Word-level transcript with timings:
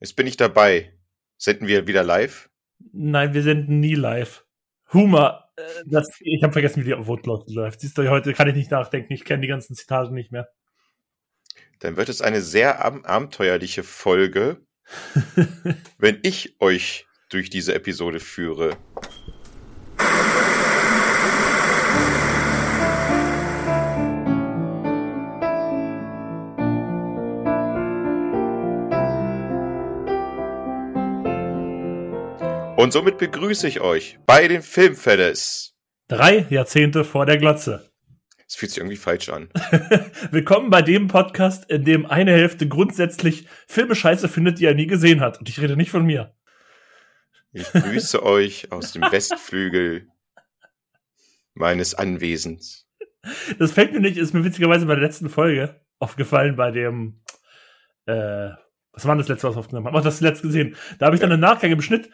Jetzt 0.00 0.16
bin 0.16 0.26
ich 0.26 0.36
dabei. 0.36 0.92
Senden 1.36 1.66
wir 1.66 1.86
wieder 1.86 2.02
live? 2.02 2.50
Nein, 2.92 3.34
wir 3.34 3.42
senden 3.42 3.80
nie 3.80 3.94
live. 3.94 4.44
Humor, 4.92 5.50
äh, 5.56 5.62
das, 5.86 6.08
ich 6.20 6.42
habe 6.42 6.52
vergessen, 6.52 6.84
wie 6.84 6.94
die 6.94 7.06
Wortlaut 7.06 7.50
läuft. 7.50 7.80
Siehst 7.80 7.98
du, 7.98 8.08
heute 8.08 8.32
kann 8.32 8.48
ich 8.48 8.54
nicht 8.54 8.70
nachdenken. 8.70 9.12
Ich 9.12 9.24
kenne 9.24 9.42
die 9.42 9.48
ganzen 9.48 9.74
Zitate 9.74 10.12
nicht 10.12 10.32
mehr. 10.32 10.48
Dann 11.80 11.96
wird 11.96 12.08
es 12.08 12.22
eine 12.22 12.40
sehr 12.40 12.84
ab 12.84 13.00
abenteuerliche 13.04 13.82
Folge, 13.82 14.64
wenn 15.98 16.18
ich 16.22 16.60
euch 16.60 17.06
durch 17.28 17.50
diese 17.50 17.74
Episode 17.74 18.20
führe. 18.20 18.76
Und 32.78 32.92
somit 32.92 33.18
begrüße 33.18 33.66
ich 33.66 33.80
euch 33.80 34.20
bei 34.24 34.46
den 34.46 34.62
Filmfellas. 34.62 35.74
Drei 36.06 36.46
Jahrzehnte 36.48 37.02
vor 37.02 37.26
der 37.26 37.36
Glotze. 37.36 37.90
Es 38.46 38.54
fühlt 38.54 38.70
sich 38.70 38.78
irgendwie 38.78 38.94
falsch 38.94 39.30
an. 39.30 39.48
Willkommen 40.30 40.70
bei 40.70 40.80
dem 40.80 41.08
Podcast, 41.08 41.68
in 41.68 41.84
dem 41.84 42.06
eine 42.06 42.30
Hälfte 42.30 42.68
grundsätzlich 42.68 43.48
Filme 43.66 43.96
scheiße 43.96 44.28
findet, 44.28 44.60
die 44.60 44.66
er 44.66 44.74
nie 44.74 44.86
gesehen 44.86 45.18
hat. 45.18 45.40
Und 45.40 45.48
ich 45.48 45.60
rede 45.60 45.76
nicht 45.76 45.90
von 45.90 46.06
mir. 46.06 46.36
Ich 47.50 47.68
grüße 47.72 48.22
euch 48.22 48.70
aus 48.70 48.92
dem 48.92 49.02
Westflügel 49.02 50.06
meines 51.54 51.96
Anwesens. 51.96 52.86
Das 53.58 53.72
fällt 53.72 53.92
mir 53.92 53.98
nicht, 53.98 54.18
ist 54.18 54.34
mir 54.34 54.44
witzigerweise 54.44 54.86
bei 54.86 54.94
der 54.94 55.02
letzten 55.02 55.30
Folge 55.30 55.80
aufgefallen, 55.98 56.54
bei 56.54 56.70
dem, 56.70 57.24
äh, 58.06 58.50
was 58.92 59.04
war 59.04 59.16
das 59.16 59.26
letzte, 59.26 59.48
was 59.48 59.56
wir 59.56 59.60
aufgenommen 59.60 59.88
haben? 59.88 59.96
Ach, 59.96 60.04
das 60.04 60.20
letzte 60.20 60.46
gesehen. 60.46 60.76
Da 61.00 61.06
habe 61.06 61.16
ich 61.16 61.20
dann 61.20 61.32
im 61.32 61.40
Nachgang 61.40 61.72
im 61.72 61.82
Schnitt 61.82 62.08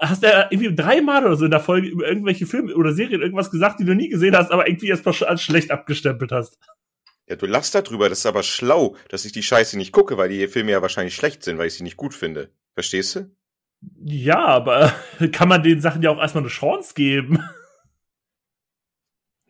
hast 0.00 0.22
du 0.22 0.28
ja 0.28 0.48
irgendwie 0.50 0.74
dreimal 0.74 1.24
oder 1.24 1.36
so 1.36 1.44
in 1.44 1.50
der 1.50 1.60
Folge 1.60 1.88
über 1.88 2.06
irgendwelche 2.08 2.46
Filme 2.46 2.74
oder 2.74 2.92
Serien 2.92 3.22
irgendwas 3.22 3.50
gesagt, 3.50 3.80
die 3.80 3.84
du 3.84 3.94
nie 3.94 4.08
gesehen 4.08 4.36
hast, 4.36 4.50
aber 4.50 4.68
irgendwie 4.68 4.88
erst 4.88 5.04
mal 5.04 5.14
als 5.26 5.42
schlecht 5.42 5.70
abgestempelt 5.70 6.32
hast. 6.32 6.58
Ja, 7.28 7.36
du 7.36 7.46
lachst 7.46 7.74
darüber, 7.74 8.08
das 8.08 8.20
ist 8.20 8.26
aber 8.26 8.42
schlau, 8.42 8.96
dass 9.08 9.24
ich 9.24 9.32
die 9.32 9.42
Scheiße 9.42 9.76
nicht 9.76 9.92
gucke, 9.92 10.16
weil 10.16 10.28
die 10.28 10.46
Filme 10.46 10.70
ja 10.70 10.82
wahrscheinlich 10.82 11.14
schlecht 11.14 11.42
sind, 11.42 11.58
weil 11.58 11.66
ich 11.66 11.74
sie 11.74 11.82
nicht 11.82 11.96
gut 11.96 12.14
finde. 12.14 12.50
Verstehst 12.74 13.16
du? 13.16 13.36
Ja, 14.04 14.44
aber 14.44 14.92
kann 15.32 15.48
man 15.48 15.62
den 15.62 15.80
Sachen 15.80 16.02
ja 16.02 16.10
auch 16.10 16.18
erstmal 16.18 16.44
eine 16.44 16.50
Chance 16.50 16.94
geben. 16.94 17.42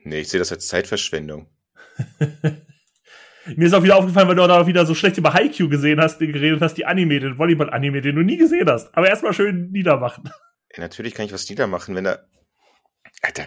Nee, 0.04 0.20
ich 0.20 0.28
sehe 0.28 0.38
das 0.38 0.52
als 0.52 0.68
Zeitverschwendung. 0.68 1.48
Mir 3.54 3.66
ist 3.66 3.74
auch 3.74 3.82
wieder 3.82 3.96
aufgefallen, 3.96 4.28
weil 4.28 4.34
du 4.34 4.46
da 4.46 4.66
wieder 4.66 4.86
so 4.86 4.94
schlecht 4.94 5.18
über 5.18 5.32
Haikyuu 5.32 5.68
gesehen 5.68 6.00
hast, 6.00 6.18
geredet 6.18 6.60
hast, 6.60 6.74
die 6.74 6.86
Anime, 6.86 7.20
den 7.20 7.38
Volleyball-Anime, 7.38 8.00
den 8.00 8.16
du 8.16 8.22
nie 8.22 8.36
gesehen 8.36 8.68
hast. 8.68 8.96
Aber 8.96 9.08
erstmal 9.08 9.32
schön 9.32 9.70
niedermachen. 9.70 10.30
Ja, 10.74 10.82
natürlich 10.82 11.14
kann 11.14 11.26
ich 11.26 11.32
was 11.32 11.48
niedermachen, 11.48 11.94
wenn 11.94 12.04
da. 12.04 12.18
Alter, 13.22 13.46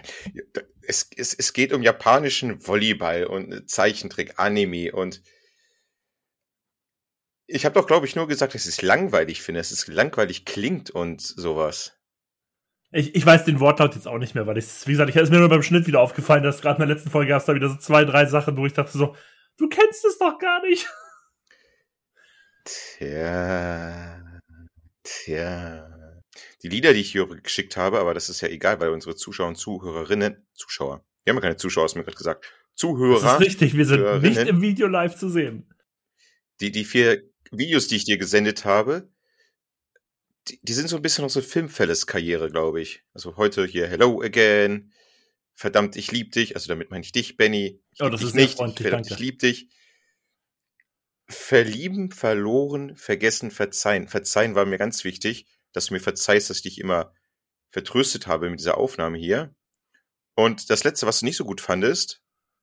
es, 0.82 1.08
es, 1.16 1.34
es 1.34 1.52
geht 1.52 1.72
um 1.72 1.82
japanischen 1.82 2.66
Volleyball 2.66 3.24
und 3.24 3.68
Zeichentrick, 3.68 4.38
Anime 4.38 4.92
und. 4.92 5.22
Ich 7.46 7.64
habe 7.64 7.74
doch, 7.74 7.86
glaube 7.86 8.06
ich, 8.06 8.14
nur 8.14 8.28
gesagt, 8.28 8.54
dass 8.54 8.62
ich 8.62 8.68
es 8.68 8.82
langweilig 8.82 9.42
finde, 9.42 9.60
dass 9.60 9.72
es 9.72 9.88
langweilig 9.88 10.44
klingt 10.44 10.90
und 10.90 11.20
sowas. 11.20 12.00
Ich, 12.92 13.14
ich 13.14 13.24
weiß 13.24 13.44
den 13.44 13.60
Wortlaut 13.60 13.94
jetzt 13.94 14.08
auch 14.08 14.18
nicht 14.18 14.34
mehr, 14.34 14.46
weil 14.46 14.58
ich, 14.58 14.66
wie 14.86 14.92
gesagt, 14.92 15.10
ich 15.10 15.16
ist 15.16 15.30
mir 15.30 15.38
nur 15.38 15.48
beim 15.48 15.62
Schnitt 15.62 15.86
wieder 15.86 16.00
aufgefallen, 16.00 16.42
dass 16.42 16.60
gerade 16.60 16.82
in 16.82 16.88
der 16.88 16.94
letzten 16.94 17.10
Folge 17.10 17.30
gab 17.30 17.40
es 17.40 17.46
da 17.46 17.54
wieder 17.54 17.68
so 17.68 17.76
zwei, 17.76 18.04
drei 18.04 18.26
Sachen, 18.26 18.56
wo 18.56 18.66
ich 18.66 18.72
dachte 18.72 18.96
so, 18.96 19.14
Du 19.60 19.68
kennst 19.68 20.04
es 20.06 20.16
doch 20.18 20.38
gar 20.38 20.62
nicht. 20.62 20.88
Tja. 22.64 24.40
Tja. 25.02 26.22
Die 26.62 26.68
Lieder, 26.68 26.94
die 26.94 27.00
ich 27.00 27.12
hier 27.12 27.26
geschickt 27.26 27.76
habe, 27.76 28.00
aber 28.00 28.14
das 28.14 28.30
ist 28.30 28.40
ja 28.40 28.48
egal, 28.48 28.80
weil 28.80 28.88
unsere 28.88 29.16
Zuschauer 29.16 29.48
und 29.48 29.56
Zuhörerinnen, 29.56 30.46
Zuschauer, 30.54 31.04
wir 31.24 31.32
haben 31.32 31.36
ja 31.36 31.42
keine 31.42 31.56
Zuschauer, 31.56 31.84
hast 31.84 31.94
du 31.94 31.98
mir 31.98 32.04
gerade 32.04 32.16
gesagt, 32.16 32.50
Zuhörer. 32.74 33.20
Das 33.20 33.34
ist 33.34 33.40
richtig, 33.40 33.76
wir 33.76 33.84
sind 33.84 34.22
nicht 34.22 34.38
im 34.38 34.62
Video 34.62 34.86
live 34.86 35.14
zu 35.14 35.28
sehen. 35.28 35.68
Die, 36.60 36.72
die 36.72 36.84
vier 36.84 37.22
Videos, 37.50 37.86
die 37.88 37.96
ich 37.96 38.04
dir 38.04 38.16
gesendet 38.16 38.64
habe, 38.64 39.10
die, 40.48 40.58
die 40.62 40.72
sind 40.72 40.88
so 40.88 40.96
ein 40.96 41.02
bisschen 41.02 41.26
aus 41.26 41.34
so 41.34 41.42
Filmfälles 41.42 42.06
Karriere, 42.06 42.50
glaube 42.50 42.80
ich. 42.80 43.04
Also 43.12 43.36
heute 43.36 43.66
hier 43.66 43.86
Hello 43.86 44.22
Again, 44.22 44.92
verdammt, 45.60 45.94
ich 45.94 46.10
lieb 46.10 46.32
dich, 46.32 46.56
also 46.56 46.68
damit 46.68 46.90
meine 46.90 47.04
ich 47.04 47.12
dich, 47.12 47.36
Benny. 47.36 47.82
Ich 47.92 48.00
oh, 48.00 48.08
das 48.08 48.22
ist 48.22 48.34
nicht, 48.34 48.56
freundlich, 48.56 48.88
verdammt, 48.88 49.10
danke. 49.10 49.14
ich 49.14 49.20
lieb 49.20 49.38
dich. 49.40 49.68
Verlieben, 51.28 52.10
verloren, 52.10 52.96
vergessen, 52.96 53.50
verzeihen. 53.50 54.08
Verzeihen 54.08 54.54
war 54.54 54.64
mir 54.64 54.78
ganz 54.78 55.04
wichtig, 55.04 55.46
dass 55.72 55.86
du 55.86 55.94
mir 55.94 56.00
verzeihst, 56.00 56.48
dass 56.48 56.56
ich 56.56 56.62
dich 56.62 56.78
immer 56.78 57.12
vertröstet 57.68 58.26
habe 58.26 58.48
mit 58.48 58.58
dieser 58.58 58.78
Aufnahme 58.78 59.18
hier. 59.18 59.54
Und 60.34 60.70
das 60.70 60.82
letzte, 60.82 61.06
was 61.06 61.20
du 61.20 61.26
nicht 61.26 61.36
so 61.36 61.44
gut 61.44 61.60
fandest, 61.60 62.22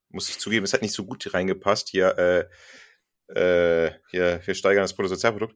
muss 0.09 0.29
ich 0.29 0.39
zugeben, 0.39 0.65
es 0.65 0.73
hat 0.73 0.81
nicht 0.81 0.95
so 0.95 1.05
gut 1.05 1.31
reingepasst. 1.31 1.89
Hier, 1.89 2.17
äh, 2.17 3.39
äh, 3.39 3.93
hier, 4.09 4.41
wir 4.43 4.55
steigern 4.55 4.83
das 4.83 4.95
Bruttosozialprodukt. 4.95 5.55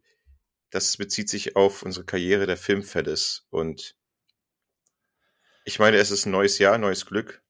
Das 0.70 0.96
bezieht 0.96 1.28
sich 1.28 1.56
auf 1.56 1.82
unsere 1.82 2.06
Karriere 2.06 2.46
der 2.46 2.58
Filmfeddes. 2.58 3.48
Und 3.50 3.96
ich 5.66 5.80
meine, 5.80 5.98
es 5.98 6.12
ist 6.12 6.26
ein 6.26 6.32
neues 6.32 6.58
Jahr, 6.60 6.78
neues 6.78 7.06
Glück. 7.06 7.44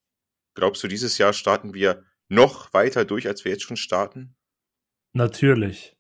Glaubst 0.54 0.84
du, 0.84 0.88
dieses 0.88 1.18
Jahr 1.18 1.34
starten 1.34 1.74
wir 1.74 2.04
noch 2.28 2.74
weiter 2.74 3.06
durch, 3.06 3.28
als 3.28 3.46
wir 3.46 3.52
jetzt 3.52 3.64
schon 3.64 3.78
starten? 3.78 4.36
Natürlich 5.14 5.98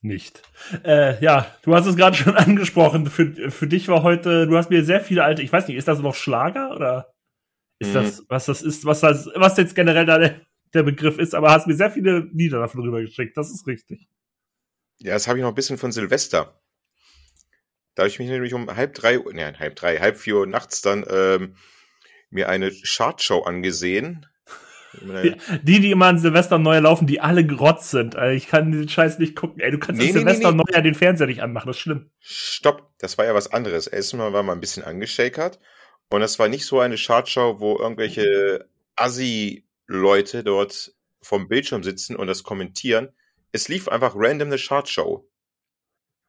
nicht. 0.00 0.42
Äh, 0.84 1.22
ja, 1.22 1.54
du 1.62 1.74
hast 1.74 1.86
es 1.86 1.96
gerade 1.96 2.16
schon 2.16 2.36
angesprochen. 2.36 3.06
Für, 3.06 3.50
für 3.50 3.66
dich 3.66 3.88
war 3.88 4.02
heute, 4.02 4.46
du 4.46 4.56
hast 4.56 4.70
mir 4.70 4.84
sehr 4.84 5.00
viele 5.00 5.24
alte, 5.24 5.42
ich 5.42 5.52
weiß 5.52 5.68
nicht, 5.68 5.76
ist 5.76 5.88
das 5.88 6.00
noch 6.00 6.14
Schlager 6.14 6.74
oder 6.74 7.12
ist 7.78 7.90
mhm. 7.90 7.94
das, 7.94 8.24
was 8.28 8.46
das 8.46 8.62
ist, 8.62 8.84
was 8.84 9.00
das, 9.00 9.28
was 9.34 9.56
jetzt 9.56 9.74
generell 9.74 10.06
da 10.06 10.18
der, 10.18 10.40
der 10.74 10.82
Begriff 10.82 11.18
ist, 11.18 11.34
aber 11.34 11.50
hast 11.50 11.66
mir 11.66 11.74
sehr 11.74 11.90
viele 11.90 12.28
Lieder 12.32 12.58
davon 12.58 12.82
rüber 12.82 13.00
geschickt. 13.00 13.36
Das 13.36 13.50
ist 13.50 13.66
richtig. 13.66 14.08
Ja, 14.98 15.14
das 15.14 15.26
habe 15.26 15.38
ich 15.38 15.42
noch 15.42 15.50
ein 15.50 15.54
bisschen 15.56 15.78
von 15.78 15.92
Silvester. 15.92 16.61
Da 17.94 18.02
habe 18.02 18.08
ich 18.08 18.18
mich 18.18 18.28
nämlich 18.28 18.54
um 18.54 18.74
halb 18.74 18.94
drei, 18.94 19.16
ne, 19.16 19.58
halb 19.58 19.76
drei, 19.76 19.98
halb 19.98 20.16
vier 20.16 20.36
Uhr 20.36 20.46
nachts 20.46 20.80
dann 20.80 21.04
ähm, 21.10 21.56
mir 22.30 22.48
eine 22.48 22.70
Chartshow 22.70 23.42
angesehen. 23.42 24.26
Die, 25.62 25.80
die 25.80 25.90
immer 25.90 26.04
an 26.04 26.18
Silvester 26.18 26.58
neu 26.58 26.78
laufen, 26.78 27.06
die 27.06 27.18
alle 27.18 27.46
grotz 27.46 27.90
sind. 27.90 28.14
Also 28.14 28.36
ich 28.36 28.46
kann 28.46 28.72
den 28.72 28.90
Scheiß 28.90 29.18
nicht 29.18 29.34
gucken. 29.34 29.58
Ey, 29.58 29.70
du 29.70 29.78
kannst 29.78 29.98
nee, 29.98 30.08
an 30.08 30.12
nee, 30.12 30.18
Silvester 30.18 30.52
nee, 30.52 30.62
nee. 30.70 30.82
den 30.82 30.94
Fernseher 30.94 31.28
nicht 31.28 31.42
anmachen, 31.42 31.68
das 31.68 31.76
ist 31.76 31.80
schlimm. 31.80 32.10
Stopp, 32.20 32.90
das 32.98 33.16
war 33.16 33.24
ja 33.24 33.34
was 33.34 33.50
anderes. 33.50 33.86
Erstmal 33.86 34.34
war 34.34 34.42
mal 34.42 34.52
ein 34.52 34.60
bisschen 34.60 34.84
angeschakert. 34.84 35.58
Und 36.10 36.20
das 36.20 36.38
war 36.38 36.48
nicht 36.48 36.66
so 36.66 36.78
eine 36.78 36.96
Chartshow, 36.96 37.58
wo 37.58 37.78
irgendwelche 37.78 38.68
Assi-Leute 38.96 40.44
dort 40.44 40.92
vom 41.22 41.48
Bildschirm 41.48 41.82
sitzen 41.82 42.14
und 42.14 42.26
das 42.26 42.42
kommentieren. 42.42 43.08
Es 43.50 43.68
lief 43.68 43.88
einfach 43.88 44.12
random 44.14 44.48
eine 44.48 44.58
Chartshow. 44.58 45.26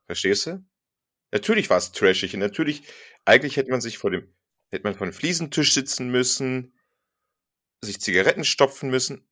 Verstehst 0.06 0.48
du? 0.48 0.64
Natürlich 1.34 1.72
war 1.72 1.78
es 1.78 1.92
trashig 1.92 2.36
und 2.36 2.42
natürlich, 2.42 2.84
eigentlich 3.26 3.58
hätte 3.58 3.72
man 3.72 3.82
sich 3.82 3.98
vor 3.98 4.12
dem, 4.12 4.32
hätte 4.70 4.84
man 4.84 4.94
vor 4.94 5.08
dem 5.08 5.14
Fliesentisch 5.14 5.74
sitzen 5.74 6.10
müssen, 6.12 6.78
sich 7.82 8.00
Zigaretten 8.00 8.44
stopfen 8.44 8.92
müssen 8.92 9.28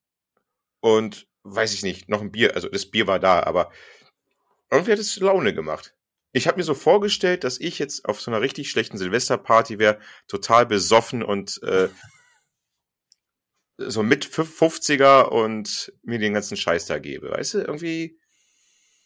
und 0.80 1.28
weiß 1.44 1.76
ich 1.76 1.84
nicht, 1.84 2.10
noch 2.10 2.22
ein 2.22 2.32
Bier, 2.32 2.56
also 2.56 2.70
das 2.70 2.88
Bier 2.88 3.06
war 3.06 3.20
da, 3.20 3.44
aber 3.44 3.72
irgendwie 4.72 4.94
hat 4.94 5.00
es 5.00 5.16
Laune 5.18 5.54
gemacht. 5.54 5.96
Ich 6.32 6.48
habe 6.48 6.58
mir 6.58 6.64
so 6.64 6.74
vorgestellt, 6.74 7.44
dass 7.44 7.60
ich 7.60 7.78
jetzt 7.78 8.06
auf 8.06 8.20
so 8.20 8.32
einer 8.32 8.42
richtig 8.42 8.72
schlechten 8.72 8.98
Silvesterparty 8.98 9.78
wäre, 9.78 10.00
total 10.28 10.66
besoffen 10.66 11.22
und 11.22 11.62
äh, 11.62 11.90
so 13.78 14.02
mit 14.02 14.26
50er 14.26 15.26
und 15.26 15.94
mir 16.02 16.18
den 16.18 16.34
ganzen 16.34 16.58
Scheiß 16.58 16.88
da 16.88 16.98
gebe. 16.98 17.30
Weißt 17.30 17.54
du, 17.54 17.60
irgendwie 17.60 18.20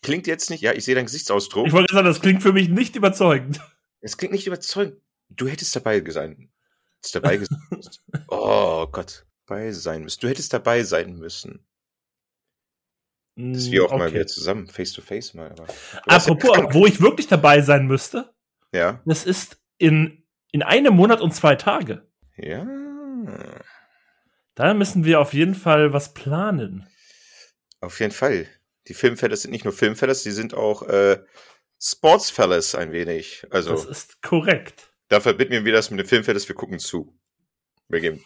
klingt 0.05 0.27
jetzt 0.27 0.49
nicht, 0.49 0.61
ja, 0.61 0.71
ich 0.73 0.85
sehe 0.85 0.95
deinen 0.95 1.05
Gesichtsausdruck. 1.05 1.67
Ich 1.67 1.73
wollte 1.73 1.93
sagen, 1.93 2.05
das 2.05 2.21
klingt 2.21 2.43
für 2.43 2.53
mich 2.53 2.69
nicht 2.69 2.95
überzeugend. 2.95 3.59
Es 4.01 4.17
klingt 4.17 4.33
nicht 4.33 4.45
überzeugend. 4.45 5.01
Du 5.29 5.47
hättest 5.47 5.75
dabei 5.75 6.03
sein. 6.09 6.51
Hättest 6.97 7.15
dabei 7.15 7.37
sein 7.39 7.57
Oh 8.27 8.85
Gott, 8.91 9.25
dabei 9.47 9.71
sein 9.71 10.03
müssen. 10.03 10.19
Du 10.21 10.29
hättest 10.29 10.53
dabei 10.53 10.83
sein 10.83 11.17
müssen. 11.17 11.65
Das 13.35 13.69
wir 13.71 13.83
auch 13.83 13.91
okay. 13.91 13.97
mal 13.97 14.13
wieder 14.13 14.27
zusammen, 14.27 14.67
face 14.67 14.93
to 14.93 15.01
face 15.01 15.33
mal. 15.33 15.51
Aber 15.51 15.65
Apropos, 16.05 16.55
ja 16.55 16.73
wo 16.73 16.85
ich 16.85 17.01
wirklich 17.01 17.27
dabei 17.27 17.61
sein 17.61 17.87
müsste. 17.87 18.31
Ja. 18.71 19.01
Das 19.05 19.25
ist 19.25 19.57
in, 19.77 20.23
in 20.51 20.61
einem 20.61 20.95
Monat 20.95 21.19
und 21.19 21.33
zwei 21.33 21.55
Tage. 21.55 22.07
Ja. 22.37 22.65
Da 24.53 24.73
müssen 24.73 25.03
wir 25.03 25.19
auf 25.19 25.33
jeden 25.33 25.55
Fall 25.55 25.91
was 25.91 26.13
planen. 26.13 26.87
Auf 27.81 27.99
jeden 27.99 28.13
Fall 28.13 28.47
die 28.87 28.93
Filmfellas 28.93 29.41
sind 29.41 29.51
nicht 29.51 29.65
nur 29.65 29.73
Filmfellas, 29.73 30.23
die 30.23 30.31
sind 30.31 30.53
auch 30.53 30.83
äh, 30.83 31.23
Sportsfellas 31.81 32.75
ein 32.75 32.91
wenig. 32.91 33.45
Also, 33.49 33.71
das 33.71 33.85
ist 33.85 34.21
korrekt. 34.21 34.91
Da 35.07 35.19
verbinden 35.19 35.65
wir 35.65 35.73
das 35.73 35.91
mit 35.91 35.99
den 35.99 36.07
Filmfellas, 36.07 36.47
wir 36.47 36.55
gucken 36.55 36.79
zu. 36.79 37.17
Wir 37.87 37.99
geben. 37.99 38.23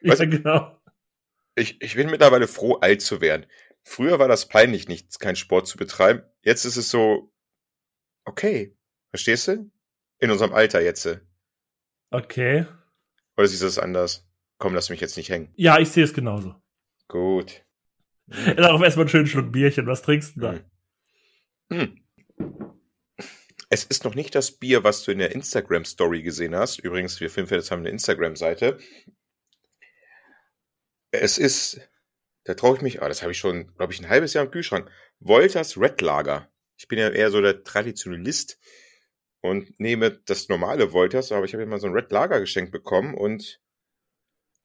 Ja, 0.00 0.12
weißt, 0.12 0.22
genau. 0.22 0.80
Ich, 1.54 1.80
ich 1.80 1.94
bin 1.94 2.10
mittlerweile 2.10 2.48
froh, 2.48 2.74
alt 2.74 3.02
zu 3.02 3.20
werden. 3.20 3.46
Früher 3.82 4.18
war 4.18 4.28
das 4.28 4.48
peinlich, 4.48 4.88
nicht 4.88 5.18
keinen 5.20 5.36
Sport 5.36 5.66
zu 5.66 5.76
betreiben. 5.76 6.22
Jetzt 6.42 6.64
ist 6.64 6.76
es 6.76 6.90
so, 6.90 7.32
okay. 8.24 8.76
Verstehst 9.10 9.48
du? 9.48 9.70
In 10.18 10.30
unserem 10.30 10.52
Alter 10.52 10.80
jetzt. 10.80 11.08
Okay. 12.10 12.66
Oder 13.36 13.46
siehst 13.46 13.62
du 13.62 13.66
das 13.66 13.78
anders? 13.78 14.28
Komm, 14.58 14.74
lass 14.74 14.90
mich 14.90 15.00
jetzt 15.00 15.16
nicht 15.16 15.30
hängen. 15.30 15.52
Ja, 15.56 15.78
ich 15.78 15.90
sehe 15.90 16.04
es 16.04 16.12
genauso. 16.12 16.54
Gut. 17.06 17.64
Darauf 18.56 18.82
erstmal 18.82 19.04
einen 19.04 19.10
schönen 19.10 19.26
Schluck 19.26 19.52
Bierchen. 19.52 19.86
Was 19.86 20.02
trinkst 20.02 20.36
du 20.36 20.40
da? 20.40 20.52
Hm. 20.52 20.62
Hm. 21.70 22.02
Es 23.70 23.84
ist 23.84 24.04
noch 24.04 24.14
nicht 24.14 24.34
das 24.34 24.52
Bier, 24.52 24.82
was 24.82 25.02
du 25.04 25.12
in 25.12 25.18
der 25.18 25.32
Instagram-Story 25.32 26.22
gesehen 26.22 26.54
hast. 26.54 26.78
Übrigens, 26.78 27.20
wir 27.20 27.28
Filmfans 27.28 27.70
haben 27.70 27.80
eine 27.80 27.90
Instagram-Seite. 27.90 28.78
Es 31.10 31.36
ist, 31.36 31.80
da 32.44 32.54
traue 32.54 32.76
ich 32.76 32.82
mich, 32.82 33.02
ah, 33.02 33.08
das 33.08 33.22
habe 33.22 33.32
ich 33.32 33.38
schon, 33.38 33.74
glaube 33.76 33.92
ich, 33.92 34.00
ein 34.00 34.08
halbes 34.08 34.32
Jahr 34.32 34.44
im 34.44 34.50
Kühlschrank. 34.50 34.90
Wolters 35.20 35.78
Red 35.78 36.00
Lager. 36.00 36.50
Ich 36.78 36.88
bin 36.88 36.98
ja 36.98 37.10
eher 37.10 37.30
so 37.30 37.42
der 37.42 37.62
Traditionalist 37.62 38.58
und 39.40 39.78
nehme 39.78 40.12
das 40.24 40.48
normale 40.48 40.92
Wolters, 40.92 41.32
aber 41.32 41.44
ich 41.44 41.52
habe 41.52 41.62
immer 41.62 41.78
so 41.78 41.88
ein 41.88 41.92
Red 41.92 42.10
Lager 42.10 42.40
geschenkt 42.40 42.72
bekommen 42.72 43.14
und 43.14 43.60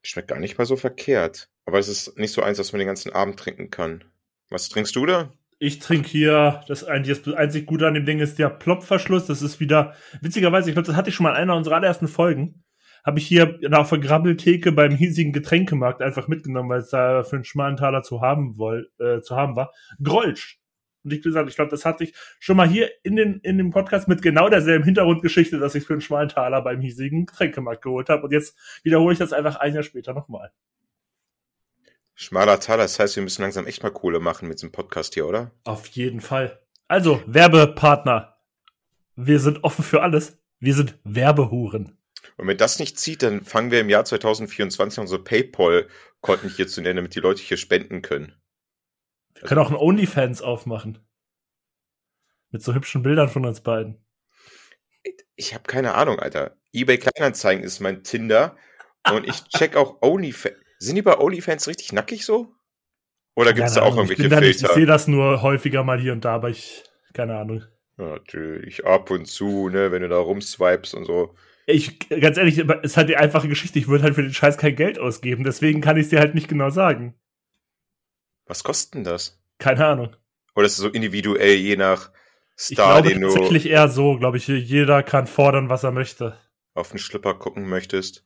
schmeckt 0.03 0.27
gar 0.27 0.39
nicht 0.39 0.57
mal 0.57 0.65
so 0.65 0.75
verkehrt. 0.75 1.49
Aber 1.65 1.79
es 1.79 1.87
ist 1.87 2.17
nicht 2.17 2.33
so 2.33 2.41
eins, 2.41 2.57
dass 2.57 2.71
man 2.73 2.79
den 2.79 2.87
ganzen 2.87 3.13
Abend 3.13 3.39
trinken 3.39 3.69
kann. 3.71 4.03
Was 4.49 4.69
trinkst 4.69 4.95
du 4.95 5.05
da? 5.05 5.31
Ich 5.59 5.79
trinke 5.79 6.09
hier, 6.09 6.61
das 6.67 6.83
einzig, 6.83 7.23
das 7.23 7.33
einzig 7.35 7.65
Gute 7.65 7.87
an 7.87 7.93
dem 7.93 8.05
Ding 8.05 8.19
ist 8.19 8.37
der 8.37 8.49
Plopverschluss. 8.49 9.27
Das 9.27 9.41
ist 9.41 9.59
wieder, 9.59 9.95
witzigerweise, 10.21 10.69
ich 10.69 10.75
glaube, 10.75 10.87
das 10.87 10.95
hatte 10.95 11.09
ich 11.09 11.15
schon 11.15 11.23
mal 11.23 11.31
in 11.31 11.37
einer 11.37 11.55
unserer 11.55 11.75
allerersten 11.75 12.07
Folgen. 12.07 12.63
Habe 13.05 13.19
ich 13.19 13.27
hier 13.27 13.59
auf 13.71 13.89
der 13.89 13.99
Grabbeltheke 13.99 14.71
beim 14.71 14.95
hiesigen 14.95 15.33
Getränkemarkt 15.33 16.01
einfach 16.01 16.27
mitgenommen, 16.27 16.69
weil 16.69 16.81
es 16.81 16.89
da 16.89 17.23
für 17.23 17.37
einen 17.37 17.45
schmalen 17.45 17.77
Taler 17.77 18.01
zu 18.01 18.21
haben, 18.21 18.57
woll, 18.57 18.89
äh, 18.99 19.21
zu 19.21 19.35
haben 19.35 19.55
war. 19.55 19.73
Grolsch. 20.01 20.59
Und 21.03 21.13
ich 21.13 21.21
gesagt, 21.21 21.49
ich 21.49 21.55
glaube, 21.55 21.71
das 21.71 21.85
hatte 21.85 22.03
ich 22.03 22.13
schon 22.39 22.57
mal 22.57 22.67
hier 22.67 22.89
in, 23.03 23.15
den, 23.15 23.39
in 23.41 23.57
dem 23.57 23.71
Podcast 23.71 24.07
mit 24.07 24.21
genau 24.21 24.49
derselben 24.49 24.85
Hintergrundgeschichte, 24.85 25.59
dass 25.59 25.75
ich 25.75 25.85
für 25.85 25.93
einen 25.93 26.01
schmalen 26.01 26.29
Taler 26.29 26.61
beim 26.61 26.79
hiesigen 26.79 27.25
Getränkemarkt 27.25 27.83
geholt 27.83 28.09
habe. 28.09 28.23
Und 28.23 28.31
jetzt 28.31 28.57
wiederhole 28.83 29.13
ich 29.13 29.19
das 29.19 29.33
einfach 29.33 29.57
ein 29.57 29.73
Jahr 29.73 29.83
später 29.83 30.13
nochmal. 30.13 30.51
Schmaler 32.15 32.59
Taler, 32.59 32.83
das 32.83 32.99
heißt, 32.99 33.15
wir 33.15 33.23
müssen 33.23 33.41
langsam 33.41 33.65
echt 33.65 33.81
mal 33.81 33.89
Kohle 33.89 34.19
machen 34.19 34.47
mit 34.47 34.59
diesem 34.59 34.71
Podcast 34.71 35.15
hier, 35.15 35.27
oder? 35.27 35.51
Auf 35.63 35.87
jeden 35.87 36.21
Fall. 36.21 36.59
Also, 36.87 37.21
Werbepartner. 37.25 38.37
Wir 39.15 39.39
sind 39.39 39.63
offen 39.63 39.83
für 39.83 40.01
alles. 40.03 40.37
Wir 40.59 40.75
sind 40.75 40.97
Werbehuren. 41.03 41.97
Und 42.37 42.47
wenn 42.47 42.57
das 42.57 42.79
nicht 42.79 42.99
zieht, 42.99 43.23
dann 43.23 43.41
fangen 43.41 43.71
wir 43.71 43.81
im 43.81 43.89
Jahr 43.89 44.05
2024 44.05 44.99
unsere 44.99 45.23
Paypal-Konten 45.23 46.49
hier 46.49 46.67
zu 46.67 46.81
nennen, 46.81 46.97
damit 46.97 47.15
die 47.15 47.19
Leute 47.19 47.41
hier 47.41 47.57
spenden 47.57 48.01
können. 48.01 48.33
Wir 49.35 49.47
können 49.47 49.61
auch 49.61 49.69
ein 49.69 49.75
OnlyFans 49.75 50.41
aufmachen. 50.41 50.99
Mit 52.51 52.61
so 52.61 52.73
hübschen 52.73 53.01
Bildern 53.03 53.29
von 53.29 53.45
uns 53.45 53.61
beiden. 53.61 53.97
Ich 55.35 55.53
habe 55.53 55.63
keine 55.63 55.95
Ahnung, 55.95 56.19
Alter. 56.19 56.55
eBay 56.71 56.97
Kleinanzeigen 56.97 57.63
ist 57.63 57.79
mein 57.79 58.03
Tinder 58.03 58.55
und 59.11 59.27
ich 59.27 59.43
check 59.45 59.75
auch 59.75 60.01
OnlyFans. 60.01 60.55
Sind 60.79 60.95
die 60.95 61.01
bei 61.01 61.17
OnlyFans 61.17 61.67
richtig 61.67 61.93
nackig 61.93 62.25
so? 62.25 62.53
Oder 63.35 63.53
gibt 63.53 63.67
es 63.67 63.73
da 63.73 63.81
auch 63.81 63.95
irgendwelche 63.95 64.23
Filter? 64.23 64.41
Nicht, 64.41 64.61
ich 64.61 64.67
sehe 64.67 64.85
das 64.85 65.07
nur 65.07 65.41
häufiger 65.41 65.83
mal 65.83 65.99
hier 65.99 66.13
und 66.13 66.23
da, 66.25 66.35
aber 66.35 66.49
ich, 66.49 66.83
keine 67.13 67.37
Ahnung. 67.37 67.63
Ja, 67.97 68.09
natürlich, 68.09 68.85
ab 68.85 69.09
und 69.11 69.25
zu, 69.25 69.69
ne, 69.69 69.91
wenn 69.91 70.01
du 70.01 70.09
da 70.09 70.17
rumswipes 70.17 70.93
und 70.93 71.05
so. 71.05 71.35
Ich, 71.65 71.99
ganz 72.09 72.37
ehrlich, 72.37 72.57
es 72.57 72.67
ist 72.81 72.97
halt 72.97 73.09
die 73.09 73.17
einfache 73.17 73.47
Geschichte. 73.47 73.79
Ich 73.79 73.87
würde 73.87 74.03
halt 74.03 74.15
für 74.15 74.23
den 74.23 74.33
Scheiß 74.33 74.57
kein 74.57 74.75
Geld 74.75 74.99
ausgeben, 74.99 75.43
deswegen 75.43 75.81
kann 75.81 75.97
ich 75.97 76.03
es 76.03 76.09
dir 76.09 76.19
halt 76.19 76.35
nicht 76.35 76.47
genau 76.47 76.69
sagen. 76.69 77.15
Was 78.45 78.63
kostet 78.63 78.95
denn 78.95 79.03
das? 79.03 79.39
Keine 79.57 79.85
Ahnung. 79.85 80.15
Oder 80.55 80.65
ist 80.65 80.73
es 80.73 80.77
so 80.77 80.89
individuell, 80.89 81.55
je 81.55 81.75
nach 81.75 82.11
Star, 82.57 82.99
ich 82.99 83.03
glaube, 83.03 83.09
den 83.09 83.21
du. 83.21 83.27
Tatsächlich 83.27 83.69
eher 83.69 83.87
so, 83.89 84.17
glaube 84.17 84.37
ich. 84.37 84.47
Jeder 84.47 85.03
kann 85.03 85.27
fordern, 85.27 85.69
was 85.69 85.83
er 85.83 85.91
möchte. 85.91 86.37
Auf 86.75 86.89
den 86.89 86.99
Schlipper 86.99 87.33
gucken 87.33 87.67
möchtest. 87.67 88.25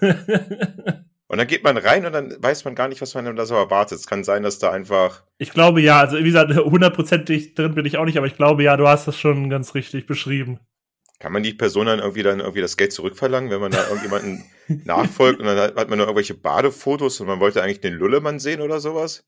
Und 1.28 1.36
dann 1.36 1.46
geht 1.46 1.62
man 1.62 1.76
rein 1.76 2.06
und 2.06 2.12
dann 2.14 2.34
weiß 2.42 2.64
man 2.64 2.74
gar 2.74 2.88
nicht, 2.88 3.02
was 3.02 3.14
man 3.14 3.36
da 3.36 3.44
so 3.44 3.54
erwartet. 3.54 3.98
Es 3.98 4.06
kann 4.06 4.24
sein, 4.24 4.42
dass 4.42 4.58
da 4.58 4.70
einfach. 4.70 5.24
Ich 5.36 5.50
glaube 5.50 5.82
ja, 5.82 6.00
also 6.00 6.16
wie 6.16 6.24
gesagt, 6.24 6.56
hundertprozentig 6.56 7.54
drin 7.54 7.74
bin 7.74 7.84
ich 7.84 7.98
auch 7.98 8.06
nicht, 8.06 8.16
aber 8.16 8.26
ich 8.26 8.36
glaube 8.36 8.62
ja, 8.62 8.78
du 8.78 8.88
hast 8.88 9.06
das 9.06 9.18
schon 9.18 9.50
ganz 9.50 9.74
richtig 9.74 10.06
beschrieben. 10.06 10.58
Kann 11.20 11.32
man 11.32 11.42
die 11.42 11.54
Person 11.54 11.86
dann 11.86 11.98
irgendwie 11.98 12.22
dann 12.22 12.38
irgendwie 12.38 12.60
das 12.60 12.76
Geld 12.76 12.92
zurückverlangen, 12.92 13.50
wenn 13.50 13.60
man 13.60 13.72
da 13.72 13.84
irgendjemanden 13.88 14.44
nachfolgt 14.84 15.40
und 15.40 15.46
dann 15.46 15.58
hat 15.58 15.88
man 15.88 15.98
nur 15.98 16.06
irgendwelche 16.06 16.34
Badefotos 16.34 17.20
und 17.20 17.26
man 17.26 17.40
wollte 17.40 17.62
eigentlich 17.62 17.80
den 17.80 17.94
Lullemann 17.94 18.38
sehen 18.38 18.60
oder 18.60 18.78
sowas? 18.78 19.26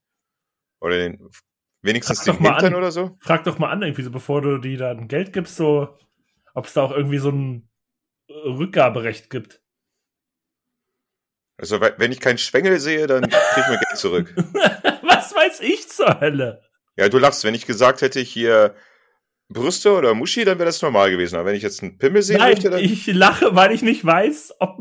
Oder 0.79 0.97
den 0.97 1.29
wenigstens 1.81 2.23
Frag 2.23 2.37
den 2.37 2.45
Hintern 2.45 2.75
oder 2.75 2.91
so? 2.91 3.17
Frag 3.19 3.43
doch 3.43 3.59
mal 3.59 3.69
an, 3.69 3.81
irgendwie 3.81 4.03
so, 4.03 4.11
bevor 4.11 4.41
du 4.41 4.57
die 4.57 4.77
dann 4.77 5.07
Geld 5.09 5.33
gibst, 5.33 5.57
so, 5.57 5.97
ob 6.53 6.65
es 6.65 6.73
da 6.73 6.83
auch 6.83 6.91
irgendwie 6.91 7.17
so 7.17 7.29
ein 7.29 7.69
Rückgaberecht 8.29 9.29
gibt. 9.29 9.61
Also, 11.57 11.79
wenn 11.79 12.11
ich 12.11 12.19
keinen 12.19 12.39
Schwengel 12.39 12.79
sehe, 12.79 13.05
dann 13.05 13.23
krieg 13.23 13.33
ich 13.57 13.67
mein 13.67 13.79
Geld 13.87 13.97
zurück. 13.97 14.33
Was 15.03 15.35
weiß 15.35 15.59
ich 15.59 15.89
zur 15.89 16.19
Hölle? 16.19 16.63
Ja, 16.95 17.07
du 17.07 17.19
lachst. 17.19 17.43
Wenn 17.43 17.53
ich 17.53 17.67
gesagt 17.67 18.01
hätte, 18.01 18.19
hier 18.19 18.75
Brüste 19.51 19.93
oder 19.93 20.13
Muschi, 20.13 20.45
dann 20.45 20.57
wäre 20.57 20.67
das 20.67 20.81
normal 20.81 21.11
gewesen. 21.11 21.35
Aber 21.35 21.45
wenn 21.45 21.55
ich 21.55 21.63
jetzt 21.63 21.81
einen 21.81 21.97
Pimmel 21.97 22.21
sehen 22.21 22.39
Nein, 22.39 22.51
möchte, 22.53 22.69
dann. 22.69 22.83
Ich 22.83 23.07
lache, 23.07 23.55
weil 23.55 23.71
ich 23.71 23.81
nicht 23.81 24.05
weiß, 24.05 24.55
ob, 24.59 24.77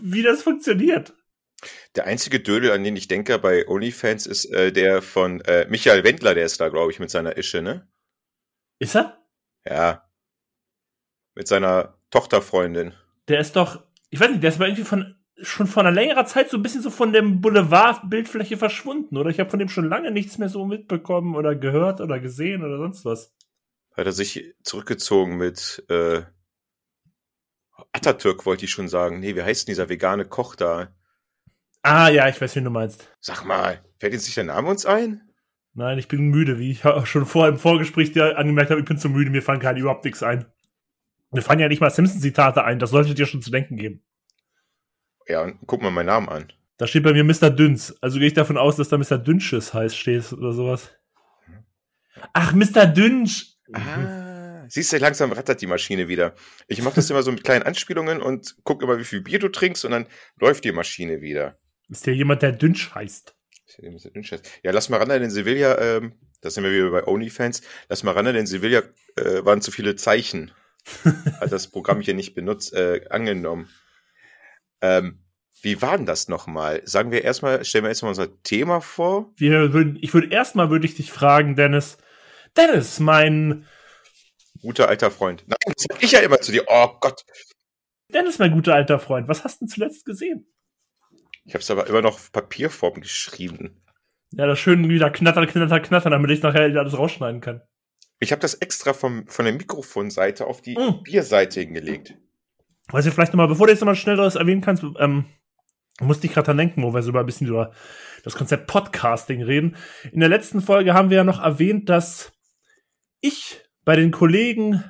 wie 0.00 0.22
das 0.22 0.42
funktioniert. 0.42 1.14
Der 1.94 2.06
einzige 2.06 2.40
Dödel, 2.40 2.70
an 2.72 2.84
den 2.84 2.96
ich 2.96 3.08
denke 3.08 3.38
bei 3.38 3.66
OnlyFans, 3.66 4.26
ist 4.26 4.46
äh, 4.46 4.72
der 4.72 5.02
von 5.02 5.40
äh, 5.42 5.66
Michael 5.68 6.04
Wendler, 6.04 6.34
der 6.34 6.44
ist 6.44 6.60
da, 6.60 6.68
glaube 6.68 6.92
ich, 6.92 6.98
mit 6.98 7.10
seiner 7.10 7.36
Ische, 7.36 7.62
ne? 7.62 7.88
Ist 8.78 8.94
er? 8.94 9.18
Ja. 9.66 10.08
Mit 11.34 11.48
seiner 11.48 11.98
Tochterfreundin. 12.10 12.92
Der 13.28 13.40
ist 13.40 13.56
doch, 13.56 13.82
ich 14.10 14.20
weiß 14.20 14.30
nicht, 14.30 14.42
der 14.42 14.50
ist 14.50 14.56
aber 14.56 14.68
irgendwie 14.68 14.84
von 14.84 15.16
schon 15.42 15.66
vor 15.66 15.82
einer 15.82 15.92
längerer 15.92 16.24
Zeit 16.24 16.48
so 16.48 16.56
ein 16.56 16.62
bisschen 16.62 16.80
so 16.80 16.90
von 16.90 17.12
dem 17.12 17.40
Boulevard-Bildfläche 17.40 18.56
verschwunden, 18.56 19.16
oder? 19.18 19.28
Ich 19.28 19.38
habe 19.38 19.50
von 19.50 19.58
dem 19.58 19.68
schon 19.68 19.88
lange 19.88 20.10
nichts 20.10 20.38
mehr 20.38 20.48
so 20.48 20.64
mitbekommen 20.64 21.36
oder 21.36 21.54
gehört 21.54 22.00
oder 22.00 22.20
gesehen 22.20 22.64
oder 22.64 22.78
sonst 22.78 23.04
was. 23.04 23.34
Hat 23.96 24.06
er 24.06 24.12
sich 24.12 24.54
zurückgezogen 24.62 25.36
mit 25.36 25.84
äh, 25.88 26.22
Atatürk, 27.92 28.44
wollte 28.44 28.64
ich 28.64 28.70
schon 28.70 28.88
sagen. 28.88 29.20
Nee, 29.20 29.34
wie 29.36 29.42
heißt 29.42 29.66
denn 29.66 29.72
dieser 29.72 29.88
vegane 29.88 30.26
Koch 30.26 30.54
da? 30.54 30.94
Ah, 31.82 32.08
ja, 32.08 32.28
ich 32.28 32.40
weiß, 32.40 32.56
wen 32.56 32.64
du 32.64 32.70
meinst. 32.70 33.08
Sag 33.20 33.44
mal, 33.44 33.84
fällt 33.98 34.12
jetzt 34.12 34.26
nicht 34.26 34.36
der 34.36 34.44
Name 34.44 34.68
uns 34.68 34.84
ein? 34.84 35.22
Nein, 35.72 35.98
ich 35.98 36.08
bin 36.08 36.28
müde, 36.28 36.58
wie 36.58 36.72
ich 36.72 36.82
schon 37.04 37.26
vorher 37.26 37.52
im 37.52 37.58
Vorgespräch 37.58 38.12
dir 38.12 38.38
angemerkt 38.38 38.70
habe, 38.70 38.80
ich 38.80 38.86
bin 38.86 38.98
zu 38.98 39.08
müde, 39.08 39.30
mir 39.30 39.42
fallen 39.42 39.60
gerade 39.60 39.78
überhaupt 39.78 40.04
nichts 40.04 40.22
ein. 40.22 40.46
Mir 41.32 41.42
fallen 41.42 41.60
ja 41.60 41.68
nicht 41.68 41.80
mal 41.80 41.90
Simpson-Zitate 41.90 42.64
ein, 42.64 42.78
das 42.78 42.90
sollte 42.90 43.14
dir 43.14 43.26
schon 43.26 43.42
zu 43.42 43.50
denken 43.50 43.76
geben. 43.76 44.02
Ja, 45.28 45.50
guck 45.66 45.82
mal 45.82 45.90
meinen 45.90 46.06
Namen 46.06 46.28
an. 46.28 46.52
Da 46.78 46.86
steht 46.86 47.02
bei 47.02 47.12
mir 47.12 47.24
Mr. 47.24 47.50
Dünns. 47.50 47.96
Also 48.02 48.18
gehe 48.18 48.28
ich 48.28 48.34
davon 48.34 48.58
aus, 48.58 48.76
dass 48.76 48.88
da 48.88 48.98
Mr. 48.98 49.18
Dünsches 49.18 49.74
heißt, 49.74 49.96
steht 49.96 50.32
oder 50.32 50.52
sowas. 50.52 50.90
Ach, 52.32 52.52
Mr. 52.52 52.86
Dünsch. 52.86 53.55
Ah, 53.72 54.64
siehst 54.68 54.92
du, 54.92 54.98
langsam 54.98 55.32
rattert 55.32 55.60
die 55.60 55.66
Maschine 55.66 56.08
wieder. 56.08 56.34
Ich 56.68 56.82
mache 56.82 56.96
das 56.96 57.10
immer 57.10 57.22
so 57.22 57.32
mit 57.32 57.44
kleinen 57.44 57.64
Anspielungen 57.64 58.22
und 58.22 58.56
guck 58.64 58.82
immer, 58.82 58.98
wie 58.98 59.04
viel 59.04 59.20
Bier 59.20 59.38
du 59.38 59.48
trinkst 59.48 59.84
und 59.84 59.90
dann 59.90 60.06
läuft 60.40 60.64
die 60.64 60.72
Maschine 60.72 61.20
wieder. 61.20 61.58
Ist 61.88 62.06
ja 62.06 62.12
jemand, 62.12 62.42
der 62.42 62.52
Dünsch 62.52 62.94
heißt. 62.94 63.34
Ist 63.66 63.78
ja, 63.82 63.90
der 63.90 64.10
Dünsch 64.12 64.32
heißt. 64.32 64.60
ja 64.62 64.70
lass 64.72 64.88
mal 64.88 64.98
ran, 64.98 65.10
in 65.22 65.30
Sevilla, 65.30 65.78
ähm, 65.80 66.14
da 66.40 66.50
sind 66.50 66.64
wir 66.64 66.72
wieder 66.72 66.90
bei 66.90 67.06
OnlyFans, 67.06 67.62
lass 67.88 68.02
mal 68.02 68.12
ran, 68.12 68.26
in 68.26 68.46
Sevilla 68.46 68.82
äh, 69.16 69.44
waren 69.44 69.60
zu 69.60 69.70
viele 69.70 69.96
Zeichen. 69.96 70.52
Hat 71.40 71.50
das 71.50 71.68
Programm 71.68 72.00
hier 72.00 72.14
nicht 72.14 72.34
benutzt, 72.34 72.72
äh, 72.72 73.00
angenommen. 73.10 73.68
Ähm, 74.80 75.20
wie 75.62 75.82
war 75.82 75.96
denn 75.96 76.06
das 76.06 76.28
nochmal? 76.28 76.82
Sagen 76.84 77.10
wir 77.10 77.24
erstmal, 77.24 77.64
stellen 77.64 77.84
wir 77.84 77.88
erstmal 77.88 78.10
unser 78.10 78.40
Thema 78.42 78.80
vor. 78.80 79.32
Wir 79.36 79.72
würden, 79.72 79.98
ich 80.00 80.14
würde 80.14 80.30
erstmal 80.30 80.70
würde 80.70 80.86
ich 80.86 80.94
dich 80.94 81.10
fragen, 81.10 81.56
Dennis. 81.56 81.98
Dennis, 82.56 83.00
mein 83.00 83.66
guter 84.60 84.88
alter 84.88 85.10
Freund. 85.10 85.44
Nein, 85.46 85.58
das 85.64 85.86
sag 85.88 86.02
ich 86.02 86.12
ja 86.12 86.20
immer 86.20 86.40
zu 86.40 86.52
dir. 86.52 86.64
Oh 86.68 86.88
Gott. 87.00 87.24
Dennis, 88.12 88.38
mein 88.38 88.52
guter 88.52 88.74
alter 88.74 88.98
Freund, 88.98 89.28
was 89.28 89.44
hast 89.44 89.60
du 89.60 89.66
zuletzt 89.66 90.04
gesehen? 90.04 90.46
Ich 91.44 91.54
habe 91.54 91.62
es 91.62 91.70
aber 91.70 91.86
immer 91.86 92.02
noch 92.02 92.14
auf 92.14 92.32
Papierform 92.32 93.00
geschrieben. 93.00 93.82
Ja, 94.32 94.46
das 94.46 94.58
schön 94.58 94.88
wieder 94.88 95.10
knattern, 95.10 95.46
knattern, 95.46 95.82
knattern, 95.82 96.12
damit 96.12 96.30
ich 96.30 96.42
nachher 96.42 96.62
alles 96.62 96.98
rausschneiden 96.98 97.40
kann. 97.40 97.62
Ich 98.18 98.32
habe 98.32 98.40
das 98.40 98.54
extra 98.54 98.92
vom, 98.92 99.26
von 99.28 99.44
der 99.44 99.54
Mikrofonseite 99.54 100.46
auf 100.46 100.62
die 100.62 100.76
mm. 100.76 101.02
Bierseite 101.04 101.60
hingelegt. 101.60 102.16
Was 102.88 103.06
ich 103.06 103.14
vielleicht 103.14 103.32
nochmal, 103.32 103.48
bevor 103.48 103.66
du 103.66 103.72
jetzt 103.72 103.80
nochmal 103.80 103.96
schnell 103.96 104.16
das 104.16 104.36
erwähnen 104.36 104.62
kannst, 104.62 104.82
ähm, 104.98 105.26
musste 106.00 106.26
ich 106.26 106.32
gerade 106.32 106.46
dran 106.46 106.58
denken, 106.58 106.82
wo 106.82 106.92
wir 106.92 107.02
so 107.02 107.12
ein 107.12 107.26
bisschen 107.26 107.46
über 107.46 107.72
das 108.24 108.34
Konzept 108.34 108.66
Podcasting 108.66 109.42
reden. 109.42 109.76
In 110.12 110.20
der 110.20 110.28
letzten 110.28 110.60
Folge 110.60 110.94
haben 110.94 111.10
wir 111.10 111.18
ja 111.18 111.24
noch 111.24 111.42
erwähnt, 111.42 111.88
dass 111.88 112.32
ich 113.26 113.60
bei 113.84 113.96
den 113.96 114.10
Kollegen 114.10 114.84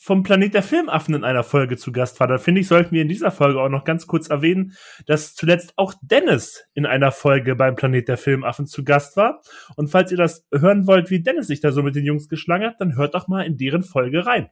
vom 0.00 0.22
Planet 0.22 0.54
der 0.54 0.62
Filmaffen 0.62 1.14
in 1.14 1.24
einer 1.24 1.42
Folge 1.42 1.76
zu 1.76 1.90
Gast 1.90 2.20
war. 2.20 2.28
Da 2.28 2.38
finde 2.38 2.60
ich, 2.60 2.68
sollten 2.68 2.92
wir 2.92 3.02
in 3.02 3.08
dieser 3.08 3.32
Folge 3.32 3.60
auch 3.60 3.68
noch 3.68 3.84
ganz 3.84 4.06
kurz 4.06 4.28
erwähnen, 4.28 4.74
dass 5.06 5.34
zuletzt 5.34 5.72
auch 5.76 5.92
Dennis 6.02 6.64
in 6.72 6.86
einer 6.86 7.10
Folge 7.10 7.56
beim 7.56 7.74
Planet 7.74 8.08
der 8.08 8.16
Filmaffen 8.16 8.66
zu 8.66 8.84
Gast 8.84 9.16
war. 9.16 9.42
Und 9.76 9.88
falls 9.88 10.12
ihr 10.12 10.16
das 10.16 10.46
hören 10.52 10.86
wollt, 10.86 11.10
wie 11.10 11.22
Dennis 11.22 11.48
sich 11.48 11.60
da 11.60 11.72
so 11.72 11.82
mit 11.82 11.96
den 11.96 12.04
Jungs 12.04 12.28
geschlagen 12.28 12.64
hat, 12.64 12.80
dann 12.80 12.96
hört 12.96 13.14
doch 13.14 13.26
mal 13.26 13.44
in 13.44 13.56
deren 13.56 13.82
Folge 13.82 14.24
rein. 14.24 14.48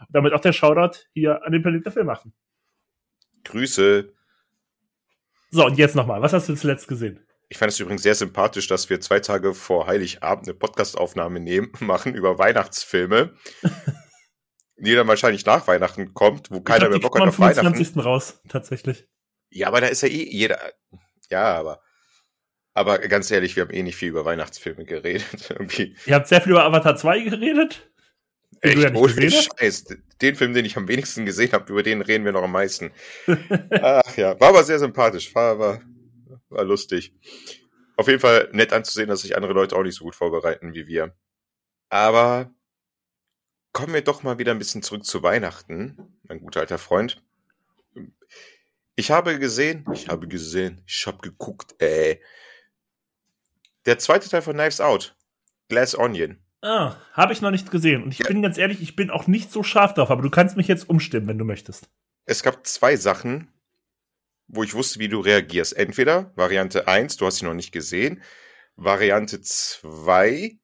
Und 0.00 0.08
damit 0.10 0.32
auch 0.32 0.40
der 0.40 0.52
Shoutout 0.52 0.98
hier 1.14 1.44
an 1.44 1.52
den 1.52 1.62
Planet 1.62 1.84
der 1.84 1.92
Filmaffen. 1.92 2.34
Grüße. 3.44 4.12
So, 5.52 5.66
und 5.66 5.78
jetzt 5.78 5.94
nochmal. 5.94 6.22
Was 6.22 6.32
hast 6.32 6.48
du 6.48 6.54
zuletzt 6.54 6.88
gesehen? 6.88 7.20
Ich 7.52 7.58
fand 7.58 7.70
es 7.70 7.78
übrigens 7.78 8.02
sehr 8.02 8.14
sympathisch, 8.14 8.66
dass 8.66 8.88
wir 8.88 8.98
zwei 9.02 9.20
Tage 9.20 9.52
vor 9.52 9.86
Heiligabend 9.86 10.48
eine 10.48 10.54
Podcastaufnahme 10.54 11.38
nehmen, 11.38 11.70
machen 11.80 12.14
über 12.14 12.38
Weihnachtsfilme. 12.38 13.34
die 14.78 14.94
dann 14.94 15.06
wahrscheinlich 15.06 15.44
nach 15.44 15.68
Weihnachten 15.68 16.14
kommt, 16.14 16.50
wo 16.50 16.62
keiner 16.62 16.88
glaub, 16.88 16.90
mehr 16.92 17.00
Bock 17.00 17.20
hat 17.20 17.28
auf 17.28 17.38
Weihnachten. 17.38 17.66
am 17.66 17.74
25. 17.74 18.04
raus, 18.06 18.40
tatsächlich. 18.48 19.06
Ja, 19.50 19.68
aber 19.68 19.82
da 19.82 19.88
ist 19.88 20.00
ja 20.00 20.08
eh 20.08 20.30
jeder. 20.30 20.58
Ja, 21.28 21.54
aber. 21.54 21.82
Aber 22.72 22.98
ganz 23.00 23.30
ehrlich, 23.30 23.54
wir 23.54 23.64
haben 23.64 23.74
eh 23.74 23.82
nicht 23.82 23.96
viel 23.96 24.08
über 24.08 24.24
Weihnachtsfilme 24.24 24.86
geredet. 24.86 25.50
Irgendwie. 25.50 25.94
Ihr 26.06 26.14
habt 26.14 26.28
sehr 26.28 26.40
viel 26.40 26.52
über 26.52 26.64
Avatar 26.64 26.96
2 26.96 27.20
geredet? 27.20 27.92
Echt, 28.62 28.78
ja 28.78 28.94
ohne 28.94 29.30
Scheiß. 29.30 29.84
Den 30.22 30.36
Film, 30.36 30.54
den 30.54 30.64
ich 30.64 30.78
am 30.78 30.88
wenigsten 30.88 31.26
gesehen 31.26 31.52
habe, 31.52 31.70
über 31.70 31.82
den 31.82 32.00
reden 32.00 32.24
wir 32.24 32.32
noch 32.32 32.44
am 32.44 32.52
meisten. 32.52 32.92
Ach 33.70 34.16
ja, 34.16 34.40
war 34.40 34.48
aber 34.48 34.64
sehr 34.64 34.78
sympathisch, 34.78 35.34
war, 35.34 35.58
war, 35.58 35.82
war 36.52 36.64
lustig. 36.64 37.14
Auf 37.96 38.08
jeden 38.08 38.20
Fall 38.20 38.48
nett 38.52 38.72
anzusehen, 38.72 39.08
dass 39.08 39.22
sich 39.22 39.36
andere 39.36 39.52
Leute 39.52 39.76
auch 39.76 39.82
nicht 39.82 39.96
so 39.96 40.04
gut 40.04 40.14
vorbereiten 40.14 40.74
wie 40.74 40.86
wir. 40.86 41.14
Aber 41.88 42.50
kommen 43.72 43.94
wir 43.94 44.02
doch 44.02 44.22
mal 44.22 44.38
wieder 44.38 44.52
ein 44.52 44.58
bisschen 44.58 44.82
zurück 44.82 45.04
zu 45.04 45.22
Weihnachten, 45.22 46.18
mein 46.24 46.40
guter 46.40 46.60
alter 46.60 46.78
Freund. 46.78 47.22
Ich 48.94 49.10
habe 49.10 49.38
gesehen, 49.38 49.84
ich 49.92 50.08
habe 50.08 50.28
gesehen, 50.28 50.82
ich 50.86 51.06
habe 51.06 51.18
geguckt, 51.18 51.74
ey. 51.78 52.22
Der 53.86 53.98
zweite 53.98 54.28
Teil 54.28 54.42
von 54.42 54.54
Knives 54.54 54.80
Out, 54.80 55.16
Glass 55.68 55.98
Onion. 55.98 56.38
Ah, 56.60 56.94
habe 57.12 57.32
ich 57.32 57.40
noch 57.40 57.50
nicht 57.50 57.70
gesehen. 57.70 58.04
Und 58.04 58.12
ich 58.12 58.20
ja. 58.20 58.28
bin 58.28 58.42
ganz 58.42 58.56
ehrlich, 58.56 58.80
ich 58.80 58.94
bin 58.94 59.10
auch 59.10 59.26
nicht 59.26 59.50
so 59.50 59.62
scharf 59.62 59.94
drauf, 59.94 60.10
aber 60.10 60.22
du 60.22 60.30
kannst 60.30 60.56
mich 60.56 60.68
jetzt 60.68 60.88
umstimmen, 60.88 61.26
wenn 61.26 61.38
du 61.38 61.44
möchtest. 61.44 61.88
Es 62.24 62.42
gab 62.42 62.66
zwei 62.66 62.96
Sachen, 62.96 63.48
wo 64.52 64.62
ich 64.62 64.74
wusste, 64.74 65.00
wie 65.00 65.08
du 65.08 65.18
reagierst. 65.18 65.76
Entweder 65.76 66.30
Variante 66.36 66.86
1, 66.86 67.16
du 67.16 67.26
hast 67.26 67.38
sie 67.38 67.46
noch 67.46 67.54
nicht 67.54 67.72
gesehen. 67.72 68.22
Variante 68.76 69.40
2, 69.40 70.58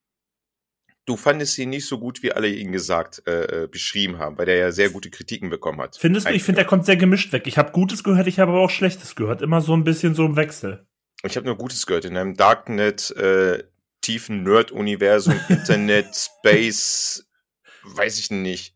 du 1.07 1.16
fandest 1.16 1.59
ihn 1.59 1.71
nicht 1.71 1.87
so 1.87 1.99
gut, 1.99 2.23
wie 2.23 2.33
alle 2.33 2.49
ihn 2.49 2.71
gesagt, 2.71 3.23
äh, 3.26 3.64
äh, 3.64 3.66
beschrieben 3.66 4.18
haben, 4.18 4.37
weil 4.37 4.47
der 4.47 4.57
ja 4.57 4.71
sehr 4.73 4.90
gute 4.90 5.11
Kritiken 5.11 5.49
bekommen 5.49 5.80
hat. 5.80 5.97
Findest 5.99 6.28
du? 6.28 6.33
Ich 6.33 6.45
finde, 6.45 6.61
der 6.61 6.66
kommt 6.66 6.85
sehr 6.85 6.97
gemischt 6.97 7.33
weg. 7.33 7.47
Ich 7.47 7.57
habe 7.57 7.73
Gutes 7.73 8.04
gehört, 8.04 8.26
ich 8.26 8.38
habe 8.38 8.52
aber 8.52 8.61
auch 8.61 8.71
Schlechtes 8.71 9.16
gehört. 9.16 9.40
Immer 9.40 9.62
so 9.62 9.75
ein 9.75 9.85
bisschen 9.85 10.14
so 10.14 10.26
im 10.26 10.37
Wechsel. 10.37 10.87
Ich 11.25 11.37
habe 11.37 11.47
nur 11.47 11.57
Gutes 11.57 11.87
gehört. 11.87 12.04
In 12.04 12.16
einem 12.16 12.37
Darknet, 12.37 13.11
äh, 13.12 13.64
tiefen 14.02 14.42
Nerd-Universum, 14.42 15.40
Internet, 15.49 16.14
Space, 16.14 17.26
weiß 17.85 18.18
ich 18.18 18.30
nicht, 18.30 18.75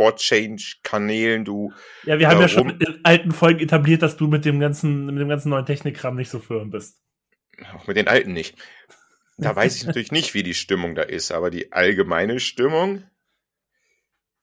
for 0.00 0.16
Change-Kanälen, 0.16 1.44
du. 1.44 1.74
Ja, 2.04 2.18
wir 2.18 2.28
haben 2.28 2.40
ja 2.40 2.48
schon 2.48 2.80
in 2.80 3.00
alten 3.04 3.32
Folgen 3.32 3.60
etabliert, 3.60 4.00
dass 4.00 4.16
du 4.16 4.28
mit 4.28 4.46
dem 4.46 4.58
ganzen, 4.58 5.04
mit 5.04 5.18
dem 5.18 5.28
ganzen 5.28 5.50
neuen 5.50 5.66
Technikkram 5.66 6.16
nicht 6.16 6.30
so 6.30 6.38
firm 6.38 6.70
bist. 6.70 7.02
Auch 7.74 7.86
mit 7.86 7.98
den 7.98 8.08
alten 8.08 8.32
nicht. 8.32 8.56
Da 9.36 9.54
weiß 9.56 9.76
ich 9.76 9.84
natürlich 9.84 10.10
nicht, 10.10 10.32
wie 10.32 10.42
die 10.42 10.54
Stimmung 10.54 10.94
da 10.94 11.02
ist, 11.02 11.32
aber 11.32 11.50
die 11.50 11.72
allgemeine 11.72 12.40
Stimmung 12.40 13.04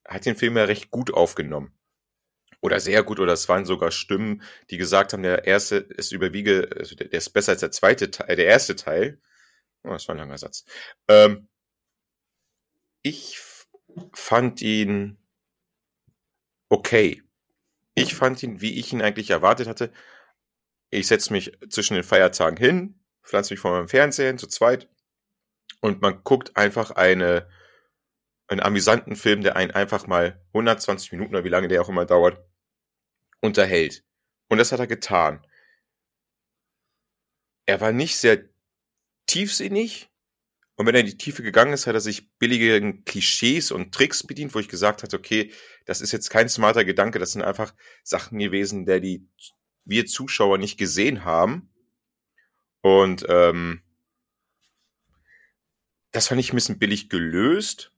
hat 0.05 0.27
den 0.27 0.35
Film 0.35 0.57
ja 0.57 0.65
recht 0.65 0.91
gut 0.91 1.11
aufgenommen. 1.11 1.73
Oder 2.61 2.79
sehr 2.79 3.01
gut, 3.01 3.19
oder 3.19 3.33
es 3.33 3.49
waren 3.49 3.65
sogar 3.65 3.89
Stimmen, 3.89 4.43
die 4.69 4.77
gesagt 4.77 5.13
haben, 5.13 5.23
der 5.23 5.45
erste 5.45 5.77
ist 5.77 6.11
überwiege, 6.11 6.69
also 6.77 6.95
der, 6.95 7.11
ist 7.11 7.31
besser 7.31 7.53
als 7.53 7.61
der 7.61 7.71
zweite 7.71 8.11
Teil, 8.11 8.35
der 8.35 8.45
erste 8.45 8.75
Teil. 8.75 9.19
Oh, 9.83 9.89
das 9.89 10.07
war 10.07 10.13
ein 10.13 10.19
langer 10.19 10.37
Satz. 10.37 10.65
Ähm, 11.07 11.47
ich 13.01 13.39
fand 14.13 14.61
ihn 14.61 15.17
okay. 16.69 17.23
Ich 17.95 18.15
fand 18.15 18.41
ihn, 18.43 18.61
wie 18.61 18.79
ich 18.79 18.93
ihn 18.93 19.01
eigentlich 19.01 19.29
erwartet 19.31 19.67
hatte. 19.67 19.91
Ich 20.89 21.07
setze 21.07 21.33
mich 21.33 21.57
zwischen 21.69 21.95
den 21.95 22.03
Feiertagen 22.03 22.57
hin, 22.57 23.03
pflanze 23.23 23.53
mich 23.53 23.59
vor 23.59 23.71
meinem 23.71 23.87
Fernsehen 23.87 24.37
zu 24.37 24.47
zweit 24.47 24.87
und 25.81 26.01
man 26.01 26.23
guckt 26.23 26.55
einfach 26.55 26.91
eine, 26.91 27.49
einen 28.47 28.61
amüsanten 28.61 29.15
Film, 29.15 29.41
der 29.41 29.55
einen 29.55 29.71
einfach 29.71 30.07
mal 30.07 30.41
120 30.53 31.11
Minuten 31.11 31.35
oder 31.35 31.43
wie 31.43 31.49
lange 31.49 31.67
der 31.67 31.81
auch 31.81 31.89
immer 31.89 32.05
dauert, 32.05 32.39
unterhält. 33.41 34.03
Und 34.49 34.59
das 34.59 34.71
hat 34.71 34.79
er 34.79 34.87
getan. 34.87 35.45
Er 37.65 37.81
war 37.81 37.91
nicht 37.91 38.17
sehr 38.17 38.45
tiefsinnig. 39.25 40.06
Und 40.77 40.85
wenn 40.85 40.93
er 40.93 41.01
in 41.01 41.07
die 41.07 41.17
Tiefe 41.17 41.41
gegangen 41.41 41.73
ist, 41.73 41.87
hat 41.87 41.95
er 41.95 42.01
sich 42.01 42.31
billige 42.37 43.01
Klischees 43.03 43.71
und 43.71 43.93
Tricks 43.93 44.21
bedient, 44.21 44.53
wo 44.53 44.59
ich 44.59 44.69
gesagt 44.69 45.01
hatte, 45.01 45.17
okay, 45.17 45.51
das 45.85 46.01
ist 46.01 46.11
jetzt 46.11 46.29
kein 46.29 46.49
smarter 46.49 46.85
Gedanke, 46.85 47.17
das 47.17 47.31
sind 47.31 47.41
einfach 47.41 47.73
Sachen 48.03 48.37
gewesen, 48.37 48.85
der 48.85 48.99
die 48.99 49.27
wir 49.85 50.05
Zuschauer 50.05 50.59
nicht 50.59 50.77
gesehen 50.77 51.25
haben. 51.25 51.73
Und 52.81 53.25
ähm, 53.27 53.81
das 56.11 56.27
fand 56.27 56.39
ich 56.39 56.53
ein 56.53 56.55
bisschen 56.55 56.77
billig 56.77 57.09
gelöst. 57.09 57.91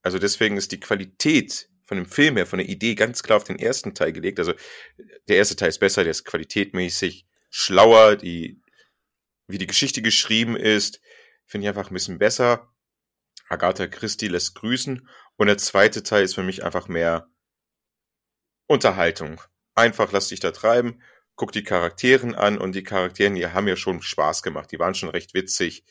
Also 0.00 0.18
deswegen 0.18 0.56
ist 0.56 0.72
die 0.72 0.80
Qualität 0.80 1.68
von 1.84 1.98
dem 1.98 2.06
Film 2.06 2.36
her, 2.36 2.46
von 2.46 2.60
der 2.60 2.68
Idee 2.68 2.94
ganz 2.94 3.22
klar 3.22 3.36
auf 3.36 3.44
den 3.44 3.58
ersten 3.58 3.94
Teil 3.94 4.14
gelegt. 4.14 4.38
Also 4.38 4.54
der 5.28 5.36
erste 5.36 5.56
Teil 5.56 5.68
ist 5.68 5.80
besser, 5.80 6.02
der 6.02 6.12
ist 6.12 6.24
qualitätmäßig 6.24 7.26
schlauer, 7.50 8.16
die, 8.16 8.62
wie 9.48 9.58
die 9.58 9.66
Geschichte 9.66 10.00
geschrieben 10.00 10.56
ist, 10.56 11.02
finde 11.46 11.64
ich 11.64 11.68
einfach 11.68 11.90
ein 11.90 11.94
bisschen 11.94 12.18
besser. 12.18 12.72
Agatha 13.48 13.86
Christie 13.86 14.28
lässt 14.28 14.54
grüßen. 14.56 15.08
Und 15.36 15.46
der 15.46 15.58
zweite 15.58 16.02
Teil 16.02 16.24
ist 16.24 16.34
für 16.34 16.42
mich 16.42 16.64
einfach 16.64 16.88
mehr 16.88 17.28
Unterhaltung. 18.66 19.40
Einfach 19.74 20.12
lass 20.12 20.28
dich 20.28 20.40
da 20.40 20.50
treiben 20.50 21.00
guck 21.36 21.52
die 21.52 21.62
Charakteren 21.62 22.34
an 22.34 22.58
und 22.58 22.74
die 22.74 22.82
Charakteren, 22.82 23.34
die 23.34 23.46
haben 23.46 23.66
mir 23.66 23.76
schon 23.76 24.02
Spaß 24.02 24.42
gemacht. 24.42 24.72
Die 24.72 24.78
waren 24.78 24.94
schon 24.94 25.10
recht 25.10 25.34
witzig 25.34 25.84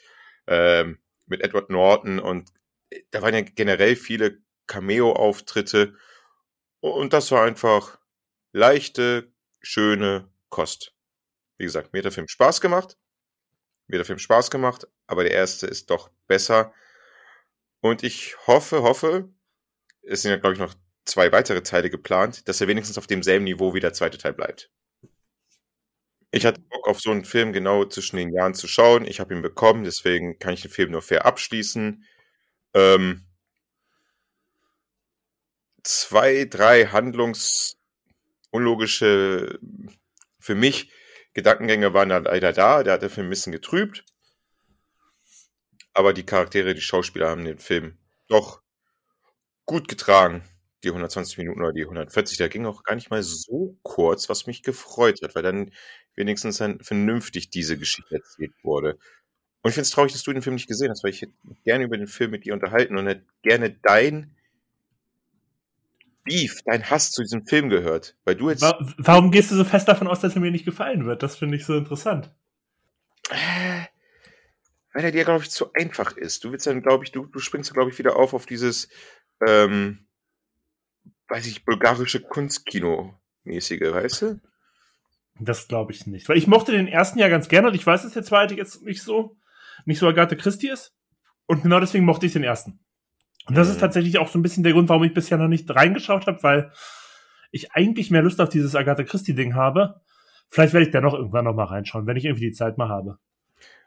ähm, 0.47 0.99
mit 1.27 1.41
Edward 1.41 1.69
Norton 1.69 2.19
und 2.19 2.51
äh, 2.89 3.01
da 3.11 3.21
waren 3.21 3.33
ja 3.33 3.41
generell 3.41 3.95
viele 3.95 4.39
Cameo-Auftritte 4.67 5.95
und 6.79 7.13
das 7.13 7.31
war 7.31 7.45
einfach 7.45 7.99
leichte, 8.51 9.31
schöne 9.61 10.29
Kost. 10.49 10.93
Wie 11.57 11.65
gesagt, 11.65 11.93
mir 11.93 11.99
hat 11.99 12.05
der 12.05 12.11
Film 12.11 12.27
Spaß 12.27 12.59
gemacht. 12.59 12.97
Mir 13.87 13.97
hat 13.97 13.99
der 13.99 14.05
Film 14.05 14.19
Spaß 14.19 14.51
gemacht, 14.51 14.87
aber 15.07 15.23
der 15.23 15.33
erste 15.33 15.67
ist 15.67 15.89
doch 15.89 16.09
besser. 16.27 16.73
Und 17.81 18.03
ich 18.03 18.35
hoffe, 18.47 18.81
hoffe, 18.81 19.29
es 20.01 20.23
sind 20.23 20.31
ja, 20.31 20.37
glaube 20.37 20.53
ich, 20.53 20.59
noch 20.59 20.73
zwei 21.05 21.31
weitere 21.31 21.61
Teile 21.61 21.89
geplant, 21.89 22.47
dass 22.47 22.61
er 22.61 22.67
wenigstens 22.67 22.97
auf 22.97 23.07
demselben 23.07 23.45
Niveau 23.45 23.73
wie 23.73 23.79
der 23.79 23.93
zweite 23.93 24.17
Teil 24.17 24.33
bleibt. 24.33 24.71
Ich 26.31 26.45
hatte 26.45 26.61
Bock 26.61 26.87
auf 26.87 26.99
so 26.99 27.11
einen 27.11 27.25
Film 27.25 27.53
genau 27.53 27.85
zwischen 27.85 28.17
den 28.17 28.33
Jahren 28.33 28.55
zu 28.55 28.67
schauen. 28.67 29.05
Ich 29.05 29.19
habe 29.19 29.33
ihn 29.33 29.41
bekommen, 29.41 29.83
deswegen 29.83 30.37
kann 30.39 30.53
ich 30.53 30.61
den 30.61 30.71
Film 30.71 30.91
nur 30.91 31.01
fair 31.01 31.25
abschließen. 31.25 32.03
Ähm, 32.73 33.25
zwei, 35.83 36.45
drei 36.45 36.87
handlungsunlogische, 36.87 39.59
für 40.39 40.55
mich, 40.55 40.91
Gedankengänge 41.35 41.93
waren 41.93 42.09
da 42.09 42.17
leider 42.17 42.51
da. 42.51 42.81
Der 42.81 42.93
hat 42.93 43.03
den 43.03 43.11
Film 43.11 43.27
ein 43.27 43.29
bisschen 43.29 43.51
getrübt. 43.51 44.03
Aber 45.93 46.13
die 46.13 46.25
Charaktere, 46.25 46.73
die 46.73 46.81
Schauspieler 46.81 47.29
haben 47.29 47.45
den 47.45 47.59
Film 47.59 47.99
doch 48.27 48.61
gut 49.65 49.87
getragen 49.87 50.43
die 50.85 50.89
120 50.89 51.37
Minuten 51.39 51.61
oder 51.61 51.73
die 51.73 51.83
140, 51.83 52.37
da 52.37 52.47
ging 52.47 52.65
auch 52.65 52.83
gar 52.83 52.95
nicht 52.95 53.09
mal 53.09 53.23
so 53.23 53.77
kurz, 53.81 54.29
was 54.29 54.47
mich 54.47 54.63
gefreut 54.63 55.19
hat, 55.21 55.35
weil 55.35 55.43
dann 55.43 55.71
wenigstens 56.15 56.57
dann 56.57 56.79
vernünftig 56.79 57.49
diese 57.49 57.77
Geschichte 57.77 58.15
erzählt 58.15 58.53
wurde. 58.63 58.97
Und 59.61 59.69
ich 59.69 59.73
finde 59.73 59.87
es 59.87 59.89
traurig, 59.89 60.13
dass 60.13 60.23
du 60.23 60.31
den 60.31 60.43
Film 60.43 60.55
nicht 60.55 60.67
gesehen 60.67 60.91
hast, 60.91 61.03
weil 61.03 61.11
ich 61.11 61.23
hätte 61.23 61.33
gerne 61.63 61.85
über 61.85 61.97
den 61.97 62.07
Film 62.07 62.31
mit 62.31 62.45
dir 62.45 62.53
unterhalten 62.53 62.97
und 62.97 63.07
hätte 63.07 63.25
gerne 63.41 63.71
dein 63.71 64.35
Beef, 66.25 66.61
dein 66.65 66.89
Hass 66.89 67.11
zu 67.11 67.21
diesem 67.21 67.45
Film 67.45 67.69
gehört. 67.69 68.17
Weil 68.25 68.35
du 68.35 68.49
jetzt. 68.49 68.63
Warum 68.97 69.31
gehst 69.31 69.51
du 69.51 69.55
so 69.55 69.63
fest 69.63 69.87
davon 69.87 70.07
aus, 70.07 70.19
dass 70.19 70.35
er 70.35 70.41
mir 70.41 70.51
nicht 70.51 70.65
gefallen 70.65 71.05
wird? 71.05 71.23
Das 71.23 71.37
finde 71.37 71.55
ich 71.55 71.65
so 71.65 71.75
interessant. 71.75 72.33
Äh, 73.29 73.85
weil 74.93 75.05
er 75.05 75.11
dir, 75.11 75.23
glaube 75.23 75.43
ich, 75.43 75.51
zu 75.51 75.71
einfach 75.73 76.17
ist. 76.17 76.43
Du 76.43 76.51
willst 76.51 76.67
dann, 76.67 76.81
glaube 76.81 77.03
ich, 77.03 77.11
du, 77.11 77.25
du 77.25 77.39
springst, 77.39 77.73
glaube 77.73 77.91
ich, 77.91 77.99
wieder 77.99 78.15
auf 78.15 78.33
auf 78.33 78.45
dieses, 78.45 78.89
ähm, 79.45 80.07
weiß 81.27 81.45
ich, 81.47 81.65
bulgarische 81.65 82.19
Kunstkino-mäßige, 82.19 83.93
weißt 83.93 84.21
du? 84.23 84.41
Das 85.39 85.67
glaube 85.67 85.91
ich 85.91 86.07
nicht. 86.07 86.29
Weil 86.29 86.37
ich 86.37 86.47
mochte 86.47 86.71
den 86.71 86.87
ersten 86.87 87.19
ja 87.19 87.27
ganz 87.27 87.49
gerne 87.49 87.67
und 87.67 87.75
ich 87.75 87.85
weiß, 87.85 88.03
dass 88.03 88.13
der 88.13 88.23
zweite 88.23 88.55
jetzt 88.55 88.83
nicht 88.83 89.03
so, 89.03 89.37
nicht 89.85 89.99
so 89.99 90.07
Agathe 90.07 90.37
Christie 90.37 90.69
ist. 90.69 90.93
Und 91.45 91.63
genau 91.63 91.79
deswegen 91.79 92.05
mochte 92.05 92.25
ich 92.25 92.33
den 92.33 92.43
ersten. 92.43 92.79
Und 93.47 93.55
das 93.55 93.67
mhm. 93.67 93.73
ist 93.73 93.79
tatsächlich 93.79 94.17
auch 94.17 94.27
so 94.27 94.39
ein 94.39 94.41
bisschen 94.41 94.63
der 94.63 94.73
Grund, 94.73 94.89
warum 94.89 95.03
ich 95.03 95.13
bisher 95.13 95.37
noch 95.37 95.47
nicht 95.47 95.73
reingeschaut 95.73 96.27
habe, 96.27 96.41
weil 96.43 96.71
ich 97.51 97.71
eigentlich 97.73 98.11
mehr 98.11 98.23
Lust 98.23 98.41
auf 98.41 98.49
dieses 98.49 98.75
Agatha 98.75 99.03
Christie-Ding 99.03 99.55
habe. 99.55 100.01
Vielleicht 100.49 100.73
werde 100.73 100.85
ich 100.85 100.91
da 100.91 101.01
noch 101.01 101.13
irgendwann 101.13 101.45
noch 101.45 101.53
mal 101.53 101.65
reinschauen, 101.65 102.07
wenn 102.07 102.17
ich 102.17 102.25
irgendwie 102.25 102.47
die 102.47 102.53
Zeit 102.53 102.77
mal 102.77 102.89
habe. 102.89 103.17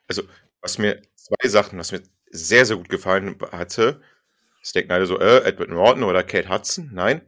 Also, 0.07 0.23
was 0.61 0.79
mir 0.79 1.03
zwei 1.15 1.49
Sachen, 1.49 1.79
was 1.79 1.93
mir 1.93 2.03
sehr, 2.31 2.67
sehr 2.67 2.77
gut 2.77 2.89
gefallen 2.89 3.37
hatte, 3.53 4.01
es 4.63 4.73
denken 4.73 4.93
alle 4.93 5.07
so, 5.07 5.19
äh, 5.19 5.45
Edward 5.45 5.71
Norton 5.71 6.03
oder 6.03 6.23
Kate 6.23 6.49
Hudson. 6.49 6.91
Nein. 6.93 7.23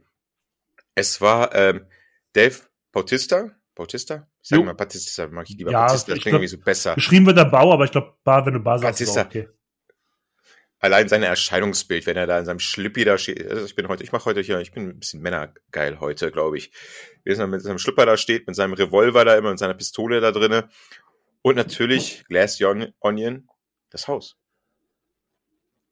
Es 0.95 1.21
war 1.21 1.53
ähm, 1.55 1.85
Dave 2.33 2.55
Bautista. 2.91 3.51
Bautista? 3.73 4.27
Ich 4.41 4.49
sage 4.49 4.63
mal 4.63 4.73
Bautista, 4.73 5.27
mag 5.27 5.49
ich 5.49 5.57
lieber 5.57 5.71
ja, 5.71 5.87
Bautista, 5.87 6.11
das 6.11 6.21
klingt 6.21 6.33
irgendwie 6.33 6.47
so 6.47 6.57
besser. 6.57 6.95
Geschrieben 6.95 7.25
wird 7.25 7.37
der 7.37 7.45
Bau, 7.45 7.71
aber 7.71 7.85
ich 7.85 7.91
glaube, 7.91 8.15
wenn 8.23 8.53
du 8.53 8.59
Bar 8.59 8.79
sagst, 8.79 8.99
Bautista. 8.99 9.21
Okay 9.21 9.47
allein 10.81 11.07
sein 11.07 11.23
Erscheinungsbild, 11.23 12.05
wenn 12.07 12.17
er 12.17 12.27
da 12.27 12.39
in 12.39 12.45
seinem 12.45 12.59
Schlippi 12.59 13.05
da 13.05 13.17
steht. 13.17 13.47
Also 13.47 13.65
ich 13.65 13.75
bin 13.75 13.87
heute, 13.87 14.03
ich 14.03 14.11
mache 14.11 14.25
heute 14.25 14.41
hier, 14.41 14.59
ich 14.59 14.71
bin 14.71 14.89
ein 14.89 14.99
bisschen 14.99 15.21
männergeil 15.21 15.99
heute, 15.99 16.31
glaube 16.31 16.57
ich. 16.57 16.71
Wie 17.23 17.31
er 17.31 17.47
mit 17.47 17.61
seinem 17.61 17.77
Schlipper 17.77 18.05
da 18.05 18.17
steht, 18.17 18.47
mit 18.47 18.55
seinem 18.55 18.73
Revolver 18.73 19.23
da 19.23 19.37
immer, 19.37 19.51
mit 19.51 19.59
seiner 19.59 19.75
Pistole 19.75 20.19
da 20.19 20.31
drinne. 20.31 20.69
Und 21.43 21.55
natürlich 21.55 22.25
Glass 22.27 22.59
Onion, 22.99 23.47
das 23.91 24.07
Haus. 24.07 24.37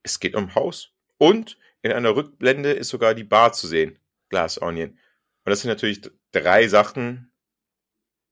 Es 0.02 0.20
geht 0.20 0.36
um 0.36 0.56
Haus. 0.56 0.92
Und 1.18 1.58
in 1.84 1.92
einer 1.92 2.16
Rückblende 2.16 2.72
ist 2.72 2.90
sogar 2.90 3.14
die 3.14 3.24
Bar 3.24 3.54
zu 3.54 3.68
sehen. 3.68 4.00
Glass 4.30 4.60
Onion. 4.60 4.90
Und 4.90 5.50
das 5.52 5.62
sind 5.62 5.70
natürlich 5.70 6.02
drei 6.32 6.68
Sachen, 6.68 7.32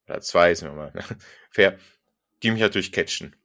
oder 0.07 0.21
zwei, 0.21 0.55
sind 0.55 0.69
wir 0.69 0.75
mal 0.75 0.93
fair, 1.51 1.77
die 2.41 2.51
mich 2.51 2.61
natürlich 2.61 2.91
catchen. 2.91 3.35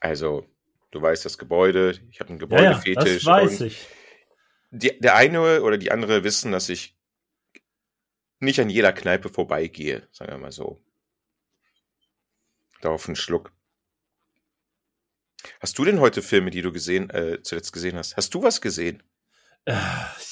Also, 0.00 0.46
Du 0.90 1.00
weißt 1.00 1.24
das 1.24 1.38
Gebäude, 1.38 1.98
ich 2.10 2.20
habe 2.20 2.30
einen 2.30 2.38
Gebäudefetisch. 2.38 3.24
Ja, 3.24 3.40
das 3.40 3.48
weiß 3.50 3.60
ich. 3.62 3.86
Die, 4.70 4.98
der 4.98 5.16
eine 5.16 5.62
oder 5.62 5.78
die 5.78 5.90
andere 5.90 6.24
wissen, 6.24 6.52
dass 6.52 6.68
ich 6.68 6.96
nicht 8.38 8.60
an 8.60 8.70
jeder 8.70 8.92
Kneipe 8.92 9.28
vorbeigehe, 9.28 10.08
sagen 10.12 10.32
wir 10.32 10.38
mal 10.38 10.52
so. 10.52 10.82
Darauf 12.80 13.06
einen 13.06 13.16
Schluck. 13.16 13.52
Hast 15.60 15.78
du 15.78 15.84
denn 15.84 16.00
heute 16.00 16.22
Filme, 16.22 16.50
die 16.50 16.62
du 16.62 16.72
gesehen, 16.72 17.10
äh, 17.10 17.42
zuletzt 17.42 17.72
gesehen 17.72 17.96
hast? 17.96 18.16
Hast 18.16 18.34
du 18.34 18.42
was 18.42 18.60
gesehen? 18.60 19.02
Äh, 19.64 19.76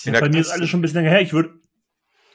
bei 0.07 0.29
mir 0.29 0.41
ist 0.41 0.51
alles 0.51 0.69
schon 0.71 0.81
ein 0.81 0.83
bisschen 0.83 1.03
länger 1.03 1.11
her. 1.11 1.21
Ich 1.21 1.33
würde 1.33 1.61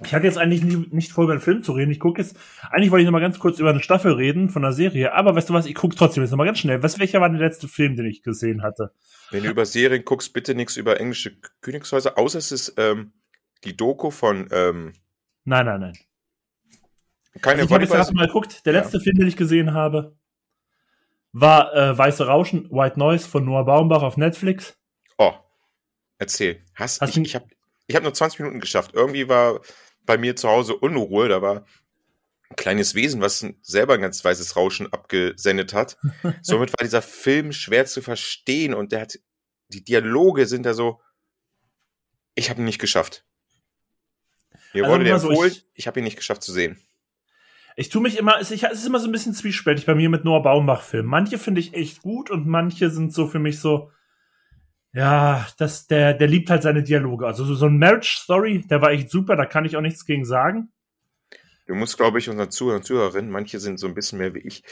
ich 0.01 0.13
hatte 0.13 0.25
jetzt 0.25 0.37
eigentlich 0.37 0.63
nie, 0.63 0.87
nicht 0.91 1.11
vor, 1.11 1.25
über 1.25 1.33
einen 1.33 1.41
Film 1.41 1.63
zu 1.63 1.71
reden. 1.73 1.91
Ich 1.91 1.99
gucke 1.99 2.21
jetzt, 2.21 2.37
eigentlich 2.71 2.91
wollte 2.91 3.01
ich 3.01 3.05
noch 3.05 3.11
mal 3.11 3.19
ganz 3.19 3.39
kurz 3.39 3.59
über 3.59 3.69
eine 3.69 3.81
Staffel 3.81 4.13
reden 4.13 4.49
von 4.49 4.63
einer 4.63 4.73
Serie, 4.73 5.13
aber 5.13 5.35
weißt 5.35 5.49
du 5.49 5.53
was, 5.53 5.65
ich 5.65 5.75
gucke 5.75 5.95
trotzdem 5.95 6.23
jetzt 6.23 6.31
noch 6.31 6.37
mal 6.37 6.45
ganz 6.45 6.59
schnell. 6.59 6.81
Was, 6.81 6.99
welcher 6.99 7.21
war 7.21 7.29
der 7.29 7.39
letzte 7.39 7.67
Film, 7.67 7.95
den 7.95 8.05
ich 8.05 8.23
gesehen 8.23 8.63
hatte? 8.63 8.91
Wenn 9.31 9.43
du 9.43 9.49
über 9.49 9.65
Serien 9.65 10.03
guckst, 10.03 10.33
bitte 10.33 10.55
nichts 10.55 10.77
über 10.77 10.99
englische 10.99 11.37
Königshäuser, 11.61 12.17
außer 12.17 12.39
es 12.39 12.51
ist 12.51 12.73
ähm, 12.77 13.13
die 13.63 13.77
Doku 13.77 14.09
von. 14.09 14.47
Ähm, 14.51 14.93
nein, 15.45 15.65
nein, 15.65 15.79
nein. 15.79 15.93
Keine 17.41 17.61
also 17.61 17.67
ich 17.67 17.73
habe 17.73 17.99
jetzt 17.99 18.13
mal 18.13 18.27
geguckt. 18.27 18.65
Der 18.65 18.73
letzte 18.73 18.97
ja. 18.97 19.03
Film, 19.03 19.17
den 19.17 19.27
ich 19.27 19.37
gesehen 19.37 19.73
habe, 19.73 20.15
war 21.31 21.73
äh, 21.73 21.97
Weiße 21.97 22.27
Rauschen, 22.27 22.69
White 22.71 22.99
Noise 22.99 23.27
von 23.27 23.45
Noah 23.45 23.65
Baumbach 23.65 24.03
auf 24.03 24.17
Netflix. 24.17 24.77
Oh, 25.17 25.33
erzähl. 26.19 26.61
Hast, 26.75 27.01
Hast 27.01 27.17
ich, 27.17 27.23
ich 27.23 27.35
habe 27.35 27.47
ich 27.87 27.95
hab 27.95 28.03
nur 28.03 28.13
20 28.13 28.39
Minuten 28.39 28.59
geschafft. 28.59 28.91
Irgendwie 28.93 29.27
war 29.27 29.61
bei 30.05 30.17
mir 30.17 30.35
zu 30.35 30.49
Hause 30.49 30.75
Unruhe. 30.75 31.27
Da 31.27 31.41
war 31.41 31.65
ein 32.49 32.55
kleines 32.55 32.95
Wesen, 32.95 33.21
was 33.21 33.45
selber 33.61 33.95
ein 33.95 34.01
ganz 34.01 34.23
weißes 34.23 34.55
Rauschen 34.55 34.91
abgesendet 34.91 35.73
hat. 35.73 35.97
Somit 36.41 36.71
war 36.71 36.83
dieser 36.83 37.01
Film 37.01 37.51
schwer 37.51 37.85
zu 37.85 38.01
verstehen 38.01 38.73
und 38.73 38.91
der 38.91 39.01
hat, 39.01 39.19
die 39.69 39.83
Dialoge 39.83 40.45
sind 40.45 40.65
da 40.65 40.73
so, 40.73 41.01
ich 42.35 42.49
habe 42.49 42.61
ihn 42.61 42.65
nicht 42.65 42.79
geschafft. 42.79 43.25
Mir 44.73 44.83
also 44.83 44.93
wurde 44.93 45.03
der 45.03 45.15
empfohlen, 45.15 45.37
so, 45.37 45.45
ich, 45.45 45.67
ich 45.73 45.87
habe 45.87 45.99
ihn 45.99 46.03
nicht 46.03 46.17
geschafft 46.17 46.43
zu 46.43 46.51
sehen. 46.51 46.79
Ich 47.75 47.89
tue 47.89 48.01
mich 48.01 48.17
immer, 48.17 48.39
es 48.39 48.51
ist 48.51 48.85
immer 48.85 48.99
so 48.99 49.07
ein 49.07 49.11
bisschen 49.11 49.33
zwiespältig 49.33 49.85
bei 49.85 49.95
mir 49.95 50.09
mit 50.09 50.25
Noah 50.25 50.43
Baumbach-Filmen. 50.43 51.09
Manche 51.09 51.39
finde 51.39 51.59
ich 51.59 51.73
echt 51.73 52.03
gut 52.03 52.29
und 52.29 52.47
manche 52.47 52.91
sind 52.91 53.13
so 53.13 53.27
für 53.27 53.39
mich 53.39 53.59
so, 53.59 53.91
ja, 54.93 55.47
das, 55.57 55.87
der, 55.87 56.13
der 56.13 56.27
liebt 56.27 56.49
halt 56.49 56.61
seine 56.63 56.83
Dialoge. 56.83 57.25
Also 57.25 57.43
so, 57.45 57.55
so 57.55 57.65
ein 57.65 57.79
Marriage 57.79 58.19
Story, 58.21 58.63
der 58.69 58.81
war 58.81 58.91
echt 58.91 59.09
super, 59.09 59.35
da 59.35 59.45
kann 59.45 59.65
ich 59.65 59.75
auch 59.75 59.81
nichts 59.81 60.05
gegen 60.05 60.23
sagen. 60.23 60.71
Du 61.65 61.75
musst, 61.75 61.97
glaube 61.97 62.19
ich, 62.19 62.29
unseren 62.29 62.51
Zuhörern 62.51 62.81
und 62.81 62.85
Zuhörerinnen, 62.85 63.31
manche 63.31 63.59
sind 63.59 63.79
so 63.79 63.87
ein 63.87 63.95
bisschen 63.95 64.19
mehr 64.19 64.35
wie 64.35 64.39
ich, 64.39 64.63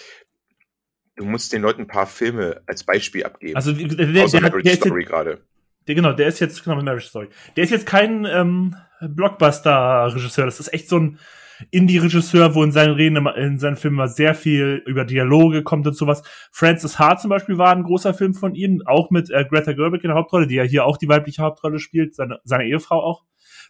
du 1.16 1.26
musst 1.26 1.54
den 1.54 1.62
Leuten 1.62 1.82
ein 1.82 1.88
paar 1.88 2.06
Filme 2.06 2.62
als 2.68 2.84
Beispiel 2.84 3.24
abgeben. 3.24 3.56
Also 3.56 3.72
der, 3.72 3.88
der, 3.88 4.24
Außer 4.24 4.40
der, 4.40 4.50
Marriage 4.50 4.70
der 4.70 4.76
Story 4.76 5.04
gerade. 5.06 5.42
Der, 5.88 5.96
genau, 5.96 6.14
der 6.14 6.28
ist 6.28 6.40
jetzt, 6.40 6.64
genau, 6.64 6.82
Marriage 6.82 7.08
Story. 7.08 7.30
Der 7.56 7.64
ist 7.64 7.72
jetzt 7.72 7.88
kein 7.88 8.26
ähm, 8.26 8.76
Blockbuster-Regisseur, 9.02 10.46
das 10.46 10.60
ist 10.60 10.74
echt 10.74 10.88
so 10.88 11.00
ein 11.00 11.20
Indie-Regisseur, 11.69 12.56
wo 12.56 12.63
in 12.63 12.71
seinen 12.71 12.93
Reden, 12.93 13.26
in 13.28 13.60
seinen 13.60 13.76
Filmen 13.76 13.97
immer 13.97 14.08
sehr 14.08 14.34
viel 14.34 14.82
über 14.86 15.06
Dialoge 15.06 15.63
kommt 15.63 15.86
und 15.86 15.95
sowas. 15.95 16.24
Francis 16.52 16.97
Ha 16.97 17.17
zum 17.17 17.30
Beispiel 17.30 17.58
war 17.58 17.71
ein 17.76 17.84
großer 17.84 18.13
Film 18.13 18.34
von 18.34 18.56
ihnen, 18.56 18.82
auch 18.86 19.12
mit 19.12 19.30
äh, 19.30 19.45
Greta 19.45 19.74
Gerwig 19.74 20.04
in 20.04 20.10
der 20.10 20.17
Hauptrolle, 20.17 20.47
die 20.47 20.56
ja 20.56 20.63
hier 20.63 20.86
auch 20.86 20.97
die 20.97 21.08
weibliche 21.08 21.43
Hauptrolle 21.43 21.80
spielt, 21.80 22.15
seine, 22.15 22.39
seine 22.43 22.65
Ehefrau 22.65 23.02
auch. 23.02 23.24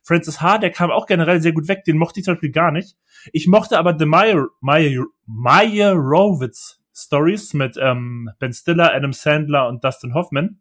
Francis 0.04 0.41
Ha, 0.41 0.58
der 0.58 0.71
kam 0.71 0.91
auch 0.91 1.06
generell 1.06 1.41
sehr 1.41 1.51
gut 1.51 1.67
weg, 1.67 1.84
den 1.84 1.97
mochte 1.97 2.19
ich 2.19 2.25
zum 2.25 2.36
Beispiel 2.36 2.51
gar 2.51 2.71
nicht. 2.71 2.95
Ich 3.34 3.47
mochte 3.47 3.77
aber 3.77 3.95
The 3.97 4.06
Meyer, 4.06 4.47
Meyer, 4.62 5.06
Meyerowitz 5.25 6.80
Stories 6.93 7.54
mit 7.54 7.77
ähm, 7.80 8.30
Ben 8.39 8.54
Stiller, 8.54 8.93
Adam 8.93 9.13
Sandler 9.13 9.67
und 9.67 9.84
Dustin 9.84 10.13
Hoffman. 10.13 10.60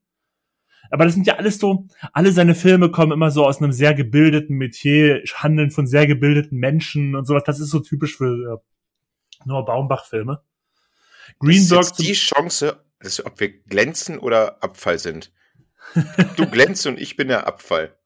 Aber 0.90 1.04
das 1.04 1.14
sind 1.14 1.26
ja 1.26 1.36
alles 1.36 1.58
so, 1.58 1.86
alle 2.12 2.32
seine 2.32 2.54
Filme 2.54 2.90
kommen 2.90 3.12
immer 3.12 3.30
so 3.30 3.46
aus 3.46 3.62
einem 3.62 3.72
sehr 3.72 3.94
gebildeten 3.94 4.56
Metier, 4.56 5.22
handeln 5.34 5.70
von 5.70 5.86
sehr 5.86 6.06
gebildeten 6.06 6.58
Menschen 6.58 7.14
und 7.14 7.26
sowas. 7.26 7.44
Das 7.44 7.60
ist 7.60 7.70
so 7.70 7.80
typisch 7.80 8.16
für 8.16 8.60
äh, 8.60 9.46
Noah 9.46 9.64
Baumbach-Filme. 9.64 10.42
Greenberg. 11.38 11.80
Das 11.80 11.90
ist 11.92 12.00
die 12.00 12.12
Chance, 12.12 12.84
dass, 12.98 13.24
ob 13.24 13.38
wir 13.40 13.62
glänzen 13.62 14.18
oder 14.18 14.62
Abfall 14.62 14.98
sind. 14.98 15.32
Du 16.36 16.46
glänzt 16.46 16.86
und 16.86 17.00
ich 17.00 17.16
bin 17.16 17.28
der 17.28 17.46
Abfall. 17.46 17.96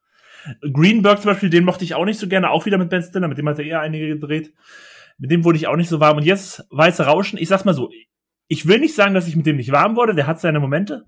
Greenberg 0.61 1.23
zum 1.23 1.33
Beispiel, 1.33 1.51
den 1.51 1.65
mochte 1.65 1.85
ich 1.85 1.95
auch 1.95 2.05
nicht 2.05 2.21
so 2.21 2.29
gerne, 2.29 2.51
auch 2.51 2.67
wieder 2.67 2.79
mit 2.79 2.91
Ben 2.91 3.03
Stiller, 3.03 3.29
mit 3.29 3.39
dem 3.39 3.49
hat 3.49 3.59
er 3.59 3.65
eher 3.65 3.81
einige 3.81 4.09
gedreht. 4.09 4.53
Mit 5.19 5.31
dem 5.31 5.45
wurde 5.45 5.57
ich 5.57 5.67
auch 5.67 5.77
nicht 5.77 5.89
so 5.89 6.01
warm. 6.01 6.19
Und 6.19 6.25
jetzt 6.25 6.65
Weiße 6.71 7.07
Rauschen, 7.07 7.39
ich 7.39 7.49
sag's 7.49 7.65
mal 7.65 7.75
so, 7.75 7.91
ich 8.47 8.67
will 8.67 8.79
nicht 8.79 8.95
sagen, 8.95 9.15
dass 9.15 9.27
ich 9.27 9.37
mit 9.37 9.47
dem 9.47 9.57
nicht 9.57 9.73
warm 9.73 9.97
wurde, 9.97 10.15
der 10.15 10.27
hat 10.27 10.41
seine 10.41 10.61
Momente. 10.61 11.07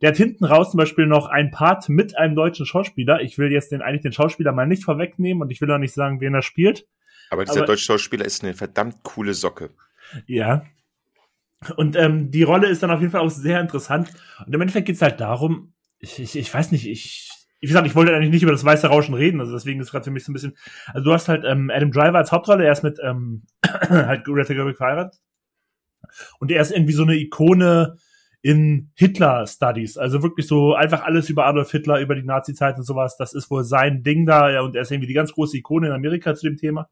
Der 0.00 0.10
hat 0.10 0.16
hinten 0.16 0.44
raus 0.44 0.70
zum 0.70 0.78
Beispiel 0.78 1.06
noch 1.06 1.26
ein 1.26 1.50
Part 1.50 1.88
mit 1.88 2.16
einem 2.16 2.34
deutschen 2.34 2.66
Schauspieler. 2.66 3.20
Ich 3.20 3.38
will 3.38 3.50
jetzt 3.50 3.72
den 3.72 3.82
eigentlich 3.82 4.02
den 4.02 4.12
Schauspieler 4.12 4.52
mal 4.52 4.66
nicht 4.66 4.84
vorwegnehmen 4.84 5.42
und 5.42 5.50
ich 5.50 5.60
will 5.60 5.70
auch 5.70 5.78
nicht 5.78 5.94
sagen, 5.94 6.20
wen 6.20 6.34
er 6.34 6.42
spielt. 6.42 6.86
Aber 7.30 7.44
dieser 7.44 7.58
Aber, 7.58 7.66
deutsche 7.66 7.84
Schauspieler 7.84 8.24
ist 8.24 8.42
eine 8.42 8.54
verdammt 8.54 9.02
coole 9.02 9.34
Socke. 9.34 9.70
Ja. 10.26 10.64
Und 11.76 11.96
ähm, 11.96 12.30
die 12.30 12.44
Rolle 12.44 12.68
ist 12.68 12.82
dann 12.82 12.90
auf 12.90 13.00
jeden 13.00 13.12
Fall 13.12 13.20
auch 13.20 13.30
sehr 13.30 13.60
interessant. 13.60 14.10
Und 14.46 14.54
im 14.54 14.60
Endeffekt 14.60 14.86
geht's 14.86 15.02
halt 15.02 15.20
darum, 15.20 15.72
ich, 15.98 16.18
ich, 16.20 16.36
ich 16.36 16.54
weiß 16.54 16.70
nicht, 16.70 16.86
ich, 16.86 17.30
wie 17.60 17.66
gesagt, 17.66 17.86
ich 17.86 17.96
wollte 17.96 18.14
eigentlich 18.14 18.30
nicht 18.30 18.44
über 18.44 18.52
das 18.52 18.64
weiße 18.64 18.86
Rauschen 18.86 19.14
reden, 19.14 19.40
also 19.40 19.52
deswegen 19.52 19.80
ist 19.80 19.86
es 19.86 19.90
gerade 19.90 20.04
für 20.04 20.12
mich 20.12 20.24
so 20.24 20.30
ein 20.30 20.34
bisschen. 20.34 20.56
Also 20.92 21.06
du 21.06 21.12
hast 21.12 21.28
halt 21.28 21.44
ähm, 21.44 21.70
Adam 21.74 21.90
Driver 21.90 22.18
als 22.18 22.30
Hauptrolle, 22.30 22.64
er 22.64 22.72
ist 22.72 22.84
mit 22.84 22.98
ähm, 23.02 23.42
halt 23.66 24.24
Greta 24.24 24.54
Gerwig 24.54 24.76
verheiratet. 24.76 25.20
Und 26.38 26.52
er 26.52 26.62
ist 26.62 26.70
irgendwie 26.70 26.92
so 26.92 27.02
eine 27.02 27.16
Ikone 27.16 27.96
in 28.40 28.92
Hitler-Studies. 28.94 29.98
Also 29.98 30.22
wirklich 30.22 30.46
so 30.46 30.74
einfach 30.74 31.02
alles 31.02 31.28
über 31.28 31.46
Adolf 31.46 31.70
Hitler, 31.70 32.00
über 32.00 32.14
die 32.14 32.22
Nazi-Zeit 32.22 32.76
und 32.76 32.84
sowas. 32.84 33.16
Das 33.16 33.34
ist 33.34 33.50
wohl 33.50 33.64
sein 33.64 34.02
Ding 34.02 34.26
da. 34.26 34.60
Und 34.60 34.76
er 34.76 34.82
ist 34.82 34.92
irgendwie 34.92 35.08
die 35.08 35.14
ganz 35.14 35.32
große 35.32 35.56
Ikone 35.56 35.88
in 35.88 35.92
Amerika 35.92 36.34
zu 36.34 36.46
dem 36.46 36.56
Thema. 36.56 36.88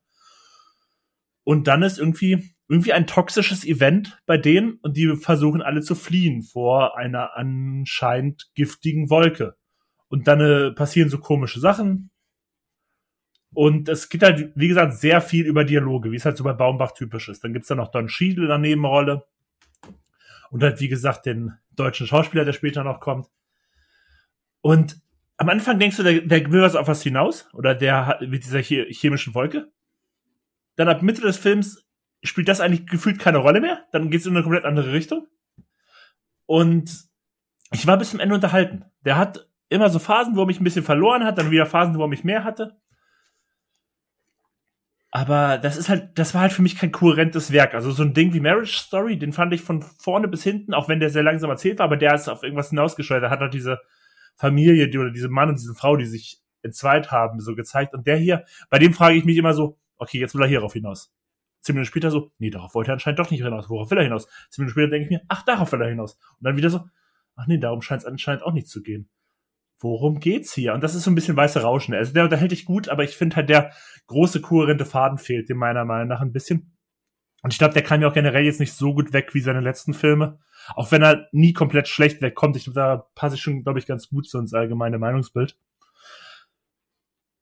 Und 1.44 1.68
dann 1.68 1.82
ist 1.84 1.98
irgendwie, 1.98 2.50
irgendwie 2.68 2.92
ein 2.92 3.06
toxisches 3.06 3.64
Event 3.64 4.20
bei 4.26 4.36
denen 4.36 4.80
und 4.82 4.96
die 4.96 5.14
versuchen 5.14 5.62
alle 5.62 5.80
zu 5.80 5.94
fliehen 5.94 6.42
vor 6.42 6.98
einer 6.98 7.36
anscheinend 7.36 8.50
giftigen 8.54 9.10
Wolke. 9.10 9.54
Und 10.08 10.26
dann 10.26 10.40
äh, 10.40 10.72
passieren 10.72 11.08
so 11.08 11.18
komische 11.18 11.60
Sachen. 11.60 12.10
Und 13.54 13.88
es 13.88 14.08
geht 14.08 14.24
halt, 14.24 14.52
wie 14.56 14.68
gesagt, 14.68 14.94
sehr 14.94 15.20
viel 15.20 15.46
über 15.46 15.64
Dialoge, 15.64 16.10
wie 16.10 16.16
es 16.16 16.24
halt 16.24 16.36
so 16.36 16.42
bei 16.42 16.52
Baumbach 16.52 16.92
typisch 16.92 17.28
ist. 17.28 17.44
Dann 17.44 17.52
gibt's 17.52 17.68
da 17.68 17.76
noch 17.76 17.92
Don 17.92 18.08
Schiedel 18.08 18.44
in 18.44 18.48
der 18.48 18.58
Nebenrolle 18.58 19.24
und 20.50 20.62
halt, 20.62 20.80
wie 20.80 20.88
gesagt, 20.88 21.26
den 21.26 21.52
deutschen 21.74 22.06
Schauspieler, 22.06 22.44
der 22.44 22.52
später 22.52 22.84
noch 22.84 23.00
kommt. 23.00 23.28
Und 24.60 25.00
am 25.36 25.48
Anfang 25.48 25.78
denkst 25.78 25.96
du, 25.98 26.02
der, 26.02 26.20
der 26.22 26.50
will 26.50 26.62
was 26.62 26.76
auf 26.76 26.88
was 26.88 27.02
hinaus 27.02 27.48
oder 27.52 27.74
der 27.74 28.06
hat 28.06 28.20
mit 28.22 28.44
dieser 28.44 28.60
chemischen 28.60 29.34
Wolke. 29.34 29.70
Dann 30.76 30.88
ab 30.88 31.02
Mitte 31.02 31.22
des 31.22 31.36
Films 31.36 31.86
spielt 32.22 32.48
das 32.48 32.60
eigentlich 32.60 32.86
gefühlt 32.86 33.18
keine 33.18 33.38
Rolle 33.38 33.60
mehr. 33.60 33.84
Dann 33.92 34.10
geht 34.10 34.20
es 34.20 34.26
in 34.26 34.32
eine 34.32 34.42
komplett 34.42 34.64
andere 34.64 34.92
Richtung. 34.92 35.26
Und 36.46 37.06
ich 37.72 37.86
war 37.86 37.98
bis 37.98 38.10
zum 38.10 38.20
Ende 38.20 38.34
unterhalten. 38.34 38.84
Der 39.04 39.16
hat 39.16 39.48
immer 39.68 39.90
so 39.90 39.98
Phasen, 39.98 40.36
wo 40.36 40.42
er 40.42 40.46
mich 40.46 40.60
ein 40.60 40.64
bisschen 40.64 40.84
verloren 40.84 41.24
hat, 41.24 41.38
dann 41.38 41.50
wieder 41.50 41.66
Phasen, 41.66 41.98
wo 41.98 42.02
er 42.04 42.08
mich 42.08 42.24
mehr 42.24 42.44
hatte. 42.44 42.76
Aber 45.16 45.56
das 45.56 45.78
ist 45.78 45.88
halt, 45.88 46.10
das 46.18 46.34
war 46.34 46.42
halt 46.42 46.52
für 46.52 46.60
mich 46.60 46.76
kein 46.76 46.92
kohärentes 46.92 47.50
Werk. 47.50 47.72
Also 47.72 47.90
so 47.90 48.02
ein 48.02 48.12
Ding 48.12 48.34
wie 48.34 48.40
Marriage 48.40 48.76
Story, 48.76 49.18
den 49.18 49.32
fand 49.32 49.54
ich 49.54 49.62
von 49.62 49.80
vorne 49.80 50.28
bis 50.28 50.42
hinten, 50.42 50.74
auch 50.74 50.90
wenn 50.90 51.00
der 51.00 51.08
sehr 51.08 51.22
langsam 51.22 51.48
erzählt 51.48 51.78
war, 51.78 51.86
aber 51.86 51.96
der 51.96 52.12
ist 52.12 52.28
auf 52.28 52.42
irgendwas 52.42 52.68
hinausgesteuert. 52.68 53.22
Der 53.22 53.30
hat 53.30 53.40
halt 53.40 53.54
diese 53.54 53.78
Familie, 54.34 54.90
die, 54.90 54.98
oder 54.98 55.10
diese 55.10 55.30
Mann 55.30 55.48
und 55.48 55.58
diese 55.58 55.74
Frau, 55.74 55.96
die 55.96 56.04
sich 56.04 56.42
entzweit 56.60 57.12
haben, 57.12 57.40
so 57.40 57.54
gezeigt. 57.54 57.94
Und 57.94 58.06
der 58.06 58.18
hier, 58.18 58.44
bei 58.68 58.78
dem 58.78 58.92
frage 58.92 59.16
ich 59.16 59.24
mich 59.24 59.38
immer 59.38 59.54
so, 59.54 59.78
okay, 59.96 60.18
jetzt 60.18 60.34
will 60.34 60.42
er 60.42 60.48
hierauf 60.48 60.74
hinaus. 60.74 61.10
Zehn 61.62 61.76
Minuten 61.76 61.88
später 61.88 62.10
so, 62.10 62.30
nee, 62.36 62.50
darauf 62.50 62.74
wollte 62.74 62.90
er 62.90 62.92
anscheinend 62.92 63.18
doch 63.18 63.30
nicht 63.30 63.42
hinaus. 63.42 63.70
Worauf 63.70 63.90
will 63.90 63.96
er 63.96 64.04
hinaus? 64.04 64.26
Zehn 64.50 64.64
Minuten 64.64 64.72
später 64.72 64.90
denke 64.90 65.04
ich 65.04 65.10
mir, 65.10 65.22
ach, 65.28 65.46
darauf 65.46 65.72
will 65.72 65.80
er 65.80 65.88
hinaus. 65.88 66.18
Und 66.38 66.44
dann 66.44 66.58
wieder 66.58 66.68
so, 66.68 66.84
ach 67.36 67.46
nee, 67.46 67.56
darum 67.56 67.80
scheint 67.80 68.02
es 68.02 68.06
anscheinend 68.06 68.42
auch 68.42 68.52
nicht 68.52 68.68
zu 68.68 68.82
gehen. 68.82 69.08
Worum 69.78 70.20
geht's 70.20 70.54
hier? 70.54 70.72
Und 70.72 70.82
das 70.82 70.94
ist 70.94 71.04
so 71.04 71.10
ein 71.10 71.14
bisschen 71.14 71.36
weiße 71.36 71.60
Rauschen. 71.60 71.94
Also 71.94 72.12
der 72.12 72.24
unterhält 72.24 72.52
dich 72.52 72.64
gut, 72.64 72.88
aber 72.88 73.04
ich 73.04 73.16
finde 73.16 73.36
halt, 73.36 73.48
der 73.48 73.72
große, 74.06 74.40
kohärente 74.40 74.86
Faden 74.86 75.18
fehlt 75.18 75.48
dem 75.48 75.58
meiner 75.58 75.84
Meinung 75.84 76.08
nach 76.08 76.20
ein 76.20 76.32
bisschen. 76.32 76.76
Und 77.42 77.52
ich 77.52 77.58
glaube, 77.58 77.74
der 77.74 77.82
kam 77.82 78.00
ja 78.00 78.08
auch 78.08 78.14
generell 78.14 78.44
jetzt 78.44 78.60
nicht 78.60 78.72
so 78.72 78.94
gut 78.94 79.12
weg 79.12 79.34
wie 79.34 79.40
seine 79.40 79.60
letzten 79.60 79.94
Filme. 79.94 80.38
Auch 80.74 80.90
wenn 80.90 81.02
er 81.02 81.28
nie 81.32 81.52
komplett 81.52 81.88
schlecht 81.88 82.22
wegkommt. 82.22 82.56
Ich 82.56 82.64
glaube, 82.64 82.80
da 82.80 83.06
passe 83.14 83.36
ich 83.36 83.42
schon, 83.42 83.62
glaube 83.62 83.78
ich, 83.78 83.86
ganz 83.86 84.08
gut 84.08 84.28
zu 84.28 84.38
ins 84.38 84.54
allgemeine 84.54 84.98
Meinungsbild. 84.98 85.56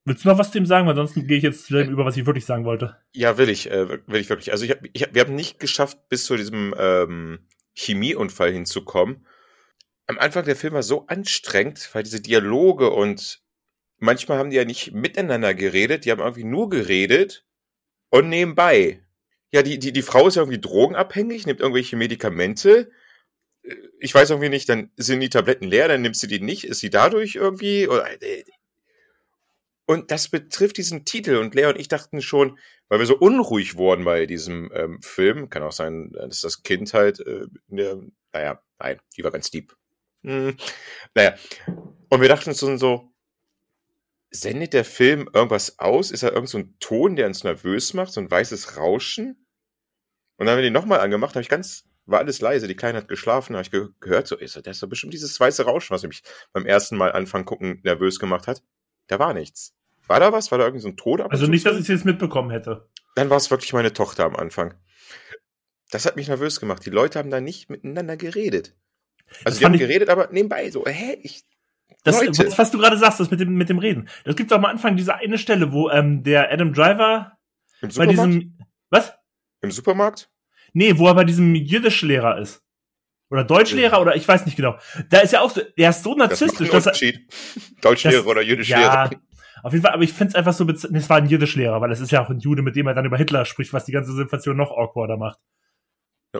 Willst 0.04 0.24
du 0.24 0.28
noch 0.28 0.38
was 0.38 0.50
zu 0.50 0.58
ihm 0.58 0.66
sagen? 0.66 0.86
Weil 0.86 0.96
sonst 0.96 1.14
gehe 1.14 1.38
ich 1.38 1.42
jetzt 1.42 1.70
über, 1.70 2.04
was 2.04 2.16
ich 2.16 2.26
wirklich 2.26 2.44
sagen 2.44 2.64
wollte. 2.64 2.96
Ja, 3.12 3.38
will 3.38 3.48
ich, 3.48 3.70
äh, 3.70 3.88
will 4.06 4.20
ich 4.20 4.28
wirklich. 4.28 4.52
Also 4.52 4.64
ich, 4.64 4.72
hab, 4.72 4.78
ich 4.92 5.02
hab, 5.02 5.14
wir 5.14 5.22
haben 5.22 5.34
nicht 5.34 5.58
geschafft, 5.60 6.08
bis 6.10 6.26
zu 6.26 6.36
diesem 6.36 6.74
ähm, 6.76 7.46
Chemieunfall 7.72 8.52
hinzukommen. 8.52 9.26
Am 10.06 10.18
Anfang 10.18 10.44
der 10.44 10.56
Film 10.56 10.74
war 10.74 10.82
so 10.82 11.06
anstrengend, 11.06 11.88
weil 11.92 12.02
diese 12.02 12.20
Dialoge 12.20 12.90
und 12.90 13.42
manchmal 13.98 14.38
haben 14.38 14.50
die 14.50 14.56
ja 14.56 14.64
nicht 14.64 14.92
miteinander 14.92 15.54
geredet, 15.54 16.04
die 16.04 16.10
haben 16.10 16.20
irgendwie 16.20 16.44
nur 16.44 16.68
geredet 16.68 17.44
und 18.10 18.28
nebenbei. 18.28 19.02
Ja, 19.50 19.62
die, 19.62 19.78
die, 19.78 19.92
die 19.92 20.02
Frau 20.02 20.26
ist 20.28 20.34
ja 20.34 20.42
irgendwie 20.42 20.60
drogenabhängig, 20.60 21.46
nimmt 21.46 21.60
irgendwelche 21.60 21.96
Medikamente. 21.96 22.90
Ich 24.00 24.14
weiß 24.14 24.30
irgendwie 24.30 24.50
nicht, 24.50 24.68
dann 24.68 24.90
sind 24.96 25.20
die 25.20 25.30
Tabletten 25.30 25.68
leer, 25.68 25.88
dann 25.88 26.02
nimmst 26.02 26.22
du 26.22 26.26
die 26.26 26.40
nicht. 26.40 26.64
Ist 26.64 26.80
sie 26.80 26.90
dadurch 26.90 27.36
irgendwie? 27.36 27.88
Oder, 27.88 28.20
äh, 28.22 28.44
und 29.86 30.10
das 30.10 30.28
betrifft 30.28 30.76
diesen 30.76 31.04
Titel. 31.04 31.36
Und 31.36 31.54
Lea 31.54 31.66
und 31.66 31.78
ich 31.78 31.88
dachten 31.88 32.20
schon, 32.20 32.58
weil 32.88 32.98
wir 32.98 33.06
so 33.06 33.16
unruhig 33.16 33.76
wurden 33.76 34.04
bei 34.04 34.26
diesem 34.26 34.70
ähm, 34.74 35.00
Film, 35.02 35.50
kann 35.50 35.62
auch 35.62 35.72
sein, 35.72 36.10
dass 36.12 36.40
das 36.40 36.62
Kind 36.62 36.92
halt, 36.94 37.20
äh, 37.20 37.46
naja, 37.68 38.60
nein, 38.78 39.00
die 39.16 39.24
war 39.24 39.30
ganz 39.30 39.50
deep. 39.50 39.74
Hm, 40.24 40.56
naja, 41.14 41.34
und 42.08 42.20
wir 42.20 42.28
dachten 42.28 42.54
schon 42.54 42.78
so, 42.78 43.12
sendet 44.30 44.72
der 44.72 44.84
Film 44.84 45.28
irgendwas 45.32 45.78
aus? 45.78 46.10
Ist 46.10 46.22
da 46.22 46.30
irgend 46.30 46.48
so 46.48 46.58
ein 46.58 46.76
Ton, 46.80 47.14
der 47.14 47.26
uns 47.26 47.44
nervös 47.44 47.94
macht, 47.94 48.12
so 48.12 48.20
ein 48.20 48.30
weißes 48.30 48.78
Rauschen? 48.78 49.46
Und 50.36 50.46
dann 50.46 50.50
haben 50.50 50.58
wir 50.58 50.62
den 50.62 50.72
nochmal 50.72 51.00
angemacht, 51.00 51.34
habe 51.34 51.42
ich 51.42 51.48
ganz, 51.48 51.84
war 52.06 52.20
alles 52.20 52.40
leise, 52.40 52.66
die 52.66 52.74
Kleine 52.74 52.98
hat 52.98 53.08
geschlafen, 53.08 53.54
habe 53.54 53.62
ich 53.62 53.70
ge 53.70 53.88
gehört, 54.00 54.26
so 54.26 54.36
ist 54.36 54.56
er, 54.56 54.62
das 54.62 54.78
ist 54.78 54.82
doch 54.82 54.88
bestimmt 54.88 55.12
dieses 55.12 55.38
weiße 55.38 55.64
Rauschen, 55.64 55.94
was 55.94 56.02
mich 56.02 56.22
beim 56.52 56.66
ersten 56.66 56.96
Mal 56.96 57.12
anfangen 57.12 57.44
gucken 57.44 57.80
nervös 57.84 58.18
gemacht 58.18 58.48
hat. 58.48 58.62
Da 59.06 59.18
war 59.18 59.34
nichts. 59.34 59.74
War 60.06 60.20
da 60.20 60.32
was? 60.32 60.50
War 60.50 60.58
da 60.58 60.64
irgendein 60.64 60.82
so 60.82 60.88
ein 60.88 60.96
Tod? 60.96 61.20
Also 61.20 61.46
nicht, 61.46 61.64
dass 61.66 61.74
ich 61.74 61.82
es 61.82 61.88
jetzt 61.88 62.04
mitbekommen 62.04 62.50
hätte. 62.50 62.88
Dann 63.14 63.30
war 63.30 63.36
es 63.36 63.50
wirklich 63.50 63.72
meine 63.72 63.92
Tochter 63.92 64.24
am 64.24 64.36
Anfang. 64.36 64.74
Das 65.90 66.06
hat 66.06 66.16
mich 66.16 66.28
nervös 66.28 66.60
gemacht. 66.60 66.84
Die 66.84 66.90
Leute 66.90 67.18
haben 67.18 67.30
da 67.30 67.40
nicht 67.40 67.70
miteinander 67.70 68.16
geredet. 68.16 68.74
Also 69.44 69.58
die 69.58 69.64
haben 69.64 69.78
geredet, 69.78 70.08
aber 70.08 70.28
nebenbei 70.30 70.70
so, 70.70 70.84
hä, 70.86 71.18
ich. 71.22 71.42
Das, 72.02 72.20
was, 72.20 72.58
was, 72.58 72.70
du 72.70 72.78
gerade 72.78 72.98
sagst, 72.98 73.18
das 73.20 73.30
mit 73.30 73.40
dem, 73.40 73.54
mit 73.54 73.70
dem 73.70 73.78
Reden. 73.78 74.08
Das 74.24 74.36
gibt 74.36 74.52
auch 74.52 74.58
am 74.58 74.66
Anfang 74.66 74.96
diese 74.96 75.14
eine 75.14 75.38
Stelle, 75.38 75.72
wo 75.72 75.88
ähm, 75.88 76.22
der 76.22 76.52
Adam 76.52 76.72
Driver 76.74 77.38
Im 77.80 77.88
bei 77.96 78.06
diesem. 78.06 78.58
Was? 78.90 79.14
Im 79.62 79.70
Supermarkt? 79.70 80.30
Nee, 80.74 80.98
wo 80.98 81.06
er 81.06 81.14
bei 81.14 81.24
diesem 81.24 81.54
Jiddisch-Lehrer 81.54 82.38
ist. 82.38 82.62
Oder 83.30 83.44
Deutschlehrer 83.44 84.00
oder 84.00 84.16
ich 84.16 84.28
weiß 84.28 84.44
nicht 84.44 84.56
genau. 84.56 84.78
Da 85.08 85.20
ist 85.20 85.32
ja 85.32 85.40
auch 85.40 85.50
so, 85.50 85.62
der 85.78 85.90
ist 85.90 86.02
so 86.02 86.14
narzisstisch. 86.14 86.68
Das 86.68 86.84
dass 86.84 87.00
er, 87.00 87.12
Deutschlehrer 87.80 88.18
das, 88.18 88.26
oder 88.26 88.42
Jiddischlehrer. 88.42 88.82
Ja, 88.82 89.10
auf 89.62 89.72
jeden 89.72 89.82
Fall, 89.82 89.94
aber 89.94 90.02
ich 90.02 90.12
finde 90.12 90.32
es 90.32 90.34
einfach 90.34 90.52
so, 90.52 90.64
nee, 90.64 90.98
es 90.98 91.08
war 91.08 91.16
ein 91.16 91.26
Jiddischlehrer, 91.26 91.80
weil 91.80 91.90
es 91.90 92.00
ist 92.00 92.10
ja 92.12 92.22
auch 92.22 92.28
ein 92.28 92.38
Jude, 92.38 92.60
mit 92.60 92.76
dem 92.76 92.86
er 92.86 92.94
dann 92.94 93.06
über 93.06 93.16
Hitler 93.16 93.46
spricht, 93.46 93.72
was 93.72 93.86
die 93.86 93.92
ganze 93.92 94.12
Situation 94.12 94.58
noch 94.58 94.72
awkwarder 94.72 95.16
macht. 95.16 95.38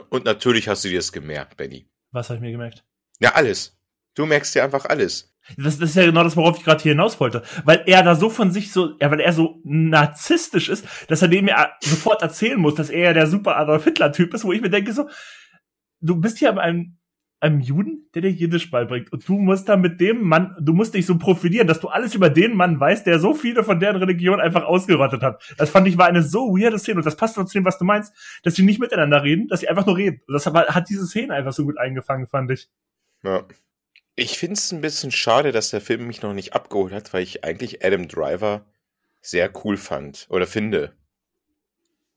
Und 0.09 0.25
natürlich 0.25 0.67
hast 0.67 0.85
du 0.85 0.89
dir 0.89 0.99
das 0.99 1.11
gemerkt, 1.11 1.57
Benny. 1.57 1.89
Was 2.15 2.29
habe 2.29 2.37
ich 2.37 2.41
mir 2.41 2.51
gemerkt? 2.51 2.85
Ja, 3.19 3.33
alles. 3.35 3.77
Du 4.15 4.25
merkst 4.25 4.55
dir 4.55 4.63
einfach 4.63 4.85
alles. 4.85 5.35
Das, 5.57 5.77
das 5.77 5.89
ist 5.89 5.95
ja 5.95 6.05
genau 6.05 6.23
das, 6.23 6.37
worauf 6.37 6.57
ich 6.57 6.63
gerade 6.63 6.81
hier 6.81 6.93
hinaus 6.93 7.19
wollte. 7.19 7.43
Weil 7.65 7.83
er 7.85 8.01
da 8.03 8.15
so 8.15 8.29
von 8.29 8.51
sich 8.51 8.71
so, 8.71 8.97
ja, 8.99 9.11
weil 9.11 9.19
er 9.19 9.33
so 9.33 9.59
narzisstisch 9.63 10.69
ist, 10.69 10.85
dass 11.09 11.21
er 11.21 11.27
dem 11.27 11.47
ja 11.47 11.73
sofort 11.81 12.21
erzählen 12.21 12.59
muss, 12.59 12.75
dass 12.75 12.89
er 12.89 13.03
ja 13.03 13.13
der 13.13 13.27
super 13.27 13.57
Adolf 13.57 13.83
Hitler-Typ 13.83 14.33
ist, 14.33 14.45
wo 14.45 14.53
ich 14.53 14.61
mir 14.61 14.69
denke 14.69 14.93
so, 14.93 15.09
du 15.99 16.15
bist 16.15 16.39
hier 16.39 16.57
einem, 16.57 16.97
einem 17.45 17.61
Juden, 17.61 18.09
der 18.13 18.23
dir 18.23 18.31
Jiddisch 18.31 18.71
beibringt. 18.71 19.11
Und 19.13 19.27
du 19.27 19.37
musst 19.37 19.69
da 19.69 19.77
mit 19.77 20.01
dem 20.01 20.23
Mann, 20.23 20.55
du 20.59 20.73
musst 20.73 20.93
dich 20.95 21.05
so 21.05 21.17
profilieren, 21.17 21.67
dass 21.67 21.79
du 21.79 21.87
alles 21.87 22.15
über 22.15 22.29
den 22.29 22.55
Mann 22.55 22.79
weißt, 22.79 23.05
der 23.05 23.19
so 23.19 23.33
viele 23.33 23.63
von 23.63 23.79
deren 23.79 23.97
Religion 23.97 24.39
einfach 24.39 24.63
ausgerottet 24.63 25.21
hat. 25.21 25.41
Das 25.57 25.69
fand 25.69 25.87
ich 25.87 25.97
war 25.97 26.07
eine 26.07 26.23
so 26.23 26.49
weirde 26.57 26.79
Szene. 26.79 26.97
Und 26.97 27.05
das 27.05 27.15
passt 27.15 27.37
doch 27.37 27.45
zu 27.45 27.53
dem, 27.53 27.65
was 27.65 27.77
du 27.77 27.85
meinst, 27.85 28.13
dass 28.43 28.55
sie 28.55 28.63
nicht 28.63 28.79
miteinander 28.79 29.23
reden, 29.23 29.47
dass 29.47 29.59
sie 29.59 29.69
einfach 29.69 29.85
nur 29.85 29.95
reden. 29.95 30.21
Und 30.27 30.33
das 30.33 30.45
hat 30.45 30.89
diese 30.89 31.05
Szene 31.05 31.33
einfach 31.33 31.53
so 31.53 31.63
gut 31.63 31.77
eingefangen, 31.77 32.27
fand 32.27 32.51
ich. 32.51 32.67
Ja. 33.23 33.43
Ich 34.15 34.37
finde 34.37 34.53
es 34.53 34.71
ein 34.71 34.81
bisschen 34.81 35.11
schade, 35.11 35.51
dass 35.51 35.71
der 35.71 35.81
Film 35.81 36.07
mich 36.07 36.21
noch 36.21 36.33
nicht 36.33 36.53
abgeholt 36.53 36.93
hat, 36.93 37.13
weil 37.13 37.23
ich 37.23 37.43
eigentlich 37.43 37.85
Adam 37.85 38.07
Driver 38.07 38.65
sehr 39.21 39.51
cool 39.63 39.77
fand 39.77 40.25
oder 40.29 40.47
finde. 40.47 40.93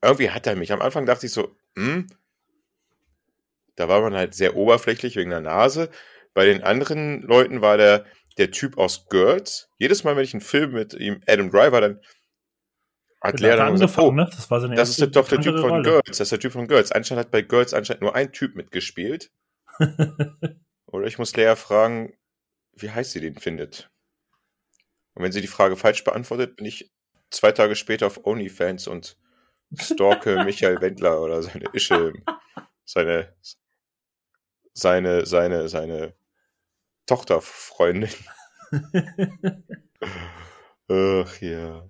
Irgendwie 0.00 0.30
hat 0.30 0.46
er 0.46 0.56
mich. 0.56 0.72
Am 0.72 0.80
Anfang 0.80 1.06
dachte 1.06 1.26
ich 1.26 1.32
so, 1.32 1.56
hm, 1.76 2.06
da 3.78 3.88
war 3.88 4.00
man 4.00 4.14
halt 4.14 4.34
sehr 4.34 4.56
oberflächlich 4.56 5.16
wegen 5.16 5.30
der 5.30 5.40
Nase. 5.40 5.90
Bei 6.34 6.44
den 6.44 6.62
anderen 6.62 7.22
Leuten 7.22 7.60
war 7.60 7.76
der, 7.76 8.04
der 8.36 8.50
Typ 8.50 8.78
aus 8.78 9.08
Girls. 9.08 9.68
Jedes 9.78 10.04
Mal, 10.04 10.16
wenn 10.16 10.24
ich 10.24 10.34
einen 10.34 10.40
Film 10.40 10.72
mit 10.72 10.94
ihm, 10.94 11.20
Adam 11.26 11.50
Driver, 11.50 11.80
dann 11.80 12.00
hat 13.20 13.40
Lea 13.40 13.56
dann 13.56 13.72
gesagt, 13.72 13.98
oh, 13.98 14.12
ne? 14.12 14.28
das, 14.30 14.50
war 14.50 14.60
seine 14.60 14.76
das 14.76 14.90
ist 14.90 15.16
doch 15.16 15.28
der 15.28 15.40
Typ 15.40 15.58
von 15.58 15.70
Rolle. 15.70 15.82
Girls. 15.82 16.06
Das 16.06 16.20
ist 16.20 16.32
der 16.32 16.40
Typ 16.40 16.52
von 16.52 16.68
Girls. 16.68 16.92
Anscheinend 16.92 17.24
hat 17.24 17.32
bei 17.32 17.42
Girls 17.42 17.74
anscheinend 17.74 18.02
nur 18.02 18.14
ein 18.14 18.32
Typ 18.32 18.54
mitgespielt. 18.54 19.30
Oder 20.86 21.06
ich 21.06 21.18
muss 21.18 21.36
Lea 21.36 21.54
fragen, 21.56 22.14
wie 22.72 22.90
heiß 22.90 23.12
sie 23.12 23.20
den 23.20 23.36
findet. 23.36 23.90
Und 25.14 25.24
wenn 25.24 25.32
sie 25.32 25.40
die 25.40 25.48
Frage 25.48 25.76
falsch 25.76 26.04
beantwortet, 26.04 26.56
bin 26.56 26.66
ich 26.66 26.92
zwei 27.30 27.52
Tage 27.52 27.74
später 27.74 28.06
auf 28.06 28.24
OnlyFans 28.24 28.86
und 28.86 29.16
stalke 29.74 30.36
Michael 30.44 30.80
Wendler 30.80 31.20
oder 31.20 31.42
seine 31.42 31.66
Ische, 31.72 32.12
seine, 32.84 33.34
seine, 34.78 35.26
seine, 35.26 35.68
seine 35.68 36.14
Tochterfreundin. 37.06 38.10
Ach 40.88 41.40
ja. 41.40 41.88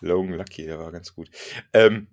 Long 0.00 0.32
Lucky, 0.32 0.66
der 0.66 0.78
war 0.78 0.90
ganz 0.90 1.14
gut. 1.14 1.30
Ähm, 1.72 2.08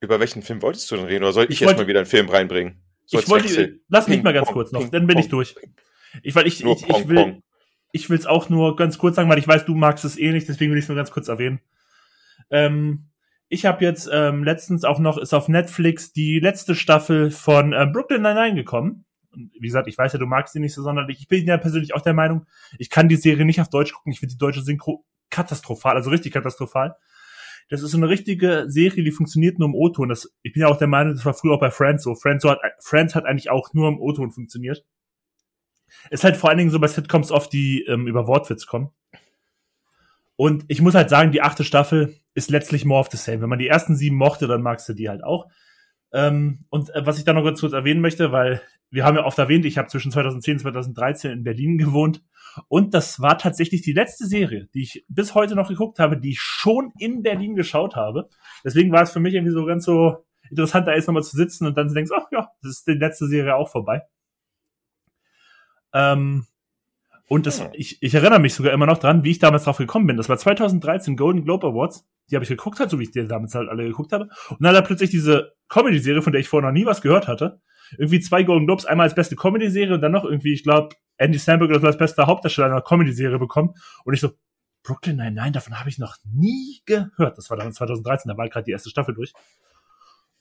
über 0.00 0.20
welchen 0.20 0.42
Film 0.42 0.60
wolltest 0.62 0.90
du 0.90 0.96
denn 0.96 1.06
reden? 1.06 1.24
Oder 1.24 1.32
soll 1.32 1.44
ich, 1.44 1.52
ich 1.52 1.60
jetzt 1.60 1.76
mal 1.76 1.86
wieder 1.86 2.00
einen 2.00 2.06
Film 2.06 2.28
reinbringen? 2.28 2.82
So 3.06 3.18
ich 3.18 3.28
wollte, 3.28 3.80
lass 3.88 4.06
mich 4.08 4.22
mal 4.22 4.34
ganz 4.34 4.48
kurz 4.48 4.70
noch, 4.70 4.86
dann 4.90 5.06
bin 5.06 5.18
ich 5.18 5.28
durch. 5.28 5.56
Ich, 6.22 6.34
weil 6.34 6.46
ich, 6.46 6.62
ich, 6.62 6.88
ich 6.88 7.08
will, 7.08 7.42
ich 7.92 8.10
will 8.10 8.18
es 8.18 8.26
auch 8.26 8.50
nur 8.50 8.76
ganz 8.76 8.98
kurz 8.98 9.16
sagen, 9.16 9.30
weil 9.30 9.38
ich 9.38 9.48
weiß, 9.48 9.64
du 9.64 9.74
magst 9.74 10.04
es 10.04 10.18
eh 10.18 10.32
nicht, 10.32 10.46
deswegen 10.48 10.70
will 10.72 10.78
ich 10.78 10.84
es 10.84 10.88
nur 10.88 10.96
ganz 10.96 11.10
kurz 11.10 11.28
erwähnen. 11.28 11.60
Ähm, 12.50 13.07
ich 13.48 13.64
habe 13.64 13.84
jetzt 13.84 14.08
ähm, 14.12 14.44
letztens 14.44 14.84
auch 14.84 14.98
noch, 14.98 15.16
ist 15.18 15.32
auf 15.32 15.48
Netflix 15.48 16.12
die 16.12 16.38
letzte 16.38 16.74
Staffel 16.74 17.30
von 17.30 17.72
äh, 17.72 17.86
Brooklyn 17.90 18.22
Nine-Nine 18.22 18.54
gekommen. 18.54 19.04
Und 19.32 19.52
wie 19.54 19.66
gesagt, 19.66 19.88
ich 19.88 19.96
weiß 19.96 20.12
ja, 20.12 20.18
du 20.18 20.26
magst 20.26 20.52
sie 20.52 20.60
nicht 20.60 20.74
so 20.74 20.82
sonderlich. 20.82 21.18
Ich 21.20 21.28
bin 21.28 21.46
ja 21.46 21.56
persönlich 21.56 21.94
auch 21.94 22.02
der 22.02 22.14
Meinung, 22.14 22.46
ich 22.78 22.90
kann 22.90 23.08
die 23.08 23.16
Serie 23.16 23.44
nicht 23.44 23.60
auf 23.60 23.70
Deutsch 23.70 23.92
gucken. 23.92 24.12
Ich 24.12 24.20
finde 24.20 24.34
die 24.34 24.38
deutsche 24.38 24.62
Synchro 24.62 25.04
katastrophal, 25.30 25.96
also 25.96 26.10
richtig 26.10 26.32
katastrophal. 26.32 26.96
Das 27.70 27.82
ist 27.82 27.90
so 27.90 27.98
eine 27.98 28.08
richtige 28.08 28.64
Serie, 28.68 29.04
die 29.04 29.12
funktioniert 29.12 29.58
nur 29.58 29.68
im 29.68 29.74
O-Ton. 29.74 30.10
Ich 30.42 30.52
bin 30.52 30.62
ja 30.62 30.68
auch 30.68 30.78
der 30.78 30.88
Meinung, 30.88 31.14
das 31.14 31.24
war 31.26 31.34
früher 31.34 31.54
auch 31.54 31.60
bei 31.60 31.70
Friends 31.70 32.02
so. 32.02 32.14
Friends, 32.14 32.42
so 32.42 32.50
hat, 32.50 32.60
Friends 32.80 33.14
hat 33.14 33.26
eigentlich 33.26 33.50
auch 33.50 33.74
nur 33.74 33.88
im 33.88 34.00
O-Ton 34.00 34.30
funktioniert. 34.30 34.84
Ist 36.10 36.24
halt 36.24 36.36
vor 36.36 36.48
allen 36.48 36.58
Dingen 36.58 36.70
so 36.70 36.78
bei 36.78 36.86
Sitcoms 36.86 37.30
oft, 37.30 37.52
die 37.52 37.84
ähm, 37.84 38.06
über 38.06 38.26
Wortwitz 38.26 38.66
kommen. 38.66 38.90
Und 40.36 40.64
ich 40.68 40.80
muss 40.80 40.94
halt 40.94 41.10
sagen, 41.10 41.32
die 41.32 41.42
achte 41.42 41.64
Staffel 41.64 42.14
ist 42.38 42.50
letztlich 42.50 42.84
more 42.84 43.00
of 43.00 43.10
the 43.10 43.16
same. 43.16 43.40
Wenn 43.40 43.48
man 43.48 43.58
die 43.58 43.68
ersten 43.68 43.96
sieben 43.96 44.16
mochte, 44.16 44.46
dann 44.46 44.62
magst 44.62 44.88
du 44.88 44.94
die 44.94 45.08
halt 45.08 45.24
auch. 45.24 45.48
Ähm, 46.12 46.60
und 46.70 46.88
äh, 46.94 47.04
was 47.04 47.18
ich 47.18 47.24
da 47.24 47.32
noch 47.32 47.44
ganz 47.44 47.60
kurz 47.60 47.72
erwähnen 47.72 48.00
möchte, 48.00 48.32
weil 48.32 48.62
wir 48.90 49.04
haben 49.04 49.16
ja 49.16 49.24
oft 49.24 49.38
erwähnt, 49.38 49.66
ich 49.66 49.76
habe 49.76 49.88
zwischen 49.88 50.10
2010 50.10 50.54
und 50.54 50.60
2013 50.60 51.30
in 51.32 51.44
Berlin 51.44 51.76
gewohnt 51.76 52.22
und 52.68 52.94
das 52.94 53.20
war 53.20 53.36
tatsächlich 53.36 53.82
die 53.82 53.92
letzte 53.92 54.26
Serie, 54.26 54.68
die 54.72 54.82
ich 54.82 55.04
bis 55.08 55.34
heute 55.34 55.54
noch 55.54 55.68
geguckt 55.68 55.98
habe, 55.98 56.16
die 56.16 56.30
ich 56.30 56.40
schon 56.40 56.92
in 56.98 57.22
Berlin 57.22 57.54
geschaut 57.54 57.96
habe. 57.96 58.28
Deswegen 58.64 58.90
war 58.90 59.02
es 59.02 59.12
für 59.12 59.20
mich 59.20 59.34
irgendwie 59.34 59.52
so 59.52 59.66
ganz 59.66 59.84
so 59.84 60.24
interessant, 60.48 60.88
da 60.88 60.94
jetzt 60.94 61.06
nochmal 61.06 61.22
zu 61.22 61.36
sitzen 61.36 61.66
und 61.66 61.76
dann 61.76 61.88
zu 61.88 61.94
denken, 61.94 62.12
ach 62.16 62.26
ja, 62.32 62.50
das 62.62 62.70
ist 62.70 62.86
die 62.86 62.92
letzte 62.92 63.26
Serie 63.26 63.56
auch 63.56 63.68
vorbei. 63.68 64.02
Ähm, 65.92 66.46
und 67.28 67.46
das, 67.46 67.62
ich, 67.74 68.02
ich 68.02 68.14
erinnere 68.14 68.40
mich 68.40 68.54
sogar 68.54 68.72
immer 68.72 68.86
noch 68.86 68.98
dran, 68.98 69.22
wie 69.24 69.32
ich 69.32 69.38
damals 69.38 69.64
drauf 69.64 69.76
gekommen 69.76 70.06
bin. 70.06 70.16
Das 70.16 70.30
war 70.30 70.38
2013 70.38 71.16
Golden 71.16 71.44
Globe 71.44 71.66
Awards. 71.66 72.08
Die 72.30 72.36
habe 72.36 72.44
ich 72.44 72.48
geguckt, 72.48 72.78
halt, 72.80 72.90
so 72.90 72.98
wie 72.98 73.04
ich 73.04 73.10
die 73.10 73.26
damals 73.26 73.54
halt 73.54 73.68
alle 73.68 73.84
geguckt 73.84 74.12
habe. 74.12 74.28
Und 74.50 74.60
dann 74.60 74.68
hat 74.74 74.82
er 74.82 74.86
plötzlich 74.86 75.10
diese 75.10 75.54
Comedy-Serie, 75.68 76.22
von 76.22 76.32
der 76.32 76.40
ich 76.40 76.48
vorher 76.48 76.68
noch 76.70 76.74
nie 76.74 76.86
was 76.86 77.00
gehört 77.00 77.28
hatte, 77.28 77.60
irgendwie 77.96 78.20
zwei 78.20 78.42
Golden 78.42 78.66
Globes, 78.66 78.84
einmal 78.84 79.04
als 79.04 79.14
beste 79.14 79.36
Comedy-Serie 79.36 79.94
und 79.94 80.00
dann 80.00 80.12
noch 80.12 80.24
irgendwie, 80.24 80.52
ich 80.52 80.62
glaube, 80.62 80.94
Andy 81.16 81.38
Samberg 81.38 81.82
als 81.82 81.98
bester 81.98 82.26
Hauptdarsteller 82.26 82.68
einer 82.68 82.82
Comedy-Serie 82.82 83.38
bekommen. 83.38 83.74
Und 84.04 84.14
ich 84.14 84.20
so, 84.20 84.32
Brooklyn 84.82 85.16
nein, 85.16 85.34
nein, 85.34 85.52
davon 85.52 85.78
habe 85.78 85.88
ich 85.88 85.98
noch 85.98 86.16
nie 86.24 86.80
gehört. 86.86 87.36
Das 87.36 87.50
war 87.50 87.56
dann 87.56 87.72
2013, 87.72 88.30
da 88.30 88.38
war 88.38 88.48
gerade 88.48 88.64
die 88.64 88.72
erste 88.72 88.90
Staffel 88.90 89.14
durch. 89.14 89.32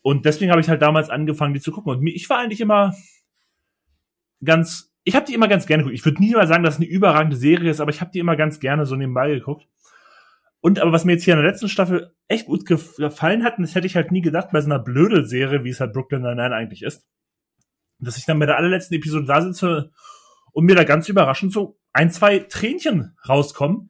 Und 0.02 0.26
deswegen 0.26 0.52
habe 0.52 0.62
ich 0.62 0.70
halt 0.70 0.82
damals 0.82 1.10
angefangen, 1.10 1.54
die 1.54 1.60
zu 1.60 1.72
gucken. 1.72 1.92
Und 1.92 2.08
ich 2.08 2.30
war 2.30 2.40
eigentlich 2.40 2.62
immer 2.62 2.94
ganz, 4.44 4.94
ich 5.04 5.16
habe 5.16 5.26
die 5.26 5.34
immer 5.34 5.48
ganz 5.48 5.66
gerne 5.66 5.84
geguckt. 5.84 6.00
Ich 6.00 6.06
würde 6.06 6.22
nie 6.22 6.34
mal 6.34 6.48
sagen, 6.48 6.64
dass 6.64 6.76
es 6.76 6.80
eine 6.80 6.90
überragende 6.90 7.36
Serie 7.36 7.72
ist, 7.72 7.82
aber 7.82 7.92
ich 7.92 8.02
habe 8.02 8.12
die 8.12 8.20
immer 8.20 8.36
ganz 8.36 8.60
gerne 8.60 8.86
so 8.86 8.96
nebenbei 8.96 9.30
geguckt. 9.34 9.68
Und 10.60 10.80
aber 10.80 10.92
was 10.92 11.06
mir 11.06 11.14
jetzt 11.14 11.24
hier 11.24 11.36
in 11.36 11.42
der 11.42 11.50
letzten 11.50 11.70
Staffel 11.70 12.14
echt 12.28 12.48
gut 12.48 12.66
gefallen 12.66 13.44
hat, 13.44 13.58
und 13.58 13.64
das 13.64 13.76
hätte 13.76 13.88
ich 13.88 13.96
halt 13.96 14.12
nie 14.12 14.22
gedacht 14.22 14.50
bei 14.52 14.62
so 14.62 14.68
einer 14.68 14.80
Blödel-Serie, 14.80 15.64
wie 15.64 15.70
es 15.70 15.80
halt 15.80 15.94
Brooklyn 15.94 16.22
Nine-Nine 16.22 16.56
eigentlich 16.56 16.84
ist, 16.84 17.08
dass 18.00 18.18
ich 18.18 18.26
dann 18.26 18.40
bei 18.40 18.46
der 18.46 18.58
allerletzten 18.58 18.98
Episode 18.98 19.26
da 19.26 19.42
sitze 19.42 19.92
und 20.52 20.66
mir 20.66 20.76
da 20.76 20.84
ganz 20.84 21.10
überraschend 21.10 21.54
so 21.54 21.80
ein, 21.94 22.12
zwei 22.12 22.40
Tränchen 22.40 23.16
rauskommen, 23.28 23.90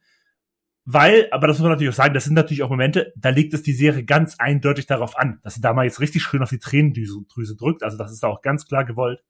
weil, 0.90 1.28
aber 1.32 1.46
das 1.46 1.58
muss 1.58 1.64
man 1.64 1.72
natürlich 1.72 1.92
auch 1.92 1.98
sagen, 1.98 2.14
das 2.14 2.24
sind 2.24 2.32
natürlich 2.34 2.62
auch 2.62 2.70
Momente, 2.70 3.12
da 3.14 3.28
legt 3.28 3.52
es 3.52 3.62
die 3.62 3.74
Serie 3.74 4.04
ganz 4.04 4.36
eindeutig 4.38 4.86
darauf 4.86 5.18
an, 5.18 5.38
dass 5.42 5.54
sie 5.54 5.60
da 5.60 5.74
mal 5.74 5.84
jetzt 5.84 6.00
richtig 6.00 6.22
schön 6.22 6.42
auf 6.42 6.48
die 6.48 6.58
Tränendrüse 6.58 7.56
drückt. 7.56 7.82
Also 7.82 7.98
das 7.98 8.10
ist 8.10 8.24
auch 8.24 8.40
ganz 8.40 8.66
klar 8.66 8.86
gewollt. 8.86 9.22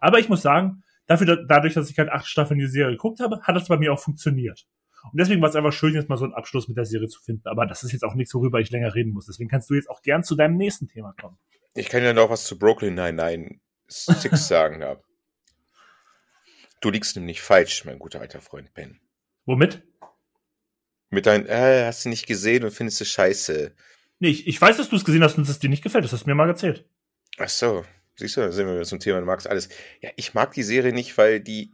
Aber 0.00 0.18
ich 0.18 0.30
muss 0.30 0.40
sagen, 0.40 0.82
dafür, 1.06 1.44
dadurch, 1.46 1.74
dass 1.74 1.90
ich 1.90 1.98
halt 1.98 2.10
acht 2.10 2.26
Staffeln 2.26 2.58
die 2.58 2.66
Serie 2.66 2.92
geguckt 2.92 3.20
habe, 3.20 3.42
hat 3.42 3.54
das 3.54 3.68
bei 3.68 3.76
mir 3.76 3.92
auch 3.92 4.00
funktioniert. 4.00 4.66
Und 5.12 5.20
deswegen 5.20 5.40
war 5.42 5.48
es 5.48 5.56
einfach 5.56 5.72
schön, 5.72 5.94
jetzt 5.94 6.08
mal 6.08 6.16
so 6.16 6.24
einen 6.24 6.34
Abschluss 6.34 6.68
mit 6.68 6.76
der 6.76 6.84
Serie 6.84 7.08
zu 7.08 7.20
finden. 7.20 7.46
Aber 7.48 7.66
das 7.66 7.82
ist 7.82 7.92
jetzt 7.92 8.04
auch 8.04 8.14
nichts, 8.14 8.34
worüber 8.34 8.60
ich 8.60 8.70
länger 8.70 8.94
reden 8.94 9.12
muss. 9.12 9.26
Deswegen 9.26 9.50
kannst 9.50 9.70
du 9.70 9.74
jetzt 9.74 9.90
auch 9.90 10.02
gern 10.02 10.24
zu 10.24 10.34
deinem 10.34 10.56
nächsten 10.56 10.88
Thema 10.88 11.14
kommen. 11.20 11.38
Ich 11.74 11.88
kann 11.88 12.02
ja 12.02 12.12
noch 12.12 12.30
was 12.30 12.44
zu 12.44 12.58
Brooklyn 12.58 12.94
99 12.94 13.60
Six 13.88 14.48
sagen. 14.48 14.80
Ja. 14.80 14.96
Du 16.80 16.90
liegst 16.90 17.16
nämlich 17.16 17.42
falsch, 17.42 17.84
mein 17.84 17.98
guter 17.98 18.20
alter 18.20 18.40
Freund 18.40 18.72
Ben. 18.74 19.00
Womit? 19.46 19.82
Mit 21.10 21.26
deinem, 21.26 21.46
äh, 21.46 21.84
hast 21.84 22.04
du 22.04 22.08
nicht 22.08 22.26
gesehen 22.26 22.64
und 22.64 22.72
findest 22.72 23.00
du 23.00 23.04
scheiße. 23.04 23.74
Nee, 24.18 24.28
ich, 24.28 24.46
ich 24.46 24.60
weiß, 24.60 24.76
dass 24.76 24.88
du 24.88 24.96
es 24.96 25.04
gesehen 25.04 25.22
hast 25.22 25.36
und 25.36 25.48
es 25.48 25.58
dir 25.58 25.70
nicht 25.70 25.82
gefällt. 25.82 26.04
Das 26.04 26.12
hast 26.12 26.24
du 26.24 26.30
mir 26.30 26.34
mal 26.34 26.48
erzählt. 26.48 26.88
Ach 27.38 27.48
so. 27.48 27.84
Siehst 28.16 28.36
du, 28.36 28.42
da 28.42 28.52
sind 28.52 28.66
wir 28.66 28.74
wieder 28.74 28.84
zum 28.84 29.00
Thema, 29.00 29.20
du 29.20 29.26
magst 29.26 29.48
alles. 29.48 29.68
Ja, 30.00 30.10
ich 30.16 30.34
mag 30.34 30.52
die 30.52 30.62
Serie 30.62 30.92
nicht, 30.92 31.18
weil 31.18 31.40
die, 31.40 31.72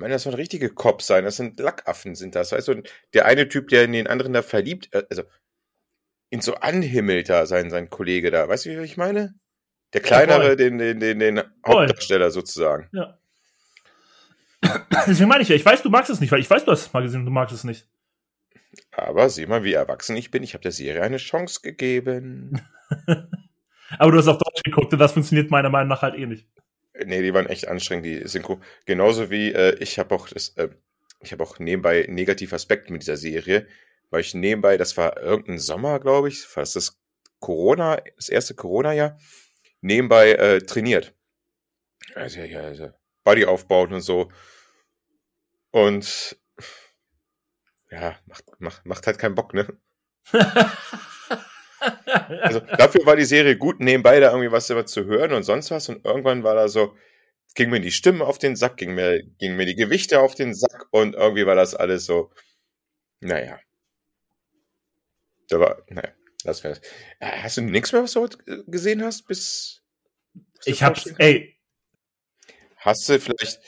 ich 0.00 0.02
meine, 0.02 0.14
das 0.14 0.22
sollen 0.22 0.34
richtige 0.36 0.70
Cops 0.70 1.06
sein. 1.06 1.24
Das 1.24 1.36
sind 1.36 1.60
Lackaffen, 1.60 2.14
sind 2.14 2.34
das. 2.34 2.52
Weißt 2.52 2.68
du, 2.68 2.82
der 3.12 3.26
eine 3.26 3.50
Typ, 3.50 3.68
der 3.68 3.84
in 3.84 3.92
den 3.92 4.06
anderen 4.06 4.32
da 4.32 4.40
verliebt, 4.40 4.88
äh, 4.94 5.02
also, 5.10 5.24
ihn 6.30 6.40
so 6.40 6.54
anhimmelt 6.54 7.28
da, 7.28 7.44
sein, 7.44 7.68
sein 7.68 7.90
Kollege 7.90 8.30
da. 8.30 8.48
Weißt 8.48 8.64
du, 8.64 8.70
wie 8.70 8.82
ich 8.82 8.96
meine? 8.96 9.34
Der 9.92 10.00
kleinere, 10.00 10.48
ja, 10.48 10.54
den, 10.54 10.78
den, 10.78 11.00
den, 11.00 11.18
den 11.18 11.42
Hauptdarsteller 11.66 12.30
sozusagen. 12.30 12.88
Ja. 12.92 13.18
Deswegen 15.06 15.28
meine 15.28 15.42
ich 15.42 15.50
ja, 15.50 15.56
ich 15.56 15.66
weiß, 15.66 15.82
du 15.82 15.90
magst 15.90 16.08
es 16.08 16.20
nicht, 16.20 16.32
weil 16.32 16.40
ich 16.40 16.48
weiß, 16.48 16.64
du 16.64 16.70
hast 16.70 16.86
es 16.86 16.92
mal 16.94 17.02
gesehen 17.02 17.26
du 17.26 17.30
magst 17.30 17.54
es 17.54 17.64
nicht. 17.64 17.86
Aber 18.92 19.28
sieh 19.28 19.44
mal, 19.44 19.64
wie 19.64 19.74
erwachsen 19.74 20.16
ich 20.16 20.30
bin. 20.30 20.42
Ich 20.42 20.54
habe 20.54 20.62
der 20.62 20.72
Serie 20.72 21.02
eine 21.02 21.18
Chance 21.18 21.60
gegeben. 21.62 22.62
Aber 23.98 24.12
du 24.12 24.16
hast 24.16 24.28
auf 24.28 24.38
Deutsch 24.38 24.62
geguckt 24.62 24.94
und 24.94 24.98
das 24.98 25.12
funktioniert 25.12 25.50
meiner 25.50 25.68
Meinung 25.68 25.88
nach 25.88 26.00
halt 26.00 26.14
eh 26.14 26.24
nicht. 26.24 26.48
Nee, 26.94 27.22
die 27.22 27.32
waren 27.34 27.46
echt 27.46 27.68
anstrengend, 27.68 28.06
die 28.06 28.26
Synchro. 28.26 28.60
Genauso 28.84 29.30
wie 29.30 29.52
äh, 29.52 29.76
ich 29.78 29.98
habe 29.98 30.14
auch 30.14 30.28
das, 30.28 30.50
äh, 30.56 30.68
ich 31.20 31.32
habe 31.32 31.44
auch 31.44 31.58
nebenbei 31.58 32.06
negative 32.08 32.54
Aspekte 32.54 32.92
mit 32.92 33.02
dieser 33.02 33.16
Serie, 33.16 33.66
weil 34.10 34.22
ich 34.22 34.34
nebenbei, 34.34 34.76
das 34.76 34.96
war 34.96 35.20
irgendein 35.20 35.58
Sommer, 35.58 36.00
glaube 36.00 36.28
ich, 36.28 36.42
fast 36.42 36.76
das 36.76 36.98
Corona, 37.38 38.02
das 38.16 38.28
erste 38.28 38.54
Corona-Jahr, 38.54 39.18
nebenbei 39.80 40.32
äh, 40.32 40.60
trainiert. 40.60 41.14
Also 42.14 42.40
ja, 42.40 42.60
also 42.60 42.90
Body 43.24 43.44
aufbauen 43.44 43.92
und 43.92 44.00
so. 44.00 44.30
Und 45.70 46.36
ja, 47.90 48.18
macht, 48.26 48.44
macht, 48.60 48.86
macht 48.86 49.06
halt 49.06 49.18
keinen 49.18 49.34
Bock, 49.34 49.54
ne? 49.54 49.68
also 52.42 52.60
dafür 52.60 53.06
war 53.06 53.16
die 53.16 53.24
Serie 53.24 53.56
gut, 53.56 53.80
nebenbei 53.80 54.20
da 54.20 54.30
irgendwie 54.30 54.52
was 54.52 54.66
zu 54.66 55.04
hören 55.04 55.32
und 55.32 55.42
sonst 55.42 55.70
was. 55.70 55.88
Und 55.88 56.04
irgendwann 56.04 56.42
war 56.42 56.54
da 56.54 56.68
so, 56.68 56.94
ging 57.54 57.70
mir 57.70 57.80
die 57.80 57.92
Stimmen 57.92 58.22
auf 58.22 58.38
den 58.38 58.56
Sack, 58.56 58.76
ging 58.76 58.94
mir, 58.94 59.22
ging 59.38 59.56
mir 59.56 59.66
die 59.66 59.76
Gewichte 59.76 60.20
auf 60.20 60.34
den 60.34 60.54
Sack 60.54 60.86
und 60.90 61.14
irgendwie 61.14 61.46
war 61.46 61.54
das 61.54 61.74
alles 61.74 62.06
so, 62.06 62.30
naja. 63.20 63.58
Da 65.48 65.58
war, 65.58 65.82
naja, 65.88 66.10
das 66.44 66.62
wär's. 66.62 66.80
Hast 67.20 67.56
du 67.56 67.62
nichts 67.62 67.92
mehr, 67.92 68.02
was 68.02 68.12
du 68.12 68.20
heute 68.20 68.64
gesehen 68.66 69.02
hast, 69.02 69.26
bis. 69.26 69.82
Ich 70.64 70.82
hab's, 70.82 71.06
ey. 71.18 71.56
Hast 72.76 73.08
du 73.08 73.18
vielleicht, 73.18 73.60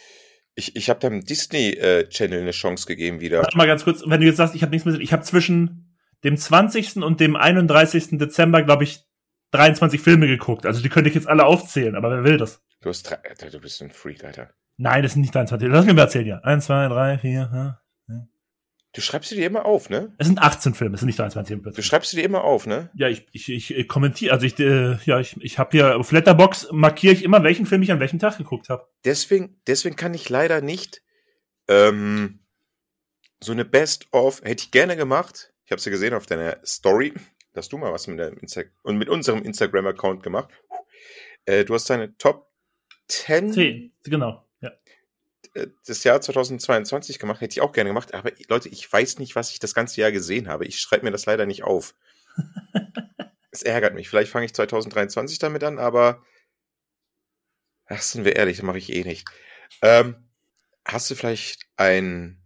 ich, 0.54 0.76
ich 0.76 0.88
habe 0.88 1.00
dem 1.00 1.24
Disney 1.24 1.70
äh, 1.70 2.08
Channel 2.08 2.42
eine 2.42 2.52
Chance 2.52 2.86
gegeben 2.86 3.20
wieder. 3.20 3.38
Warte 3.38 3.56
mal 3.56 3.66
ganz 3.66 3.84
kurz, 3.84 4.02
wenn 4.06 4.20
du 4.20 4.26
jetzt 4.26 4.36
sagst, 4.36 4.54
ich 4.54 4.62
habe 4.62 4.70
nichts 4.70 4.86
mehr, 4.86 4.98
ich 5.00 5.12
habe 5.12 5.22
zwischen 5.22 5.91
dem 6.24 6.36
20. 6.36 6.96
und 6.96 7.20
dem 7.20 7.36
31. 7.36 8.18
Dezember, 8.18 8.62
glaube 8.62 8.84
ich, 8.84 9.04
23 9.52 10.00
Filme 10.00 10.26
geguckt. 10.26 10.66
Also 10.66 10.82
die 10.82 10.88
könnte 10.88 11.08
ich 11.08 11.14
jetzt 11.14 11.28
alle 11.28 11.44
aufzählen, 11.44 11.94
aber 11.94 12.10
wer 12.10 12.24
will 12.24 12.36
das? 12.38 12.62
Du, 12.80 12.88
hast 12.88 13.02
drei, 13.02 13.18
du 13.50 13.60
bist 13.60 13.82
ein 13.82 13.90
Freak, 13.90 14.24
Alter. 14.24 14.50
Nein, 14.76 15.02
das 15.02 15.12
sind 15.12 15.20
nicht 15.20 15.34
23. 15.34 15.68
Lass 15.68 15.84
mich 15.84 15.94
mal 15.94 16.02
erzählen, 16.02 16.26
ja. 16.26 16.38
1, 16.38 16.64
2, 16.64 16.88
3, 16.88 17.18
4, 17.18 17.78
Du 18.94 19.00
schreibst 19.00 19.30
sie 19.30 19.36
dir 19.36 19.46
immer 19.46 19.64
auf, 19.64 19.88
ne? 19.88 20.12
Es 20.18 20.26
sind 20.26 20.38
18 20.38 20.74
Filme, 20.74 20.94
es 20.94 21.00
sind 21.00 21.06
nicht 21.06 21.18
23 21.18 21.56
Filme. 21.56 21.72
Du 21.72 21.82
schreibst 21.82 22.10
sie 22.10 22.18
dir 22.18 22.24
immer 22.24 22.44
auf, 22.44 22.66
ne? 22.66 22.90
Ja, 22.94 23.08
ich, 23.08 23.26
ich, 23.32 23.48
ich, 23.48 23.74
ich 23.74 23.88
kommentiere, 23.88 24.34
also 24.34 24.44
ich, 24.44 24.58
äh, 24.58 24.98
ja, 25.06 25.18
ich, 25.18 25.34
ich 25.40 25.58
habe 25.58 25.70
hier 25.70 25.96
auf 25.96 26.12
Letterbox 26.12 26.68
markiere 26.72 27.14
ich 27.14 27.24
immer, 27.24 27.42
welchen 27.42 27.64
Film 27.64 27.82
ich 27.82 27.90
an 27.90 28.00
welchem 28.00 28.18
Tag 28.18 28.36
geguckt 28.36 28.68
habe. 28.68 28.86
Deswegen, 29.06 29.58
deswegen 29.66 29.96
kann 29.96 30.12
ich 30.12 30.28
leider 30.28 30.60
nicht 30.60 31.02
ähm, 31.68 32.40
so 33.42 33.52
eine 33.52 33.64
Best-of, 33.64 34.42
hätte 34.42 34.64
ich 34.64 34.70
gerne 34.72 34.94
gemacht. 34.96 35.51
Ich 35.72 35.74
habe 35.74 35.80
sie 35.80 35.88
ja 35.88 35.94
gesehen 35.94 36.12
auf 36.12 36.26
deiner 36.26 36.58
Story. 36.66 37.14
Dass 37.54 37.70
du 37.70 37.78
mal 37.78 37.94
was 37.94 38.06
mit, 38.06 38.18
der 38.18 38.36
Insta 38.42 38.60
und 38.82 38.98
mit 38.98 39.08
unserem 39.08 39.42
Instagram-Account 39.42 40.22
gemacht. 40.22 40.50
Äh, 41.46 41.64
du 41.64 41.72
hast 41.72 41.88
deine 41.88 42.14
Top 42.18 42.52
10. 43.08 43.54
10, 43.54 43.92
genau. 44.04 44.46
Äh, 45.54 45.68
das 45.86 46.04
Jahr 46.04 46.20
2022 46.20 47.18
gemacht, 47.18 47.40
hätte 47.40 47.52
ich 47.52 47.62
auch 47.62 47.72
gerne 47.72 47.88
gemacht, 47.88 48.12
aber 48.12 48.32
Leute, 48.48 48.68
ich 48.68 48.92
weiß 48.92 49.18
nicht, 49.18 49.34
was 49.34 49.50
ich 49.50 49.60
das 49.60 49.72
ganze 49.72 49.98
Jahr 50.02 50.12
gesehen 50.12 50.46
habe. 50.46 50.66
Ich 50.66 50.78
schreibe 50.78 51.06
mir 51.06 51.10
das 51.10 51.24
leider 51.24 51.46
nicht 51.46 51.64
auf. 51.64 51.94
Es 53.54 53.62
ärgert 53.62 53.94
mich. 53.94 54.08
Vielleicht 54.08 54.32
fange 54.32 54.46
ich 54.46 54.54
2023 54.54 55.38
damit 55.38 55.64
an, 55.64 55.78
aber 55.78 56.22
ach, 57.86 58.00
sind 58.00 58.26
wir 58.26 58.36
ehrlich, 58.36 58.58
das 58.58 58.64
mache 58.64 58.78
ich 58.78 58.90
eh 58.90 59.04
nicht. 59.04 59.26
Ähm, 59.82 60.28
hast 60.86 61.10
du 61.10 61.14
vielleicht 61.14 61.66
ein 61.76 62.42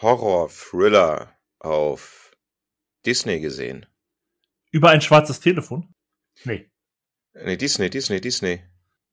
Horror-Thriller 0.00 1.37
auf 1.58 2.32
Disney 3.06 3.40
gesehen? 3.40 3.86
Über 4.70 4.90
ein 4.90 5.00
schwarzes 5.00 5.40
Telefon? 5.40 5.94
Nee. 6.44 6.70
Nee, 7.34 7.56
Disney, 7.56 7.90
Disney, 7.90 8.20
Disney. 8.20 8.62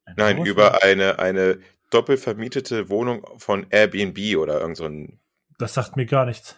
Ein 0.06 0.16
Nein, 0.18 0.46
über 0.46 0.84
eine, 0.84 1.20
eine 1.20 1.60
doppelvermietete 1.90 2.90
Wohnung 2.90 3.26
von 3.40 3.68
Airbnb 3.70 4.38
oder 4.38 4.60
irgend 4.60 4.78
so 4.78 4.86
ein. 4.86 5.20
Das 5.58 5.74
sagt 5.74 5.96
mir 5.96 6.06
gar 6.06 6.26
nichts. 6.26 6.56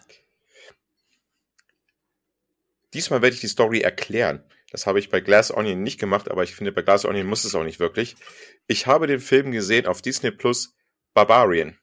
Diesmal 2.94 3.22
werde 3.22 3.34
ich 3.34 3.40
die 3.40 3.48
Story 3.48 3.80
erklären. 3.80 4.42
Das 4.70 4.86
habe 4.86 4.98
ich 4.98 5.08
bei 5.08 5.20
Glass 5.20 5.54
Onion 5.54 5.82
nicht 5.82 5.98
gemacht, 5.98 6.30
aber 6.30 6.42
ich 6.42 6.54
finde, 6.54 6.72
bei 6.72 6.82
Glass 6.82 7.04
Onion 7.04 7.26
muss 7.26 7.44
es 7.44 7.54
auch 7.54 7.64
nicht 7.64 7.80
wirklich. 7.80 8.16
Ich 8.66 8.86
habe 8.86 9.06
den 9.06 9.20
Film 9.20 9.50
gesehen 9.50 9.86
auf 9.86 10.02
Disney 10.02 10.30
Plus 10.30 10.74
Barbarian. 11.14 11.78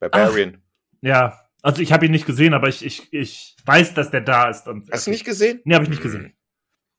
Barbarian. 0.00 0.62
Ach, 0.62 0.98
ja, 1.02 1.45
also 1.66 1.82
ich 1.82 1.90
habe 1.90 2.06
ihn 2.06 2.12
nicht 2.12 2.26
gesehen, 2.26 2.54
aber 2.54 2.68
ich, 2.68 2.84
ich, 2.84 3.12
ich 3.12 3.56
weiß, 3.64 3.94
dass 3.94 4.12
der 4.12 4.20
da 4.20 4.48
ist. 4.48 4.68
Und, 4.68 4.88
Hast 4.92 5.08
du 5.08 5.10
nicht 5.10 5.24
gesehen? 5.24 5.62
Nee, 5.64 5.74
habe 5.74 5.82
ich 5.82 5.90
nicht 5.90 6.00
gesehen. 6.00 6.32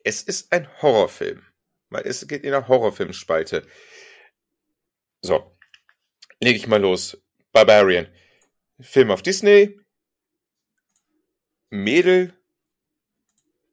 Es 0.03 0.21
ist 0.21 0.51
ein 0.51 0.67
Horrorfilm. 0.82 1.41
Weil 1.89 2.06
es 2.06 2.27
geht 2.27 2.43
in 2.43 2.51
der 2.51 2.67
Horrorfilmspalte. 2.67 3.65
So, 5.21 5.58
leg 6.41 6.58
ich 6.58 6.67
mal 6.67 6.82
los. 6.82 7.17
Barbarian. 7.53 8.10
Film 8.82 9.10
auf 9.10 9.21
Disney. 9.21 9.80
Mädel 11.69 12.34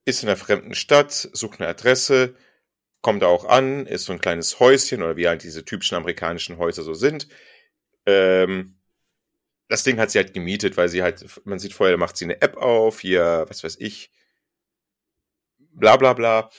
ist 0.05 0.23
in 0.23 0.29
einer 0.29 0.37
fremden 0.37 0.77
Stadt, 0.77 1.11
sucht 1.11 1.61
eine 1.61 1.69
Adresse, 1.69 2.37
kommt 3.01 3.23
da 3.23 3.27
auch 3.27 3.47
an, 3.47 3.87
ist 3.87 4.05
so 4.05 4.13
ein 4.13 4.21
kleines 4.21 4.61
Häuschen 4.61 5.03
oder 5.03 5.17
wie 5.17 5.27
halt 5.27 5.43
diese 5.43 5.65
typischen 5.65 5.97
amerikanischen 5.97 6.57
Häuser 6.59 6.85
so 6.85 6.95
sind. 6.95 7.27
Ähm, 8.07 8.74
das 9.69 9.83
Ding 9.85 9.99
hat 9.99 10.11
sie 10.11 10.19
halt 10.19 10.35
gemietet, 10.35 10.77
weil 10.77 10.89
sie 10.89 11.03
halt, 11.03 11.25
man 11.45 11.59
sieht 11.59 11.73
vorher, 11.73 11.97
macht 11.97 12.17
sie 12.17 12.27
eine 12.27 12.41
App 12.43 12.57
auf, 12.57 13.01
hier, 13.01 13.47
was 13.49 13.65
weiß 13.65 13.77
ich, 13.81 14.11
bla 15.59 15.97
bla 15.97 16.13
bla. 16.13 16.51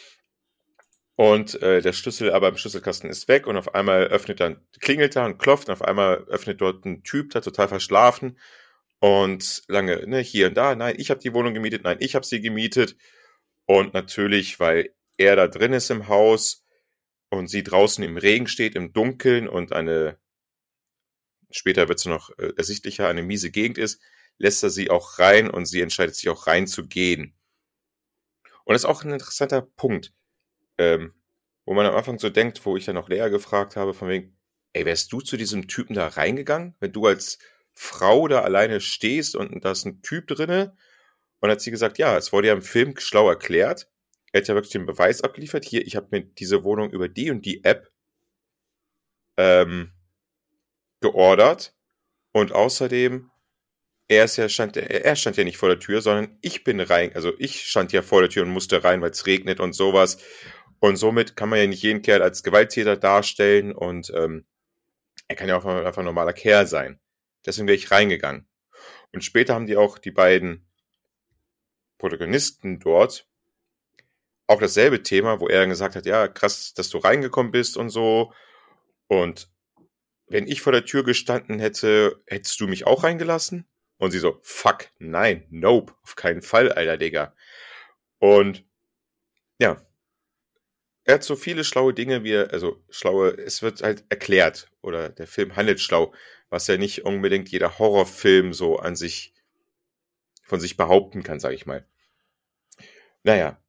Und 1.15 1.61
äh, 1.61 1.81
der 1.81 1.93
Schlüssel 1.93 2.31
aber 2.33 2.49
im 2.49 2.57
Schlüsselkasten 2.57 3.09
ist 3.09 3.27
weg 3.29 3.47
und 3.47 3.55
auf 3.55 3.73
einmal 3.73 4.07
öffnet 4.07 4.41
dann, 4.41 4.65
klingelt 4.81 5.15
da 5.15 5.25
und 5.25 5.37
klopft 5.37 5.69
und 5.69 5.73
auf 5.73 5.81
einmal 5.81 6.25
öffnet 6.25 6.59
dort 6.59 6.83
ein 6.85 7.03
Typ, 7.03 7.31
der 7.31 7.41
total 7.41 7.69
verschlafen 7.69 8.37
und 8.99 9.63
lange, 9.67 10.05
ne, 10.07 10.19
hier 10.19 10.47
und 10.47 10.55
da, 10.57 10.75
nein, 10.75 10.95
ich 10.97 11.09
habe 11.11 11.21
die 11.21 11.33
Wohnung 11.33 11.53
gemietet, 11.53 11.83
nein, 11.83 11.97
ich 12.01 12.15
habe 12.15 12.25
sie 12.25 12.41
gemietet. 12.41 12.97
Und 13.65 13.93
natürlich, 13.93 14.59
weil 14.59 14.93
er 15.17 15.35
da 15.35 15.47
drin 15.47 15.73
ist 15.73 15.89
im 15.89 16.07
Haus, 16.07 16.65
und 17.29 17.47
sie 17.47 17.63
draußen 17.63 18.03
im 18.03 18.17
Regen 18.17 18.47
steht, 18.47 18.75
im 18.75 18.93
Dunkeln 18.93 19.47
und 19.47 19.73
eine, 19.73 20.17
später 21.55 21.87
wird 21.87 21.99
es 21.99 22.05
noch 22.05 22.29
äh, 22.37 22.51
ersichtlicher, 22.57 23.07
eine 23.07 23.23
miese 23.23 23.51
Gegend 23.51 23.77
ist, 23.77 24.01
lässt 24.37 24.63
er 24.63 24.69
sie 24.69 24.89
auch 24.89 25.19
rein 25.19 25.49
und 25.49 25.65
sie 25.65 25.81
entscheidet 25.81 26.15
sich 26.15 26.29
auch 26.29 26.47
reinzugehen. 26.47 27.33
Und 28.65 28.73
das 28.73 28.81
ist 28.81 28.89
auch 28.89 29.03
ein 29.03 29.11
interessanter 29.11 29.61
Punkt, 29.61 30.13
ähm, 30.77 31.13
wo 31.65 31.73
man 31.73 31.85
am 31.85 31.95
Anfang 31.95 32.19
so 32.19 32.29
denkt, 32.29 32.65
wo 32.65 32.75
ich 32.75 32.85
dann 32.85 32.97
auch 32.97 33.09
Lea 33.09 33.29
gefragt 33.29 33.75
habe, 33.75 33.93
von 33.93 34.09
wegen, 34.09 34.37
ey, 34.73 34.85
wärst 34.85 35.13
du 35.13 35.21
zu 35.21 35.37
diesem 35.37 35.67
Typen 35.67 35.93
da 35.93 36.07
reingegangen, 36.07 36.75
wenn 36.79 36.91
du 36.91 37.05
als 37.05 37.39
Frau 37.73 38.27
da 38.27 38.41
alleine 38.41 38.81
stehst 38.81 39.35
und 39.35 39.63
da 39.63 39.71
ist 39.71 39.85
ein 39.85 40.01
Typ 40.01 40.27
drinne? 40.27 40.75
Und 41.39 41.51
hat 41.51 41.61
sie 41.61 41.71
gesagt, 41.71 41.97
ja, 41.97 42.17
es 42.17 42.33
wurde 42.33 42.47
ja 42.47 42.53
im 42.53 42.61
Film 42.61 42.97
schlau 42.97 43.29
erklärt. 43.29 43.87
Er 44.31 44.41
hat 44.41 44.47
ja 44.47 44.55
wirklich 44.55 44.71
den 44.71 44.85
Beweis 44.85 45.21
abgeliefert. 45.21 45.63
Hier, 45.63 45.85
ich 45.85 45.95
habe 45.95 46.07
mir 46.11 46.21
diese 46.21 46.63
Wohnung 46.63 46.89
über 46.91 47.07
die 47.07 47.29
und 47.29 47.45
die 47.45 47.63
App 47.63 47.91
ähm, 49.37 49.91
geordert. 51.05 51.73
Und 52.31 52.51
außerdem 52.51 53.31
er 54.07 54.25
ist 54.25 54.37
ja 54.37 54.49
stand, 54.49 54.77
er 54.77 55.15
stand 55.15 55.37
ja 55.37 55.43
nicht 55.43 55.57
vor 55.57 55.69
der 55.69 55.79
Tür, 55.79 56.01
sondern 56.01 56.37
ich 56.41 56.63
bin 56.63 56.79
rein, 56.79 57.15
also 57.15 57.33
ich 57.39 57.63
stand 57.63 57.91
ja 57.91 58.01
vor 58.01 58.21
der 58.21 58.29
Tür 58.29 58.43
und 58.43 58.49
musste 58.49 58.83
rein, 58.83 59.01
weil 59.01 59.11
es 59.11 59.25
regnet 59.25 59.59
und 59.59 59.73
sowas. 59.73 60.17
Und 60.79 60.97
somit 60.97 61.35
kann 61.35 61.49
man 61.49 61.59
ja 61.59 61.67
nicht 61.67 61.81
jeden 61.81 62.01
Kerl 62.03 62.21
als 62.21 62.43
Gewalttäter 62.43 62.97
darstellen 62.97 63.73
und 63.73 64.11
ähm, 64.15 64.45
er 65.27 65.35
kann 65.35 65.47
ja 65.47 65.57
auch 65.57 65.65
einfach 65.65 65.99
ein 65.99 66.05
normaler 66.05 66.33
Kerl 66.33 66.67
sein. 66.67 66.99
Deswegen 67.45 67.67
wäre 67.67 67.77
ich 67.77 67.89
reingegangen. 67.89 68.47
Und 69.11 69.23
später 69.23 69.55
haben 69.55 69.65
die 69.65 69.77
auch 69.77 69.97
die 69.97 70.11
beiden 70.11 70.67
Protagonisten 71.97 72.79
dort 72.79 73.27
auch 74.47 74.59
dasselbe 74.59 75.01
Thema, 75.01 75.39
wo 75.39 75.47
er 75.47 75.61
dann 75.61 75.69
gesagt 75.69 75.95
hat, 75.95 76.05
ja, 76.05 76.27
krass, 76.27 76.75
dass 76.75 76.89
du 76.89 76.99
reingekommen 76.99 77.51
bist 77.51 77.77
und 77.77 77.89
so. 77.89 78.31
Und 79.07 79.49
wenn 80.27 80.47
ich 80.47 80.61
vor 80.61 80.71
der 80.71 80.85
Tür 80.85 81.03
gestanden 81.03 81.59
hätte, 81.59 82.21
hättest 82.27 82.59
du 82.59 82.67
mich 82.67 82.87
auch 82.87 83.03
reingelassen? 83.03 83.67
Und 83.97 84.11
sie 84.11 84.19
so, 84.19 84.39
fuck, 84.43 84.89
nein, 84.99 85.45
nope, 85.49 85.93
auf 86.03 86.15
keinen 86.15 86.41
Fall, 86.41 86.71
alter 86.71 86.97
Digga. 86.97 87.33
Und 88.19 88.65
ja, 89.59 89.77
er 91.05 91.15
hat 91.15 91.23
so 91.23 91.35
viele 91.35 91.63
schlaue 91.63 91.93
Dinge, 91.93 92.23
wie 92.23 92.33
er, 92.33 92.51
also 92.51 92.83
schlaue, 92.89 93.29
es 93.37 93.61
wird 93.61 93.81
halt 93.83 94.03
erklärt 94.09 94.69
oder 94.81 95.09
der 95.09 95.27
Film 95.27 95.55
handelt 95.55 95.79
schlau, 95.79 96.13
was 96.49 96.67
ja 96.67 96.77
nicht 96.77 97.05
unbedingt 97.05 97.49
jeder 97.49 97.77
Horrorfilm 97.79 98.53
so 98.53 98.77
an 98.77 98.95
sich 98.95 99.33
von 100.43 100.59
sich 100.59 100.77
behaupten 100.77 101.23
kann, 101.23 101.39
sag 101.39 101.53
ich 101.53 101.65
mal. 101.65 101.85
Naja, 103.23 103.59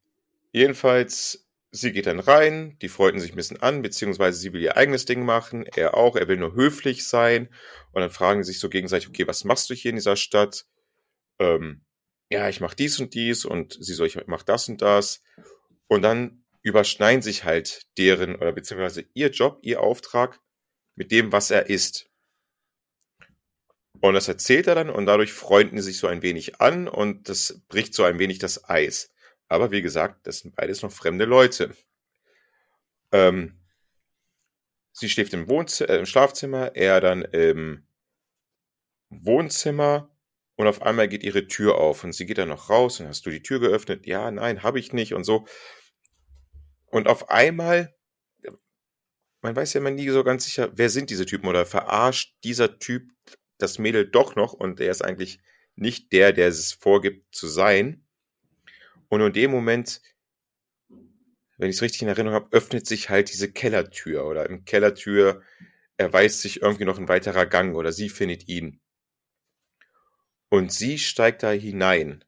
jedenfalls, 0.51 1.46
sie 1.71 1.91
geht 1.91 2.07
dann 2.07 2.19
rein, 2.19 2.77
die 2.81 2.89
freuten 2.89 3.19
sich 3.19 3.33
ein 3.33 3.35
bisschen 3.35 3.61
an, 3.61 3.81
beziehungsweise 3.81 4.39
sie 4.39 4.53
will 4.53 4.61
ihr 4.61 4.77
eigenes 4.77 5.05
Ding 5.05 5.25
machen, 5.25 5.65
er 5.65 5.95
auch, 5.95 6.15
er 6.15 6.27
will 6.27 6.37
nur 6.37 6.53
höflich 6.53 7.07
sein 7.07 7.49
und 7.91 8.01
dann 8.01 8.09
fragen 8.09 8.43
sie 8.43 8.53
sich 8.53 8.59
so 8.59 8.69
gegenseitig, 8.69 9.09
okay, 9.09 9.27
was 9.27 9.43
machst 9.43 9.69
du 9.69 9.73
hier 9.73 9.89
in 9.89 9.97
dieser 9.97 10.15
Stadt? 10.15 10.65
Ähm, 11.39 11.81
ja, 12.29 12.49
ich 12.49 12.61
mach 12.61 12.73
dies 12.73 12.99
und 12.99 13.13
dies 13.13 13.45
und 13.45 13.77
sie 13.79 13.93
so, 13.93 14.05
ich 14.05 14.17
mach 14.27 14.43
das 14.43 14.69
und 14.69 14.81
das 14.81 15.21
und 15.87 16.01
dann 16.01 16.43
überschneiden 16.61 17.21
sich 17.21 17.43
halt 17.43 17.83
deren 17.97 18.35
oder 18.35 18.51
beziehungsweise 18.51 19.05
ihr 19.13 19.29
Job, 19.29 19.59
ihr 19.61 19.81
Auftrag 19.81 20.39
mit 20.95 21.11
dem, 21.11 21.31
was 21.31 21.51
er 21.51 21.69
ist. 21.69 22.09
Und 23.99 24.13
das 24.13 24.27
erzählt 24.27 24.67
er 24.67 24.75
dann 24.75 24.89
und 24.89 25.05
dadurch 25.05 25.33
freunden 25.33 25.77
sie 25.77 25.91
sich 25.91 25.99
so 25.99 26.07
ein 26.07 26.21
wenig 26.21 26.61
an 26.61 26.87
und 26.87 27.29
das 27.29 27.61
bricht 27.67 27.93
so 27.93 28.03
ein 28.03 28.19
wenig 28.19 28.39
das 28.39 28.69
Eis. 28.69 29.11
Aber 29.47 29.71
wie 29.71 29.81
gesagt, 29.81 30.27
das 30.27 30.39
sind 30.39 30.55
beides 30.55 30.81
noch 30.81 30.91
fremde 30.91 31.25
Leute. 31.25 31.75
Ähm, 33.11 33.59
sie 34.91 35.09
schläft 35.09 35.33
im, 35.33 35.47
Wohnzimmer, 35.47 35.89
äh, 35.89 35.99
im 35.99 36.05
Schlafzimmer, 36.05 36.75
er 36.75 36.99
dann 37.01 37.21
im 37.21 37.87
Wohnzimmer 39.09 40.09
und 40.55 40.67
auf 40.67 40.81
einmal 40.81 41.07
geht 41.07 41.23
ihre 41.23 41.47
Tür 41.47 41.77
auf 41.77 42.03
und 42.03 42.13
sie 42.13 42.25
geht 42.25 42.39
dann 42.39 42.49
noch 42.49 42.69
raus 42.69 42.99
und 42.99 43.07
hast 43.07 43.25
du 43.25 43.29
die 43.29 43.43
Tür 43.43 43.59
geöffnet? 43.59 44.05
Ja, 44.05 44.31
nein, 44.31 44.63
habe 44.63 44.79
ich 44.79 44.91
nicht 44.91 45.13
und 45.13 45.23
so. 45.23 45.45
Und 46.87 47.07
auf 47.07 47.29
einmal, 47.29 47.95
man 49.41 49.55
weiß 49.55 49.73
ja 49.73 49.81
immer 49.81 49.91
nie 49.91 50.09
so 50.09 50.23
ganz 50.23 50.45
sicher, 50.45 50.71
wer 50.73 50.89
sind 50.89 51.09
diese 51.09 51.25
Typen 51.25 51.47
oder 51.47 51.65
verarscht 51.65 52.35
dieser 52.43 52.79
Typ 52.79 53.11
das 53.59 53.77
Mädel 53.77 54.09
doch 54.09 54.35
noch 54.35 54.53
und 54.53 54.79
er 54.79 54.91
ist 54.91 55.03
eigentlich 55.03 55.39
nicht 55.75 56.11
der, 56.11 56.33
der 56.33 56.47
es 56.47 56.73
vorgibt 56.73 57.35
zu 57.35 57.47
sein. 57.47 58.06
Und 59.09 59.21
in 59.21 59.33
dem 59.33 59.51
Moment, 59.51 60.01
wenn 61.57 61.69
ich 61.69 61.77
es 61.77 61.81
richtig 61.81 62.01
in 62.01 62.07
Erinnerung 62.07 62.35
habe, 62.35 62.51
öffnet 62.51 62.85
sich 62.85 63.09
halt 63.09 63.31
diese 63.31 63.51
Kellertür 63.51 64.25
oder 64.25 64.47
im 64.49 64.65
Kellertür 64.65 65.43
erweist 65.97 66.41
sich 66.41 66.61
irgendwie 66.61 66.85
noch 66.85 66.99
ein 66.99 67.09
weiterer 67.09 67.45
Gang 67.45 67.75
oder 67.75 67.91
sie 67.91 68.09
findet 68.09 68.47
ihn. 68.47 68.79
Und 70.49 70.71
sie 70.71 70.99
steigt 70.99 71.43
da 71.43 71.51
hinein 71.51 72.23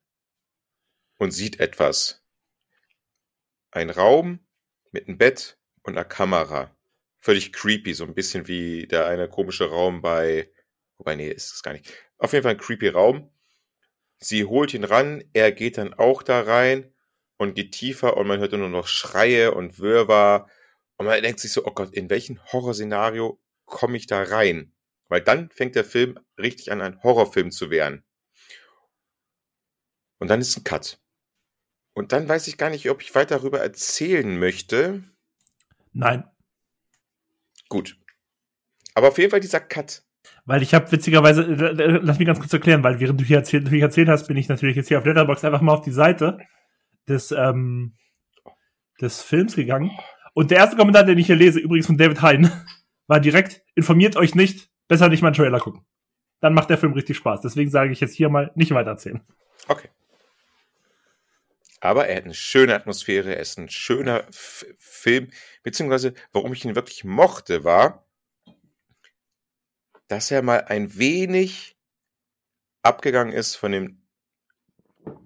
und 1.17 1.31
sieht 1.31 1.59
etwas. 1.59 2.23
Ein 3.71 3.89
Raum 3.89 4.39
mit 4.91 5.07
einem 5.07 5.17
Bett 5.17 5.57
und 5.83 5.97
einer 5.97 6.05
Kamera. 6.05 6.75
Völlig 7.19 7.53
creepy, 7.53 7.93
so 7.93 8.05
ein 8.05 8.15
bisschen 8.15 8.47
wie 8.47 8.87
der 8.87 9.05
eine 9.05 9.29
komische 9.29 9.69
Raum 9.69 10.01
bei, 10.01 10.51
wobei, 10.97 11.15
nee, 11.15 11.29
ist 11.29 11.53
es 11.53 11.63
gar 11.63 11.73
nicht. 11.73 11.93
Auf 12.17 12.33
jeden 12.33 12.43
Fall 12.43 12.53
ein 12.53 12.57
creepy 12.59 12.87
Raum. 12.89 13.31
Sie 14.19 14.45
holt 14.45 14.73
ihn 14.73 14.83
ran, 14.83 15.23
er 15.33 15.51
geht 15.51 15.77
dann 15.77 15.93
auch 15.93 16.23
da 16.23 16.41
rein 16.41 16.93
und 17.37 17.55
geht 17.55 17.71
tiefer 17.71 18.17
und 18.17 18.27
man 18.27 18.39
hört 18.39 18.51
nur 18.51 18.67
noch 18.67 18.87
Schreie 18.87 19.53
und 19.53 19.79
Wirrwarr. 19.79 20.49
Und 20.97 21.05
man 21.05 21.21
denkt 21.23 21.39
sich 21.39 21.53
so, 21.53 21.65
oh 21.65 21.71
Gott, 21.71 21.93
in 21.93 22.09
welchen 22.09 22.43
Horrorszenario 22.51 23.39
komme 23.65 23.95
ich 23.95 24.07
da 24.07 24.21
rein? 24.21 24.73
Weil 25.07 25.21
dann 25.21 25.49
fängt 25.49 25.75
der 25.75 25.85
Film 25.85 26.19
richtig 26.37 26.71
an, 26.71 26.81
ein 26.81 27.01
Horrorfilm 27.01 27.51
zu 27.51 27.69
werden. 27.69 28.03
Und 30.19 30.27
dann 30.27 30.41
ist 30.41 30.57
ein 30.57 30.65
Cut. 30.65 30.99
Und 31.93 32.11
dann 32.11 32.27
weiß 32.27 32.47
ich 32.47 32.57
gar 32.57 32.69
nicht, 32.69 32.89
ob 32.89 33.01
ich 33.01 33.15
weiter 33.15 33.37
darüber 33.37 33.61
erzählen 33.61 34.37
möchte. 34.37 35.03
Nein. 35.93 36.29
Gut. 37.69 37.97
Aber 38.93 39.07
auf 39.07 39.17
jeden 39.17 39.31
Fall 39.31 39.39
dieser 39.39 39.61
Cut. 39.61 40.03
Weil 40.45 40.63
ich 40.63 40.73
habe 40.73 40.91
witzigerweise, 40.91 41.43
äh, 41.43 41.81
äh, 41.81 41.99
lass 42.01 42.19
mich 42.19 42.25
ganz 42.25 42.39
kurz 42.39 42.53
erklären, 42.53 42.83
weil 42.83 42.99
während 42.99 43.19
du 43.19 43.25
hier 43.25 43.37
erzählt, 43.37 43.69
hier 43.69 43.81
erzählt 43.81 44.09
hast, 44.09 44.27
bin 44.27 44.37
ich 44.37 44.49
natürlich 44.49 44.75
jetzt 44.75 44.87
hier 44.87 44.97
auf 44.97 45.05
Letterbox 45.05 45.45
einfach 45.45 45.61
mal 45.61 45.73
auf 45.73 45.81
die 45.81 45.91
Seite 45.91 46.39
des, 47.07 47.31
ähm, 47.31 47.95
des 49.01 49.21
Films 49.21 49.55
gegangen. 49.55 49.91
Und 50.33 50.51
der 50.51 50.59
erste 50.59 50.77
Kommentar, 50.77 51.03
den 51.03 51.17
ich 51.17 51.27
hier 51.27 51.35
lese, 51.35 51.59
übrigens 51.59 51.87
von 51.87 51.97
David 51.97 52.21
Hein, 52.21 52.51
war 53.07 53.19
direkt, 53.19 53.61
informiert 53.75 54.15
euch 54.15 54.35
nicht, 54.35 54.69
besser 54.87 55.09
nicht 55.09 55.21
mal 55.21 55.29
einen 55.29 55.35
Trailer 55.35 55.59
gucken. 55.59 55.85
Dann 56.41 56.53
macht 56.53 56.69
der 56.69 56.77
Film 56.77 56.93
richtig 56.93 57.17
Spaß. 57.17 57.41
Deswegen 57.41 57.69
sage 57.69 57.91
ich 57.91 57.99
jetzt 57.99 58.15
hier 58.15 58.29
mal 58.29 58.51
nicht 58.55 58.71
weiter 58.71 58.91
erzählen. 58.91 59.21
Okay. 59.67 59.89
Aber 61.81 62.07
er 62.07 62.17
hat 62.17 62.25
eine 62.25 62.33
schöne 62.33 62.75
Atmosphäre, 62.75 63.35
er 63.35 63.41
ist 63.41 63.57
ein 63.57 63.69
schöner 63.69 64.27
F 64.27 64.65
Film, 64.77 65.29
beziehungsweise 65.63 66.13
warum 66.33 66.51
ich 66.51 66.65
ihn 66.65 66.75
wirklich 66.75 67.05
mochte, 67.05 67.63
war, 67.63 68.05
dass 70.09 70.31
er 70.31 70.41
mal 70.41 70.65
ein 70.65 70.97
wenig 70.97 71.77
abgegangen 72.81 73.31
ist 73.31 73.55
von 73.55 73.71
dem 73.71 74.01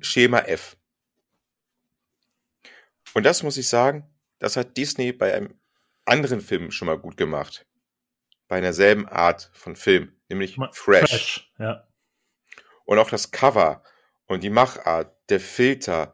Schema 0.02 0.40
F. 0.40 0.78
Und 3.14 3.24
das 3.24 3.44
muss 3.44 3.58
ich 3.58 3.68
sagen, 3.68 4.08
das 4.40 4.58
hat 4.58 4.78
Disney 4.78 5.14
bei 5.14 5.34
einem 5.34 5.60
anderen 6.06 6.42
Film 6.42 6.70
schon 6.72 6.88
mal 6.88 7.00
gut 7.00 7.16
gemacht. 7.18 7.66
Bei 8.48 8.58
einer 8.58 8.74
selben 8.74 9.08
Art 9.08 9.50
von 9.54 9.76
Film, 9.76 10.20
nämlich 10.30 10.58
Fresh. 10.74 11.10
Fresh 11.10 11.54
ja. 11.60 11.88
Und 12.86 13.00
auch 13.00 13.10
das 13.10 13.32
Cover 13.32 13.84
und 14.26 14.44
die 14.44 14.50
Machart, 14.50 15.16
der 15.30 15.40
Filter, 15.40 16.14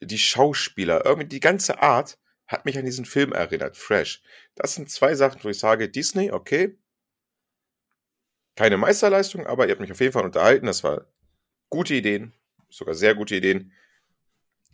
die 0.00 0.18
Schauspieler, 0.18 1.04
irgendwie 1.04 1.26
die 1.26 1.40
ganze 1.40 1.82
Art 1.82 2.18
hat 2.46 2.64
mich 2.64 2.78
an 2.78 2.84
diesen 2.84 3.04
Film 3.04 3.32
erinnert, 3.32 3.76
Fresh. 3.76 4.22
Das 4.54 4.74
sind 4.74 4.90
zwei 4.90 5.16
Sachen, 5.16 5.42
wo 5.42 5.48
ich 5.48 5.58
sage, 5.58 5.88
Disney, 5.88 6.30
okay, 6.30 6.78
keine 8.56 8.78
Meisterleistung, 8.78 9.46
aber 9.46 9.66
ihr 9.66 9.70
habt 9.72 9.80
mich 9.80 9.92
auf 9.92 10.00
jeden 10.00 10.12
Fall 10.12 10.24
unterhalten. 10.24 10.66
Das 10.66 10.82
war 10.82 11.06
gute 11.70 11.94
Ideen, 11.94 12.32
sogar 12.68 12.94
sehr 12.94 13.14
gute 13.14 13.36
Ideen. 13.36 13.70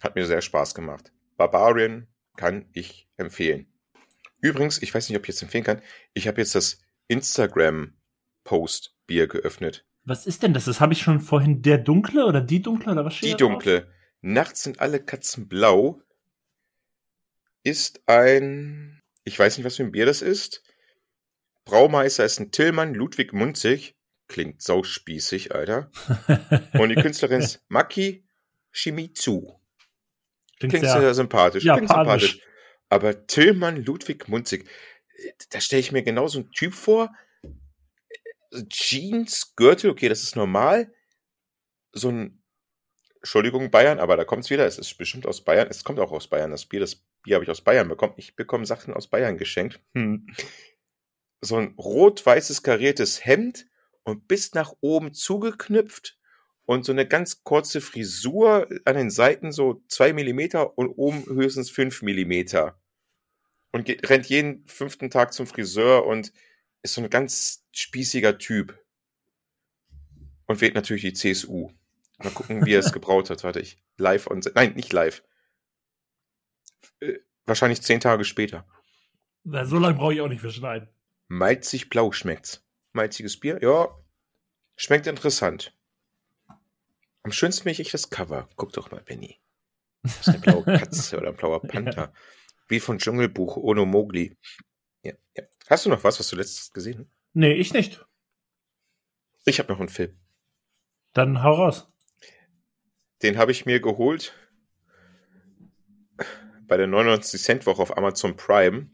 Hat 0.01 0.14
mir 0.14 0.25
sehr 0.27 0.40
Spaß 0.40 0.75
gemacht. 0.75 1.12
Barbarian 1.37 2.07
kann 2.37 2.71
ich 2.73 3.11
empfehlen. 3.16 3.66
Übrigens, 4.40 4.81
ich 4.83 4.95
weiß 4.95 5.09
nicht, 5.09 5.19
ob 5.19 5.25
ich 5.25 5.29
jetzt 5.29 5.42
empfehlen 5.42 5.65
kann, 5.65 5.83
ich 6.15 6.29
habe 6.29 6.40
jetzt 6.40 6.54
das 6.54 6.81
Instagram-Post-Bier 7.09 9.27
geöffnet. 9.29 9.85
Was 10.04 10.27
ist 10.27 10.42
denn 10.42 10.54
das? 10.54 10.65
Das 10.65 10.81
habe 10.81 10.94
ich 10.94 11.02
schon 11.02 11.21
vorhin. 11.21 11.63
Der 11.63 11.79
dunkle 11.79 12.27
oder 12.27 12.40
die 12.40 12.61
dunkle 12.61 12.90
oder 12.92 13.04
was 13.04 13.15
steht 13.15 13.35
Die 13.35 13.37
dunkle. 13.37 13.83
Drauf? 13.83 13.90
Nachts 14.21 14.65
sind 14.65 14.81
alle 14.81 14.98
Katzen 15.04 15.46
blau. 15.48 16.02
Ist 17.63 18.02
ein, 18.06 19.00
ich 19.23 19.38
weiß 19.38 19.56
nicht, 19.56 19.65
was 19.65 19.77
für 19.77 19.85
ein 19.85 19.92
Bier 19.92 20.06
das 20.06 20.23
ist. 20.23 20.65
Braumeister 21.65 22.25
ist 22.25 22.40
ein 22.40 22.50
Tillmann 22.50 22.94
Ludwig 22.94 23.33
Munzig. 23.33 23.96
Klingt 24.29 24.63
sauspießig, 24.63 25.54
Alter. 25.54 25.90
Und 26.73 26.88
die 26.88 26.94
Künstlerin 26.94 27.40
ist 27.40 27.60
Maki 27.69 28.25
Shimizu. 28.71 29.60
Klingt, 30.58 30.73
Klingt 30.73 30.87
sehr, 30.87 31.00
sehr, 31.00 31.15
sympathisch. 31.15 31.65
Ja, 31.65 31.75
Klingt 31.75 31.90
sympathisch. 31.90 32.40
Aber 32.88 33.27
Tillmann 33.27 33.85
Ludwig 33.85 34.29
Munzig, 34.29 34.69
da 35.50 35.60
stelle 35.60 35.81
ich 35.81 35.92
mir 35.92 36.02
genau 36.02 36.29
so 36.29 36.40
einen 36.40 36.50
Typ 36.52 36.75
vor. 36.75 37.15
Jeans, 38.69 39.54
Gürtel, 39.56 39.90
okay, 39.90 40.08
das 40.08 40.23
ist 40.23 40.37
normal. 40.37 40.92
So 41.92 42.10
ein, 42.10 42.42
Entschuldigung, 43.17 43.71
Bayern, 43.71 43.98
aber 43.98 44.17
da 44.17 44.25
kommt 44.25 44.44
es 44.44 44.50
wieder. 44.50 44.67
Es 44.67 44.79
ist 44.79 44.96
bestimmt 44.98 45.27
aus 45.27 45.42
Bayern. 45.42 45.69
Es 45.71 45.85
kommt 45.85 46.00
auch 46.00 46.13
aus 46.13 46.29
Bayern, 46.29 46.50
das 46.50 46.67
Bier. 46.67 46.81
Das 46.81 46.96
Bier 47.23 47.37
habe 47.37 47.44
ich 47.44 47.50
aus 47.50 47.60
Bayern 47.60 47.88
bekommen. 47.88 48.15
Ich 48.17 48.35
bekomme 48.35 48.67
Sachen 48.67 48.94
aus 48.94 49.06
Bayern 49.06 49.38
geschenkt. 49.38 49.81
Hm. 49.94 50.27
So 51.43 51.57
ein 51.57 51.75
rot-weißes 51.77 52.63
kariertes 52.63 53.25
Hemd 53.25 53.67
und 54.05 54.29
bis 54.29 54.55
nach 54.55 54.73
oben 54.81 55.13
zugeknüpft 55.13 56.19
und 56.65 56.85
so 56.85 56.93
eine 56.93 57.07
ganz 57.07 57.43
kurze 57.45 57.81
Frisur 57.81 58.69
an 58.85 58.97
den 58.97 59.11
Seiten 59.11 59.53
so 59.53 59.83
zwei 59.88 60.13
Millimeter 60.13 60.79
und 60.79 60.88
oben 60.88 61.25
höchstens 61.27 61.71
fünf 61.71 62.03
Millimeter. 62.03 62.81
Und 63.73 63.85
geht, 63.85 64.09
rennt 64.09 64.27
jeden 64.27 64.67
fünften 64.67 65.11
Tag 65.11 65.33
zum 65.33 65.47
Friseur 65.47 66.07
und 66.07 66.33
ist 66.83 66.95
so 66.95 67.03
ein 67.03 67.11
ganz 67.11 67.65
spießiger 67.73 68.38
Typ. 68.38 68.79
Und 70.47 70.61
wählt 70.61 70.75
natürlich 70.75 71.03
die 71.03 71.13
CSU. 71.13 71.71
Mal 72.19 72.31
gucken, 72.31 72.67
wie 72.67 72.75
er 72.75 72.81
es 72.81 72.93
gebraut 72.93 73.31
hat. 73.31 73.45
Warte 73.45 73.61
ich. 73.61 73.83
Live 73.97 74.27
und. 74.27 74.53
Nein, 74.55 74.75
nicht 74.75 74.93
live. 74.93 75.23
Äh, 77.01 77.19
wahrscheinlich 77.47 77.83
zehn 77.83 78.01
Tage 78.01 78.25
später. 78.25 78.67
Na, 79.45 79.65
so 79.65 79.79
lange 79.79 79.95
brauche 79.95 80.15
ich 80.15 80.21
auch 80.21 80.29
nicht 80.29 80.40
für 80.40 80.51
schneiden. 80.51 80.88
Malzig 81.33 81.88
blau 81.88 82.12
schmeckt's. 82.12 82.62
Malziges 82.92 83.40
Bier, 83.40 83.58
ja. 83.62 83.88
Schmeckt 84.76 85.06
interessant. 85.06 85.74
Am 87.22 87.33
schönsten 87.33 87.62
finde 87.62 87.80
ich 87.80 87.90
das 87.90 88.10
Cover. 88.10 88.50
Guck 88.56 88.74
doch 88.74 88.90
mal, 88.90 89.00
Benny. 89.00 89.40
Das 90.02 90.20
ist 90.20 90.28
eine 90.28 90.40
blaue 90.40 90.62
Katze 90.78 91.16
oder 91.16 91.28
ein 91.28 91.37
blauer 91.37 91.62
Panther. 91.62 92.02
Ja. 92.02 92.12
Wie 92.68 92.80
von 92.80 92.98
Dschungelbuch 92.98 93.56
ohne 93.56 93.87
Mowgli. 93.87 94.37
Ja, 95.02 95.14
ja. 95.35 95.44
Hast 95.70 95.87
du 95.87 95.88
noch 95.88 96.04
was, 96.04 96.20
was 96.20 96.28
du 96.28 96.37
letztes 96.37 96.70
gesehen 96.70 96.98
hast? 96.98 97.08
Nee, 97.33 97.54
ich 97.54 97.72
nicht. 97.72 98.04
Ich 99.46 99.58
habe 99.58 99.72
noch 99.72 99.80
einen 99.80 99.88
Film. 99.88 100.14
Dann 101.14 101.42
hau 101.42 101.54
raus. 101.54 101.90
Den 103.22 103.38
habe 103.38 103.52
ich 103.52 103.64
mir 103.64 103.80
geholt 103.80 104.35
bei 106.66 106.76
der 106.76 106.88
99 106.88 107.40
Cent 107.40 107.64
Woche 107.64 107.80
auf 107.80 107.96
Amazon 107.96 108.37
Prime, 108.37 108.90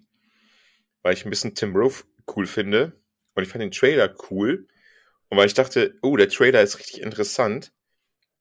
weil 1.03 1.15
ich 1.15 1.25
ein 1.25 1.31
bisschen 1.31 1.57
Tim 1.57 1.75
Roth 1.75 2.05
cool 2.37 2.47
finde 2.47 3.01
und 3.35 3.43
ich 3.43 3.49
fand 3.49 3.63
den 3.63 3.71
Trailer 3.71 4.15
cool 4.31 4.69
und 5.29 5.39
weil 5.39 5.47
ich 5.47 5.55
dachte, 5.55 5.99
oh, 6.03 6.17
der 6.17 6.29
Trailer 6.29 6.63
ist 6.63 6.79
richtig 6.79 7.03
interessant 7.03 7.73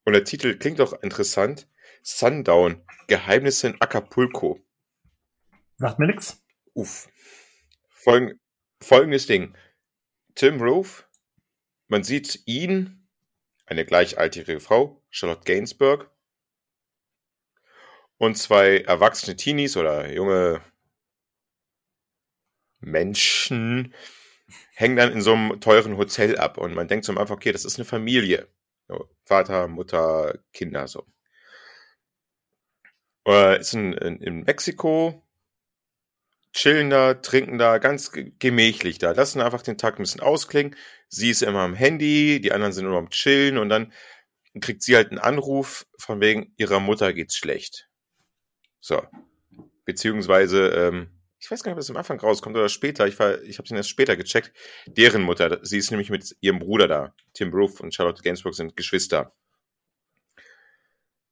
und 0.06 0.14
der 0.14 0.24
Titel 0.24 0.58
klingt 0.58 0.82
auch 0.82 0.94
interessant. 1.02 1.68
Sundown, 2.02 2.82
Geheimnisse 3.08 3.68
in 3.68 3.82
Acapulco. 3.82 4.60
Sagt 5.78 6.00
mir 6.00 6.08
nix. 6.08 6.42
Uff. 6.74 7.10
Folg 7.90 8.40
folgendes 8.82 9.28
Ding. 9.28 9.56
Tim 10.36 10.62
Roth, 10.62 11.08
man 11.88 12.04
sieht 12.04 12.44
ihn, 12.46 13.08
eine 13.66 13.86
gleichaltrige 13.86 14.60
Frau, 14.60 15.04
Charlotte 15.10 15.44
Gainsbourg, 15.46 16.10
und 18.18 18.38
zwei 18.38 18.80
erwachsene 18.80 19.36
Teenies 19.36 19.78
oder 19.78 20.12
junge 20.12 20.62
Menschen 22.80 23.94
hängen 24.74 24.96
dann 24.96 25.12
in 25.12 25.22
so 25.22 25.34
einem 25.34 25.60
teuren 25.60 25.98
Hotel 25.98 26.38
ab 26.38 26.58
und 26.58 26.74
man 26.74 26.88
denkt 26.88 27.06
so 27.06 27.14
Anfang, 27.14 27.38
okay, 27.38 27.52
das 27.52 27.66
ist 27.66 27.78
eine 27.78 27.86
Familie. 27.86 28.48
Vater, 29.26 29.68
Mutter, 29.68 30.40
Kinder, 30.54 30.88
so. 30.88 31.06
Äh, 33.26 33.60
ist 33.60 33.74
in, 33.74 33.92
in, 33.94 34.22
in 34.22 34.44
Mexiko, 34.44 35.28
chillen 36.54 36.90
da, 36.90 37.16
trinken 37.16 37.58
da, 37.58 37.78
ganz 37.78 38.12
gemächlich 38.40 39.00
da, 39.00 39.12
lassen 39.12 39.42
einfach 39.42 39.62
den 39.62 39.78
Tag 39.78 39.96
ein 39.96 40.04
bisschen 40.04 40.22
ausklingen. 40.22 40.76
Sie 41.10 41.30
ist 41.30 41.44
immer 41.44 41.60
am 41.60 41.76
Handy, 41.76 42.40
die 42.40 42.54
anderen 42.54 42.72
sind 42.72 42.86
nur 42.86 42.98
am 42.98 43.10
Chillen 43.10 43.58
und 43.58 43.70
dann 43.70 43.92
kriegt 44.62 44.82
sie 44.82 44.96
halt 44.96 45.10
einen 45.10 45.20
Anruf 45.20 45.86
von 46.00 46.22
wegen 46.22 46.54
ihrer 46.58 46.80
Mutter 46.80 47.14
geht's 47.14 47.36
schlecht. 47.36 47.90
So. 48.80 49.04
Beziehungsweise, 49.86 50.70
ähm, 50.70 51.17
ich 51.48 51.52
weiß 51.52 51.64
gar 51.64 51.72
nicht, 51.72 51.78
ob 51.78 51.80
das 51.80 51.90
am 51.90 51.96
Anfang 51.96 52.20
rauskommt 52.20 52.58
oder 52.58 52.68
später. 52.68 53.08
Ich, 53.08 53.18
war, 53.20 53.42
ich 53.42 53.58
habe 53.58 53.66
es 53.66 53.72
erst 53.72 53.88
später 53.88 54.18
gecheckt. 54.18 54.52
Deren 54.86 55.22
Mutter, 55.22 55.62
sie 55.62 55.78
ist 55.78 55.92
nämlich 55.92 56.10
mit 56.10 56.36
ihrem 56.42 56.60
Bruder 56.60 56.90
da. 56.90 57.16
Tim 57.34 57.54
Roof 57.54 57.80
und 57.80 57.96
Charlotte 57.96 58.22
Gainsbourg 58.22 58.54
sind 58.54 58.76
Geschwister. 58.76 59.34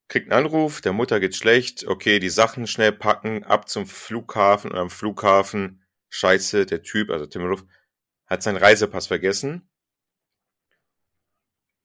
Kriegt 0.08 0.32
einen 0.32 0.46
Anruf, 0.46 0.80
der 0.80 0.94
Mutter 0.94 1.20
geht 1.20 1.36
schlecht. 1.36 1.86
Okay, 1.86 2.20
die 2.20 2.30
Sachen 2.30 2.66
schnell 2.66 2.94
packen, 2.94 3.44
ab 3.44 3.68
zum 3.68 3.86
Flughafen 3.86 4.72
und 4.72 4.78
am 4.78 4.90
Flughafen. 4.90 5.84
Scheiße, 6.08 6.66
der 6.66 6.82
Typ, 6.82 7.10
also 7.10 7.26
Tim 7.26 7.44
Roof, 7.44 7.66
hat 8.26 8.42
seinen 8.42 8.56
Reisepass 8.56 9.08
vergessen. 9.08 9.70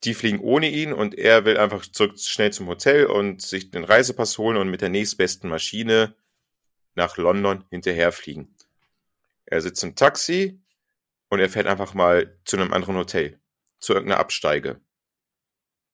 Die 0.04 0.14
fliegen 0.14 0.38
ohne 0.38 0.70
ihn 0.70 0.92
und 0.92 1.16
er 1.16 1.44
will 1.44 1.58
einfach 1.58 1.84
zurück 1.84 2.16
schnell 2.16 2.52
zum 2.52 2.68
Hotel 2.68 3.06
und 3.06 3.42
sich 3.42 3.72
den 3.72 3.82
Reisepass 3.82 4.38
holen 4.38 4.56
und 4.56 4.70
mit 4.70 4.82
der 4.82 4.88
nächstbesten 4.88 5.50
Maschine 5.50 6.14
nach 7.00 7.16
London 7.16 7.64
hinterherfliegen. 7.70 8.54
Er 9.46 9.62
sitzt 9.62 9.82
im 9.82 9.96
Taxi 9.96 10.60
und 11.30 11.40
er 11.40 11.48
fährt 11.48 11.66
einfach 11.66 11.94
mal 11.94 12.38
zu 12.44 12.56
einem 12.56 12.74
anderen 12.74 12.96
Hotel, 12.96 13.40
zu 13.78 13.94
irgendeiner 13.94 14.20
Absteige. 14.20 14.80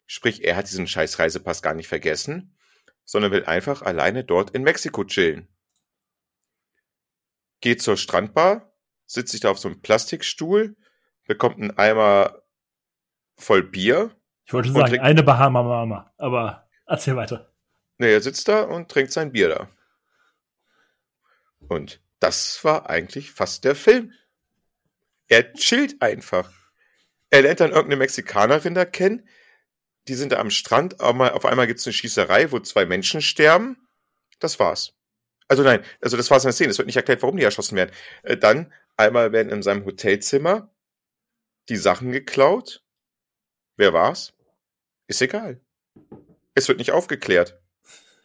Sprich, 0.06 0.44
er 0.44 0.56
hat 0.56 0.68
diesen 0.68 0.88
scheiß 0.88 1.18
Reisepass 1.20 1.62
gar 1.62 1.74
nicht 1.74 1.86
vergessen, 1.86 2.56
sondern 3.04 3.30
will 3.30 3.44
einfach 3.44 3.82
alleine 3.82 4.24
dort 4.24 4.50
in 4.50 4.64
Mexiko 4.64 5.04
chillen. 5.04 5.48
Geht 7.60 7.82
zur 7.82 7.96
Strandbar, 7.96 8.72
sitzt 9.06 9.30
sich 9.30 9.40
da 9.40 9.50
auf 9.50 9.58
so 9.58 9.68
einem 9.68 9.80
Plastikstuhl, 9.80 10.76
bekommt 11.24 11.58
einen 11.58 11.78
Eimer 11.78 12.42
voll 13.36 13.62
Bier. 13.62 14.10
Ich 14.44 14.52
wollte 14.52 14.72
sagen, 14.72 14.98
eine 14.98 15.22
Bahama 15.22 15.62
Mama, 15.62 16.12
aber 16.18 16.68
erzähl 16.84 17.14
weiter. 17.14 17.52
Nee, 17.98 18.12
er 18.12 18.20
sitzt 18.20 18.48
da 18.48 18.62
und 18.62 18.90
trinkt 18.90 19.12
sein 19.12 19.32
Bier 19.32 19.48
da. 19.48 19.70
Und 21.68 22.00
das 22.20 22.62
war 22.64 22.88
eigentlich 22.88 23.32
fast 23.32 23.64
der 23.64 23.74
Film. 23.74 24.12
Er 25.28 25.52
chillt 25.54 26.00
einfach. 26.00 26.50
Er 27.30 27.42
lernt 27.42 27.60
dann 27.60 27.70
irgendeine 27.70 27.96
Mexikanerin 27.96 28.74
da 28.74 28.84
kennen. 28.84 29.28
Die 30.08 30.14
sind 30.14 30.32
da 30.32 30.38
am 30.38 30.50
Strand. 30.50 31.00
Auf 31.00 31.44
einmal 31.44 31.66
gibt 31.66 31.80
es 31.80 31.86
eine 31.86 31.92
Schießerei, 31.92 32.52
wo 32.52 32.60
zwei 32.60 32.86
Menschen 32.86 33.20
sterben. 33.20 33.88
Das 34.38 34.60
war's. 34.60 34.94
Also 35.48 35.62
nein, 35.62 35.84
also 36.00 36.16
das 36.16 36.30
war's 36.30 36.44
in 36.44 36.48
der 36.48 36.52
Szene. 36.52 36.70
Es 36.70 36.78
wird 36.78 36.86
nicht 36.86 36.96
erklärt, 36.96 37.22
warum 37.22 37.36
die 37.36 37.44
erschossen 37.44 37.76
werden. 37.76 37.92
Äh, 38.22 38.36
dann 38.36 38.72
einmal 38.96 39.32
werden 39.32 39.52
in 39.52 39.62
seinem 39.62 39.84
Hotelzimmer 39.84 40.74
die 41.68 41.76
Sachen 41.76 42.12
geklaut. 42.12 42.82
Wer 43.76 43.92
war's? 43.92 44.32
Ist 45.06 45.22
egal. 45.22 45.60
Es 46.54 46.68
wird 46.68 46.78
nicht 46.78 46.92
aufgeklärt. 46.92 47.60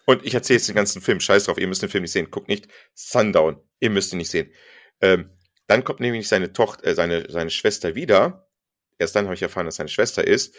Und 0.05 0.25
ich 0.25 0.33
erzähle 0.33 0.57
jetzt 0.57 0.67
den 0.67 0.75
ganzen 0.75 1.01
Film. 1.01 1.19
Scheiß 1.19 1.45
drauf, 1.45 1.57
ihr 1.57 1.67
müsst 1.67 1.81
den 1.81 1.89
Film 1.89 2.03
nicht 2.03 2.11
sehen. 2.11 2.31
Guckt 2.31 2.47
nicht. 2.47 2.67
Sundown. 2.93 3.61
Ihr 3.79 3.89
müsst 3.89 4.11
ihn 4.13 4.17
nicht 4.17 4.31
sehen. 4.31 4.51
Ähm, 5.01 5.37
dann 5.67 5.83
kommt 5.83 5.99
nämlich 5.99 6.27
seine 6.27 6.53
Tochter, 6.53 6.85
äh, 6.85 6.95
seine, 6.95 7.29
seine 7.29 7.49
Schwester 7.49 7.95
wieder. 7.95 8.47
Erst 8.97 9.15
dann 9.15 9.25
habe 9.25 9.35
ich 9.35 9.41
erfahren, 9.41 9.65
dass 9.65 9.77
seine 9.77 9.89
Schwester 9.89 10.25
ist, 10.25 10.55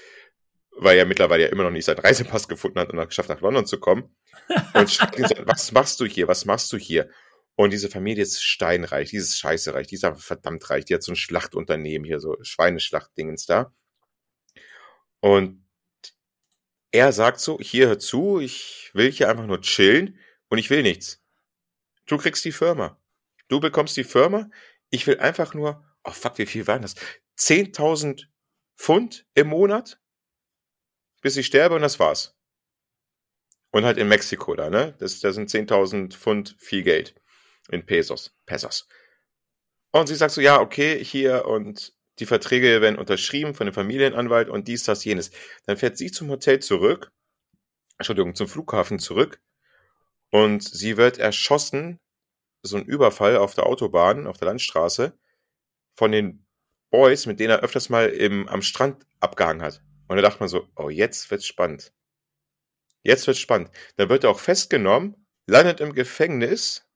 weil 0.77 0.99
er 0.99 1.07
mittlerweile 1.07 1.45
ja 1.45 1.49
immer 1.49 1.65
noch 1.65 1.71
nicht 1.71 1.85
seinen 1.85 1.99
Reisepass 1.99 2.49
gefunden 2.49 2.81
hat 2.81 2.91
und 2.91 2.99
hat 2.99 3.09
geschafft, 3.09 3.29
nach 3.29 3.41
London 3.41 3.67
zu 3.67 3.79
kommen. 3.79 4.17
Und 4.75 4.89
sagt, 4.89 5.19
was 5.47 5.73
machst 5.73 6.01
du 6.01 6.07
hier? 6.07 6.29
Was 6.29 6.45
machst 6.45 6.73
du 6.73 6.77
hier? 6.77 7.11
Und 7.55 7.73
diese 7.73 7.91
Familie 7.91 8.23
ist 8.23 8.43
steinreich, 8.43 9.11
dieses 9.11 9.37
Scheißereich, 9.37 9.87
die 9.87 9.97
ist 9.97 10.05
einfach 10.05 10.23
verdammt 10.23 10.69
reich. 10.71 10.87
Die 10.87 10.95
hat 10.95 11.03
so 11.03 11.13
ein 11.13 11.17
Schlachtunternehmen 11.17 12.07
hier, 12.07 12.19
so 12.19 12.37
Schweineschlachtdingens 12.41 13.45
da. 13.47 13.73
Und 15.21 15.62
er 16.93 17.13
sagt 17.13 17.41
so, 17.41 17.59
hier 17.59 17.89
hör 17.89 17.99
zu, 17.99 18.39
ich 18.39 18.91
will 18.93 19.11
hier 19.11 19.29
einfach 19.29 19.47
nur 19.47 19.61
chillen 19.63 20.19
und 20.49 20.59
ich 20.59 20.71
will 20.71 20.83
nichts. 20.83 21.23
Du 22.07 22.19
kriegst 22.19 22.45
die 22.45 22.53
Firma. 22.53 23.01
Du 23.49 23.61
bekommst 23.61 23.97
die 23.97 24.05
Firma. 24.05 24.51
Ich 24.91 25.07
will 25.07 25.19
einfach 25.19 25.55
nur, 25.55 25.85
oh 26.05 26.11
fuck, 26.11 26.39
wie 26.39 26.47
viel 26.47 26.67
waren 26.67 26.83
das? 26.83 26.95
10.000 27.39 28.27
Pfund 28.77 29.27
im 29.35 29.49
Monat, 29.49 30.01
bis 31.23 31.37
ich 31.37 31.47
sterbe 31.47 31.75
und 31.77 31.83
das 31.83 31.99
war's. 31.99 32.37
Und 33.71 33.85
halt 33.85 33.97
in 33.97 34.09
Mexiko 34.09 34.55
da, 34.55 34.69
ne? 34.69 34.95
Das, 34.99 35.21
das 35.21 35.35
sind 35.35 35.49
10.000 35.49 36.13
Pfund 36.15 36.57
viel 36.59 36.83
Geld. 36.83 37.15
In 37.71 37.87
Pesos. 37.87 38.37
Pesos. 38.45 38.87
Und 39.93 40.09
sie 40.09 40.15
sagt 40.15 40.33
so, 40.33 40.43
ja, 40.43 40.61
okay, 40.61 41.03
hier 41.03 41.47
und 41.47 41.95
die 42.19 42.27
Verträge 42.27 42.81
werden 42.81 42.99
unterschrieben 42.99 43.55
von 43.55 43.67
dem 43.67 43.75
Familienanwalt 43.75 44.49
und 44.49 44.69
dies, 44.69 44.85
das, 44.85 45.05
jenes. 45.05 45.31
Dann 45.67 45.77
fährt 45.77 45.97
sie 45.97 46.11
zum 46.11 46.29
Hotel 46.29 46.61
zurück, 46.61 47.11
Entschuldigung, 47.99 48.35
zum 48.35 48.49
Flughafen 48.49 48.99
zurück 48.99 49.41
und 50.31 50.63
sie 50.63 50.97
wird 50.97 51.19
erschossen, 51.19 52.01
so 52.63 52.77
ein 52.77 52.85
Überfall 52.85 53.37
auf 53.37 53.55
der 53.55 53.67
Autobahn, 53.67 54.27
auf 54.27 54.39
der 54.39 54.49
Landstraße, 54.49 55.19
von 55.95 56.13
den 56.13 56.47
Boys, 56.91 57.27
mit 57.27 57.41
denen 57.41 57.51
er 57.51 57.61
öfters 57.61 57.89
mal 57.89 58.09
im, 58.09 58.49
am 58.49 58.63
Strand 58.63 59.07
abgehangen 59.21 59.63
hat. 59.63 59.83
Und 60.09 60.17
da 60.17 60.23
dachte 60.23 60.41
man 60.41 60.49
so, 60.49 60.69
oh, 60.77 60.91
jetzt 60.91 61.31
wird's 61.31 61.47
spannend. 61.47 61.93
Jetzt 63.03 63.27
wird's 63.27 63.41
spannend. 63.41 63.71
Dann 63.97 64.09
wird 64.09 64.25
er 64.25 64.31
auch 64.31 64.39
festgenommen, 64.39 65.27
landet 65.47 65.81
im 65.81 65.95
Gefängnis 65.95 66.87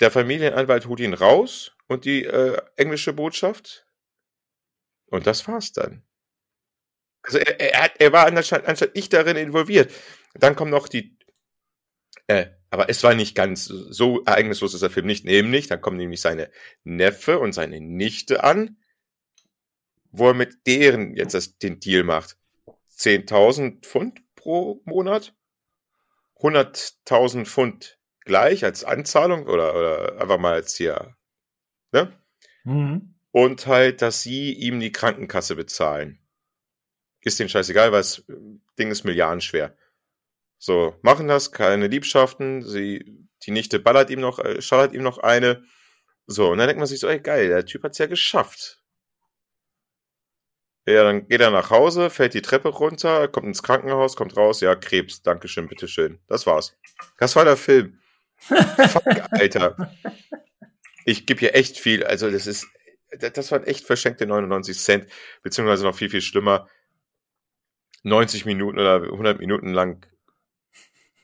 der 0.00 0.10
Familienanwalt 0.10 0.86
holt 0.86 1.00
ihn 1.00 1.14
raus 1.14 1.73
und 1.88 2.04
die 2.04 2.24
äh, 2.24 2.60
englische 2.76 3.12
Botschaft. 3.12 3.86
Und 5.06 5.26
das 5.26 5.46
war's 5.46 5.72
dann. 5.72 6.02
Also 7.22 7.38
er, 7.38 7.60
er, 7.60 7.82
hat, 7.82 7.92
er 7.98 8.12
war 8.12 8.26
anstatt, 8.26 8.66
anstatt 8.66 8.94
nicht 8.94 9.12
darin 9.12 9.36
involviert. 9.36 9.92
Dann 10.34 10.56
kommen 10.56 10.70
noch 10.70 10.88
die. 10.88 11.16
Äh, 12.26 12.46
aber 12.70 12.88
es 12.88 13.02
war 13.02 13.14
nicht 13.14 13.34
ganz 13.34 13.66
so 13.66 14.24
ereignislos 14.24 14.74
ist 14.74 14.82
der 14.82 14.90
Film 14.90 15.06
nicht. 15.06 15.24
Nämlich, 15.24 15.68
dann 15.68 15.80
kommen 15.80 15.96
nämlich 15.96 16.20
seine 16.20 16.50
Neffe 16.82 17.38
und 17.38 17.52
seine 17.52 17.80
Nichte 17.80 18.42
an, 18.42 18.78
wo 20.10 20.28
er 20.28 20.34
mit 20.34 20.66
deren 20.66 21.14
jetzt 21.14 21.34
das, 21.34 21.58
den 21.58 21.80
Deal 21.80 22.02
macht. 22.02 22.36
10.000 22.96 23.84
Pfund 23.84 24.22
pro 24.34 24.80
Monat, 24.84 25.34
100.000 26.40 27.46
Pfund 27.46 27.98
gleich 28.20 28.64
als 28.64 28.84
Anzahlung 28.84 29.46
oder, 29.46 29.74
oder 29.74 30.20
einfach 30.20 30.38
mal 30.38 30.54
als 30.54 30.76
hier, 30.76 31.16
ne? 31.94 32.12
Mhm. 32.64 33.14
Und 33.30 33.66
halt, 33.66 34.02
dass 34.02 34.22
sie 34.22 34.52
ihm 34.52 34.78
die 34.80 34.92
Krankenkasse 34.92 35.56
bezahlen. 35.56 36.18
Ist 37.22 37.38
denen 37.38 37.48
scheißegal, 37.48 37.90
weil 37.90 38.00
das 38.00 38.24
Ding 38.78 38.90
ist 38.90 39.04
milliardenschwer. 39.04 39.74
So, 40.58 40.96
machen 41.02 41.26
das, 41.26 41.52
keine 41.52 41.88
Liebschaften, 41.88 42.62
sie, 42.62 43.26
die 43.42 43.50
Nichte 43.50 43.78
ballert 43.78 44.10
ihm 44.10 44.20
noch, 44.20 44.38
äh, 44.38 44.60
schallert 44.62 44.92
ihm 44.92 45.02
noch 45.02 45.18
eine. 45.18 45.64
So, 46.26 46.50
und 46.50 46.58
dann 46.58 46.68
denkt 46.68 46.78
man 46.78 46.86
sich 46.86 47.00
so, 47.00 47.08
ey, 47.08 47.20
geil, 47.20 47.48
der 47.48 47.66
Typ 47.66 47.82
hat's 47.82 47.98
ja 47.98 48.06
geschafft. 48.06 48.80
Ja, 50.86 51.02
dann 51.02 51.28
geht 51.28 51.40
er 51.40 51.50
nach 51.50 51.70
Hause, 51.70 52.10
fällt 52.10 52.34
die 52.34 52.42
Treppe 52.42 52.68
runter, 52.68 53.26
kommt 53.28 53.46
ins 53.46 53.62
Krankenhaus, 53.62 54.16
kommt 54.16 54.36
raus, 54.36 54.60
ja, 54.60 54.74
Krebs, 54.74 55.22
Dankeschön, 55.22 55.66
bitteschön. 55.66 56.18
Das 56.28 56.46
war's. 56.46 56.76
Das 57.18 57.36
war 57.36 57.44
der 57.44 57.56
Film. 57.56 57.98
Fuck, 58.36 59.06
Alter. 59.32 59.90
Ich 61.04 61.26
gebe 61.26 61.40
hier 61.40 61.54
echt 61.54 61.78
viel, 61.78 62.04
also 62.04 62.30
das 62.30 62.46
ist, 62.46 62.66
das 63.18 63.52
waren 63.52 63.64
echt 63.64 63.86
verschenkte 63.86 64.26
99 64.26 64.78
Cent, 64.78 65.06
beziehungsweise 65.42 65.84
noch 65.84 65.94
viel, 65.96 66.10
viel 66.10 66.22
schlimmer. 66.22 66.68
90 68.02 68.44
Minuten 68.44 68.78
oder 68.78 69.02
100 69.02 69.38
Minuten 69.38 69.72
lang 69.72 70.06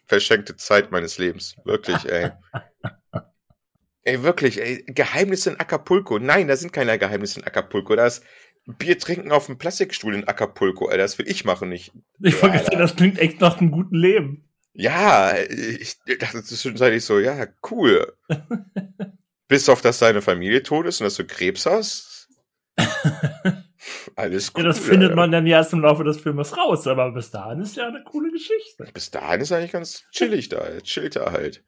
verschenkte 0.06 0.56
Zeit 0.56 0.90
meines 0.90 1.18
Lebens. 1.18 1.56
Wirklich, 1.64 2.04
ey. 2.06 2.30
ey, 4.02 4.22
wirklich, 4.22 4.60
ey. 4.60 4.82
Geheimnisse 4.86 5.50
in 5.50 5.60
Acapulco. 5.60 6.18
Nein, 6.18 6.48
da 6.48 6.56
sind 6.56 6.72
keine 6.72 6.98
Geheimnisse 6.98 7.40
in 7.40 7.46
Acapulco. 7.46 7.94
Da 7.96 8.06
ist 8.06 8.24
Bier 8.66 8.98
trinken 8.98 9.30
auf 9.30 9.46
dem 9.46 9.58
Plastikstuhl 9.58 10.14
in 10.14 10.26
Acapulco, 10.26 10.86
Alter. 10.86 10.98
Das 11.02 11.18
will 11.18 11.28
ich 11.28 11.44
machen, 11.44 11.68
nicht. 11.68 11.92
Ich 12.20 12.42
wollte 12.42 12.58
sagen, 12.58 12.78
das 12.78 12.96
klingt 12.96 13.18
echt 13.18 13.40
nach 13.40 13.60
einem 13.60 13.70
guten 13.70 13.96
Leben. 13.96 14.48
Ja, 14.72 15.36
ich 15.36 15.98
dachte 16.18 16.42
zwischenzeitlich 16.42 17.04
so, 17.04 17.18
ja, 17.18 17.46
cool. 17.70 18.12
Bis 19.50 19.68
auf, 19.68 19.80
dass 19.80 19.98
deine 19.98 20.22
Familie 20.22 20.62
tot 20.62 20.86
ist 20.86 21.00
und 21.00 21.06
dass 21.06 21.16
du 21.16 21.26
Krebs 21.26 21.66
hast. 21.66 22.28
Alles 24.14 24.52
cool. 24.54 24.62
Ja, 24.62 24.68
das 24.68 24.78
findet 24.78 25.16
man 25.16 25.32
dann 25.32 25.44
erst 25.44 25.72
im 25.72 25.80
Laufe 25.80 26.04
des 26.04 26.20
Filmes 26.20 26.56
raus, 26.56 26.86
aber 26.86 27.10
bis 27.10 27.32
dahin 27.32 27.60
ist 27.60 27.74
ja 27.74 27.88
eine 27.88 28.04
coole 28.04 28.30
Geschichte. 28.30 28.86
Bis 28.94 29.10
dahin 29.10 29.40
ist 29.40 29.50
eigentlich 29.50 29.72
ganz 29.72 30.04
chillig 30.12 30.50
da, 30.50 30.80
chillt 30.82 31.16
er 31.16 31.32
halt. 31.32 31.64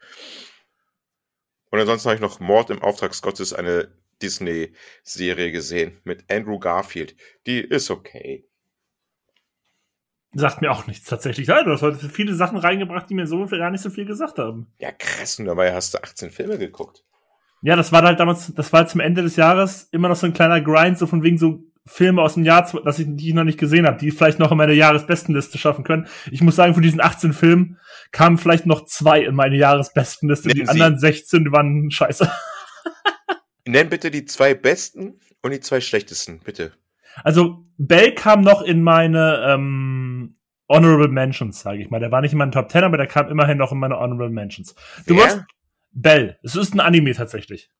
Und 1.72 1.80
ansonsten 1.80 2.10
habe 2.10 2.14
ich 2.14 2.20
noch 2.20 2.38
Mord 2.38 2.70
im 2.70 2.80
Auftrag 2.80 3.20
Gottes, 3.20 3.52
eine 3.52 3.92
Disney-Serie 4.22 5.50
gesehen 5.50 6.00
mit 6.04 6.30
Andrew 6.30 6.60
Garfield. 6.60 7.16
Die 7.48 7.58
ist 7.58 7.90
okay. 7.90 8.48
Sagt 10.34 10.62
mir 10.62 10.70
auch 10.70 10.86
nichts 10.86 11.08
tatsächlich. 11.08 11.48
du 11.48 11.66
hast 11.66 11.82
heute 11.82 12.08
viele 12.08 12.36
Sachen 12.36 12.58
reingebracht, 12.58 13.10
die 13.10 13.14
mir 13.14 13.26
so 13.26 13.44
gar 13.44 13.70
nicht 13.72 13.82
so 13.82 13.90
viel 13.90 14.04
gesagt 14.04 14.38
haben. 14.38 14.72
Ja, 14.78 14.92
krass, 14.92 15.40
und 15.40 15.46
dabei 15.46 15.74
hast 15.74 15.94
du 15.94 15.98
18 16.00 16.30
Filme 16.30 16.58
geguckt. 16.58 17.04
Ja, 17.62 17.76
das 17.76 17.92
war 17.92 18.02
halt 18.02 18.18
damals, 18.18 18.52
das 18.54 18.72
war 18.72 18.86
zum 18.88 19.00
Ende 19.00 19.22
des 19.22 19.36
Jahres 19.36 19.88
immer 19.92 20.08
noch 20.08 20.16
so 20.16 20.26
ein 20.26 20.32
kleiner 20.32 20.60
Grind, 20.60 20.98
so 20.98 21.06
von 21.06 21.22
wegen 21.22 21.38
so 21.38 21.64
Filme 21.86 22.22
aus 22.22 22.34
dem 22.34 22.44
Jahr, 22.44 22.68
dass 22.84 22.98
ich, 22.98 23.06
die 23.08 23.28
ich 23.28 23.34
noch 23.34 23.44
nicht 23.44 23.58
gesehen 23.58 23.86
habe, 23.86 23.98
die 23.98 24.10
vielleicht 24.10 24.38
noch 24.38 24.52
in 24.52 24.58
meine 24.58 24.72
Jahresbestenliste 24.72 25.58
schaffen 25.58 25.84
können. 25.84 26.06
Ich 26.30 26.40
muss 26.40 26.56
sagen, 26.56 26.74
von 26.74 26.82
diesen 26.82 27.00
18 27.00 27.32
Filmen 27.32 27.78
kamen 28.12 28.38
vielleicht 28.38 28.66
noch 28.66 28.84
zwei 28.84 29.22
in 29.22 29.34
meine 29.34 29.56
Jahresbestenliste. 29.56 30.48
Nennen 30.48 30.60
die 30.64 30.68
anderen 30.68 30.98
16 30.98 31.44
die 31.44 31.52
waren 31.52 31.90
scheiße. 31.90 32.30
Nenn 33.66 33.88
bitte 33.88 34.10
die 34.10 34.24
zwei 34.24 34.54
besten 34.54 35.18
und 35.40 35.52
die 35.52 35.60
zwei 35.60 35.80
schlechtesten, 35.80 36.40
bitte. 36.40 36.72
Also 37.24 37.64
Bell 37.78 38.14
kam 38.14 38.42
noch 38.42 38.62
in 38.62 38.82
meine 38.82 39.44
ähm, 39.46 40.36
Honorable 40.68 41.08
Mentions, 41.08 41.60
sage 41.60 41.82
ich 41.82 41.90
mal. 41.90 42.00
Der 42.00 42.10
war 42.10 42.20
nicht 42.22 42.32
in 42.32 42.38
meinen 42.38 42.52
Top 42.52 42.70
10, 42.70 42.84
aber 42.84 42.96
der 42.96 43.06
kam 43.06 43.28
immerhin 43.28 43.58
noch 43.58 43.72
in 43.72 43.78
meine 43.78 43.98
Honorable 43.98 44.30
Mentions. 44.30 44.74
Du 45.06 45.16
Wer? 45.16 45.24
hast 45.24 45.42
Bell. 45.93 46.38
Es 46.43 46.57
ist 46.57 46.74
ein 46.74 46.80
Anime 46.80 47.14
tatsächlich. 47.14 47.70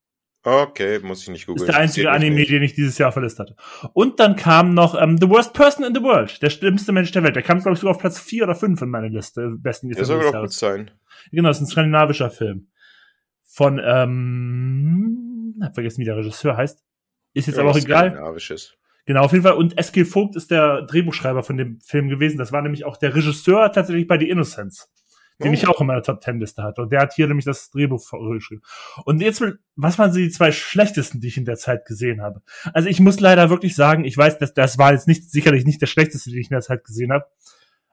Okay, 0.45 0.99
muss 0.99 1.23
ich 1.23 1.29
nicht 1.29 1.47
googeln. 1.47 1.63
Ist 1.63 1.73
der 1.73 1.81
einzige 1.81 2.11
Anime, 2.11 2.45
den 2.45 2.63
ich 2.63 2.75
dieses 2.75 2.99
Jahr 2.99 3.13
verlistet 3.13 3.51
hatte. 3.51 3.57
Und 3.93 4.19
dann 4.19 4.35
kam 4.35 4.75
noch 4.75 5.01
ähm, 5.01 5.17
The 5.19 5.29
Worst 5.29 5.55
Person 5.55 5.85
in 5.85 5.95
the 5.95 6.03
World, 6.03 6.43
der 6.43 6.51
schlimmste 6.51 6.91
Mensch 6.91 7.13
der 7.13 7.23
Welt. 7.23 7.37
Der 7.37 7.45
kam, 7.45 7.61
glaube 7.61 7.75
ich, 7.75 7.79
sogar 7.79 7.95
auf 7.95 8.01
Platz 8.01 8.19
4 8.19 8.45
oder 8.45 8.55
5 8.57 8.83
in 8.83 8.91
meiner 8.91 9.09
Liste. 9.09 9.55
Besten 9.59 9.89
Der 9.91 10.05
soll 10.05 10.21
doch 10.21 10.41
gut 10.41 10.53
sein. 10.53 10.91
Genau, 11.31 11.49
das 11.49 11.59
ist 11.59 11.65
ein 11.65 11.71
skandinavischer 11.71 12.31
Film. 12.31 12.69
Von, 13.45 13.81
ähm, 13.85 15.61
hab 15.63 15.75
vergessen, 15.75 16.01
wie 16.01 16.07
der 16.07 16.17
Regisseur 16.17 16.57
heißt. 16.57 16.83
Ist 17.35 17.47
jetzt 17.47 17.57
ja, 17.57 17.63
aber 17.63 17.71
auch 17.71 17.77
egal. 17.77 18.11
Skandinavisches. 18.11 18.75
Genau, 19.07 19.23
auf 19.23 19.33
jeden 19.33 19.45
Fall. 19.45 19.55
Und 19.55 19.79
S.G. 19.79 20.05
Vogt 20.05 20.35
ist 20.35 20.51
der 20.51 20.83
Drehbuchschreiber 20.83 21.45
von 21.45 21.57
dem 21.57 21.81
Film 21.81 22.09
gewesen. 22.09 22.39
Das 22.39 22.51
war 22.51 22.63
nämlich 22.63 22.85
auch 22.85 22.97
der 22.97 23.15
Regisseur 23.15 23.71
tatsächlich 23.71 24.09
bei 24.09 24.19
The 24.19 24.29
Innocents 24.29 24.91
den 25.43 25.51
oh. 25.51 25.55
ich 25.55 25.67
auch 25.69 25.81
in 25.81 25.87
meiner 25.87 26.03
Top 26.03 26.21
Ten 26.21 26.41
Liste 26.41 26.63
hatte. 26.63 26.83
Und 26.83 26.93
der 26.93 27.01
hat 27.01 27.15
hier 27.15 27.27
nämlich 27.27 27.45
das 27.45 27.71
Drehbuch 27.71 28.03
geschrieben. 28.33 28.63
Und 29.05 29.21
jetzt, 29.21 29.43
was 29.77 29.99
waren 29.99 30.13
die 30.13 30.31
zwei 30.31 30.53
schlechtesten, 30.53 31.21
die 31.21 31.29
ich 31.29 31.37
in 31.37 31.45
der 31.45 31.57
Zeit 31.57 31.85
gesehen 31.85 32.23
habe? 32.23 32.43
Also 32.73 32.89
ich 32.89 33.01
muss 33.01 33.21
leider 33.21 33.51
wirklich 33.51 33.75
sagen, 33.75 34.05
ich 34.05 34.17
weiß, 34.17 34.39
dass 34.39 34.55
das 34.55 34.79
war 34.79 34.93
jetzt 34.93 35.09
nicht, 35.09 35.31
sicherlich 35.31 35.65
nicht 35.65 35.81
der 35.81 35.87
schlechteste, 35.87 36.31
den 36.31 36.41
ich 36.41 36.51
in 36.51 36.55
der 36.55 36.63
Zeit 36.63 36.85
gesehen 36.85 37.13
habe. 37.13 37.27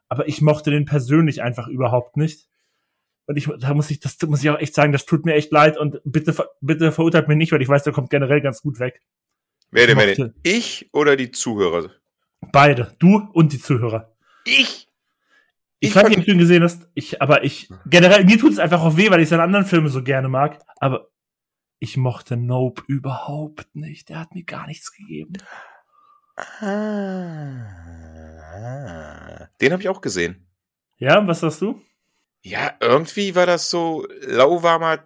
Aber 0.07 0.27
ich 0.27 0.41
mochte 0.41 0.71
den 0.71 0.85
persönlich 0.85 1.41
einfach 1.41 1.67
überhaupt 1.67 2.17
nicht. 2.17 2.47
Und 3.27 3.37
ich, 3.37 3.47
da 3.59 3.75
muss 3.75 3.91
ich, 3.91 3.99
das 3.99 4.17
muss 4.25 4.41
ich 4.41 4.49
auch 4.49 4.57
echt 4.57 4.73
sagen, 4.73 4.91
das 4.91 5.05
tut 5.05 5.23
mir 5.23 5.35
echt 5.35 5.51
leid 5.51 5.77
und 5.77 6.01
bitte, 6.03 6.35
bitte 6.61 6.91
verurteilt 6.91 7.27
mich 7.27 7.37
nicht, 7.37 7.51
weil 7.51 7.61
ich 7.61 7.69
weiß, 7.69 7.83
der 7.83 7.93
kommt 7.93 8.09
generell 8.09 8.41
ganz 8.41 8.63
gut 8.63 8.79
weg. 8.79 9.03
Wer 9.69 9.85
denn, 9.85 9.97
wer 9.97 10.15
denn? 10.15 10.33
Ich 10.41 10.89
oder 10.93 11.15
die 11.15 11.29
Zuhörer? 11.29 11.91
Beide. 12.51 12.95
Du 12.97 13.29
und 13.33 13.53
die 13.53 13.59
Zuhörer. 13.59 14.15
Ich? 14.45 14.88
Ich, 15.79 15.95
ich 15.95 15.97
ob 15.97 16.09
du 16.09 16.31
ihn 16.31 16.37
gesehen 16.37 16.63
hast. 16.63 16.87
Ich, 16.93 17.21
aber 17.21 17.43
ich, 17.43 17.69
generell, 17.85 18.25
mir 18.25 18.37
tut 18.37 18.51
es 18.51 18.59
einfach 18.59 18.81
auch 18.81 18.97
weh, 18.97 19.09
weil 19.09 19.21
ich 19.21 19.29
seine 19.29 19.43
anderen 19.43 19.65
Filme 19.65 19.89
so 19.89 20.03
gerne 20.03 20.27
mag. 20.27 20.59
Aber 20.79 21.09
ich 21.79 21.95
mochte 21.95 22.35
Nope 22.35 22.83
überhaupt 22.87 23.73
nicht. 23.75 24.09
Der 24.09 24.19
hat 24.19 24.35
mir 24.35 24.43
gar 24.43 24.67
nichts 24.67 24.91
gegeben. 24.91 25.37
Ah, 26.35 27.65
den 29.61 29.71
habe 29.71 29.81
ich 29.81 29.89
auch 29.89 30.01
gesehen. 30.01 30.45
Ja, 30.97 31.25
was 31.27 31.39
sagst 31.39 31.61
du? 31.61 31.81
Ja, 32.41 32.73
irgendwie 32.79 33.35
war 33.35 33.45
das 33.45 33.69
so 33.69 34.05
lauwarmer. 34.21 34.99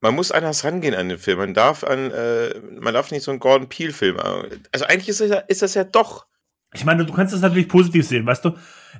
Man 0.00 0.14
muss 0.14 0.32
anders 0.32 0.64
rangehen 0.64 0.94
an 0.94 1.08
den 1.08 1.18
Film. 1.18 1.38
Man 1.38 1.54
darf 1.54 1.84
an, 1.84 2.10
äh, 2.10 2.58
man 2.60 2.92
darf 2.92 3.10
nicht 3.10 3.22
so 3.22 3.30
einen 3.30 3.40
Gordon 3.40 3.68
Peel 3.68 3.92
Film. 3.92 4.18
Also 4.18 4.84
eigentlich 4.86 5.08
ist 5.08 5.20
das, 5.20 5.30
ja, 5.30 5.38
ist 5.38 5.62
das 5.62 5.74
ja 5.74 5.84
doch 5.84 6.26
ich 6.72 6.84
meine, 6.84 7.04
du 7.04 7.12
kannst 7.12 7.34
es 7.34 7.40
natürlich 7.40 7.68
positiv 7.68 8.06
sehen, 8.06 8.26
weißt 8.26 8.44
du? 8.44 8.52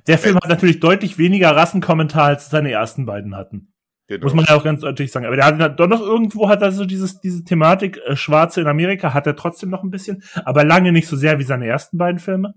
Der 0.07 0.17
Film 0.17 0.35
hat 0.35 0.49
natürlich 0.49 0.79
deutlich 0.79 1.17
weniger 1.17 1.55
Rassenkommentar, 1.55 2.25
als 2.25 2.49
seine 2.49 2.71
ersten 2.71 3.05
beiden 3.05 3.35
hatten. 3.35 3.73
Genau. 4.07 4.25
Muss 4.25 4.33
man 4.33 4.45
ja 4.45 4.55
auch 4.55 4.63
ganz 4.63 4.81
deutlich 4.81 5.11
sagen. 5.11 5.25
Aber 5.25 5.35
der 5.35 5.45
hat 5.45 5.79
doch 5.79 5.87
noch 5.87 6.01
irgendwo 6.01 6.49
hat 6.49 6.61
er 6.61 6.71
so 6.71 6.85
dieses, 6.85 7.19
diese 7.21 7.43
Thematik, 7.43 7.99
äh, 8.05 8.15
Schwarze 8.15 8.61
in 8.61 8.67
Amerika, 8.67 9.13
hat 9.13 9.27
er 9.27 9.35
trotzdem 9.35 9.69
noch 9.69 9.83
ein 9.83 9.91
bisschen, 9.91 10.23
aber 10.43 10.63
lange 10.65 10.91
nicht 10.91 11.07
so 11.07 11.15
sehr 11.15 11.39
wie 11.39 11.43
seine 11.43 11.67
ersten 11.67 11.97
beiden 11.97 12.19
Filme. 12.19 12.53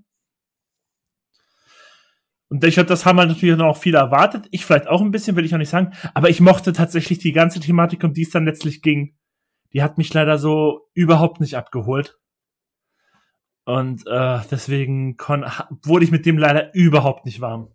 Und 2.48 2.62
ich 2.62 2.74
glaube, 2.74 2.88
das 2.88 3.06
haben 3.06 3.18
halt 3.18 3.28
natürlich 3.28 3.56
noch 3.56 3.76
viele 3.76 3.98
erwartet. 3.98 4.46
Ich 4.50 4.64
vielleicht 4.64 4.86
auch 4.86 5.00
ein 5.00 5.10
bisschen, 5.10 5.36
will 5.36 5.44
ich 5.44 5.54
auch 5.54 5.58
nicht 5.58 5.70
sagen. 5.70 5.92
Aber 6.14 6.30
ich 6.30 6.40
mochte 6.40 6.72
tatsächlich 6.72 7.18
die 7.18 7.32
ganze 7.32 7.58
Thematik, 7.58 8.04
um 8.04 8.12
die 8.12 8.22
es 8.22 8.30
dann 8.30 8.44
letztlich 8.44 8.82
ging. 8.82 9.16
Die 9.72 9.82
hat 9.82 9.98
mich 9.98 10.14
leider 10.14 10.38
so 10.38 10.88
überhaupt 10.94 11.40
nicht 11.40 11.56
abgeholt. 11.56 12.18
Und 13.66 14.06
äh, 14.06 14.40
deswegen 14.48 15.18
wurde 15.18 16.04
ich 16.04 16.12
mit 16.12 16.24
dem 16.24 16.38
leider 16.38 16.72
überhaupt 16.72 17.26
nicht 17.26 17.40
warm. 17.40 17.72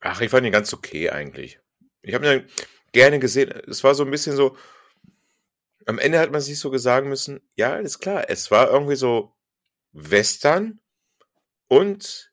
Ach, 0.00 0.22
ich 0.22 0.30
fand 0.30 0.46
ihn 0.46 0.52
ganz 0.52 0.72
okay 0.72 1.10
eigentlich. 1.10 1.60
Ich 2.00 2.14
habe 2.14 2.26
ihn 2.26 2.46
gerne 2.92 3.18
gesehen. 3.18 3.50
Es 3.68 3.84
war 3.84 3.94
so 3.94 4.02
ein 4.02 4.10
bisschen 4.10 4.34
so. 4.34 4.56
Am 5.84 5.98
Ende 5.98 6.18
hat 6.18 6.32
man 6.32 6.40
sich 6.40 6.58
so 6.58 6.74
sagen 6.78 7.10
müssen, 7.10 7.40
ja, 7.54 7.76
ist 7.76 7.98
klar, 7.98 8.30
es 8.30 8.50
war 8.50 8.70
irgendwie 8.70 8.96
so 8.96 9.34
Western 9.92 10.80
und 11.68 12.32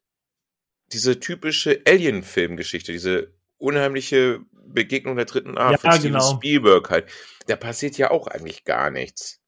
diese 0.94 1.20
typische 1.20 1.82
Alien-Film-Geschichte, 1.86 2.94
diese 2.94 3.34
unheimliche 3.58 4.40
Begegnung 4.54 5.18
der 5.18 5.26
dritten 5.26 5.58
Art 5.58 5.74
ja, 5.74 5.78
von 5.78 5.92
Steven 5.92 6.14
genau. 6.14 6.36
Spielberg 6.36 6.90
halt. 6.90 7.10
Da 7.48 7.58
passiert 7.58 7.98
ja 7.98 8.12
auch 8.12 8.28
eigentlich 8.28 8.64
gar 8.64 8.92
nichts. 8.92 9.42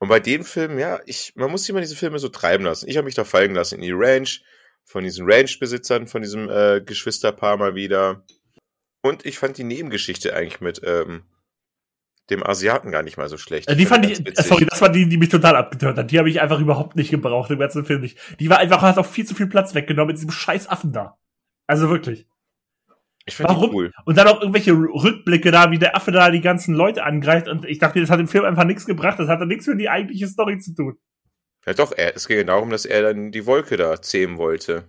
Und 0.00 0.08
bei 0.08 0.18
dem 0.18 0.44
Film, 0.44 0.78
ja, 0.78 0.98
ich, 1.04 1.34
man 1.36 1.50
muss 1.50 1.64
sich 1.64 1.74
mal 1.74 1.80
diese 1.80 1.94
Filme 1.94 2.18
so 2.18 2.30
treiben 2.30 2.64
lassen. 2.64 2.88
Ich 2.88 2.96
habe 2.96 3.04
mich 3.04 3.14
da 3.14 3.24
fallen 3.24 3.54
lassen 3.54 3.76
in 3.76 3.82
die 3.82 3.92
Ranch, 3.92 4.42
von 4.82 5.04
diesen 5.04 5.30
Ranch-Besitzern, 5.30 6.06
von 6.06 6.22
diesem 6.22 6.48
äh, 6.48 6.80
Geschwisterpaar 6.80 7.58
mal 7.58 7.74
wieder. 7.74 8.24
Und 9.02 9.26
ich 9.26 9.38
fand 9.38 9.58
die 9.58 9.64
Nebengeschichte 9.64 10.34
eigentlich 10.34 10.62
mit 10.62 10.80
ähm, 10.84 11.24
dem 12.30 12.42
Asiaten 12.42 12.90
gar 12.90 13.02
nicht 13.02 13.18
mal 13.18 13.28
so 13.28 13.36
schlecht. 13.36 13.68
Äh, 13.68 13.76
die 13.76 13.84
fand 13.84 14.06
ich, 14.06 14.22
sorry, 14.42 14.64
das 14.64 14.80
war 14.80 14.88
die, 14.88 15.06
die 15.06 15.18
mich 15.18 15.28
total 15.28 15.54
abgetört 15.56 15.98
hat. 15.98 16.10
Die 16.10 16.18
habe 16.18 16.30
ich 16.30 16.40
einfach 16.40 16.60
überhaupt 16.60 16.96
nicht 16.96 17.10
gebraucht 17.10 17.50
im 17.50 17.58
ganzen 17.58 17.84
Film 17.84 18.00
nicht. 18.00 18.18
Die 18.40 18.48
war 18.48 18.58
einfach, 18.58 18.80
hat 18.80 18.96
auch 18.96 19.06
viel 19.06 19.26
zu 19.26 19.34
viel 19.34 19.48
Platz 19.48 19.74
weggenommen 19.74 20.08
mit 20.08 20.16
diesem 20.16 20.30
scheiß 20.30 20.68
Affen 20.68 20.92
da. 20.92 21.18
Also 21.66 21.90
wirklich. 21.90 22.26
Ich 23.30 23.36
fand 23.36 23.48
Warum? 23.48 23.74
cool. 23.74 23.92
Und 24.04 24.18
dann 24.18 24.26
auch 24.26 24.40
irgendwelche 24.40 24.72
Rückblicke 24.72 25.50
da, 25.50 25.70
wie 25.70 25.78
der 25.78 25.96
Affe 25.96 26.10
da 26.10 26.30
die 26.30 26.40
ganzen 26.40 26.74
Leute 26.74 27.04
angreift. 27.04 27.48
Und 27.48 27.64
ich 27.64 27.78
dachte, 27.78 28.00
das 28.00 28.10
hat 28.10 28.20
im 28.20 28.28
Film 28.28 28.44
einfach 28.44 28.64
nichts 28.64 28.86
gebracht. 28.86 29.18
Das 29.18 29.28
hatte 29.28 29.46
nichts 29.46 29.64
für 29.66 29.76
die 29.76 29.88
eigentliche 29.88 30.26
Story 30.26 30.58
zu 30.58 30.74
tun. 30.74 30.96
Ja 31.66 31.74
doch, 31.74 31.92
er, 31.92 32.16
es 32.16 32.26
ging 32.26 32.46
darum, 32.46 32.70
dass 32.70 32.84
er 32.84 33.02
dann 33.02 33.30
die 33.30 33.46
Wolke 33.46 33.76
da 33.76 34.00
zähmen 34.02 34.38
wollte. 34.38 34.88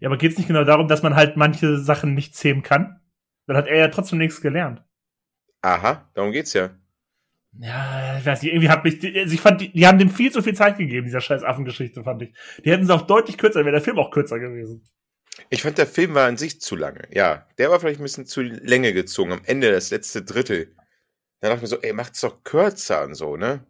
Ja, 0.00 0.08
aber 0.08 0.16
geht 0.16 0.32
es 0.32 0.38
nicht 0.38 0.46
genau 0.46 0.64
darum, 0.64 0.88
dass 0.88 1.02
man 1.02 1.14
halt 1.14 1.36
manche 1.36 1.78
Sachen 1.78 2.14
nicht 2.14 2.34
zähmen 2.34 2.62
kann? 2.62 3.00
Dann 3.46 3.56
hat 3.56 3.66
er 3.66 3.78
ja 3.78 3.88
trotzdem 3.88 4.18
nichts 4.18 4.40
gelernt. 4.40 4.82
Aha, 5.62 6.10
darum 6.14 6.32
geht's 6.32 6.52
ja. 6.52 6.70
Ja, 7.52 8.18
ich 8.18 8.26
weiß 8.26 8.42
nicht, 8.42 8.52
irgendwie 8.52 8.68
hat 8.68 8.84
mich, 8.84 9.02
also 9.16 9.34
ich 9.34 9.40
fand, 9.40 9.60
die, 9.60 9.72
die 9.72 9.86
haben 9.86 9.98
dem 9.98 10.10
viel 10.10 10.30
zu 10.30 10.42
viel 10.42 10.54
Zeit 10.54 10.78
gegeben, 10.78 11.06
dieser 11.06 11.20
scheiß 11.20 11.42
Affengeschichte, 11.42 12.04
fand 12.04 12.22
ich. 12.22 12.34
Die 12.64 12.70
hätten 12.70 12.84
es 12.84 12.90
auch 12.90 13.02
deutlich 13.02 13.38
kürzer, 13.38 13.60
wäre 13.60 13.72
der 13.72 13.80
Film 13.80 13.98
auch 13.98 14.10
kürzer 14.10 14.38
gewesen. 14.38 14.84
Ich 15.50 15.62
fand, 15.62 15.78
der 15.78 15.86
Film 15.86 16.14
war 16.14 16.26
an 16.26 16.36
sich 16.36 16.60
zu 16.60 16.76
lange. 16.76 17.08
Ja, 17.12 17.46
der 17.58 17.70
war 17.70 17.80
vielleicht 17.80 18.00
ein 18.00 18.04
bisschen 18.04 18.26
zu 18.26 18.42
Länge 18.42 18.92
gezogen, 18.92 19.32
am 19.32 19.44
Ende, 19.44 19.70
das 19.70 19.90
letzte 19.90 20.22
Drittel. 20.22 20.74
Da 21.40 21.48
dachte 21.48 21.56
ich 21.56 21.62
mir 21.62 21.68
so, 21.68 21.80
ey, 21.80 21.92
macht's 21.92 22.20
doch 22.20 22.42
kürzer 22.44 23.04
und 23.04 23.14
so, 23.14 23.36
ne? 23.36 23.64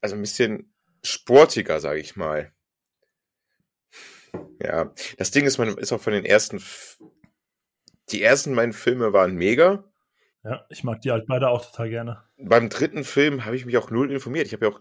Also 0.00 0.14
ein 0.14 0.20
bisschen 0.20 0.72
sportiger, 1.02 1.80
sag 1.80 1.96
ich 1.96 2.16
mal. 2.16 2.52
Ja, 4.62 4.92
das 5.18 5.30
Ding 5.30 5.46
ist, 5.46 5.58
man 5.58 5.76
ist 5.78 5.92
auch 5.92 6.00
von 6.00 6.12
den 6.12 6.24
ersten, 6.24 6.62
die 8.10 8.22
ersten 8.22 8.54
beiden 8.54 8.72
Filme 8.72 9.12
waren 9.12 9.34
mega. 9.34 9.84
Ja, 10.44 10.64
ich 10.70 10.84
mag 10.84 11.02
die 11.02 11.10
halt 11.10 11.26
beide 11.26 11.48
auch 11.48 11.64
total 11.64 11.90
gerne. 11.90 12.22
Beim 12.38 12.68
dritten 12.68 13.04
Film 13.04 13.44
habe 13.44 13.56
ich 13.56 13.66
mich 13.66 13.76
auch 13.76 13.90
null 13.90 14.10
informiert. 14.10 14.46
Ich 14.46 14.52
habe 14.52 14.66
ja 14.66 14.72
auch 14.72 14.80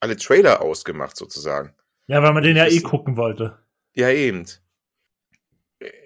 alle 0.00 0.16
Trailer 0.16 0.60
ausgemacht, 0.60 1.16
sozusagen. 1.16 1.74
Ja, 2.06 2.22
weil 2.22 2.32
man 2.32 2.42
den 2.42 2.56
ja 2.56 2.66
eh 2.66 2.80
gucken 2.80 3.16
wollte. 3.16 3.58
Ja, 3.94 4.10
eben. 4.10 4.46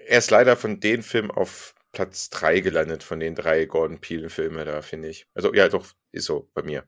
Er 0.08 0.18
ist 0.18 0.30
leider 0.30 0.56
von 0.56 0.80
den 0.80 1.02
Filmen 1.02 1.30
auf 1.30 1.74
Platz 1.92 2.30
3 2.30 2.60
gelandet, 2.60 3.02
von 3.02 3.20
den 3.20 3.34
drei 3.34 3.66
Gordon 3.66 4.00
Peele-Filmen 4.00 4.64
da, 4.64 4.80
finde 4.80 5.08
ich. 5.08 5.26
Also, 5.34 5.52
ja, 5.52 5.68
doch, 5.68 5.86
ist 6.12 6.24
so 6.24 6.50
bei 6.54 6.62
mir. 6.62 6.84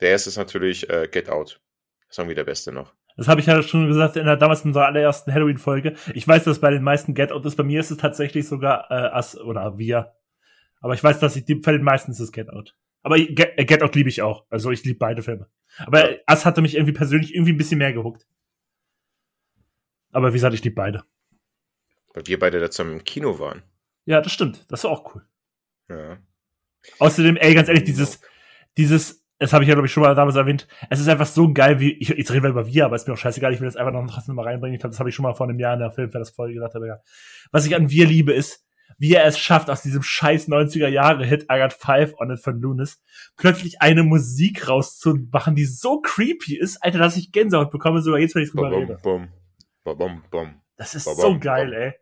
Der 0.00 0.10
erste 0.10 0.30
ist 0.30 0.38
natürlich 0.38 0.88
äh, 0.88 1.08
Get 1.10 1.28
Out. 1.28 1.60
Das 2.08 2.16
ist 2.16 2.18
irgendwie 2.18 2.34
der 2.34 2.44
beste 2.44 2.72
noch. 2.72 2.94
Das 3.18 3.28
habe 3.28 3.40
ich 3.40 3.46
ja 3.46 3.62
schon 3.62 3.86
gesagt 3.86 4.16
in 4.16 4.24
der 4.24 4.38
damals 4.38 4.62
in 4.62 4.70
unserer 4.70 4.86
allerersten 4.86 5.32
Halloween-Folge. 5.32 5.94
Ich 6.14 6.26
weiß, 6.26 6.44
dass 6.44 6.60
bei 6.60 6.70
den 6.70 6.82
meisten 6.82 7.12
Get 7.12 7.30
Out 7.30 7.44
ist. 7.44 7.56
Bei 7.56 7.64
mir 7.64 7.80
ist 7.80 7.90
es 7.90 7.98
tatsächlich 7.98 8.48
sogar 8.48 8.90
äh, 8.90 9.14
Us 9.14 9.38
oder 9.38 9.76
Wir. 9.76 10.14
Aber 10.80 10.94
ich 10.94 11.04
weiß, 11.04 11.20
dass 11.20 11.36
ich 11.36 11.44
die, 11.44 11.56
bei 11.56 11.72
den 11.72 11.82
meisten 11.82 12.12
ist 12.12 12.20
es 12.20 12.32
Get 12.32 12.48
Out. 12.48 12.74
Aber 13.02 13.18
Get, 13.18 13.58
äh, 13.58 13.66
Get 13.66 13.82
Out 13.82 13.94
liebe 13.94 14.08
ich 14.08 14.22
auch. 14.22 14.46
Also 14.48 14.70
ich 14.70 14.84
liebe 14.84 14.98
beide 14.98 15.22
Filme. 15.22 15.48
Aber 15.78 16.12
ja. 16.12 16.18
Us 16.30 16.46
hatte 16.46 16.62
mich 16.62 16.74
irgendwie 16.74 16.94
persönlich 16.94 17.34
irgendwie 17.34 17.52
ein 17.52 17.58
bisschen 17.58 17.78
mehr 17.78 17.92
gehuckt. 17.92 18.26
Aber 20.12 20.30
wie 20.30 20.36
gesagt, 20.36 20.54
ich 20.54 20.64
liebe 20.64 20.76
beide. 20.76 21.04
Weil 22.14 22.26
wir 22.26 22.38
beide 22.38 22.60
dazu 22.60 22.82
im 22.82 23.04
Kino 23.04 23.38
waren. 23.38 23.62
Ja, 24.04 24.20
das 24.20 24.32
stimmt. 24.32 24.70
Das 24.70 24.84
war 24.84 24.90
auch 24.90 25.14
cool. 25.14 25.24
Ja. 25.88 26.18
Außerdem, 26.98 27.36
ey, 27.36 27.54
ganz 27.54 27.68
ehrlich, 27.68 27.84
dieses, 27.84 28.20
dieses 28.76 29.22
das 29.42 29.52
habe 29.52 29.64
ich 29.64 29.68
ja, 29.68 29.74
glaube 29.74 29.86
ich, 29.86 29.92
schon 29.92 30.04
mal 30.04 30.14
damals 30.14 30.36
erwähnt, 30.36 30.68
es 30.88 31.00
ist 31.00 31.08
einfach 31.08 31.26
so 31.26 31.52
geil, 31.52 31.80
wie, 31.80 31.94
ich, 31.94 32.10
jetzt 32.10 32.30
reden 32.30 32.44
wir 32.44 32.50
über 32.50 32.66
wir, 32.68 32.84
aber 32.84 32.94
ist 32.94 33.08
mir 33.08 33.14
auch 33.14 33.18
scheißegal, 33.18 33.52
ich 33.52 33.60
will 33.60 33.66
das 33.66 33.76
einfach 33.76 33.92
noch 33.92 34.06
trotzdem 34.08 34.36
mal 34.36 34.44
reinbringen. 34.44 34.74
Ich 34.74 34.80
glaube, 34.80 34.92
das 34.92 35.00
habe 35.00 35.08
ich 35.08 35.16
schon 35.16 35.24
mal 35.24 35.34
vor 35.34 35.48
einem 35.48 35.58
Jahr 35.58 35.74
in 35.74 35.80
der 35.80 35.90
Film, 35.90 36.10
das 36.12 36.30
Folge 36.30 36.54
gesagt 36.54 36.76
habe. 36.76 36.86
Ja. 36.86 37.00
Was 37.50 37.66
ich 37.66 37.74
an 37.74 37.90
wir 37.90 38.06
liebe, 38.06 38.32
ist, 38.32 38.64
wie 38.98 39.14
er 39.14 39.24
es 39.24 39.40
schafft, 39.40 39.68
aus 39.68 39.82
diesem 39.82 40.02
scheiß 40.02 40.46
90er-Jahre-Hit 40.46 41.46
I 41.50 41.58
Got 41.58 41.72
Five 41.72 42.14
on 42.20 42.30
It 42.30 42.38
von 42.38 42.60
Lunis 42.60 43.02
plötzlich 43.36 43.82
eine 43.82 44.04
Musik 44.04 44.68
rauszumachen, 44.68 45.56
die 45.56 45.64
so 45.64 46.00
creepy 46.00 46.56
ist, 46.56 46.76
Alter, 46.76 46.98
dass 46.98 47.16
ich 47.16 47.32
Gänsehaut 47.32 47.72
bekomme, 47.72 48.00
sogar 48.00 48.20
jetzt, 48.20 48.36
wenn 48.36 48.44
ich 48.44 48.52
drüber 48.52 48.70
rede. 48.70 48.98
Bum, 49.02 49.28
bum, 49.82 50.22
bum, 50.30 50.62
das 50.76 50.94
ist 50.94 51.04
so 51.04 51.38
geil, 51.40 51.72
ey. 51.72 51.94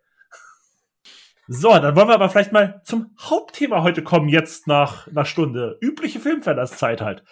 So, 1.53 1.71
dann 1.71 1.97
wollen 1.97 2.07
wir 2.07 2.15
aber 2.15 2.29
vielleicht 2.29 2.53
mal 2.53 2.81
zum 2.85 3.13
Hauptthema 3.19 3.83
heute 3.83 4.05
kommen, 4.05 4.29
jetzt 4.29 4.69
nach 4.69 5.09
einer 5.09 5.25
Stunde. 5.25 5.79
Übliche 5.81 6.21
Filmverlasszeit 6.21 7.01
halt. 7.01 7.25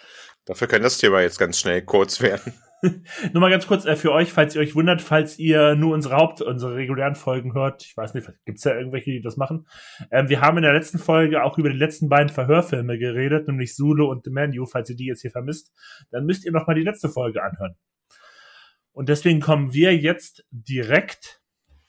Dafür 0.43 0.67
kann 0.67 0.81
das 0.81 0.97
Thema 0.97 1.21
jetzt 1.21 1.39
ganz 1.39 1.57
schnell 1.57 1.81
kurz 1.83 2.19
werden. 2.19 2.51
nur 2.81 3.39
mal 3.39 3.49
ganz 3.49 3.65
kurz 3.65 3.85
äh, 3.85 3.95
für 3.95 4.11
euch, 4.11 4.33
falls 4.33 4.55
ihr 4.55 4.61
euch 4.61 4.75
wundert, 4.75 5.01
falls 5.01 5.39
ihr 5.39 5.75
nur 5.75 5.93
unsere 5.93 6.17
Haupt-, 6.17 6.41
unsere 6.41 6.75
regulären 6.75 7.15
Folgen 7.15 7.53
hört. 7.53 7.85
Ich 7.85 7.95
weiß 7.95 8.13
nicht, 8.13 8.29
gibt's 8.43 8.65
ja 8.65 8.75
irgendwelche, 8.75 9.09
die 9.09 9.21
das 9.21 9.37
machen. 9.37 9.65
Ähm, 10.11 10.27
wir 10.27 10.41
haben 10.41 10.57
in 10.57 10.63
der 10.63 10.73
letzten 10.73 10.99
Folge 10.99 11.41
auch 11.41 11.57
über 11.57 11.69
die 11.69 11.77
letzten 11.77 12.09
beiden 12.09 12.27
Verhörfilme 12.27 12.97
geredet, 12.97 13.47
nämlich 13.47 13.73
Zulu 13.73 14.11
und 14.11 14.25
The 14.25 14.31
Menu. 14.31 14.65
Falls 14.65 14.89
ihr 14.89 14.97
die 14.97 15.05
jetzt 15.05 15.21
hier 15.21 15.31
vermisst, 15.31 15.71
dann 16.11 16.25
müsst 16.25 16.43
ihr 16.43 16.51
noch 16.51 16.67
mal 16.67 16.75
die 16.75 16.83
letzte 16.83 17.07
Folge 17.07 17.41
anhören. 17.41 17.77
Und 18.91 19.07
deswegen 19.07 19.39
kommen 19.39 19.73
wir 19.73 19.95
jetzt 19.95 20.43
direkt 20.51 21.38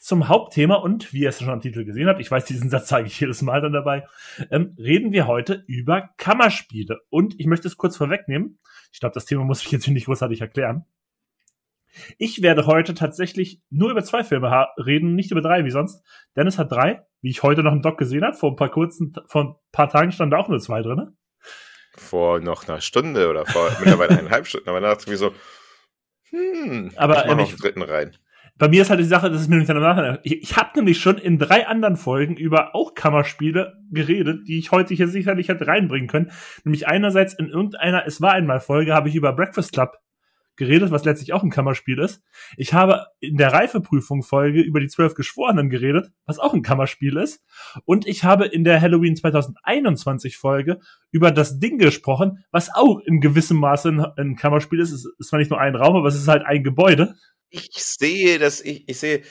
zum 0.00 0.28
Hauptthema 0.28 0.76
und 0.76 1.12
wie 1.12 1.20
ihr 1.20 1.28
es 1.28 1.38
schon 1.38 1.50
am 1.50 1.60
Titel 1.60 1.84
gesehen 1.84 2.08
habt, 2.08 2.20
ich 2.20 2.30
weiß, 2.30 2.46
diesen 2.46 2.70
Satz 2.70 2.88
zeige 2.88 3.06
ich 3.06 3.20
jedes 3.20 3.42
Mal 3.42 3.60
dann 3.60 3.74
dabei, 3.74 4.06
ähm, 4.50 4.74
reden 4.78 5.12
wir 5.12 5.26
heute 5.26 5.62
über 5.66 6.08
Kammerspiele. 6.16 7.00
Und 7.10 7.38
ich 7.38 7.46
möchte 7.46 7.68
es 7.68 7.76
kurz 7.76 7.98
vorwegnehmen. 7.98 8.58
Ich 8.92 9.00
glaube, 9.00 9.12
das 9.12 9.26
Thema 9.26 9.44
muss 9.44 9.62
ich 9.62 9.70
jetzt 9.70 9.86
nicht 9.86 10.06
großartig 10.06 10.40
erklären. 10.40 10.86
Ich 12.16 12.40
werde 12.40 12.66
heute 12.66 12.94
tatsächlich 12.94 13.60
nur 13.68 13.90
über 13.90 14.02
zwei 14.02 14.24
Filme 14.24 14.68
reden, 14.78 15.14
nicht 15.14 15.32
über 15.32 15.42
drei 15.42 15.64
wie 15.66 15.70
sonst. 15.70 16.02
Dennis 16.34 16.56
hat 16.56 16.72
drei, 16.72 17.04
wie 17.20 17.30
ich 17.30 17.42
heute 17.42 17.62
noch 17.62 17.72
im 17.72 17.82
Doc 17.82 17.98
gesehen 17.98 18.24
habe. 18.24 18.36
Vor 18.36 18.52
ein 18.52 18.56
paar 18.56 18.70
kurzen, 18.70 19.12
vor 19.26 19.44
ein 19.44 19.54
paar 19.70 19.90
Tagen 19.90 20.12
standen 20.12 20.30
da 20.30 20.38
auch 20.38 20.48
nur 20.48 20.60
zwei 20.60 20.80
drin. 20.80 21.16
Vor 21.96 22.40
noch 22.40 22.66
einer 22.66 22.80
Stunde 22.80 23.28
oder 23.28 23.44
vor 23.44 23.70
mittlerweile 23.80 24.18
eineinhalb 24.18 24.46
Stunden. 24.46 24.68
Aber 24.68 24.96
ich 24.98 25.06
mir 25.06 25.16
so, 25.18 25.34
hm, 26.30 26.92
aber 26.96 27.18
ich 27.18 27.26
mach 27.26 27.36
noch 27.36 27.48
einen 27.48 27.58
dritten 27.58 27.82
rein. 27.82 28.16
Bei 28.60 28.68
mir 28.68 28.82
ist 28.82 28.90
halt 28.90 29.00
die 29.00 29.04
Sache, 29.04 29.30
das 29.30 29.40
ist 29.40 29.48
mir 29.48 29.56
nicht 29.56 29.70
danach. 29.70 30.18
Ich, 30.22 30.42
ich 30.42 30.56
habe 30.58 30.68
nämlich 30.76 31.00
schon 31.00 31.16
in 31.16 31.38
drei 31.38 31.66
anderen 31.66 31.96
Folgen 31.96 32.36
über 32.36 32.74
auch 32.74 32.94
Kammerspiele 32.94 33.78
geredet, 33.90 34.46
die 34.46 34.58
ich 34.58 34.70
heute 34.70 34.92
hier 34.92 35.08
sicherlich 35.08 35.48
hätte 35.48 35.66
reinbringen 35.66 36.08
können. 36.08 36.30
Nämlich 36.64 36.86
einerseits 36.86 37.32
in 37.32 37.48
irgendeiner 37.48 38.06
Es 38.06 38.20
war 38.20 38.32
einmal 38.32 38.60
Folge 38.60 38.92
habe 38.92 39.08
ich 39.08 39.14
über 39.14 39.32
Breakfast 39.32 39.72
Club 39.72 39.96
geredet, 40.56 40.90
was 40.90 41.06
letztlich 41.06 41.32
auch 41.32 41.42
ein 41.42 41.48
Kammerspiel 41.48 41.98
ist. 42.00 42.22
Ich 42.58 42.74
habe 42.74 43.06
in 43.20 43.38
der 43.38 43.50
Reifeprüfung 43.50 44.22
Folge 44.22 44.60
über 44.60 44.78
die 44.78 44.88
zwölf 44.88 45.14
Geschworenen 45.14 45.70
geredet, 45.70 46.12
was 46.26 46.38
auch 46.38 46.52
ein 46.52 46.60
Kammerspiel 46.60 47.16
ist. 47.16 47.42
Und 47.86 48.06
ich 48.06 48.24
habe 48.24 48.44
in 48.44 48.64
der 48.64 48.78
Halloween 48.78 49.16
2021 49.16 50.36
Folge 50.36 50.80
über 51.10 51.30
das 51.30 51.60
Ding 51.60 51.78
gesprochen, 51.78 52.44
was 52.50 52.68
auch 52.74 53.00
in 53.06 53.22
gewissem 53.22 53.56
Maße 53.56 54.12
ein 54.18 54.36
Kammerspiel 54.36 54.80
ist. 54.80 54.92
Es 54.92 55.06
ist 55.18 55.30
zwar 55.30 55.38
nicht 55.38 55.50
nur 55.50 55.60
ein 55.60 55.76
Raum, 55.76 55.96
aber 55.96 56.08
es 56.08 56.16
ist 56.16 56.28
halt 56.28 56.44
ein 56.44 56.62
Gebäude 56.62 57.14
ich 57.50 57.70
sehe 57.74 58.38
das, 58.38 58.60
ich, 58.60 58.88
ich 58.88 58.98
sehe, 58.98 59.22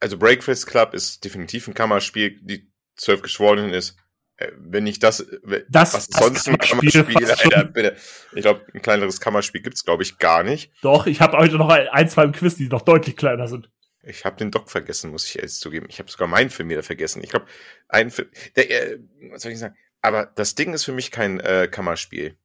also 0.00 0.18
Breakfast 0.18 0.66
Club 0.66 0.94
ist 0.94 1.24
definitiv 1.24 1.66
ein 1.68 1.74
Kammerspiel, 1.74 2.38
die 2.42 2.70
zwölf 2.96 3.22
Geschworenen 3.22 3.72
ist. 3.72 3.96
Äh, 4.36 4.50
wenn 4.56 4.86
ich 4.86 4.98
das, 4.98 5.24
das 5.68 5.94
was 5.94 6.08
das 6.08 6.20
sonst 6.20 6.48
ein 6.48 6.58
Kammerspiel, 6.58 7.26
Alter, 7.26 7.64
bitte. 7.64 7.96
Ich 8.34 8.42
glaube, 8.42 8.66
ein 8.74 8.82
kleineres 8.82 9.20
Kammerspiel 9.20 9.62
gibt's 9.62 9.84
glaube 9.84 10.02
ich, 10.02 10.18
gar 10.18 10.42
nicht. 10.42 10.72
Doch, 10.82 11.06
ich 11.06 11.20
habe 11.20 11.38
heute 11.38 11.56
noch 11.56 11.68
ein, 11.68 12.08
zwei 12.08 12.24
im 12.24 12.32
Quiz, 12.32 12.56
die 12.56 12.68
noch 12.68 12.82
deutlich 12.82 13.16
kleiner 13.16 13.46
sind. 13.46 13.70
Ich 14.02 14.24
habe 14.24 14.36
den 14.36 14.50
Doc 14.50 14.70
vergessen, 14.70 15.10
muss 15.10 15.26
ich 15.26 15.34
jetzt 15.34 15.60
zugeben. 15.60 15.86
Ich 15.88 15.98
habe 15.98 16.10
sogar 16.10 16.28
meinen 16.28 16.50
Film 16.50 16.68
wieder 16.68 16.82
vergessen. 16.82 17.22
Ich 17.22 17.30
glaube, 17.30 17.46
ein 17.88 18.10
Film, 18.10 18.28
der, 18.56 18.70
äh, 18.70 18.98
was 19.30 19.42
soll 19.42 19.52
ich 19.52 19.58
sagen? 19.58 19.76
Aber 20.02 20.26
das 20.26 20.54
Ding 20.54 20.74
ist 20.74 20.84
für 20.84 20.92
mich 20.92 21.10
kein 21.10 21.40
äh, 21.40 21.68
Kammerspiel. 21.70 22.36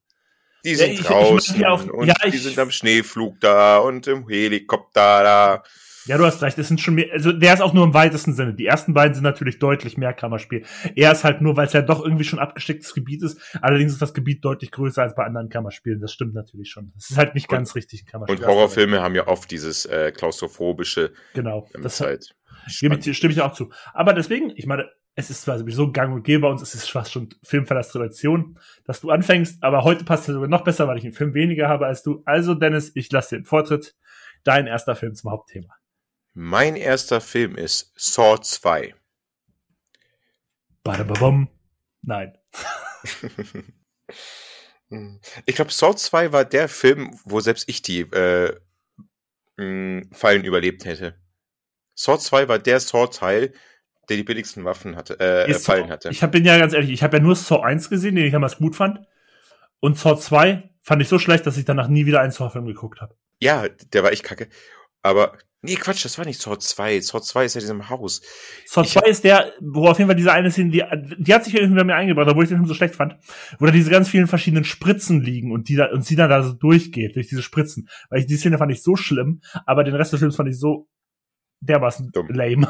Die 0.66 0.76
sind 0.76 0.93
ja, 0.93 0.93
ich, 0.93 1.01
draußen 1.01 1.55
ich 1.55 1.66
auch, 1.66 1.86
und 1.88 2.07
ja, 2.07 2.16
die 2.26 2.38
sind 2.38 2.57
am 2.60 2.72
Schneeflug 2.72 3.39
da 3.39 3.78
und 3.78 4.07
im 4.07 4.28
Helikopter 4.28 5.24
da. 5.24 5.64
Ja, 6.05 6.18
du 6.18 6.26
hast 6.26 6.41
recht, 6.41 6.57
es 6.57 6.68
sind 6.68 6.82
schon 6.82 6.95
mehr, 6.95 7.07
also 7.12 7.32
der 7.32 7.53
ist 7.53 7.62
auch 7.62 7.74
nur 7.74 7.84
im 7.84 7.93
weitesten 7.93 8.34
Sinne. 8.34 8.55
Die 8.55 8.66
ersten 8.66 8.93
beiden 8.93 9.14
sind 9.14 9.24
natürlich 9.24 9.60
deutlich 9.60 9.95
mehr 9.95 10.12
Kammerspiel. 10.14 10.66
Er 10.95 11.12
ist 11.12 11.24
halt 11.24 11.41
nur, 11.41 11.55
weil 11.55 11.68
es 11.68 11.74
ja 11.74 11.84
doch 11.84 12.03
irgendwie 12.03 12.24
schon 12.24 12.39
abgestecktes 12.39 12.93
Gebiet 12.95 13.22
ist. 13.22 13.39
Allerdings 13.62 13.91
ist 13.91 14.01
das 14.01 14.14
Gebiet 14.14 14.43
deutlich 14.43 14.72
größer 14.72 15.03
als 15.03 15.14
bei 15.14 15.24
anderen 15.24 15.49
Kammerspielen. 15.49 16.01
Das 16.01 16.12
stimmt 16.12 16.34
natürlich 16.34 16.72
schon. 16.72 16.91
Das 16.95 17.12
ist 17.12 17.18
halt 17.18 17.36
nicht 17.36 17.49
und, 17.49 17.55
ganz 17.55 17.76
richtig 17.76 18.03
ein 18.03 18.05
Kammerspiel. 18.07 18.39
Und 18.39 18.45
Horrorfilme 18.47 19.01
haben 19.01 19.14
ja 19.14 19.28
oft 19.28 19.51
dieses 19.51 19.86
äh, 19.86 20.12
klaustrophobische. 20.12 21.14
Genau. 21.34 21.70
Das 21.80 22.01
halt 22.01 22.34
stimme 22.68 22.99
ich 23.32 23.41
auch 23.41 23.53
zu. 23.53 23.70
Aber 23.93 24.14
deswegen, 24.14 24.51
ich 24.55 24.66
meine, 24.66 24.89
es 25.20 25.30
ist 25.30 25.41
zwar 25.41 25.59
sowieso 25.59 25.91
gang 25.91 26.13
und 26.13 26.24
gäbe 26.24 26.43
bei 26.43 26.47
uns, 26.47 26.61
es 26.61 26.74
ist 26.74 26.89
fast 26.89 27.11
schon 27.11 27.30
Filmverlass-Tradition, 27.43 28.57
dass 28.86 29.01
du 29.01 29.11
anfängst, 29.11 29.61
aber 29.61 29.84
heute 29.84 30.05
passt 30.05 30.30
es 30.30 30.34
sogar 30.34 30.47
noch 30.47 30.63
besser, 30.63 30.88
weil 30.88 30.97
ich 30.97 31.03
einen 31.03 31.13
Film 31.13 31.34
weniger 31.34 31.67
habe 31.67 31.86
als 31.86 32.03
du. 32.03 32.24
Also, 32.26 32.55
Dennis, 32.55 32.91
ich 32.95 33.11
lasse 33.11 33.36
dir 33.36 33.41
den 33.41 33.45
Vortritt. 33.45 33.95
Dein 34.45 34.67
erster 34.67 34.95
Film 34.95 35.13
zum 35.15 35.32
Hauptthema. 35.32 35.76
Mein 36.34 36.78
erster 36.78 37.20
Film 37.20 37.55
ist 37.55 37.91
Saw 37.97 38.39
2. 38.41 38.95
Badababum. 40.84 41.49
Nein. 42.01 42.38
ich 45.45 45.55
glaube, 45.55 45.74
Saw 45.74 45.93
2 45.93 46.32
war 46.32 46.45
der 46.45 46.70
Film, 46.70 47.20
wo 47.26 47.41
selbst 47.41 47.67
ich 47.67 47.82
die 47.82 48.01
äh, 48.01 48.55
Fallen 49.57 50.45
überlebt 50.45 50.86
hätte. 50.86 51.20
Saw 51.93 52.17
2 52.17 52.47
war 52.47 52.59
der 52.59 52.80
Saw-Teil, 52.80 53.53
der 54.10 54.18
die 54.18 54.24
billigsten 54.24 54.66
Waffen 54.66 54.95
hatte, 54.95 55.18
äh, 55.20 55.49
Ist 55.49 55.66
Fallen 55.66 55.89
hatte. 55.89 56.10
Ich 56.10 56.24
hab, 56.24 56.32
bin 56.32 56.43
ja 56.43 56.57
ganz 56.57 56.74
ehrlich, 56.74 56.91
ich 56.91 57.03
habe 57.03 57.18
ja 57.18 57.24
nur 57.24 57.36
Saw 57.36 57.62
1 57.62 57.89
gesehen, 57.89 58.16
den 58.16 58.26
ich 58.26 58.32
damals 58.32 58.57
gut 58.57 58.76
fand. 58.76 58.99
Und 59.80 59.97
Saw 59.97 60.18
2 60.18 60.70
fand 60.82 61.01
ich 61.01 61.07
so 61.07 61.20
schlecht, 61.20 61.45
dass 61.45 61.57
ich 61.57 61.66
danach 61.66 61.88
nie 61.88 62.05
wieder 62.05 62.22
einen 62.22 62.32
Saw-Film 62.32 62.66
geguckt 62.66 63.01
habe. 63.01 63.16
Ja, 63.39 63.68
der 63.93 64.03
war 64.03 64.12
echt 64.12 64.24
kacke. 64.24 64.49
Aber, 65.01 65.38
nee, 65.62 65.76
Quatsch, 65.76 66.03
das 66.03 66.18
war 66.18 66.26
nicht 66.26 66.41
Saw 66.41 66.57
2. 66.57 66.99
Saw 67.01 67.22
2 67.22 67.45
ist 67.45 67.53
ja 67.53 67.60
in 67.60 67.64
diesem 67.64 67.89
Haus. 67.89 68.22
Saw 68.66 68.82
Ich 68.82 68.91
2 68.91 69.01
ist 69.07 69.24
der, 69.24 69.53
wo 69.62 69.88
auf 69.88 69.99
jeden 69.99 70.10
Fall 70.10 70.16
diese 70.16 70.34
eine 70.34 70.51
Szene, 70.51 70.72
die, 70.72 70.84
die 71.18 71.34
hat 71.34 71.45
sich 71.45 71.55
irgendwie 71.55 71.78
bei 71.78 71.84
mir 71.84 71.95
eingebracht, 71.95 72.28
obwohl 72.28 72.43
ich 72.43 72.49
den 72.49 72.57
Film 72.57 72.68
so 72.68 72.74
schlecht 72.74 72.95
fand, 72.95 73.16
wo 73.60 73.66
da 73.66 73.72
diese 73.72 73.91
ganz 73.91 74.10
vielen 74.10 74.28
verschiedenen 74.28 74.66
Spritzen 74.66 75.22
liegen 75.22 75.51
und 75.51 75.70
die 75.70 75.76
da, 75.76 75.91
und 75.91 76.05
sie 76.05 76.16
dann 76.16 76.30
da 76.30 76.43
so 76.43 76.53
durchgeht, 76.53 77.16
durch 77.16 77.28
diese 77.28 77.43
Spritzen. 77.43 77.88
Weil 78.10 78.22
ich, 78.22 78.26
die 78.26 78.38
Szene 78.38 78.57
fand 78.57 78.72
ich 78.72 78.82
so 78.82 78.95
schlimm, 78.95 79.41
aber 79.66 79.84
den 79.84 79.95
Rest 79.95 80.12
des 80.12 80.20
Films 80.20 80.36
fand 80.36 80.49
ich 80.49 80.60
so 80.60 80.89
dermaßen 81.62 82.12
Dumm. 82.12 82.28
lame. 82.30 82.68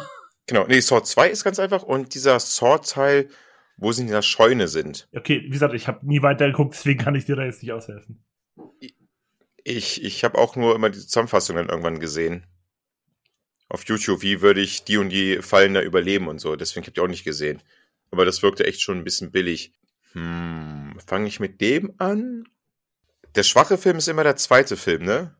Genau, 0.49 0.65
nee, 0.67 0.79
Saw 0.79 1.03
2 1.03 1.29
ist 1.29 1.43
ganz 1.43 1.59
einfach 1.59 1.83
und 1.83 2.15
dieser 2.15 2.39
Saw-Teil, 2.39 3.29
wo 3.77 3.91
sie 3.91 4.01
in 4.01 4.07
der 4.07 4.23
Scheune 4.23 4.67
sind. 4.67 5.07
Okay, 5.15 5.43
wie 5.45 5.49
gesagt, 5.49 5.73
ich 5.73 5.87
habe 5.87 6.05
nie 6.05 6.21
weiter 6.21 6.47
geguckt, 6.47 6.73
deswegen 6.73 6.99
kann 6.99 7.15
ich 7.15 7.25
dir 7.25 7.35
da 7.35 7.43
jetzt 7.43 7.61
nicht 7.61 7.71
aushelfen. 7.71 8.23
Ich, 9.63 10.03
ich 10.03 10.23
habe 10.23 10.37
auch 10.37 10.55
nur 10.55 10.75
immer 10.75 10.89
die 10.89 10.99
Zusammenfassung 10.99 11.55
dann 11.55 11.69
irgendwann 11.69 11.99
gesehen. 11.99 12.47
Auf 13.67 13.85
YouTube, 13.85 14.23
wie 14.23 14.41
würde 14.41 14.61
ich 14.61 14.83
die 14.83 14.97
und 14.97 15.09
die 15.09 15.43
Fallen 15.43 15.75
da 15.75 15.81
überleben 15.81 16.27
und 16.27 16.39
so. 16.39 16.55
Deswegen 16.55 16.85
habe 16.85 16.93
ich 16.95 17.01
auch 17.01 17.07
nicht 17.07 17.23
gesehen. 17.23 17.61
Aber 18.09 18.25
das 18.25 18.41
wirkte 18.41 18.65
echt 18.65 18.81
schon 18.81 18.97
ein 18.97 19.03
bisschen 19.03 19.31
billig. 19.31 19.71
Hm, 20.13 20.97
fange 21.05 21.27
ich 21.27 21.39
mit 21.39 21.61
dem 21.61 21.93
an? 21.99 22.45
Der 23.35 23.43
schwache 23.43 23.77
Film 23.77 23.97
ist 23.97 24.07
immer 24.07 24.23
der 24.23 24.37
zweite 24.37 24.75
Film, 24.75 25.05
ne? 25.05 25.35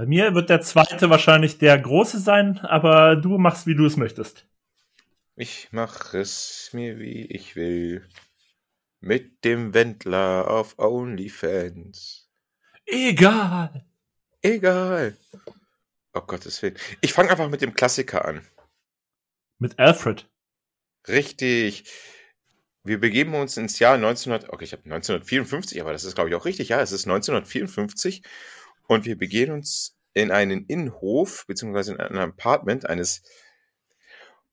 Bei 0.00 0.06
mir 0.06 0.34
wird 0.34 0.48
der 0.48 0.62
zweite 0.62 1.10
wahrscheinlich 1.10 1.58
der 1.58 1.78
große 1.78 2.20
sein, 2.20 2.58
aber 2.60 3.16
du 3.16 3.36
machst, 3.36 3.66
wie 3.66 3.74
du 3.74 3.84
es 3.84 3.98
möchtest. 3.98 4.46
Ich 5.36 5.68
mach 5.72 6.14
es 6.14 6.70
mir 6.72 6.98
wie 6.98 7.26
ich 7.26 7.54
will. 7.54 8.08
Mit 9.00 9.44
dem 9.44 9.74
Wendler 9.74 10.48
auf 10.48 10.78
OnlyFans. 10.78 12.30
Egal. 12.86 13.84
Egal. 14.40 15.18
Oh 16.14 16.22
Gottes 16.22 16.62
Willen. 16.62 16.78
Ich 17.02 17.12
fange 17.12 17.28
einfach 17.28 17.50
mit 17.50 17.60
dem 17.60 17.74
Klassiker 17.74 18.24
an. 18.24 18.40
Mit 19.58 19.78
Alfred. 19.78 20.26
Richtig. 21.08 21.84
Wir 22.84 22.98
begeben 22.98 23.34
uns 23.34 23.58
ins 23.58 23.78
Jahr 23.78 23.96
1900, 23.96 24.50
okay, 24.50 24.64
ich 24.64 24.72
habe 24.72 24.84
1954, 24.84 25.78
aber 25.82 25.92
das 25.92 26.04
ist 26.04 26.14
glaube 26.14 26.30
ich 26.30 26.36
auch 26.36 26.46
richtig, 26.46 26.70
ja, 26.70 26.80
es 26.80 26.92
ist 26.92 27.06
1954 27.06 28.22
und 28.90 29.04
wir 29.04 29.16
begeben 29.16 29.52
uns 29.52 29.96
in 30.14 30.32
einen 30.32 30.66
Innenhof, 30.66 31.46
beziehungsweise 31.46 31.92
in 31.92 32.00
ein 32.00 32.18
Apartment 32.18 32.86
eines 32.86 33.22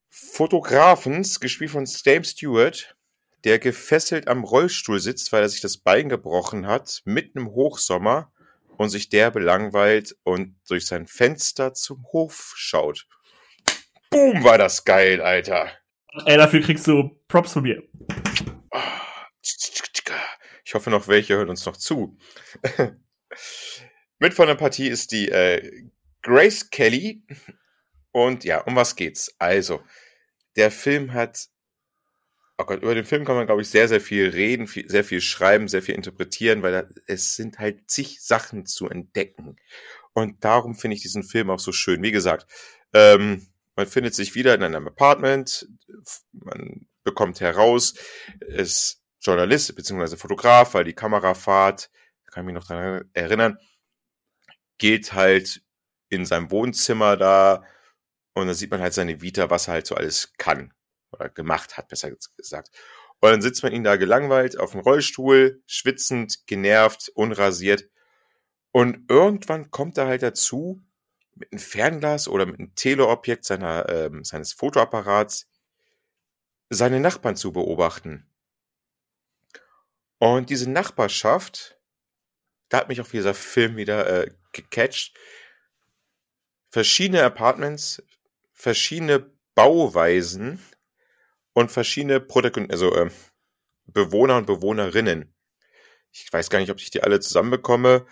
Fotografens, 0.09 1.39
gespielt 1.39 1.71
von 1.71 1.87
Stame 1.87 2.23
Stewart, 2.23 2.95
der 3.45 3.57
gefesselt 3.57 4.27
am 4.27 4.43
Rollstuhl 4.43 4.99
sitzt, 4.99 5.31
weil 5.31 5.41
er 5.41 5.49
sich 5.49 5.61
das 5.61 5.79
Bein 5.79 6.07
gebrochen 6.07 6.67
hat, 6.67 7.01
mitten 7.03 7.39
im 7.39 7.49
Hochsommer 7.49 8.31
und 8.77 8.89
sich 8.89 9.09
derbe 9.09 9.39
langweilt 9.39 10.15
und 10.21 10.55
durch 10.69 10.85
sein 10.85 11.07
Fenster 11.07 11.73
zum 11.73 12.05
Hof 12.13 12.53
schaut. 12.55 13.07
Boom, 14.11 14.43
war 14.43 14.59
das 14.59 14.85
geil, 14.85 15.19
Alter. 15.19 15.71
Ey, 16.25 16.37
dafür 16.37 16.61
kriegst 16.61 16.85
du 16.85 17.19
Props 17.27 17.53
von 17.53 17.63
mir. 17.63 17.81
Ich 20.63 20.75
hoffe 20.75 20.91
noch, 20.91 21.07
welche 21.07 21.37
hören 21.37 21.49
uns 21.49 21.65
noch 21.65 21.77
zu. 21.77 22.19
Mit 24.19 24.33
von 24.33 24.47
der 24.47 24.55
Partie 24.55 24.87
ist 24.87 25.11
die 25.11 25.29
äh, 25.29 25.89
Grace 26.21 26.69
Kelly. 26.69 27.23
Und 28.11 28.43
ja, 28.43 28.61
um 28.61 28.75
was 28.75 28.95
geht's? 28.95 29.35
Also, 29.37 29.81
der 30.55 30.71
Film 30.71 31.13
hat. 31.13 31.47
Oh 32.57 32.65
Gott, 32.65 32.81
über 32.81 32.95
den 32.95 33.05
Film 33.05 33.23
kann 33.23 33.35
man, 33.35 33.45
glaube 33.45 33.61
ich, 33.61 33.69
sehr, 33.69 33.87
sehr 33.87 34.01
viel 34.01 34.29
reden, 34.29 34.65
viel, 34.65 34.89
sehr 34.89 35.03
viel 35.03 35.21
schreiben, 35.21 35.67
sehr 35.67 35.83
viel 35.83 35.93
interpretieren, 35.93 36.63
weil 36.63 36.71
da, 36.71 36.83
es 37.05 37.35
sind 37.35 37.59
halt 37.59 37.87
zig 37.91 38.19
Sachen 38.19 38.65
zu 38.65 38.89
entdecken. 38.89 39.57
Und 40.13 40.43
darum 40.43 40.73
finde 40.73 40.95
ich 40.95 41.03
diesen 41.03 41.21
Film 41.21 41.51
auch 41.51 41.59
so 41.59 41.71
schön. 41.71 42.01
Wie 42.01 42.11
gesagt, 42.11 42.47
ähm, 42.93 43.45
man 43.75 43.85
findet 43.85 44.15
sich 44.15 44.33
wieder 44.33 44.55
in 44.55 44.63
einem 44.63 44.87
Apartment, 44.87 45.67
man 46.31 46.87
bekommt 47.03 47.41
heraus, 47.41 47.93
ist 48.39 49.03
Journalist 49.21 49.75
bzw. 49.75 50.17
Fotograf, 50.17 50.73
weil 50.73 50.83
die 50.83 50.93
Kamerafahrt, 50.93 51.91
kann 52.31 52.43
ich 52.43 52.45
mich 52.47 52.55
noch 52.55 52.67
daran 52.67 53.07
erinnern, 53.13 53.59
geht 54.77 55.13
halt 55.13 55.61
in 56.09 56.25
seinem 56.25 56.51
Wohnzimmer 56.51 57.17
da 57.17 57.63
und 58.33 58.47
da 58.47 58.53
sieht 58.53 58.71
man 58.71 58.81
halt 58.81 58.93
seine 58.93 59.21
Vita, 59.21 59.49
was 59.49 59.67
er 59.67 59.75
halt 59.75 59.87
so 59.87 59.95
alles 59.95 60.33
kann 60.37 60.73
oder 61.11 61.29
gemacht 61.29 61.77
hat, 61.77 61.87
besser 61.87 62.11
gesagt. 62.37 62.69
Und 63.19 63.31
dann 63.31 63.41
sitzt 63.41 63.63
man 63.63 63.73
ihn 63.73 63.83
da 63.83 63.95
gelangweilt 63.95 64.59
auf 64.59 64.71
dem 64.71 64.81
Rollstuhl, 64.81 65.63
schwitzend, 65.65 66.45
genervt, 66.45 67.09
unrasiert. 67.15 67.89
Und 68.71 69.09
irgendwann 69.09 69.71
kommt 69.71 69.97
er 69.97 70.07
halt 70.07 70.21
dazu, 70.21 70.81
mit 71.33 71.51
einem 71.51 71.59
Fernglas 71.59 72.27
oder 72.27 72.45
mit 72.45 72.59
einem 72.59 72.75
Teleobjekt 72.75 73.45
seiner, 73.45 73.89
ähm, 73.89 74.23
seines 74.23 74.53
Fotoapparats 74.53 75.47
seine 76.69 76.99
Nachbarn 76.99 77.35
zu 77.35 77.53
beobachten. 77.53 78.29
Und 80.19 80.49
diese 80.49 80.69
Nachbarschaft, 80.69 81.76
da 82.69 82.77
hat 82.77 82.89
mich 82.89 83.01
auch 83.01 83.07
dieser 83.07 83.33
Film 83.33 83.77
wieder 83.77 84.23
äh, 84.23 84.31
gecatcht. 84.51 85.17
Verschiedene 86.69 87.23
Apartments, 87.23 88.03
verschiedene 88.53 89.31
Bauweisen 89.55 90.59
und 91.53 91.71
verschiedene 91.71 92.19
Protagon 92.19 92.69
also 92.69 92.93
äh, 92.93 93.09
Bewohner 93.85 94.37
und 94.37 94.45
Bewohnerinnen. 94.45 95.33
Ich 96.11 96.31
weiß 96.31 96.49
gar 96.49 96.59
nicht, 96.59 96.71
ob 96.71 96.79
ich 96.79 96.91
die 96.91 97.03
alle 97.03 97.19
zusammenbekomme. 97.19 98.05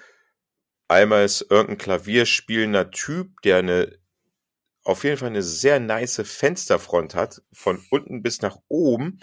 Einmal 0.87 1.25
ist 1.25 1.41
irgendein 1.49 1.77
klavierspielender 1.77 2.91
Typ, 2.91 3.41
der 3.41 3.57
eine 3.57 3.99
auf 4.83 5.03
jeden 5.03 5.17
Fall 5.17 5.29
eine 5.29 5.41
sehr 5.41 5.79
nice 5.79 6.21
Fensterfront 6.23 7.15
hat, 7.15 7.41
von 7.51 7.83
unten 7.89 8.21
bis 8.21 8.41
nach 8.41 8.57
oben. 8.67 9.19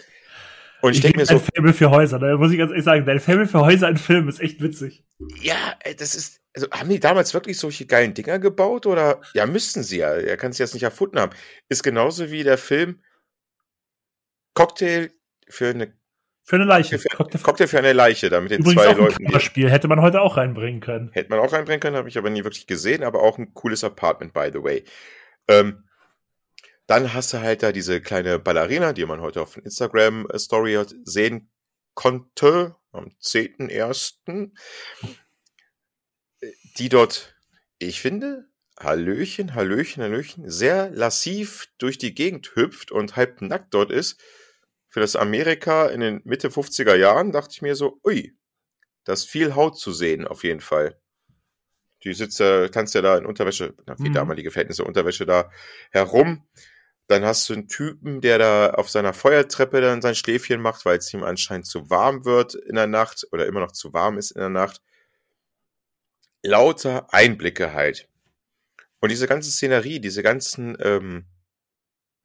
Und 0.83 0.91
ich, 0.91 0.97
Ich 0.97 1.01
denke 1.03 1.19
mir 1.19 1.25
so, 1.25 1.35
dein 1.35 1.43
Faible 1.55 1.73
für 1.73 1.89
Häuser, 1.91 2.19
da 2.19 2.35
muss 2.35 2.51
ich 2.51 2.57
ganz 2.57 2.71
ehrlich 2.71 2.83
sagen, 2.83 3.05
dein 3.05 3.19
Faible 3.21 3.47
für 3.47 3.61
Häuser 3.61 3.87
in 3.87 3.95
Filmen 3.97 4.27
ist 4.27 4.39
echt 4.41 4.61
witzig. 4.61 5.05
ja, 5.41 5.55
das 5.97 6.13
ist, 6.13 6.41
also 6.53 6.69
haben 6.71 6.89
die 6.89 6.99
damals 6.99 7.33
wirklich 7.33 7.57
solche 7.57 7.85
geilen 7.85 8.13
Dinger 8.13 8.37
gebaut 8.39 8.85
oder, 8.85 9.21
ja, 9.33 9.45
müssten 9.45 9.81
sie 9.83 9.99
ja, 9.99 10.13
er 10.13 10.35
kann 10.35 10.51
es 10.51 10.57
jetzt 10.57 10.73
nicht 10.73 10.83
erfunden 10.83 11.19
haben. 11.19 11.31
Ist 11.69 11.83
genauso 11.83 12.31
wie 12.31 12.43
der 12.43 12.57
Film 12.57 13.01
Cocktail 14.55 15.11
für 15.47 15.69
eine, 15.69 15.93
Für 16.43 16.57
eine 16.57 16.65
Leiche. 16.65 16.99
für, 16.99 17.07
Cocktail- 17.09 17.41
Cocktail 17.41 17.67
für 17.67 17.77
eine 17.79 17.93
Leiche, 17.93 18.29
da 18.29 18.41
mit 18.41 18.51
den 18.51 18.59
Übrigens 18.61 18.81
zwei 18.83 18.89
auch 18.89 18.95
ein 18.95 18.97
Leuten, 18.97 19.17
die, 19.19 19.23
Kammerspiel, 19.25 19.71
hätte 19.71 19.87
man 19.87 20.01
heute 20.01 20.21
auch 20.21 20.37
reinbringen 20.37 20.81
können. 20.81 21.11
hätte 21.13 21.29
man 21.29 21.39
auch 21.39 21.53
reinbringen 21.53 21.79
können, 21.79 21.95
habe 21.95 22.09
ich 22.09 22.17
aber 22.17 22.29
nie 22.29 22.43
wirklich 22.43 22.67
gesehen, 22.67 23.03
aber 23.03 23.21
auch 23.23 23.37
ein 23.37 23.53
cooles 23.53 23.83
Apartment, 23.83 24.33
by 24.33 24.49
the 24.51 24.61
way. 24.61 24.83
Ähm, 25.47 25.83
dann 26.87 27.13
hast 27.13 27.33
du 27.33 27.39
halt 27.39 27.63
da 27.63 27.71
diese 27.71 28.01
kleine 28.01 28.39
Ballerina, 28.39 28.93
die 28.93 29.05
man 29.05 29.21
heute 29.21 29.41
auf 29.41 29.57
Instagram 29.57 30.27
äh, 30.29 30.39
Story 30.39 30.83
sehen 31.03 31.49
konnte, 31.93 32.75
am 32.91 33.11
10.01., 33.21 34.51
die 36.77 36.89
dort, 36.89 37.35
ich 37.79 38.01
finde, 38.01 38.47
Hallöchen, 38.79 39.53
Hallöchen, 39.53 40.03
Hallöchen, 40.03 40.49
sehr 40.49 40.89
lassiv 40.89 41.67
durch 41.77 41.97
die 41.97 42.13
Gegend 42.15 42.55
hüpft 42.55 42.91
und 42.91 43.15
halb 43.15 43.41
nackt 43.41 43.73
dort 43.73 43.91
ist. 43.91 44.19
Für 44.89 44.99
das 44.99 45.15
Amerika 45.15 45.87
in 45.87 46.01
den 46.01 46.21
Mitte 46.23 46.49
50er 46.49 46.95
Jahren 46.95 47.31
dachte 47.31 47.51
ich 47.53 47.61
mir 47.61 47.75
so, 47.75 47.99
ui, 48.03 48.35
da 49.05 49.13
ist 49.13 49.29
viel 49.29 49.55
Haut 49.55 49.77
zu 49.77 49.91
sehen, 49.91 50.27
auf 50.27 50.43
jeden 50.43 50.61
Fall. 50.61 50.99
Die 52.03 52.13
sitzt 52.13 52.39
ja, 52.39 52.67
tanzt 52.67 52.95
ja 52.95 53.01
da 53.01 53.17
in 53.17 53.25
Unterwäsche, 53.25 53.75
na, 53.85 53.97
wie 53.99 54.09
Mhm. 54.09 54.13
damalige 54.13 54.51
Verhältnisse, 54.51 54.83
Unterwäsche 54.83 55.25
da 55.25 55.49
herum. 55.91 56.45
Dann 57.07 57.25
hast 57.25 57.49
du 57.49 57.53
einen 57.53 57.67
Typen, 57.67 58.21
der 58.21 58.37
da 58.37 58.69
auf 58.71 58.89
seiner 58.89 59.13
Feuertreppe 59.13 59.81
dann 59.81 60.01
sein 60.01 60.15
Schläfchen 60.15 60.61
macht, 60.61 60.85
weil 60.85 60.97
es 60.97 61.13
ihm 61.13 61.23
anscheinend 61.23 61.65
zu 61.65 61.89
warm 61.89 62.25
wird 62.25 62.55
in 62.55 62.75
der 62.75 62.87
Nacht 62.87 63.27
oder 63.31 63.45
immer 63.45 63.59
noch 63.59 63.73
zu 63.73 63.93
warm 63.93 64.17
ist 64.17 64.31
in 64.31 64.39
der 64.39 64.49
Nacht. 64.49 64.81
Lauter 66.41 67.13
Einblicke 67.13 67.73
halt. 67.73 68.07
Und 68.99 69.09
diese 69.09 69.27
ganze 69.27 69.51
Szenerie, 69.51 69.99
diese 69.99 70.23
ganzen 70.23 70.77
ähm, 70.79 71.25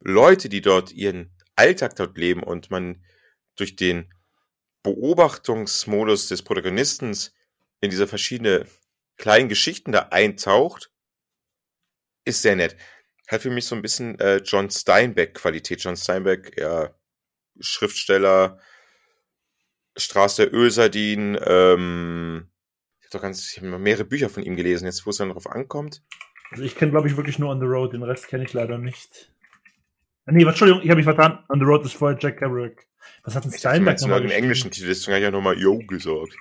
Leute, 0.00 0.48
die 0.48 0.60
dort 0.60 0.92
ihren 0.92 1.32
Alltag 1.56 1.96
dort 1.96 2.16
leben 2.16 2.42
und 2.42 2.70
man 2.70 3.04
durch 3.56 3.74
den 3.74 4.12
Beobachtungsmodus 4.84 6.28
des 6.28 6.42
Protagonisten 6.42 7.16
in 7.80 7.90
diese 7.90 8.06
verschiedenen 8.06 8.68
kleinen 9.16 9.48
Geschichten 9.48 9.90
da 9.90 10.08
eintaucht, 10.10 10.90
ist 12.24 12.42
sehr 12.42 12.56
nett. 12.56 12.76
Hat 13.28 13.42
für 13.42 13.50
mich 13.50 13.66
so 13.66 13.74
ein 13.74 13.82
bisschen 13.82 14.18
äh, 14.20 14.38
John 14.38 14.70
Steinbeck-Qualität. 14.70 15.82
John 15.82 15.96
Steinbeck, 15.96 16.58
ja, 16.58 16.94
Schriftsteller, 17.60 18.58
Straße 19.96 20.46
der 20.46 20.54
Ölsardin, 20.54 21.38
ähm, 21.44 22.48
ich 23.00 23.06
habe 23.06 23.18
doch 23.18 23.22
ganz, 23.22 23.52
ich 23.52 23.58
habe 23.58 23.78
mehrere 23.78 24.04
Bücher 24.04 24.28
von 24.28 24.42
ihm 24.42 24.56
gelesen, 24.56 24.86
jetzt 24.86 25.06
wo 25.06 25.10
es 25.10 25.16
dann 25.16 25.28
darauf 25.28 25.48
ankommt. 25.48 26.02
Also 26.50 26.62
ich 26.64 26.76
kenne, 26.76 26.92
glaube 26.92 27.08
ich, 27.08 27.16
wirklich 27.16 27.38
nur 27.38 27.50
On 27.50 27.60
the 27.60 27.66
Road, 27.66 27.92
den 27.92 28.02
Rest 28.02 28.28
kenne 28.28 28.44
ich 28.44 28.52
leider 28.52 28.78
nicht. 28.78 29.32
Ah, 30.26 30.32
nee, 30.32 30.44
Entschuldigung, 30.44 30.82
ich 30.82 30.88
habe 30.88 30.98
mich 30.98 31.04
vertan. 31.04 31.44
On 31.48 31.58
the 31.58 31.64
Road 31.64 31.84
ist 31.84 31.94
vorher 31.94 32.18
Jack 32.20 32.38
Kerouac. 32.38 32.86
Was 33.24 33.34
hat 33.34 33.44
denn 33.44 33.52
Steinberg 33.52 34.00
nochmal 34.00 34.24
im 34.24 34.30
englischen 34.30 34.70
Titel, 34.70 34.88
deswegen 34.88 35.14
habe 35.14 35.20
ich 35.20 35.24
ja 35.24 35.30
nochmal 35.30 35.58
Yo 35.58 35.78
gesagt. 35.78 36.34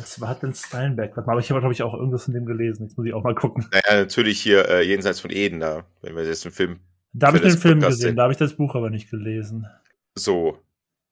Was 0.00 0.20
hat 0.20 0.42
denn 0.42 0.54
Steinberg? 0.54 1.16
Warte 1.16 1.26
mal, 1.26 1.32
aber 1.32 1.40
ich 1.40 1.50
habe, 1.50 1.60
glaube 1.60 1.74
ich, 1.74 1.82
auch 1.82 1.94
irgendwas 1.94 2.24
von 2.24 2.34
dem 2.34 2.46
gelesen. 2.46 2.84
Jetzt 2.84 2.96
muss 2.96 3.06
ich 3.06 3.12
auch 3.12 3.22
mal 3.22 3.34
gucken. 3.34 3.68
Naja, 3.70 4.00
natürlich 4.02 4.40
hier 4.40 4.68
äh, 4.68 4.82
Jenseits 4.82 5.20
von 5.20 5.30
Eden 5.30 5.60
da, 5.60 5.84
wenn 6.02 6.16
wir 6.16 6.24
jetzt 6.24 6.44
einen 6.44 6.54
Film. 6.54 6.80
Da 7.12 7.28
habe 7.28 7.38
ich 7.38 7.42
den 7.42 7.58
Film 7.58 7.80
Podcast 7.80 7.98
gesehen, 7.98 8.16
da 8.16 8.22
habe 8.22 8.32
ich 8.32 8.38
das 8.38 8.54
Buch 8.54 8.74
aber 8.74 8.90
nicht 8.90 9.10
gelesen. 9.10 9.66
So, 10.14 10.58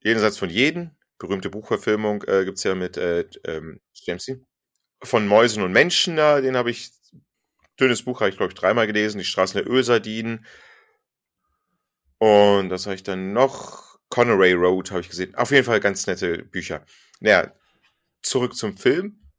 Jenseits 0.00 0.38
von 0.38 0.48
Jeden, 0.48 0.96
berühmte 1.18 1.50
Buchverfilmung, 1.50 2.22
äh, 2.24 2.44
gibt 2.44 2.58
es 2.58 2.64
ja 2.64 2.74
mit 2.74 2.96
äh, 2.96 3.24
ähm, 3.44 3.80
Jamesy. 3.92 4.44
Von 5.02 5.26
Mäusen 5.26 5.62
und 5.62 5.72
Menschen 5.72 6.16
da, 6.16 6.40
den 6.40 6.56
habe 6.56 6.70
ich, 6.70 6.90
dünnes 7.80 8.02
Buch 8.02 8.20
habe 8.20 8.30
ich, 8.30 8.36
glaube 8.36 8.52
ich, 8.52 8.58
dreimal 8.58 8.86
gelesen, 8.86 9.18
Die 9.18 9.24
Straßen 9.24 9.60
der 9.60 9.70
Ölsardinen. 9.70 10.46
Und 12.18 12.68
das 12.68 12.86
habe 12.86 12.96
ich 12.96 13.02
dann 13.02 13.32
noch, 13.32 13.98
Conneray 14.08 14.54
Road 14.54 14.90
habe 14.90 15.00
ich 15.00 15.08
gesehen. 15.08 15.34
Auf 15.34 15.50
jeden 15.50 15.64
Fall 15.64 15.80
ganz 15.80 16.06
nette 16.06 16.38
Bücher. 16.38 16.84
Naja, 17.20 17.52
zurück 18.22 18.56
zum 18.56 18.76
Film. 18.76 19.30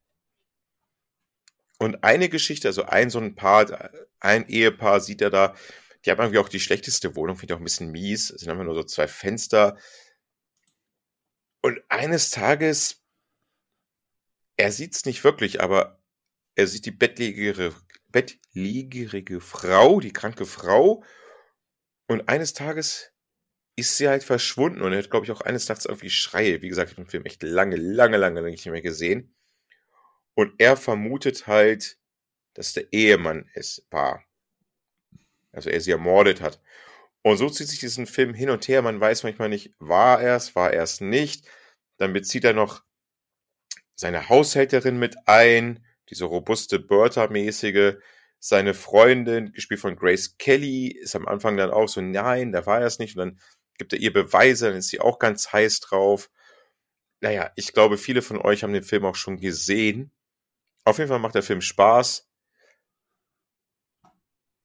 Und 1.77 2.03
eine 2.03 2.29
Geschichte, 2.29 2.67
also 2.67 2.83
ein 2.83 3.09
so 3.09 3.19
ein 3.19 3.35
Paar, 3.35 3.91
ein 4.19 4.47
Ehepaar 4.49 4.99
sieht 4.99 5.21
er 5.21 5.29
da, 5.29 5.55
die 6.05 6.11
haben 6.11 6.19
irgendwie 6.19 6.39
auch 6.39 6.49
die 6.49 6.59
schlechteste 6.59 7.15
Wohnung, 7.15 7.37
finde 7.37 7.53
ich 7.53 7.55
auch 7.55 7.61
ein 7.61 7.65
bisschen 7.65 7.91
mies. 7.91 8.29
Es 8.29 8.41
sind 8.41 8.49
einfach 8.49 8.63
nur 8.65 8.75
so 8.75 8.83
zwei 8.83 9.07
Fenster. 9.07 9.77
Und 11.61 11.81
eines 11.89 12.29
Tages, 12.29 13.03
er 14.57 14.71
sieht 14.71 14.95
es 14.95 15.05
nicht 15.05 15.23
wirklich, 15.23 15.61
aber 15.61 16.01
er 16.55 16.67
sieht 16.67 16.85
die 16.85 16.91
bettlägerige, 16.91 17.75
bettlägerige 18.09 19.39
Frau, 19.39 19.99
die 19.99 20.13
kranke 20.13 20.45
Frau. 20.45 21.03
Und 22.07 22.27
eines 22.27 22.53
Tages 22.53 23.08
ist 23.79 23.97
sie 23.97 24.07
halt 24.07 24.23
verschwunden 24.23 24.81
und 24.81 24.93
er 24.93 24.99
hat, 24.99 25.09
glaube 25.09 25.25
ich, 25.25 25.31
auch 25.31 25.41
eines 25.41 25.65
Tages 25.65 25.85
irgendwie 25.85 26.09
Schreie. 26.09 26.61
Wie 26.61 26.69
gesagt, 26.69 26.91
ich 26.91 26.97
habe 26.97 27.05
den 27.05 27.09
Film 27.09 27.25
echt 27.25 27.43
lange, 27.43 27.75
lange, 27.75 28.17
lange 28.17 28.41
nicht 28.43 28.65
mehr 28.65 28.81
gesehen. 28.81 29.35
Und 30.35 30.53
er 30.57 30.77
vermutet 30.77 31.47
halt, 31.47 31.97
dass 32.53 32.73
der 32.73 32.91
Ehemann 32.93 33.49
es 33.53 33.85
war. 33.91 34.23
Also 35.51 35.69
er 35.69 35.81
sie 35.81 35.91
ermordet 35.91 36.41
hat. 36.41 36.61
Und 37.21 37.37
so 37.37 37.49
zieht 37.49 37.67
sich 37.67 37.79
diesen 37.79 38.05
Film 38.05 38.33
hin 38.33 38.49
und 38.49 38.67
her. 38.67 38.81
Man 38.81 38.99
weiß 38.99 39.23
manchmal 39.23 39.49
nicht, 39.49 39.73
war 39.79 40.21
er 40.21 40.35
es, 40.35 40.55
war 40.55 40.71
er 40.73 40.83
es 40.83 41.01
nicht. 41.01 41.47
Dann 41.97 42.13
bezieht 42.13 42.45
er 42.45 42.53
noch 42.53 42.83
seine 43.95 44.29
Haushälterin 44.29 44.97
mit 44.97 45.15
ein, 45.25 45.85
diese 46.09 46.25
robuste 46.25 46.79
Bertha-mäßige. 46.79 47.95
Seine 48.41 48.73
Freundin, 48.73 49.51
gespielt 49.51 49.81
von 49.81 49.97
Grace 49.97 50.37
Kelly, 50.37 50.87
ist 50.87 51.15
am 51.15 51.27
Anfang 51.27 51.57
dann 51.57 51.71
auch 51.71 51.89
so, 51.89 51.99
nein, 51.99 52.53
da 52.53 52.65
war 52.65 52.79
er 52.79 52.87
es 52.87 52.99
nicht. 52.99 53.17
Und 53.17 53.19
dann 53.19 53.39
gibt 53.79 53.93
er 53.93 53.99
ihr 53.99 54.13
Beweise, 54.13 54.67
dann 54.67 54.77
ist 54.77 54.89
sie 54.89 54.99
auch 54.99 55.17
ganz 55.17 55.51
heiß 55.51 55.79
drauf. 55.79 56.29
Naja, 57.21 57.51
ich 57.55 57.73
glaube, 57.73 57.97
viele 57.97 58.21
von 58.21 58.37
euch 58.37 58.63
haben 58.63 58.73
den 58.73 58.83
Film 58.83 59.05
auch 59.05 59.15
schon 59.15 59.39
gesehen. 59.39 60.11
Auf 60.85 60.99
jeden 60.99 61.09
Fall 61.09 61.19
macht 61.19 61.35
der 61.35 61.43
Film 61.43 61.61
Spaß. 61.61 62.27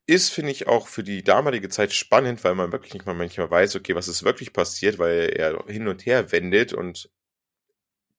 Ist, 0.06 0.28
finde 0.30 0.50
ich, 0.50 0.66
auch 0.66 0.86
für 0.86 1.02
die 1.02 1.24
damalige 1.24 1.70
Zeit 1.70 1.94
spannend, 1.94 2.44
weil 2.44 2.54
man 2.54 2.72
wirklich 2.72 2.92
nicht 2.92 3.06
mal 3.06 3.14
manchmal 3.14 3.50
weiß, 3.50 3.76
okay, 3.76 3.94
was 3.94 4.08
ist 4.08 4.22
wirklich 4.22 4.52
passiert, 4.52 4.98
weil 4.98 5.30
er 5.34 5.64
hin 5.66 5.88
und 5.88 6.04
her 6.04 6.30
wendet 6.30 6.74
und 6.74 7.10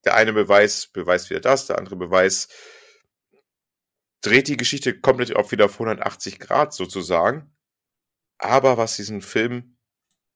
der 0.03 0.15
eine 0.15 0.33
Beweis 0.33 0.87
beweist 0.87 1.29
wieder 1.29 1.41
das, 1.41 1.67
der 1.67 1.77
andere 1.77 1.95
Beweis 1.95 2.47
dreht 4.21 4.47
die 4.47 4.57
Geschichte 4.57 4.99
komplett 4.99 5.35
auch 5.35 5.51
wieder 5.51 5.65
auf 5.65 5.73
180 5.73 6.39
Grad 6.39 6.73
sozusagen. 6.73 7.55
Aber 8.39 8.77
was 8.77 8.95
diesen 8.95 9.21
Film 9.21 9.74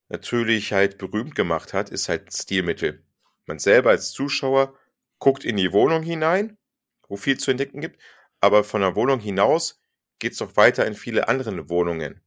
natürlich 0.10 0.74
halt 0.74 0.98
berühmt 0.98 1.36
gemacht 1.36 1.74
hat, 1.74 1.90
ist 1.90 2.10
halt 2.10 2.34
Stilmittel. 2.34 3.04
Man 3.46 3.60
selber 3.60 3.92
als 3.92 4.12
Zuschauer 4.12 4.78
guckt 5.20 5.46
in 5.46 5.58
die 5.58 5.72
Wohnung 5.72 6.04
hinein, 6.04 6.58
wo 7.08 7.16
viel 7.16 7.40
zu 7.40 7.52
entdecken 7.52 7.82
gibt, 7.82 8.02
aber 8.42 8.64
von 8.64 8.82
der 8.82 8.96
Wohnung 8.96 9.20
hinaus 9.20 9.82
geht 10.20 10.34
es 10.34 10.40
doch 10.40 10.56
weiter 10.56 10.86
in 10.86 10.96
viele 10.96 11.28
andere 11.28 11.70
Wohnungen. 11.70 12.22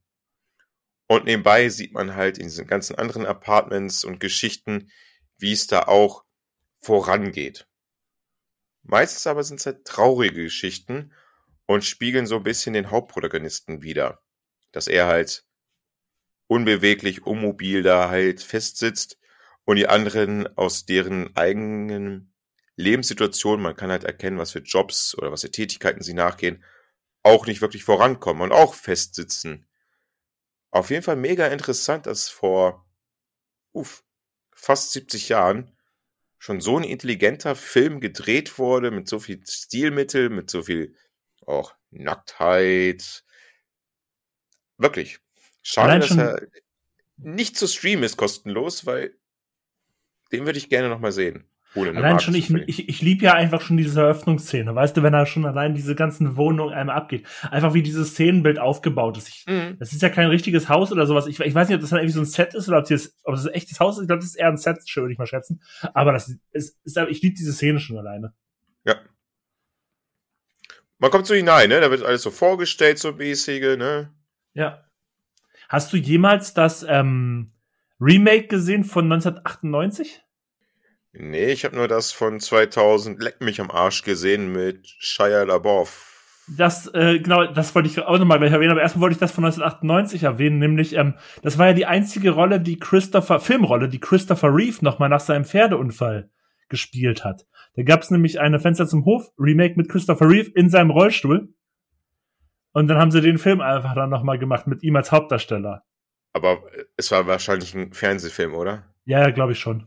Und 1.07 1.25
nebenbei 1.25 1.69
sieht 1.69 1.93
man 1.93 2.15
halt 2.15 2.37
in 2.37 2.47
diesen 2.47 2.67
ganzen 2.67 2.95
anderen 2.95 3.25
Apartments 3.25 4.03
und 4.03 4.19
Geschichten, 4.19 4.91
wie 5.37 5.51
es 5.51 5.67
da 5.67 5.83
auch 5.83 6.23
vorangeht. 6.81 7.67
Meistens 8.83 9.27
aber 9.27 9.43
sind 9.43 9.59
es 9.59 9.65
halt 9.65 9.85
traurige 9.85 10.43
Geschichten 10.43 11.13
und 11.65 11.85
spiegeln 11.85 12.27
so 12.27 12.37
ein 12.37 12.43
bisschen 12.43 12.73
den 12.73 12.91
Hauptprotagonisten 12.91 13.81
wider. 13.81 14.21
Dass 14.71 14.87
er 14.87 15.07
halt 15.07 15.45
unbeweglich, 16.47 17.25
unmobil 17.25 17.83
da 17.83 18.09
halt 18.09 18.41
festsitzt 18.41 19.17
und 19.65 19.77
die 19.77 19.87
anderen 19.87 20.47
aus 20.57 20.85
deren 20.85 21.35
eigenen 21.35 22.33
Lebenssituation, 22.75 23.61
man 23.61 23.75
kann 23.75 23.91
halt 23.91 24.03
erkennen, 24.03 24.37
was 24.37 24.51
für 24.51 24.59
Jobs 24.59 25.15
oder 25.17 25.31
was 25.31 25.41
für 25.41 25.51
Tätigkeiten 25.51 26.01
sie 26.03 26.13
nachgehen, 26.13 26.63
auch 27.23 27.45
nicht 27.47 27.61
wirklich 27.61 27.83
vorankommen 27.83 28.43
und 28.43 28.51
auch 28.51 28.73
festsitzen. 28.73 29.67
Auf 30.71 30.89
jeden 30.89 31.03
Fall 31.03 31.15
mega 31.15 31.47
interessant, 31.47 32.07
dass 32.07 32.29
vor 32.29 32.85
uff, 33.73 34.03
fast 34.53 34.91
70 34.91 35.29
Jahren 35.29 35.71
schon 36.39 36.61
so 36.61 36.77
ein 36.77 36.83
intelligenter 36.83 37.55
Film 37.55 38.01
gedreht 38.01 38.59
wurde, 38.59 38.91
mit 38.91 39.07
so 39.07 39.19
viel 39.19 39.41
Stilmittel, 39.47 40.29
mit 40.29 40.49
so 40.49 40.63
viel 40.63 40.95
auch 41.45 41.75
Nacktheit. 41.91 43.23
Wirklich, 44.77 45.19
Schade, 45.63 45.99
dass 45.99 46.15
er 46.15 46.41
nicht 47.17 47.57
zu 47.57 47.67
streamen 47.67 48.03
ist 48.03 48.17
kostenlos, 48.17 48.85
weil 48.85 49.15
den 50.31 50.45
würde 50.45 50.57
ich 50.57 50.69
gerne 50.69 50.89
nochmal 50.89 51.11
sehen. 51.11 51.45
Allein 51.75 52.19
schon, 52.19 52.35
ich, 52.35 52.53
ich, 52.53 52.87
ich 52.87 53.01
liebe 53.01 53.25
ja 53.25 53.33
einfach 53.33 53.61
schon 53.61 53.77
diese 53.77 54.01
Eröffnungsszene. 54.01 54.75
Weißt 54.75 54.95
du, 54.95 55.01
wenn 55.01 55.13
er 55.15 55.25
schon 55.25 55.45
allein 55.45 55.73
diese 55.73 55.95
ganzen 55.95 56.35
Wohnungen 56.35 56.71
einmal 56.71 56.95
abgeht. 56.95 57.25
Einfach 57.49 57.73
wie 57.73 57.81
dieses 57.81 58.09
Szenenbild 58.09 58.59
aufgebaut 58.59 59.17
ist. 59.17 59.27
Ich, 59.29 59.45
mhm. 59.47 59.77
Das 59.79 59.91
ist 59.91 60.03
ja 60.03 60.09
kein 60.09 60.27
richtiges 60.27 60.69
Haus 60.69 60.91
oder 60.91 61.07
sowas. 61.07 61.25
Ich, 61.25 61.39
ich 61.39 61.55
weiß 61.55 61.67
nicht, 61.67 61.75
ob 61.75 61.81
das 61.81 61.89
dann 61.89 61.99
irgendwie 61.99 62.13
so 62.13 62.21
ein 62.21 62.25
Set 62.25 62.53
ist 62.53 62.67
oder 62.67 62.77
ob, 62.77 62.87
das, 62.87 63.15
ob 63.23 63.33
das 63.33 63.47
ein 63.47 63.53
echtes 63.53 63.79
Haus 63.79 63.97
ist. 63.97 64.03
Ich 64.03 64.07
glaube, 64.07 64.19
das 64.19 64.29
ist 64.29 64.35
eher 64.35 64.49
ein 64.49 64.57
Set, 64.57 64.77
würde 64.95 65.13
ich 65.13 65.17
mal 65.17 65.25
schätzen. 65.25 65.63
Aber 65.95 66.11
das 66.11 66.31
ist, 66.51 66.77
ist 66.83 66.97
ich 67.09 67.21
liebe 67.23 67.35
diese 67.35 67.53
Szene 67.53 67.79
schon 67.79 67.97
alleine. 67.97 68.33
Ja. 68.85 68.97
Man 70.99 71.09
kommt 71.09 71.25
so 71.25 71.33
hinein, 71.33 71.69
ne? 71.69 71.81
Da 71.81 71.89
wird 71.89 72.03
alles 72.03 72.21
so 72.21 72.29
vorgestellt, 72.29 72.99
so 72.99 73.13
mäßige, 73.13 73.77
ne? 73.77 74.13
Ja. 74.53 74.85
Hast 75.69 75.93
du 75.93 75.97
jemals 75.97 76.53
das 76.53 76.85
ähm, 76.87 77.51
Remake 77.99 78.47
gesehen 78.47 78.83
von 78.83 79.05
1998? 79.11 80.21
Nee, 81.13 81.51
ich 81.51 81.63
habe 81.63 81.75
nur 81.75 81.87
das 81.87 82.11
von 82.11 82.39
2000 82.39 83.21
Leck 83.21 83.41
mich 83.41 83.61
am 83.61 83.69
Arsch 83.69 84.01
gesehen 84.01 84.51
mit 84.51 84.87
Shia 84.99 85.43
LaBeouf. 85.43 86.09
Das, 86.47 86.87
äh, 86.93 87.19
genau, 87.19 87.45
das 87.45 87.73
wollte 87.73 87.87
ich 87.87 87.99
auch 87.99 88.19
nochmal 88.19 88.39
gleich 88.39 88.51
erwähnen, 88.51 88.71
aber 88.71 88.81
erstmal 88.81 89.03
wollte 89.03 89.13
ich 89.13 89.19
das 89.19 89.31
von 89.31 89.45
1998 89.45 90.23
erwähnen, 90.23 90.59
nämlich, 90.59 90.93
ähm, 90.93 91.13
das 91.41 91.57
war 91.57 91.67
ja 91.67 91.73
die 91.73 91.85
einzige 91.85 92.31
Rolle, 92.31 92.59
die 92.59 92.79
Christopher, 92.79 93.39
Filmrolle, 93.39 93.87
die 93.87 93.99
Christopher 93.99 94.53
Reeve 94.53 94.83
nochmal 94.83 95.07
nach 95.07 95.21
seinem 95.21 95.45
Pferdeunfall 95.45 96.29
gespielt 96.67 97.23
hat. 97.23 97.45
Da 97.75 97.83
gab 97.83 98.01
es 98.01 98.11
nämlich 98.11 98.41
eine 98.41 98.59
Fenster 98.59 98.87
zum 98.87 99.05
Hof 99.05 99.31
Remake 99.37 99.75
mit 99.77 99.89
Christopher 99.89 100.29
Reeve 100.29 100.51
in 100.53 100.69
seinem 100.69 100.91
Rollstuhl. 100.91 101.53
Und 102.73 102.87
dann 102.87 102.97
haben 102.97 103.11
sie 103.11 103.21
den 103.21 103.37
Film 103.37 103.61
einfach 103.61 103.95
dann 103.95 104.09
nochmal 104.09 104.39
gemacht 104.39 104.67
mit 104.67 104.83
ihm 104.83 104.95
als 104.95 105.11
Hauptdarsteller. 105.11 105.83
Aber 106.33 106.63
es 106.97 107.11
war 107.11 107.27
wahrscheinlich 107.27 107.73
ein 107.75 107.93
Fernsehfilm, 107.93 108.55
oder? 108.55 108.83
Ja, 109.05 109.21
ja, 109.21 109.29
glaube 109.29 109.51
ich 109.51 109.59
schon. 109.59 109.85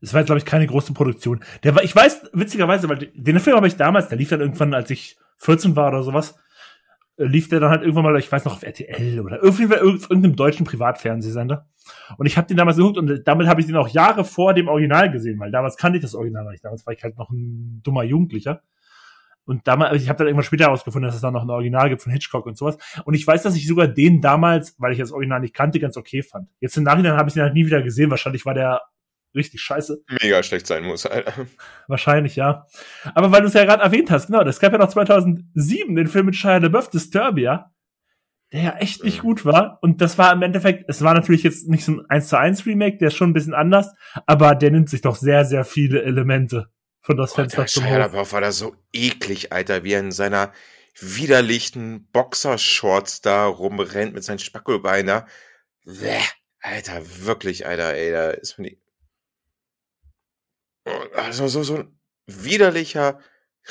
Es 0.00 0.14
war 0.14 0.20
jetzt, 0.20 0.26
glaube 0.26 0.38
ich, 0.38 0.44
keine 0.44 0.66
große 0.66 0.94
Produktion. 0.94 1.44
Der 1.62 1.74
war, 1.74 1.82
ich 1.82 1.94
weiß, 1.94 2.30
witzigerweise, 2.32 2.88
weil 2.88 3.10
den 3.12 3.40
Film 3.40 3.56
habe 3.56 3.66
ich 3.66 3.76
damals, 3.76 4.08
der 4.08 4.16
lief 4.16 4.30
dann 4.30 4.40
irgendwann, 4.40 4.72
als 4.72 4.90
ich 4.90 5.18
14 5.38 5.76
war 5.76 5.88
oder 5.88 6.02
sowas, 6.02 6.36
äh, 7.16 7.24
lief 7.24 7.48
der 7.48 7.60
dann 7.60 7.70
halt 7.70 7.82
irgendwann 7.82 8.04
mal, 8.04 8.18
ich 8.18 8.30
weiß 8.30 8.44
noch, 8.44 8.54
auf 8.54 8.62
RTL 8.62 9.20
oder 9.20 9.42
irgendwie 9.42 9.64
irgendeinem 9.64 10.36
deutschen 10.36 10.64
Privatfernsehsender. 10.64 11.68
Und 12.16 12.26
ich 12.26 12.36
habe 12.36 12.46
den 12.46 12.56
damals 12.56 12.76
geguckt 12.76 12.96
und 12.96 13.26
damit 13.26 13.46
habe 13.46 13.60
ich 13.60 13.66
den 13.66 13.76
auch 13.76 13.88
Jahre 13.88 14.24
vor 14.24 14.54
dem 14.54 14.68
Original 14.68 15.10
gesehen, 15.10 15.38
weil 15.38 15.50
damals 15.50 15.76
kannte 15.76 15.98
ich 15.98 16.02
das 16.02 16.14
Original 16.14 16.50
nicht. 16.50 16.64
Damals 16.64 16.86
war 16.86 16.94
ich 16.94 17.02
halt 17.02 17.18
noch 17.18 17.30
ein 17.30 17.80
dummer 17.82 18.04
Jugendlicher. 18.04 18.62
Und 19.44 19.66
damals, 19.66 20.02
ich 20.02 20.08
habe 20.08 20.18
dann 20.18 20.28
irgendwann 20.28 20.44
später 20.44 20.64
herausgefunden, 20.64 21.08
dass 21.08 21.16
es 21.16 21.22
da 21.22 21.30
noch 21.30 21.42
ein 21.42 21.50
Original 21.50 21.88
gibt 21.88 22.02
von 22.02 22.12
Hitchcock 22.12 22.46
und 22.46 22.56
sowas. 22.56 22.76
Und 23.04 23.14
ich 23.14 23.26
weiß, 23.26 23.42
dass 23.42 23.56
ich 23.56 23.66
sogar 23.66 23.88
den 23.88 24.20
damals, 24.20 24.76
weil 24.78 24.92
ich 24.92 24.98
das 24.98 25.12
Original 25.12 25.40
nicht 25.40 25.54
kannte, 25.54 25.80
ganz 25.80 25.96
okay 25.96 26.22
fand. 26.22 26.48
Jetzt 26.60 26.76
im 26.76 26.84
Nachhinein 26.84 27.14
habe 27.14 27.28
ich 27.28 27.34
den 27.34 27.42
halt 27.42 27.54
nie 27.54 27.66
wieder 27.66 27.82
gesehen. 27.82 28.10
Wahrscheinlich 28.10 28.46
war 28.46 28.54
der 28.54 28.80
richtig 29.34 29.60
scheiße. 29.60 30.02
Mega 30.22 30.42
schlecht 30.42 30.66
sein 30.66 30.84
muss, 30.84 31.06
Alter. 31.06 31.32
Wahrscheinlich, 31.88 32.36
ja. 32.36 32.66
Aber 33.14 33.32
weil 33.32 33.42
du 33.42 33.48
es 33.48 33.54
ja 33.54 33.64
gerade 33.64 33.82
erwähnt 33.82 34.10
hast, 34.10 34.26
genau, 34.26 34.42
es 34.42 34.60
gab 34.60 34.72
ja 34.72 34.78
noch 34.78 34.88
2007 34.88 35.94
den 35.94 36.06
Film 36.06 36.26
mit 36.26 36.36
Shia 36.36 36.58
LaBeouf, 36.58 36.90
Disturbia, 36.90 37.72
der 38.52 38.62
ja 38.62 38.76
echt 38.76 39.04
nicht 39.04 39.18
mhm. 39.18 39.26
gut 39.26 39.44
war. 39.44 39.78
Und 39.82 40.00
das 40.00 40.18
war 40.18 40.32
im 40.32 40.42
Endeffekt, 40.42 40.84
es 40.88 41.02
war 41.02 41.14
natürlich 41.14 41.42
jetzt 41.42 41.68
nicht 41.68 41.84
so 41.84 41.92
ein 41.92 42.06
1 42.08 42.28
zu 42.28 42.38
1 42.38 42.66
Remake, 42.66 42.98
der 42.98 43.08
ist 43.08 43.16
schon 43.16 43.30
ein 43.30 43.34
bisschen 43.34 43.54
anders, 43.54 43.94
aber 44.26 44.54
der 44.54 44.70
nimmt 44.70 44.88
sich 44.88 45.00
doch 45.00 45.16
sehr, 45.16 45.44
sehr 45.44 45.64
viele 45.64 46.02
Elemente 46.02 46.70
von 47.10 47.16
das 47.16 47.34
Fenster 47.34 47.66
zum 47.66 47.84
Hof. 47.88 48.32
war 48.32 48.40
da 48.40 48.52
so 48.52 48.76
eklig, 48.92 49.52
Alter, 49.52 49.82
wie 49.82 49.94
er 49.94 50.00
in 50.00 50.12
seiner 50.12 50.52
widerlichen 50.98 52.06
Boxershorts 52.12 53.20
da 53.20 53.46
rumrennt 53.46 54.14
mit 54.14 54.22
seinen 54.22 54.38
Spackelbeiner. 54.38 55.26
Bäh, 55.84 56.20
Alter, 56.60 57.02
wirklich, 57.24 57.66
Alter, 57.66 57.94
ey, 57.94 58.12
da 58.12 58.30
ist 58.30 58.58
man 58.58 58.68
die. 58.68 58.80
Also 61.14 61.48
so, 61.48 61.62
so 61.62 61.76
ein 61.76 61.98
widerlicher, 62.26 63.18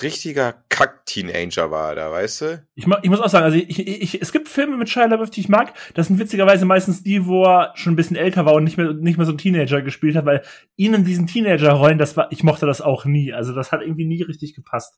richtiger 0.02 0.64
Kack-Teenager 0.70 1.72
war 1.72 1.96
da, 1.96 2.12
weißt 2.12 2.42
du? 2.42 2.68
Ich, 2.76 2.86
ich 3.02 3.10
muss 3.10 3.20
auch 3.20 3.30
sagen, 3.30 3.46
also 3.46 3.58
ich, 3.58 3.88
ich, 3.88 4.22
es 4.22 4.32
gibt 4.32 4.48
Filme 4.48 4.78
mit 4.78 4.90
Shia 4.90 5.06
LaBeouf, 5.06 5.30
die 5.30 5.42
ich 5.42 5.50
mag. 5.50 5.74
Das 5.94 6.08
sind 6.08 6.20
witzigerweise 6.20 6.66
meistens 6.66 7.04
die, 7.04 7.26
wo 7.26 7.44
er 7.44 7.74
schon 7.76 7.94
ein 7.94 7.96
bisschen 7.96 8.16
älter 8.16 8.46
war 8.46 8.54
und 8.54 8.64
nicht 8.64 8.78
mehr, 8.78 8.94
nicht 8.94 9.18
mehr 9.18 9.26
so 9.26 9.34
ein 9.34 9.38
Teenager 9.38 9.82
gespielt 9.82 10.16
hat, 10.16 10.26
weil 10.26 10.44
ihn 10.76 10.94
in 10.94 11.06
diesen 11.06 11.28
Teenager-Rollen, 11.28 11.98
das 11.98 12.16
war, 12.16 12.32
ich 12.32 12.44
mochte 12.44 12.66
das 12.66 12.82
auch 12.82 13.06
nie. 13.06 13.34
Also 13.34 13.54
das 13.54 13.72
hat 13.72 13.82
irgendwie 13.82 14.06
nie 14.06 14.22
richtig 14.22 14.54
gepasst. 14.56 14.96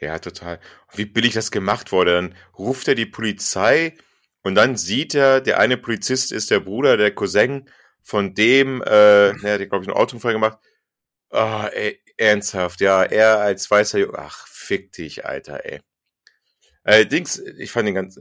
Ja, 0.00 0.18
total. 0.18 0.60
Wie 0.94 1.04
billig 1.04 1.34
das 1.34 1.50
gemacht 1.50 1.92
wurde. 1.92 2.12
Dann 2.12 2.34
ruft 2.58 2.88
er 2.88 2.94
die 2.94 3.06
Polizei 3.06 3.94
und 4.42 4.54
dann 4.54 4.76
sieht 4.76 5.14
er, 5.14 5.40
der 5.40 5.60
eine 5.60 5.76
Polizist 5.76 6.32
ist 6.32 6.50
der 6.50 6.60
Bruder, 6.60 6.96
der 6.96 7.14
Cousin 7.14 7.68
von 8.02 8.34
dem, 8.34 8.82
äh, 8.82 8.86
der 8.86 9.58
hat, 9.60 9.68
glaube 9.68 9.84
ich, 9.84 9.88
einen 9.88 9.96
Autounfall 9.96 10.32
gemacht. 10.32 10.58
Ah, 11.30 11.66
oh, 11.66 11.68
ey, 11.68 12.00
ernsthaft, 12.20 12.80
ja, 12.80 13.02
er 13.02 13.38
als 13.38 13.70
weißer 13.70 13.98
Junge, 13.98 14.18
ach, 14.18 14.46
fick 14.46 14.92
dich, 14.92 15.24
Alter, 15.26 15.64
ey. 15.64 15.80
Allerdings, 16.84 17.38
ich 17.38 17.70
fand 17.70 17.88
den 17.88 17.94
ganz, 17.94 18.18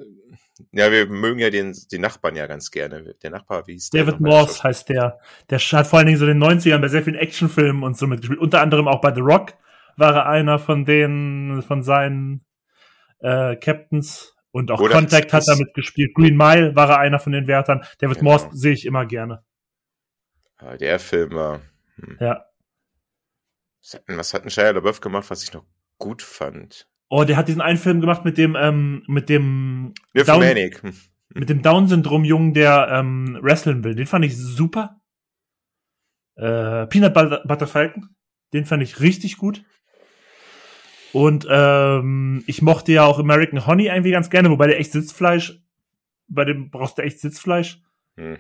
ja, 0.72 0.92
wir 0.92 1.08
mögen 1.08 1.40
ja 1.40 1.50
den, 1.50 1.76
den 1.92 2.02
Nachbarn 2.02 2.36
ja 2.36 2.48
ganz 2.48 2.72
gerne. 2.72 3.16
Der 3.22 3.30
Nachbar, 3.30 3.66
wie 3.68 3.74
hieß 3.74 3.92
der? 3.92 4.06
David 4.06 4.20
Morse 4.20 4.62
heißt 4.64 4.90
der. 4.90 5.20
Der 5.50 5.60
hat 5.60 5.88
vor 5.88 6.00
allen 6.00 6.08
Dingen 6.08 6.20
so 6.20 6.28
in 6.28 6.40
den 6.40 6.44
90ern 6.44 6.80
bei 6.80 6.88
sehr 6.90 7.04
vielen 7.04 7.16
Actionfilmen 7.16 7.84
und 7.84 7.98
so 7.98 8.08
mitgespielt. 8.08 8.40
Unter 8.40 8.62
anderem 8.62 8.88
auch 8.88 9.02
bei 9.02 9.14
The 9.14 9.22
Rock 9.22 9.54
war 9.96 10.16
er 10.16 10.26
einer 10.28 10.60
von 10.60 10.86
den, 10.86 11.64
von 11.66 11.84
seinen 11.84 12.46
äh, 13.20 13.56
Captains. 13.56 14.36
Und 14.52 14.72
auch 14.72 14.80
Oder 14.80 14.96
Contact 14.96 15.32
hat 15.32 15.48
er 15.48 15.58
mitgespielt. 15.58 16.14
Green 16.16 16.36
Mile 16.36 16.76
war 16.76 16.90
er 16.90 17.00
einer 17.00 17.20
von 17.20 17.32
den 17.32 17.48
Wärtern. 17.48 17.86
David 18.00 18.18
genau. 18.20 18.32
Morse 18.32 18.50
sehe 18.52 18.74
ich 18.74 18.86
immer 18.86 19.06
gerne. 19.06 19.44
Der 20.80 21.00
Film 21.00 21.32
war. 21.32 21.62
Hm. 21.96 22.18
Ja. 22.20 22.49
Was 24.08 24.34
hat 24.34 24.44
ein 24.44 24.50
Shia 24.50 24.72
LaBeouf 24.72 25.02
gemacht, 25.02 25.30
was 25.30 25.44
ich 25.44 25.54
noch 25.54 25.66
gut 25.98 26.22
fand? 26.22 26.88
Oh, 27.10 27.24
der 27.24 27.38
hat 27.38 27.48
diesen 27.48 27.62
einen 27.62 27.78
Film 27.78 28.02
gemacht 28.02 28.24
mit 28.24 28.38
dem, 28.38 28.56
ähm, 28.56 29.04
mit 29.08 29.30
dem 29.30 29.94
Down, 30.14 30.44
hm. 30.44 30.94
mit 31.34 31.50
dem 31.50 31.62
Down-Syndrom-Jungen, 31.62 32.54
der 32.54 32.88
ähm, 32.92 33.40
wrestlen 33.42 33.84
will. 33.84 33.96
Den 33.96 34.06
fand 34.06 34.26
ich 34.26 34.38
super. 34.38 35.02
Äh, 36.36 36.86
Peanut 36.88 37.14
Butter 37.14 37.68
Falcon, 37.68 38.16
den 38.54 38.66
fand 38.66 38.84
ich 38.84 39.00
richtig 39.00 39.38
gut. 39.38 39.64
Und 41.12 41.48
ähm, 41.50 42.44
ich 42.46 42.62
mochte 42.62 42.92
ja 42.92 43.04
auch 43.06 43.18
American 43.18 43.66
Honey 43.66 43.88
irgendwie 43.88 44.12
ganz 44.12 44.30
gerne, 44.30 44.52
wobei 44.52 44.68
der 44.68 44.80
echt 44.80 44.92
Sitzfleisch, 44.92 45.60
bei 46.28 46.46
dem 46.46 46.70
brauchst 46.70 46.98
du 46.98 47.02
echt 47.02 47.20
Sitzfleisch. 47.20 47.82
Hm. 48.16 48.38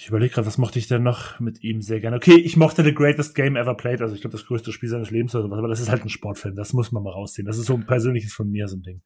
Ich 0.00 0.06
überlege 0.06 0.32
gerade, 0.32 0.46
was 0.46 0.58
mochte 0.58 0.78
ich 0.78 0.86
denn 0.86 1.02
noch 1.02 1.40
mit 1.40 1.64
ihm 1.64 1.82
sehr 1.82 1.98
gerne? 1.98 2.18
Okay, 2.18 2.36
ich 2.36 2.56
mochte 2.56 2.84
The 2.84 2.94
Greatest 2.94 3.34
Game 3.34 3.56
Ever 3.56 3.74
Played, 3.74 4.00
also 4.00 4.14
ich 4.14 4.20
glaube 4.20 4.36
das 4.36 4.46
größte 4.46 4.70
Spiel 4.70 4.88
seines 4.88 5.10
Lebens 5.10 5.34
oder 5.34 5.42
sowas, 5.42 5.58
aber 5.58 5.66
das 5.66 5.80
ist 5.80 5.88
halt 5.88 6.04
ein 6.04 6.08
Sportfilm, 6.08 6.54
das 6.54 6.72
muss 6.72 6.92
man 6.92 7.02
mal 7.02 7.10
rausziehen. 7.10 7.48
Das 7.48 7.58
ist 7.58 7.66
so 7.66 7.74
ein 7.74 7.84
persönliches 7.84 8.32
von 8.32 8.48
mir, 8.48 8.68
so 8.68 8.76
ein 8.76 8.82
Ding. 8.82 9.02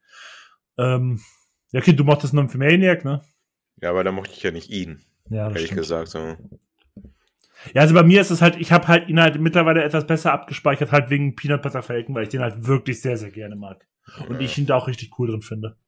Ähm, 0.76 1.18
ja, 1.70 1.80
okay, 1.80 1.95
du 1.95 2.05
mochtest 2.05 2.34
Nymphomaniac, 2.34 3.07
ne? 3.07 3.22
Ja, 3.80 3.88
aber 3.88 4.05
da 4.05 4.12
mochte 4.12 4.34
ich 4.34 4.43
ja 4.43 4.51
nicht 4.51 4.68
ihn. 4.68 5.01
Ja, 5.30 5.49
ehrlich 5.49 5.62
stimmt. 5.62 5.80
gesagt. 5.80 6.09
So. 6.09 6.36
Ja, 7.72 7.80
also 7.80 7.95
bei 7.95 8.03
mir 8.03 8.20
ist 8.20 8.30
es 8.30 8.43
halt, 8.43 8.57
ich 8.57 8.70
habe 8.70 8.86
halt 8.86 9.09
ihn 9.09 9.18
halt 9.18 9.40
mittlerweile 9.40 9.82
etwas 9.82 10.07
besser 10.07 10.34
abgespeichert, 10.34 10.93
halt 10.93 11.09
wegen 11.09 11.36
Peanut 11.36 11.62
Butter 11.62 11.82
Falcon, 11.82 12.14
weil 12.14 12.24
ich 12.24 12.28
den 12.28 12.43
halt 12.43 12.66
wirklich 12.66 13.01
sehr, 13.01 13.16
sehr 13.16 13.30
gerne 13.30 13.57
mag. 13.57 13.86
Und 14.28 14.34
ja. 14.34 14.40
ich 14.40 14.59
ihn 14.59 14.66
da 14.66 14.76
auch 14.76 14.88
richtig 14.88 15.18
cool 15.18 15.30
drin 15.30 15.40
finde. 15.40 15.78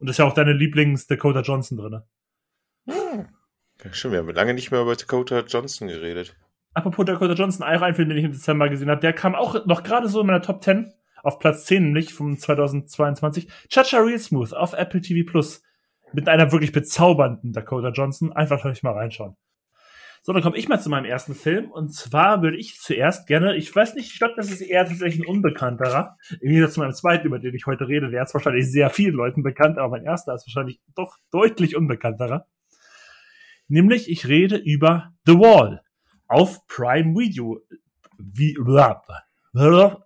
Und 0.00 0.08
das 0.08 0.14
ist 0.14 0.18
ja 0.18 0.24
auch 0.24 0.34
deine 0.34 0.54
Lieblings-Dakota 0.54 1.42
Johnson 1.42 1.78
drin. 1.78 2.00
Hm. 2.88 3.26
Ja, 3.26 3.35
stimmt, 3.92 4.12
wir 4.12 4.20
haben 4.20 4.30
lange 4.30 4.54
nicht 4.54 4.70
mehr 4.70 4.82
über 4.82 4.94
Dakota 4.94 5.40
Johnson 5.40 5.88
geredet. 5.88 6.36
Apropos 6.74 7.06
Dakota 7.06 7.32
Johnson, 7.32 7.66
auch 7.66 7.82
ein 7.82 7.94
Film, 7.94 8.10
den 8.10 8.18
ich 8.18 8.24
im 8.24 8.32
Dezember 8.32 8.68
gesehen 8.68 8.90
habe, 8.90 9.00
der 9.00 9.12
kam 9.12 9.34
auch 9.34 9.64
noch 9.66 9.82
gerade 9.82 10.08
so 10.08 10.20
in 10.20 10.26
meiner 10.26 10.42
Top 10.42 10.62
10 10.62 10.92
auf 11.22 11.38
Platz 11.38 11.64
10, 11.64 11.84
nämlich 11.84 12.12
vom 12.12 12.38
2022. 12.38 13.48
Chacha 13.68 13.98
Real 13.98 14.18
Smooth 14.18 14.52
auf 14.52 14.74
Apple 14.74 15.00
TV 15.00 15.28
Plus. 15.28 15.62
Mit 16.12 16.28
einer 16.28 16.52
wirklich 16.52 16.72
bezaubernden 16.72 17.52
Dakota 17.52 17.88
Johnson. 17.88 18.32
Einfach 18.32 18.64
euch 18.64 18.82
mal 18.82 18.92
reinschauen. 18.92 19.36
So, 20.22 20.32
dann 20.32 20.42
komme 20.42 20.56
ich 20.56 20.68
mal 20.68 20.80
zu 20.80 20.90
meinem 20.90 21.04
ersten 21.04 21.34
Film. 21.34 21.70
Und 21.70 21.94
zwar 21.94 22.42
würde 22.42 22.56
ich 22.56 22.78
zuerst 22.80 23.26
gerne, 23.26 23.56
ich 23.56 23.74
weiß 23.74 23.94
nicht, 23.94 24.12
ich 24.12 24.18
glaube, 24.18 24.34
das 24.36 24.50
ist 24.50 24.60
eher 24.60 24.84
tatsächlich 24.84 25.20
ein 25.24 25.30
unbekannterer. 25.30 26.16
Im 26.40 26.50
Gegensatz 26.50 26.74
zu 26.74 26.80
meinem 26.80 26.94
zweiten, 26.94 27.26
über 27.26 27.38
den 27.38 27.54
ich 27.54 27.66
heute 27.66 27.88
rede, 27.88 28.10
der 28.10 28.24
ist 28.24 28.34
wahrscheinlich 28.34 28.70
sehr 28.70 28.90
vielen 28.90 29.14
Leuten 29.14 29.42
bekannt, 29.42 29.78
aber 29.78 29.90
mein 29.90 30.04
erster 30.04 30.34
ist 30.34 30.46
wahrscheinlich 30.46 30.80
doch 30.94 31.16
deutlich 31.30 31.76
unbekannterer. 31.76 32.46
Nämlich, 33.68 34.10
ich 34.10 34.28
rede 34.28 34.56
über 34.56 35.12
The 35.26 35.34
Wall 35.34 35.82
auf 36.28 36.66
Prime 36.66 37.14
Video. 37.14 37.60
Wie, 38.18 38.56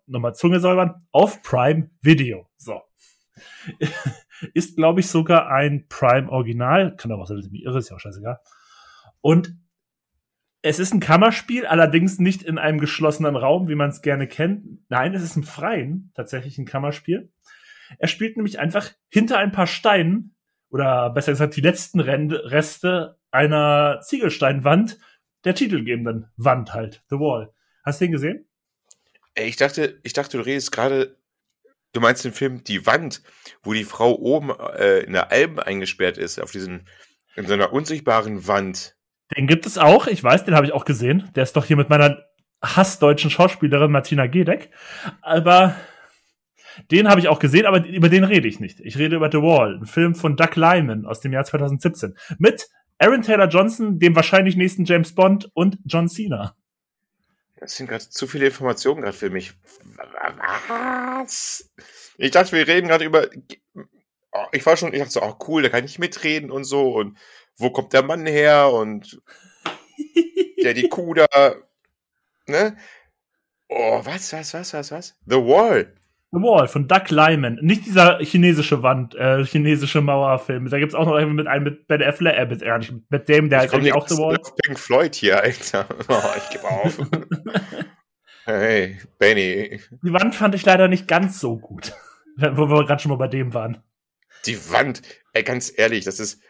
nochmal 0.07 0.35
Zunge 0.35 0.61
säubern. 0.61 1.07
Auf 1.13 1.43
Prime 1.43 1.91
Video. 2.03 2.49
So. 2.57 2.81
ist, 4.55 4.77
glaube 4.77 5.01
ich, 5.01 5.09
sogar 5.09 5.49
ein 5.49 5.87
Prime 5.89 6.31
Original. 6.31 6.97
Kann 6.97 7.13
aber 7.13 7.23
auch 7.23 7.27
sein, 7.27 7.37
dass 7.37 7.47
ich 7.47 7.53
mich 7.53 7.65
irre, 7.65 7.79
ist 7.79 7.91
ja 7.91 7.97
auch 7.97 8.01
scheißegal. 8.01 8.39
Und 9.21 9.55
es 10.63 10.79
ist 10.79 10.93
ein 10.93 11.01
Kammerspiel, 11.01 11.67
allerdings 11.67 12.19
nicht 12.19 12.43
in 12.43 12.59
einem 12.59 12.81
geschlossenen 12.81 13.37
Raum, 13.37 13.69
wie 13.69 13.75
man 13.75 13.91
es 13.91 14.03
gerne 14.03 14.27
kennt. 14.27 14.65
Nein, 14.89 15.15
es 15.15 15.23
ist 15.23 15.37
im 15.37 15.43
Freien 15.43 16.13
tatsächlich 16.15 16.59
ein 16.59 16.67
Kammerspiel. 16.67 17.33
Er 17.99 18.09
spielt 18.09 18.37
nämlich 18.37 18.59
einfach 18.59 18.91
hinter 19.09 19.39
ein 19.39 19.53
paar 19.53 19.67
Steinen 19.67 20.35
oder 20.69 21.11
besser 21.11 21.33
gesagt 21.33 21.57
die 21.57 21.63
letzten 21.63 22.01
Reste 22.01 23.19
einer 23.31 24.01
Ziegelsteinwand, 24.03 24.99
der 25.45 25.55
titelgebenden 25.55 26.31
Wand 26.37 26.75
halt, 26.75 27.03
The 27.09 27.17
Wall. 27.17 27.53
Hast 27.85 28.01
du 28.01 28.07
den 28.07 28.13
gesehen? 28.13 28.47
Ey, 29.35 29.49
ich 29.49 29.57
dachte, 29.57 30.01
ich 30.03 30.13
dachte, 30.13 30.37
du 30.37 30.45
redest 30.45 30.73
gerade, 30.73 31.17
du 31.93 32.01
meinst 32.01 32.25
den 32.25 32.33
Film 32.33 32.65
Die 32.65 32.87
Wand, 32.87 33.23
wo 33.63 33.73
die 33.73 33.85
Frau 33.85 34.15
oben 34.15 34.51
äh, 34.51 35.01
in 35.01 35.13
der 35.13 35.31
Alben 35.31 35.59
eingesperrt 35.59 36.19
ist, 36.19 36.41
auf 36.41 36.51
diesen, 36.51 36.89
in 37.37 37.47
so 37.47 37.55
einer 37.55 37.73
unsichtbaren 37.73 38.47
Wand. 38.47 38.97
Den 39.37 39.47
gibt 39.47 39.67
es 39.67 39.79
auch, 39.79 40.07
ich 40.07 40.23
weiß, 40.23 40.45
den 40.45 40.55
habe 40.55 40.67
ich 40.67 40.73
auch 40.73 40.85
gesehen. 40.85 41.31
Der 41.35 41.45
ist 41.45 41.55
doch 41.57 41.65
hier 41.65 41.77
mit 41.77 41.89
meiner 41.89 42.25
hassdeutschen 42.63 43.31
Schauspielerin 43.31 43.91
Martina 43.91 44.27
Gedeck. 44.27 44.71
Aber 45.23 45.77
den 46.91 47.09
habe 47.09 47.21
ich 47.21 47.29
auch 47.29 47.39
gesehen, 47.39 47.67
aber 47.67 47.85
über 47.87 48.09
den 48.09 48.25
rede 48.25 48.49
ich 48.49 48.61
nicht. 48.61 48.81
Ich 48.81 48.99
rede 48.99 49.17
über 49.17 49.31
The 49.31 49.39
Wall, 49.39 49.77
ein 49.77 49.87
Film 49.87 50.15
von 50.15 50.37
Doug 50.37 50.57
Lyman 50.57 51.07
aus 51.07 51.21
dem 51.21 51.33
Jahr 51.33 51.45
2017. 51.45 52.17
Mit 52.39 52.69
Aaron 53.01 53.23
Taylor 53.23 53.49
Johnson, 53.49 53.99
dem 53.99 54.15
wahrscheinlich 54.15 54.57
nächsten 54.57 54.85
James 54.85 55.15
Bond 55.15 55.51
und 55.55 55.79
John 55.87 56.09
Cena. 56.09 56.55
Das 57.57 57.75
sind 57.75 57.89
gerade 57.89 58.07
zu 58.07 58.27
viele 58.27 58.47
Informationen 58.47 59.01
gerade 59.01 59.17
für 59.17 59.31
mich. 59.31 59.55
Was? 60.69 61.71
Ich 62.19 62.31
dachte, 62.31 62.53
wir 62.53 62.69
reden 62.69 62.89
gerade 62.89 63.05
über. 63.07 63.29
Oh, 64.33 64.45
ich 64.53 64.65
war 64.67 64.77
schon, 64.77 64.93
ich 64.93 64.99
dachte 64.99 65.13
so, 65.13 65.23
oh 65.23 65.35
cool, 65.49 65.63
da 65.63 65.71
kann 65.71 65.85
ich 65.85 65.99
mitreden 65.99 66.51
und 66.51 66.65
so. 66.65 66.95
Und 66.95 67.19
wo 67.57 67.71
kommt 67.71 67.95
der 67.95 68.03
Mann 68.03 68.27
her 68.27 68.71
und 68.71 69.21
der 70.63 70.75
die 70.75 70.89
Kuh 70.89 71.15
da, 71.15 71.27
ne? 72.47 72.77
Oh, 73.69 74.01
was, 74.05 74.33
was, 74.35 74.53
was, 74.53 74.75
was, 74.75 74.93
was? 74.93 75.17
The 75.27 75.37
Wall. 75.37 75.95
The 76.33 76.39
Wall 76.39 76.69
von 76.69 76.87
Doug 76.87 77.11
Lyman. 77.11 77.59
Nicht 77.61 77.87
dieser 77.87 78.21
chinesische 78.21 78.85
Wand, 78.85 79.17
äh, 79.17 79.45
chinesische 79.45 80.01
Mauerfilm. 80.01 80.69
Da 80.71 80.79
gibt's 80.79 80.95
auch 80.95 81.07
noch 81.07 81.15
einen 81.15 81.35
mit 81.35 81.49
einem 81.49 81.65
mit 81.65 81.89
Ben 81.89 82.03
Affleck, 82.03 82.37
äh, 82.37 82.47
mit, 82.47 82.63
äh, 82.63 82.79
mit 83.09 83.29
dem, 83.29 83.51
der 83.51 83.61
halt 83.61 83.75
eigentlich 83.75 83.95
auch 83.95 84.07
The 84.07 84.17
Wall. 84.17 84.39
Pink 84.65 84.79
Floyd 84.79 85.15
hier, 85.15 85.43
Alter. 85.43 85.87
Oh, 86.09 86.23
ich 86.37 86.51
gebe 86.51 86.69
auf. 86.69 86.99
hey, 88.45 88.99
Benny. 89.19 89.81
Die 90.03 90.13
Wand 90.13 90.37
fand 90.37 90.55
ich 90.55 90.65
leider 90.65 90.87
nicht 90.87 91.09
ganz 91.09 91.41
so 91.41 91.59
gut. 91.59 91.93
Wo 92.37 92.69
wir 92.69 92.87
gerade 92.87 93.03
schon 93.03 93.11
mal 93.11 93.19
bei 93.19 93.29
dem 93.29 93.53
waren. 93.53 93.83
Die 94.47 94.57
Wand, 94.71 95.03
ey, 95.33 95.43
ganz 95.43 95.73
ehrlich, 95.77 96.05
das 96.05 96.21
ist, 96.21 96.43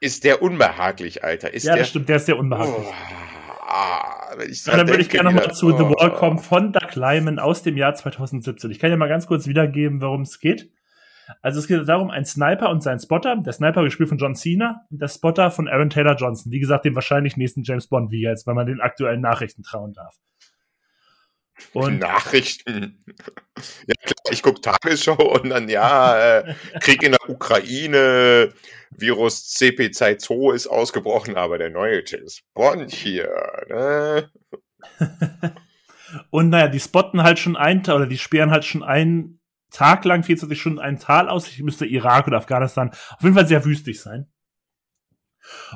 ist 0.00 0.22
der 0.22 0.42
unbehaglich, 0.42 1.24
Alter. 1.24 1.52
Ist 1.52 1.64
ja, 1.64 1.72
der, 1.72 1.82
das 1.82 1.90
stimmt, 1.90 2.08
der 2.08 2.16
ist 2.16 2.26
sehr 2.26 2.38
unbehaglich. 2.38 2.86
Oh, 2.86 3.62
ah, 3.66 4.15
ja, 4.38 4.76
dann 4.76 4.88
würde 4.88 5.02
ich 5.02 5.08
gerne 5.08 5.32
nochmal 5.32 5.52
zu 5.54 5.66
oh, 5.66 5.76
The 5.76 5.84
Wall 5.84 6.12
kommen 6.12 6.38
von 6.38 6.72
Doug 6.72 6.94
Lyman 6.94 7.38
aus 7.38 7.62
dem 7.62 7.76
Jahr 7.76 7.94
2017. 7.94 8.70
Ich 8.70 8.78
kann 8.78 8.90
ja 8.90 8.96
mal 8.96 9.08
ganz 9.08 9.26
kurz 9.26 9.46
wiedergeben, 9.46 10.00
worum 10.00 10.22
es 10.22 10.40
geht. 10.40 10.70
Also 11.42 11.58
es 11.58 11.66
geht 11.66 11.88
darum, 11.88 12.10
ein 12.10 12.24
Sniper 12.24 12.70
und 12.70 12.82
sein 12.82 13.00
Spotter, 13.00 13.36
der 13.36 13.52
Sniper 13.52 13.82
gespielt 13.82 14.08
von 14.08 14.18
John 14.18 14.34
Cena 14.34 14.82
und 14.90 15.00
der 15.00 15.08
Spotter 15.08 15.50
von 15.50 15.68
Aaron 15.68 15.90
Taylor 15.90 16.14
Johnson. 16.14 16.52
Wie 16.52 16.60
gesagt, 16.60 16.84
dem 16.84 16.94
wahrscheinlich 16.94 17.36
nächsten 17.36 17.62
James 17.64 17.88
Bond, 17.88 18.10
wie 18.10 18.22
jetzt, 18.22 18.46
weil 18.46 18.54
man 18.54 18.66
den 18.66 18.80
aktuellen 18.80 19.20
Nachrichten 19.20 19.62
trauen 19.62 19.92
darf. 19.92 20.16
Und 21.72 21.98
Nachrichten. 21.98 22.98
Ja, 23.86 23.94
klar, 24.02 24.32
ich 24.32 24.42
gucke 24.42 24.60
Tagesschau 24.60 25.14
und 25.14 25.48
dann, 25.48 25.70
ja, 25.70 26.40
äh, 26.40 26.54
Krieg 26.80 27.02
in 27.02 27.12
der 27.12 27.30
Ukraine, 27.30 28.52
Virus 28.90 29.56
CP2 29.56 30.54
ist 30.54 30.66
ausgebrochen, 30.66 31.36
aber 31.36 31.56
der 31.56 31.70
neue 31.70 32.02
James 32.04 32.42
Bond 32.52 32.92
hier, 32.92 33.30
ne? 33.70 34.30
Und 36.30 36.50
naja, 36.50 36.68
die 36.68 36.80
spotten 36.80 37.22
halt 37.22 37.38
schon 37.38 37.56
einen 37.56 37.82
Tag, 37.82 37.96
oder 37.96 38.06
die 38.06 38.18
sperren 38.18 38.50
halt 38.50 38.64
schon 38.64 38.82
einen 38.82 39.40
Tag 39.70 40.04
lang, 40.04 40.22
24 40.22 40.60
Stunden 40.60 40.78
ein 40.78 40.98
Tal 40.98 41.28
aus. 41.28 41.48
Ich 41.48 41.62
müsste 41.62 41.86
Irak 41.86 42.26
oder 42.26 42.38
Afghanistan 42.38 42.90
auf 42.90 43.22
jeden 43.22 43.34
Fall 43.34 43.48
sehr 43.48 43.64
wüstig 43.64 44.00
sein. 44.00 44.26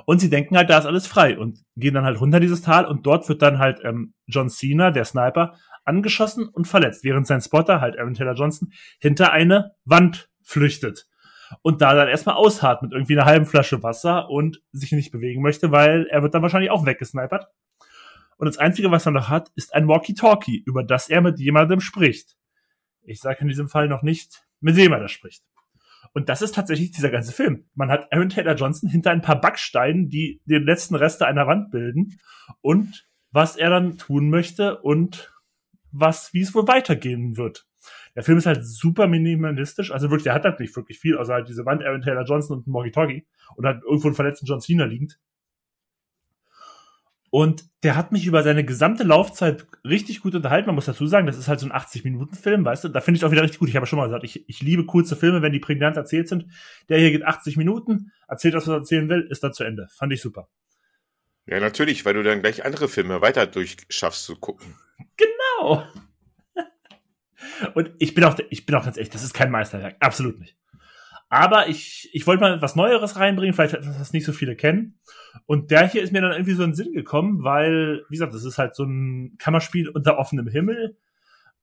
Und 0.04 0.20
sie 0.20 0.30
denken 0.30 0.56
halt, 0.56 0.70
da 0.70 0.78
ist 0.78 0.86
alles 0.86 1.06
frei 1.06 1.38
und 1.38 1.60
gehen 1.76 1.94
dann 1.94 2.04
halt 2.04 2.20
runter 2.20 2.40
dieses 2.40 2.62
Tal 2.62 2.86
und 2.86 3.06
dort 3.06 3.28
wird 3.28 3.42
dann 3.42 3.58
halt 3.58 3.80
ähm, 3.84 4.14
John 4.26 4.48
Cena, 4.48 4.90
der 4.90 5.04
Sniper, 5.04 5.54
angeschossen 5.84 6.48
und 6.48 6.66
verletzt, 6.66 7.04
während 7.04 7.26
sein 7.26 7.40
Spotter, 7.40 7.80
halt 7.80 7.98
Aaron 7.98 8.14
Taylor 8.14 8.34
Johnson, 8.34 8.72
hinter 8.98 9.32
eine 9.32 9.74
Wand 9.84 10.30
flüchtet. 10.42 11.06
Und 11.62 11.80
da 11.80 11.94
dann 11.94 12.08
erstmal 12.08 12.36
ausharrt 12.36 12.82
mit 12.82 12.92
irgendwie 12.92 13.18
einer 13.18 13.26
halben 13.26 13.46
Flasche 13.46 13.82
Wasser 13.82 14.30
und 14.30 14.62
sich 14.72 14.92
nicht 14.92 15.10
bewegen 15.10 15.42
möchte, 15.42 15.72
weil 15.72 16.06
er 16.06 16.22
wird 16.22 16.34
dann 16.34 16.42
wahrscheinlich 16.42 16.70
auch 16.70 16.86
weggesnipert. 16.86 17.48
Und 18.36 18.46
das 18.46 18.58
Einzige, 18.58 18.90
was 18.90 19.04
er 19.04 19.12
noch 19.12 19.28
hat, 19.28 19.50
ist 19.56 19.74
ein 19.74 19.88
Walkie-Talkie, 19.88 20.62
über 20.64 20.84
das 20.84 21.10
er 21.10 21.20
mit 21.20 21.38
jemandem 21.40 21.80
spricht. 21.80 22.36
Ich 23.02 23.20
sage 23.20 23.40
in 23.40 23.48
diesem 23.48 23.68
Fall 23.68 23.88
noch 23.88 24.02
nicht, 24.02 24.46
mit 24.60 24.76
wem 24.76 24.92
er 24.92 25.00
da 25.00 25.08
spricht. 25.08 25.42
Und 26.12 26.28
das 26.28 26.42
ist 26.42 26.54
tatsächlich 26.54 26.90
dieser 26.90 27.10
ganze 27.10 27.32
Film. 27.32 27.66
Man 27.74 27.90
hat 27.90 28.12
Aaron 28.12 28.30
Taylor 28.30 28.54
Johnson 28.54 28.88
hinter 28.88 29.10
ein 29.10 29.22
paar 29.22 29.40
Backsteinen, 29.40 30.08
die 30.08 30.40
den 30.44 30.64
letzten 30.64 30.96
Reste 30.96 31.26
einer 31.26 31.46
Wand 31.46 31.70
bilden 31.70 32.18
und 32.60 33.08
was 33.30 33.56
er 33.56 33.70
dann 33.70 33.96
tun 33.96 34.28
möchte 34.28 34.78
und 34.80 35.32
was, 35.92 36.32
wie 36.34 36.40
es 36.40 36.54
wohl 36.54 36.66
weitergehen 36.66 37.36
wird. 37.36 37.66
Der 38.16 38.24
Film 38.24 38.38
ist 38.38 38.46
halt 38.46 38.64
super 38.66 39.06
minimalistisch, 39.06 39.92
also 39.92 40.10
wirklich, 40.10 40.24
der 40.24 40.34
hat 40.34 40.44
halt 40.44 40.60
nicht 40.60 40.74
wirklich 40.74 40.98
viel, 40.98 41.16
außer 41.16 41.32
halt 41.32 41.48
diese 41.48 41.64
Wand 41.64 41.82
Aaron 41.84 42.02
Taylor 42.02 42.24
Johnson 42.24 42.58
und 42.58 42.66
ein 42.66 42.72
Walkie-Talkie 42.72 43.26
und 43.56 43.66
hat 43.66 43.82
irgendwo 43.82 44.08
einen 44.08 44.16
verletzten 44.16 44.46
John 44.46 44.60
Cena 44.60 44.84
liegend. 44.84 45.18
Und 47.30 47.64
der 47.84 47.94
hat 47.94 48.10
mich 48.10 48.26
über 48.26 48.42
seine 48.42 48.64
gesamte 48.64 49.04
Laufzeit 49.04 49.64
richtig 49.84 50.20
gut 50.20 50.34
unterhalten. 50.34 50.66
Man 50.66 50.74
muss 50.74 50.86
dazu 50.86 51.06
sagen, 51.06 51.28
das 51.28 51.38
ist 51.38 51.46
halt 51.46 51.60
so 51.60 51.66
ein 51.66 51.72
80-Minuten-Film, 51.72 52.64
weißt 52.64 52.84
du? 52.84 52.88
Da 52.88 53.00
finde 53.00 53.18
ich 53.18 53.24
auch 53.24 53.30
wieder 53.30 53.42
richtig 53.42 53.60
gut. 53.60 53.68
Ich 53.68 53.76
habe 53.76 53.86
schon 53.86 53.98
mal 53.98 54.06
gesagt, 54.06 54.24
ich, 54.24 54.48
ich 54.48 54.60
liebe 54.62 54.84
kurze 54.84 55.14
Filme, 55.14 55.40
wenn 55.40 55.52
die 55.52 55.60
prägnant 55.60 55.96
erzählt 55.96 56.28
sind. 56.28 56.46
Der 56.88 56.98
hier 56.98 57.12
geht 57.12 57.24
80 57.24 57.56
Minuten, 57.56 58.10
erzählt 58.26 58.54
das, 58.54 58.64
was 58.64 58.72
er 58.72 58.78
erzählen 58.78 59.08
will, 59.08 59.28
ist 59.30 59.44
dann 59.44 59.52
zu 59.52 59.62
Ende. 59.62 59.86
Fand 59.92 60.12
ich 60.12 60.20
super. 60.20 60.48
Ja, 61.46 61.60
natürlich, 61.60 62.04
weil 62.04 62.14
du 62.14 62.24
dann 62.24 62.42
gleich 62.42 62.64
andere 62.64 62.88
Filme 62.88 63.22
weiter 63.22 63.46
durchschaffst 63.46 64.24
zu 64.24 64.34
gucken. 64.36 64.74
Genau. 65.16 65.84
Und 67.74 67.92
ich 68.00 68.14
bin 68.14 68.24
auch, 68.24 68.36
ich 68.50 68.66
bin 68.66 68.74
auch 68.74 68.84
ganz 68.84 68.96
ehrlich, 68.96 69.10
das 69.10 69.22
ist 69.22 69.34
kein 69.34 69.52
Meisterwerk. 69.52 69.96
Absolut 70.00 70.40
nicht. 70.40 70.56
Aber 71.32 71.68
ich, 71.68 72.10
ich 72.12 72.26
wollte 72.26 72.40
mal 72.40 72.60
was 72.60 72.74
Neueres 72.74 73.16
reinbringen, 73.16 73.54
vielleicht 73.54 73.74
etwas, 73.74 74.00
was 74.00 74.12
nicht 74.12 74.24
so 74.24 74.32
viele 74.32 74.56
kennen. 74.56 74.98
Und 75.46 75.70
der 75.70 75.86
hier 75.86 76.02
ist 76.02 76.12
mir 76.12 76.20
dann 76.20 76.32
irgendwie 76.32 76.54
so 76.54 76.64
in 76.64 76.70
den 76.70 76.74
Sinn 76.74 76.92
gekommen, 76.92 77.44
weil, 77.44 78.04
wie 78.08 78.16
gesagt, 78.16 78.34
das 78.34 78.44
ist 78.44 78.58
halt 78.58 78.74
so 78.74 78.82
ein 78.82 79.36
Kammerspiel 79.38 79.88
unter 79.88 80.18
offenem 80.18 80.48
Himmel. 80.48 80.98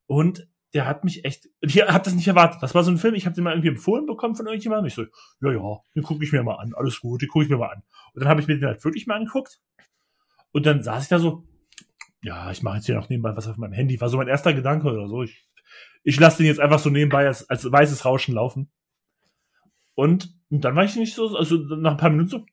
Und 0.06 0.48
der 0.74 0.88
hat 0.88 1.04
mich 1.04 1.26
echt, 1.26 1.50
ich 1.60 1.82
habe 1.82 2.04
das 2.04 2.16
nicht 2.16 2.30
erwartet. 2.30 2.64
Das 2.64 2.76
war 2.76 2.84
so 2.84 2.92
ein 2.92 2.98
Film, 2.98 3.14
ich 3.14 3.26
habe 3.26 3.36
den 3.36 3.44
mal 3.44 3.52
irgendwie 3.52 3.68
empfohlen 3.68 4.06
bekommen 4.06 4.36
von 4.36 4.46
irgendjemandem. 4.46 4.88
Ich 4.88 4.96
so, 4.96 5.04
ja, 5.42 5.52
ja, 5.52 5.80
den 5.96 6.04
gucke 6.04 6.24
ich 6.24 6.32
mir 6.32 6.44
mal 6.44 6.56
an. 6.56 6.74
Alles 6.74 7.02
gut, 7.02 7.22
den 7.22 7.28
gucke 7.28 7.44
ich 7.44 7.52
mir 7.52 7.58
mal 7.58 7.72
an. 7.72 7.84
Und 8.14 8.22
dann 8.22 8.30
habe 8.30 8.40
ich 8.40 8.48
mir 8.48 8.56
den 8.56 8.68
halt 8.68 8.86
wirklich 8.86 9.06
mal 9.06 9.16
angeguckt. 9.16 9.60
Und 10.54 10.66
dann 10.66 10.82
saß 10.82 11.04
ich 11.04 11.10
da 11.10 11.20
so, 11.20 11.44
ja, 12.22 12.52
ich 12.52 12.64
mache 12.64 12.78
jetzt 12.78 12.86
hier 12.86 12.96
noch 12.96 13.10
nebenbei 13.10 13.36
was 13.36 13.48
auf 13.48 13.58
meinem 13.58 13.74
Handy. 13.74 14.00
War 14.00 14.08
so 14.08 14.16
mein 14.16 14.30
erster 14.30 14.54
Gedanke 14.54 14.88
oder 14.88 15.10
so. 15.10 15.24
Ich, 15.24 15.46
ich 16.04 16.18
lasse 16.20 16.38
den 16.38 16.46
jetzt 16.46 16.62
einfach 16.62 16.80
so 16.80 16.90
nebenbei 16.90 17.28
als, 17.28 17.50
als 17.50 17.70
weißes 17.70 18.06
Rauschen 18.06 18.34
laufen. 18.34 18.72
Und, 19.98 20.32
und 20.52 20.64
dann 20.64 20.76
war 20.76 20.84
ich 20.84 20.96
nicht 20.96 21.16
so, 21.16 21.36
also 21.36 21.58
nach 21.58 21.94
ein 21.94 21.98
paar 21.98 22.12
Minuten 22.12 22.30
so, 22.30 22.46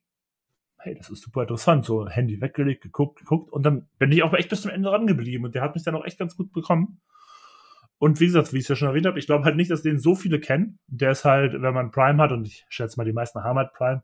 hey, 0.78 0.95
das 0.95 1.11
ist 1.11 1.20
super 1.20 1.42
interessant. 1.42 1.84
So 1.84 2.09
Handy 2.09 2.40
weggelegt, 2.40 2.82
geguckt, 2.82 3.18
geguckt. 3.18 3.53
Und 3.53 3.64
dann 3.64 3.86
bin 3.99 4.11
ich 4.12 4.22
auch 4.22 4.32
echt 4.32 4.49
bis 4.49 4.62
zum 4.62 4.70
Ende 4.70 4.90
rangeblieben. 4.90 5.45
Und 5.45 5.55
der 5.55 5.61
hat 5.61 5.74
mich 5.74 5.84
dann 5.84 5.95
auch 5.95 6.07
echt 6.07 6.18
ganz 6.18 6.38
gut 6.38 6.55
bekommen. 6.55 7.03
Und 7.99 8.18
wie 8.18 8.26
gesagt, 8.26 8.55
wie 8.55 8.57
ich 8.57 8.64
es 8.64 8.68
ja 8.68 8.76
schon 8.76 8.88
erwähnt 8.88 9.05
habe, 9.05 9.18
ich 9.18 9.26
glaube 9.26 9.45
halt 9.45 9.57
nicht, 9.57 9.70
dass 9.70 9.82
den 9.82 9.99
so 9.99 10.14
viele 10.14 10.40
kennen. 10.40 10.78
Der 10.86 11.11
ist 11.11 11.26
halt, 11.26 11.53
wenn 11.53 11.74
man 11.74 11.90
Prime 11.90 12.22
hat, 12.22 12.32
und 12.32 12.47
ich 12.47 12.64
schätze 12.70 12.97
mal, 12.97 13.05
die 13.05 13.12
meisten 13.12 13.45
haben 13.45 13.59
halt 13.59 13.74
Prime, 13.74 14.03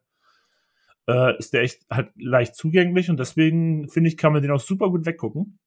äh, 1.08 1.38
ist 1.38 1.54
der 1.54 1.62
echt 1.62 1.86
halt 1.90 2.10
leicht 2.16 2.56
zugänglich. 2.56 3.08
Und 3.08 3.18
deswegen 3.18 3.88
finde 3.88 4.08
ich, 4.08 4.18
kann 4.18 4.34
man 4.34 4.42
den 4.42 4.50
auch 4.50 4.60
super 4.60 4.90
gut 4.90 5.06
weggucken. 5.06 5.58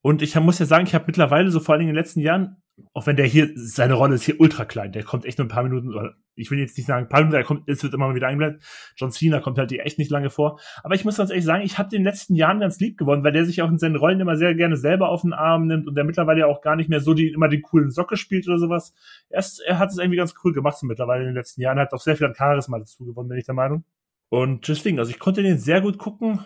Und 0.00 0.22
ich 0.22 0.34
muss 0.36 0.58
ja 0.58 0.64
sagen, 0.64 0.86
ich 0.86 0.94
habe 0.94 1.04
mittlerweile 1.06 1.50
so 1.50 1.60
vor 1.60 1.74
allen 1.74 1.80
Dingen 1.80 1.90
in 1.90 1.96
den 1.96 2.02
letzten 2.02 2.20
Jahren 2.20 2.62
auch 2.92 3.06
wenn 3.06 3.16
der 3.16 3.26
hier, 3.26 3.50
seine 3.54 3.94
Rolle 3.94 4.14
ist 4.14 4.24
hier 4.24 4.40
ultra 4.40 4.64
klein, 4.64 4.92
der 4.92 5.02
kommt 5.02 5.24
echt 5.24 5.38
nur 5.38 5.46
ein 5.46 5.50
paar 5.50 5.62
Minuten, 5.62 5.94
oder 5.94 6.14
ich 6.34 6.50
will 6.50 6.58
jetzt 6.58 6.76
nicht 6.76 6.86
sagen, 6.86 7.06
ein 7.06 7.08
paar 7.08 7.20
Minuten, 7.20 7.36
der 7.36 7.44
kommt, 7.44 7.68
es 7.68 7.82
wird 7.82 7.92
immer 7.94 8.08
mal 8.08 8.14
wieder 8.14 8.28
eingeblendet. 8.28 8.62
John 8.96 9.10
Cena 9.10 9.40
kommt 9.40 9.58
halt 9.58 9.70
hier 9.70 9.84
echt 9.84 9.98
nicht 9.98 10.10
lange 10.10 10.30
vor. 10.30 10.58
Aber 10.82 10.94
ich 10.94 11.04
muss 11.04 11.16
ganz 11.16 11.30
ehrlich 11.30 11.44
sagen, 11.44 11.62
ich 11.62 11.78
habe 11.78 11.88
den 11.88 12.04
letzten 12.04 12.34
Jahren 12.34 12.60
ganz 12.60 12.78
lieb 12.80 12.98
gewonnen, 12.98 13.24
weil 13.24 13.32
der 13.32 13.44
sich 13.44 13.62
auch 13.62 13.68
in 13.68 13.78
seinen 13.78 13.96
Rollen 13.96 14.20
immer 14.20 14.36
sehr 14.36 14.54
gerne 14.54 14.76
selber 14.76 15.08
auf 15.08 15.22
den 15.22 15.32
Arm 15.32 15.66
nimmt 15.66 15.86
und 15.86 15.94
der 15.94 16.04
mittlerweile 16.04 16.40
ja 16.40 16.46
auch 16.46 16.62
gar 16.62 16.76
nicht 16.76 16.88
mehr 16.88 17.00
so 17.00 17.14
die, 17.14 17.28
immer 17.28 17.48
die 17.48 17.60
coolen 17.60 17.90
Socke 17.90 18.16
spielt 18.16 18.48
oder 18.48 18.58
sowas. 18.58 18.94
Er, 19.28 19.40
ist, 19.40 19.60
er 19.60 19.78
hat 19.78 19.90
es 19.90 19.98
irgendwie 19.98 20.16
ganz 20.16 20.34
cool 20.44 20.52
gemacht 20.52 20.78
so 20.78 20.86
mittlerweile 20.86 21.22
in 21.22 21.28
den 21.28 21.36
letzten 21.36 21.60
Jahren, 21.60 21.78
hat 21.78 21.92
auch 21.92 22.00
sehr 22.00 22.16
viel 22.16 22.26
an 22.26 22.34
Charisma 22.34 22.78
dazu 22.78 23.04
gewonnen, 23.04 23.28
bin 23.28 23.38
ich 23.38 23.46
der 23.46 23.54
Meinung. 23.54 23.84
Und 24.28 24.68
deswegen, 24.68 24.98
also 24.98 25.10
ich 25.10 25.18
konnte 25.18 25.42
den 25.42 25.58
sehr 25.58 25.80
gut 25.80 25.98
gucken 25.98 26.40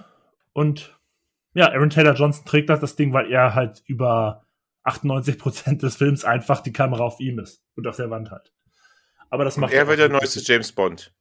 und 0.53 0.99
ja, 1.55 1.71
Aaron 1.71 1.91
Taylor 1.91 2.15
Johnson 2.15 2.45
trägt 2.45 2.69
das, 2.69 2.81
das 2.81 2.97
Ding, 2.97 3.13
weil 3.13 3.31
er 3.31 3.55
halt 3.55 3.83
über 3.87 4.44
98 4.85 5.39
Prozent 5.39 5.83
des 5.83 5.97
Films 5.97 6.25
einfach 6.25 6.61
die 6.61 6.73
Kamera 6.73 7.03
auf 7.03 7.21
ihm 7.21 7.39
ist 7.39 7.63
und 7.75 7.87
auf 7.87 7.97
der 7.97 8.11
Wand 8.11 8.31
hat. 8.31 8.53
Aber 9.31 9.45
das 9.45 9.57
macht. 9.57 9.73
er 9.73 9.89
wird 9.89 9.99
der 9.99 10.09
neueste 10.09 10.41
James 10.41 10.73
Bond. 10.73 11.13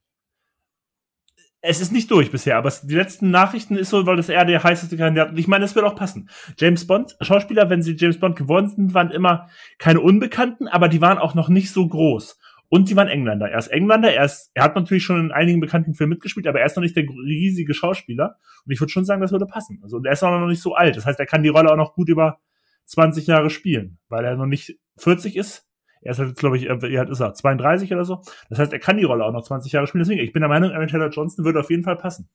Es 1.66 1.80
ist 1.80 1.94
nicht 1.94 2.12
durch 2.12 2.30
bisher, 2.30 2.58
aber 2.58 2.74
die 2.84 2.94
letzten 2.94 3.32
Nachrichten 3.32 3.78
ist 3.78 3.90
so, 3.90 4.06
weil 4.06 4.18
das 4.18 4.28
eher 4.28 4.44
der 4.44 4.62
heißeste 4.62 4.98
Kandidat. 4.98 5.38
Ich 5.40 5.48
meine, 5.48 5.64
es 5.64 5.76
wird 5.76 5.86
auch 5.86 5.96
passen. 5.96 6.30
James 6.58 6.86
Bond, 6.86 7.16
Schauspieler, 7.22 7.70
wenn 7.70 7.82
sie 7.82 7.96
James 7.98 8.20
Bond 8.20 8.36
geworden 8.36 8.68
sind, 8.68 8.94
waren 8.94 9.12
immer 9.12 9.50
keine 9.78 10.02
Unbekannten, 10.02 10.68
aber 10.68 10.90
die 10.90 11.00
waren 11.00 11.18
auch 11.18 11.36
noch 11.36 11.48
nicht 11.48 11.72
so 11.72 11.88
groß. 11.88 12.38
Und 12.68 12.90
die 12.90 12.96
waren 12.98 13.08
Engländer. 13.08 13.50
Er 13.50 13.60
ist 13.60 13.68
Engländer, 13.68 14.12
er, 14.12 14.26
ist, 14.26 14.52
er 14.56 14.64
hat 14.64 14.76
natürlich 14.76 15.04
schon 15.04 15.20
in 15.20 15.32
einigen 15.32 15.62
bekannten 15.62 15.94
Filmen 15.94 16.10
mitgespielt, 16.10 16.48
aber 16.48 16.60
er 16.60 16.66
ist 16.66 16.76
noch 16.76 16.84
nicht 16.84 16.98
der 16.98 17.04
riesige 17.04 17.74
Schauspieler. 17.74 18.38
Und 18.66 18.72
ich 18.72 18.82
würde 18.82 18.92
schon 18.92 19.06
sagen, 19.06 19.22
das 19.22 19.32
würde 19.32 19.46
passen. 19.46 19.80
Also, 19.84 19.98
und 19.98 20.06
er 20.06 20.14
ist 20.14 20.24
auch 20.24 20.32
noch 20.32 20.48
nicht 20.48 20.62
so 20.62 20.76
alt. 20.76 20.98
Das 20.98 21.06
heißt, 21.06 21.20
er 21.20 21.26
kann 21.26 21.44
die 21.44 21.50
Rolle 21.50 21.72
auch 21.72 21.78
noch 21.78 21.94
gut 21.94 22.10
über 22.10 22.40
20 22.86 23.28
Jahre 23.28 23.50
spielen, 23.50 24.00
weil 24.10 24.26
er 24.26 24.36
noch 24.36 24.46
nicht 24.46 24.78
40 24.98 25.36
ist. 25.36 25.68
Er 26.02 26.12
ist 26.12 26.20
halt, 26.20 26.36
glaube 26.36 26.58
ich, 26.58 26.64
wie 26.64 26.98
alt 26.98 27.10
ist 27.10 27.22
er? 27.22 27.34
32 27.34 27.94
oder 27.94 28.04
so. 28.04 28.22
Das 28.50 28.60
heißt, 28.60 28.74
er 28.74 28.80
kann 28.80 28.98
die 28.98 29.06
Rolle 29.06 29.24
auch 29.24 29.32
noch 29.32 29.44
20 29.44 29.72
Jahre 29.72 29.88
spielen. 29.88 30.04
Deswegen, 30.04 30.22
ich 30.22 30.34
bin 30.34 30.42
der 30.42 30.50
Meinung, 30.50 30.72
Aaron 30.72 30.88
Taylor 30.88 31.10
Johnson 31.10 31.46
würde 31.46 31.62
auf 31.62 31.70
jeden 31.70 31.84
Fall 31.84 31.96
passen. 31.96 32.30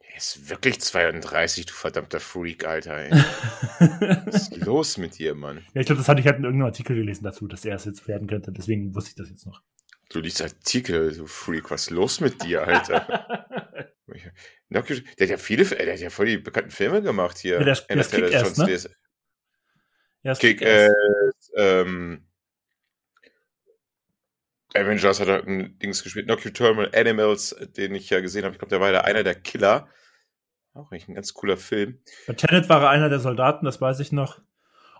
Er 0.00 0.16
ist 0.16 0.48
wirklich 0.48 0.80
32, 0.80 1.66
du 1.66 1.72
verdammter 1.72 2.20
Freak, 2.20 2.66
Alter. 2.66 2.96
Ey. 2.96 3.10
Was 4.26 4.48
ist 4.48 4.56
los 4.64 4.96
mit 4.96 5.18
dir, 5.18 5.34
Mann? 5.34 5.58
Ja, 5.74 5.80
ich 5.80 5.86
glaube, 5.86 5.98
das 5.98 6.08
hatte 6.08 6.20
ich 6.20 6.26
halt 6.26 6.38
in 6.38 6.44
irgendeinem 6.44 6.68
Artikel 6.68 6.96
gelesen 6.96 7.24
dazu, 7.24 7.46
dass 7.46 7.64
er 7.64 7.74
es 7.74 7.84
jetzt 7.84 8.06
werden 8.08 8.26
könnte. 8.26 8.52
Deswegen 8.52 8.94
wusste 8.94 9.10
ich 9.10 9.16
das 9.16 9.28
jetzt 9.28 9.44
noch. 9.44 9.60
Du 10.10 10.20
liest 10.20 10.40
Artikel, 10.40 11.14
du 11.16 11.26
Freak. 11.26 11.70
Was 11.70 11.82
ist 11.82 11.90
los 11.90 12.20
mit 12.20 12.42
dir, 12.42 12.62
Alter? 12.62 13.26
der 14.68 14.82
hat 14.82 15.28
ja 15.28 15.36
viele, 15.36 15.64
der 15.64 15.92
hat 15.92 16.00
ja 16.00 16.10
voll 16.10 16.26
die 16.26 16.38
bekannten 16.38 16.70
Filme 16.70 17.02
gemacht 17.02 17.38
hier. 17.38 17.58
Ja, 17.58 17.64
der, 17.64 17.74
der, 17.74 17.96
der 17.96 18.08
Taylor 18.08 18.30
Johnson, 18.30 18.66
ne? 18.66 18.78
Ja, 20.24 20.34
Kick, 20.34 20.62
äh, 20.62 20.88
ähm, 21.54 22.24
Avengers 24.74 25.20
hat 25.20 25.28
halt 25.28 25.46
ein 25.46 25.78
Dings 25.78 26.02
gespielt. 26.02 26.26
Nocturnal 26.26 26.90
Animals, 26.94 27.54
den 27.76 27.94
ich 27.94 28.10
ja 28.10 28.20
gesehen 28.20 28.44
habe. 28.44 28.54
Ich 28.54 28.58
glaube, 28.58 28.70
der 28.70 28.80
war 28.80 28.90
ja 28.90 29.02
einer 29.02 29.22
der 29.22 29.34
Killer. 29.34 29.88
Auch 30.72 30.90
eigentlich 30.90 31.08
ein 31.08 31.14
ganz 31.14 31.34
cooler 31.34 31.56
Film. 31.56 32.00
Bei 32.26 32.32
Tenet 32.32 32.68
war 32.68 32.82
er 32.82 32.88
einer 32.88 33.08
der 33.08 33.20
Soldaten, 33.20 33.64
das 33.64 33.80
weiß 33.80 34.00
ich 34.00 34.10
noch. 34.10 34.40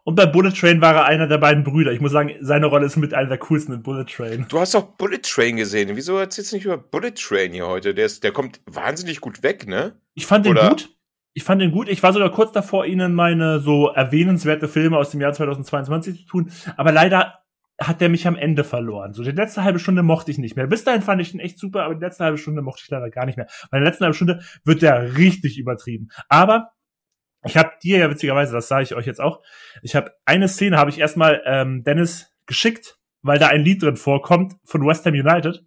Und 0.05 0.15
bei 0.15 0.27
Bullet 0.27 0.53
Train 0.53 0.83
war 0.83 0.95
er 0.95 1.05
einer 1.07 1.27
der 1.27 1.39
beiden 1.39 1.65
Brüder. 1.65 1.91
Ich 1.91 2.01
muss 2.01 2.13
sagen, 2.13 2.37
seine 2.43 2.67
Rolle 2.67 2.85
ist 2.85 2.97
mit 2.97 3.15
einer 3.15 3.29
der 3.29 3.39
coolsten 3.39 3.73
in 3.73 3.83
Bullet 3.83 4.05
Train. 4.05 4.47
Du 4.51 4.61
hast 4.61 4.77
auch 4.77 4.97
Bullet 4.97 5.23
Train 5.23 5.57
gesehen. 5.57 5.97
Wieso 5.97 6.19
erzählst 6.19 6.53
du 6.53 6.57
nicht 6.57 6.67
über 6.67 6.77
Bullet 6.77 7.13
Train 7.13 7.53
hier 7.53 7.67
heute? 7.67 7.95
Der, 7.95 8.05
ist, 8.05 8.23
der 8.23 8.31
kommt 8.31 8.61
wahnsinnig 8.67 9.23
gut 9.23 9.43
weg, 9.43 9.67
ne? 9.67 9.99
Ich 10.13 10.27
fand 10.27 10.45
den 10.45 10.55
gut 10.55 10.94
ich 11.35 11.43
fand 11.43 11.61
ihn 11.61 11.73
gut. 11.73 11.89
Ich 11.89 12.03
war 12.03 12.13
sogar 12.13 12.31
kurz 12.31 12.53
davor, 12.53 12.87
Ihnen 12.87 13.13
meine 13.13 13.59
so 13.59 13.89
erwähnenswerte 13.89 14.69
Filme 14.69 14.97
aus 14.97 15.11
dem 15.11 15.21
Jahr 15.21 15.33
2022 15.33 16.21
zu 16.21 16.27
tun. 16.27 16.53
Aber 16.77 16.93
leider 16.93 17.41
hat 17.81 18.01
der 18.01 18.09
mich 18.09 18.29
am 18.29 18.37
Ende 18.37 18.63
verloren. 18.63 19.15
So 19.15 19.25
die 19.25 19.33
letzte 19.33 19.65
halbe 19.65 19.81
Stunde 19.81 20.05
mochte 20.05 20.31
ich 20.31 20.39
nicht 20.39 20.55
mehr. 20.55 20.69
Bis 20.69 20.85
dahin 20.85 21.03
fand 21.03 21.21
ich 21.21 21.35
ihn 21.35 21.41
echt 21.41 21.59
super, 21.59 21.83
aber 21.83 21.97
die 21.97 22.05
letzte 22.05 22.23
halbe 22.23 22.39
Stunde 22.39 22.63
mochte 22.63 22.83
ich 22.85 22.91
leider 22.91 23.11
gar 23.11 23.27
nicht 23.27 23.37
mehr. 23.37 23.49
In 23.65 23.81
der 23.81 23.81
letzten 23.81 24.05
halben 24.05 24.15
Stunde 24.15 24.43
wird 24.65 24.81
der 24.81 25.17
richtig 25.17 25.59
übertrieben. 25.59 26.09
Aber 26.29 26.71
ich 27.45 27.57
habe 27.57 27.73
dir 27.83 27.99
ja 27.99 28.11
witzigerweise, 28.11 28.53
das 28.53 28.69
sage 28.69 28.85
ich 28.85 28.95
euch 28.95 29.07
jetzt 29.07 29.21
auch, 29.21 29.43
ich 29.83 29.97
habe 29.97 30.13
eine 30.25 30.47
Szene, 30.47 30.79
habe 30.79 30.91
ich 30.91 31.01
erstmal 31.01 31.43
ähm, 31.45 31.83
Dennis 31.83 32.33
geschickt, 32.47 32.99
weil 33.23 33.41
da 33.41 33.49
ein 33.49 33.65
Lied 33.65 33.83
drin 33.83 33.97
vorkommt 33.97 34.55
von 34.65 34.87
West 34.87 35.05
Ham 35.05 35.15
United. 35.15 35.65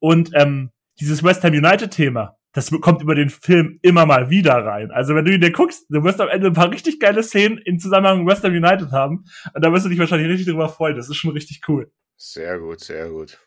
Und 0.00 0.32
ähm, 0.34 0.72
dieses 0.98 1.22
West 1.22 1.44
Ham 1.44 1.52
United 1.52 1.92
Thema, 1.92 2.37
das 2.52 2.70
kommt 2.80 3.02
über 3.02 3.14
den 3.14 3.30
Film 3.30 3.78
immer 3.82 4.06
mal 4.06 4.30
wieder 4.30 4.54
rein. 4.64 4.90
Also 4.90 5.14
wenn 5.14 5.24
du 5.24 5.32
ihn 5.32 5.40
dir 5.40 5.52
guckst, 5.52 5.86
du 5.90 6.02
wirst 6.02 6.20
am 6.20 6.28
Ende 6.28 6.48
ein 6.48 6.54
paar 6.54 6.70
richtig 6.70 6.98
geile 6.98 7.22
Szenen 7.22 7.58
in 7.58 7.78
Zusammenhang 7.78 8.24
mit 8.24 8.32
West 8.32 8.44
Ham 8.44 8.52
United 8.52 8.90
haben. 8.90 9.24
Und 9.52 9.64
da 9.64 9.72
wirst 9.72 9.84
du 9.84 9.90
dich 9.90 9.98
wahrscheinlich 9.98 10.28
richtig 10.28 10.46
drüber 10.46 10.68
freuen. 10.68 10.96
Das 10.96 11.08
ist 11.08 11.16
schon 11.16 11.32
richtig 11.32 11.60
cool. 11.68 11.92
Sehr 12.16 12.58
gut, 12.58 12.80
sehr 12.80 13.10
gut. 13.10 13.38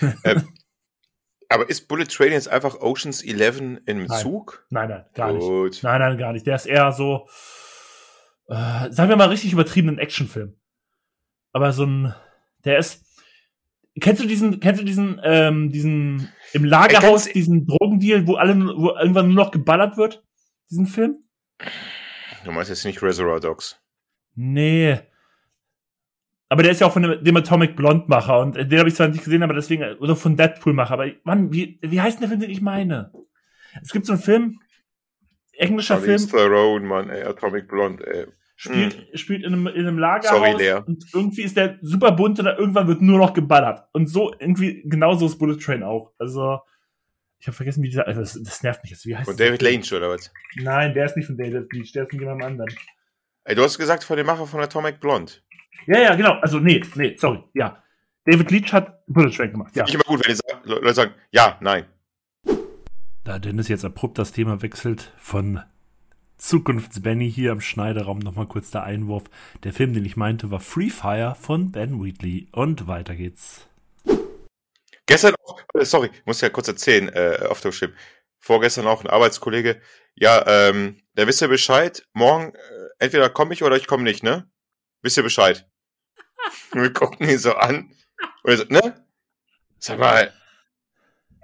ähm, 0.24 0.48
aber 1.48 1.68
ist 1.68 1.86
Bullet 1.86 2.06
Train 2.06 2.32
jetzt 2.32 2.48
einfach 2.48 2.80
Oceans 2.80 3.22
11 3.22 3.60
im 3.60 3.80
nein. 3.86 4.08
Zug? 4.08 4.66
Nein, 4.70 4.88
nein, 4.88 5.04
gar 5.14 5.32
gut. 5.32 5.70
nicht. 5.70 5.82
Nein, 5.84 6.00
nein, 6.00 6.18
gar 6.18 6.32
nicht. 6.32 6.46
Der 6.46 6.56
ist 6.56 6.66
eher 6.66 6.90
so, 6.92 7.28
äh, 8.48 8.90
sagen 8.90 9.08
wir 9.08 9.16
mal, 9.16 9.28
richtig 9.28 9.52
übertriebenen 9.52 9.98
Actionfilm. 9.98 10.58
Aber 11.52 11.72
so 11.72 11.84
ein, 11.84 12.14
der 12.64 12.78
ist, 12.78 13.03
kennst 14.00 14.22
du 14.22 14.26
diesen, 14.26 14.60
kennst 14.60 14.80
du 14.80 14.84
diesen, 14.84 15.20
ähm, 15.22 15.70
diesen, 15.70 16.28
im 16.52 16.64
Lagerhaus, 16.64 17.24
diesen 17.24 17.66
Drogendeal, 17.66 18.26
wo 18.26 18.34
alle, 18.34 18.54
wo 18.76 18.90
irgendwann 18.90 19.26
nur 19.26 19.44
noch 19.44 19.50
geballert 19.50 19.96
wird? 19.96 20.24
Diesen 20.70 20.86
Film? 20.86 21.18
Du 22.44 22.52
meinst 22.52 22.70
jetzt 22.70 22.84
nicht 22.84 23.02
Reservoir 23.02 23.40
Dogs? 23.40 23.80
Nee. 24.34 24.98
Aber 26.48 26.62
der 26.62 26.72
ist 26.72 26.80
ja 26.80 26.86
auch 26.86 26.92
von 26.92 27.02
dem, 27.02 27.24
dem 27.24 27.36
Atomic 27.36 27.74
Blonde 27.76 28.04
Macher 28.08 28.40
und 28.40 28.56
den 28.56 28.78
habe 28.78 28.88
ich 28.88 28.94
zwar 28.94 29.08
nicht 29.08 29.24
gesehen, 29.24 29.42
aber 29.42 29.54
deswegen, 29.54 29.96
oder 29.98 30.14
von 30.14 30.36
Deadpool 30.36 30.72
Macher. 30.72 30.94
Aber 30.94 31.10
Mann, 31.24 31.52
wie, 31.52 31.78
wie 31.82 32.00
heißt 32.00 32.16
denn 32.16 32.22
der 32.22 32.28
Film, 32.28 32.40
den 32.40 32.50
ich 32.50 32.60
meine? 32.60 33.12
Es 33.82 33.92
gibt 33.92 34.06
so 34.06 34.12
einen 34.12 34.22
Film, 34.22 34.60
englischer 35.52 35.98
Film. 35.98 36.28
Theron, 36.28 36.84
Mann, 36.84 37.10
ey, 37.10 37.24
Atomic 37.24 37.68
Blonde, 37.68 38.06
ey. 38.06 38.26
Spielt, 38.56 39.12
mm. 39.12 39.16
spielt 39.16 39.44
in 39.44 39.52
einem, 39.52 39.66
in 39.66 39.86
einem 39.86 39.98
Lagerhaus 39.98 40.38
Sorry, 40.38 40.56
Lea. 40.56 40.80
und 40.86 41.04
irgendwie 41.12 41.42
ist 41.42 41.56
der 41.56 41.78
super 41.82 42.12
bunt 42.12 42.38
und 42.38 42.46
irgendwann 42.46 42.86
wird 42.86 43.02
nur 43.02 43.18
noch 43.18 43.34
geballert. 43.34 43.82
Und 43.92 44.08
so 44.08 44.32
irgendwie 44.38 44.82
genauso 44.84 45.26
ist 45.26 45.38
Bullet 45.38 45.56
Train 45.56 45.82
auch. 45.82 46.12
Also 46.18 46.60
ich 47.40 47.48
habe 47.48 47.56
vergessen, 47.56 47.82
wie 47.82 47.88
dieser. 47.88 48.06
Also 48.06 48.20
das, 48.20 48.40
das, 48.42 48.62
nervt 48.62 48.82
mich 48.82 48.92
jetzt. 48.92 49.04
Wie 49.06 49.16
heißt 49.16 49.26
Von 49.26 49.36
David 49.36 49.60
Lynch 49.60 49.92
oder 49.92 50.08
was? 50.08 50.32
Nein, 50.56 50.94
der 50.94 51.06
ist 51.06 51.16
nicht 51.16 51.26
von 51.26 51.36
David 51.36 51.72
Lynch, 51.72 51.92
der 51.92 52.04
ist 52.04 52.10
von 52.10 52.20
jemandem 52.20 52.46
anderen. 52.46 52.74
Ey, 53.44 53.54
du 53.54 53.62
hast 53.62 53.76
gesagt 53.76 54.04
von 54.04 54.16
dem 54.16 54.26
Macher 54.26 54.46
von 54.46 54.60
Atomic 54.60 55.00
Blonde. 55.00 55.32
Ja, 55.86 55.98
ja, 55.98 56.14
genau. 56.14 56.38
Also 56.40 56.58
nee, 56.60 56.80
nee, 56.94 57.16
sorry. 57.18 57.42
Ja. 57.52 57.82
David 58.24 58.50
Leach 58.50 58.72
hat 58.72 59.04
Bullet 59.06 59.30
Train 59.30 59.50
gemacht. 59.50 59.76
Ja. 59.76 59.84
Ich 59.86 59.94
immer 59.94 60.04
gut, 60.04 60.26
wenn 60.26 60.34
die 60.34 60.68
Leute 60.70 60.94
sagen, 60.94 61.14
ja, 61.30 61.58
nein. 61.60 61.84
Da 63.24 63.38
Dennis 63.38 63.68
jetzt 63.68 63.84
abrupt 63.84 64.18
das 64.18 64.32
Thema 64.32 64.62
wechselt 64.62 65.12
von 65.18 65.60
Zukunfts-Benny 66.44 67.32
hier 67.32 67.52
im 67.52 67.62
Schneideraum 67.62 68.18
nochmal 68.18 68.46
kurz 68.46 68.70
der 68.70 68.82
Einwurf. 68.82 69.24
Der 69.62 69.72
Film, 69.72 69.94
den 69.94 70.04
ich 70.04 70.16
meinte, 70.16 70.50
war 70.50 70.60
Free 70.60 70.90
Fire 70.90 71.34
von 71.40 71.72
Ben 71.72 72.04
Wheatley. 72.04 72.48
Und 72.52 72.86
weiter 72.86 73.14
geht's. 73.14 73.66
Gestern 75.06 75.34
auch, 75.46 75.58
äh, 75.72 75.86
sorry, 75.86 76.10
muss 76.26 76.42
ja 76.42 76.50
kurz 76.50 76.68
erzählen, 76.68 77.08
äh, 77.08 77.46
auf 77.48 77.62
der 77.62 77.70
Chip. 77.70 77.94
Vorgestern 78.40 78.86
auch 78.86 79.02
ein 79.02 79.08
Arbeitskollege. 79.08 79.80
Ja, 80.16 80.44
ähm, 80.46 81.00
der 81.14 81.26
wisst 81.26 81.40
ihr 81.40 81.48
Bescheid. 81.48 82.06
Morgen, 82.12 82.54
äh, 82.54 82.88
entweder 82.98 83.30
komme 83.30 83.54
ich 83.54 83.62
oder 83.62 83.76
ich 83.76 83.86
komme 83.86 84.02
nicht, 84.02 84.22
ne? 84.22 84.46
Wisst 85.00 85.16
ihr 85.16 85.22
Bescheid? 85.22 85.66
wir 86.72 86.92
gucken 86.92 87.26
ihn 87.26 87.38
so 87.38 87.54
an. 87.54 87.90
Und 88.42 88.56
so, 88.58 88.64
ne? 88.64 89.02
Sag 89.78 89.98
mal, 89.98 90.30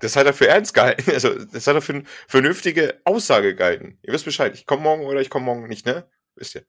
das 0.01 0.17
hat 0.17 0.27
er 0.27 0.33
für 0.33 0.49
ernst 0.49 0.75
gehalten. 0.75 1.11
Also, 1.13 1.45
das 1.45 1.67
hat 1.67 1.75
er 1.75 1.83
für 1.83 1.95
eine 1.95 2.05
vernünftige 2.27 3.01
Aussage 3.05 3.55
gehalten. 3.55 3.99
Ihr 4.03 4.13
wisst 4.13 4.25
Bescheid. 4.25 4.55
Ich 4.55 4.67
komme 4.67 4.83
morgen 4.83 5.05
oder 5.05 5.21
ich 5.21 5.31
komme 5.31 5.45
morgen 5.45 5.69
nicht, 5.69 5.87
ne? 5.87 6.07
Wisst 6.37 6.57
ihr. 6.57 6.65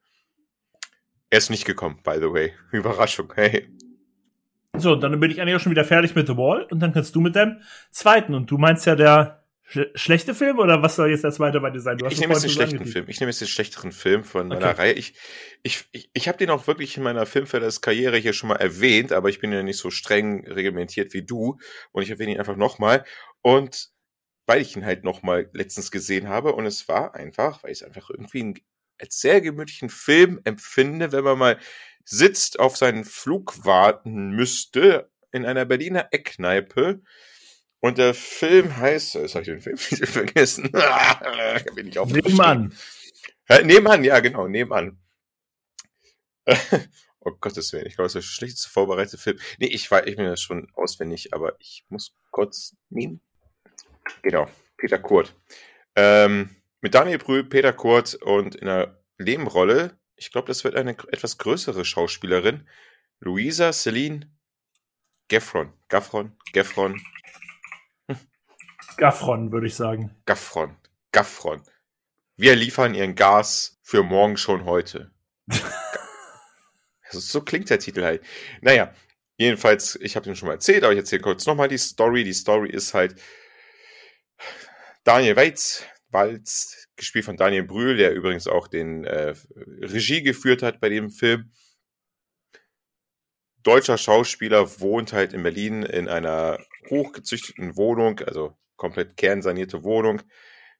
Er 1.29 1.37
ist 1.37 1.49
nicht 1.49 1.65
gekommen, 1.65 1.99
by 2.03 2.15
the 2.15 2.31
way. 2.31 2.53
Überraschung, 2.71 3.31
hey. 3.35 3.67
So, 4.77 4.95
dann 4.95 5.19
bin 5.19 5.31
ich 5.31 5.41
eigentlich 5.41 5.55
auch 5.55 5.59
schon 5.59 5.71
wieder 5.71 5.85
fertig 5.85 6.15
mit 6.15 6.27
The 6.27 6.37
Wall 6.37 6.67
und 6.71 6.79
dann 6.79 6.93
kannst 6.93 7.15
du 7.15 7.21
mit 7.21 7.35
deinem 7.35 7.61
zweiten. 7.91 8.33
Und 8.33 8.49
du 8.51 8.57
meinst 8.57 8.85
ja 8.85 8.95
der 8.95 9.40
schlechte 9.95 10.35
Film 10.35 10.59
oder 10.59 10.81
was 10.81 10.95
soll 10.95 11.09
jetzt 11.09 11.23
der 11.23 11.31
zweite 11.31 11.59
bei 11.59 11.69
dir 11.69 11.79
sein? 11.79 11.97
ich 12.09 12.19
nehme 12.19 12.33
jetzt 12.33 12.43
den 12.43 12.49
schlechten 12.49 12.85
Film. 12.85 13.05
Ich 13.07 13.19
nehme 13.19 13.29
jetzt 13.29 13.41
den 13.41 13.47
schlechteren 13.47 13.91
Film 13.91 14.23
von 14.23 14.47
meiner 14.47 14.69
okay. 14.69 14.81
Reihe. 14.81 14.93
Ich, 14.93 15.13
ich, 15.63 15.85
ich, 15.91 16.09
ich 16.13 16.27
habe 16.27 16.37
den 16.37 16.49
auch 16.49 16.67
wirklich 16.67 16.97
in 16.97 17.03
meiner 17.03 17.25
Filmfellers-Karriere 17.25 18.17
hier 18.17 18.33
schon 18.33 18.49
mal 18.49 18.57
erwähnt, 18.57 19.11
aber 19.11 19.29
ich 19.29 19.39
bin 19.39 19.51
ja 19.51 19.63
nicht 19.63 19.77
so 19.77 19.89
streng 19.89 20.47
reglementiert 20.47 21.13
wie 21.13 21.23
du 21.23 21.57
und 21.91 22.03
ich 22.03 22.09
erwähne 22.09 22.33
ihn 22.33 22.39
einfach 22.39 22.57
nochmal. 22.57 23.05
Und 23.41 23.91
weil 24.45 24.61
ich 24.61 24.75
ihn 24.75 24.85
halt 24.85 25.03
nochmal 25.03 25.49
letztens 25.53 25.91
gesehen 25.91 26.27
habe 26.27 26.53
und 26.53 26.65
es 26.65 26.87
war 26.87 27.15
einfach, 27.15 27.63
weil 27.63 27.71
ich 27.71 27.81
es 27.81 27.87
einfach 27.87 28.09
irgendwie 28.09 28.41
einen, 28.41 28.55
als 28.99 29.19
sehr 29.19 29.41
gemütlichen 29.41 29.89
Film 29.89 30.41
empfinde, 30.43 31.11
wenn 31.11 31.23
man 31.23 31.37
mal 31.37 31.59
sitzt, 32.03 32.59
auf 32.59 32.77
seinen 32.77 33.05
Flug 33.05 33.65
warten 33.65 34.31
müsste 34.31 35.09
in 35.31 35.45
einer 35.45 35.65
Berliner 35.65 36.09
Eckkneipe. 36.11 37.01
Und 37.81 37.97
der 37.97 38.13
Film 38.13 38.77
heißt, 38.77 39.15
jetzt 39.15 39.35
habe 39.35 39.41
ich 39.41 39.47
den 39.47 39.61
Film 39.61 39.77
vergessen. 40.07 40.71
Ich 41.65 41.95
nebenan. 41.95 42.73
Ja, 43.49 43.61
nebenan, 43.61 44.03
ja 44.03 44.19
genau, 44.19 44.47
nebenan. 44.47 44.99
oh 47.19 47.31
Gottes 47.39 47.73
Willen, 47.73 47.85
ich 47.85 47.95
glaube, 47.95 48.05
das 48.05 48.15
ist 48.15 48.23
der 48.23 48.33
schlechteste 48.33 48.69
vorbereitete 48.69 49.17
Film. 49.17 49.39
Nee, 49.59 49.67
ich 49.67 49.89
weiß, 49.89 50.05
ich 50.05 50.15
bin 50.15 50.25
das 50.25 50.41
schon 50.41 50.71
auswendig, 50.73 51.33
aber 51.33 51.55
ich 51.59 51.83
muss 51.89 52.15
kurz 52.31 52.75
nehmen. 52.89 53.21
Genau, 54.21 54.47
Peter 54.77 54.97
Kurt. 54.97 55.35
Ähm, 55.95 56.55
mit 56.79 56.95
Daniel 56.95 57.17
Brühl, 57.17 57.43
Peter 57.43 57.73
Kurt 57.73 58.15
und 58.15 58.55
in 58.55 58.69
einer 58.69 58.97
Nebenrolle 59.17 59.99
ich 60.21 60.31
glaube, 60.31 60.47
das 60.47 60.63
wird 60.63 60.75
eine 60.75 60.91
etwas 60.91 61.39
größere 61.39 61.83
Schauspielerin. 61.83 62.67
Luisa 63.19 63.73
Celine 63.73 64.31
Geffron. 65.29 65.73
Gaffron, 65.89 66.37
Geffron. 66.53 67.01
Gaffron, 68.97 69.51
würde 69.51 69.67
ich 69.67 69.75
sagen. 69.75 70.15
Gaffron, 70.25 70.75
Gaffron. 71.11 71.61
Wir 72.37 72.55
liefern 72.55 72.93
ihren 72.93 73.15
Gas 73.15 73.79
für 73.83 74.03
morgen 74.03 74.37
schon 74.37 74.65
heute. 74.65 75.11
so 77.09 77.41
klingt 77.41 77.69
der 77.69 77.79
Titel 77.79 78.03
halt. 78.03 78.23
Naja, 78.61 78.93
jedenfalls, 79.37 79.95
ich 80.01 80.15
habe 80.15 80.25
den 80.25 80.35
schon 80.35 80.47
mal 80.47 80.55
erzählt, 80.55 80.83
aber 80.83 80.93
ich 80.93 80.99
erzähle 80.99 81.21
kurz 81.21 81.45
nochmal 81.45 81.67
die 81.67 81.77
Story. 81.77 82.23
Die 82.23 82.33
Story 82.33 82.69
ist 82.69 82.93
halt 82.93 83.15
Daniel 85.03 85.35
Weitz, 85.35 85.83
Walz, 86.09 86.87
gespielt 86.95 87.25
von 87.25 87.37
Daniel 87.37 87.63
Brühl, 87.63 87.97
der 87.97 88.13
übrigens 88.13 88.47
auch 88.47 88.67
den 88.67 89.03
äh, 89.05 89.33
Regie 89.55 90.21
geführt 90.21 90.63
hat 90.63 90.79
bei 90.79 90.89
dem 90.89 91.09
Film. 91.09 91.51
Deutscher 93.63 93.97
Schauspieler 93.97 94.79
wohnt 94.79 95.13
halt 95.13 95.33
in 95.33 95.43
Berlin 95.43 95.83
in 95.83 96.07
einer 96.07 96.57
hochgezüchteten 96.89 97.75
Wohnung, 97.77 98.19
also 98.21 98.57
komplett 98.81 99.15
kernsanierte 99.15 99.83
Wohnung, 99.83 100.21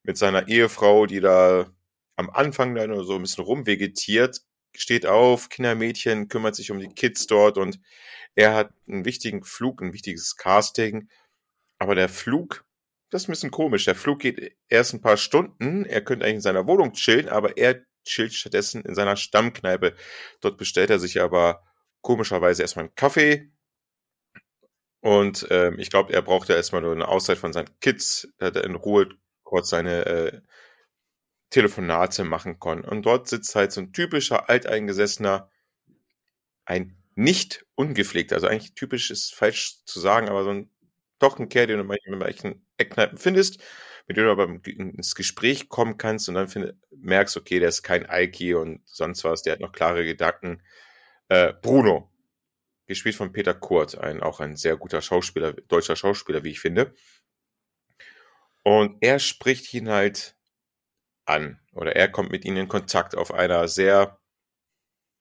mit 0.04 0.18
seiner 0.18 0.48
Ehefrau, 0.48 1.06
die 1.06 1.20
da 1.20 1.70
am 2.16 2.32
Anfang 2.32 2.74
dann 2.74 3.04
so 3.04 3.16
ein 3.16 3.22
bisschen 3.22 3.44
rumvegetiert, 3.44 4.42
steht 4.76 5.06
auf, 5.06 5.50
Kindermädchen, 5.50 6.28
kümmert 6.28 6.56
sich 6.56 6.72
um 6.72 6.80
die 6.80 6.90
Kids 6.90 7.28
dort 7.28 7.60
und 7.60 7.80
er 8.34 8.56
hat 8.56 8.72
einen 8.88 9.06
wichtigen 9.06 9.44
Flug, 9.44 9.82
ein 9.82 9.94
wichtiges 9.94 10.36
Casting. 10.36 11.10
Aber 11.78 11.94
der 11.94 12.10
Flug 12.10 12.66
das 13.12 13.24
ist 13.24 13.28
ein 13.28 13.34
bisschen 13.34 13.52
komisch. 13.52 13.86
Der 13.86 13.96
Flug 13.96 14.20
geht 14.20 14.56
erst 14.70 14.94
ein 14.94 15.02
paar 15.02 15.18
Stunden. 15.18 15.86
Er 15.86 16.02
könnte 16.02 16.26
eigentlich 16.26 16.36
in 16.36 16.42
seiner 16.42 16.66
Wohnung 16.66 16.94
chillen, 16.94 17.28
aber 17.28 17.58
er 17.58 17.84
chillt 18.06 18.34
stattdessen 18.34 18.84
in 18.86 18.96
seiner 18.96 19.18
Stammkneipe. 19.18 19.96
Dort 20.40 20.58
bestellt 20.58 20.90
er 20.90 20.98
sich 20.98 21.22
aber 21.22 21.62
komischerweise 22.00 22.62
erstmal 22.62 22.86
einen 22.86 22.96
Kaffee. 22.96 23.52
Und 25.02 25.48
ähm, 25.50 25.80
ich 25.80 25.90
glaube, 25.90 26.14
er 26.14 26.22
braucht 26.22 26.50
ja 26.50 26.56
erstmal 26.56 26.82
nur 26.82 26.94
eine 26.94 27.08
Auszeit 27.08 27.38
von 27.40 27.54
seinen 27.54 27.70
Kids, 27.80 28.30
dass 28.38 28.56
er 28.56 28.64
in 28.64 28.76
Ruhe 28.76 29.10
kurz 29.44 29.70
seine 29.70 30.06
äh, 30.06 30.42
Telefonate 31.50 32.24
machen 32.24 32.60
kann. 32.60 32.82
Und 32.86 33.06
dort 33.06 33.28
sitzt 33.28 33.56
halt 33.56 33.72
so 33.72 33.82
ein 33.82 33.94
typischer 33.94 34.50
alteingesessener, 34.50 35.50
ein 36.66 36.98
nicht 37.16 37.66
ungepflegter, 37.76 38.36
also 38.36 38.48
eigentlich 38.48 38.74
typisch 38.74 39.12
ist 39.12 39.36
falsch 39.36 39.84
zu 39.86 40.00
sagen, 40.00 40.30
aber 40.30 40.44
so 40.44 40.52
ein 40.52 40.70
doch 41.20 41.38
ein 41.40 41.50
Kerl, 41.50 41.68
den 41.68 41.88
du 41.88 41.94
in 41.94 42.18
manchen 42.18 42.66
Eckkneipen 42.78 43.18
findest, 43.18 43.62
mit 44.08 44.18
dem 44.18 44.26
du 44.26 44.32
aber 44.32 44.50
ins 44.66 45.16
Gespräch 45.16 45.70
kommen 45.70 45.98
kannst 45.98 46.28
und 46.30 46.36
dann 46.36 46.48
find, 46.48 46.74
merkst, 46.92 47.38
okay, 47.38 47.60
der 47.60 47.70
ist 47.70 47.84
kein 47.84 48.08
Alki 48.08 48.56
und 48.56 48.82
sonst 48.86 49.24
was, 49.24 49.44
der 49.44 49.54
hat 49.54 49.60
noch 49.60 49.72
klare 49.72 50.04
Gedanken. 50.06 50.64
Äh, 51.30 51.54
Bruno, 51.62 52.11
gespielt 52.92 53.16
von 53.16 53.32
Peter 53.32 53.54
Kurt, 53.54 53.98
ein, 53.98 54.22
auch 54.22 54.42
ein 54.42 54.58
sehr 54.58 54.76
guter 54.76 55.02
Schauspieler, 55.02 55.54
deutscher 55.54 55.96
Schauspieler, 55.96 56.44
wie 56.44 56.52
ich 56.52 56.60
finde. 56.60 56.94
Und 58.64 58.98
er 59.02 59.20
spricht 59.20 59.74
ihn 59.74 59.90
halt 59.90 60.36
an 61.26 61.60
oder 61.72 61.96
er 61.96 62.10
kommt 62.10 62.32
mit 62.32 62.44
ihnen 62.44 62.58
in 62.58 62.68
Kontakt 62.68 63.16
auf 63.16 63.34
einer 63.34 63.70
sehr 63.70 64.20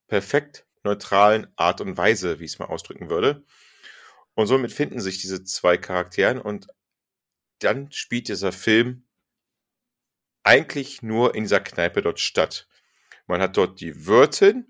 perfekt 0.09 0.67
neutralen 0.83 1.47
Art 1.57 1.81
und 1.81 1.97
Weise, 1.97 2.41
wie 2.41 2.45
ich 2.45 2.55
es 2.55 2.59
mal 2.59 2.67
ausdrücken 2.67 3.09
würde. 3.09 3.45
Und 4.35 4.49
somit 4.49 4.73
finden 4.73 5.01
sich 5.01 5.21
diese 5.21 5.45
zwei 5.45 5.77
Charakteren 5.77 6.41
und 6.41 6.67
dann 7.61 7.93
spielt 7.93 8.29
dieser 8.29 8.53
Film 8.53 9.07
eigentlich 10.43 11.03
nur 11.03 11.37
in 11.37 11.45
dieser 11.45 11.61
Kneipe 11.61 12.03
dort 12.03 12.19
statt. 12.19 12.67
Man 13.27 13.41
hat 13.41 13.57
dort 13.57 13.81
die 13.81 14.07
Wirtin, 14.07 14.70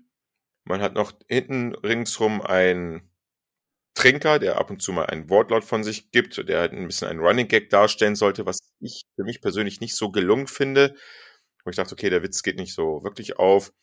man 0.65 0.81
hat 0.81 0.93
noch 0.93 1.13
hinten 1.27 1.75
ringsrum 1.75 2.41
einen 2.41 3.09
Trinker, 3.93 4.39
der 4.39 4.57
ab 4.57 4.69
und 4.69 4.81
zu 4.81 4.93
mal 4.93 5.05
ein 5.07 5.29
Wortlaut 5.29 5.63
von 5.65 5.83
sich 5.83 6.11
gibt, 6.11 6.47
der 6.47 6.59
halt 6.59 6.71
ein 6.73 6.87
bisschen 6.87 7.09
ein 7.09 7.19
Running 7.19 7.47
Gag 7.47 7.69
darstellen 7.69 8.15
sollte, 8.15 8.45
was 8.45 8.59
ich 8.79 9.03
für 9.15 9.23
mich 9.23 9.41
persönlich 9.41 9.81
nicht 9.81 9.95
so 9.95 10.11
gelungen 10.11 10.47
finde. 10.47 10.95
Wo 11.63 11.69
ich 11.69 11.75
dachte, 11.75 11.93
okay, 11.93 12.09
der 12.09 12.23
Witz 12.23 12.43
geht 12.43 12.57
nicht 12.57 12.73
so 12.73 13.03
wirklich 13.03 13.37
auf. 13.37 13.73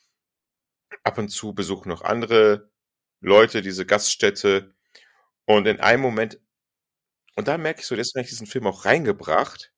Ab 1.04 1.18
und 1.18 1.28
zu 1.28 1.54
besuchen 1.54 1.88
noch 1.88 2.02
andere 2.02 2.70
Leute 3.20 3.62
diese 3.62 3.84
Gaststätte. 3.86 4.74
Und 5.46 5.66
in 5.66 5.80
einem 5.80 6.02
Moment, 6.02 6.40
und 7.36 7.48
da 7.48 7.58
merke 7.58 7.80
ich 7.80 7.86
so, 7.86 7.96
deswegen 7.96 8.20
habe 8.20 8.24
ich 8.24 8.30
diesen 8.30 8.46
Film 8.46 8.66
auch 8.66 8.84
reingebracht, 8.84 9.72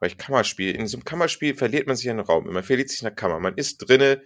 weil 0.00 0.10
ich 0.10 0.18
Kammerspiel, 0.18 0.74
in 0.74 0.86
so 0.86 0.96
einem 0.96 1.04
Kammerspiel 1.04 1.54
verliert 1.54 1.86
man 1.86 1.96
sich 1.96 2.10
einen 2.10 2.20
Raum, 2.20 2.46
man 2.46 2.64
verliert 2.64 2.90
sich 2.90 3.02
in 3.02 3.06
der 3.06 3.14
Kammer, 3.14 3.40
man 3.40 3.56
ist 3.56 3.78
drinne, 3.78 4.22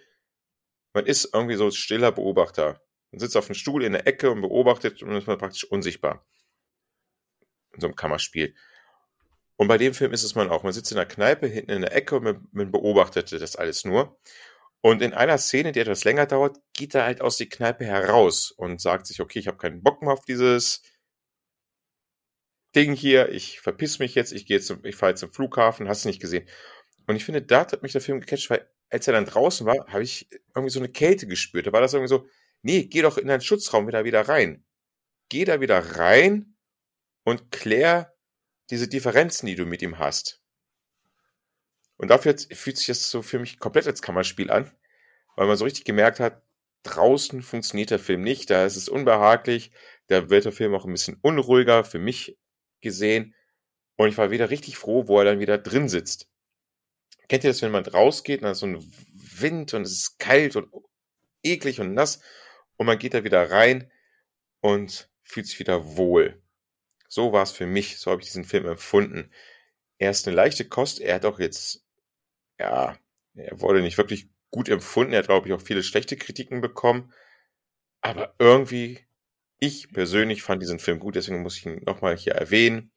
man 0.97 1.05
ist 1.05 1.29
irgendwie 1.35 1.57
so 1.57 1.71
stiller 1.71 2.11
Beobachter. 2.11 2.81
Man 3.11 3.21
sitzt 3.21 3.37
auf 3.37 3.49
einem 3.49 3.55
Stuhl 3.55 3.85
in 3.85 3.93
der 3.93 4.07
Ecke 4.07 4.31
und 4.31 4.41
beobachtet 4.41 5.03
und 5.03 5.13
ist 5.13 5.27
man 5.27 5.37
praktisch 5.37 5.65
unsichtbar. 5.65 6.25
In 7.75 7.83
so 7.83 7.89
einem 7.89 7.97
Kammerspiel. 7.97 8.55
Und 9.57 9.69
bei 9.69 9.77
dem 9.77 9.93
Film 9.93 10.15
ist 10.15 10.23
es 10.23 10.35
man 10.35 10.49
auch. 10.49 10.63
Man 10.63 10.73
sitzt 10.73 10.91
in 10.93 10.97
der 10.97 11.05
Kneipe 11.05 11.49
hinten 11.49 11.71
in 11.71 11.83
der 11.83 11.95
Ecke 11.95 12.17
und 12.17 12.25
man, 12.25 12.49
man 12.51 12.73
beobachtet 12.73 13.31
das 13.31 13.57
alles 13.57 13.85
nur. 13.85 14.19
Und 14.81 15.03
in 15.03 15.13
einer 15.13 15.37
Szene, 15.37 15.73
die 15.73 15.81
etwas 15.81 16.05
länger 16.05 16.25
dauert, 16.25 16.57
geht 16.73 16.95
er 16.95 17.05
halt 17.05 17.21
aus 17.21 17.37
der 17.37 17.51
Kneipe 17.51 17.85
heraus 17.85 18.51
und 18.51 18.81
sagt 18.81 19.07
sich, 19.07 19.21
okay, 19.21 19.39
ich 19.39 19.49
habe 19.49 19.59
keinen 19.59 19.83
Bock 19.83 20.01
mehr 20.01 20.15
auf 20.15 20.25
dieses 20.25 20.81
Ding 22.75 22.95
hier, 22.95 23.29
ich 23.29 23.61
verpiss 23.61 23.99
mich 23.99 24.15
jetzt, 24.15 24.33
ich 24.33 24.47
gehe 24.47 24.57
jetzt, 24.57 24.75
ich 24.83 24.97
fahre 24.97 25.11
jetzt 25.13 25.21
zum 25.21 25.33
Flughafen, 25.33 25.89
hast 25.89 26.07
du 26.07 26.09
nicht 26.09 26.23
gesehen. 26.23 26.49
Und 27.07 27.17
ich 27.17 27.25
finde, 27.27 27.43
da 27.43 27.61
hat 27.61 27.83
mich 27.83 27.93
der 27.93 28.01
Film 28.01 28.21
gecatcht, 28.21 28.49
weil 28.49 28.67
als 28.91 29.07
er 29.07 29.15
dann 29.15 29.27
draußen 29.27 29.67
war, 29.67 29.87
habe 29.89 30.03
ich 30.03 30.29
irgendwie 30.55 30.71
so 30.71 30.81
eine 30.81 30.89
Kälte 30.89 31.27
gespürt. 31.27 31.67
Da 31.67 31.73
war 31.73 31.81
das 31.81 31.93
irgendwie 31.93 32.09
so, 32.09 32.29
nee, 32.63 32.85
geh 32.85 33.03
doch 33.03 33.19
in 33.19 33.29
deinen 33.29 33.41
Schutzraum 33.41 33.87
wieder 33.87 34.05
wieder 34.05 34.29
rein. 34.29 34.65
Geh 35.29 35.45
da 35.45 35.61
wieder 35.61 35.79
rein 35.97 36.57
und 37.25 37.51
klär 37.51 38.15
diese 38.71 38.89
Differenzen, 38.89 39.47
die 39.47 39.55
du 39.55 39.67
mit 39.67 39.83
ihm 39.83 39.99
hast. 39.99 40.41
Und 41.97 42.09
dafür 42.09 42.37
fühlt 42.53 42.77
sich 42.77 42.87
das 42.87 43.11
so 43.11 43.23
für 43.23 43.39
mich 43.39 43.59
komplett 43.59 43.87
als 43.87 44.03
Kammerspiel 44.03 44.51
an, 44.51 44.71
weil 45.37 45.47
man 45.47 45.57
so 45.57 45.65
richtig 45.65 45.85
gemerkt 45.85 46.21
hat, 46.21 46.43
draußen 46.83 47.43
funktioniert 47.43 47.91
der 47.91 47.99
Film 47.99 48.23
nicht, 48.23 48.51
da 48.51 48.65
ist 48.65 48.77
es 48.77 48.89
unbehaglich, 48.89 49.73
da 50.09 50.31
wird 50.31 50.45
der 50.45 50.53
Film 50.53 50.75
auch 50.75 50.85
ein 50.85 50.93
bisschen 50.93 51.19
unruhiger 51.23 51.85
für 51.85 51.99
mich 51.99 52.39
gesehen. 52.81 53.35
Und 53.97 54.09
ich 54.09 54.19
war 54.19 54.31
wieder 54.31 54.51
richtig 54.51 54.77
froh, 54.77 55.09
wo 55.09 55.19
er 55.19 55.25
dann 55.25 55.41
wieder 55.41 55.59
drin 55.59 55.89
sitzt. 55.89 56.29
Kennt 57.29 57.45
ihr 57.45 57.51
das, 57.51 57.63
wenn 57.63 57.73
man 57.73 57.87
rausgeht 57.87 58.41
und 58.41 58.45
da 58.45 58.53
ist 58.53 58.61
so 58.61 58.67
ein 58.67 58.93
Wind 59.13 59.75
und 59.75 59.83
es 59.83 59.93
ist 59.93 60.19
kalt 60.19 60.57
und 60.57 60.69
eklig 61.43 61.81
und 61.81 61.95
nass 61.95 62.21
und 62.77 62.87
man 62.87 62.99
geht 62.99 63.15
da 63.15 63.25
wieder 63.25 63.51
rein 63.51 63.91
und 64.61 65.11
fühlt 65.23 65.47
sich 65.47 65.59
wieder 65.59 65.97
wohl. 65.97 66.43
So 67.09 67.33
war 67.33 67.43
es 67.43 67.53
für 67.53 67.67
mich, 67.67 67.99
so 67.99 68.11
habe 68.11 68.21
ich 68.21 68.29
diesen 68.29 68.45
Film 68.45 68.67
empfunden. 68.67 69.31
Er 69.99 70.11
ist 70.11 70.27
eine 70.27 70.37
leichte 70.37 70.69
Kost, 70.69 71.01
er 71.01 71.17
hat 71.17 71.25
auch 71.25 71.39
jetzt 71.39 71.87
ja, 72.59 72.99
er 73.35 73.61
wurde 73.61 73.83
nicht 73.83 73.99
wirklich 73.99 74.29
gut 74.51 74.69
empfunden. 74.69 75.13
Er 75.13 75.21
hat, 75.21 75.27
glaube 75.27 75.49
ich, 75.49 75.55
auch 75.55 75.61
viele 75.61 75.83
schlechte 75.83 76.17
Kritiken 76.17 76.61
bekommen. 76.61 77.13
Aber 78.01 78.35
irgendwie, 78.39 79.01
ich 79.59 79.93
persönlich 79.93 80.43
fand 80.43 80.63
diesen 80.63 80.79
Film 80.79 80.99
gut, 80.99 81.17
deswegen 81.17 81.43
muss 81.43 81.59
ich 81.59 81.67
ihn 81.67 81.83
nochmal 81.85 82.17
hier 82.17 82.35
erwähnen. 82.35 82.93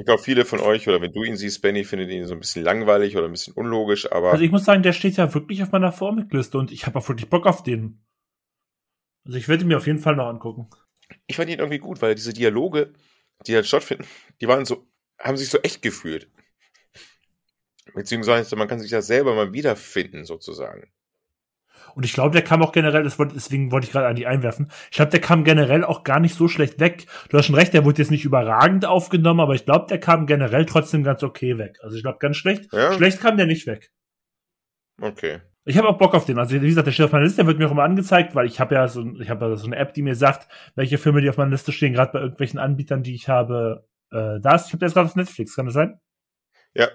Ich 0.00 0.06
glaube, 0.06 0.22
viele 0.22 0.46
von 0.46 0.60
euch, 0.60 0.88
oder 0.88 1.02
wenn 1.02 1.12
du 1.12 1.24
ihn 1.24 1.36
siehst, 1.36 1.60
Benny, 1.60 1.84
findet 1.84 2.08
ihn 2.10 2.26
so 2.26 2.32
ein 2.32 2.40
bisschen 2.40 2.64
langweilig 2.64 3.18
oder 3.18 3.26
ein 3.26 3.32
bisschen 3.32 3.52
unlogisch, 3.52 4.10
aber. 4.10 4.30
Also 4.30 4.42
ich 4.42 4.50
muss 4.50 4.64
sagen, 4.64 4.82
der 4.82 4.94
steht 4.94 5.18
ja 5.18 5.34
wirklich 5.34 5.62
auf 5.62 5.72
meiner 5.72 5.92
Vormitliste 5.92 6.56
und 6.56 6.72
ich 6.72 6.86
habe 6.86 6.98
auch 6.98 7.06
wirklich 7.06 7.28
Bock 7.28 7.46
auf 7.46 7.62
den. 7.62 8.02
Also 9.26 9.36
ich 9.36 9.46
werde 9.46 9.64
ihn 9.64 9.68
mir 9.68 9.76
auf 9.76 9.86
jeden 9.86 9.98
Fall 9.98 10.16
noch 10.16 10.28
angucken. 10.28 10.70
Ich 11.26 11.36
fand 11.36 11.50
ihn 11.50 11.58
irgendwie 11.58 11.80
gut, 11.80 12.00
weil 12.00 12.14
diese 12.14 12.32
Dialoge, 12.32 12.94
die 13.46 13.52
dann 13.52 13.64
stattfinden, 13.64 14.06
die 14.40 14.48
waren 14.48 14.64
so, 14.64 14.86
haben 15.18 15.36
sich 15.36 15.50
so 15.50 15.58
echt 15.58 15.82
gefühlt. 15.82 16.30
Beziehungsweise 17.92 18.56
man 18.56 18.68
kann 18.68 18.80
sich 18.80 18.90
das 18.90 19.06
selber 19.06 19.34
mal 19.34 19.52
wiederfinden, 19.52 20.24
sozusagen. 20.24 20.90
Und 21.94 22.04
ich 22.04 22.12
glaube, 22.12 22.32
der 22.32 22.42
kam 22.42 22.62
auch 22.62 22.72
generell, 22.72 23.02
deswegen 23.02 23.72
wollte 23.72 23.86
ich 23.86 23.92
gerade 23.92 24.06
an 24.06 24.16
die 24.16 24.26
einwerfen, 24.26 24.70
ich 24.90 24.96
glaube, 24.96 25.10
der 25.10 25.20
kam 25.20 25.44
generell 25.44 25.84
auch 25.84 26.04
gar 26.04 26.20
nicht 26.20 26.34
so 26.34 26.48
schlecht 26.48 26.80
weg. 26.80 27.06
Du 27.28 27.38
hast 27.38 27.46
schon 27.46 27.54
recht, 27.54 27.74
der 27.74 27.84
wurde 27.84 28.02
jetzt 28.02 28.10
nicht 28.10 28.24
überragend 28.24 28.84
aufgenommen, 28.84 29.40
aber 29.40 29.54
ich 29.54 29.64
glaube, 29.64 29.86
der 29.88 29.98
kam 29.98 30.26
generell 30.26 30.66
trotzdem 30.66 31.04
ganz 31.04 31.22
okay 31.22 31.58
weg. 31.58 31.78
Also 31.82 31.96
ich 31.96 32.02
glaube, 32.02 32.18
ganz 32.18 32.36
schlecht. 32.36 32.72
Ja? 32.72 32.92
Schlecht 32.92 33.20
kam 33.20 33.36
der 33.36 33.46
nicht 33.46 33.66
weg. 33.66 33.90
Okay. 35.00 35.40
Ich 35.64 35.76
habe 35.76 35.88
auch 35.88 35.98
Bock 35.98 36.14
auf 36.14 36.24
den. 36.24 36.38
Also 36.38 36.60
wie 36.60 36.66
gesagt, 36.66 36.86
der 36.86 36.92
steht 36.92 37.06
auf 37.06 37.12
meiner 37.12 37.24
Liste, 37.24 37.38
der 37.38 37.46
wird 37.46 37.58
mir 37.58 37.66
auch 37.66 37.72
immer 37.72 37.84
angezeigt, 37.84 38.34
weil 38.34 38.46
ich 38.46 38.60
habe 38.60 38.74
ja 38.74 38.88
so, 38.88 39.04
ich 39.20 39.28
habe 39.28 39.46
ja 39.46 39.56
so 39.56 39.66
eine 39.66 39.76
App, 39.76 39.92
die 39.94 40.02
mir 40.02 40.14
sagt, 40.14 40.48
welche 40.74 40.98
Filme, 40.98 41.20
die 41.20 41.28
auf 41.28 41.36
meiner 41.36 41.50
Liste 41.50 41.72
stehen, 41.72 41.92
gerade 41.92 42.12
bei 42.12 42.20
irgendwelchen 42.20 42.58
Anbietern, 42.58 43.02
die 43.02 43.14
ich 43.14 43.28
habe, 43.28 43.86
äh, 44.10 44.40
da 44.40 44.54
ist. 44.54 44.68
Ich 44.68 44.72
habe 44.72 44.84
jetzt 44.84 44.94
gerade 44.94 45.06
auf 45.06 45.16
Netflix, 45.16 45.54
kann 45.54 45.66
das 45.66 45.74
sein? 45.74 46.00
Ja. 46.74 46.88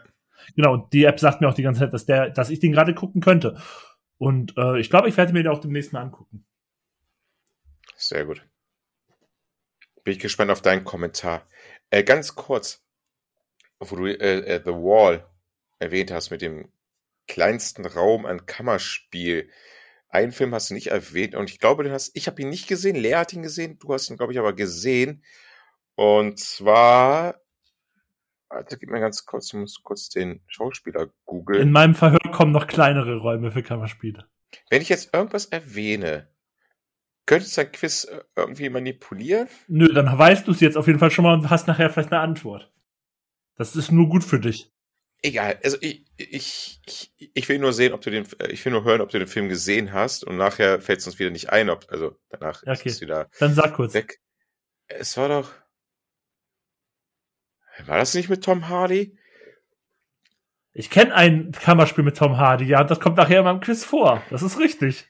Genau, 0.56 0.74
und 0.74 0.94
die 0.94 1.06
App 1.06 1.20
sagt 1.20 1.42
mir 1.42 1.48
auch 1.48 1.54
die 1.54 1.64
ganze 1.64 1.82
Zeit, 1.82 1.94
dass 1.94 2.06
der, 2.06 2.30
dass 2.30 2.50
ich 2.50 2.60
den 2.60 2.72
gerade 2.72 2.94
gucken 2.94 3.22
könnte. 3.22 3.58
Und 4.18 4.58
äh, 4.58 4.80
ich 4.80 4.90
glaube, 4.90 5.10
ich 5.10 5.18
werde 5.18 5.34
mir 5.34 5.44
den 5.44 5.52
auch 5.52 5.60
demnächst 5.60 5.94
mal 5.94 6.02
angucken. 6.02 6.46
Sehr 7.96 8.26
gut. 8.26 8.46
Bin 10.04 10.14
ich 10.14 10.20
gespannt 10.20 10.52
auf 10.52 10.62
deinen 10.62 10.84
Kommentar. 10.84 11.48
Äh, 11.90 12.04
ganz 12.04 12.36
kurz, 12.36 12.84
wo 13.80 13.96
du 13.96 14.06
äh, 14.06 14.40
äh, 14.40 14.62
The 14.64 14.72
Wall 14.72 15.28
erwähnt 15.80 16.12
hast 16.12 16.30
mit 16.30 16.42
dem 16.42 16.72
kleinsten 17.28 17.86
Raum 17.86 18.26
an 18.26 18.46
Kammerspiel. 18.46 19.50
Einen 20.10 20.32
Film 20.32 20.54
hast 20.54 20.70
du 20.70 20.76
nicht 20.76 20.88
erwähnt 20.88 21.36
und 21.36 21.50
ich 21.50 21.60
glaube, 21.60 21.84
den 21.84 21.92
hast 21.92 22.12
ich 22.16 22.28
habe 22.28 22.42
ihn 22.42 22.50
nicht 22.50 22.68
gesehen. 22.68 22.96
Lea 22.96 23.16
hat 23.16 23.34
ihn 23.34 23.42
gesehen. 23.42 23.80
Du 23.80 23.94
hast 23.94 24.10
ihn, 24.10 24.18
glaube 24.18 24.32
ich, 24.32 24.40
aber 24.40 24.54
gesehen. 24.54 25.24
Und 25.96 26.40
zwar 26.40 27.42
Alter, 28.50 28.78
gib 28.78 28.90
mir 28.90 29.00
ganz 29.00 29.26
kurz, 29.26 29.48
ich 29.48 29.60
muss 29.60 29.82
kurz 29.84 30.10
den 30.10 30.42
Schauspieler 30.48 31.08
googeln. 31.26 31.62
In 31.62 31.72
meinem 31.72 31.96
Verhör 31.96 32.20
kommen 32.32 32.52
noch 32.52 32.68
kleinere 32.68 33.18
Räume 33.18 33.52
für 33.52 33.64
Kammerspiele. 33.64 34.26
Wenn 34.70 34.82
ich 34.82 34.90
jetzt 34.90 35.14
irgendwas 35.14 35.46
erwähne, 35.46 36.30
könntest 37.26 37.58
du 37.58 37.62
dein 37.62 37.72
Quiz 37.72 38.06
äh, 38.06 38.22
irgendwie 38.36 38.70
manipulieren? 38.70 39.48
Nö, 39.68 39.92
dann 39.94 40.18
weißt 40.18 40.48
du 40.48 40.52
es 40.52 40.60
jetzt 40.60 40.78
auf 40.78 40.88
jeden 40.88 41.00
Fall 41.00 41.12
schon 41.12 41.24
mal 41.24 41.34
und 41.34 41.50
hast 41.50 41.68
nachher 41.68 41.90
vielleicht 41.90 42.12
eine 42.12 42.22
Antwort. 42.22 42.72
Das 43.56 43.76
ist 43.76 43.92
nur 43.92 44.10
gut 44.10 44.24
für 44.24 44.40
dich. 44.40 44.72
Egal, 45.22 45.60
also 45.64 45.78
ich, 45.82 46.06
ich, 46.18 46.82
ich, 46.86 47.32
ich 47.34 47.50
will 47.50 47.58
nur 47.58 47.74
sehen, 47.74 47.94
ob 47.94 48.02
du 48.02 48.12
den, 48.12 48.28
äh, 48.40 48.52
ich 48.52 48.64
will 48.64 48.74
nur 48.74 48.84
hören, 48.84 49.02
ob 49.02 49.10
du 49.10 49.18
den 49.18 49.28
Film 49.28 49.50
gesehen 49.50 49.92
hast 49.92 50.24
und 50.24 50.38
nachher 50.38 50.80
fällt 50.82 51.00
es 51.00 51.08
uns 51.08 51.18
wieder 51.18 51.32
nicht 51.32 51.50
ein, 51.50 51.70
ob, 51.70 51.86
also 51.90 52.16
danach 52.30 52.62
okay. 52.62 52.72
ist 52.72 52.96
es 52.96 53.02
wieder. 53.02 53.30
Dann 53.40 53.56
sag 53.56 53.74
kurz. 53.74 53.94
Weg. 53.94 54.20
Es 54.88 55.18
war 55.18 55.30
doch. 55.30 55.52
War 57.86 57.98
das 57.98 58.14
nicht 58.14 58.30
mit 58.30 58.44
Tom 58.44 58.70
Hardy? 58.70 59.18
Ich 60.74 60.90
kenne 60.90 61.16
ein 61.16 61.52
Kammerspiel 61.54 62.04
mit 62.04 62.18
Tom 62.18 62.38
Hardy, 62.38 62.66
ja, 62.66 62.84
das 62.84 63.00
kommt 63.00 63.18
nachher 63.18 63.40
in 63.40 63.46
meinem 63.46 63.62
Quiz 63.62 63.86
vor. 63.86 64.22
Das 64.30 64.42
ist 64.42 64.60
richtig. 64.60 65.08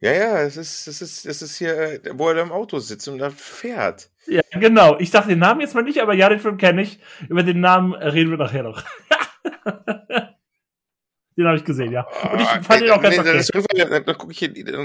Ja, 0.00 0.12
ja, 0.12 0.42
es 0.42 0.56
ist, 0.56 0.86
es 0.86 1.02
ist, 1.02 1.26
es 1.26 1.42
ist 1.42 1.58
hier, 1.58 2.00
wo 2.14 2.30
er 2.30 2.42
im 2.42 2.52
Auto 2.52 2.78
sitzt 2.78 3.06
und 3.08 3.18
dann 3.18 3.32
fährt. 3.32 4.10
Ja, 4.26 4.40
genau. 4.52 4.98
Ich 4.98 5.10
dachte 5.10 5.28
den 5.28 5.38
Namen 5.38 5.60
jetzt 5.60 5.74
mal 5.74 5.82
nicht, 5.82 6.00
aber 6.00 6.14
ja, 6.14 6.30
den 6.30 6.40
Film 6.40 6.56
kenne 6.56 6.82
ich. 6.82 7.00
Über 7.28 7.42
den 7.42 7.60
Namen 7.60 7.92
reden 7.92 8.30
wir 8.30 8.38
nachher 8.38 8.62
noch. 8.62 8.82
den 11.36 11.46
habe 11.46 11.56
ich 11.56 11.64
gesehen, 11.64 11.92
ja. 11.92 12.06
Und 12.32 12.40
ich 12.40 12.48
ah, 12.48 12.62
fand 12.62 12.82
ihn 12.82 12.90
auch 12.90 13.02
ganz 13.02 13.16
nee, 13.16 13.60
okay. 13.60 13.86
Dann, 13.90 14.04
dann 14.04 14.18
gucke 14.18 14.32
ich 14.32 14.40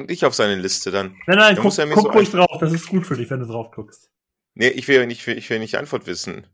nicht 0.08 0.26
auf 0.26 0.36
seine 0.36 0.56
Liste 0.56 0.92
dann. 0.92 1.16
Nein, 1.28 1.38
nein, 1.38 1.56
guck, 1.56 1.74
guck 1.74 1.74
so 1.74 2.10
ruhig 2.10 2.32
drauf. 2.32 2.58
Das 2.60 2.74
ist 2.74 2.88
gut 2.88 3.06
für 3.06 3.16
dich, 3.16 3.30
wenn 3.30 3.40
du 3.40 3.46
drauf 3.46 3.72
guckst. 3.72 4.12
Nee, 4.56 4.69
ich 4.69 4.88
will 4.88 5.06
nicht, 5.06 5.27
ich 5.27 5.49
will 5.49 5.60
nicht 5.60 5.73
die 5.73 5.77
Antwort 5.77 6.07
wissen. 6.07 6.48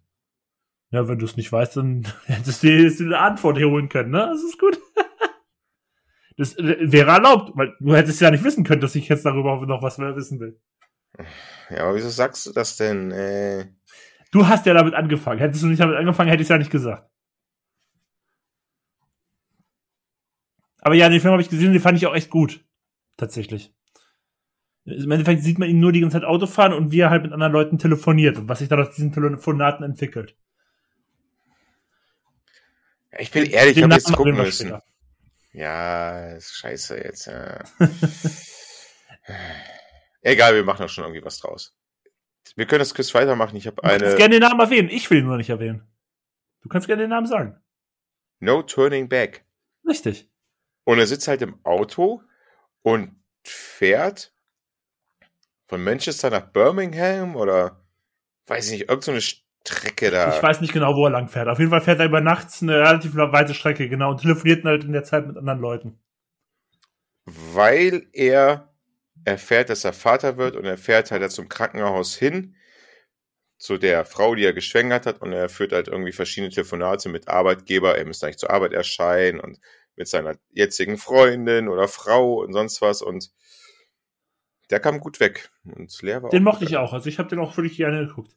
Ja, 0.89 1.07
wenn 1.07 1.19
du 1.19 1.25
es 1.25 1.37
nicht 1.37 1.51
weißt, 1.51 1.77
dann 1.77 2.07
hättest 2.25 2.63
du 2.63 2.67
dir 2.67 3.05
eine 3.05 3.19
Antwort 3.19 3.57
holen 3.57 3.89
können, 3.89 4.11
ne? 4.11 4.29
Das 4.31 4.43
ist 4.43 4.59
gut. 4.59 4.77
Das 6.37 6.57
äh, 6.57 6.77
wäre 6.79 7.11
erlaubt, 7.11 7.51
weil 7.55 7.75
du 7.79 7.93
hättest 7.93 8.21
ja 8.21 8.31
nicht 8.31 8.43
wissen 8.43 8.63
können, 8.63 8.81
dass 8.81 8.95
ich 8.95 9.09
jetzt 9.09 9.25
darüber 9.25 9.63
noch 9.67 9.83
was 9.83 9.97
mehr 9.97 10.15
wissen 10.15 10.39
will. 10.39 10.59
Ja, 11.69 11.83
aber 11.83 11.95
wieso 11.95 12.09
sagst 12.09 12.47
du 12.47 12.51
das 12.51 12.77
denn? 12.77 13.11
Äh... 13.11 13.67
Du 14.31 14.47
hast 14.47 14.65
ja 14.65 14.73
damit 14.73 14.95
angefangen. 14.95 15.39
Hättest 15.39 15.61
du 15.61 15.67
nicht 15.67 15.81
damit 15.81 15.97
angefangen, 15.97 16.29
hätte 16.29 16.41
ich 16.41 16.45
es 16.45 16.49
ja 16.49 16.57
nicht 16.57 16.71
gesagt. 16.71 17.07
Aber 20.79 20.95
ja, 20.95 21.09
den 21.09 21.19
Film 21.19 21.33
habe 21.33 21.43
ich 21.43 21.49
gesehen, 21.49 21.73
den 21.73 21.81
fand 21.81 21.97
ich 21.97 22.07
auch 22.07 22.15
echt 22.15 22.29
gut. 22.31 22.65
Tatsächlich. 23.17 23.73
Im 24.85 25.11
Endeffekt 25.11 25.43
sieht 25.43 25.59
man 25.59 25.69
ihn 25.69 25.79
nur 25.79 25.91
die 25.91 26.01
ganze 26.01 26.17
Zeit 26.17 26.27
Auto 26.27 26.47
fahren 26.47 26.73
und 26.73 26.91
wie 26.91 26.99
er 26.99 27.11
halt 27.11 27.23
mit 27.23 27.33
anderen 27.33 27.53
Leuten 27.53 27.77
telefoniert 27.77 28.37
und 28.37 28.49
was 28.49 28.59
sich 28.59 28.69
dann 28.69 28.79
aus 28.81 28.95
diesen 28.95 29.11
Telefonaten 29.11 29.85
entwickelt. 29.85 30.35
Ich 33.19 33.31
bin 33.31 33.45
ehrlich, 33.45 33.77
ich 33.77 33.83
habe 33.83 33.93
jetzt 33.93 34.11
gucken 34.13 34.35
müssen. 34.35 34.67
Später. 34.67 34.83
Ja, 35.53 36.31
ist 36.31 36.55
scheiße 36.55 36.97
jetzt. 36.97 37.27
Ja. 37.27 37.63
Egal, 40.21 40.55
wir 40.55 40.63
machen 40.63 40.83
doch 40.83 40.89
schon 40.89 41.03
irgendwie 41.03 41.23
was 41.23 41.39
draus. 41.39 41.75
Wir 42.55 42.65
können 42.65 42.79
das 42.79 42.93
Quiz 42.93 43.13
weitermachen. 43.13 43.55
Ich 43.57 43.67
habe 43.67 43.83
eine. 43.83 43.97
Du 43.97 44.05
kannst 44.05 44.17
gerne 44.17 44.39
den 44.39 44.41
Namen 44.41 44.59
erwähnen. 44.59 44.89
Ich 44.89 45.09
will 45.09 45.19
ihn 45.19 45.25
nur 45.25 45.37
nicht 45.37 45.49
erwähnen. 45.49 45.87
Du 46.61 46.69
kannst 46.69 46.87
gerne 46.87 47.03
den 47.03 47.09
Namen 47.09 47.27
sagen. 47.27 47.59
No 48.39 48.61
Turning 48.63 49.09
Back. 49.09 49.45
Richtig. 49.85 50.29
Und 50.83 50.99
er 50.99 51.07
sitzt 51.07 51.27
halt 51.27 51.41
im 51.41 51.63
Auto 51.63 52.23
und 52.81 53.15
fährt 53.43 54.33
von 55.71 55.85
Manchester 55.85 56.29
nach 56.29 56.51
Birmingham 56.51 57.37
oder 57.37 57.81
weiß 58.47 58.65
ich 58.65 58.71
nicht, 58.79 58.89
irgendeine 58.89 59.21
so 59.21 59.37
Strecke 59.63 60.11
da. 60.11 60.35
Ich 60.35 60.43
weiß 60.43 60.59
nicht 60.59 60.73
genau, 60.73 60.97
wo 60.97 61.05
er 61.05 61.11
lang 61.11 61.29
fährt. 61.29 61.47
Auf 61.47 61.59
jeden 61.59 61.71
Fall 61.71 61.79
fährt 61.79 62.01
er 62.01 62.07
über 62.07 62.19
nachts 62.19 62.61
eine 62.61 62.77
relativ 62.77 63.15
weite 63.15 63.53
Strecke, 63.53 63.87
genau, 63.87 64.11
und 64.11 64.19
telefoniert 64.19 64.65
halt 64.65 64.83
in 64.83 64.91
der 64.91 65.05
Zeit 65.05 65.25
mit 65.25 65.37
anderen 65.37 65.61
Leuten. 65.61 65.97
Weil 67.23 68.05
er 68.11 68.73
erfährt, 69.23 69.69
dass 69.69 69.85
er 69.85 69.93
Vater 69.93 70.35
wird 70.35 70.57
und 70.57 70.65
er 70.65 70.77
fährt 70.77 71.09
halt 71.09 71.31
zum 71.31 71.47
Krankenhaus 71.47 72.17
hin 72.17 72.57
zu 73.57 73.77
der 73.77 74.03
Frau, 74.03 74.35
die 74.35 74.43
er 74.43 74.51
geschwängert 74.51 75.05
hat 75.05 75.21
und 75.21 75.31
er 75.31 75.47
führt 75.47 75.71
halt 75.71 75.87
irgendwie 75.87 76.11
verschiedene 76.11 76.51
Telefonate 76.51 77.07
mit 77.07 77.29
Arbeitgeber, 77.29 77.97
er 77.97 78.03
müsste 78.03 78.25
eigentlich 78.25 78.39
zur 78.39 78.51
Arbeit 78.51 78.73
erscheinen 78.73 79.39
und 79.39 79.61
mit 79.95 80.09
seiner 80.09 80.35
jetzigen 80.49 80.97
Freundin 80.97 81.69
oder 81.69 81.87
Frau 81.87 82.41
und 82.41 82.51
sonst 82.51 82.81
was 82.81 83.01
und 83.01 83.31
der 84.71 84.79
kam 84.79 84.99
gut 84.99 85.19
weg. 85.19 85.51
Und 85.63 86.01
leer 86.01 86.23
war 86.23 86.29
den 86.29 86.43
mochte 86.43 86.65
ich 86.65 86.77
auch. 86.77 86.93
Also 86.93 87.09
ich 87.09 87.19
habe 87.19 87.29
den 87.29 87.39
auch 87.39 87.55
wirklich 87.57 87.77
gerne 87.77 88.07
geguckt. 88.07 88.35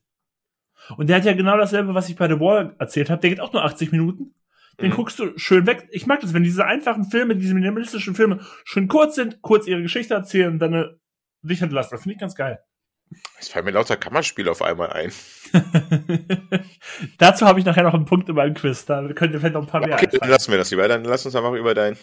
Und 0.97 1.09
der 1.09 1.17
hat 1.17 1.25
ja 1.25 1.33
genau 1.33 1.57
dasselbe, 1.57 1.95
was 1.95 2.09
ich 2.09 2.17
bei 2.17 2.29
The 2.29 2.41
Wall 2.41 2.75
erzählt 2.79 3.09
habe. 3.09 3.21
Der 3.21 3.31
geht 3.31 3.41
auch 3.41 3.53
nur 3.53 3.65
80 3.65 3.93
Minuten. 3.93 4.35
Den 4.81 4.91
mhm. 4.91 4.95
guckst 4.95 5.19
du 5.19 5.39
schön 5.39 5.67
weg. 5.67 5.89
Ich 5.91 6.07
mag 6.07 6.21
das, 6.21 6.35
wenn 6.35 6.43
diese 6.43 6.67
einfachen 6.67 7.05
Filme, 7.05 7.37
diese 7.37 7.55
minimalistischen 7.55 8.15
Filme 8.15 8.41
schön 8.65 8.89
kurz 8.89 9.15
sind, 9.15 9.41
kurz 9.41 9.67
ihre 9.67 9.83
Geschichte 9.83 10.15
erzählen 10.15 10.53
und 10.53 10.59
dann 10.59 10.75
eine 10.75 10.99
dich 11.43 11.63
entlassen. 11.63 11.91
Das 11.93 12.03
finde 12.03 12.15
ich 12.15 12.21
ganz 12.21 12.35
geil. 12.35 12.61
Es 13.39 13.49
fallen 13.49 13.65
mir 13.65 13.71
lauter 13.71 13.97
Kammerspiele 13.97 14.51
auf 14.51 14.63
einmal 14.63 14.91
ein. 14.91 15.13
Dazu 17.19 17.47
habe 17.47 17.61
ich 17.61 17.65
nachher 17.65 17.85
noch 17.85 17.95
einen 17.95 18.07
Punkt 18.07 18.29
in 18.29 18.35
meinem 18.35 18.55
Quiz. 18.55 18.87
Da 18.87 19.07
könnt 19.13 19.33
ihr 19.33 19.39
vielleicht 19.39 19.55
noch 19.55 19.63
ein 19.63 19.69
paar 19.69 19.81
mehr 19.81 19.95
Okay, 19.95 20.09
dann 20.19 20.29
lassen 20.29 20.51
wir 20.51 20.59
das 20.59 20.71
lieber. 20.71 20.89
Dann 20.89 21.05
lass 21.05 21.25
uns 21.25 21.37
einfach 21.37 21.53
über 21.53 21.75
dein. 21.75 21.97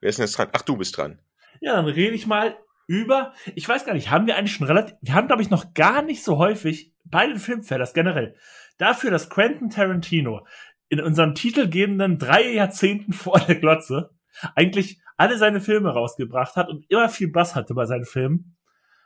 Wer 0.00 0.08
ist 0.08 0.18
denn 0.18 0.26
jetzt 0.26 0.36
dran? 0.36 0.48
Ach, 0.52 0.62
du 0.62 0.76
bist 0.76 0.96
dran. 0.96 1.20
Ja, 1.60 1.76
dann 1.76 1.84
rede 1.84 2.14
ich 2.14 2.26
mal 2.26 2.56
über. 2.88 3.32
Ich 3.54 3.68
weiß 3.68 3.84
gar 3.84 3.94
nicht, 3.94 4.10
haben 4.10 4.26
wir 4.26 4.36
eigentlich 4.36 4.54
schon 4.54 4.66
relativ. 4.66 4.96
Wir 5.00 5.14
haben, 5.14 5.28
glaube 5.28 5.42
ich, 5.42 5.50
noch 5.50 5.74
gar 5.74 6.02
nicht 6.02 6.24
so 6.24 6.38
häufig 6.38 6.92
bei 7.04 7.26
den 7.26 7.38
Filmfelders 7.38 7.94
generell 7.94 8.34
dafür, 8.78 9.12
dass 9.12 9.30
Quentin 9.30 9.70
Tarantino 9.70 10.46
in 10.88 11.00
unseren 11.00 11.36
titelgebenden 11.36 12.18
drei 12.18 12.50
Jahrzehnten 12.50 13.12
vor 13.12 13.38
der 13.38 13.56
Glotze 13.56 14.10
eigentlich 14.56 15.00
alle 15.16 15.38
seine 15.38 15.60
Filme 15.60 15.90
rausgebracht 15.90 16.56
hat 16.56 16.68
und 16.68 16.84
immer 16.88 17.08
viel 17.08 17.30
Bass 17.30 17.54
hatte 17.54 17.74
bei 17.74 17.84
seinen 17.84 18.04
Filmen 18.04 18.56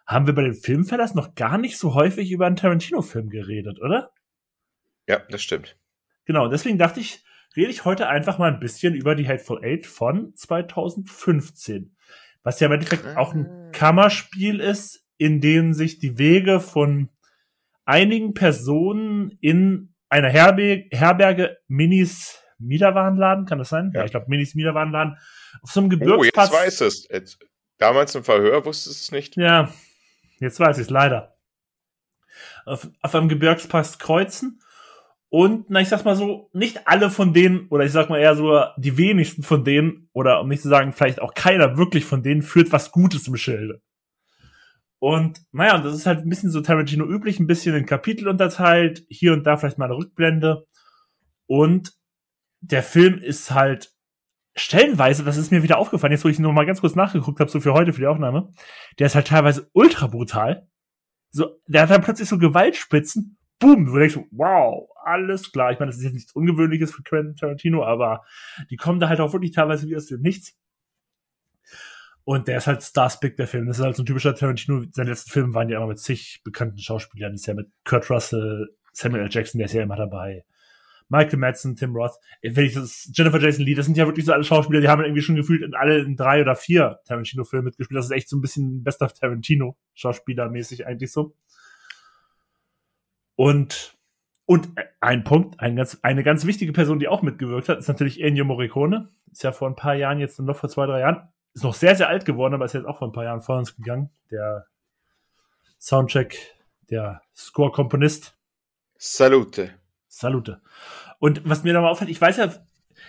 haben 0.07 0.27
wir 0.27 0.35
bei 0.35 0.43
den 0.43 0.55
Filmfellers 0.55 1.15
noch 1.15 1.35
gar 1.35 1.59
nicht 1.59 1.79
so 1.79 1.95
häufig 1.95 2.31
über 2.31 2.47
einen 2.47 2.57
Tarantino-Film 2.57 3.29
geredet, 3.29 3.81
oder? 3.81 4.13
Ja, 5.09 5.23
das 5.31 5.43
stimmt. 5.43 5.79
Genau, 6.25 6.49
deswegen 6.49 6.79
dachte 6.79 7.01
ich, 7.01 7.25
rede 7.57 7.71
ich 7.71 7.85
heute 7.85 8.09
einfach 8.09 8.39
mal 8.39 8.53
ein 8.53 8.61
bisschen 8.61 8.95
über 8.95 9.15
die 9.15 9.27
Hateful 9.27 9.65
Eight 9.65 9.87
von 9.87 10.35
2015. 10.35 11.97
Was 12.43 12.61
ja 12.61 12.67
im 12.67 12.73
Endeffekt 12.73 13.07
auch 13.17 13.35
ein 13.35 13.47
ah. 13.47 13.71
Kammerspiel 13.73 14.61
ist, 14.61 15.05
in 15.17 15.41
dem 15.41 15.73
sich 15.73 15.99
die 15.99 16.19
Wege 16.19 16.61
von 16.61 17.09
einigen 17.85 18.35
Personen 18.35 19.39
in 19.41 19.95
einer 20.09 20.29
Herbe 20.29 20.85
Herberge 20.91 21.59
Minis 21.69 22.39
Miederwarenladen, 22.59 23.47
kann 23.47 23.59
das 23.59 23.69
sein? 23.71 23.91
Ja, 23.95 24.01
ja 24.01 24.05
ich 24.07 24.11
glaube 24.13 24.27
Minis 24.29 24.55
Miederwarenladen 24.55 25.17
auf 25.63 25.71
so 25.71 25.81
einem 25.81 25.91
Gebirgsplatz. 25.91 26.51
Oh, 26.51 26.55
jetzt 26.55 26.65
weiß 26.65 26.81
es. 26.83 27.09
Jetzt, 27.09 27.39
damals 27.79 28.15
im 28.15 28.25
Verhör 28.25 28.65
wusste 28.65 28.91
es 28.91 29.11
nicht. 29.13 29.37
Ja, 29.37 29.73
Jetzt 30.43 30.59
weiß 30.59 30.79
ich 30.79 30.87
es 30.87 30.91
leider. 30.91 31.37
Auf, 32.65 32.89
auf 33.01 33.15
einem 33.15 33.29
Gebirgspass 33.29 34.01
kreuzen. 34.01 34.61
Und, 35.35 35.71
na, 35.71 35.81
ich 35.81 35.89
sag's 35.89 36.05
mal 36.05 36.15
so, 36.15 36.51
nicht 36.53 36.87
alle 36.87 37.09
von 37.09 37.33
denen, 37.33 37.67
oder 37.69 37.87
ich 37.87 37.93
sag 37.93 38.11
mal 38.11 38.19
eher 38.19 38.37
so, 38.37 38.65
die 38.77 38.99
wenigsten 38.99 39.43
von 39.43 39.65
denen, 39.65 40.11
oder 40.13 40.43
um 40.43 40.49
nicht 40.49 40.61
zu 40.61 40.69
sagen, 40.69 40.93
vielleicht 40.93 41.23
auch 41.23 41.33
keiner 41.33 41.79
wirklich 41.79 42.05
von 42.05 42.23
denen, 42.23 42.43
führt 42.43 42.71
was 42.71 42.93
Gutes 42.93 43.27
im 43.29 43.37
Schilde. 43.39 43.81
Und, 44.99 45.41
naja, 45.51 45.79
das 45.79 45.95
ist 45.95 46.05
halt 46.05 46.19
ein 46.19 46.29
bisschen 46.29 46.51
so 46.51 46.61
Tarantino 46.61 47.07
üblich, 47.07 47.41
ein 47.41 47.47
bisschen 47.47 47.75
in 47.75 47.87
Kapitel 47.87 48.29
unterteilt, 48.29 49.07
hier 49.09 49.33
und 49.33 49.47
da 49.47 49.57
vielleicht 49.57 49.79
mal 49.79 49.87
eine 49.87 49.97
Rückblende. 49.97 50.67
Und 51.47 51.95
der 52.61 52.83
Film 52.83 53.17
ist 53.17 53.53
halt 53.53 53.91
stellenweise, 54.55 55.25
das 55.25 55.39
ist 55.39 55.51
mir 55.51 55.63
wieder 55.63 55.79
aufgefallen, 55.79 56.13
jetzt 56.13 56.27
wo 56.27 56.29
ich 56.29 56.39
nur 56.39 56.53
mal 56.53 56.67
ganz 56.67 56.83
kurz 56.83 56.95
nachgeguckt 56.95 57.41
habe, 57.41 57.51
so 57.51 57.59
für 57.59 57.73
heute, 57.73 57.95
für 57.95 58.03
die 58.03 58.07
Aufnahme, 58.07 58.53
der 58.99 59.07
ist 59.07 59.15
halt 59.15 59.29
teilweise 59.29 59.71
ultra 59.73 60.09
brutal. 60.09 60.69
So, 61.31 61.59
der 61.67 61.85
hat 61.85 61.91
dann 61.91 62.03
plötzlich 62.03 62.29
so 62.29 62.37
Gewaltspitzen. 62.37 63.39
Boom, 63.59 63.87
du 63.87 63.99
denkst, 63.99 64.19
wow, 64.33 64.89
alles 65.05 65.53
klar. 65.53 65.73
Ich 65.73 65.79
meine, 65.79 65.91
das 65.91 65.99
ist 65.99 66.05
jetzt 66.05 66.15
nichts 66.15 66.33
Ungewöhnliches 66.33 66.93
für 66.93 67.03
Quentin 67.03 67.37
Tarantino, 67.37 67.85
aber 67.85 68.25
die 68.71 68.77
kommen 68.77 69.01
da 69.01 69.09
halt 69.09 69.21
auch 69.21 69.33
wirklich 69.33 69.53
teilweise 69.53 69.87
wie 69.89 69.97
aus 69.97 70.07
dem 70.07 70.21
Nichts. 70.21 70.57
Und 72.25 72.49
der 72.49 72.59
ist 72.59 72.67
halt 72.67 72.83
Starspick, 72.83 73.37
der 73.37 73.49
Film. 73.49 73.67
Das 73.67 73.79
ist 73.79 73.85
halt 73.85 73.97
so 73.97 74.03
ein 74.03 74.07
typischer 74.07 74.35
Tarantino. 74.35 74.85
Seine 74.93 75.11
letzten 75.11 75.31
Filme 75.31 75.55
waren 75.55 75.69
ja 75.69 75.79
immer 75.79 75.89
mit 75.89 75.99
zig 75.99 76.41
bekannten 76.45 76.79
Schauspielern. 76.79 77.33
Das 77.33 77.41
ist 77.41 77.47
ja 77.47 77.55
mit 77.55 77.69
Kurt 77.85 78.09
Russell, 78.11 78.69
Samuel 78.93 79.25
L. 79.25 79.29
Jackson, 79.31 79.59
der 79.59 79.67
ist 79.67 79.75
ja 79.75 79.83
immer 79.83 79.97
dabei. 79.97 80.45
Michael 81.09 81.39
Madsen, 81.41 81.77
Tim 81.77 81.95
Roth, 81.95 82.15
wenn 82.43 82.65
ich 82.65 82.73
das, 82.73 83.11
Jennifer 83.13 83.39
Jason 83.39 83.67
Lee, 83.67 83.75
das 83.75 83.85
sind 83.85 83.99
ja 83.99 84.07
wirklich 84.07 84.25
so 84.25 84.33
alle 84.33 84.45
Schauspieler, 84.45 84.81
die 84.81 84.89
haben 84.89 85.03
irgendwie 85.03 85.21
schon 85.21 85.37
gefühlt 85.37 85.63
in 85.63 85.75
alle 85.75 85.99
in 85.99 86.17
drei 86.17 86.41
oder 86.41 86.57
vier 86.57 87.01
Tarantino-Filmen 87.05 87.67
mitgespielt. 87.67 87.99
Das 87.99 88.07
ist 88.07 88.13
echt 88.13 88.31
so 88.31 88.37
ein 88.39 88.41
bisschen 88.41 88.83
bester 88.83 89.09
Tarantino-Schauspielermäßig 89.09 90.87
eigentlich 90.87 91.13
so. 91.13 91.35
Und, 93.37 93.97
und 94.47 94.69
ein 95.01 95.25
Punkt, 95.25 95.61
ein 95.61 95.77
ganz, 95.77 95.99
eine 96.03 96.23
ganz 96.23 96.47
wichtige 96.47 96.73
Person, 96.73 96.99
die 96.99 97.09
auch 97.09 97.23
mitgewirkt 97.23 97.69
hat, 97.69 97.79
ist 97.79 97.89
natürlich 97.89 98.21
Ennio 98.21 98.45
Morricone. 98.45 99.09
Ist 99.31 99.43
ja 99.43 99.53
vor 99.53 99.69
ein 99.69 99.77
paar 99.77 99.95
Jahren, 99.95 100.21
jetzt 100.21 100.39
noch 100.39 100.57
vor 100.57 100.69
zwei, 100.69 100.87
drei 100.87 101.01
Jahren, 101.01 101.29
ist 101.55 101.65
noch 101.65 101.75
sehr, 101.75 101.97
sehr 101.97 102.09
alt 102.09 102.25
geworden, 102.25 102.55
aber 102.55 102.65
ist 102.65 102.75
jetzt 102.75 102.87
auch 102.87 102.99
vor 102.99 103.09
ein 103.09 103.13
paar 103.13 103.25
Jahren 103.25 103.41
vor 103.41 103.59
uns 103.59 103.77
gegangen. 103.77 104.11
Der 104.31 104.67
Soundtrack, 105.79 106.37
der 106.91 107.23
Score-Komponist. 107.35 108.37
Salute. 108.97 109.71
Salute. 110.09 110.61
Und 111.19 111.43
was 111.49 111.65
mir 111.65 111.73
da 111.73 111.81
mal 111.81 111.91
auffällt, 111.91 112.11
ich 112.11 112.21
weiß 112.21 112.37
ja, 112.37 112.53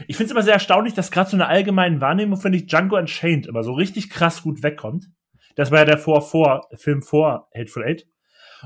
ich 0.08 0.18
finde 0.18 0.26
es 0.26 0.32
immer 0.32 0.44
sehr 0.44 0.54
erstaunlich, 0.54 0.94
dass 0.94 1.12
gerade 1.12 1.30
so 1.30 1.38
eine 1.38 1.48
allgemeine 1.48 2.02
Wahrnehmung, 2.02 2.40
finde 2.40 2.58
ich, 2.58 2.68
Django 2.68 2.98
Unchained 2.98 3.48
immer 3.48 3.64
so 3.64 3.74
richtig 3.74 4.10
krass 4.10 4.42
gut 4.42 4.64
wegkommt. 4.64 5.10
Das 5.56 5.72
war 5.72 5.80
ja 5.80 5.86
der 5.86 5.98
vor, 5.98 6.22
vor, 6.22 6.68
Film 6.74 7.02
vor 7.04 7.50
Hateful 7.54 7.84
Eight. 7.84 8.08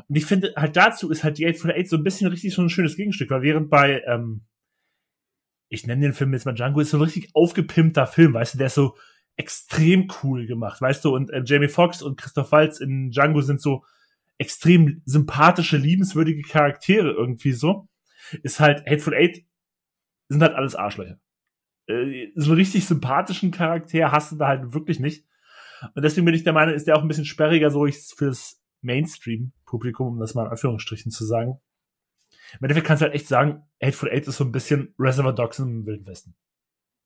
Und 0.07 0.15
ich 0.15 0.25
finde, 0.25 0.53
halt 0.55 0.75
dazu 0.75 1.09
ist 1.09 1.23
halt 1.23 1.37
die 1.37 1.47
Hateful 1.47 1.71
Eight 1.71 1.89
so 1.89 1.97
ein 1.97 2.03
bisschen 2.03 2.29
richtig 2.29 2.53
so 2.53 2.61
ein 2.61 2.69
schönes 2.69 2.95
Gegenstück, 2.95 3.29
weil 3.29 3.41
während 3.41 3.69
bei, 3.69 4.01
ähm, 4.05 4.41
ich 5.69 5.85
nenne 5.87 6.01
den 6.01 6.13
Film 6.13 6.33
jetzt 6.33 6.45
mal 6.45 6.53
Django, 6.53 6.79
ist 6.79 6.91
so 6.91 6.97
ein 6.97 7.03
richtig 7.03 7.29
aufgepimpter 7.33 8.07
Film, 8.07 8.33
weißt 8.33 8.53
du, 8.53 8.57
der 8.57 8.67
ist 8.67 8.75
so 8.75 8.95
extrem 9.35 10.07
cool 10.23 10.47
gemacht, 10.47 10.81
weißt 10.81 11.05
du, 11.05 11.15
und 11.15 11.29
äh, 11.31 11.43
Jamie 11.45 11.67
Foxx 11.67 12.01
und 12.01 12.17
Christoph 12.17 12.51
Waltz 12.51 12.79
in 12.79 13.11
Django 13.11 13.41
sind 13.41 13.61
so 13.61 13.83
extrem 14.37 15.01
sympathische, 15.05 15.77
liebenswürdige 15.77 16.41
Charaktere 16.43 17.11
irgendwie 17.11 17.53
so 17.53 17.87
ist 18.43 18.59
halt 18.59 18.85
Hateful 18.85 19.13
Eight 19.13 19.45
sind 20.29 20.41
halt 20.41 20.55
alles 20.55 20.75
Arschlöcher. 20.75 21.19
Äh, 21.87 22.31
so 22.35 22.51
einen 22.51 22.59
richtig 22.59 22.85
sympathischen 22.85 23.51
Charakter 23.51 24.11
hast 24.11 24.31
du 24.31 24.35
da 24.35 24.47
halt 24.47 24.73
wirklich 24.73 24.99
nicht. 24.99 25.25
Und 25.93 26.03
deswegen 26.03 26.25
bin 26.25 26.35
ich 26.35 26.43
der 26.43 26.53
Meinung, 26.53 26.75
ist 26.75 26.87
der 26.87 26.97
auch 26.97 27.01
ein 27.01 27.07
bisschen 27.07 27.25
sperriger 27.25 27.69
so 27.69 27.87
fürs 27.87 28.61
Mainstream-Publikum, 28.88 30.07
um 30.07 30.19
das 30.19 30.34
mal 30.34 30.45
in 30.45 30.51
Anführungsstrichen 30.51 31.11
zu 31.11 31.26
sagen. 31.26 31.59
Im 32.53 32.64
Endeffekt 32.64 32.88
kannst 32.88 33.01
du 33.01 33.05
halt 33.05 33.15
echt 33.15 33.27
sagen, 33.27 33.64
Hateful 33.81 34.09
Eight 34.09 34.27
ist 34.27 34.38
so 34.38 34.43
ein 34.43 34.51
bisschen 34.51 34.95
Reservoir 34.97 35.35
Dogs 35.35 35.59
im 35.59 35.85
Wilden 35.85 36.07
Westen. 36.07 36.35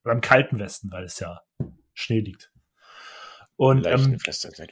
Oder 0.05 0.13
im 0.13 0.21
Kalten 0.21 0.59
Westen, 0.59 0.91
weil 0.91 1.03
es 1.03 1.19
ja 1.19 1.41
Schnee 1.93 2.21
liegt. 2.21 2.51
Und, 3.55 3.85
ähm, 3.85 4.17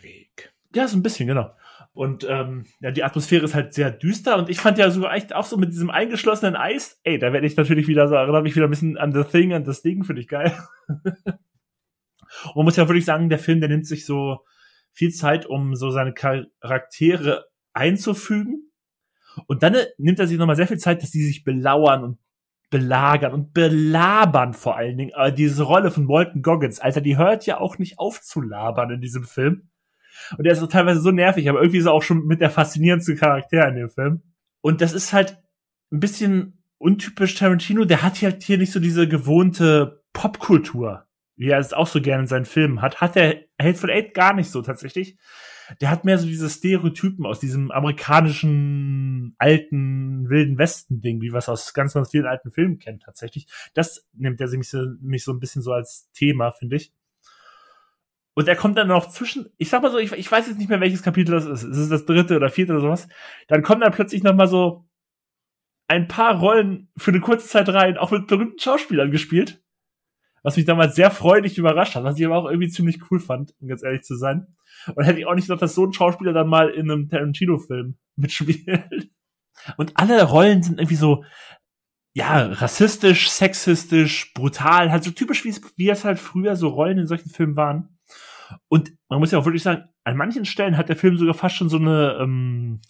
Weg. 0.02 0.54
Ja, 0.74 0.88
so 0.88 0.98
ein 0.98 1.04
bisschen, 1.04 1.28
genau. 1.28 1.56
Und 1.94 2.24
ähm, 2.30 2.66
ja, 2.80 2.92
die 2.92 3.04
Atmosphäre 3.04 3.44
ist 3.44 3.56
halt 3.56 3.74
sehr 3.74 3.92
düster 3.92 4.38
und 4.38 4.50
ich 4.50 4.60
fand 4.60 4.78
ja 4.78 4.92
so 4.92 5.08
echt 5.08 5.34
auch 5.34 5.46
so 5.46 5.58
mit 5.58 5.72
diesem 5.72 5.90
eingeschlossenen 5.90 6.56
Eis, 6.56 7.00
ey, 7.04 7.18
da 7.18 7.34
werde 7.34 7.48
ich 7.48 7.58
natürlich 7.58 7.88
wieder 7.88 8.08
so, 8.08 8.16
erinnere 8.16 8.44
mich 8.44 8.56
wieder 8.56 8.68
ein 8.68 8.70
bisschen 8.70 8.98
an 8.98 9.12
The 9.12 9.24
Thing, 9.24 9.54
an 9.54 9.64
das 9.64 9.82
Ding, 9.82 10.04
finde 10.04 10.22
ich 10.22 10.28
geil. 10.28 10.56
und 10.88 11.26
man 12.56 12.66
muss 12.66 12.76
ja 12.76 12.88
wirklich 12.88 13.06
sagen, 13.06 13.30
der 13.30 13.40
Film, 13.40 13.60
der 13.60 13.70
nimmt 13.70 13.88
sich 13.88 14.06
so 14.06 14.46
viel 14.94 15.12
Zeit, 15.12 15.46
um 15.46 15.76
so 15.76 15.92
seine 15.92 16.14
Charaktere 16.14 17.46
einzufügen. 17.74 18.72
Und 19.48 19.64
dann 19.64 19.76
äh, 19.76 19.86
nimmt 19.98 20.20
er 20.20 20.28
sich 20.28 20.38
nochmal 20.38 20.56
sehr 20.56 20.68
viel 20.68 20.78
Zeit, 20.78 21.02
dass 21.02 21.12
die 21.12 21.24
sich 21.24 21.44
belauern 21.44 22.04
und 22.04 22.20
belagern 22.70 23.34
und 23.34 23.54
belabern 23.54 24.54
vor 24.54 24.78
allen 24.78 24.98
Dingen. 24.98 25.14
Aber 25.14 25.32
diese 25.32 25.64
Rolle 25.64 25.92
von 25.92 26.08
Walton 26.08 26.42
Goggins, 26.42 26.80
Alter, 26.80 27.02
die 27.02 27.18
hört 27.18 27.46
ja 27.46 27.60
auch 27.60 27.78
nicht 27.78 27.98
auf 27.98 28.22
zu 28.22 28.42
labern 28.42 28.92
in 28.92 29.02
diesem 29.02 29.24
Film. 29.24 29.70
Und 30.38 30.44
der 30.44 30.54
ist 30.54 30.62
auch 30.62 30.68
teilweise 30.68 31.02
so 31.02 31.12
nervig, 31.12 31.50
aber 31.50 31.60
irgendwie 31.60 31.80
ist 31.80 31.86
er 31.86 31.94
auch 31.94 32.04
schon 32.04 32.26
mit 32.26 32.42
der 32.42 32.50
faszinierendste 32.50 33.16
Charakter 33.16 33.68
in 33.68 33.76
dem 33.76 33.90
Film. 33.90 34.22
Und 34.62 34.82
das 34.82 34.94
ist 34.94 35.14
halt 35.14 35.38
ein 35.92 36.00
bisschen 36.00 36.64
untypisch 36.78 37.36
Tarantino. 37.36 37.86
Der 37.86 38.04
hat 38.04 38.22
halt 38.22 38.44
hier 38.44 38.58
nicht 38.58 38.72
so 38.72 38.80
diese 38.80 39.08
gewohnte 39.08 40.04
Popkultur, 40.14 41.08
wie 41.40 41.50
er 41.50 41.58
es 41.58 41.72
auch 41.72 41.88
so 41.88 42.02
gerne 42.02 42.24
in 42.24 42.28
seinen 42.28 42.46
Filmen 42.46 42.82
hat. 42.82 43.00
Hat 43.00 43.16
der 43.16 43.46
Hateful 43.60 43.90
Eight 43.90 44.14
gar 44.14 44.34
nicht 44.34 44.52
so 44.52 44.62
tatsächlich. 44.62 45.18
Der 45.80 45.90
hat 45.90 46.04
mehr 46.04 46.18
so 46.18 46.28
diese 46.28 46.50
Stereotypen 46.50 47.26
aus 47.26 47.40
diesem 47.40 47.72
amerikanischen 47.72 49.36
alten 49.38 50.30
wilden 50.30 50.58
Westen 50.58 51.00
Ding, 51.00 51.22
wie 51.22 51.32
was 51.32 51.48
aus 51.48 51.74
ganz 51.74 51.94
ganz 51.94 52.12
vielen 52.12 52.26
alten 52.26 52.52
Filmen 52.52 52.78
kennt 52.78 53.04
tatsächlich. 53.04 53.48
Das 53.74 54.06
nimmt 54.12 54.42
er 54.42 54.50
sich 54.50 54.68
so, 54.68 54.86
mich 55.00 55.24
so 55.24 55.32
ein 55.32 55.40
bisschen 55.40 55.62
so 55.62 55.72
als 55.72 56.10
Thema, 56.12 56.52
finde 56.52 56.76
ich. 56.76 56.92
Und 58.34 58.50
er 58.50 58.58
kommt 58.58 58.78
dann 58.78 58.90
noch 58.90 59.08
zwischen, 59.08 59.50
ich 59.58 59.70
sag 59.70 59.82
mal 59.82 59.92
so, 59.92 59.98
ich, 59.98 60.12
ich 60.12 60.30
weiß 60.30 60.46
jetzt 60.48 60.58
nicht 60.58 60.70
mehr, 60.70 60.82
welches 60.82 61.04
Kapitel 61.04 61.32
das 61.32 61.46
ist. 61.46 61.64
Es 61.64 61.78
ist 61.78 61.92
das 61.92 62.06
dritte 62.06 62.36
oder 62.36 62.50
vierte 62.50 62.74
oder 62.74 62.82
sowas. 62.82 63.08
Dann 63.48 63.64
kommen 63.64 63.80
da 63.80 63.90
plötzlich 63.92 64.24
noch 64.24 64.36
mal 64.36 64.48
so 64.48 64.90
ein 65.88 66.10
paar 66.10 66.38
Rollen 66.38 66.90
für 66.98 67.12
eine 67.12 67.22
kurze 67.22 67.48
Zeit 67.48 67.70
rein, 67.70 67.98
auch 67.98 68.12
mit 68.12 68.28
berühmten 68.28 68.60
Schauspielern 68.60 69.12
gespielt. 69.12 69.64
Was 70.44 70.58
mich 70.58 70.66
damals 70.66 70.96
sehr 70.96 71.12
freudig 71.12 71.58
überrascht 71.58 71.96
hat, 71.96 72.04
was 72.04 72.18
ich 72.18 72.26
aber 72.26 72.38
auch 72.38 72.50
irgendwie 72.50 72.70
ziemlich 72.70 73.00
cool 73.10 73.20
fand, 73.20 73.54
um 73.60 73.68
ganz 73.68 73.84
ehrlich 73.84 74.04
zu 74.04 74.16
sein. 74.16 74.48
Und 74.96 75.04
hätte 75.04 75.20
ich 75.20 75.26
auch 75.26 75.36
nicht 75.36 75.48
gedacht, 75.48 75.62
dass 75.62 75.76
so 75.76 75.86
ein 75.86 75.94
Schauspieler 75.94 76.34
dann 76.34 76.48
mal 76.48 76.70
in 76.70 76.90
einem 76.90 77.10
Tarantino-Film 77.10 77.98
mitspielt. 78.16 79.10
Und 79.78 79.92
alle 79.96 80.24
Rollen 80.24 80.64
sind 80.64 80.80
irgendwie 80.80 80.96
so, 80.96 81.24
ja, 82.14 82.48
rassistisch, 82.48 83.30
sexistisch, 83.30 84.34
brutal, 84.34 84.92
halt 84.92 85.04
so 85.04 85.12
typisch, 85.12 85.44
wie 85.44 85.50
es, 85.50 85.62
wie 85.78 85.90
es 85.90 86.06
halt 86.06 86.20
früher 86.20 86.56
so 86.56 86.70
Rollen 86.70 86.98
in 86.98 87.08
solchen 87.08 87.30
Filmen 87.30 87.56
waren. 87.56 88.00
Und 88.68 88.92
man 89.10 89.20
muss 89.20 89.32
ja 89.32 89.40
auch 89.40 89.46
wirklich 89.46 89.64
sagen, 89.64 89.84
an 90.04 90.18
manchen 90.18 90.46
Stellen 90.46 90.78
hat 90.78 90.90
der 90.90 90.96
Film 90.96 91.18
sogar 91.18 91.36
fast 91.36 91.56
schon 91.56 91.70
so 91.70 91.78
eine 91.78 92.18
ähm, 92.22 92.82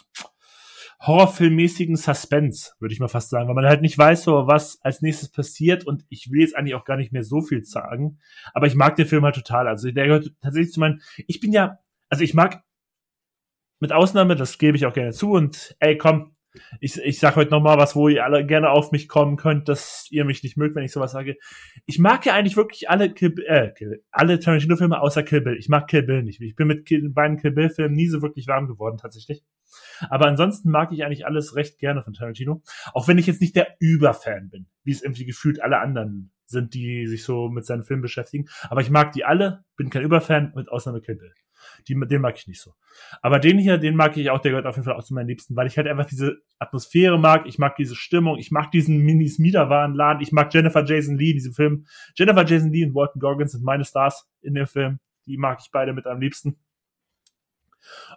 Horrorfilmmäßigen 1.02 1.96
Suspense, 1.96 2.72
würde 2.80 2.94
ich 2.94 3.00
mal 3.00 3.08
fast 3.08 3.30
sagen, 3.30 3.48
weil 3.48 3.56
man 3.56 3.66
halt 3.66 3.82
nicht 3.82 3.98
weiß, 3.98 4.24
so 4.24 4.48
was 4.48 4.80
als 4.82 5.02
nächstes 5.02 5.32
passiert 5.32 5.88
und 5.88 6.06
ich 6.10 6.30
will 6.30 6.42
jetzt 6.42 6.58
eigentlich 6.58 6.76
auch 6.76 6.84
gar 6.84 6.98
nicht 6.98 7.14
mehr 7.14 7.24
so 7.24 7.42
viel 7.42 7.64
sagen, 7.64 8.20
aber 8.54 8.68
ich 8.68 8.76
mag 8.76 8.96
den 8.96 9.06
Film 9.06 9.24
halt 9.24 9.36
total. 9.36 9.68
Also 9.68 9.90
der 9.92 10.06
gehört 10.08 10.34
tatsächlich 10.42 10.74
zu 10.74 10.82
meinen, 10.82 11.02
ich 11.28 11.40
bin 11.40 11.54
ja, 11.54 11.80
also 12.10 12.24
ich 12.24 12.34
mag 12.34 12.64
mit 13.80 13.94
Ausnahme, 13.94 14.36
das 14.36 14.58
gebe 14.58 14.76
ich 14.76 14.86
auch 14.86 14.94
gerne 14.94 15.14
zu 15.14 15.32
und 15.32 15.76
ey, 15.80 15.98
komm, 15.98 16.36
ich, 16.80 16.98
ich 16.98 17.20
sag 17.20 17.36
heute 17.36 17.52
nochmal 17.52 17.78
was, 17.78 17.96
wo 17.96 18.10
ihr 18.10 18.26
alle 18.26 18.46
gerne 18.46 18.72
auf 18.72 18.92
mich 18.92 19.08
kommen 19.08 19.38
könnt, 19.38 19.70
dass 19.70 20.08
ihr 20.10 20.26
mich 20.26 20.44
nicht 20.44 20.58
mögt, 20.58 20.76
wenn 20.76 20.84
ich 20.84 20.92
sowas 20.92 21.12
sage. 21.12 21.38
Ich 21.86 22.00
mag 22.00 22.26
ja 22.26 22.34
eigentlich 22.34 22.58
wirklich 22.58 22.90
alle 22.90 23.14
Kill, 23.14 23.36
äh, 23.48 23.72
Kill, 23.72 24.04
alle 24.12 24.40
Tarantino-Filme 24.40 25.00
außer 25.00 25.24
Kill 25.24 25.42
Bill. 25.42 25.58
Ich 25.58 25.70
mag 25.70 25.88
Kill 25.88 26.04
Bill 26.04 26.24
nicht. 26.24 26.42
Ich 26.42 26.56
bin 26.56 26.68
mit 26.68 26.86
Kill, 26.86 27.10
beiden 27.10 27.38
Kill 27.38 27.52
Bill-Filmen 27.52 27.96
nie 27.96 28.08
so 28.08 28.22
wirklich 28.22 28.48
warm 28.48 28.68
geworden, 28.68 28.98
tatsächlich. 28.98 29.44
Aber 30.10 30.28
ansonsten 30.28 30.70
mag 30.70 30.92
ich 30.92 31.04
eigentlich 31.04 31.26
alles 31.26 31.56
recht 31.56 31.80
gerne 31.80 32.04
von 32.04 32.14
Tarantino. 32.14 32.62
Auch 32.94 33.08
wenn 33.08 33.18
ich 33.18 33.28
jetzt 33.28 33.42
nicht 33.42 33.56
der 33.56 33.76
Überfan 33.80 34.50
bin, 34.50 34.68
wie 34.84 34.92
es 34.92 35.02
irgendwie 35.02 35.26
gefühlt 35.26 35.62
alle 35.62 35.80
anderen 35.80 36.32
sind, 36.46 36.74
die 36.74 37.08
sich 37.08 37.24
so 37.24 37.50
mit 37.50 37.66
seinen 37.66 37.84
Filmen 37.84 38.02
beschäftigen. 38.02 38.48
Aber 38.70 38.82
ich 38.82 38.90
mag 38.90 39.12
die 39.12 39.26
alle, 39.26 39.64
bin 39.76 39.90
kein 39.90 40.04
Überfan, 40.04 40.52
mit 40.56 40.70
Ausnahme 40.70 41.02
Kill 41.02 41.16
Bill. 41.16 41.34
Die, 41.88 41.94
den 41.94 42.22
mag 42.22 42.38
ich 42.38 42.48
nicht 42.48 42.62
so. 42.62 42.74
Aber 43.22 43.40
den 43.40 43.58
hier, 43.58 43.78
den 43.78 43.96
mag 43.96 44.16
ich 44.18 44.30
auch, 44.30 44.40
der 44.40 44.52
gehört 44.52 44.66
auf 44.66 44.76
jeden 44.76 44.86
Fall 44.86 44.96
auch 44.96 45.04
zu 45.04 45.14
meinen 45.14 45.28
Liebsten, 45.28 45.56
weil 45.56 45.68
ich 45.68 45.78
halt 45.78 45.88
einfach 45.88 46.06
diese 46.06 46.38
Atmosphäre 46.58 47.20
mag, 47.20 47.46
ich 47.46 47.60
mag 47.60 47.76
diese 47.76 47.96
Stimmung, 47.96 48.38
ich 48.38 48.52
mag 48.52 48.72
diesen 48.72 49.00
Minis 49.00 49.40
Miederwarenladen, 49.40 50.22
ich 50.22 50.32
mag 50.32 50.54
Jennifer 50.54 50.86
Jason 50.86 51.18
Lee 51.18 51.32
in 51.32 51.36
diesem 51.36 51.54
Film. 51.54 51.86
Jennifer 52.16 52.46
Jason 52.46 52.72
Lee 52.72 52.86
und 52.86 52.96
Walton 52.96 53.20
Goggins 53.20 53.52
sind 53.52 53.64
meine 53.64 53.86
Stars 53.86 54.28
in 54.42 54.54
dem 54.54 54.68
Film. 54.68 55.00
Die 55.26 55.38
mag 55.38 55.60
ich 55.62 55.70
beide 55.72 55.94
mit 55.94 56.08
am 56.08 56.20
liebsten. 56.20 56.58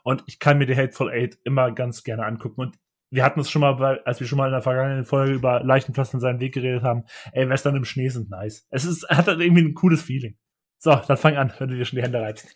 Und 0.03 0.23
ich 0.27 0.39
kann 0.39 0.59
mir 0.59 0.67
die 0.67 0.77
Hateful 0.77 1.11
Eight 1.11 1.39
immer 1.45 1.73
ganz 1.73 2.03
gerne 2.05 2.25
angucken. 2.25 2.61
Und 2.61 2.79
wir 3.11 3.25
hatten 3.25 3.41
es 3.41 3.51
schon 3.51 3.61
mal, 3.61 3.75
bei, 3.75 4.03
als 4.05 4.21
wir 4.21 4.27
schon 4.27 4.39
mal 4.39 4.47
in 4.47 4.53
der 4.53 4.63
vergangenen 4.63 5.05
Folge 5.05 5.33
über 5.33 5.63
Leichenpflaster 5.63 6.15
in 6.15 6.21
seinen 6.21 6.41
Weg 6.41 6.55
geredet 6.55 6.83
haben. 6.83 7.05
Ey, 7.33 7.49
Western 7.49 7.77
im 7.77 7.85
Schnee 7.85 8.09
sind 8.09 8.31
nice. 8.31 8.67
Es 8.71 8.85
ist, 8.85 9.09
hat 9.09 9.27
halt 9.27 9.41
irgendwie 9.41 9.63
ein 9.63 9.75
cooles 9.75 10.03
Feeling. 10.03 10.39
So, 10.79 10.95
dann 10.95 11.17
fang 11.17 11.37
an, 11.37 11.53
wenn 11.59 11.69
du 11.69 11.77
dir 11.77 11.85
schon 11.85 11.99
die 11.99 12.03
Hände 12.03 12.21
reibst. 12.21 12.49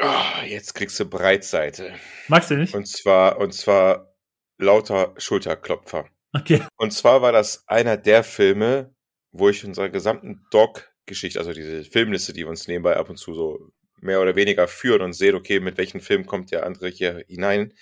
Oh, 0.00 0.44
jetzt 0.46 0.74
kriegst 0.74 1.00
du 1.00 1.08
Breitseite. 1.08 1.94
Magst 2.28 2.50
du 2.50 2.56
nicht? 2.56 2.74
Und 2.74 2.86
zwar, 2.86 3.38
und 3.38 3.54
zwar 3.54 4.14
lauter 4.58 5.14
Schulterklopfer. 5.16 6.06
Okay. 6.34 6.62
Und 6.76 6.92
zwar 6.92 7.22
war 7.22 7.32
das 7.32 7.66
einer 7.66 7.96
der 7.96 8.22
Filme, 8.22 8.94
wo 9.32 9.48
ich 9.48 9.64
unserer 9.64 9.88
gesamten 9.88 10.44
Dog-Geschichte, 10.50 11.38
also 11.38 11.52
diese 11.52 11.84
Filmliste, 11.84 12.32
die 12.32 12.42
wir 12.42 12.48
uns 12.48 12.68
nebenbei 12.68 12.96
ab 12.96 13.08
und 13.08 13.16
zu 13.16 13.34
so 13.34 13.72
mehr 14.02 14.20
oder 14.20 14.36
weniger 14.36 14.68
führen 14.68 15.02
und 15.02 15.12
sehen, 15.12 15.34
okay, 15.34 15.60
mit 15.60 15.78
welchen 15.78 16.00
Film 16.00 16.26
kommt 16.26 16.50
der 16.50 16.64
andere 16.64 16.88
hier 16.88 17.24
hinein. 17.28 17.74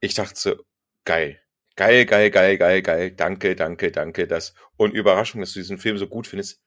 Ich 0.00 0.14
dachte 0.14 0.38
so, 0.38 0.56
geil. 1.04 1.40
Geil, 1.76 2.06
geil, 2.06 2.30
geil, 2.30 2.56
geil, 2.56 2.82
geil. 2.82 3.10
Danke, 3.10 3.56
danke, 3.56 3.90
danke. 3.90 4.28
Das. 4.28 4.54
Und 4.76 4.94
Überraschung, 4.94 5.40
dass 5.40 5.52
du 5.52 5.58
diesen 5.58 5.78
Film 5.78 5.98
so 5.98 6.06
gut 6.06 6.26
findest. 6.26 6.60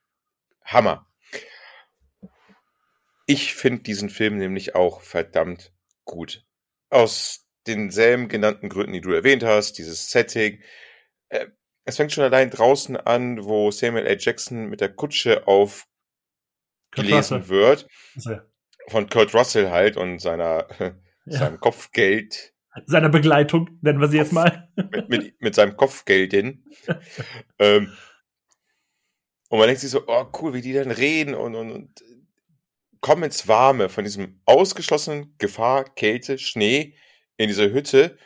Hammer. 0.64 1.07
Ich 3.26 3.56
finde 3.56 3.84
diesen 3.84 4.10
Film 4.10 4.38
nämlich 4.38 4.76
auch 4.76 5.02
verdammt 5.02 5.72
gut. 6.03 6.45
Aus 6.89 7.48
denselben 7.68 8.27
genannten 8.27 8.69
Gründen, 8.69 8.94
die 8.94 9.02
du 9.02 9.11
erwähnt 9.11 9.44
hast, 9.44 9.77
dieses 9.77 10.10
Setting. 10.10 10.61
Äh, 11.30 11.48
es 11.85 11.98
fängt 11.98 12.11
schon 12.11 12.23
allein 12.23 12.49
draußen 12.49 12.98
an, 12.98 13.45
wo 13.45 13.72
Samuel 13.72 14.07
L. 14.07 14.18
Jackson 14.19 14.68
mit 14.68 14.81
der 14.81 14.94
Kutsche 14.94 15.48
aufgelesen 15.48 17.48
wird. 17.48 17.88
Von 18.90 19.10
Kurt 19.10 19.34
Russell 19.34 19.70
halt 19.70 19.98
und 19.98 20.20
seiner, 20.20 20.68
ja. 21.26 21.40
seinem 21.40 21.60
Kopfgeld. 21.60 22.54
Seiner 22.86 23.10
Begleitung, 23.10 23.80
nennen 23.82 24.00
wir 24.00 24.08
sie 24.08 24.18
jetzt 24.18 24.34
mal. 24.34 24.70
mit, 24.76 25.10
mit, 25.10 25.42
mit 25.42 25.56
seinem 25.56 25.76
Kopfgeldin. 25.76 26.64
ähm, 27.60 27.92
und 29.50 29.60
man 29.60 29.68
denkt 29.68 29.82
sich 29.82 29.90
so, 29.90 30.04
oh 30.08 30.26
cool, 30.40 30.54
wie 30.54 30.62
die 30.62 30.74
dann 30.74 30.92
reden 30.92 31.34
und, 31.34 31.56
und, 31.56 31.72
und 31.72 32.04
kommen 33.02 33.24
ins 33.24 33.48
Warme 33.48 33.90
von 33.90 34.04
diesem 34.04 34.42
ausgeschlossenen 34.46 35.36
Gefahr, 35.38 35.86
Kälte, 35.86 36.38
Schnee 36.38 36.96
in 37.38 37.48
diese 37.48 37.72
Hütte. 37.72 38.18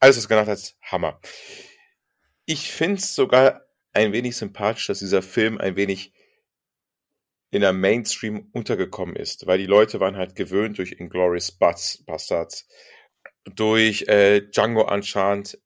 Alles, 0.00 0.16
was 0.16 0.24
du 0.24 0.28
genannt 0.28 0.48
hast, 0.48 0.76
Hammer. 0.82 1.20
Ich 2.44 2.70
finde 2.70 2.96
es 2.96 3.14
sogar 3.14 3.64
ein 3.92 4.12
wenig 4.12 4.36
sympathisch, 4.36 4.86
dass 4.86 4.98
dieser 4.98 5.22
Film 5.22 5.58
ein 5.58 5.76
wenig 5.76 6.13
in 7.54 7.60
der 7.60 7.72
Mainstream 7.72 8.48
untergekommen 8.50 9.14
ist, 9.14 9.46
weil 9.46 9.58
die 9.58 9.66
Leute 9.66 10.00
waren 10.00 10.16
halt 10.16 10.34
gewöhnt 10.34 10.76
durch 10.76 10.90
Inglourious 10.98 11.52
Bastards, 11.52 12.66
durch 13.44 14.02
äh, 14.08 14.40
Django 14.40 14.92
Unchained. 14.92 15.56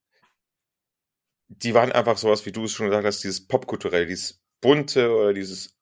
Die 1.49 1.73
waren 1.73 1.91
einfach 1.91 2.19
sowas, 2.19 2.45
wie 2.45 2.53
du 2.53 2.65
es 2.65 2.73
schon 2.73 2.89
gesagt 2.89 3.07
hast, 3.07 3.25
dieses 3.25 3.49
Popkulturelle, 3.49 4.05
dieses 4.05 4.45
bunte 4.61 5.11
oder 5.11 5.33
dieses 5.33 5.79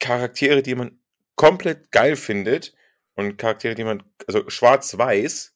Charaktere, 0.00 0.62
die 0.62 0.76
man 0.76 0.98
komplett 1.34 1.92
geil 1.92 2.16
findet 2.16 2.74
und 3.16 3.36
Charaktere, 3.36 3.74
die 3.74 3.84
man, 3.84 4.02
also 4.26 4.48
schwarz-weiß. 4.48 5.54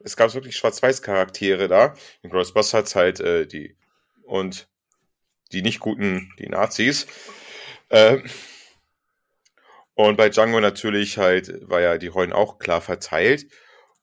Es 0.00 0.16
gab 0.18 0.34
wirklich 0.34 0.58
schwarz-weiß 0.58 1.00
Charaktere 1.00 1.66
da. 1.66 1.94
In 2.20 2.28
Ghostbusters 2.28 2.94
halt 2.94 3.20
äh, 3.20 3.46
die 3.46 3.74
und 4.24 4.68
die 5.52 5.62
nicht 5.62 5.80
guten, 5.80 6.30
die 6.38 6.50
Nazis. 6.50 7.06
Äh, 7.90 8.22
und 9.94 10.16
bei 10.16 10.30
Django 10.30 10.60
natürlich 10.60 11.18
halt 11.18 11.68
war 11.68 11.80
ja 11.80 11.98
die 11.98 12.08
Rollen 12.08 12.32
auch 12.32 12.58
klar 12.58 12.80
verteilt. 12.80 13.46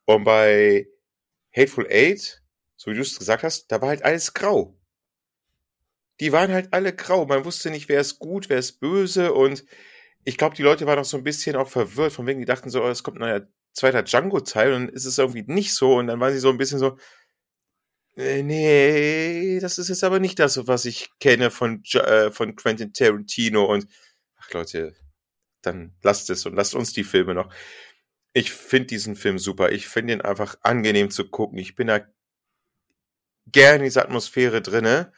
Und 0.05 0.23
bei 0.23 0.87
Hateful 1.55 1.87
Eight, 1.89 2.43
so 2.77 2.91
wie 2.91 2.95
du 2.95 3.01
es 3.01 3.17
gesagt 3.17 3.43
hast, 3.43 3.71
da 3.71 3.81
war 3.81 3.89
halt 3.89 4.03
alles 4.03 4.33
grau 4.33 4.77
die 6.19 6.31
waren 6.31 6.51
halt 6.51 6.73
alle 6.73 6.93
grau. 6.95 7.25
Man 7.25 7.45
wusste 7.45 7.69
nicht, 7.69 7.89
wer 7.89 8.01
ist 8.01 8.19
gut, 8.19 8.49
wer 8.49 8.59
ist 8.59 8.79
böse 8.79 9.33
und 9.33 9.63
ich 10.23 10.37
glaube, 10.37 10.55
die 10.55 10.63
Leute 10.63 10.85
waren 10.85 10.99
auch 10.99 11.05
so 11.05 11.17
ein 11.17 11.23
bisschen 11.23 11.55
auch 11.55 11.69
verwirrt, 11.69 12.11
von 12.11 12.27
wegen, 12.27 12.39
die 12.39 12.45
dachten 12.45 12.69
so, 12.69 12.83
oh, 12.83 12.89
es 12.89 13.03
kommt 13.03 13.17
ein 13.17 13.21
neuer 13.21 13.47
zweiter 13.73 14.03
Django-Teil 14.03 14.73
und 14.73 14.89
ist 14.89 15.05
es 15.05 15.17
irgendwie 15.17 15.43
nicht 15.47 15.73
so 15.73 15.95
und 15.95 16.07
dann 16.07 16.19
waren 16.19 16.33
sie 16.33 16.39
so 16.39 16.49
ein 16.49 16.57
bisschen 16.57 16.79
so, 16.79 16.97
nee, 18.17 19.59
das 19.59 19.77
ist 19.77 19.89
jetzt 19.89 20.03
aber 20.03 20.19
nicht 20.19 20.39
das, 20.39 20.67
was 20.67 20.85
ich 20.85 21.09
kenne 21.19 21.51
von, 21.51 21.83
äh, 21.93 22.31
von 22.31 22.55
Quentin 22.55 22.91
Tarantino 22.91 23.65
und 23.65 23.87
ach 24.37 24.51
Leute, 24.53 24.95
dann 25.61 25.95
lasst 26.01 26.29
es 26.29 26.45
und 26.45 26.55
lasst 26.55 26.75
uns 26.75 26.93
die 26.93 27.03
Filme 27.03 27.35
noch. 27.35 27.53
Ich 28.33 28.51
finde 28.51 28.87
diesen 28.87 29.15
Film 29.15 29.39
super. 29.39 29.71
Ich 29.71 29.87
finde 29.87 30.13
ihn 30.13 30.21
einfach 30.21 30.57
angenehm 30.61 31.11
zu 31.11 31.29
gucken. 31.29 31.59
Ich 31.59 31.75
bin 31.75 31.87
da 31.87 32.01
gerne 33.47 33.79
in 33.79 33.83
dieser 33.83 34.03
Atmosphäre 34.03 34.61
drinne. 34.61 35.13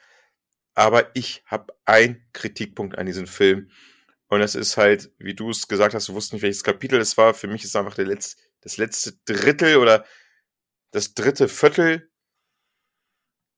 Aber 0.75 1.13
ich 1.15 1.43
habe 1.45 1.73
einen 1.85 2.25
Kritikpunkt 2.33 2.97
an 2.97 3.05
diesem 3.05 3.27
Film. 3.27 3.69
Und 4.27 4.39
das 4.39 4.55
ist 4.55 4.77
halt, 4.77 5.11
wie 5.17 5.33
du 5.33 5.49
es 5.49 5.67
gesagt 5.67 5.93
hast, 5.93 6.07
du 6.07 6.13
wusstest 6.13 6.33
nicht, 6.33 6.43
welches 6.43 6.63
Kapitel 6.63 6.99
es 6.99 7.17
war. 7.17 7.33
Für 7.33 7.47
mich 7.47 7.63
ist 7.63 7.75
einfach 7.75 7.95
der 7.95 8.05
Letz-, 8.05 8.37
das 8.61 8.77
letzte 8.77 9.13
Drittel 9.25 9.77
oder 9.77 10.05
das 10.91 11.13
dritte 11.13 11.47
Viertel, 11.47 12.08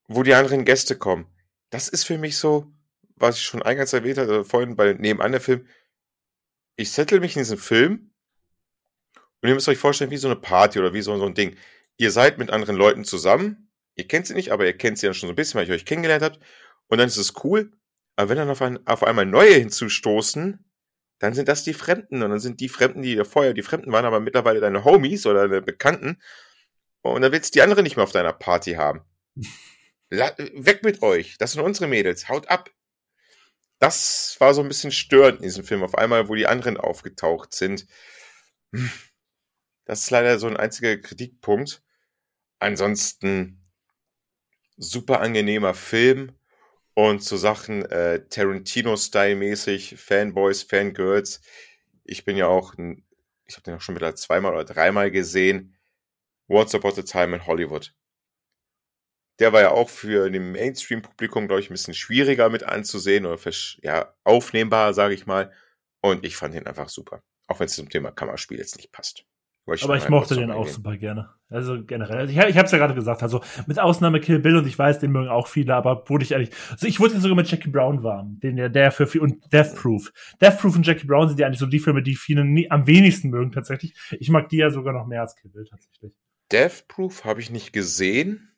wo 0.07 0.23
die 0.23 0.33
anderen 0.33 0.65
Gäste 0.65 0.97
kommen. 0.97 1.25
Das 1.69 1.87
ist 1.87 2.03
für 2.03 2.17
mich 2.17 2.37
so, 2.37 2.71
was 3.15 3.37
ich 3.37 3.43
schon 3.43 3.61
eingangs 3.61 3.93
erwähnt 3.93 4.17
hatte, 4.17 4.43
vorhin 4.43 4.75
bei 4.75 4.93
nebenan 4.93 5.31
der 5.31 5.41
Film. 5.41 5.67
Ich 6.75 6.91
settle 6.91 7.19
mich 7.19 7.35
in 7.35 7.41
diesen 7.41 7.57
Film 7.57 8.11
und 9.41 9.49
ihr 9.49 9.55
müsst 9.55 9.69
euch 9.69 9.77
vorstellen, 9.77 10.11
wie 10.11 10.17
so 10.17 10.27
eine 10.27 10.35
Party 10.35 10.79
oder 10.79 10.93
wie 10.93 11.01
so, 11.01 11.17
so 11.17 11.25
ein 11.25 11.33
Ding. 11.33 11.55
Ihr 11.97 12.11
seid 12.11 12.37
mit 12.37 12.49
anderen 12.49 12.75
Leuten 12.75 13.03
zusammen. 13.03 13.71
Ihr 13.95 14.07
kennt 14.07 14.27
sie 14.27 14.33
nicht, 14.33 14.51
aber 14.51 14.65
ihr 14.65 14.77
kennt 14.77 14.97
sie 14.97 15.07
dann 15.07 15.13
schon 15.13 15.27
so 15.27 15.33
ein 15.33 15.35
bisschen, 15.35 15.57
weil 15.57 15.65
ich 15.65 15.71
euch 15.71 15.85
kennengelernt 15.85 16.23
habt. 16.23 16.39
Und 16.87 16.97
dann 16.97 17.07
ist 17.07 17.17
es 17.17 17.43
cool. 17.43 17.71
Aber 18.15 18.29
wenn 18.29 18.37
dann 18.37 18.49
auf, 18.49 18.61
ein, 18.61 18.85
auf 18.87 19.03
einmal 19.03 19.25
neue 19.25 19.53
hinzustoßen, 19.53 20.63
dann 21.19 21.33
sind 21.33 21.47
das 21.47 21.63
die 21.63 21.73
Fremden. 21.73 22.23
Und 22.23 22.29
dann 22.29 22.39
sind 22.39 22.59
die 22.59 22.69
Fremden, 22.69 23.01
die 23.01 23.23
vorher 23.23 23.53
die 23.53 23.61
Fremden 23.61 23.91
waren, 23.91 24.05
aber 24.05 24.19
mittlerweile 24.19 24.59
deine 24.59 24.83
Homies 24.83 25.25
oder 25.25 25.47
deine 25.47 25.61
Bekannten. 25.61 26.21
Und 27.01 27.21
dann 27.21 27.31
willst 27.31 27.53
du 27.53 27.57
die 27.57 27.61
anderen 27.61 27.83
nicht 27.83 27.95
mehr 27.95 28.03
auf 28.03 28.11
deiner 28.11 28.33
Party 28.33 28.73
haben. 28.73 29.01
Weg 30.11 30.83
mit 30.83 31.01
euch. 31.01 31.38
Das 31.38 31.53
sind 31.53 31.61
unsere 31.61 31.88
Mädels. 31.88 32.27
Haut 32.29 32.49
ab. 32.49 32.69
Das 33.79 34.35
war 34.39 34.53
so 34.53 34.61
ein 34.61 34.67
bisschen 34.67 34.91
störend 34.91 35.38
in 35.38 35.43
diesem 35.43 35.63
Film. 35.63 35.83
Auf 35.83 35.95
einmal, 35.95 36.29
wo 36.29 36.35
die 36.35 36.47
anderen 36.47 36.77
aufgetaucht 36.77 37.53
sind. 37.53 37.88
Das 39.85 40.01
ist 40.01 40.11
leider 40.11 40.38
so 40.38 40.47
ein 40.47 40.57
einziger 40.57 40.97
Kritikpunkt. 40.97 41.81
Ansonsten 42.59 43.61
super 44.77 45.21
angenehmer 45.21 45.73
Film 45.73 46.38
und 46.93 47.23
zu 47.23 47.38
Sachen 47.38 47.85
äh, 47.85 48.27
Tarantino-Style-mäßig, 48.27 49.95
Fanboys, 49.97 50.63
Fangirls. 50.63 51.41
Ich 52.03 52.25
bin 52.25 52.38
ja 52.38 52.47
auch, 52.47 52.77
ein, 52.77 53.05
ich 53.45 53.55
habe 53.55 53.63
den 53.63 53.75
auch 53.75 53.81
schon 53.81 53.95
wieder 53.95 54.15
zweimal 54.15 54.53
oder 54.53 54.65
dreimal 54.65 55.09
gesehen. 55.09 55.77
Once 56.47 56.75
Upon 56.75 56.97
a 56.99 57.01
Time 57.01 57.35
in 57.35 57.45
Hollywood. 57.47 57.93
Der 59.39 59.53
war 59.53 59.61
ja 59.61 59.71
auch 59.71 59.89
für 59.89 60.29
den 60.29 60.51
Mainstream-Publikum, 60.51 61.47
glaube 61.47 61.61
ich, 61.61 61.69
ein 61.69 61.73
bisschen 61.73 61.93
schwieriger 61.93 62.49
mit 62.49 62.63
anzusehen 62.63 63.25
oder 63.25 63.39
ja, 63.81 64.13
aufnehmbar, 64.23 64.93
sage 64.93 65.13
ich 65.13 65.25
mal. 65.25 65.51
Und 66.01 66.25
ich 66.25 66.35
fand 66.35 66.53
den 66.53 66.67
einfach 66.67 66.89
super. 66.89 67.23
Auch 67.47 67.59
wenn 67.59 67.67
es 67.67 67.75
zum 67.75 67.89
Thema 67.89 68.11
Kammerspiel 68.11 68.57
jetzt 68.57 68.77
nicht 68.77 68.91
passt. 68.91 69.25
Ich 69.73 69.83
aber 69.83 69.95
ich 69.95 70.09
mochte 70.09 70.35
den 70.35 70.51
auch 70.51 70.67
super 70.67 70.97
gerne. 70.97 71.29
Also 71.49 71.83
generell. 71.83 72.17
Also 72.17 72.31
ich, 72.33 72.37
ich 72.37 72.57
habe 72.57 72.65
es 72.65 72.71
ja 72.71 72.77
gerade 72.77 72.95
gesagt, 72.95 73.21
also 73.23 73.41
mit 73.67 73.79
Ausnahme 73.79 74.19
Kill 74.19 74.39
Bill 74.39 74.57
und 74.57 74.67
ich 74.67 74.77
weiß, 74.77 74.99
den 74.99 75.11
mögen 75.11 75.29
auch 75.29 75.47
viele, 75.47 75.75
aber 75.75 76.03
wurde 76.09 76.23
ich 76.23 76.31
ehrlich. 76.31 76.49
Also 76.71 76.87
ich 76.87 76.99
wurde 76.99 77.19
sogar 77.19 77.35
mit 77.35 77.49
Jackie 77.49 77.69
Brown 77.69 78.03
warm, 78.03 78.39
den 78.39 78.55
der, 78.55 78.69
der 78.69 78.91
für 78.91 79.05
viel 79.05 79.21
und 79.21 79.53
Death 79.53 79.75
Proof. 79.75 80.11
Death 80.41 80.59
Proof 80.59 80.75
und 80.75 80.87
Jackie 80.87 81.05
Brown 81.05 81.29
sind 81.29 81.39
ja 81.39 81.45
eigentlich 81.45 81.59
so 81.59 81.67
die 81.67 81.79
Filme, 81.79 82.01
die 82.01 82.15
viele 82.15 82.43
nie, 82.43 82.69
am 82.71 82.87
wenigsten 82.87 83.29
mögen 83.29 83.51
tatsächlich. 83.51 83.93
Ich 84.19 84.29
mag 84.29 84.49
die 84.49 84.57
ja 84.57 84.71
sogar 84.71 84.93
noch 84.93 85.05
mehr 85.05 85.21
als 85.21 85.35
Kill 85.35 85.51
Bill 85.51 85.65
tatsächlich. 85.65 86.13
Death 86.51 86.87
Proof 86.87 87.23
habe 87.23 87.39
ich 87.39 87.49
nicht 87.49 87.71
gesehen. 87.71 88.50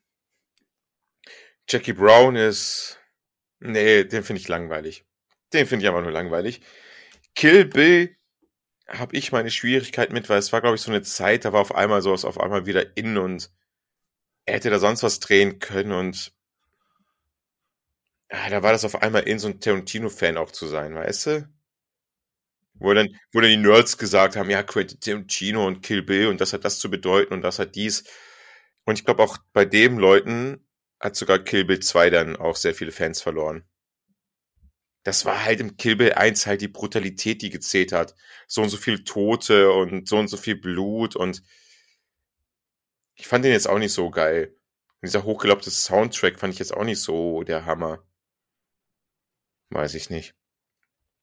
Jackie 1.69 1.93
Brown 1.93 2.35
ist. 2.35 2.99
Nee, 3.59 4.03
den 4.03 4.23
finde 4.23 4.41
ich 4.41 4.47
langweilig. 4.47 5.05
Den 5.53 5.67
finde 5.67 5.83
ich 5.83 5.89
einfach 5.89 6.03
nur 6.03 6.11
langweilig. 6.11 6.61
Kill 7.35 7.65
Bill 7.65 8.15
habe 8.87 9.15
ich 9.15 9.31
meine 9.31 9.51
Schwierigkeit 9.51 10.11
mit, 10.11 10.29
weil 10.29 10.39
es 10.39 10.51
war, 10.53 10.61
glaube 10.61 10.75
ich, 10.75 10.81
so 10.81 10.91
eine 10.91 11.01
Zeit, 11.01 11.45
da 11.45 11.53
war 11.53 11.61
auf 11.61 11.75
einmal 11.75 12.01
sowas 12.01 12.25
auf 12.25 12.39
einmal 12.39 12.65
wieder 12.65 12.97
in 12.97 13.17
und 13.17 13.51
er 14.45 14.55
hätte 14.55 14.69
da 14.69 14.79
sonst 14.79 15.03
was 15.03 15.19
drehen 15.19 15.59
können 15.59 15.93
und 15.93 16.33
ja, 18.31 18.49
da 18.49 18.63
war 18.63 18.71
das 18.71 18.83
auf 18.85 19.01
einmal 19.01 19.23
in, 19.23 19.39
so 19.39 19.47
ein 19.47 19.59
Tarantino-Fan 19.59 20.37
auch 20.37 20.51
zu 20.51 20.67
sein, 20.67 20.95
weißt 20.95 21.25
du? 21.27 21.49
Wo 22.75 22.93
dann, 22.93 23.07
wo 23.31 23.39
dann 23.39 23.51
die 23.51 23.57
Nerds 23.57 23.97
gesagt 23.97 24.35
haben, 24.35 24.49
ja, 24.49 24.63
Quentin 24.63 24.99
Tarantino 24.99 25.65
und 25.65 25.81
Kill 25.83 26.01
Bill 26.01 26.27
und 26.27 26.41
das 26.41 26.53
hat 26.53 26.65
das 26.65 26.79
zu 26.79 26.89
bedeuten 26.89 27.33
und 27.33 27.41
das 27.41 27.59
hat 27.59 27.75
dies. 27.75 28.03
Und 28.85 28.99
ich 28.99 29.05
glaube 29.05 29.23
auch 29.23 29.37
bei 29.53 29.65
dem 29.65 29.99
Leuten 29.99 30.62
hat 31.03 31.15
sogar 31.15 31.39
Kill 31.39 31.65
Bill 31.65 31.79
2 31.79 32.09
dann 32.09 32.35
auch 32.35 32.55
sehr 32.55 32.73
viele 32.73 32.91
Fans 32.91 33.21
verloren 33.21 33.65
das 35.03 35.25
war 35.25 35.43
halt 35.43 35.59
im 35.59 35.77
Kill 35.77 35.97
Bill 35.97 36.13
1 36.13 36.47
halt 36.47 36.61
die 36.61 36.69
Brutalität, 36.69 37.41
die 37.41 37.49
gezählt 37.49 37.91
hat. 37.91 38.15
So 38.47 38.61
und 38.61 38.69
so 38.69 38.77
viel 38.77 39.03
Tote 39.03 39.71
und 39.71 40.07
so 40.07 40.17
und 40.17 40.29
so 40.29 40.37
viel 40.37 40.55
Blut 40.55 41.15
und 41.15 41.43
ich 43.15 43.27
fand 43.27 43.45
den 43.45 43.51
jetzt 43.51 43.67
auch 43.67 43.79
nicht 43.79 43.93
so 43.93 44.09
geil. 44.09 44.55
Und 45.01 45.07
dieser 45.07 45.23
hochgelobte 45.23 45.69
Soundtrack 45.69 46.39
fand 46.39 46.53
ich 46.53 46.59
jetzt 46.59 46.73
auch 46.73 46.85
nicht 46.85 47.01
so 47.01 47.43
der 47.43 47.65
Hammer. 47.65 48.03
Weiß 49.69 49.93
ich 49.95 50.09
nicht. 50.09 50.33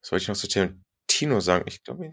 Was 0.01 0.11
soll 0.11 0.19
ich 0.19 0.29
noch 0.29 0.37
zu 0.37 0.47
dem 0.49 0.85
Tino 1.21 1.41
sagen. 1.41 1.65
Ich 1.67 1.85
glaube, 1.85 2.05
ihn 2.05 2.13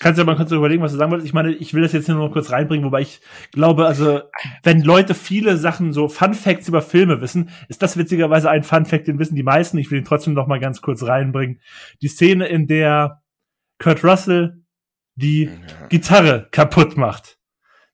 Kannst 0.00 0.18
du 0.18 0.22
ja 0.22 0.24
mal 0.24 0.36
kurz 0.36 0.50
überlegen, 0.50 0.82
was 0.82 0.92
du 0.92 0.98
sagen 0.98 1.10
wolltest. 1.10 1.28
Ich 1.28 1.34
meine, 1.34 1.52
ich 1.52 1.74
will 1.74 1.82
das 1.82 1.92
jetzt 1.92 2.08
nur 2.08 2.18
noch 2.18 2.32
kurz 2.32 2.50
reinbringen, 2.50 2.84
wobei 2.84 3.02
ich 3.02 3.20
glaube, 3.52 3.86
also, 3.86 4.22
wenn 4.62 4.82
Leute 4.82 5.14
viele 5.14 5.56
Sachen, 5.56 5.92
so 5.92 6.08
Fun 6.08 6.34
Facts 6.34 6.68
über 6.68 6.82
Filme 6.82 7.20
wissen, 7.20 7.50
ist 7.68 7.82
das 7.82 7.96
witzigerweise 7.96 8.50
ein 8.50 8.64
Fun 8.64 8.86
Fact, 8.86 9.06
den 9.06 9.18
wissen 9.18 9.36
die 9.36 9.42
meisten. 9.42 9.78
Ich 9.78 9.90
will 9.90 9.98
ihn 9.98 10.04
trotzdem 10.04 10.34
noch 10.34 10.46
mal 10.46 10.60
ganz 10.60 10.80
kurz 10.80 11.02
reinbringen. 11.02 11.60
Die 12.02 12.08
Szene, 12.08 12.46
in 12.48 12.66
der 12.66 13.22
Kurt 13.78 14.02
Russell 14.02 14.62
die 15.16 15.44
ja. 15.44 15.86
Gitarre 15.88 16.48
kaputt 16.50 16.96
macht. 16.96 17.38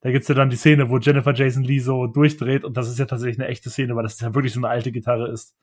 Da 0.01 0.11
gibt's 0.11 0.27
ja 0.27 0.35
dann 0.35 0.51
die 0.51 0.57
Szene, 0.57 0.91
wo 0.91 0.99
Jennifer 0.99 1.33
Jason 1.33 1.63
Lee 1.63 1.79
so 1.79 2.09
durchdreht 2.09 2.65
und 2.65 2.77
das 2.77 2.89
ist 2.89 2.99
ja 2.99 3.05
tatsächlich 3.05 3.39
eine 3.39 3.49
echte 3.49 3.71
Szene, 3.71 3.95
weil 3.95 4.03
das 4.03 4.19
ja 4.19 4.35
wirklich 4.35 4.53
so 4.53 4.59
eine 4.59 4.69
alte 4.69 4.91
Gitarre 4.91 5.31
ist. 5.31 5.57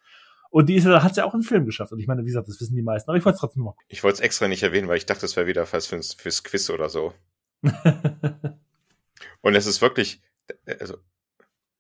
Und 0.50 0.68
die 0.68 0.76
ist, 0.76 0.86
hat 0.86 1.14
sie 1.14 1.22
ja 1.22 1.26
auch 1.26 1.36
im 1.36 1.44
Film 1.44 1.66
geschafft. 1.66 1.92
Und 1.92 2.00
ich 2.00 2.08
meine, 2.08 2.24
wie 2.24 2.28
gesagt, 2.28 2.48
das 2.48 2.60
wissen 2.60 2.76
die 2.76 2.82
meisten. 2.82 3.10
Aber 3.10 3.18
ich 3.18 3.26
wollte 3.26 3.36
es 3.36 3.40
trotzdem 3.40 3.64
noch. 3.64 3.76
Ich 3.88 4.04
wollte 4.04 4.16
es 4.16 4.22
extra 4.22 4.48
nicht 4.48 4.64
erwähnen, 4.64 4.88
weil 4.88 4.98
ich 4.98 5.06
dachte, 5.06 5.22
das 5.22 5.36
wäre 5.36 5.48
wieder 5.48 5.66
fast 5.66 5.88
fürs, 5.88 6.14
fürs 6.14 6.44
Quiz 6.44 6.70
oder 6.70 6.90
so. 6.90 7.14
und 9.42 9.56
es 9.56 9.68
ist 9.68 9.82
wirklich, 9.82 10.22
also, 10.66 10.98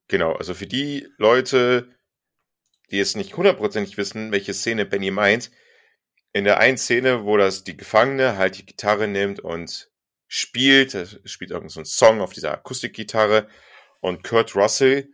genau, 0.08 0.34
also 0.34 0.54
für 0.54 0.68
die 0.68 1.08
Leute, 1.18 1.90
die 2.92 2.98
jetzt 2.98 3.16
nicht 3.16 3.36
hundertprozentig 3.36 3.98
wissen, 3.98 4.32
welche 4.32 4.54
Szene 4.54 4.86
Benny 4.86 5.10
meint, 5.10 5.52
in 6.32 6.44
der 6.44 6.60
einen 6.60 6.78
Szene, 6.78 7.26
wo 7.26 7.38
das 7.38 7.64
die 7.64 7.78
Gefangene 7.78 8.38
halt 8.38 8.60
die 8.60 8.66
Gitarre 8.66 9.08
nimmt 9.08 9.40
und 9.40 9.90
spielt, 10.28 10.92
spielt 11.26 11.52
irgendein 11.52 11.70
so 11.70 11.80
ein 11.80 11.86
Song 11.86 12.22
auf 12.22 12.34
dieser 12.34 12.52
Akustikgitarre 12.52 13.48
und 14.00 14.24
Kurt 14.24 14.56
Russell 14.56 15.10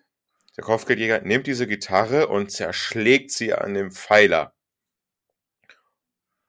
der 0.58 0.64
Kopfgeldjäger 0.64 1.22
nimmt 1.22 1.48
diese 1.48 1.68
Gitarre 1.68 2.28
und 2.28 2.52
zerschlägt 2.52 3.32
sie 3.32 3.54
an 3.54 3.74
dem 3.74 3.92
Pfeiler. 3.92 4.54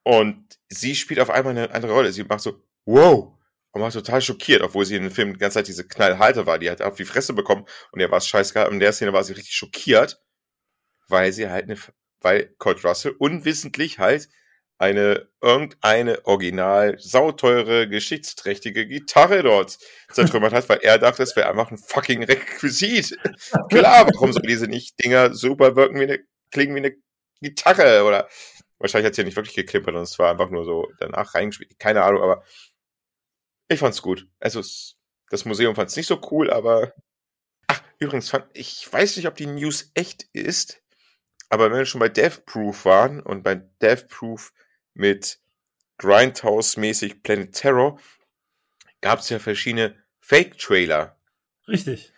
Und 0.03 0.59
sie 0.69 0.95
spielt 0.95 1.21
auf 1.21 1.31
einmal 1.31 1.57
eine 1.57 1.73
andere 1.73 1.93
Rolle. 1.93 2.13
Sie 2.13 2.23
macht 2.23 2.41
so, 2.41 2.63
wow, 2.85 3.37
und 3.77 3.83
war 3.83 3.91
total 3.91 4.23
schockiert, 4.23 4.63
obwohl 4.63 4.87
sie 4.87 4.97
in 4.97 5.03
dem 5.03 5.13
Film 5.13 5.35
die 5.35 5.39
ganze 5.39 5.57
Zeit 5.57 5.69
diese 5.69 5.87
Knallhalte 5.87 6.47
war. 6.47 6.59
Die 6.59 6.71
hat 6.71 6.81
auf 6.81 6.97
die 6.97 7.05
Fresse 7.05 7.35
bekommen 7.35 7.67
und 7.93 8.01
ihr 8.01 8.11
war 8.11 8.19
es 8.19 8.27
scheißegal. 8.27 8.73
In 8.73 8.81
der 8.81 8.93
Szene 8.93 9.13
war 9.13 9.23
sie 9.23 9.35
richtig 9.35 9.55
schockiert, 9.55 10.23
weil 11.09 11.33
sie 11.33 11.51
halt 11.51 11.65
eine, 11.65 11.79
weil 12.21 12.55
Colt 12.59 12.85
Russell 12.85 13.15
unwissentlich 13.19 13.99
halt 13.99 14.29
eine 14.79 15.29
irgendeine 15.41 16.25
original 16.27 16.99
sauteure 16.99 17.87
geschichtsträchtige 17.87 18.87
Gitarre 18.87 19.43
dort 19.43 19.79
zertrümmert 20.11 20.53
hat, 20.53 20.69
weil 20.69 20.81
er 20.83 20.99
dachte, 20.99 21.23
es 21.23 21.35
wäre 21.35 21.49
einfach 21.49 21.71
ein 21.71 21.79
fucking 21.79 22.25
Requisit. 22.25 23.17
Klar, 23.71 24.07
warum 24.13 24.33
soll 24.33 24.43
diese 24.43 24.67
nicht 24.67 25.03
Dinger 25.03 25.35
super 25.35 25.77
wirken 25.77 25.99
wie 25.99 26.05
eine 26.05 26.19
klingen 26.51 26.75
wie 26.75 26.81
eine 26.81 26.97
Gitarre 27.41 28.05
oder 28.05 28.29
wahrscheinlich 28.79 29.07
hat 29.07 29.15
sie 29.15 29.23
ja 29.23 29.27
nicht 29.27 29.37
wirklich 29.37 29.57
geklimpert 29.57 29.95
und 29.95 30.03
es 30.03 30.19
war 30.19 30.31
einfach 30.31 30.51
nur 30.51 30.65
so 30.65 30.89
danach 30.99 31.35
reingespielt. 31.35 31.79
Keine 31.79 32.03
Ahnung, 32.03 32.23
aber 32.23 32.45
ich 33.69 33.81
fand's 33.81 34.03
gut. 34.03 34.29
Also 34.41 34.63
das 35.31 35.45
Museum 35.45 35.75
fand's 35.75 35.97
nicht 35.97 36.07
so 36.07 36.21
cool, 36.31 36.51
aber 36.51 36.93
ach 37.67 37.83
übrigens 37.99 38.29
fand 38.29 38.47
ich 38.53 38.87
weiß 38.91 39.17
nicht, 39.17 39.27
ob 39.27 39.37
die 39.37 39.47
News 39.47 39.91
echt 39.95 40.25
ist, 40.33 40.83
aber 41.49 41.71
wenn 41.71 41.79
wir 41.79 41.87
schon 41.87 42.01
bei 42.01 42.09
Death 42.09 42.45
Proof 42.45 42.85
waren 42.85 43.21
und 43.21 43.43
bei 43.43 43.57
Death 43.81 44.09
Proof 44.09 44.53
mit 44.97 45.41
Grindhouse-mäßig 45.99 47.23
Planet 47.23 47.53
Terror 47.53 48.01
gab 49.01 49.21
es 49.21 49.29
ja 49.29 49.39
verschiedene 49.39 49.97
Fake-Trailer. 50.21 51.19
Richtig. 51.69 52.13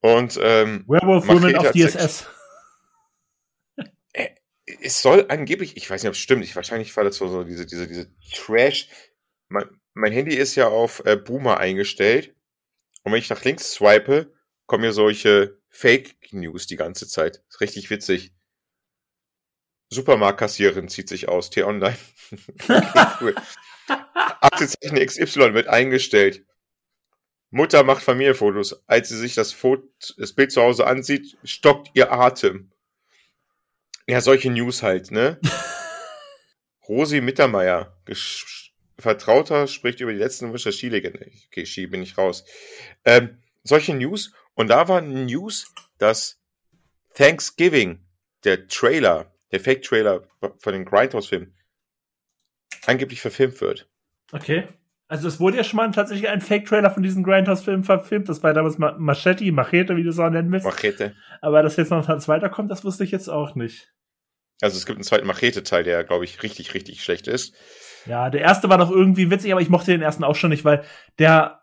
Und 0.00 0.38
ähm, 0.42 0.84
Werewolf 0.86 1.26
Woman 1.26 1.56
auf 1.56 1.72
DSS. 1.72 2.26
Äh, 4.12 4.30
es 4.80 5.02
soll 5.02 5.26
angeblich, 5.28 5.76
ich 5.76 5.90
weiß 5.90 6.02
nicht, 6.02 6.08
ob 6.08 6.14
es 6.14 6.20
stimmt, 6.20 6.42
ich, 6.42 6.56
wahrscheinlich 6.56 6.96
war 6.96 7.04
das 7.04 7.16
so, 7.16 7.28
so 7.28 7.44
diese, 7.44 7.66
diese, 7.66 7.86
diese 7.86 8.10
Trash. 8.34 8.88
Mein, 9.48 9.68
mein 9.92 10.12
Handy 10.12 10.34
ist 10.34 10.54
ja 10.54 10.68
auf 10.68 11.04
äh, 11.04 11.16
Boomer 11.16 11.58
eingestellt. 11.58 12.34
Und 13.02 13.12
wenn 13.12 13.18
ich 13.18 13.28
nach 13.28 13.44
links 13.44 13.72
swipe, 13.72 14.32
kommen 14.64 14.82
mir 14.82 14.92
solche 14.92 15.60
Fake 15.68 16.16
News 16.32 16.66
die 16.66 16.76
ganze 16.76 17.06
Zeit. 17.06 17.42
Ist 17.48 17.60
richtig 17.60 17.90
witzig. 17.90 18.32
Supermarktkassiererin 19.88 20.88
zieht 20.88 21.08
sich 21.08 21.28
aus, 21.28 21.50
T-Online. 21.50 21.96
cool. 23.20 23.34
Aktenzeichen 24.40 25.04
XY 25.04 25.54
wird 25.54 25.68
eingestellt. 25.68 26.44
Mutter 27.50 27.84
macht 27.84 28.02
Familienfotos. 28.02 28.82
Als 28.88 29.08
sie 29.08 29.16
sich 29.16 29.34
das, 29.34 29.52
Foto, 29.52 29.86
das 30.18 30.32
Bild 30.32 30.52
zu 30.52 30.62
Hause 30.62 30.86
ansieht, 30.86 31.38
stockt 31.44 31.90
ihr 31.94 32.12
Atem. 32.12 32.72
Ja, 34.08 34.20
solche 34.20 34.50
News 34.50 34.82
halt, 34.82 35.10
ne? 35.10 35.40
Rosi 36.88 37.20
Mittermeier, 37.20 37.96
Vertrauter, 38.98 39.66
spricht 39.66 40.00
über 40.00 40.12
die 40.12 40.18
letzten 40.18 40.52
Wischer 40.52 40.72
Skilegende. 40.72 41.30
Okay, 41.46 41.66
Ski 41.66 41.86
bin 41.86 42.02
ich 42.02 42.16
raus. 42.16 42.44
Ähm, 43.04 43.42
solche 43.62 43.94
News. 43.94 44.32
Und 44.54 44.68
da 44.68 44.88
war 44.88 45.00
News, 45.00 45.72
dass 45.98 46.40
Thanksgiving, 47.14 48.04
der 48.44 48.68
Trailer 48.68 49.35
der 49.56 49.64
Fake-Trailer 49.64 50.22
von 50.58 50.72
den 50.72 50.84
Grindhouse-Filmen 50.84 51.54
angeblich 52.86 53.20
verfilmt 53.20 53.60
wird. 53.60 53.88
Okay. 54.32 54.64
Also 55.08 55.28
es 55.28 55.38
wurde 55.38 55.56
ja 55.56 55.64
schon 55.64 55.76
mal 55.76 55.90
tatsächlich 55.92 56.28
ein 56.28 56.40
Fake-Trailer 56.40 56.90
von 56.90 57.02
diesen 57.02 57.22
Grindhouse-Filmen 57.22 57.84
verfilmt. 57.84 58.28
Das 58.28 58.42
war 58.42 58.52
damals 58.52 58.78
Machete, 58.78 59.50
Machete, 59.52 59.96
wie 59.96 60.02
du 60.02 60.10
es 60.10 60.18
auch 60.18 60.30
nennen 60.30 60.50
willst. 60.50 60.66
Machete. 60.66 61.14
Aber 61.40 61.62
dass 61.62 61.76
jetzt 61.76 61.90
noch 61.90 62.08
ein 62.08 62.20
zweiter 62.20 62.48
kommt, 62.48 62.70
das 62.70 62.84
wusste 62.84 63.04
ich 63.04 63.12
jetzt 63.12 63.28
auch 63.28 63.54
nicht. 63.54 63.92
Also 64.60 64.76
es 64.76 64.86
gibt 64.86 64.96
einen 64.96 65.04
zweiten 65.04 65.26
Machete-Teil, 65.26 65.84
der, 65.84 66.02
glaube 66.04 66.24
ich, 66.24 66.42
richtig, 66.42 66.74
richtig 66.74 67.02
schlecht 67.02 67.28
ist. 67.28 67.54
Ja, 68.06 68.30
der 68.30 68.40
erste 68.40 68.68
war 68.68 68.78
doch 68.78 68.90
irgendwie 68.90 69.30
witzig, 69.30 69.52
aber 69.52 69.60
ich 69.60 69.68
mochte 69.68 69.92
den 69.92 70.02
ersten 70.02 70.24
auch 70.24 70.36
schon 70.36 70.50
nicht, 70.50 70.64
weil 70.64 70.84
der 71.18 71.62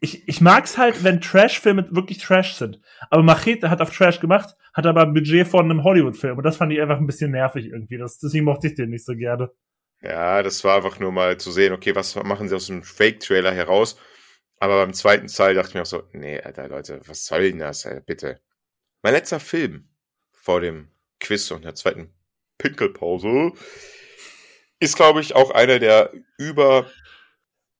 ich, 0.00 0.26
ich 0.26 0.40
mag's 0.40 0.78
halt, 0.78 1.04
wenn 1.04 1.20
Trash-Filme 1.20 1.88
wirklich 1.90 2.18
Trash 2.18 2.54
sind. 2.54 2.80
Aber 3.10 3.22
Machete 3.22 3.68
hat 3.68 3.82
auf 3.82 3.94
Trash 3.94 4.20
gemacht, 4.20 4.56
hat 4.72 4.86
aber 4.86 5.02
ein 5.02 5.14
Budget 5.14 5.46
von 5.46 5.64
einem 5.64 5.84
Hollywood-Film. 5.84 6.38
Und 6.38 6.44
das 6.44 6.56
fand 6.56 6.72
ich 6.72 6.80
einfach 6.80 6.98
ein 6.98 7.06
bisschen 7.06 7.32
nervig 7.32 7.66
irgendwie. 7.66 7.98
Das, 7.98 8.18
deswegen 8.18 8.44
mochte 8.44 8.68
ich 8.68 8.74
den 8.74 8.90
nicht 8.90 9.04
so 9.04 9.14
gerne. 9.14 9.50
Ja, 10.02 10.42
das 10.42 10.64
war 10.64 10.76
einfach 10.76 10.98
nur 10.98 11.12
mal 11.12 11.36
zu 11.38 11.50
sehen, 11.50 11.72
okay, 11.72 11.94
was 11.94 12.14
machen 12.16 12.48
sie 12.48 12.56
aus 12.56 12.66
dem 12.66 12.82
Fake-Trailer 12.82 13.52
heraus? 13.52 13.98
Aber 14.58 14.84
beim 14.84 14.94
zweiten 14.94 15.26
Teil 15.26 15.54
dachte 15.54 15.70
ich 15.70 15.74
mir 15.74 15.82
auch 15.82 15.86
so, 15.86 16.02
nee, 16.12 16.40
Alter, 16.40 16.68
Leute, 16.68 17.00
was 17.06 17.26
soll 17.26 17.42
denn 17.42 17.58
das, 17.58 17.86
Alter, 17.86 18.00
bitte? 18.00 18.40
Mein 19.02 19.14
letzter 19.14 19.40
Film 19.40 19.88
vor 20.30 20.60
dem 20.60 20.88
Quiz 21.18 21.50
und 21.50 21.64
der 21.64 21.74
zweiten 21.74 22.12
Pinkelpause 22.58 23.52
ist, 24.78 24.96
glaube 24.96 25.20
ich, 25.20 25.34
auch 25.34 25.50
einer 25.50 25.78
der 25.78 26.12
über 26.38 26.90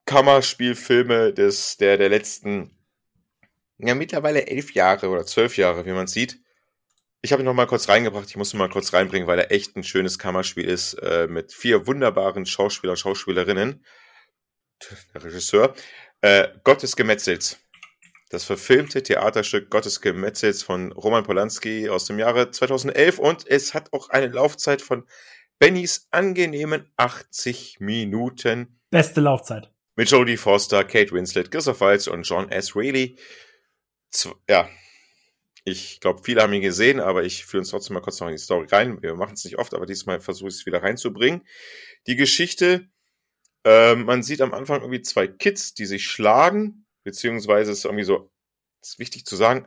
Kammerspielfilme 0.06 1.32
des, 1.32 1.76
der, 1.76 1.96
der 1.96 2.08
letzten 2.08 2.76
ja 3.78 3.94
mittlerweile 3.94 4.46
elf 4.46 4.72
Jahre 4.72 5.08
oder 5.08 5.24
zwölf 5.24 5.56
Jahre, 5.56 5.86
wie 5.86 5.92
man 5.92 6.06
sieht. 6.06 6.40
Ich 7.22 7.32
habe 7.32 7.42
ihn 7.42 7.46
noch 7.46 7.54
mal 7.54 7.66
kurz 7.66 7.88
reingebracht. 7.88 8.28
Ich 8.28 8.36
muss 8.36 8.54
ihn 8.54 8.58
mal 8.58 8.70
kurz 8.70 8.92
reinbringen, 8.92 9.28
weil 9.28 9.38
er 9.38 9.52
echt 9.52 9.76
ein 9.76 9.84
schönes 9.84 10.18
Kammerspiel 10.18 10.64
ist 10.64 10.94
äh, 10.94 11.26
mit 11.28 11.52
vier 11.52 11.86
wunderbaren 11.86 12.46
Schauspieler, 12.46 12.96
Schauspielerinnen. 12.96 13.84
Der 15.14 15.24
Regisseur. 15.24 15.74
Äh, 16.22 16.48
Gott 16.64 16.82
des 16.82 16.96
Gemetzels. 16.96 17.58
Das 18.30 18.44
verfilmte 18.44 19.02
Theaterstück 19.02 19.70
Gottes 19.70 20.00
Gemetzels 20.00 20.62
von 20.62 20.92
Roman 20.92 21.24
Polanski 21.24 21.90
aus 21.90 22.04
dem 22.04 22.18
Jahre 22.18 22.50
2011 22.50 23.18
und 23.18 23.46
es 23.46 23.74
hat 23.74 23.92
auch 23.92 24.08
eine 24.10 24.28
Laufzeit 24.28 24.80
von 24.80 25.06
Bennys 25.58 26.06
angenehmen 26.12 26.90
80 26.96 27.80
Minuten. 27.80 28.80
Beste 28.90 29.20
Laufzeit. 29.20 29.70
Mit 29.96 30.10
Jodie 30.10 30.36
Foster, 30.36 30.84
Kate 30.84 31.12
Winslet, 31.12 31.50
Christoph 31.50 31.80
Waltz 31.80 32.06
und 32.06 32.22
John 32.22 32.50
S. 32.50 32.76
Reilly. 32.76 33.16
Z 34.10 34.32
ja, 34.48 34.68
ich 35.70 36.00
glaube, 36.00 36.22
viele 36.24 36.42
haben 36.42 36.52
ihn 36.52 36.62
gesehen, 36.62 37.00
aber 37.00 37.24
ich 37.24 37.46
führe 37.46 37.60
uns 37.60 37.70
trotzdem 37.70 37.94
mal 37.94 38.00
kurz 38.00 38.20
noch 38.20 38.28
in 38.28 38.34
die 38.34 38.42
Story 38.42 38.66
rein. 38.70 39.02
Wir 39.02 39.14
machen 39.14 39.34
es 39.34 39.44
nicht 39.44 39.58
oft, 39.58 39.74
aber 39.74 39.86
diesmal 39.86 40.20
versuche 40.20 40.48
ich 40.48 40.56
es 40.56 40.66
wieder 40.66 40.82
reinzubringen. 40.82 41.42
Die 42.06 42.16
Geschichte, 42.16 42.88
äh, 43.64 43.94
man 43.94 44.22
sieht 44.22 44.40
am 44.40 44.54
Anfang 44.54 44.80
irgendwie 44.80 45.02
zwei 45.02 45.26
Kids, 45.26 45.74
die 45.74 45.86
sich 45.86 46.06
schlagen, 46.06 46.86
beziehungsweise 47.04 47.72
ist 47.72 47.84
irgendwie 47.84 48.04
so, 48.04 48.30
ist 48.82 48.98
wichtig 48.98 49.26
zu 49.26 49.36
sagen, 49.36 49.66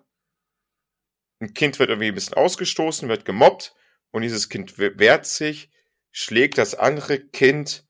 ein 1.40 1.54
Kind 1.54 1.80
wird 1.80 1.90
irgendwie 1.90 2.08
ein 2.08 2.16
bisschen 2.16 2.36
ausgestoßen, 2.36 3.10
wird 3.10 3.26
gemobbt 3.26 3.76
und 4.12 4.22
dieses 4.22 4.50
Kind 4.50 4.78
wehrt 4.78 5.26
sich, 5.26 5.70
schlägt 6.12 6.58
das 6.58 6.76
andere 6.76 7.20
Kind 7.20 7.86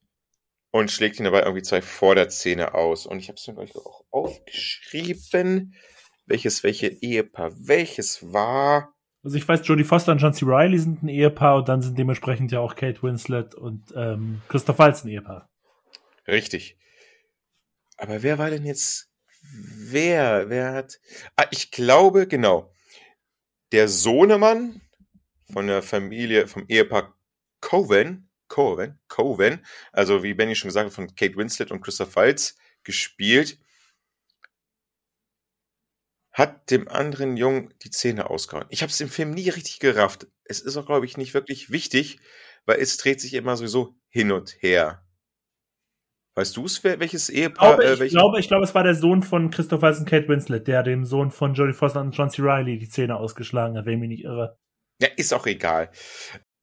und 0.72 0.90
schlägt 0.90 1.20
ihn 1.20 1.26
dabei 1.26 1.44
irgendwie 1.44 1.62
zwei 1.62 1.82
Vorderzähne 1.82 2.74
aus. 2.74 3.06
Und 3.06 3.20
ich 3.20 3.28
habe 3.28 3.38
es 3.38 3.48
mir 3.48 3.54
gleich 3.54 3.76
auch 3.76 4.04
aufgeschrieben 4.10 5.76
welches 6.26 6.64
welche 6.64 6.88
Ehepaar 6.88 7.52
welches 7.56 8.34
war. 8.34 8.94
Also 9.24 9.38
ich 9.38 9.48
weiß, 9.48 9.66
Jodie 9.66 9.86
Foster 9.86 10.12
und 10.12 10.18
John 10.18 10.34
C. 10.34 10.46
Reilly 10.46 10.78
sind 10.78 11.04
ein 11.04 11.08
Ehepaar 11.08 11.58
und 11.58 11.70
dann 11.70 11.82
sind 11.82 11.98
dementsprechend 11.98 12.52
ja 12.52 12.60
auch 12.60 12.76
Kate 12.76 13.02
Winslet 13.04 13.56
und 13.56 13.94
ähm, 13.96 14.42
Christoph 14.50 14.80
Waltz 14.80 15.04
ein 15.04 15.10
Ehepaar. 15.10 15.50
Richtig. 16.28 16.78
Aber 17.98 18.22
wer 18.22 18.38
war 18.38 18.50
denn 18.50 18.66
jetzt 18.66 19.10
wer? 19.42 20.50
Wer 20.50 20.74
hat. 20.74 21.00
Ah, 21.36 21.46
ich 21.52 21.72
glaube, 21.72 22.28
genau. 22.28 22.74
Der 23.72 23.88
Sohnemann 23.88 24.82
von 25.52 25.68
der 25.68 25.82
Familie, 25.82 26.48
vom 26.48 26.66
Ehepaar 26.68 27.16
Coven, 27.62 28.30
Coven, 28.50 29.00
Coven, 29.08 29.66
also 29.92 30.22
wie 30.22 30.34
Benny 30.34 30.56
schon 30.56 30.68
gesagt 30.68 30.88
hat, 30.88 30.94
von 30.94 31.16
Kate 31.16 31.38
Winslet 31.38 31.72
und 31.72 31.82
Christoph 31.82 32.16
Waltz 32.16 32.58
gespielt, 32.84 33.58
hat 36.34 36.72
dem 36.72 36.88
anderen 36.88 37.38
Jungen 37.38 37.74
die 37.84 37.92
Zähne 37.92 38.30
ausgehauen. 38.30 38.66
Ich 38.70 38.82
habe 38.82 38.90
es 38.90 39.00
im 39.00 39.10
Film 39.10 39.32
nie 39.32 39.50
richtig 39.50 39.80
gerafft. 39.80 40.28
Es 40.44 40.60
ist 40.60 40.76
auch, 40.76 40.88
glaube 40.88 41.06
ich, 41.06 41.16
nicht 41.16 41.36
wirklich 41.36 41.70
wichtig, 41.70 42.20
weil 42.66 42.80
es 42.80 42.98
dreht 42.98 43.22
sich 43.22 43.36
immer 43.36 43.56
sowieso 43.56 43.96
hin 44.10 44.32
und 44.32 44.58
her. 44.60 45.06
Weißt 46.36 46.58
du 46.58 46.66
es, 46.66 46.84
welches 46.84 47.30
Ehepaar? 47.30 47.74
Ich 47.74 47.86
glaube, 47.86 48.04
äh, 48.04 48.06
ich, 48.06 48.12
glaube, 48.12 48.40
ich 48.40 48.48
glaube, 48.48 48.64
es 48.64 48.74
war 48.74 48.84
der 48.84 48.96
Sohn 48.96 49.22
von 49.22 49.52
Christoph 49.52 49.84
Waltz 49.84 50.00
und 50.00 50.10
Kate 50.10 50.28
Winslet, 50.28 50.68
der 50.68 50.82
dem 50.82 51.06
Sohn 51.06 51.30
von 51.30 51.54
Jodie 51.54 51.74
Foster 51.74 52.02
und 52.02 52.18
John 52.18 52.32
C. 52.32 52.42
Reilly 52.42 52.80
die 52.80 52.90
Zähne 52.90 53.18
ausgeschlagen 53.18 53.78
hat, 53.78 53.86
wenn 53.86 53.94
ich 53.94 54.00
mich 54.00 54.10
nicht 54.10 54.24
irre. 54.24 54.58
Ja, 55.00 55.10
ist 55.16 55.34
auch 55.34 55.46
egal. 55.46 55.92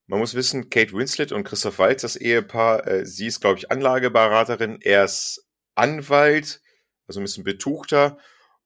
Man 0.09 0.19
muss 0.19 0.35
wissen, 0.35 0.71
Kate 0.71 0.93
Winslet 0.93 1.31
und 1.31 1.45
Christoph 1.45 1.79
Waltz, 1.79 2.03
das 2.03 2.17
Ehepaar, 2.17 2.89
äh, 2.89 3.07
sie 3.07 3.27
ist, 3.27 3.41
glaube 3.41 3.59
ich, 3.59 3.71
Anlageberaterin, 3.71 4.81
er 4.81 5.05
ist 5.05 5.49
Anwalt, 5.77 6.61
also 7.07 7.21
ein 7.21 7.25
bisschen 7.25 7.45
betuchter 7.45 8.19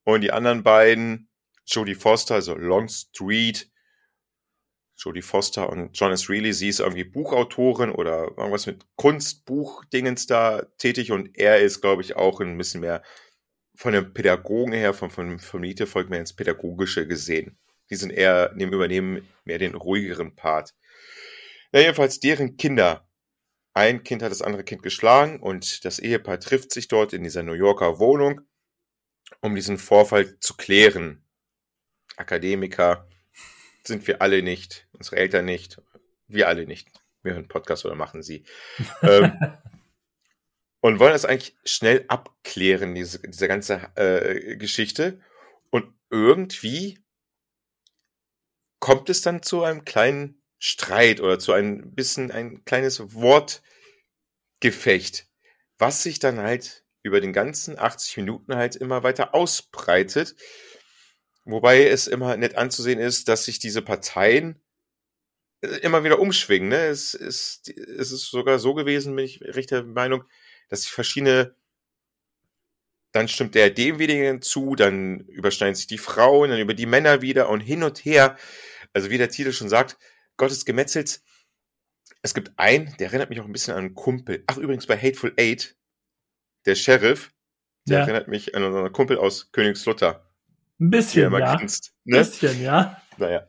und 0.05 0.21
die 0.21 0.33
anderen 0.33 0.63
beiden, 0.63 1.29
Jodie 1.67 1.95
Foster, 1.95 2.35
also 2.35 2.55
Longstreet, 2.55 3.71
Jodie 4.97 5.23
Foster 5.23 5.71
und 5.71 5.99
John 5.99 6.13
S. 6.13 6.31
Reilly, 6.31 6.53
sie 6.53 6.69
ist 6.69 6.81
irgendwie 6.81 7.05
Buchautorin 7.05 7.91
oder 7.91 8.29
irgendwas 8.37 8.67
mit 8.67 8.85
Kunstbuchdingens 8.97 10.27
da 10.27 10.63
tätig 10.79 11.11
und 11.11 11.37
er 11.37 11.61
ist, 11.61 11.81
glaube 11.81 12.03
ich, 12.03 12.17
auch 12.17 12.41
ein 12.41 12.57
bisschen 12.57 12.81
mehr 12.81 13.03
von 13.75 13.93
den 13.93 14.15
Pädagogen 14.15 14.73
her, 14.73 14.95
von, 14.95 15.11
von, 15.11 15.61
Miete 15.61 15.87
folgt 15.87 16.11
mehr 16.11 16.21
ins 16.21 16.33
Pädagogische 16.33 17.09
gesehen. 17.09 17.59
Die 17.91 17.97
sind 17.97 18.11
eher, 18.11 18.53
nehmen, 18.55 18.73
übernehmen 18.73 19.29
mehr 19.45 19.59
den 19.59 19.75
ruhigeren 19.75 20.37
Part. 20.37 20.75
Ja, 21.73 21.81
jedenfalls 21.81 22.21
deren 22.21 22.57
Kinder. 22.57 23.09
Ein 23.77 24.05
Kind 24.05 24.23
hat 24.23 24.31
das 24.31 24.43
andere 24.43 24.63
Kind 24.63 24.85
geschlagen 24.85 25.41
und 25.41 25.85
das 25.85 25.99
Ehepaar 25.99 26.39
trifft 26.39 26.73
sich 26.73 26.87
dort 26.87 27.13
in 27.13 27.25
dieser 27.25 27.43
New 27.43 27.55
Yorker 27.55 27.99
Wohnung 27.99 28.43
um 29.41 29.55
diesen 29.55 29.79
Vorfall 29.79 30.39
zu 30.41 30.57
klären. 30.57 31.25
Akademiker 32.17 33.09
sind 33.85 34.07
wir 34.07 34.23
alle 34.23 34.43
nicht, 34.43 34.87
unsere 34.93 35.17
Eltern 35.17 35.45
nicht, 35.45 35.81
wir 36.29 36.49
alle 36.49 36.67
nicht. 36.67 36.89
Wir 37.23 37.35
hören 37.35 37.49
Podcast 37.49 37.85
oder 37.85 37.95
machen 37.95 38.23
sie. 38.23 38.45
ähm, 39.03 39.39
und 40.81 40.99
wollen 41.01 41.13
das 41.13 41.25
eigentlich 41.25 41.57
schnell 41.65 42.05
abklären, 42.09 42.95
diese, 42.95 43.21
diese 43.21 43.49
ganze 43.49 43.91
äh, 43.97 44.57
Geschichte. 44.57 45.21
Und 45.71 45.95
irgendwie 46.11 46.99
kommt 48.81 49.09
es 49.09 49.23
dann 49.23 49.43
zu 49.43 49.63
einem 49.63 49.87
kleinen 49.87 50.43
Streit 50.59 51.21
oder 51.21 51.39
zu 51.39 51.53
ein 51.53 51.95
bisschen 51.95 52.31
ein 52.31 52.67
kleines 52.67 53.15
Wortgefecht, 53.15 55.27
was 55.79 56.03
sich 56.03 56.19
dann 56.19 56.39
halt 56.39 56.84
über 57.05 57.21
den 57.21 57.33
ganzen 57.33 57.79
80 57.79 58.17
Minuten 58.17 58.57
halt 58.57 58.75
immer 58.75 59.03
weiter 59.05 59.35
ausbreitet. 59.35 60.35
Wobei 61.45 61.87
es 61.87 62.07
immer 62.07 62.37
nett 62.37 62.57
anzusehen 62.57 62.99
ist, 62.99 63.29
dass 63.29 63.45
sich 63.45 63.59
diese 63.59 63.83
Parteien 63.83 64.59
äh, 65.61 65.67
immer 65.83 66.03
wieder 66.03 66.19
umschwingen. 66.19 66.71
Ne? 66.71 66.87
Es, 66.87 67.13
ist, 67.13 67.69
es 67.69 68.11
ist 68.11 68.31
sogar 68.31 68.59
so 68.59 68.75
gewesen, 68.75 69.15
bin 69.15 69.27
ich 69.27 69.43
recht 69.43 69.71
der 69.71 69.85
Meinung, 69.85 70.25
dass 70.71 70.83
sich 70.83 70.91
verschiedene, 70.91 71.55
dann 73.13 73.29
stimmt 73.29 73.55
der 73.55 73.69
demjenigen 73.69 74.41
zu, 74.41 74.75
dann 74.75 75.21
überschneiden 75.21 75.75
sich 75.75 75.87
die 75.87 75.99
Frauen, 75.99 76.51
dann 76.51 76.59
über 76.59 76.75
die 76.75 76.87
Männer 76.87 77.21
wieder 77.21 77.51
und 77.51 77.61
hin 77.61 77.83
und 77.83 78.03
her. 78.07 78.39
Also 78.95 79.11
wie 79.11 79.19
der 79.19 79.29
Titel 79.29 79.53
schon 79.53 79.69
sagt, 79.69 79.99
Gottes 80.39 80.65
Gemetzels. 80.65 81.23
Es 82.23 82.33
gibt 82.33 82.59
einen, 82.59 82.97
der 82.97 83.09
erinnert 83.09 83.29
mich 83.29 83.41
auch 83.41 83.45
ein 83.45 83.53
bisschen 83.53 83.75
an 83.75 83.85
einen 83.85 83.95
Kumpel. 83.95 84.43
Ach, 84.47 84.57
übrigens 84.57 84.87
bei 84.87 84.97
Hateful 84.97 85.35
Eight, 85.39 85.77
der 86.67 86.75
Sheriff, 86.75 87.33
der 87.87 87.99
ja. 87.99 88.05
erinnert 88.05 88.29
mich 88.29 88.55
an 88.55 88.65
unseren 88.65 88.91
Kumpel 88.93 89.19
aus 89.19 89.51
Königslutter. 89.53 90.27
Ein 90.81 90.91
bisschen, 90.91 91.33
ja. 91.33 91.57
Kennst, 91.57 91.93
ne? 92.05 92.19
Ein 92.19 92.25
bisschen, 92.25 92.63
ja. 92.63 93.01
Naja. 93.17 93.47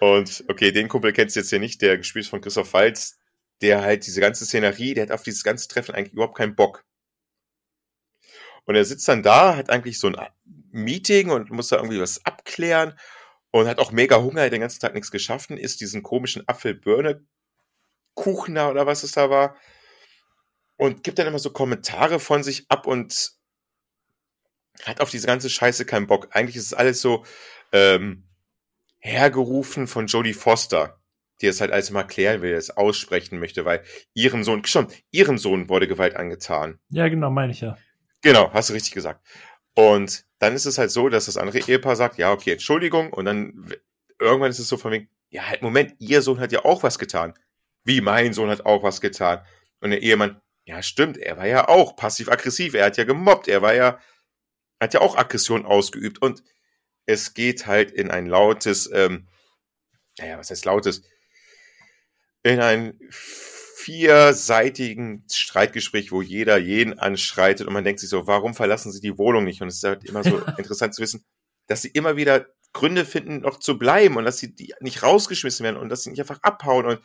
Und 0.00 0.44
okay, 0.48 0.72
den 0.72 0.88
Kumpel 0.88 1.12
kennst 1.12 1.36
du 1.36 1.40
jetzt 1.40 1.50
hier 1.50 1.60
nicht, 1.60 1.80
der 1.82 1.98
gespielt 1.98 2.24
ist 2.24 2.30
von 2.30 2.40
Christoph 2.40 2.72
Waltz, 2.72 3.20
der 3.60 3.82
halt 3.82 4.04
diese 4.06 4.20
ganze 4.20 4.44
Szenerie, 4.44 4.94
der 4.94 5.04
hat 5.04 5.12
auf 5.12 5.22
dieses 5.22 5.44
ganze 5.44 5.68
Treffen 5.68 5.94
eigentlich 5.94 6.14
überhaupt 6.14 6.36
keinen 6.36 6.56
Bock. 6.56 6.84
Und 8.64 8.74
er 8.74 8.84
sitzt 8.84 9.06
dann 9.08 9.22
da, 9.22 9.54
hat 9.56 9.70
eigentlich 9.70 10.00
so 10.00 10.08
ein 10.08 10.16
Meeting 10.72 11.30
und 11.30 11.50
muss 11.50 11.68
da 11.68 11.76
irgendwie 11.76 12.00
was 12.00 12.24
abklären 12.24 12.98
und 13.50 13.68
hat 13.68 13.78
auch 13.78 13.92
mega 13.92 14.20
Hunger, 14.20 14.42
hat 14.42 14.52
den 14.52 14.62
ganzen 14.62 14.80
Tag 14.80 14.94
nichts 14.94 15.10
geschaffen, 15.10 15.58
isst 15.58 15.80
diesen 15.80 16.02
komischen 16.02 16.48
Apfelbirne-Kuchen 16.48 18.54
da 18.54 18.70
oder 18.70 18.86
was 18.86 19.04
es 19.04 19.12
da 19.12 19.30
war 19.30 19.56
und 20.76 21.02
gibt 21.02 21.18
dann 21.18 21.26
immer 21.26 21.38
so 21.38 21.50
Kommentare 21.50 22.20
von 22.20 22.42
sich 22.42 22.66
ab 22.68 22.86
und 22.86 23.32
hat 24.82 25.00
auf 25.00 25.10
diese 25.10 25.26
ganze 25.26 25.50
Scheiße 25.50 25.84
keinen 25.84 26.06
Bock. 26.06 26.28
Eigentlich 26.32 26.56
ist 26.56 26.66
es 26.66 26.74
alles 26.74 27.00
so 27.00 27.24
ähm, 27.72 28.24
hergerufen 28.98 29.86
von 29.86 30.06
Jodie 30.06 30.34
Foster, 30.34 30.98
die 31.40 31.46
es 31.46 31.60
halt 31.60 31.70
alles 31.70 31.90
mal 31.90 32.04
klären 32.04 32.42
will, 32.42 32.52
es 32.54 32.70
aussprechen 32.70 33.38
möchte, 33.38 33.64
weil 33.64 33.84
ihrem 34.14 34.44
Sohn, 34.44 34.64
schon, 34.64 34.88
ihrem 35.10 35.38
Sohn 35.38 35.68
wurde 35.68 35.86
Gewalt 35.86 36.16
angetan. 36.16 36.78
Ja, 36.90 37.08
genau, 37.08 37.30
meine 37.30 37.52
ich 37.52 37.60
ja. 37.60 37.76
Genau, 38.22 38.52
hast 38.52 38.70
du 38.70 38.72
richtig 38.72 38.92
gesagt. 38.92 39.24
Und 39.74 40.24
dann 40.38 40.54
ist 40.54 40.66
es 40.66 40.78
halt 40.78 40.90
so, 40.90 41.08
dass 41.08 41.26
das 41.26 41.36
andere 41.36 41.58
Ehepaar 41.58 41.96
sagt, 41.96 42.18
ja, 42.18 42.32
okay, 42.32 42.52
Entschuldigung, 42.52 43.12
und 43.12 43.24
dann 43.24 43.72
irgendwann 44.18 44.50
ist 44.50 44.58
es 44.58 44.68
so 44.68 44.76
von 44.76 44.92
wegen, 44.92 45.08
ja, 45.30 45.48
halt, 45.48 45.62
Moment, 45.62 45.94
ihr 45.98 46.22
Sohn 46.22 46.40
hat 46.40 46.52
ja 46.52 46.64
auch 46.64 46.82
was 46.82 46.98
getan. 46.98 47.34
Wie 47.84 48.00
mein 48.00 48.32
Sohn 48.32 48.48
hat 48.50 48.64
auch 48.64 48.82
was 48.82 49.00
getan. 49.00 49.44
Und 49.80 49.90
der 49.90 50.00
Ehemann, 50.00 50.40
ja, 50.64 50.82
stimmt, 50.82 51.18
er 51.18 51.36
war 51.36 51.46
ja 51.46 51.68
auch 51.68 51.96
passiv-aggressiv, 51.96 52.74
er 52.74 52.86
hat 52.86 52.96
ja 52.96 53.04
gemobbt, 53.04 53.48
er 53.48 53.62
war 53.62 53.74
ja, 53.74 53.98
hat 54.80 54.94
ja 54.94 55.00
auch 55.00 55.16
Aggression 55.16 55.66
ausgeübt 55.66 56.22
und 56.22 56.42
es 57.06 57.34
geht 57.34 57.66
halt 57.66 57.90
in 57.90 58.10
ein 58.10 58.26
lautes, 58.26 58.90
ähm, 58.92 59.28
naja, 60.18 60.38
was 60.38 60.50
heißt 60.50 60.64
lautes? 60.64 61.02
In 62.42 62.60
ein 62.60 62.98
vierseitigen 63.10 65.26
Streitgespräch, 65.30 66.12
wo 66.12 66.22
jeder 66.22 66.56
jeden 66.56 66.98
anschreitet 66.98 67.66
und 67.66 67.74
man 67.74 67.84
denkt 67.84 68.00
sich 68.00 68.08
so, 68.08 68.26
warum 68.26 68.54
verlassen 68.54 68.90
sie 68.90 69.00
die 69.00 69.18
Wohnung 69.18 69.44
nicht? 69.44 69.60
Und 69.60 69.68
es 69.68 69.76
ist 69.76 69.84
halt 69.84 70.04
immer 70.04 70.24
so 70.24 70.38
interessant 70.58 70.94
zu 70.94 71.02
wissen, 71.02 71.24
dass 71.66 71.82
sie 71.82 71.88
immer 71.88 72.16
wieder 72.16 72.46
Gründe 72.72 73.04
finden, 73.04 73.40
noch 73.40 73.58
zu 73.58 73.78
bleiben 73.78 74.16
und 74.16 74.24
dass 74.24 74.38
sie 74.38 74.54
die 74.54 74.74
nicht 74.80 75.02
rausgeschmissen 75.02 75.64
werden 75.64 75.76
und 75.76 75.90
dass 75.90 76.02
sie 76.02 76.10
nicht 76.10 76.20
einfach 76.20 76.42
abhauen 76.42 76.86
und 76.86 77.00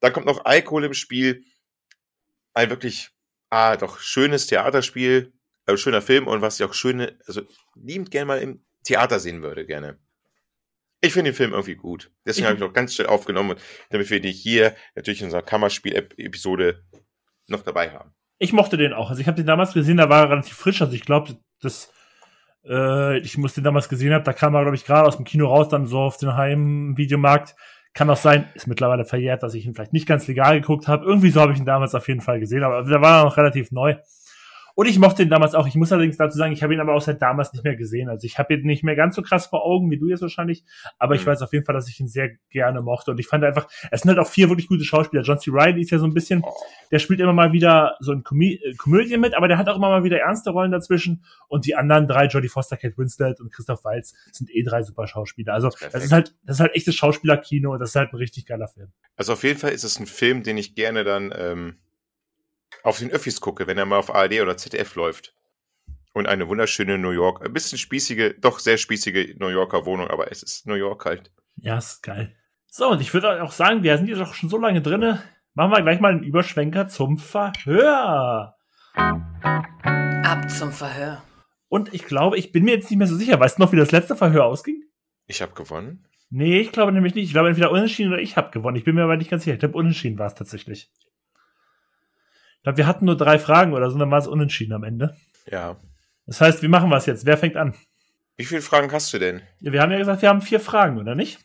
dann 0.00 0.12
kommt 0.12 0.26
noch 0.26 0.44
Alkohol 0.44 0.84
im 0.84 0.94
Spiel 0.94 1.44
ein 2.54 2.70
wirklich, 2.70 3.10
ah, 3.50 3.76
doch 3.76 3.98
schönes 3.98 4.46
Theaterspiel, 4.46 5.32
äh, 5.66 5.76
schöner 5.76 6.02
Film 6.02 6.26
und 6.26 6.40
was 6.40 6.58
ich 6.58 6.66
auch 6.66 6.74
schöne, 6.74 7.18
also 7.26 7.42
liebend 7.74 8.10
gerne 8.10 8.26
mal 8.26 8.38
im 8.38 8.64
Theater 8.84 9.18
sehen 9.18 9.42
würde, 9.42 9.66
gerne. 9.66 9.98
Ich 11.00 11.12
finde 11.12 11.32
den 11.32 11.36
Film 11.36 11.52
irgendwie 11.52 11.74
gut. 11.74 12.10
Deswegen 12.26 12.46
habe 12.46 12.56
ich 12.56 12.62
noch 12.62 12.72
ganz 12.72 12.94
schnell 12.94 13.08
aufgenommen, 13.08 13.58
damit 13.90 14.08
wir 14.08 14.20
den 14.20 14.32
hier 14.32 14.74
natürlich 14.94 15.20
in 15.20 15.26
unserer 15.26 15.42
Kammerspiel-Episode 15.42 16.82
noch 17.46 17.62
dabei 17.62 17.90
haben. 17.90 18.14
Ich 18.38 18.52
mochte 18.52 18.76
den 18.76 18.92
auch. 18.92 19.10
Also 19.10 19.20
ich 19.20 19.26
habe 19.26 19.36
den 19.36 19.46
damals 19.46 19.74
gesehen, 19.74 19.98
da 19.98 20.08
war 20.08 20.24
er 20.24 20.30
relativ 20.30 20.54
frisch. 20.54 20.80
Also 20.80 20.94
ich 20.94 21.04
glaube, 21.04 21.36
das, 21.60 21.92
äh, 22.66 23.18
ich 23.18 23.36
muss 23.36 23.54
den 23.54 23.64
damals 23.64 23.88
gesehen 23.88 24.12
haben, 24.12 24.24
da 24.24 24.32
kam 24.32 24.54
er, 24.54 24.62
glaube 24.62 24.76
ich, 24.76 24.84
gerade 24.84 25.06
aus 25.06 25.16
dem 25.16 25.24
Kino 25.24 25.46
raus, 25.46 25.68
dann 25.68 25.86
so 25.86 26.00
auf 26.00 26.16
den 26.16 26.34
Heimvideomarkt. 26.34 27.54
Kann 27.94 28.10
auch 28.10 28.16
sein, 28.16 28.48
ist 28.54 28.66
mittlerweile 28.66 29.04
verjährt, 29.04 29.42
dass 29.44 29.54
ich 29.54 29.66
ihn 29.66 29.74
vielleicht 29.74 29.92
nicht 29.92 30.06
ganz 30.06 30.26
legal 30.26 30.60
geguckt 30.60 30.88
habe. 30.88 31.04
Irgendwie 31.04 31.30
so 31.30 31.40
habe 31.40 31.52
ich 31.52 31.58
ihn 31.58 31.64
damals 31.64 31.94
auf 31.94 32.08
jeden 32.08 32.20
Fall 32.20 32.40
gesehen, 32.40 32.64
aber 32.64 32.82
da 32.82 33.00
war 33.00 33.24
noch 33.24 33.36
relativ 33.36 33.70
neu. 33.70 33.94
Und 34.76 34.86
ich 34.86 34.98
mochte 34.98 35.22
ihn 35.22 35.28
damals 35.30 35.54
auch. 35.54 35.68
Ich 35.68 35.76
muss 35.76 35.92
allerdings 35.92 36.16
dazu 36.16 36.36
sagen, 36.36 36.52
ich 36.52 36.62
habe 36.64 36.74
ihn 36.74 36.80
aber 36.80 36.94
auch 36.94 37.00
seit 37.00 37.22
damals 37.22 37.52
nicht 37.52 37.62
mehr 37.62 37.76
gesehen. 37.76 38.08
Also 38.08 38.26
ich 38.26 38.38
habe 38.40 38.54
ihn 38.54 38.66
nicht 38.66 38.82
mehr 38.82 38.96
ganz 38.96 39.14
so 39.14 39.22
krass 39.22 39.46
vor 39.46 39.64
Augen 39.64 39.88
wie 39.90 39.98
du 39.98 40.08
jetzt 40.08 40.22
wahrscheinlich, 40.22 40.64
aber 40.98 41.14
ich 41.14 41.22
Mhm. 41.22 41.26
weiß 41.26 41.42
auf 41.42 41.52
jeden 41.52 41.64
Fall, 41.64 41.74
dass 41.76 41.88
ich 41.88 42.00
ihn 42.00 42.08
sehr 42.08 42.30
gerne 42.50 42.80
mochte. 42.82 43.12
Und 43.12 43.20
ich 43.20 43.28
fand 43.28 43.44
einfach, 43.44 43.68
es 43.92 44.00
sind 44.00 44.08
halt 44.08 44.18
auch 44.18 44.26
vier 44.28 44.48
wirklich 44.48 44.66
gute 44.66 44.82
Schauspieler. 44.84 45.22
John 45.22 45.38
C. 45.38 45.50
Reilly 45.52 45.80
ist 45.82 45.90
ja 45.92 45.98
so 45.98 46.06
ein 46.06 46.12
bisschen, 46.14 46.42
Oh, 46.44 46.52
der 46.90 46.98
spielt 46.98 47.20
immer 47.20 47.32
mal 47.32 47.52
wieder 47.52 47.96
so 48.00 48.12
in 48.12 48.24
Komö 48.24 48.46
äh, 48.54 48.74
Komödien 48.76 49.20
mit, 49.20 49.34
aber 49.34 49.46
der 49.46 49.58
hat 49.58 49.68
auch 49.68 49.76
immer 49.76 49.90
mal 49.90 50.02
wieder 50.02 50.18
ernste 50.18 50.50
Rollen 50.50 50.72
dazwischen. 50.72 51.24
Und 51.46 51.66
die 51.66 51.76
anderen 51.76 52.08
drei, 52.08 52.26
Jodie 52.26 52.48
Foster, 52.48 52.76
Kate 52.76 52.98
Winslet 52.98 53.40
und 53.40 53.52
Christoph 53.52 53.84
Waltz, 53.84 54.14
sind 54.32 54.50
eh 54.50 54.64
drei 54.64 54.82
super 54.82 55.06
Schauspieler. 55.06 55.52
Also 55.54 55.68
das 55.68 55.78
Perfekt. 55.78 56.04
ist 56.04 56.12
halt, 56.12 56.34
das 56.42 56.56
ist 56.56 56.60
halt 56.60 56.74
echtes 56.74 56.96
Schauspielerkino 56.96 57.72
und 57.72 57.78
das 57.78 57.90
ist 57.90 57.96
halt 57.96 58.12
ein 58.12 58.16
richtig 58.16 58.44
geiler 58.46 58.66
Film. 58.66 58.88
Also 59.16 59.34
auf 59.34 59.44
jeden 59.44 59.58
Fall 59.60 59.70
ist 59.70 59.84
es 59.84 60.00
ein 60.00 60.06
Film, 60.06 60.42
den 60.42 60.58
ich 60.58 60.74
gerne 60.74 61.04
dann 61.04 61.32
ähm, 61.36 61.76
auf 62.82 62.98
den 62.98 63.10
Öffis 63.10 63.40
gucke, 63.40 63.66
wenn 63.66 63.78
er 63.78 63.86
mal 63.86 63.98
auf 63.98 64.14
ARD 64.14 64.40
oder 64.40 64.56
ZDF 64.56 64.94
läuft. 64.94 65.34
Und 66.12 66.26
eine 66.26 66.48
wunderschöne 66.48 66.96
New 66.96 67.10
York, 67.10 67.44
ein 67.44 67.52
bisschen 67.52 67.78
spießige, 67.78 68.36
doch 68.40 68.60
sehr 68.60 68.78
spießige 68.78 69.34
New 69.38 69.48
Yorker 69.48 69.84
Wohnung, 69.84 70.08
aber 70.08 70.30
es 70.30 70.42
ist 70.42 70.66
New 70.66 70.74
York 70.74 71.04
halt. 71.04 71.32
Ja, 71.56 71.78
ist 71.78 72.02
geil. 72.02 72.34
So, 72.66 72.88
und 72.88 73.00
ich 73.00 73.12
würde 73.12 73.42
auch 73.42 73.52
sagen, 73.52 73.82
wir 73.82 73.96
sind 73.96 74.08
jetzt 74.08 74.20
auch 74.20 74.34
schon 74.34 74.48
so 74.48 74.58
lange 74.58 74.82
drinne. 74.82 75.22
Machen 75.54 75.72
wir 75.72 75.82
gleich 75.82 76.00
mal 76.00 76.12
einen 76.12 76.24
Überschwenker 76.24 76.88
zum 76.88 77.18
Verhör. 77.18 78.56
Ab 78.94 80.50
zum 80.50 80.72
Verhör. 80.72 81.22
Und 81.68 81.92
ich 81.94 82.04
glaube, 82.04 82.38
ich 82.38 82.52
bin 82.52 82.64
mir 82.64 82.74
jetzt 82.74 82.90
nicht 82.90 82.98
mehr 82.98 83.06
so 83.06 83.16
sicher. 83.16 83.38
Weißt 83.38 83.58
du 83.58 83.62
noch, 83.62 83.72
wie 83.72 83.76
das 83.76 83.92
letzte 83.92 84.16
Verhör 84.16 84.44
ausging? 84.44 84.82
Ich 85.26 85.42
habe 85.42 85.54
gewonnen. 85.54 86.06
Nee, 86.30 86.60
ich 86.60 86.72
glaube 86.72 86.92
nämlich 86.92 87.14
nicht. 87.14 87.26
Ich 87.26 87.32
glaube 87.32 87.48
entweder 87.48 87.70
unentschieden 87.70 88.12
oder 88.12 88.20
ich 88.20 88.36
habe 88.36 88.50
gewonnen. 88.50 88.76
Ich 88.76 88.84
bin 88.84 88.96
mir 88.96 89.04
aber 89.04 89.16
nicht 89.16 89.30
ganz 89.30 89.44
sicher. 89.44 89.54
Ich 89.54 89.60
glaube, 89.60 89.78
unentschieden 89.78 90.18
war 90.18 90.26
es 90.26 90.34
tatsächlich. 90.34 90.90
Ich 92.64 92.66
glaube, 92.66 92.78
wir 92.78 92.86
hatten 92.86 93.04
nur 93.04 93.18
drei 93.18 93.38
Fragen 93.38 93.74
oder 93.74 93.90
so, 93.90 93.98
dann 93.98 94.10
war 94.10 94.20
es 94.20 94.26
unentschieden 94.26 94.72
am 94.72 94.84
Ende. 94.84 95.14
Ja. 95.50 95.76
Das 96.24 96.40
heißt, 96.40 96.62
wie 96.62 96.68
machen 96.68 96.88
wir 96.88 96.96
es 96.96 97.04
jetzt? 97.04 97.26
Wer 97.26 97.36
fängt 97.36 97.56
an? 97.56 97.74
Wie 98.38 98.46
viele 98.46 98.62
Fragen 98.62 98.90
hast 98.90 99.12
du 99.12 99.18
denn? 99.18 99.42
Ja, 99.60 99.72
wir 99.72 99.82
haben 99.82 99.92
ja 99.92 99.98
gesagt, 99.98 100.22
wir 100.22 100.30
haben 100.30 100.40
vier 100.40 100.60
Fragen, 100.60 100.96
oder 100.96 101.14
nicht? 101.14 101.40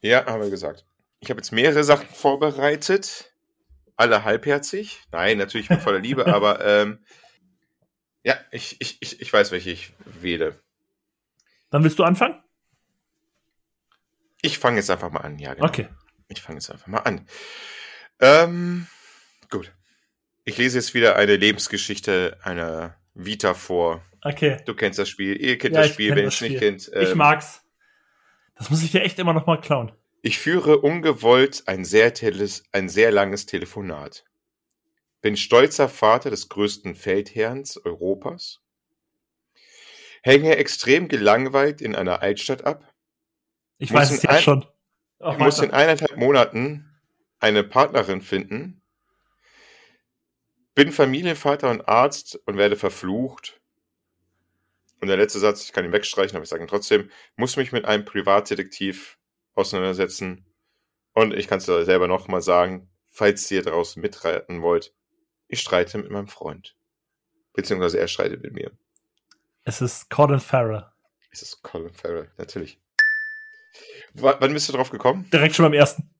Ja, 0.00 0.24
haben 0.26 0.40
wir 0.40 0.50
gesagt. 0.50 0.86
Ich 1.18 1.28
habe 1.28 1.38
jetzt 1.38 1.50
mehrere 1.50 1.82
Sachen 1.82 2.06
vorbereitet. 2.06 3.34
Alle 3.96 4.22
halbherzig. 4.22 5.02
Nein, 5.10 5.38
natürlich 5.38 5.70
mit 5.70 5.82
voller 5.82 5.98
Liebe, 5.98 6.24
aber 6.32 6.64
ähm, 6.64 7.04
ja, 8.22 8.36
ich, 8.52 8.80
ich, 8.80 8.98
ich, 9.00 9.20
ich 9.20 9.32
weiß, 9.32 9.50
welche 9.50 9.70
ich 9.70 9.92
wähle. 10.04 10.60
Dann 11.70 11.82
willst 11.82 11.98
du 11.98 12.04
anfangen? 12.04 12.40
Ich 14.40 14.60
fange 14.60 14.76
jetzt 14.76 14.88
einfach 14.88 15.10
mal 15.10 15.22
an, 15.22 15.36
ja, 15.40 15.54
genau. 15.54 15.66
Okay. 15.66 15.88
Ich 16.28 16.40
fange 16.40 16.58
jetzt 16.58 16.70
einfach 16.70 16.86
mal 16.86 17.00
an. 17.00 17.26
Ähm, 18.20 18.86
gut. 19.50 19.72
Ich 20.44 20.58
lese 20.58 20.78
jetzt 20.78 20.94
wieder 20.94 21.16
eine 21.16 21.36
Lebensgeschichte 21.36 22.38
einer 22.42 22.96
Vita 23.14 23.54
vor. 23.54 24.02
Okay. 24.22 24.58
Du 24.66 24.74
kennst 24.74 24.98
das 24.98 25.08
Spiel, 25.08 25.40
ihr 25.40 25.58
kennt 25.58 25.74
Ja, 25.74 25.80
das 25.80 25.88
ich 25.88 25.94
Spiel, 25.94 26.10
wenn 26.10 26.18
ihr 26.18 26.28
es 26.28 26.40
nicht 26.40 26.58
kennt. 26.58 26.88
ich 26.88 27.10
ähm, 27.10 27.18
mag's. 27.18 27.62
Das 28.56 28.70
muss 28.70 28.82
ich 28.82 28.92
dir 28.92 29.02
echt 29.02 29.18
immer 29.18 29.32
noch 29.32 29.46
mal 29.46 29.60
klauen. 29.60 29.92
Ich 30.22 30.38
führe 30.38 30.78
ungewollt 30.78 31.64
ein 31.66 31.84
sehr, 31.84 32.12
ein 32.72 32.88
sehr 32.88 33.10
langes 33.10 33.46
Telefonat. 33.46 34.24
Bin 35.20 35.36
stolzer 35.36 35.88
Vater 35.88 36.30
des 36.30 36.48
größten 36.48 36.94
Feldherrns 36.94 37.76
Europas. 37.84 38.60
Hänge 40.22 40.56
extrem 40.56 41.08
gelangweilt 41.08 41.82
in 41.82 41.94
einer 41.94 42.22
Altstadt 42.22 42.64
ab. 42.64 42.94
Ich 43.78 43.90
Muss 43.90 44.00
weiß 44.00 44.10
es 44.12 44.22
jetzt 44.22 44.42
schon. 44.42 44.64
Ich 45.20 45.38
muss 45.38 45.58
in 45.58 45.70
eineinhalb 45.70 46.16
Monaten 46.16 46.90
eine 47.40 47.64
Partnerin 47.64 48.22
finden. 48.22 48.82
Bin 50.74 50.90
Familienvater 50.90 51.70
und 51.70 51.88
Arzt 51.88 52.40
und 52.46 52.56
werde 52.56 52.76
verflucht. 52.76 53.60
Und 55.00 55.08
der 55.08 55.16
letzte 55.16 55.38
Satz, 55.38 55.64
ich 55.64 55.72
kann 55.72 55.84
ihn 55.84 55.92
wegstreichen, 55.92 56.36
aber 56.36 56.44
ich 56.44 56.48
sage 56.48 56.64
ihn 56.64 56.68
trotzdem, 56.68 57.10
muss 57.36 57.56
mich 57.56 57.72
mit 57.72 57.84
einem 57.84 58.04
Privatdetektiv 58.04 59.18
auseinandersetzen. 59.54 60.46
Und 61.12 61.32
ich 61.34 61.46
kann 61.46 61.58
es 61.58 61.66
dir 61.66 61.84
selber 61.84 62.08
nochmal 62.08 62.42
sagen, 62.42 62.88
falls 63.06 63.50
ihr 63.50 63.62
draußen 63.62 64.02
mitreiten 64.02 64.62
wollt, 64.62 64.92
ich 65.46 65.60
streite 65.60 65.98
mit 65.98 66.10
meinem 66.10 66.28
Freund. 66.28 66.76
Beziehungsweise 67.52 67.98
er 68.00 68.08
streitet 68.08 68.42
mit 68.42 68.52
mir. 68.54 68.72
es 69.64 69.80
ist 69.80 70.10
Colin 70.10 70.40
Farrell. 70.40 70.86
Es 71.30 71.42
ist 71.42 71.62
Colin 71.62 71.92
Farrell, 71.92 72.30
natürlich. 72.36 72.80
W 74.14 74.34
wann 74.38 74.52
bist 74.52 74.68
du 74.68 74.72
drauf 74.72 74.90
gekommen? 74.90 75.28
Direkt 75.32 75.54
schon 75.54 75.64
beim 75.64 75.72
ersten. 75.72 76.10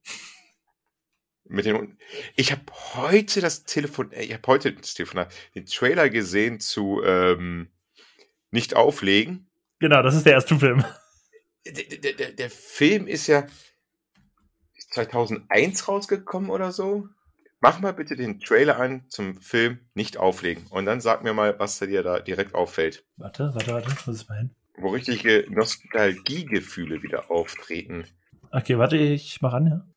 Mit 1.46 1.66
den. 1.66 1.98
Ich 2.36 2.52
habe 2.52 2.62
heute 2.94 3.40
das 3.40 3.64
Telefon, 3.64 4.12
äh, 4.12 4.22
ich 4.22 4.32
habe 4.32 4.46
heute 4.46 4.72
das 4.72 4.94
Telefonat, 4.94 5.32
den 5.54 5.66
Trailer 5.66 6.08
gesehen 6.08 6.60
zu 6.60 7.02
ähm, 7.04 7.68
Nicht 8.50 8.74
auflegen. 8.74 9.50
Genau, 9.78 10.02
das 10.02 10.14
ist 10.14 10.24
der 10.24 10.32
erste 10.34 10.58
Film. 10.58 10.84
Der, 11.66 11.98
der, 11.98 12.12
der, 12.12 12.32
der 12.32 12.50
Film 12.50 13.06
ist 13.06 13.26
ja 13.26 13.46
2001 14.92 15.88
rausgekommen 15.88 16.50
oder 16.50 16.72
so. 16.72 17.08
Mach 17.60 17.80
mal 17.80 17.92
bitte 17.92 18.16
den 18.16 18.40
Trailer 18.40 18.78
an 18.78 19.04
zum 19.08 19.40
Film 19.40 19.80
Nicht 19.94 20.16
auflegen 20.16 20.66
und 20.70 20.86
dann 20.86 21.00
sag 21.00 21.24
mir 21.24 21.32
mal, 21.32 21.58
was 21.58 21.78
dir 21.78 22.02
da 22.02 22.20
direkt 22.20 22.54
auffällt. 22.54 23.04
Warte, 23.16 23.50
warte, 23.54 23.72
warte. 23.72 23.96
Muss 24.06 24.22
ich 24.22 24.28
mal 24.28 24.38
hin. 24.38 24.54
Wo 24.76 24.88
richtige 24.88 25.46
Nostalgiegefühle 25.48 27.02
wieder 27.02 27.30
auftreten. 27.30 28.06
Okay, 28.50 28.78
warte, 28.78 28.96
ich 28.96 29.40
mach 29.40 29.52
an, 29.54 29.66
ja. 29.66 29.93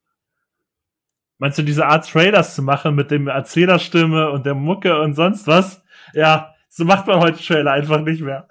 Meinst 1.39 1.57
du 1.57 1.63
diese 1.63 1.85
Art 1.85 2.09
Trailers 2.09 2.55
zu 2.55 2.61
machen 2.61 2.95
mit 2.95 3.11
dem 3.11 3.27
Erzählerstimme 3.27 4.31
und 4.31 4.45
der 4.45 4.55
Mucke 4.55 4.99
und 4.99 5.13
sonst 5.13 5.45
was? 5.45 5.83
Ja, 6.13 6.55
so 6.67 6.83
macht 6.83 7.07
man 7.07 7.19
heute 7.19 7.43
Trailer 7.43 7.71
einfach 7.71 8.01
nicht 8.01 8.21
mehr. 8.21 8.47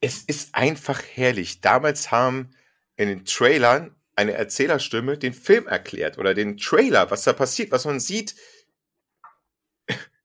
Es 0.00 0.22
ist 0.22 0.54
einfach 0.54 1.00
herrlich. 1.14 1.60
Damals 1.60 2.10
haben 2.10 2.50
in 2.96 3.08
den 3.08 3.24
Trailern 3.24 3.94
eine 4.14 4.32
Erzählerstimme 4.32 5.16
den 5.16 5.32
Film 5.32 5.66
erklärt 5.66 6.18
oder 6.18 6.34
den 6.34 6.58
Trailer, 6.58 7.10
was 7.10 7.24
da 7.24 7.32
passiert, 7.32 7.70
was 7.70 7.84
man 7.84 7.98
sieht, 7.98 8.34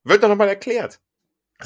wird 0.04 0.24
doch 0.24 0.30
nochmal 0.30 0.50
erklärt. 0.50 1.00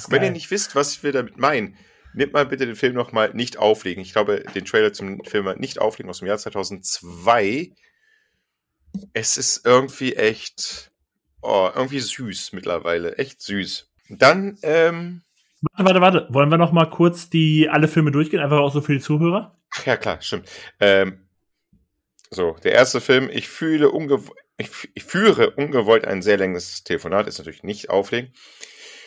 Wenn 0.07 0.23
ihr 0.23 0.31
nicht 0.31 0.51
wisst, 0.51 0.75
was 0.75 1.03
wir 1.03 1.11
damit 1.11 1.37
meinen, 1.37 1.77
nehmt 2.13 2.33
mal 2.33 2.45
bitte 2.45 2.65
den 2.65 2.75
Film 2.75 2.93
nochmal 2.93 3.33
nicht 3.33 3.57
auflegen. 3.57 4.03
Ich 4.03 4.13
glaube, 4.13 4.43
den 4.55 4.65
Trailer 4.65 4.93
zum 4.93 5.23
Film 5.25 5.53
nicht 5.57 5.79
auflegen 5.79 6.09
aus 6.09 6.19
dem 6.19 6.27
Jahr 6.27 6.37
2002. 6.37 7.71
Es 9.13 9.37
ist 9.37 9.65
irgendwie 9.65 10.15
echt, 10.15 10.91
oh, 11.41 11.69
irgendwie 11.73 11.99
süß 11.99 12.53
mittlerweile. 12.53 13.17
Echt 13.17 13.41
süß. 13.41 13.89
Dann, 14.09 14.57
ähm, 14.63 15.23
Warte, 15.73 15.85
warte, 15.85 16.01
warte. 16.01 16.33
Wollen 16.33 16.49
wir 16.49 16.57
noch 16.57 16.71
mal 16.71 16.89
kurz 16.89 17.29
die 17.29 17.69
alle 17.69 17.87
Filme 17.87 18.11
durchgehen? 18.11 18.39
Einfach 18.39 18.59
auch 18.59 18.73
so 18.73 18.81
für 18.81 18.93
die 18.93 18.99
Zuhörer? 18.99 19.57
Ja, 19.85 19.95
klar, 19.95 20.19
stimmt. 20.21 20.49
Ähm, 20.79 21.27
so, 22.29 22.55
der 22.63 22.71
erste 22.73 22.99
Film, 23.01 23.29
ich 23.31 23.47
fühle 23.47 23.91
ungew 23.91 24.29
ich, 24.57 24.67
fü- 24.67 24.89
ich 24.93 25.03
führe 25.03 25.51
ungewollt 25.51 26.05
ein 26.05 26.21
sehr 26.21 26.37
länges 26.37 26.83
Telefonat, 26.83 27.27
ist 27.27 27.37
natürlich 27.39 27.63
nicht 27.63 27.89
auflegen. 27.89 28.33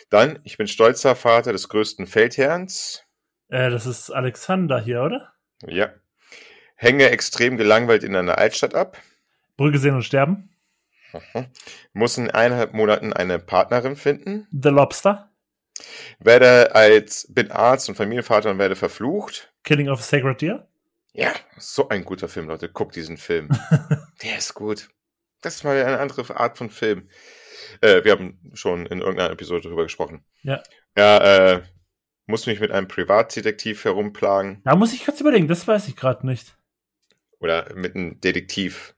Dann, 0.09 0.39
ich 0.43 0.57
bin 0.57 0.67
stolzer 0.67 1.15
Vater 1.15 1.51
des 1.53 1.69
größten 1.69 2.07
Feldherrns. 2.07 3.03
Äh, 3.49 3.69
das 3.69 3.85
ist 3.85 4.11
Alexander 4.11 4.79
hier, 4.79 5.01
oder? 5.03 5.33
Ja. 5.65 5.93
Hänge 6.75 7.09
extrem 7.09 7.57
gelangweilt 7.57 8.03
in 8.03 8.15
einer 8.15 8.37
Altstadt 8.37 8.75
ab. 8.75 8.97
Brügge 9.57 9.79
sehen 9.79 9.95
und 9.95 10.03
sterben. 10.03 10.49
Mhm. 11.13 11.47
Muss 11.93 12.17
in 12.17 12.29
eineinhalb 12.29 12.73
Monaten 12.73 13.13
eine 13.13 13.39
Partnerin 13.39 13.95
finden. 13.95 14.47
The 14.51 14.69
Lobster. 14.69 15.31
Werde 16.19 16.73
als, 16.75 17.27
bin 17.33 17.51
Arzt 17.51 17.89
und 17.89 17.95
Familienvater 17.95 18.51
und 18.51 18.59
werde 18.59 18.75
verflucht. 18.75 19.53
Killing 19.63 19.89
of 19.89 19.99
a 19.99 20.03
Sacred 20.03 20.41
Deer. 20.41 20.67
Ja, 21.13 21.33
so 21.57 21.89
ein 21.89 22.03
guter 22.03 22.27
Film, 22.27 22.47
Leute. 22.47 22.69
Guckt 22.69 22.95
diesen 22.95 23.17
Film. 23.17 23.49
Der 24.23 24.37
ist 24.37 24.53
gut. 24.53 24.89
Das 25.41 25.55
ist 25.55 25.63
mal 25.63 25.81
eine 25.81 25.99
andere 25.99 26.37
Art 26.37 26.57
von 26.57 26.69
Film. 26.69 27.09
Äh, 27.81 28.03
wir 28.03 28.11
haben 28.11 28.51
schon 28.53 28.85
in 28.85 28.99
irgendeiner 28.99 29.31
Episode 29.31 29.61
darüber 29.61 29.83
gesprochen. 29.83 30.25
Ja. 30.43 30.61
Ja, 30.97 31.53
äh, 31.53 31.61
muss 32.25 32.47
mich 32.47 32.59
mit 32.59 32.71
einem 32.71 32.87
Privatdetektiv 32.87 33.85
herumplagen. 33.85 34.61
Da 34.63 34.75
muss 34.75 34.93
ich 34.93 35.05
kurz 35.05 35.21
überlegen, 35.21 35.47
das 35.47 35.67
weiß 35.67 35.87
ich 35.87 35.95
gerade 35.95 36.25
nicht. 36.25 36.57
Oder 37.39 37.73
mit 37.75 37.95
einem 37.95 38.19
Detektiv. 38.21 38.94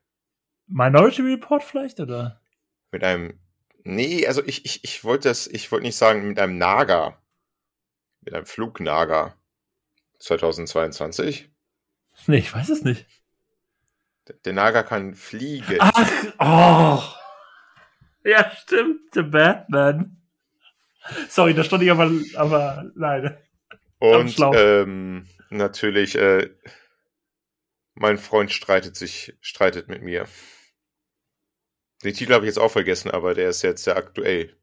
Minority 0.67 1.21
Report 1.21 1.63
vielleicht, 1.63 1.99
oder? 1.99 2.41
Mit 2.91 3.03
einem. 3.03 3.39
Nee, 3.83 4.27
also 4.27 4.43
ich, 4.45 4.65
ich, 4.65 4.83
ich 4.83 5.03
wollte 5.03 5.29
das, 5.29 5.47
ich 5.47 5.71
wollte 5.71 5.85
nicht 5.85 5.95
sagen 5.95 6.27
mit 6.27 6.39
einem 6.39 6.57
Nager. 6.57 7.21
Mit 8.21 8.33
einem 8.33 8.45
Flugnager. 8.45 9.35
2022. 10.19 11.49
Nee, 12.25 12.37
ich 12.37 12.53
weiß 12.53 12.69
es 12.69 12.81
nicht. 12.83 13.05
Der- 14.27 14.35
Der 14.43 14.53
Nager 14.53 14.83
kann 14.83 15.13
fliegen. 15.15 15.77
Ach, 15.79 15.93
oh. 16.39 18.27
Ja, 18.27 18.51
stimmt, 18.51 19.13
The 19.13 19.21
Batman. 19.21 20.17
Sorry, 21.29 21.53
da 21.53 21.63
stand 21.63 21.83
ich 21.83 21.91
aber, 21.91 22.11
aber 22.35 22.91
leider. 22.95 23.41
Und 23.99 24.35
ähm, 24.53 25.27
natürlich, 25.49 26.15
äh, 26.15 26.49
mein 27.93 28.17
Freund 28.17 28.51
streitet 28.51 28.95
sich, 28.97 29.37
streitet 29.39 29.87
mit 29.87 30.01
mir. 30.01 30.27
Den 32.03 32.13
Titel 32.13 32.33
habe 32.33 32.45
ich 32.45 32.49
jetzt 32.49 32.59
auch 32.59 32.71
vergessen, 32.71 33.11
aber 33.11 33.33
der 33.33 33.49
ist 33.49 33.61
jetzt 33.63 33.83
sehr 33.83 33.97
aktuell. 33.97 34.55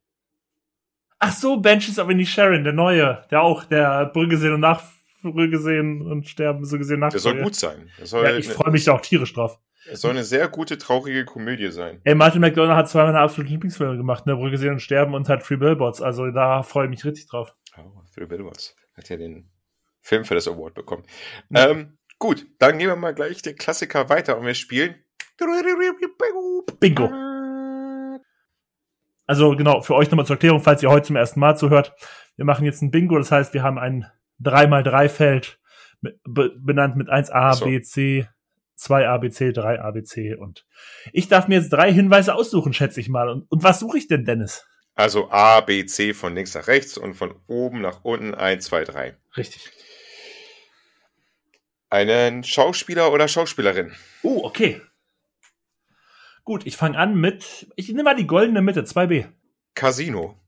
Ach 1.19 1.33
so, 1.33 1.57
Benches 1.57 1.99
of 1.99 2.09
Any 2.09 2.27
Sharon, 2.27 2.65
der 2.65 2.73
neue, 2.73 3.25
der 3.31 3.43
auch, 3.43 3.65
der 3.65 4.07
Brügge 4.07 4.37
sehen 4.37 4.53
und 4.53 4.61
nach 4.61 4.83
Brügge 5.23 5.59
sehen 5.59 6.03
und 6.03 6.29
sterben, 6.29 6.65
so 6.65 6.79
gesehen 6.79 7.01
nach. 7.01 7.11
Der 7.11 7.21
soll 7.21 7.43
gut 7.43 7.55
sein. 7.55 7.91
Soll, 8.03 8.25
Ja, 8.25 8.37
ich 8.37 8.49
freue 8.49 8.71
mich 8.71 8.85
da 8.85 8.93
auch 8.93 9.01
tierisch 9.01 9.33
drauf. 9.33 9.59
Es 9.87 10.01
soll 10.01 10.13
eine 10.13 10.25
sehr 10.25 10.49
gute, 10.49 10.79
traurige 10.79 11.25
Komödie 11.25 11.71
sein. 11.71 12.01
Ey, 12.05 12.15
Martin 12.15 12.41
McDonough 12.41 12.77
hat 12.77 12.89
zwei 12.89 13.05
meiner 13.05 13.21
absoluten 13.21 13.53
Lieblingsfilme 13.53 13.97
gemacht, 13.97 14.27
ne, 14.27 14.35
Brügge 14.35 14.57
sehen 14.57 14.73
und 14.73 14.81
sterben 14.81 15.15
und 15.15 15.29
halt 15.29 15.43
Free 15.43 15.57
Billboards, 15.57 16.01
also 16.01 16.31
da 16.31 16.63
freue 16.63 16.87
ich 16.87 16.91
mich 16.91 17.05
richtig 17.05 17.27
drauf. 17.29 17.55
Oh, 17.77 18.03
Phil 18.13 18.27
Billboards 18.27 18.77
hat 18.95 19.09
ja 19.09 19.17
den 19.17 19.51
Film 20.01 20.25
für 20.25 20.35
das 20.35 20.49
Award 20.49 20.75
bekommen. 20.75 21.05
Ja. 21.51 21.71
Ähm, 21.71 21.99
gut, 22.19 22.47
dann 22.59 22.79
gehen 22.79 22.89
wir 22.89 22.97
mal 22.97 23.15
gleich 23.15 23.43
den 23.43 23.57
Klassiker 23.57 24.09
weiter 24.09 24.39
und 24.39 24.47
wir 24.47 24.55
spielen. 24.55 24.95
Bingo. 26.81 27.11
Also 29.27 29.57
genau, 29.57 29.81
für 29.81 29.95
euch 29.95 30.11
nochmal 30.11 30.27
zur 30.27 30.37
Erklärung, 30.37 30.61
falls 30.61 30.83
ihr 30.83 30.91
heute 30.91 31.07
zum 31.07 31.17
ersten 31.17 31.41
Mal 31.41 31.57
zuhört. 31.57 31.95
Wir 32.37 32.45
machen 32.45 32.65
jetzt 32.65 32.83
ein 32.83 32.91
Bingo, 32.91 33.17
das 33.17 33.31
heißt, 33.31 33.55
wir 33.55 33.63
haben 33.63 33.79
ein 33.79 34.07
3x3-Feld 34.43 35.59
mit- 36.01 36.21
be- 36.25 36.53
benannt 36.59 36.97
mit 36.97 37.09
1a, 37.09 37.55
So. 37.55 37.65
b, 37.65 37.81
c, 37.81 38.29
2a, 38.79 39.19
b, 39.19 39.31
c, 39.31 39.51
3a, 39.51 39.93
b, 39.93 40.03
c 40.03 40.35
und 40.35 40.67
ich 41.13 41.29
darf 41.29 41.49
mir 41.49 41.55
jetzt 41.59 41.71
drei 41.73 41.93
Hinweise 41.93 42.35
aussuchen, 42.35 42.73
schätze 42.75 43.01
ich 43.01 43.09
mal. 43.09 43.29
Und, 43.31 43.51
und 43.51 43.63
was 43.63 43.79
suche 43.81 43.97
ich 43.99 44.09
denn, 44.09 44.25
Dennis? 44.25 44.67
Also 44.97 45.31
A, 45.31 45.61
B, 45.61 45.87
C 45.87 46.13
von 46.13 46.35
links 46.35 46.55
nach 46.55 46.67
rechts 46.69 46.99
und 46.99 47.15
von 47.15 47.35
oben 47.47 47.81
nach 47.81 48.05
unten 48.05 48.35
1, 48.35 48.65
2, 48.67 48.85
3. 48.85 49.17
Richtig. 49.37 49.71
Einen 51.91 52.45
Schauspieler 52.45 53.13
oder 53.13 53.27
Schauspielerin. 53.29 53.93
Oh, 54.23 54.41
okay. 54.45 54.81
Gut, 56.45 56.67
ich 56.67 56.77
fange 56.77 56.99
an 56.99 57.19
mit, 57.19 57.73
ich 57.77 57.89
nehme 57.89 58.05
mal 58.05 58.17
die 58.17 58.27
goldene 58.27 58.61
Mitte, 58.61 58.83
2b. 58.83 59.27
Casino. 59.75 60.39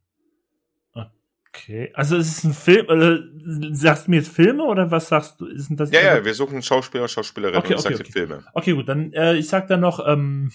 Okay, 1.48 1.90
also 1.94 2.18
es 2.18 2.28
ist 2.28 2.44
ein 2.44 2.52
Film, 2.52 2.86
äh, 2.90 3.74
sagst 3.74 4.06
du 4.06 4.10
mir 4.10 4.18
jetzt 4.18 4.28
Filme 4.28 4.64
oder 4.64 4.90
was 4.90 5.09
sagst 5.09 5.40
du? 5.40 5.47
Ist 5.47 5.70
das 5.70 5.90
Ja, 5.90 6.02
ja, 6.02 6.24
wir 6.24 6.35
suchen 6.35 6.62
Schauspieler 6.62 7.05
und 7.05 7.10
Schauspielerin 7.10 7.56
Okay, 7.56 7.74
und 7.74 7.81
okay, 7.81 7.94
okay. 7.94 8.12
Filme. 8.12 8.44
Okay, 8.52 8.73
gut, 8.73 8.86
dann 8.89 9.12
äh, 9.14 9.36
ich 9.36 9.48
sag 9.48 9.66
dann 9.68 9.81
noch 9.81 10.06
ähm, 10.06 10.52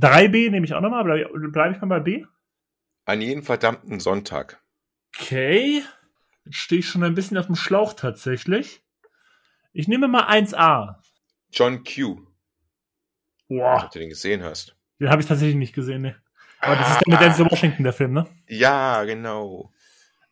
3b 0.00 0.50
nehme 0.50 0.64
ich 0.64 0.74
auch 0.74 0.80
nochmal, 0.80 1.02
bleibe 1.02 1.48
bleib 1.50 1.74
ich 1.74 1.80
mal 1.80 1.88
bei 1.88 2.00
B. 2.00 2.24
An 3.06 3.20
jeden 3.20 3.42
verdammten 3.42 3.98
Sonntag. 3.98 4.62
Okay. 5.16 5.82
Jetzt 6.44 6.56
stehe 6.56 6.78
ich 6.78 6.88
schon 6.88 7.02
ein 7.02 7.14
bisschen 7.14 7.36
auf 7.36 7.46
dem 7.46 7.56
Schlauch 7.56 7.92
tatsächlich. 7.94 8.82
Ich 9.72 9.88
nehme 9.88 10.06
mal 10.06 10.28
1a. 10.28 10.96
John 11.50 11.82
Q. 11.82 12.20
Boah, 13.48 13.82
Ob 13.84 13.90
du 13.90 13.98
den 13.98 14.08
gesehen 14.08 14.42
hast. 14.42 14.74
den 15.00 15.08
habe 15.10 15.20
ich 15.22 15.28
tatsächlich 15.28 15.56
nicht 15.56 15.74
gesehen, 15.74 16.02
ne. 16.02 16.16
Aber 16.60 16.76
das 16.76 16.90
ist 16.92 17.00
der 17.06 17.12
mit 17.12 17.20
Denzel 17.20 17.50
Washington, 17.50 17.82
der 17.84 17.92
Film, 17.92 18.12
ne? 18.14 18.26
Ja, 18.48 19.04
genau. 19.04 19.72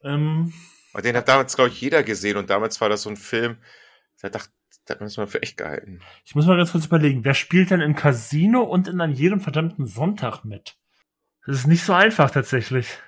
Ähm, 0.03 0.53
Und 0.95 1.05
den 1.05 1.17
hat 1.17 1.29
damals, 1.29 1.55
glaube 1.57 1.71
ich, 1.71 1.81
jeder 1.81 2.03
gesehen. 2.03 2.37
Und 2.39 2.49
damals 2.51 2.81
war 2.81 2.89
das 2.89 3.03
so 3.03 3.11
ein 3.11 3.17
Film, 3.17 3.59
da 4.23 4.31
dachte, 4.31 4.49
da 4.87 4.95
hat 4.95 5.01
man 5.01 5.07
es 5.09 5.17
mal 5.17 5.27
für 5.27 5.43
echt 5.43 5.59
gehalten. 5.59 6.01
ich 6.25 6.35
muss 6.35 6.47
mal 6.47 6.57
ganz 6.57 6.73
kurz 6.73 6.87
überlegen, 6.87 7.25
wer 7.25 7.35
spielt 7.35 7.71
denn 7.71 7.81
in 7.83 7.95
Casino 7.95 8.63
und 8.63 8.89
in 8.89 9.01
an 9.01 9.13
jedem 9.13 9.41
verdammten 9.41 9.87
Sonntag 9.87 10.45
mit? 10.45 10.77
Das 11.47 11.57
ist 11.57 11.67
nicht 11.67 11.85
so 11.85 11.93
einfach 11.93 12.31
tatsächlich. 12.31 12.89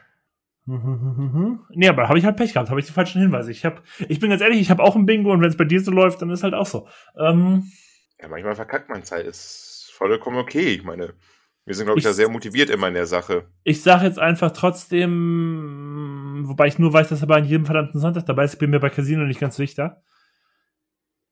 Nee, 0.67 1.89
aber 1.89 2.09
habe 2.09 2.19
ich 2.19 2.25
halt 2.25 2.37
Pech 2.37 2.55
gehabt, 2.55 2.71
habe 2.71 2.81
ich 2.81 2.87
die 2.87 2.93
falschen 2.93 3.21
Hinweise. 3.21 3.51
Ich 3.51 3.65
hab, 3.67 3.83
ich 4.09 4.19
bin 4.19 4.31
ganz 4.31 4.41
ehrlich, 4.41 4.61
ich 4.61 4.71
habe 4.71 4.83
auch 4.83 4.97
ein 4.97 5.05
Bingo 5.07 5.31
und 5.33 5.41
wenn 5.43 5.49
es 5.51 5.57
bei 5.59 5.65
dir 5.65 5.81
so 5.83 5.91
läuft, 5.91 6.23
dann 6.23 6.31
ist 6.31 6.43
halt 6.43 6.55
auch 6.55 6.65
so. 6.67 6.89
Ähm, 7.19 7.71
Ja, 8.19 8.29
manchmal 8.29 8.55
verkackt 8.55 8.89
man 8.89 9.05
Zeit. 9.05 9.27
Ist 9.27 9.74
vollkommen 9.95 10.37
okay. 10.39 10.69
Ich 10.75 10.85
meine, 10.85 11.15
wir 11.65 11.75
sind, 11.75 11.87
glaube 11.87 11.99
ich, 11.99 12.05
Ich- 12.05 12.09
da 12.11 12.15
sehr 12.15 12.29
motiviert 12.29 12.71
immer 12.71 12.89
in 12.89 12.95
der 12.95 13.07
Sache. 13.07 13.49
ich 13.65 13.83
sage 13.83 14.05
jetzt 14.07 14.19
einfach 14.19 14.51
trotzdem, 14.53 16.45
wobei 16.47 16.67
ich 16.67 16.79
nur 16.79 16.93
weiß, 16.93 17.09
dass 17.09 17.21
er 17.23 17.27
bei 17.27 17.39
jedem 17.41 17.65
verdammten 17.67 18.01
Sonntag 18.01 18.27
dabei 18.27 18.45
ist, 18.45 18.55
ich 18.55 18.59
bin 18.59 18.71
mir 18.71 18.81
bei 18.81 18.91
Casino 18.91 19.25
nicht 19.25 19.41
ganz 19.41 19.57
sicher. 19.57 20.03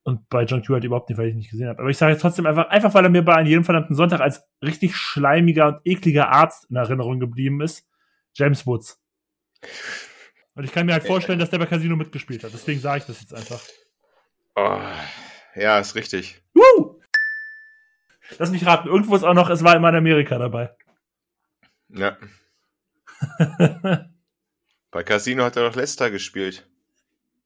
Und 0.05 0.27
bei 0.27 0.43
John 0.43 0.61
Q 0.61 0.73
halt 0.73 0.83
überhaupt 0.83 1.07
nicht, 1.09 1.17
weil 1.17 1.27
ich 1.27 1.33
ihn 1.33 1.37
nicht 1.37 1.51
gesehen 1.51 1.69
habe. 1.69 1.79
Aber 1.79 1.89
ich 1.89 1.97
sage 1.97 2.11
jetzt 2.11 2.21
trotzdem 2.21 2.45
einfach, 2.45 2.67
einfach 2.69 2.93
weil 2.93 3.05
er 3.05 3.09
mir 3.09 3.21
bei 3.23 3.41
jedem 3.43 3.63
verdammten 3.63 3.95
Sonntag 3.95 4.19
als 4.19 4.43
richtig 4.61 4.97
schleimiger 4.97 5.67
und 5.67 5.77
ekliger 5.85 6.29
Arzt 6.29 6.69
in 6.69 6.75
Erinnerung 6.75 7.21
geblieben 7.21 7.61
ist, 7.61 7.87
James 8.33 8.67
Woods. 8.67 9.01
Und 10.55 10.65
ich 10.65 10.73
kann 10.73 10.85
mir 10.87 10.91
halt 10.93 11.07
vorstellen, 11.07 11.39
dass 11.39 11.51
der 11.51 11.57
bei 11.59 11.67
Casino 11.67 11.95
mitgespielt 11.95 12.43
hat. 12.43 12.51
Deswegen 12.53 12.81
sage 12.81 12.97
ich 12.99 13.05
das 13.05 13.21
jetzt 13.21 13.33
einfach. 13.33 13.61
Oh, 14.55 14.79
ja, 15.55 15.79
ist 15.79 15.95
richtig. 15.95 16.43
Woo! 16.53 16.92
Lass 18.39 18.51
mich 18.51 18.65
raten, 18.65 18.87
irgendwo 18.87 19.15
ist 19.15 19.23
auch 19.23 19.33
noch, 19.33 19.49
es 19.49 19.63
war 19.63 19.75
immer 19.75 19.89
in 19.89 19.95
Amerika 19.95 20.37
dabei. 20.37 20.75
Ja. 21.89 22.17
Bei 24.91 25.03
Casino 25.03 25.43
hat 25.43 25.55
er 25.55 25.63
doch 25.69 25.75
Lester 25.75 26.11
gespielt. 26.11 26.67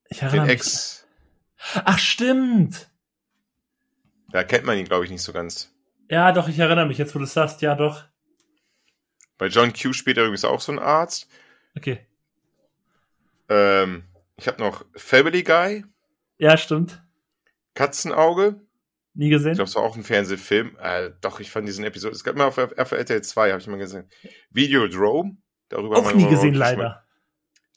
ich 0.09 0.21
erinnere 0.21 0.45
Den 0.47 0.53
mich. 0.53 0.59
Ex. 0.61 1.07
Ach, 1.85 1.97
stimmt. 1.99 2.89
Da 4.31 4.43
kennt 4.43 4.65
man 4.65 4.77
ihn, 4.77 4.85
glaube 4.85 5.05
ich, 5.05 5.11
nicht 5.11 5.21
so 5.23 5.31
ganz. 5.33 5.73
Ja, 6.09 6.31
doch, 6.31 6.47
ich 6.47 6.59
erinnere 6.59 6.85
mich, 6.85 6.97
jetzt 6.97 7.15
wo 7.15 7.19
du 7.19 7.25
es 7.25 7.33
sagst, 7.33 7.61
ja, 7.61 7.75
doch. 7.75 8.03
Bei 9.37 9.47
John 9.47 9.71
Q 9.73 9.93
spielt 9.93 10.17
er 10.17 10.23
übrigens 10.23 10.45
auch 10.45 10.61
so 10.61 10.71
ein 10.71 10.79
Arzt. 10.79 11.29
Okay. 11.75 12.05
Ähm, 13.49 14.03
ich 14.35 14.47
habe 14.47 14.59
noch 14.61 14.83
Family 14.95 15.43
Guy, 15.43 15.85
Ja, 16.37 16.57
stimmt. 16.57 17.01
Katzenauge. 17.75 18.59
Nie 19.17 19.25
Ich 19.25 19.31
gesehen. 19.31 19.55
glaube, 19.55 19.67
es 19.67 19.75
war 19.75 19.81
auch 19.81 19.95
ein 19.95 20.03
Fernsehfilm. 20.03 20.77
Äh, 20.79 21.09
doch, 21.21 21.39
ich 21.39 21.49
fand 21.49 21.67
diesen 21.67 21.83
Episode. 21.83 22.13
Es 22.13 22.23
gab 22.23 22.35
mal 22.35 22.45
auf, 22.45 22.57
RTL 22.57 23.23
2, 23.23 23.49
habe 23.49 23.59
ich 23.59 23.67
mal 23.67 23.77
gesehen. 23.77 24.07
Videodrome. 24.51 25.37
Darüber 25.69 25.97
Auch 25.97 26.05
haben 26.05 26.17
nie 26.17 26.29
gesehen, 26.29 26.53
leider. 26.53 27.03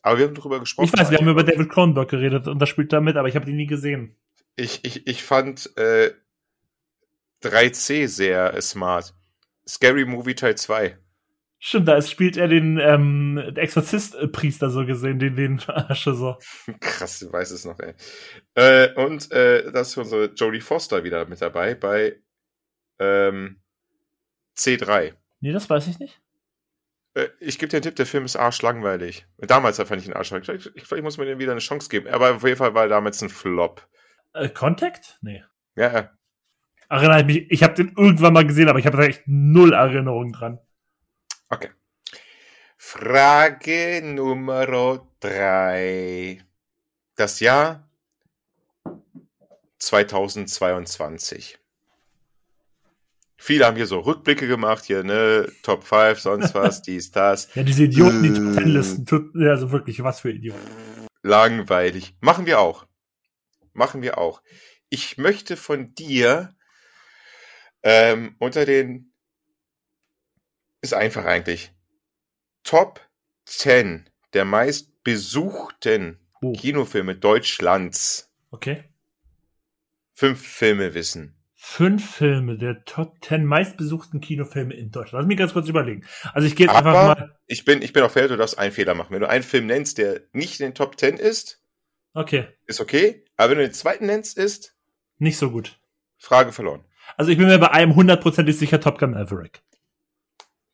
Aber 0.02 0.18
wir 0.18 0.26
haben 0.26 0.34
darüber 0.34 0.60
gesprochen. 0.60 0.90
Ich 0.92 0.98
weiß, 1.00 1.10
wir 1.10 1.18
haben 1.18 1.28
über 1.28 1.42
David 1.42 1.70
Cronenberg 1.70 2.10
geredet 2.10 2.46
und 2.46 2.58
das 2.58 2.68
spielt 2.68 2.92
da 2.92 3.00
mit, 3.00 3.16
aber 3.16 3.26
ich 3.28 3.36
habe 3.36 3.46
die 3.46 3.52
nie 3.54 3.66
gesehen. 3.66 4.16
Ich, 4.56 4.84
ich, 4.84 5.06
ich 5.06 5.22
fand 5.22 5.76
äh, 5.78 6.12
3C 7.42 8.06
sehr 8.06 8.60
smart. 8.60 9.14
Scary 9.66 10.04
Movie 10.04 10.34
Teil 10.34 10.56
2. 10.56 10.98
Stimmt, 11.62 11.88
da 11.88 12.00
spielt 12.00 12.38
er 12.38 12.48
den 12.48 12.78
ähm, 12.78 13.36
Exorzist-Priester 13.36 14.70
so 14.70 14.86
gesehen, 14.86 15.18
den, 15.18 15.36
den 15.36 15.60
Asche 15.68 16.14
so. 16.14 16.38
Krass, 16.80 17.20
ich 17.20 17.30
weiß 17.30 17.50
es 17.50 17.66
noch, 17.66 17.78
ey. 17.80 17.92
Äh, 18.54 18.94
und 18.94 19.30
äh, 19.30 19.70
da 19.70 19.82
ist 19.82 19.94
unsere 19.98 20.32
Jodie 20.32 20.62
Foster 20.62 21.04
wieder 21.04 21.26
mit 21.26 21.42
dabei 21.42 21.74
bei 21.74 22.16
ähm, 22.98 23.60
C3. 24.56 25.12
Nee, 25.40 25.52
das 25.52 25.68
weiß 25.68 25.86
ich 25.88 25.98
nicht. 25.98 26.22
Äh, 27.12 27.28
ich 27.40 27.58
gebe 27.58 27.68
dir 27.68 27.76
einen 27.76 27.82
Tipp, 27.82 27.96
der 27.96 28.06
Film 28.06 28.24
ist 28.24 28.36
arschlangweilig. 28.36 29.26
Damals 29.36 29.76
fand 29.76 30.00
ich 30.00 30.08
ihn 30.08 30.14
arschlangweilig. 30.14 30.70
Ich, 30.74 30.84
ich, 30.84 30.90
ich 30.90 31.02
muss 31.02 31.18
mir 31.18 31.26
den 31.26 31.38
wieder 31.38 31.52
eine 31.52 31.60
Chance 31.60 31.90
geben. 31.90 32.08
Aber 32.08 32.36
auf 32.36 32.42
jeden 32.42 32.56
Fall 32.56 32.72
war 32.72 32.84
er 32.84 32.88
damals 32.88 33.20
ein 33.20 33.28
Flop. 33.28 33.86
Äh, 34.32 34.48
Contact? 34.48 35.18
Nee. 35.20 35.44
Ja, 35.76 36.10
Erinnere 36.90 37.20
ich 37.20 37.26
mich, 37.26 37.50
ich 37.50 37.62
habe 37.62 37.74
den 37.74 37.92
irgendwann 37.96 38.32
mal 38.32 38.44
gesehen, 38.44 38.68
aber 38.68 38.80
ich 38.80 38.86
habe 38.86 38.96
da 38.96 39.04
echt 39.04 39.22
null 39.26 39.72
Erinnerung 39.74 40.32
dran. 40.32 40.58
Okay. 41.50 41.70
Frage 42.76 44.00
Nummer 44.02 45.04
drei. 45.20 46.42
Das 47.16 47.40
Jahr 47.40 47.88
2022. 49.78 51.58
Viele 53.36 53.64
haben 53.64 53.76
hier 53.76 53.86
so 53.86 54.00
Rückblicke 54.00 54.46
gemacht, 54.46 54.84
hier, 54.84 55.02
ne, 55.02 55.50
Top 55.62 55.84
5, 55.84 56.20
sonst 56.20 56.54
was, 56.54 56.82
dies, 56.86 57.10
das. 57.10 57.54
Ja, 57.54 57.62
diese 57.62 57.84
Idioten, 57.84 58.22
die 58.22 58.28
Äh. 58.28 58.34
Top 58.34 58.54
Ten 58.54 58.68
listen, 58.68 59.06
tut, 59.06 59.34
ja, 59.34 59.50
also 59.50 59.72
wirklich, 59.72 60.02
was 60.02 60.20
für 60.20 60.30
Idioten. 60.30 60.60
Langweilig. 61.22 62.14
Machen 62.20 62.44
wir 62.44 62.60
auch. 62.60 62.86
Machen 63.72 64.02
wir 64.02 64.18
auch. 64.18 64.42
Ich 64.90 65.16
möchte 65.16 65.56
von 65.56 65.94
dir 65.94 66.54
ähm, 67.82 68.36
unter 68.38 68.66
den 68.66 69.09
ist 70.80 70.94
einfach 70.94 71.24
eigentlich 71.24 71.72
Top 72.64 73.00
10 73.46 74.08
der 74.32 74.44
meist 74.44 75.02
besuchten 75.02 76.18
Oh, 76.42 76.52
Kinofilme 76.52 77.16
Deutschlands. 77.16 78.30
okay. 78.50 78.84
Fünf 80.14 80.40
Filme 80.46 80.94
wissen. 80.94 81.36
Fünf 81.54 82.14
Filme 82.16 82.56
der 82.56 82.84
Top 82.84 83.20
Ten 83.20 83.44
meistbesuchten 83.44 84.20
Kinofilme 84.20 84.72
in 84.74 84.90
Deutschland. 84.90 85.22
Lass 85.22 85.26
mich 85.28 85.36
ganz 85.38 85.52
kurz 85.52 85.68
überlegen. 85.68 86.06
Also 86.32 86.46
ich 86.46 86.56
gehe 86.56 86.66
jetzt 86.66 86.74
Aber- 86.76 86.90
einfach 87.08 87.18
mal. 87.20 87.38
Ich 87.46 87.64
bin, 87.64 87.82
ich 87.82 87.92
bin 87.92 88.02
auch 88.02 88.10
fair, 88.10 88.28
du 88.28 88.36
darfst 88.36 88.58
einen 88.58 88.72
Fehler 88.72 88.94
machen. 88.94 89.12
Wenn 89.12 89.20
du 89.20 89.28
einen 89.28 89.42
Film 89.42 89.66
nennst, 89.66 89.98
der 89.98 90.22
nicht 90.32 90.60
in 90.60 90.66
den 90.68 90.74
Top 90.74 90.98
10 90.98 91.16
ist, 91.16 91.58
Okay. 92.12 92.48
Ist 92.66 92.80
okay, 92.80 93.24
aber 93.36 93.50
wenn 93.50 93.58
du 93.58 93.64
den 93.68 93.74
zweiten 93.74 94.06
nennst, 94.06 94.36
ist 94.36 94.74
Nicht 95.18 95.36
so 95.38 95.50
gut. 95.50 95.78
Frage 96.18 96.50
verloren. 96.52 96.84
Also 97.16 97.30
ich 97.30 97.38
bin 97.38 97.46
mir 97.46 97.58
bei 97.58 97.70
einem 97.70 97.94
hundertprozentig 97.94 98.58
sicher 98.58 98.80
Top 98.80 98.98
Gun 98.98 99.12
Maverick. 99.12 99.62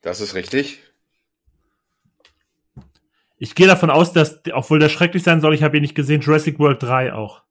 Das 0.07 0.21
ist 0.21 0.37
richtig. 0.37 0.79
Ich 3.39 3.57
gehe 3.57 3.67
davon 3.67 3.91
aus, 3.91 4.13
dass, 4.13 4.39
obwohl 4.53 4.79
der 4.79 4.89
schrecklich 4.89 5.25
sein 5.25 5.41
soll, 5.41 5.53
ich 5.53 5.65
habe 5.65 5.79
ihn 5.79 5.81
nicht 5.81 5.97
gesehen, 5.97 6.21
Jurassic 6.21 6.61
World 6.61 6.81
3 6.81 7.13
auch. 7.13 7.43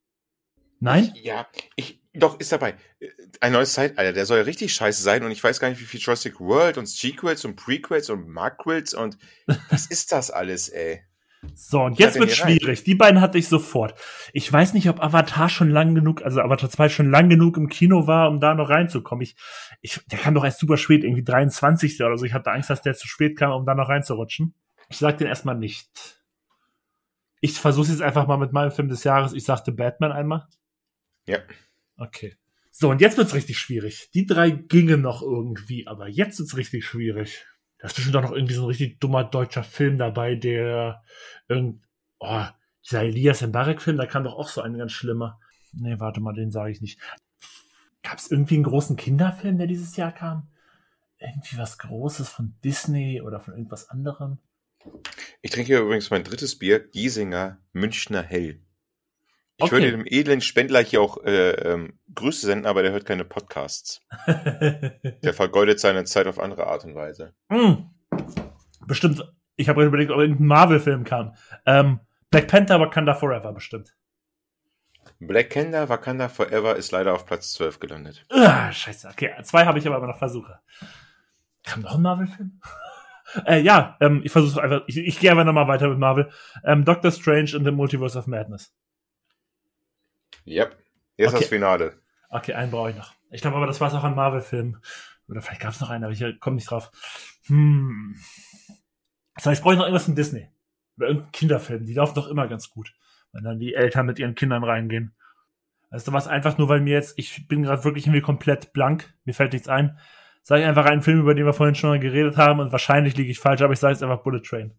Nein? 0.80 1.12
Ich, 1.16 1.26
ja, 1.26 1.48
ich, 1.76 2.00
doch, 2.14 2.40
ist 2.40 2.54
dabei. 2.54 2.76
Ein 3.42 3.52
neues 3.52 3.74
Zeitalter, 3.74 4.14
der 4.14 4.26
soll 4.26 4.38
ja 4.38 4.46
richtig 4.46 4.74
scheiße 4.74 5.04
sein 5.04 5.26
und 5.26 5.32
ich 5.32 5.44
weiß 5.44 5.60
gar 5.60 5.68
nicht, 5.68 5.82
wie 5.82 5.86
viel 5.86 6.00
Jurassic 6.00 6.40
World 6.40 6.78
und 6.78 6.86
Sequels 6.86 7.44
und 7.44 7.58
Prequels 7.58 8.10
und 8.10 8.30
Marquels 8.30 8.94
und 8.94 9.18
was 9.70 9.88
ist 9.88 10.14
das 10.14 10.32
alles, 10.32 10.70
ey? 10.70 11.04
So, 11.54 11.84
und 11.84 12.00
jetzt 12.00 12.20
wird 12.20 12.32
schwierig. 12.32 12.84
Die 12.84 12.96
beiden 12.96 13.22
hatte 13.22 13.38
ich 13.38 13.48
sofort. 13.48 13.94
Ich 14.34 14.52
weiß 14.52 14.74
nicht, 14.74 14.90
ob 14.90 15.02
Avatar 15.02 15.50
schon 15.50 15.70
lang 15.70 15.96
genug, 15.96 16.24
also 16.24 16.42
Avatar 16.42 16.70
2 16.70 16.90
schon 16.90 17.12
lang 17.12 17.30
genug 17.30 17.58
im 17.58 17.70
Kino 17.70 18.08
war, 18.08 18.30
um 18.30 18.40
da 18.40 18.56
noch 18.56 18.70
reinzukommen. 18.70 19.24
Ich, 19.24 19.36
ich, 19.82 20.00
der 20.08 20.20
kam 20.20 20.34
doch 20.34 20.44
erst 20.44 20.60
super 20.60 20.78
spät, 20.78 21.04
irgendwie 21.04 21.24
23. 21.24 22.02
oder 22.02 22.18
so. 22.18 22.26
Ich 22.26 22.34
hatte 22.34 22.52
Angst, 22.52 22.70
dass 22.70 22.82
der 22.82 22.96
zu 22.96 23.08
spät 23.08 23.38
kam, 23.38 23.52
um 23.52 23.66
da 23.66 23.76
noch 23.76 23.90
reinzurutschen. 23.90 24.54
Ich 24.90 24.98
sag 24.98 25.18
den 25.18 25.28
erstmal 25.28 25.56
nicht. 25.56 26.24
Ich 27.42 27.60
versuche 27.60 27.90
jetzt 27.90 28.02
einfach 28.02 28.28
mal 28.28 28.38
mit 28.38 28.54
meinem 28.54 28.72
Film 28.72 28.88
des 28.88 29.04
Jahres. 29.04 29.34
Ich 29.34 29.44
sagte 29.44 29.72
Batman 29.72 30.12
einmal. 30.12 30.48
Ja. 31.28 31.40
Okay. 31.98 32.36
So, 32.72 32.90
und 32.90 33.02
jetzt 33.02 33.18
wird's 33.18 33.34
richtig 33.34 33.58
schwierig. 33.58 34.10
Die 34.14 34.26
drei 34.26 34.50
gingen 34.50 35.02
noch 35.02 35.22
irgendwie, 35.22 35.88
aber 35.88 36.08
jetzt 36.10 36.40
wird's 36.40 36.58
richtig 36.58 36.86
schwierig. 36.86 37.46
Da 37.78 37.88
ist 37.88 37.96
bestimmt 37.96 38.16
auch 38.16 38.22
noch 38.22 38.32
irgendwie 38.32 38.54
so 38.54 38.64
ein 38.64 38.68
richtig 38.68 39.00
dummer 39.00 39.24
deutscher 39.24 39.64
Film 39.64 39.98
dabei, 39.98 40.36
der 40.36 41.04
irgend, 41.48 41.84
oh, 42.20 42.46
dieser 42.86 43.04
Elias 43.04 43.42
Mbarek-Film, 43.42 43.98
da 43.98 44.06
kam 44.06 44.24
doch 44.24 44.36
auch 44.36 44.48
so 44.48 44.62
ein 44.62 44.78
ganz 44.78 44.92
schlimmer. 44.92 45.40
Nee, 45.74 46.00
warte 46.00 46.22
mal, 46.22 46.34
den 46.34 46.52
sage 46.52 46.72
ich 46.72 46.82
nicht. 46.82 47.00
Gab 48.04 48.20
es 48.20 48.32
irgendwie 48.32 48.56
einen 48.56 48.64
großen 48.64 48.96
Kinderfilm, 48.96 49.58
der 49.58 49.68
dieses 49.68 49.96
Jahr 49.98 50.12
kam? 50.12 50.48
Irgendwie 51.18 51.58
was 51.58 51.78
Großes 51.80 52.30
von 52.30 52.56
Disney 52.64 53.22
oder 53.22 53.40
von 53.40 53.54
irgendwas 53.54 53.90
anderem? 53.90 54.38
Ich 55.42 55.52
trinke 55.52 55.68
hier 55.68 55.82
übrigens 55.82 56.12
mein 56.12 56.24
drittes 56.24 56.58
Bier, 56.60 56.80
Giesinger 56.80 57.58
Münchner 57.74 58.22
Hell. 58.22 58.62
Ich 59.58 59.64
Okay. 59.64 59.72
würde 59.72 59.92
dem 59.92 60.06
edlen 60.06 60.42
Spendler 60.42 60.82
hier 60.84 61.02
auch 61.02 61.24
äh, 61.24 61.52
ähm, 61.52 61.98
Grüße 62.14 62.46
senden, 62.46 62.66
aber 62.66 62.82
der 62.82 62.92
hört 62.92 63.06
keine 63.06 63.24
Podcasts. 63.24 64.02
Der 64.28 65.34
vergeudet 65.34 65.80
seine 65.80 66.04
Zeit 66.04 66.28
auf 66.28 66.40
andere 66.40 66.68
Art 66.68 66.84
und 66.84 66.94
Weise. 66.96 67.34
Hm. 67.50 67.90
Bestimmt, 68.86 69.24
ich 69.56 69.70
habe 69.70 69.86
überlegt, 69.86 70.12
ob 70.12 70.20
irgendein 70.20 70.48
Marvel-Film 70.48 71.06
kam. 71.06 71.36
Ähm, 71.66 72.02
Black 72.32 72.48
Panther 72.50 72.80
Wakanda 72.82 73.14
Forever 73.14 73.54
bestimmt. 73.54 73.96
Black 75.20 75.52
Panther 75.52 75.88
Wakanda 75.88 76.28
Forever 76.28 76.76
ist 76.76 76.92
leider 76.92 77.14
auf 77.14 77.26
Platz 77.26 77.54
12 77.54 77.80
gelandet. 77.80 78.26
Ah, 78.30 78.72
scheiße. 78.74 79.08
Okay, 79.08 79.32
zwei 79.44 79.66
habe 79.66 79.80
ich 79.80 79.88
aber 79.88 80.06
noch 80.06 80.18
Versuche. 80.18 80.60
Kam 81.64 81.82
noch 81.82 81.96
ein 81.96 82.02
Marvel-Film? 82.02 82.60
äh, 83.46 83.62
ja, 83.62 83.96
ähm, 84.02 84.20
ich 84.26 84.32
versuche 84.34 84.62
einfach, 84.62 84.82
ich, 84.88 84.98
ich 84.98 85.18
gehe 85.20 85.32
einfach 85.32 85.46
nochmal 85.46 85.70
weiter 85.70 85.88
mit 85.88 85.98
Marvel. 85.98 86.30
Ähm, 86.66 86.84
Doctor 86.84 87.12
Strange 87.12 87.52
in 87.56 87.64
the 87.64 87.72
Multiverse 87.72 88.18
of 88.20 88.28
Madness. 88.28 88.74
Yep. 90.46 90.78
Jetzt 91.18 91.30
Okay. 91.34 91.40
das 91.40 91.50
Finale. 91.50 92.00
Okay, 92.30 92.54
einen 92.54 92.72
brauche 92.72 92.90
ich 92.90 92.96
noch. 92.96 93.14
Ich 93.30 93.42
glaube 93.42 93.58
aber, 93.58 93.68
das 93.68 93.82
war 93.82 93.88
es 93.88 93.94
auch 93.94 94.04
an 94.04 94.16
Marvel-Filmen. 94.16 94.82
Oder 95.28 95.42
vielleicht 95.42 95.62
gab 95.62 95.72
es 95.72 95.82
noch 95.82 95.90
einen, 95.90 96.04
aber 96.04 96.14
ich 96.14 96.40
komme 96.40 96.58
nicht 96.58 96.70
drauf. 96.70 96.92
Hm. 97.48 98.16
Das 99.36 99.46
heißt, 99.46 99.64
brauche 99.64 99.74
ich 99.74 99.78
noch 99.80 99.86
irgendwas 99.86 100.06
von 100.06 100.16
Disney. 100.16 100.50
Oder 100.98 101.08
irgendeinen 101.08 101.32
Kinderfilm. 101.32 101.86
Die 101.86 101.94
laufen 101.94 102.16
doch 102.16 102.28
immer 102.28 102.48
ganz 102.48 102.70
gut. 102.70 102.94
Wenn 103.32 103.44
dann 103.44 103.60
die 103.60 103.74
Eltern 103.74 104.06
mit 104.06 104.20
ihren 104.20 104.36
Kindern 104.36 104.64
reingehen. 104.64 105.16
Du 105.92 106.14
was, 106.14 106.28
einfach 106.28 106.58
nur, 106.58 106.68
weil 106.68 106.82
mir 106.82 106.94
jetzt, 106.94 107.18
ich 107.18 107.48
bin 107.48 107.64
gerade 107.64 107.84
wirklich 107.84 108.06
irgendwie 108.06 108.22
komplett 108.22 108.74
blank, 108.74 109.14
mir 109.24 109.34
fällt 109.34 109.54
nichts 109.54 109.70
ein. 109.70 109.98
Sag 110.42 110.60
ich 110.60 110.66
einfach 110.66 110.86
einen 110.86 111.02
Film, 111.02 111.20
über 111.20 111.34
den 111.34 111.46
wir 111.46 111.54
vorhin 111.54 111.76
schon 111.76 111.90
mal 111.90 112.00
geredet 112.00 112.38
haben 112.38 112.60
und 112.60 112.72
wahrscheinlich 112.72 113.16
liege 113.16 113.32
ich 113.32 113.40
falsch, 113.40 113.62
aber 113.62 113.74
ich 113.74 113.80
sage 113.80 113.94
jetzt 113.94 114.04
einfach 114.04 114.22
Bullet 114.22 114.42
Train. 114.42 114.78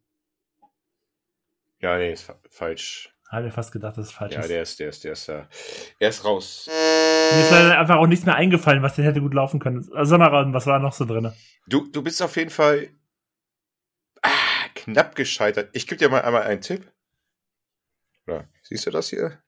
Ja, 1.80 1.96
nee, 1.96 2.12
ist 2.12 2.24
fa 2.24 2.38
falsch. 2.50 3.15
Habe 3.30 3.44
mir 3.44 3.50
fast 3.50 3.72
gedacht, 3.72 3.96
dass 3.96 4.06
es 4.06 4.12
falsch 4.12 4.34
Ja, 4.34 4.40
ist. 4.40 4.50
der 4.50 4.62
ist, 4.62 4.78
der 4.80 4.88
ist, 4.88 5.04
der 5.04 5.12
ist, 5.12 5.28
äh, 5.28 5.44
er 5.98 6.08
ist 6.08 6.24
raus. 6.24 6.66
Mir 6.68 7.40
ist 7.40 7.50
leider 7.50 7.78
einfach 7.78 7.96
auch 7.96 8.06
nichts 8.06 8.24
mehr 8.24 8.36
eingefallen, 8.36 8.82
was 8.82 8.94
denn 8.94 9.04
hätte 9.04 9.20
gut 9.20 9.34
laufen 9.34 9.58
können. 9.58 9.88
Also, 9.94 10.16
mal, 10.16 10.28
Ron, 10.28 10.54
was 10.54 10.66
war 10.66 10.78
noch 10.78 10.92
so 10.92 11.04
drin? 11.04 11.32
Du, 11.66 11.88
du 11.90 12.02
bist 12.02 12.22
auf 12.22 12.36
jeden 12.36 12.50
Fall 12.50 12.88
ah, 14.22 14.30
knapp 14.76 15.16
gescheitert. 15.16 15.70
Ich 15.72 15.88
gebe 15.88 15.98
dir 15.98 16.08
mal 16.08 16.22
einmal 16.22 16.42
einen 16.42 16.60
Tipp. 16.60 16.90
Oder, 18.28 18.48
siehst 18.62 18.86
du 18.86 18.90
das 18.90 19.10
hier? 19.10 19.40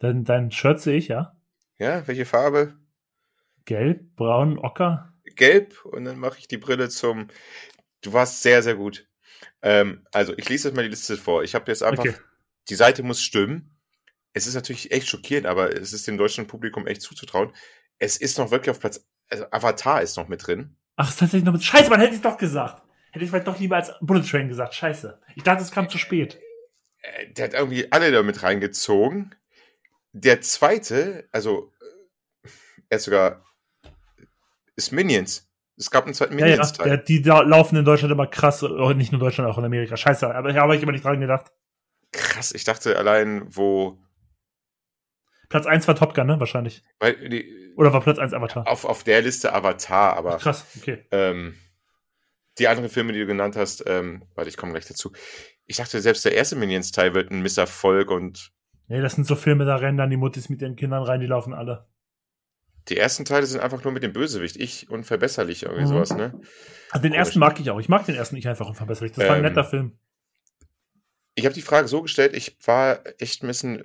Dein, 0.00 0.24
dein 0.24 0.50
Shirt 0.50 0.80
sehe 0.80 0.96
ich, 0.96 1.08
ja? 1.08 1.36
Ja, 1.78 2.06
welche 2.08 2.26
Farbe? 2.26 2.74
Gelb, 3.64 4.16
braun, 4.16 4.58
ocker. 4.58 5.12
Gelb 5.36 5.84
und 5.84 6.04
dann 6.04 6.18
mache 6.18 6.38
ich 6.38 6.48
die 6.48 6.58
Brille 6.58 6.88
zum. 6.88 7.28
Du 8.02 8.12
warst 8.12 8.42
sehr, 8.42 8.62
sehr 8.62 8.74
gut. 8.74 9.08
Ähm, 9.62 10.06
also, 10.12 10.34
ich 10.36 10.48
lese 10.48 10.68
jetzt 10.68 10.76
mal 10.76 10.82
die 10.82 10.88
Liste 10.88 11.16
vor. 11.16 11.44
Ich 11.44 11.54
habe 11.54 11.70
jetzt 11.70 11.82
einfach. 11.82 12.04
Okay. 12.04 12.14
Die 12.68 12.74
Seite 12.74 13.02
muss 13.02 13.22
stimmen. 13.22 13.76
Es 14.32 14.46
ist 14.46 14.54
natürlich 14.54 14.90
echt 14.92 15.08
schockierend, 15.08 15.46
aber 15.46 15.74
es 15.74 15.92
ist 15.92 16.06
dem 16.06 16.18
deutschen 16.18 16.46
Publikum 16.46 16.86
echt 16.86 17.00
zuzutrauen. 17.02 17.52
Es 17.98 18.16
ist 18.16 18.38
noch 18.38 18.50
wirklich 18.50 18.70
auf 18.70 18.80
Platz. 18.80 19.06
Also 19.30 19.46
Avatar 19.50 20.02
ist 20.02 20.16
noch 20.16 20.28
mit 20.28 20.46
drin. 20.46 20.76
Ach, 20.96 21.08
ist 21.08 21.18
tatsächlich 21.18 21.44
noch 21.44 21.52
mit. 21.54 21.64
Scheiße, 21.64 21.88
man 21.90 22.00
hätte 22.00 22.14
ich 22.14 22.20
doch 22.20 22.36
gesagt. 22.36 22.82
Hätte 23.12 23.24
ich 23.24 23.30
vielleicht 23.30 23.46
doch 23.46 23.58
lieber 23.58 23.76
als 23.76 23.92
Bullet 24.00 24.22
Train 24.22 24.48
gesagt. 24.48 24.74
Scheiße. 24.74 25.20
Ich 25.36 25.42
dachte, 25.42 25.62
es 25.62 25.70
kam 25.70 25.88
zu 25.88 25.96
spät. 25.98 26.38
Äh, 27.00 27.32
Der 27.32 27.46
hat 27.46 27.54
irgendwie 27.54 27.90
alle 27.90 28.12
da 28.12 28.22
mit 28.22 28.42
reingezogen. 28.42 29.34
Der 30.12 30.40
zweite, 30.42 31.28
also 31.32 31.72
äh, 31.80 32.48
er 32.90 32.96
ist 32.98 33.04
sogar 33.04 33.44
ist 34.76 34.92
Minions. 34.92 35.48
Es 35.78 35.90
gab 35.90 36.04
einen 36.04 36.14
zweiten 36.14 36.38
Ja, 36.38 36.46
ja, 36.46 36.52
Minions-Teil. 36.52 36.88
der, 36.88 36.96
die 36.98 37.18
laufen 37.22 37.76
in 37.76 37.84
Deutschland 37.84 38.12
immer 38.12 38.26
krass. 38.26 38.62
Oh, 38.62 38.92
nicht 38.92 39.12
nur 39.12 39.20
in 39.20 39.24
Deutschland, 39.26 39.50
auch 39.50 39.58
in 39.58 39.64
Amerika. 39.64 39.96
Scheiße, 39.96 40.34
aber 40.34 40.52
da 40.52 40.60
habe 40.62 40.76
ich 40.76 40.82
immer 40.82 40.92
nicht 40.92 41.04
dran 41.04 41.20
gedacht. 41.20 41.52
Krass, 42.16 42.52
ich 42.52 42.64
dachte 42.64 42.96
allein, 42.96 43.46
wo. 43.54 43.98
Platz 45.48 45.66
1 45.66 45.86
war 45.86 45.94
Top 45.94 46.14
Gun, 46.14 46.26
ne? 46.26 46.40
Wahrscheinlich. 46.40 46.82
Weil 46.98 47.28
die, 47.28 47.72
Oder 47.76 47.92
war 47.92 48.00
Platz 48.00 48.18
1 48.18 48.32
Avatar? 48.32 48.66
auf, 48.66 48.84
auf 48.84 49.04
der 49.04 49.22
Liste 49.22 49.52
Avatar, 49.52 50.16
aber 50.16 50.38
Krass, 50.38 50.66
okay. 50.76 51.04
ähm, 51.12 51.54
die 52.58 52.66
anderen 52.68 52.88
Filme, 52.90 53.12
die 53.12 53.20
du 53.20 53.26
genannt 53.26 53.54
hast, 53.56 53.84
ähm, 53.86 54.24
warte, 54.34 54.48
ich 54.50 54.56
komme 54.56 54.72
gleich 54.72 54.86
dazu. 54.86 55.12
Ich 55.66 55.76
dachte, 55.76 56.00
selbst 56.00 56.24
der 56.24 56.34
erste 56.34 56.56
Minions-Teil 56.56 57.14
wird 57.14 57.30
ein 57.30 57.42
Misserfolg 57.42 58.10
und 58.10 58.52
Nee, 58.88 59.00
das 59.00 59.14
sind 59.14 59.26
so 59.26 59.34
Filme, 59.36 59.64
da 59.64 59.76
rennen 59.76 59.98
dann 59.98 60.10
die 60.10 60.16
Muttis 60.16 60.48
mit 60.48 60.62
ihren 60.62 60.76
Kindern 60.76 61.02
rein, 61.02 61.20
die 61.20 61.26
laufen 61.26 61.52
alle. 61.54 61.86
die 62.88 62.96
ersten 62.96 63.24
Teile 63.24 63.44
sind 63.46 63.60
einfach 63.60 63.82
nur 63.82 63.92
mit 63.92 64.04
dem 64.04 64.12
Bösewicht. 64.12 64.56
Ich 64.56 64.88
unverbesserlich, 64.90 65.64
irgendwie 65.64 65.82
Mhm. 65.82 65.88
sowas, 65.88 66.14
ne? 66.14 66.40
Also 66.90 67.02
den 67.02 67.10
Komisch. 67.10 67.14
ersten 67.18 67.38
mag 67.40 67.58
ich 67.60 67.68
auch. 67.70 67.80
Ich 67.80 67.88
mag 67.88 68.06
den 68.06 68.14
ersten 68.14 68.36
nicht 68.36 68.46
einfach 68.48 68.68
unverbesserlich. 68.68 69.12
Das 69.12 69.24
war 69.26 69.34
ein 69.34 69.44
Ähm, 69.44 69.50
netter 69.50 69.64
Film. 69.64 69.98
Ich 71.36 71.44
habe 71.44 71.54
die 71.54 71.62
Frage 71.62 71.86
so 71.86 72.02
gestellt, 72.02 72.34
ich 72.34 72.56
war 72.64 73.00
echt 73.18 73.44
ein 73.44 73.46
bisschen 73.46 73.84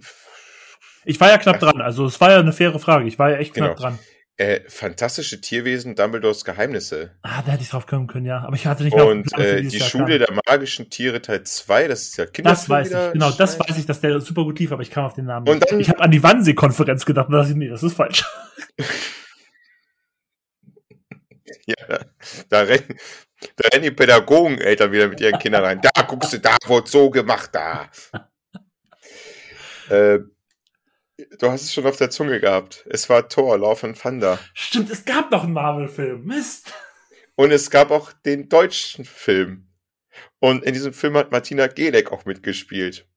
Ich 1.05 1.19
war 1.19 1.29
ja 1.29 1.37
knapp 1.37 1.59
dran. 1.59 1.81
Also 1.81 2.05
es 2.05 2.19
war 2.21 2.31
ja 2.31 2.39
eine 2.39 2.53
faire 2.53 2.79
Frage. 2.79 3.07
Ich 3.07 3.19
war 3.19 3.29
ja 3.29 3.37
echt 3.37 3.53
knapp 3.53 3.75
Genau. 3.75 3.89
dran. 3.89 3.99
äh, 4.37 4.61
fantastische 4.69 5.39
Tierwesen, 5.41 5.93
Dumbledores 5.95 6.45
Geheimnisse. 6.45 7.11
Ah, 7.21 7.43
da 7.45 7.51
hätte 7.51 7.61
ich 7.63 7.69
drauf 7.69 7.85
kommen 7.85 8.07
können, 8.07 8.25
ja. 8.25 8.39
Aber 8.39 8.55
ich 8.55 8.65
hatte 8.65 8.83
nicht 8.83 8.93
Und 8.95 9.23
Plan, 9.31 9.41
äh, 9.45 9.61
die 9.61 9.77
Jahr 9.77 9.87
Schule 9.89 10.17
kam. 10.17 10.35
der 10.35 10.41
magischen 10.47 10.89
Tiere 10.89 11.21
Teil 11.21 11.43
2, 11.43 11.87
das 11.89 12.03
ist 12.03 12.17
ja 12.17 12.23
Das 12.25 12.33
Kinderfilm 12.33 12.69
weiß 12.69 12.87
ich, 12.91 13.11
genau, 13.13 13.29
das 13.31 13.59
weiß 13.59 13.77
ich, 13.77 13.85
dass 13.85 14.01
der 14.01 14.19
super 14.21 14.43
gut 14.45 14.57
lief, 14.57 14.71
aber 14.71 14.81
ich 14.81 14.89
kam 14.89 15.05
auf 15.05 15.13
den 15.13 15.25
Namen 15.25 15.47
Und 15.47 15.69
dann- 15.69 15.79
Ich 15.79 15.89
habe 15.89 15.99
an 16.01 16.09
die 16.09 16.23
Wannsee-Konferenz 16.23 17.05
gedacht 17.05 17.27
und 17.27 17.33
dachte, 17.33 17.53
nee, 17.55 17.67
das 17.67 17.83
ist 17.83 17.93
falsch. 17.95 18.23
Ja, 21.65 21.99
da 22.49 22.61
rennen, 22.61 22.97
da 23.55 23.67
rennen 23.69 23.83
die 23.83 23.91
Pädagogeneltern 23.91 24.91
wieder 24.91 25.07
mit 25.07 25.19
ihren 25.19 25.39
Kindern 25.39 25.63
rein. 25.63 25.81
Da 25.81 26.01
guckst 26.03 26.33
du, 26.33 26.39
da 26.39 26.55
wurde 26.65 26.89
so 26.89 27.09
gemacht, 27.09 27.49
da. 27.53 27.89
äh, 29.89 30.19
du 31.39 31.51
hast 31.51 31.63
es 31.63 31.73
schon 31.73 31.85
auf 31.85 31.97
der 31.97 32.09
Zunge 32.09 32.39
gehabt. 32.39 32.85
Es 32.89 33.09
war 33.09 33.27
Thor, 33.27 33.57
Love 33.57 33.87
and 33.87 33.99
Thunder. 33.99 34.39
Stimmt, 34.53 34.89
es 34.89 35.05
gab 35.05 35.31
noch 35.31 35.43
einen 35.43 35.53
Marvel-Film. 35.53 36.25
Mist. 36.25 36.73
Und 37.35 37.51
es 37.51 37.69
gab 37.69 37.91
auch 37.91 38.11
den 38.13 38.49
deutschen 38.49 39.05
Film. 39.05 39.67
Und 40.39 40.63
in 40.63 40.73
diesem 40.73 40.93
Film 40.93 41.17
hat 41.17 41.31
Martina 41.31 41.67
Gelek 41.67 42.11
auch 42.11 42.25
mitgespielt. 42.25 43.07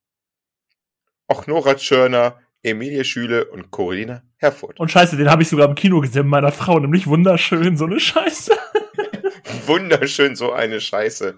Auch 1.27 1.47
Nora 1.47 1.75
Tschörner, 1.75 2.41
Emilie 2.63 3.05
Schüle 3.05 3.47
und 3.47 3.71
Corina 3.71 4.23
Herfurth. 4.37 4.79
Und 4.81 4.91
scheiße, 4.91 5.17
den 5.17 5.31
habe 5.31 5.43
ich 5.43 5.49
sogar 5.49 5.69
im 5.69 5.75
Kino 5.75 6.01
gesehen 6.01 6.23
mit 6.23 6.31
meiner 6.31 6.53
Frau, 6.53 6.79
nämlich 6.79 7.07
wunderschön, 7.07 7.77
so 7.77 7.85
eine 7.85 8.01
Scheiße. 8.01 8.53
Wunderschön, 9.67 10.37
so 10.37 10.53
eine 10.53 10.81
Scheiße. 10.81 11.37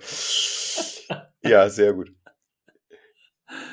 Ja, 1.42 1.68
sehr 1.68 1.92
gut. 1.92 2.12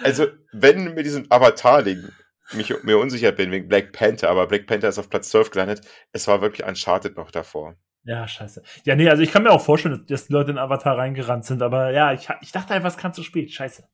Also, 0.03 0.27
wenn 0.51 0.93
mit 0.93 1.05
diesem 1.05 1.31
Avatar-Ding 1.31 2.09
mich 2.53 2.73
mir 2.83 2.97
unsicher 2.97 3.31
bin 3.31 3.51
wegen 3.51 3.67
Black 3.67 3.91
Panther, 3.93 4.29
aber 4.29 4.47
Black 4.47 4.67
Panther 4.67 4.89
ist 4.89 4.99
auf 4.99 5.09
Platz 5.09 5.29
12 5.29 5.51
gelandet, 5.51 5.81
es 6.11 6.27
war 6.27 6.41
wirklich 6.41 6.65
Uncharted 6.67 7.15
noch 7.15 7.31
davor. 7.31 7.75
Ja, 8.03 8.27
scheiße. 8.27 8.61
Ja, 8.83 8.95
nee, 8.95 9.09
also 9.09 9.23
ich 9.23 9.31
kann 9.31 9.43
mir 9.43 9.51
auch 9.51 9.63
vorstellen, 9.63 10.05
dass 10.07 10.27
die 10.27 10.33
Leute 10.33 10.51
in 10.51 10.57
Avatar 10.57 10.97
reingerannt 10.97 11.45
sind, 11.45 11.61
aber 11.61 11.91
ja, 11.91 12.11
ich, 12.13 12.27
ich 12.41 12.51
dachte 12.51 12.73
einfach, 12.73 12.89
es 12.89 12.97
kam 12.97 13.13
zu 13.13 13.23
spät. 13.23 13.51
Scheiße. 13.51 13.87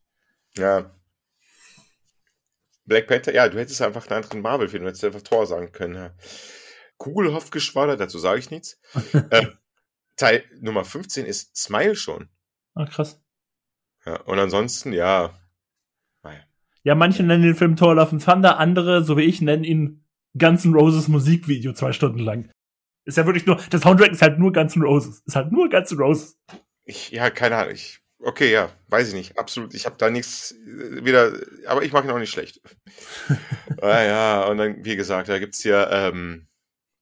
Ja. 0.58 0.92
Black 2.86 3.08
Panther, 3.08 3.34
ja, 3.34 3.48
du 3.48 3.60
hättest 3.60 3.82
einfach 3.84 4.08
einen 4.08 4.24
anderen 4.24 4.42
Marvel-Film, 4.42 4.84
du 4.84 4.90
hättest 4.90 5.06
einfach 5.06 5.22
Thor 5.22 5.46
sagen 5.46 5.72
können. 5.72 5.96
Ja. 5.96 6.16
Kugelhoff-Geschwader, 6.98 7.98
dazu 7.98 8.18
sage 8.18 8.40
ich 8.40 8.50
nichts. 8.50 8.82
äh, 9.30 9.46
Teil 10.20 10.44
Nummer 10.60 10.84
15 10.86 11.26
ist 11.26 11.56
Smile 11.56 11.96
schon. 11.96 12.30
Ah, 12.76 12.86
krass. 12.86 13.22
Ja, 14.06 14.22
und 14.22 14.38
ansonsten, 14.38 14.94
ja. 14.94 15.34
Naja. 16.24 16.44
Ja, 16.84 16.96
manche 16.96 17.24
nennen 17.24 17.44
den 17.44 17.56
Film 17.56 17.76
Thor 17.76 17.96
Love 17.96 18.12
and 18.12 18.24
Thunder, 18.24 18.58
andere, 18.58 19.04
so 19.04 19.18
wie 19.18 19.24
ich, 19.24 19.42
nennen 19.42 19.64
ihn 19.64 20.06
Guns 20.38 20.66
N' 20.66 20.74
Roses 20.74 21.08
Musikvideo 21.08 21.74
zwei 21.74 21.94
Stunden 21.94 22.20
lang. 22.20 22.52
Ist 23.06 23.18
ja 23.18 23.26
wirklich 23.26 23.46
nur, 23.46 23.56
das 23.70 23.82
Soundtrack 23.82 24.12
ist 24.12 24.22
halt 24.22 24.40
nur 24.40 24.54
Guns 24.54 24.76
N' 24.76 24.84
Roses. 24.84 25.22
Ist 25.26 25.36
halt 25.36 25.52
nur 25.52 25.70
Guns 25.70 25.92
N' 25.92 25.98
Roses. 25.98 26.38
Ich, 26.84 27.12
ja, 27.12 27.30
keine 27.30 27.56
Ahnung. 27.56 27.74
Ich, 27.74 28.00
okay, 28.20 28.52
ja, 28.52 28.72
weiß 28.88 29.10
ich 29.10 29.14
nicht. 29.14 29.38
Absolut. 29.38 29.74
Ich 29.74 29.86
habe 29.86 29.96
da 29.98 30.10
nichts 30.10 30.52
äh, 30.52 31.06
wieder, 31.06 31.34
aber 31.66 31.84
ich 31.84 31.94
mache 31.94 32.06
ihn 32.06 32.12
auch 32.12 32.20
nicht 32.20 32.32
schlecht. 32.32 32.62
ah, 33.82 34.04
ja, 34.04 34.44
und 34.48 34.58
dann, 34.58 34.84
wie 34.84 34.96
gesagt, 34.96 35.30
da 35.30 35.40
gibt's 35.40 35.62
hier, 35.62 35.90
ähm, 35.92 36.49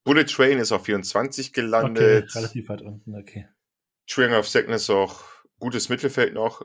Bullet 0.07 0.23
Train 0.23 0.57
ist 0.57 0.71
auf 0.71 0.85
24 0.85 1.51
gelandet. 1.51 2.29
Okay, 2.29 2.37
relativ 2.39 2.69
weit 2.69 2.81
unten, 2.81 3.13
okay. 3.15 3.49
Triangle 4.07 4.39
of 4.39 4.47
Sickness 4.47 4.89
auch 4.89 5.21
gutes 5.59 5.89
Mittelfeld 5.89 6.33
noch. 6.33 6.61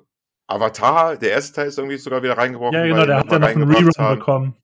Avatar, 0.47 1.17
der 1.17 1.33
erste 1.33 1.55
Teil 1.57 1.67
ist 1.67 1.77
irgendwie 1.77 1.97
sogar 1.97 2.23
wieder 2.23 2.39
reingebrochen. 2.39 2.75
Ja, 2.75 2.85
genau, 2.87 3.05
der 3.05 3.17
hat 3.17 3.33
ja 3.33 3.39
nochmal 3.41 3.57
noch 3.57 3.63
einen 3.67 3.75
Rerun 3.75 3.93
haben. 3.99 4.19
bekommen. 4.21 4.57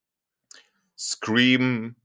Scream, 0.97 1.97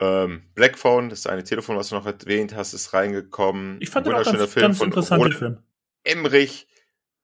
ähm, 0.00 0.42
Black 0.56 0.76
Phone, 0.76 1.10
das 1.10 1.28
eine 1.28 1.44
Telefon, 1.44 1.76
was 1.76 1.90
du 1.90 1.94
noch 1.94 2.06
erwähnt 2.06 2.56
hast, 2.56 2.72
ist 2.74 2.92
reingekommen. 2.92 3.78
Ich 3.80 3.90
fand 3.90 4.06
den 4.08 4.14
auch 4.14 4.24
ganz, 4.24 4.52
Film 4.52 4.62
ganz 4.62 4.78
von 4.78 4.88
interessant, 4.88 5.20
den 5.20 5.22
Roland 5.22 5.38
Film. 5.38 5.58
Emmerich. 6.02 6.66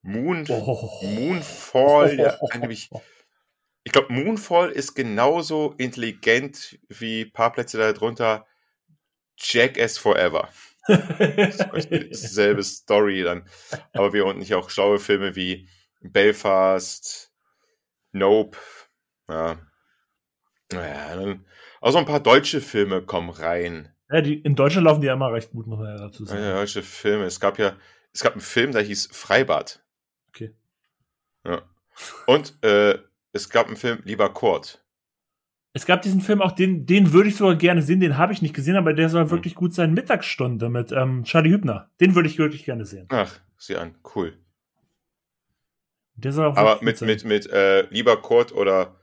Moon, 0.01 0.45
Oh. 0.49 0.99
Moonfall, 1.01 2.15
der 2.15 2.39
nämlich, 2.57 2.89
ich 3.83 3.91
glaube, 3.91 4.13
Moonfall 4.13 4.69
ist 4.69 4.95
genauso 4.95 5.75
intelligent 5.77 6.79
wie 6.87 7.23
ein 7.23 7.31
paar 7.33 7.51
Plätze 7.51 7.77
darunter 7.77 8.45
Jackass 9.43 9.97
Forever. 9.97 10.49
Selbe 12.11 12.63
Story 12.63 13.23
dann. 13.23 13.47
Aber 13.93 14.13
wir 14.13 14.25
unten 14.25 14.39
nicht 14.39 14.53
auch 14.55 14.69
schlaue 14.69 14.99
Filme 14.99 15.35
wie 15.35 15.69
Belfast, 16.01 17.31
Nope. 18.11 18.57
Ja. 19.29 19.57
Naja, 20.71 21.15
dann 21.15 21.45
auch 21.81 21.91
so 21.91 21.97
ein 21.97 22.05
paar 22.05 22.19
deutsche 22.19 22.61
Filme 22.61 23.01
kommen 23.01 23.29
rein. 23.29 23.93
ja, 24.09 24.21
die, 24.21 24.35
in 24.39 24.55
Deutschland 24.55 24.85
laufen 24.85 25.01
die 25.01 25.07
ja 25.07 25.13
immer 25.13 25.31
recht 25.31 25.51
gut, 25.51 25.67
muss 25.67 25.79
man 25.79 25.87
ja 25.97 25.97
dazu 25.97 26.23
Ja, 26.23 26.29
sagen. 26.29 26.43
deutsche 26.43 26.83
Filme. 26.83 27.25
Es 27.25 27.39
gab 27.39 27.57
ja, 27.59 27.75
es 28.13 28.21
gab 28.21 28.33
einen 28.33 28.41
Film, 28.41 28.71
der 28.71 28.81
hieß 28.81 29.09
Freibad. 29.11 29.83
Okay. 30.29 30.53
Ja. 31.45 31.61
Und 32.27 32.61
äh, 32.63 32.99
es 33.33 33.49
gab 33.49 33.67
einen 33.67 33.77
Film, 33.77 34.01
Lieber 34.03 34.31
Kurt. 34.33 34.82
Es 35.75 35.87
gab 35.87 36.03
diesen 36.03 36.21
Film 36.21 36.41
auch, 36.41 36.51
den, 36.51 36.85
den 36.85 37.13
würde 37.13 37.29
ich 37.29 37.35
sogar 37.35 37.55
gerne 37.55 37.81
sehen, 37.81 37.99
den 37.99 38.17
habe 38.17 38.31
ich 38.31 38.43
nicht 38.43 38.53
gesehen, 38.53 38.75
aber 38.75 38.93
der 38.93 39.05
Hm. 39.05 39.11
soll 39.11 39.31
wirklich 39.31 39.55
gut 39.55 39.73
sein. 39.73 39.93
Mittagsstunde 39.93 40.69
mit 40.69 40.91
ähm, 40.91 41.23
Charlie 41.23 41.49
Hübner. 41.49 41.89
Den 41.99 42.13
würde 42.13 42.29
ich 42.29 42.37
wirklich 42.37 42.63
gerne 42.63 42.85
sehen. 42.85 43.07
Ach, 43.09 43.39
sieh 43.57 43.75
an, 43.75 43.95
cool. 44.15 44.37
Der 46.15 46.31
soll 46.31 46.45
auch 46.47 46.57
Aber 46.57 46.79
mit, 46.83 47.01
mit, 47.01 47.25
mit 47.25 47.47
äh, 47.49 47.87
Lieber 47.89 48.21
Kurt 48.21 48.51
oder 48.51 48.99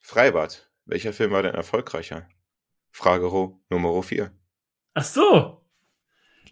Freibad, 0.00 0.70
welcher 0.86 1.12
Film 1.12 1.30
war 1.32 1.42
denn 1.42 1.54
erfolgreicher? 1.54 2.26
Frage 2.90 3.30
Nummer 3.70 4.02
4. 4.02 4.32
Ach 4.94 5.04
so. 5.04 5.62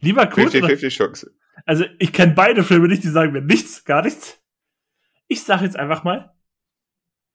Lieber 0.01 0.27
Kurt. 0.27 0.55
oder- 0.55 0.69
50-50 0.69 0.89
Chance. 0.91 1.35
Also, 1.67 1.85
ich 1.99 2.13
kenne 2.13 2.33
beide 2.35 2.63
Filme 2.63 2.89
nicht, 2.89 3.05
die 3.05 3.09
sagen 3.09 3.33
mir 3.33 3.43
nichts, 3.43 3.85
gar 3.85 4.03
nichts. 4.03 4.39
Ich 5.29 5.43
sage 5.45 5.65
jetzt 5.65 5.77
einfach 5.77 6.05
mal 6.05 6.35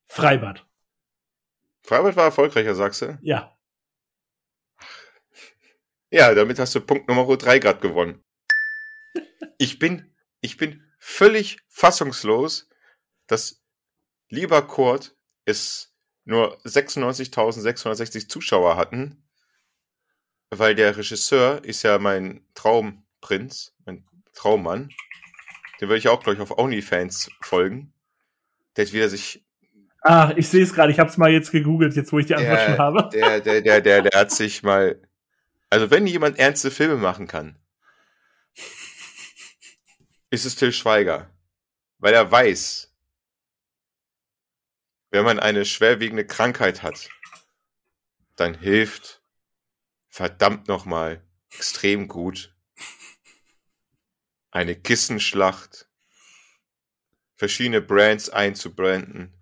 Freibad. 0.05 0.65
Freibad 1.85 2.15
war 2.15 2.25
erfolgreicher, 2.25 2.73
sagst 2.73 3.03
du? 3.03 3.19
Ja. 3.21 3.55
Ja, 6.09 6.33
damit 6.33 6.57
hast 6.59 6.73
du 6.73 6.81
Punkt 6.81 7.07
Nummer 7.07 7.37
3 7.37 7.59
gerade 7.59 7.79
gewonnen. 7.79 8.23
Ich 9.57 9.79
bin, 9.79 10.15
ich 10.41 10.57
bin 10.57 10.83
völlig 10.99 11.59
fassungslos, 11.67 12.67
dass 13.27 13.61
Lieber 14.29 14.65
Kurt 14.65 15.15
es 15.45 15.93
nur 16.23 16.59
96.660 16.61 18.27
Zuschauer 18.27 18.75
hatten, 18.77 19.23
weil 20.49 20.73
der 20.73 20.97
Regisseur 20.97 21.63
ist 21.63 21.83
ja 21.83 21.99
mein 21.99 22.47
Traumprinz, 22.55 23.75
mein 23.85 24.07
Traummann. 24.33 24.89
Den 25.79 25.89
würde 25.89 25.99
ich 25.99 26.07
auch 26.07 26.23
gleich 26.23 26.39
auf 26.39 26.57
OnlyFans 26.57 27.29
folgen. 27.41 27.93
Der 28.75 28.85
hat 28.85 28.93
wieder 28.93 29.09
sich 29.09 29.44
Ah, 30.07 30.31
ich 30.37 30.47
sehe 30.47 30.61
es 30.63 30.71
gerade. 30.71 30.91
Ich 30.91 30.99
habe 30.99 31.09
es 31.09 31.17
mal 31.17 31.31
jetzt 31.31 31.51
gegoogelt, 31.51 31.95
jetzt 31.95 32.11
wo 32.13 32.19
ich 32.19 32.27
die 32.27 32.35
Antwort 32.35 32.59
Der- 32.59 32.65
schon 32.67 32.77
habe. 32.77 33.09
der, 33.11 33.41
der, 33.41 33.61
der, 33.61 33.81
der, 33.81 34.01
der 34.03 34.19
hat 34.19 34.31
sich 34.31 34.61
mal. 34.61 35.01
Also, 35.71 35.89
wenn 35.89 36.05
jemand 36.05 36.37
ernste 36.37 36.69
Filme 36.69 36.95
machen 36.97 37.25
kann, 37.27 37.57
ist 40.29 40.45
es 40.45 40.55
Till 40.55 40.71
Schweiger. 40.71 41.31
Weil 41.97 42.13
er 42.13 42.29
weiß, 42.31 42.93
wenn 45.09 45.25
man 45.25 45.39
eine 45.39 45.65
schwerwiegende 45.65 46.27
Krankheit 46.27 46.83
hat, 46.83 47.09
dann 48.35 48.53
hilft 48.53 49.23
verdammt 50.09 50.67
nochmal 50.67 51.23
extrem 51.51 52.07
gut 52.07 52.53
eine 54.51 54.75
Kissenschlacht, 54.75 55.89
verschiedene 57.35 57.81
Brands 57.81 58.29
einzubranden, 58.29 59.33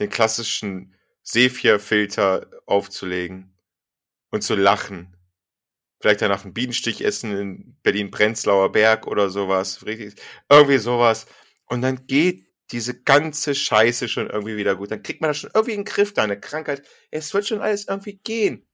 den 0.00 0.10
klassischen 0.10 0.94
Sepia-Filter 1.22 2.50
aufzulegen 2.66 3.54
und 4.30 4.42
zu 4.42 4.54
lachen. 4.54 5.16
Vielleicht 6.00 6.22
danach 6.22 6.44
einen 6.44 6.54
Bienenstich 6.54 7.04
essen 7.04 7.36
in 7.36 7.76
Berlin-Prenzlauer 7.82 8.72
Berg 8.72 9.06
oder 9.06 9.28
sowas. 9.28 9.84
Irgendwie 10.48 10.78
sowas. 10.78 11.26
Und 11.66 11.82
dann 11.82 12.06
geht 12.06 12.46
diese 12.72 13.02
ganze 13.02 13.54
Scheiße 13.54 14.08
schon 14.08 14.30
irgendwie 14.30 14.56
wieder 14.56 14.76
gut. 14.76 14.90
Dann 14.90 15.02
kriegt 15.02 15.20
man 15.20 15.30
das 15.30 15.38
schon 15.38 15.50
irgendwie 15.52 15.74
in 15.74 15.80
den 15.80 15.84
Griff, 15.84 16.14
deine 16.14 16.40
Krankheit. 16.40 16.82
Es 17.10 17.34
wird 17.34 17.46
schon 17.46 17.60
alles 17.60 17.86
irgendwie 17.86 18.18
gehen. 18.18 18.66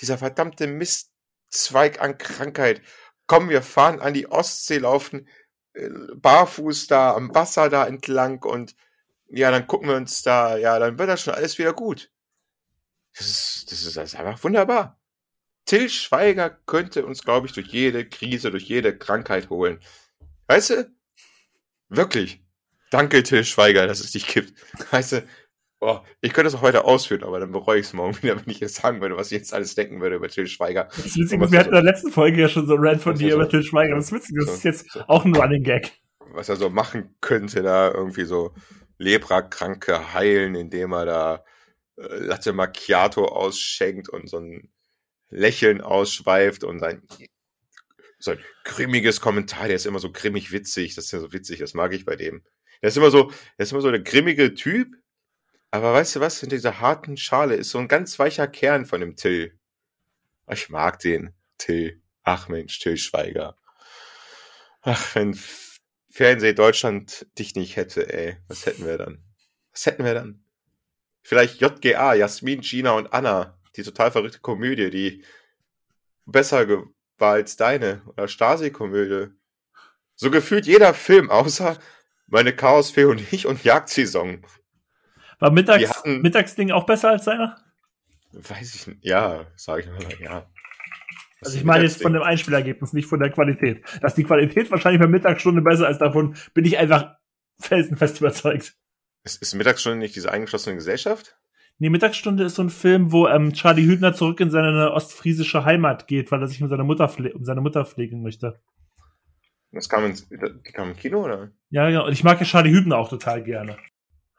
Dieser 0.00 0.16
verdammte 0.16 0.66
Mistzweig 0.66 2.00
an 2.00 2.16
Krankheit. 2.16 2.80
Komm, 3.26 3.50
wir 3.50 3.62
fahren 3.62 4.00
an 4.00 4.14
die 4.14 4.30
Ostsee, 4.30 4.78
laufen 4.78 5.28
äh, 5.74 5.88
barfuß 6.14 6.86
da 6.86 7.14
am 7.14 7.34
Wasser 7.34 7.68
da 7.68 7.86
entlang 7.86 8.42
und 8.42 8.74
ja, 9.30 9.50
dann 9.50 9.66
gucken 9.66 9.88
wir 9.88 9.96
uns 9.96 10.22
da, 10.22 10.56
ja, 10.56 10.78
dann 10.78 10.98
wird 10.98 11.08
das 11.08 11.22
schon 11.22 11.34
alles 11.34 11.58
wieder 11.58 11.72
gut. 11.72 12.10
Das 13.16 13.26
ist, 13.28 13.72
das 13.72 13.84
ist, 13.84 13.96
ist 13.96 14.14
einfach 14.16 14.42
wunderbar. 14.44 14.98
Till 15.66 15.88
Schweiger 15.88 16.50
könnte 16.66 17.04
uns, 17.06 17.22
glaube 17.22 17.46
ich, 17.46 17.52
durch 17.52 17.68
jede 17.68 18.08
Krise, 18.08 18.50
durch 18.50 18.64
jede 18.64 18.96
Krankheit 18.96 19.50
holen. 19.50 19.78
Weißt 20.48 20.70
du? 20.70 20.90
Wirklich. 21.88 22.42
Danke, 22.90 23.22
Till 23.22 23.44
Schweiger, 23.44 23.86
dass 23.86 24.00
es 24.00 24.12
dich 24.12 24.26
gibt. 24.26 24.52
Weißt 24.92 25.12
du, 25.12 25.24
oh, 25.80 26.00
ich 26.20 26.32
könnte 26.32 26.48
es 26.48 26.54
auch 26.54 26.62
heute 26.62 26.84
ausführen, 26.84 27.22
aber 27.24 27.38
dann 27.40 27.52
bereue 27.52 27.78
ich 27.80 27.86
es 27.86 27.92
morgen 27.92 28.16
wieder, 28.22 28.36
wenn 28.36 28.50
ich 28.50 28.60
jetzt 28.60 28.76
sagen 28.76 29.00
würde, 29.00 29.16
was 29.16 29.28
ich 29.30 29.38
jetzt 29.38 29.54
alles 29.54 29.74
denken 29.74 30.00
würde 30.00 30.16
über 30.16 30.28
Till 30.28 30.46
Schweiger. 30.46 30.84
Das 30.96 31.06
ist 31.06 31.16
witzig, 31.18 31.34
Und 31.38 31.44
was 31.44 31.52
wir 31.52 31.58
hatten 31.60 31.68
in 31.70 31.74
der 31.74 31.84
letzten 31.84 32.10
Folge 32.10 32.40
ja 32.40 32.48
schon 32.48 32.66
so 32.66 32.74
ein 32.74 32.80
Rant 32.84 33.02
von 33.02 33.16
dir 33.16 33.30
so- 33.32 33.36
über 33.36 33.48
Til 33.48 33.62
Schweiger. 33.62 33.94
Das 33.94 34.06
ist 34.06 34.12
witzig, 34.12 34.36
das 34.38 34.46
so- 34.46 34.52
ist 34.54 34.64
jetzt 34.64 34.90
so- 34.92 35.00
auch 35.06 35.24
ein 35.24 35.34
Running 35.36 35.62
Gag. 35.62 35.92
was 36.32 36.48
er 36.48 36.56
so 36.56 36.70
machen 36.70 37.14
könnte, 37.20 37.62
da 37.62 37.90
irgendwie 37.92 38.24
so 38.24 38.54
Leprakranke 39.00 40.12
heilen, 40.12 40.54
indem 40.54 40.92
er 40.92 41.06
da 41.06 41.44
äh, 41.96 42.18
Latte 42.18 42.52
Macchiato 42.52 43.24
ausschenkt 43.24 44.10
und 44.10 44.28
so 44.28 44.38
ein 44.38 44.70
Lächeln 45.30 45.80
ausschweift 45.80 46.64
und 46.64 46.82
ein 46.82 47.02
so 48.18 48.32
ein 48.32 48.44
grimmiges 48.64 49.22
Kommentar, 49.22 49.68
der 49.68 49.76
ist 49.76 49.86
immer 49.86 49.98
so 49.98 50.12
grimmig 50.12 50.52
witzig, 50.52 50.94
das 50.94 51.06
ist 51.06 51.12
ja 51.12 51.20
so 51.20 51.32
witzig, 51.32 51.58
das 51.58 51.72
mag 51.72 51.94
ich 51.94 52.04
bei 52.04 52.16
dem. 52.16 52.44
Der 52.82 52.88
ist 52.88 52.96
immer 52.98 53.10
so, 53.10 53.32
der 53.56 53.64
ist 53.64 53.72
immer 53.72 53.80
so 53.80 53.90
der 53.90 54.00
grimmige 54.00 54.52
Typ, 54.54 54.94
aber 55.70 55.94
weißt 55.94 56.16
du 56.16 56.20
was, 56.20 56.38
hinter 56.38 56.56
dieser 56.56 56.80
harten 56.80 57.16
Schale 57.16 57.54
ist 57.54 57.70
so 57.70 57.78
ein 57.78 57.88
ganz 57.88 58.18
weicher 58.18 58.46
Kern 58.46 58.84
von 58.84 59.00
dem 59.00 59.16
Till. 59.16 59.58
Ich 60.50 60.68
mag 60.68 60.98
den, 60.98 61.32
Till. 61.56 62.02
Ach 62.22 62.48
Mensch, 62.48 62.78
Till 62.80 62.98
Schweiger. 62.98 63.56
Ach, 64.82 65.14
wenn 65.14 65.38
Fernseh 66.10 66.52
Deutschland 66.54 67.26
dich 67.38 67.54
nicht 67.54 67.76
hätte, 67.76 68.12
ey, 68.12 68.36
was 68.48 68.66
hätten 68.66 68.84
wir 68.84 68.98
dann? 68.98 69.22
Was 69.72 69.86
hätten 69.86 70.04
wir 70.04 70.14
dann? 70.14 70.44
Vielleicht 71.22 71.60
JGA, 71.60 72.14
Jasmin, 72.14 72.60
Gina 72.62 72.92
und 72.92 73.12
Anna, 73.12 73.58
die 73.76 73.82
total 73.82 74.10
verrückte 74.10 74.40
Komödie, 74.40 74.90
die 74.90 75.24
besser 76.26 76.66
war 77.18 77.32
als 77.34 77.56
deine 77.56 78.02
oder 78.06 78.26
Stasi-Komödie. 78.26 79.32
So 80.14 80.30
gefühlt 80.30 80.66
jeder 80.66 80.94
Film, 80.94 81.30
außer 81.30 81.78
meine 82.26 82.54
Chaosfee 82.54 83.04
und 83.04 83.32
ich 83.32 83.46
und 83.46 83.62
Jagdsaison. 83.64 84.44
War 85.38 85.50
Mittags, 85.50 85.88
hatten- 85.88 86.20
Mittagsding 86.22 86.70
auch 86.72 86.84
besser 86.86 87.10
als 87.10 87.24
seiner? 87.24 87.62
Weiß 88.32 88.74
ich 88.74 88.86
nicht. 88.86 89.04
Ja, 89.04 89.46
sage 89.56 89.82
ich 89.82 89.88
mal, 89.88 90.20
ja. 90.20 90.50
Also 91.42 91.56
ich 91.56 91.64
meine 91.64 91.84
jetzt 91.84 92.02
von 92.02 92.12
dem 92.12 92.22
Einspielergebnis, 92.22 92.92
nicht 92.92 93.06
von 93.06 93.20
der 93.20 93.30
Qualität. 93.30 93.82
Dass 94.02 94.14
die 94.14 94.24
Qualität 94.24 94.70
wahrscheinlich 94.70 95.00
bei 95.00 95.08
Mittagsstunde 95.08 95.62
besser 95.62 95.88
ist, 95.88 95.98
davon 95.98 96.36
bin 96.54 96.64
ich 96.64 96.78
einfach 96.78 97.16
felsenfest 97.58 98.20
überzeugt. 98.20 98.74
Ist, 99.24 99.42
ist 99.42 99.54
Mittagsstunde 99.54 99.98
nicht 99.98 100.16
diese 100.16 100.30
eingeschlossene 100.30 100.76
Gesellschaft? 100.76 101.36
Nee, 101.78 101.88
Mittagsstunde 101.88 102.44
ist 102.44 102.56
so 102.56 102.62
ein 102.62 102.70
Film, 102.70 103.10
wo 103.10 103.26
ähm, 103.26 103.54
Charlie 103.54 103.86
Hübner 103.86 104.12
zurück 104.12 104.40
in 104.40 104.50
seine 104.50 104.92
ostfriesische 104.92 105.64
Heimat 105.64 106.06
geht, 106.06 106.30
weil 106.30 106.42
er 106.42 106.46
sich 106.48 106.62
um 106.62 106.68
seine 106.68 106.84
Mutter, 106.84 107.10
um 107.34 107.44
seine 107.44 107.62
Mutter 107.62 107.86
pflegen 107.86 108.22
möchte. 108.22 108.60
Das 109.72 109.88
kam, 109.88 110.04
ins, 110.04 110.28
die 110.28 110.72
kam 110.72 110.90
im 110.90 110.96
Kino, 110.96 111.24
oder? 111.24 111.52
Ja, 111.70 111.88
ja, 111.88 112.00
und 112.00 112.12
ich 112.12 112.24
mag 112.24 112.38
ja 112.40 112.44
Charlie 112.44 112.72
Hübner 112.72 112.98
auch 112.98 113.08
total 113.08 113.42
gerne. 113.42 113.78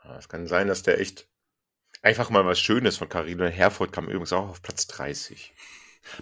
Ja, 0.04 0.18
Es 0.18 0.30
kann 0.30 0.46
sein, 0.46 0.68
dass 0.68 0.84
der 0.84 1.00
echt 1.00 1.30
einfach 2.04 2.30
mal 2.30 2.46
was 2.46 2.60
Schönes 2.60 2.98
von 2.98 3.10
Carino 3.10 3.46
Herford 3.46 3.92
kam 3.92 4.06
übrigens 4.06 4.34
auch 4.34 4.50
auf 4.50 4.62
Platz 4.62 4.88
30. 4.88 5.54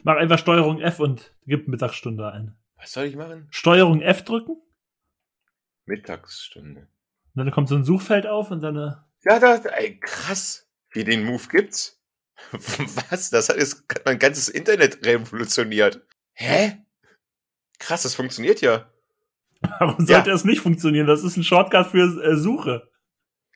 Mach 0.04 0.18
einfach 0.18 0.40
Steuerung 0.40 0.80
F 0.82 1.00
und 1.00 1.34
gib 1.46 1.68
Mittagsstunde 1.68 2.32
ein. 2.32 2.58
Was 2.78 2.92
soll 2.94 3.06
ich 3.06 3.16
machen? 3.16 3.48
Steuerung 3.52 4.02
F 4.02 4.24
drücken, 4.24 4.58
Mittagsstunde. 5.86 6.82
und 6.82 6.88
dann 7.36 7.52
kommt 7.52 7.70
so 7.70 7.76
ein 7.76 7.84
Suchfeld 7.84 8.28
auf 8.28 8.52
und 8.52 8.62
dann 8.62 8.76
äh, 8.78 8.92
Ja, 9.24 9.40
da, 9.40 9.56
ey, 9.56 10.00
krass. 10.00 10.68
Wie 10.92 11.04
den 11.04 11.24
Move 11.24 11.44
gibt's? 11.50 12.02
Was? 12.52 13.30
Das 13.30 13.50
hat 13.50 13.58
jetzt 13.58 13.84
mein 14.06 14.18
ganzes 14.20 14.50
Internet 14.50 15.06
revolutioniert. 15.06 16.02
Hä? 16.34 16.78
Krass, 17.80 18.04
das 18.04 18.16
funktioniert 18.16 18.62
ja. 18.62 18.90
Warum 19.62 20.06
sollte 20.06 20.32
es 20.32 20.46
nicht 20.46 20.62
funktionieren? 20.62 21.06
Das 21.08 21.24
ist 21.24 21.36
ein 21.38 21.44
Shortcut 21.44 21.88
für 21.88 22.24
äh, 22.24 22.36
Suche. 22.38 22.90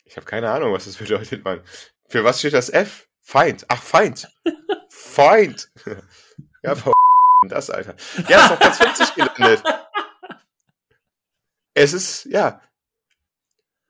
Ich 0.04 0.18
habe 0.18 0.26
keine 0.26 0.52
Ahnung, 0.52 0.74
was 0.74 0.86
das 0.86 0.98
bedeutet, 0.98 1.46
Mann. 1.46 1.62
Für 2.10 2.24
was 2.26 2.40
steht 2.40 2.54
das 2.54 2.70
F? 2.70 3.08
Feind. 3.26 3.66
Ach, 3.70 3.82
Feind. 3.82 4.28
Feind. 4.90 5.72
Ja, 6.62 6.76
Frau 6.76 6.92
das, 7.48 7.70
Alter. 7.70 7.96
Ja, 8.28 8.46
ist 8.46 8.52
auf 8.52 8.60
Platz 8.60 8.78
50 8.78 9.16
gelandet. 9.16 9.64
Es 11.74 11.94
ist, 11.94 12.26
ja. 12.26 12.62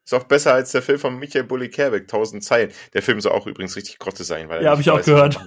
Ist 0.06 0.14
auch 0.14 0.26
besser 0.26 0.54
als 0.54 0.72
der 0.72 0.82
Film 0.82 1.00
von 1.00 1.18
Michael 1.18 1.46
Bulli 1.46 1.70
Kerbeck, 1.70 2.04
1000 2.04 2.44
Zeilen. 2.44 2.72
Der 2.94 3.02
Film 3.02 3.20
soll 3.22 3.32
auch 3.32 3.48
übrigens 3.48 3.76
richtig 3.76 3.98
Grotte 4.00 4.24
sein. 4.24 4.50
Weil 4.50 4.58
er 4.60 4.64
Ja, 4.64 4.72
hab 4.72 4.78
nicht 4.78 4.88
ich 4.88 4.92
auch 4.94 5.02
gehört. 5.04 5.40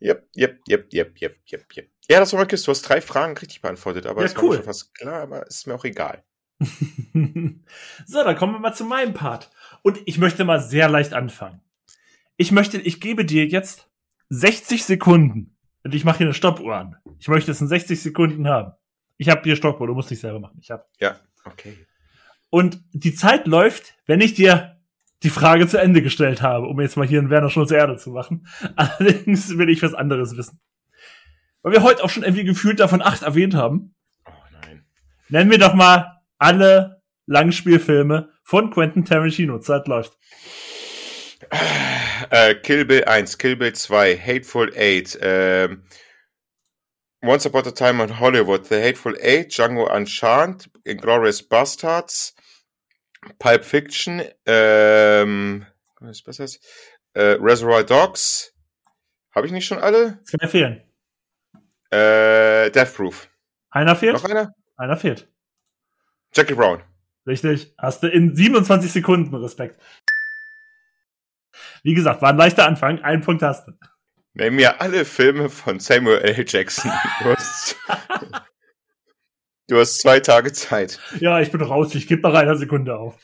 Yep, 0.00 0.28
yep, 0.36 0.60
yep, 0.68 0.92
yep, 0.94 1.20
yep, 1.20 1.36
yep, 1.50 1.76
yep. 1.76 1.88
Ja, 2.08 2.20
das 2.20 2.32
war 2.32 2.38
Marcus, 2.38 2.62
du 2.62 2.70
hast 2.70 2.82
drei 2.82 3.00
Fragen 3.00 3.36
richtig 3.36 3.60
beantwortet, 3.62 4.06
aber 4.06 4.20
Ja, 4.20 4.28
das 4.28 4.36
war 4.36 4.44
cool. 4.44 4.56
schon 4.56 4.64
fast 4.64 4.94
klar, 4.94 5.22
aber 5.22 5.44
ist 5.48 5.66
mir 5.66 5.74
auch 5.74 5.84
egal. 5.84 6.22
so, 6.60 8.24
dann 8.24 8.36
kommen 8.36 8.52
wir 8.54 8.60
mal 8.60 8.74
zu 8.74 8.84
meinem 8.84 9.12
Part. 9.12 9.50
Und 9.82 10.00
ich 10.06 10.18
möchte 10.18 10.44
mal 10.44 10.60
sehr 10.60 10.88
leicht 10.88 11.14
anfangen. 11.14 11.60
Ich 12.36 12.52
möchte, 12.52 12.78
ich 12.78 13.00
gebe 13.00 13.24
dir 13.24 13.46
jetzt 13.46 13.88
60 14.30 14.84
Sekunden. 14.84 15.56
Und 15.84 15.94
ich 15.94 16.04
mache 16.04 16.18
hier 16.18 16.26
eine 16.26 16.34
Stoppuhr 16.34 16.76
an. 16.76 16.96
Ich 17.18 17.28
möchte 17.28 17.50
es 17.50 17.60
in 17.60 17.68
60 17.68 18.00
Sekunden 18.00 18.48
haben. 18.48 18.72
Ich 19.16 19.28
habe 19.28 19.42
hier 19.42 19.56
Stoppuhr, 19.56 19.86
du 19.86 19.94
musst 19.94 20.10
nicht 20.10 20.20
selber 20.20 20.40
machen. 20.40 20.58
Ich 20.60 20.70
habe. 20.70 20.84
Ja, 21.00 21.18
okay. 21.44 21.76
Und 22.50 22.80
die 22.92 23.14
Zeit 23.14 23.46
läuft, 23.46 23.94
wenn 24.06 24.20
ich 24.20 24.34
dir 24.34 24.78
die 25.22 25.30
Frage 25.30 25.66
zu 25.66 25.78
Ende 25.80 26.02
gestellt 26.02 26.42
habe, 26.42 26.66
um 26.66 26.80
jetzt 26.80 26.96
mal 26.96 27.06
hier 27.06 27.18
einen 27.18 27.30
Werner 27.30 27.50
Schulze 27.50 27.76
Erde 27.76 27.96
zu 27.96 28.10
machen. 28.10 28.46
Allerdings 28.76 29.56
will 29.58 29.68
ich 29.68 29.82
was 29.82 29.94
anderes 29.94 30.36
wissen. 30.36 30.60
Weil 31.62 31.72
wir 31.72 31.82
heute 31.82 32.04
auch 32.04 32.10
schon 32.10 32.22
irgendwie 32.22 32.44
gefühlt 32.44 32.78
davon 32.80 33.02
acht 33.02 33.22
erwähnt 33.22 33.54
haben, 33.54 33.94
Oh 34.26 34.30
nein. 34.52 34.84
nennen 35.28 35.50
wir 35.50 35.58
doch 35.58 35.74
mal 35.74 36.20
alle 36.38 37.02
Langspielfilme 37.26 38.30
von 38.48 38.70
Quentin 38.70 39.04
Tarantino. 39.04 39.58
Zeit 39.58 39.86
läuft. 39.88 40.16
Äh, 42.30 42.54
Kill 42.56 42.86
Bill 42.86 43.04
1, 43.04 43.36
Kill 43.36 43.56
Bill 43.56 43.74
2, 43.74 44.16
Hateful 44.16 44.72
Eight, 44.74 45.18
ähm, 45.20 45.84
Once 47.22 47.46
Upon 47.46 47.66
a 47.66 47.70
Time 47.70 48.02
in 48.02 48.18
Hollywood, 48.18 48.66
The 48.66 48.82
Hateful 48.82 49.16
Eight, 49.20 49.52
Django 49.52 49.86
Unchained, 49.94 50.70
Inglourious 50.84 51.42
Bastards, 51.42 52.34
Pulp 53.38 53.64
Fiction, 53.64 54.22
ähm, 54.46 55.66
was 56.00 56.38
ist? 56.38 56.66
Äh, 57.12 57.36
Reservoir 57.40 57.84
Dogs, 57.84 58.54
habe 59.34 59.46
ich 59.46 59.52
nicht 59.52 59.66
schon 59.66 59.78
alle? 59.78 60.22
Zwei 60.24 60.48
fehlen. 60.48 60.82
Äh, 61.90 62.70
Death 62.70 62.94
Proof. 62.94 63.28
Einer 63.70 63.94
fehlt? 63.94 64.14
Noch 64.14 64.24
einer? 64.24 64.54
Einer 64.76 64.96
fehlt. 64.96 65.28
Jackie 66.34 66.54
Brown. 66.54 66.82
Richtig. 67.28 67.74
Hast 67.76 68.02
du 68.02 68.08
in 68.08 68.34
27 68.34 68.90
Sekunden 68.90 69.34
Respekt. 69.34 69.78
Wie 71.82 71.92
gesagt, 71.92 72.22
war 72.22 72.30
ein 72.30 72.38
leichter 72.38 72.66
Anfang. 72.66 73.00
Einen 73.02 73.20
Punkt 73.20 73.42
hast 73.42 73.68
du. 73.68 73.72
Nenn 74.32 74.54
mir 74.54 74.80
alle 74.80 75.04
Filme 75.04 75.50
von 75.50 75.78
Samuel 75.78 76.18
L. 76.18 76.44
Jackson. 76.48 76.90
Du 77.22 77.34
hast, 77.34 77.76
du 79.68 79.78
hast 79.78 79.98
zwei 79.98 80.20
Tage 80.20 80.52
Zeit. 80.52 80.98
Ja, 81.20 81.40
ich 81.40 81.52
bin 81.52 81.60
raus. 81.60 81.94
Ich 81.94 82.06
gebe 82.06 82.22
nach 82.22 82.38
einer 82.38 82.56
Sekunde 82.56 82.96
auf. 82.96 83.18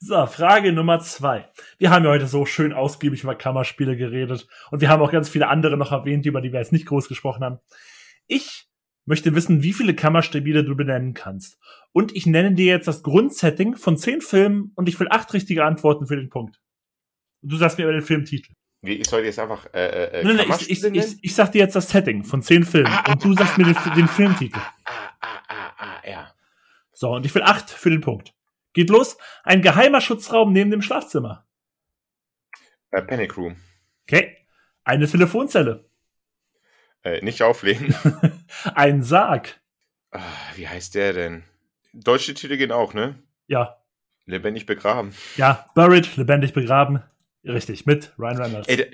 So, 0.00 0.26
Frage 0.26 0.72
Nummer 0.72 1.00
zwei. 1.00 1.50
Wir 1.78 1.90
haben 1.90 2.04
ja 2.04 2.10
heute 2.10 2.26
so 2.26 2.46
schön 2.46 2.72
ausgiebig 2.72 3.24
über 3.24 3.34
Kammerspiele 3.34 3.96
geredet 3.96 4.48
und 4.70 4.80
wir 4.80 4.88
haben 4.88 5.02
auch 5.02 5.12
ganz 5.12 5.28
viele 5.28 5.48
andere 5.48 5.76
noch 5.76 5.92
erwähnt, 5.92 6.24
über 6.24 6.40
die 6.40 6.52
wir 6.52 6.60
jetzt 6.60 6.72
nicht 6.72 6.86
groß 6.86 7.08
gesprochen 7.08 7.44
haben. 7.44 7.58
Ich 8.26 8.68
möchte 9.04 9.34
wissen, 9.34 9.62
wie 9.62 9.72
viele 9.72 9.94
Kammerspiele 9.94 10.64
du 10.64 10.76
benennen 10.76 11.14
kannst. 11.14 11.58
Und 11.92 12.14
ich 12.16 12.26
nenne 12.26 12.54
dir 12.54 12.66
jetzt 12.66 12.88
das 12.88 13.02
Grundsetting 13.02 13.76
von 13.76 13.96
zehn 13.96 14.20
Filmen 14.20 14.72
und 14.74 14.88
ich 14.88 14.98
will 14.98 15.08
acht 15.10 15.32
richtige 15.32 15.64
Antworten 15.64 16.06
für 16.06 16.16
den 16.16 16.30
Punkt. 16.30 16.60
Und 17.42 17.52
du 17.52 17.56
sagst 17.56 17.78
mir 17.78 17.84
über 17.84 17.92
den 17.92 18.02
Filmtitel. 18.02 18.52
Wie, 18.82 18.94
ich 18.94 19.08
soll 19.08 19.24
jetzt 19.24 19.38
einfach 19.38 19.66
äh, 19.72 20.20
äh, 20.20 20.24
Nein, 20.24 20.36
nein, 20.36 20.46
ich, 20.60 20.70
ich, 20.70 20.84
ich, 20.84 21.16
ich 21.22 21.34
sag 21.34 21.52
dir 21.52 21.60
jetzt 21.60 21.74
das 21.74 21.88
Setting 21.88 22.22
von 22.22 22.42
zehn 22.42 22.64
Filmen 22.64 22.92
Ah, 22.92 23.12
und 23.12 23.24
du 23.24 23.32
ah, 23.32 23.36
sagst 23.38 23.56
mir 23.56 23.64
den, 23.64 23.76
ah, 23.76 23.94
den 23.94 24.04
ah, 24.04 24.08
Filmtitel. 24.08 24.58
Ah, 24.84 25.10
ah, 25.20 25.42
ah, 25.48 25.72
ah, 25.78 26.08
ja. 26.08 26.34
So, 26.92 27.10
und 27.12 27.24
ich 27.24 27.34
will 27.34 27.42
acht 27.42 27.70
für 27.70 27.90
den 27.90 28.02
Punkt. 28.02 28.34
Geht 28.74 28.90
los. 28.90 29.16
Ein 29.42 29.62
geheimer 29.62 30.00
Schutzraum 30.00 30.52
neben 30.52 30.70
dem 30.70 30.82
Schlafzimmer. 30.82 31.46
Äh, 32.90 33.02
Panic 33.02 33.36
Room. 33.36 33.56
Okay. 34.06 34.36
Eine 34.84 35.08
Telefonzelle. 35.08 35.88
Äh, 37.04 37.22
nicht 37.22 37.42
auflegen. 37.42 37.94
Ein 38.74 39.02
Sarg. 39.02 39.60
ah, 40.10 40.20
wie 40.56 40.66
heißt 40.66 40.94
der 40.94 41.12
denn? 41.12 41.44
Deutsche 41.92 42.34
Titel 42.34 42.56
gehen 42.56 42.72
auch, 42.72 42.94
ne? 42.94 43.22
Ja. 43.46 43.76
Lebendig 44.26 44.64
begraben. 44.66 45.14
Ja. 45.36 45.66
Buried, 45.74 46.16
lebendig 46.16 46.54
begraben. 46.54 47.02
Richtig, 47.44 47.84
mit 47.84 48.12
Ryan 48.18 48.38
Reynolds. 48.38 48.68
Ey, 48.68 48.76
der, 48.78 48.86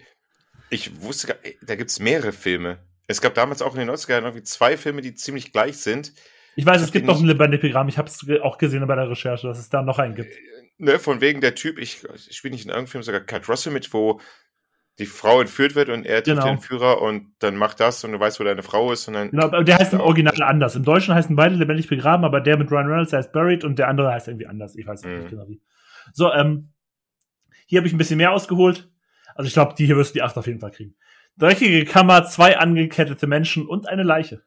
ich 0.70 1.00
wusste 1.02 1.28
gar, 1.28 1.36
da 1.62 1.76
gibt's 1.76 2.00
mehrere 2.00 2.32
Filme. 2.32 2.78
Es 3.06 3.20
gab 3.20 3.34
damals 3.34 3.62
auch 3.62 3.74
in 3.74 3.80
den 3.80 3.90
90er 3.90 4.10
Jahren 4.10 4.24
irgendwie 4.24 4.42
zwei 4.42 4.76
Filme, 4.76 5.02
die 5.02 5.14
ziemlich 5.14 5.52
gleich 5.52 5.78
sind. 5.78 6.12
ich 6.56 6.66
weiß, 6.66 6.80
ich 6.80 6.88
es 6.88 6.92
gibt 6.92 7.06
noch 7.06 7.20
ein 7.20 7.26
lebendig 7.26 7.60
begraben. 7.60 7.88
Ich 7.88 7.98
habe 7.98 8.08
es 8.08 8.24
auch 8.42 8.58
gesehen 8.58 8.84
bei 8.86 8.96
der 8.96 9.08
Recherche, 9.08 9.46
dass 9.46 9.58
es 9.58 9.68
da 9.68 9.82
noch 9.82 10.00
einen 10.00 10.16
gibt. 10.16 10.34
Ne, 10.78 10.98
von 10.98 11.20
wegen 11.20 11.40
der 11.40 11.54
Typ, 11.54 11.78
ich, 11.78 12.04
ich 12.14 12.36
spiele 12.36 12.52
nicht 12.52 12.64
in 12.64 12.70
irgendeinem 12.70 12.86
Film 12.90 13.02
sogar 13.02 13.20
Kurt 13.20 13.48
Russell 13.48 13.72
mit, 13.72 13.92
wo 13.92 14.20
die 15.00 15.06
Frau 15.06 15.40
entführt 15.40 15.74
wird 15.74 15.88
und 15.88 16.04
er 16.06 16.22
trifft 16.22 16.36
Genau. 16.36 16.44
den 16.46 16.54
Entführer 16.56 17.02
und 17.02 17.32
dann 17.40 17.56
macht 17.56 17.80
das 17.80 18.04
und 18.04 18.12
du 18.12 18.20
weißt, 18.20 18.38
wo 18.38 18.44
deine 18.44 18.62
Frau 18.62 18.92
ist 18.92 19.08
und 19.08 19.14
dann. 19.14 19.30
Genau, 19.30 19.44
aber 19.46 19.64
der 19.64 19.78
heißt 19.78 19.92
im 19.94 20.00
auch. 20.00 20.06
Original 20.06 20.42
anders. 20.42 20.76
Im 20.76 20.84
Deutschen 20.84 21.14
heißen 21.14 21.34
beide 21.34 21.56
lebendig 21.56 21.88
begraben, 21.88 22.24
aber 22.24 22.40
der 22.40 22.56
mit 22.58 22.70
Ryan 22.70 22.86
Reynolds 22.86 23.12
heißt 23.12 23.32
Buried 23.32 23.64
und 23.64 23.78
der 23.78 23.88
andere 23.88 24.12
heißt 24.12 24.28
irgendwie 24.28 24.46
anders. 24.46 24.76
Ich 24.76 24.86
weiß 24.86 25.02
Mhm. 25.04 25.18
nicht 25.18 25.30
genau 25.30 25.48
wie. 25.48 25.60
So, 26.12 26.32
ähm, 26.32 26.68
hier 27.66 27.78
habe 27.80 27.88
ich 27.88 27.94
ein 27.94 27.98
bisschen 27.98 28.18
mehr 28.18 28.32
ausgeholt. 28.32 28.88
Also 29.34 29.46
ich 29.48 29.54
glaube, 29.54 29.74
die 29.76 29.86
hier 29.86 29.96
wirst 29.96 30.10
du 30.14 30.18
die 30.18 30.22
8 30.22 30.36
auf 30.36 30.46
jeden 30.46 30.60
Fall 30.60 30.70
kriegen. 30.70 30.94
Dreckige 31.38 31.84
Kammer, 31.84 32.24
zwei 32.26 32.58
angekettete 32.58 33.26
Menschen 33.26 33.66
und 33.66 33.88
eine 33.88 34.02
Leiche. 34.02 34.42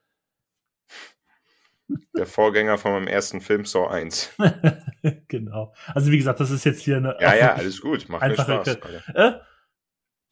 Der 2.16 2.26
Vorgänger 2.26 2.78
von 2.78 2.92
meinem 2.94 3.08
ersten 3.08 3.42
Film, 3.42 3.66
Saw 3.66 3.88
1. 3.88 4.36
genau. 5.28 5.74
Also 5.94 6.12
wie 6.12 6.18
gesagt, 6.18 6.40
das 6.40 6.50
ist 6.52 6.64
jetzt 6.64 6.82
hier 6.82 6.98
eine 6.98 7.18
Ja, 7.20 7.36
ja, 7.36 7.54
alles 7.54 7.82
gut. 7.82 8.08
Macht 8.10 8.26
mir 8.28 8.36
Spaß. 8.36 8.78
Äh, 9.14 9.32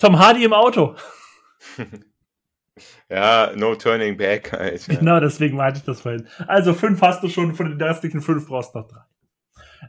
Tom 0.01 0.17
Hardy 0.17 0.43
im 0.43 0.53
Auto. 0.53 0.95
Ja, 3.09 3.51
no 3.55 3.75
turning 3.75 4.15
back, 4.15 4.53
Alter. 4.53 4.95
Genau, 4.95 5.19
deswegen 5.19 5.57
meinte 5.57 5.79
ich 5.79 5.85
das 5.85 5.99
vorhin. 5.99 6.29
Also 6.47 6.73
fünf 6.73 7.01
hast 7.01 7.21
du 7.21 7.27
schon, 7.27 7.53
von 7.53 7.69
den 7.69 7.81
restlichen 7.81 8.21
fünf 8.21 8.47
brauchst 8.47 8.73
du 8.73 8.79
noch 8.79 8.87
drei. 8.87 9.01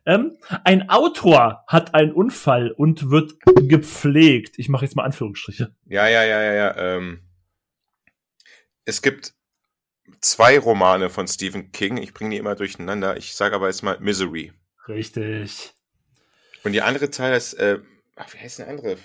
Ähm, 0.05 0.37
ein 0.65 0.91
Autor 0.91 1.63
hat 1.69 1.95
einen 1.95 2.11
Unfall 2.11 2.73
und 2.73 3.11
wird 3.11 3.35
gepflegt. 3.63 4.59
Ich 4.59 4.69
mache 4.69 4.85
jetzt 4.85 4.97
mal 4.97 5.05
Anführungsstriche. 5.05 5.73
Ja, 5.85 6.09
ja, 6.09 6.25
ja, 6.25 6.43
ja, 6.43 6.53
ja. 6.53 6.77
Ähm, 6.77 7.23
es 8.85 9.01
gibt 9.01 9.35
zwei 10.21 10.59
Romane 10.59 11.09
von 11.09 11.29
Stephen 11.29 11.71
King. 11.71 11.99
Ich 11.99 12.13
bringe 12.13 12.31
die 12.31 12.39
immer 12.39 12.57
durcheinander. 12.57 13.17
Ich 13.17 13.35
sage 13.35 13.55
aber 13.55 13.69
jetzt 13.69 13.85
mal 13.85 14.01
Misery. 14.01 14.53
Richtig. 14.89 15.73
Und 16.65 16.73
die 16.73 16.83
andere 16.83 17.11
Teil 17.11 17.37
ist, 17.37 17.55
äh, 17.55 17.79
ach, 18.17 18.35
wie 18.35 18.39
heißt 18.39 18.59
der 18.59 18.69
andere? 18.69 18.97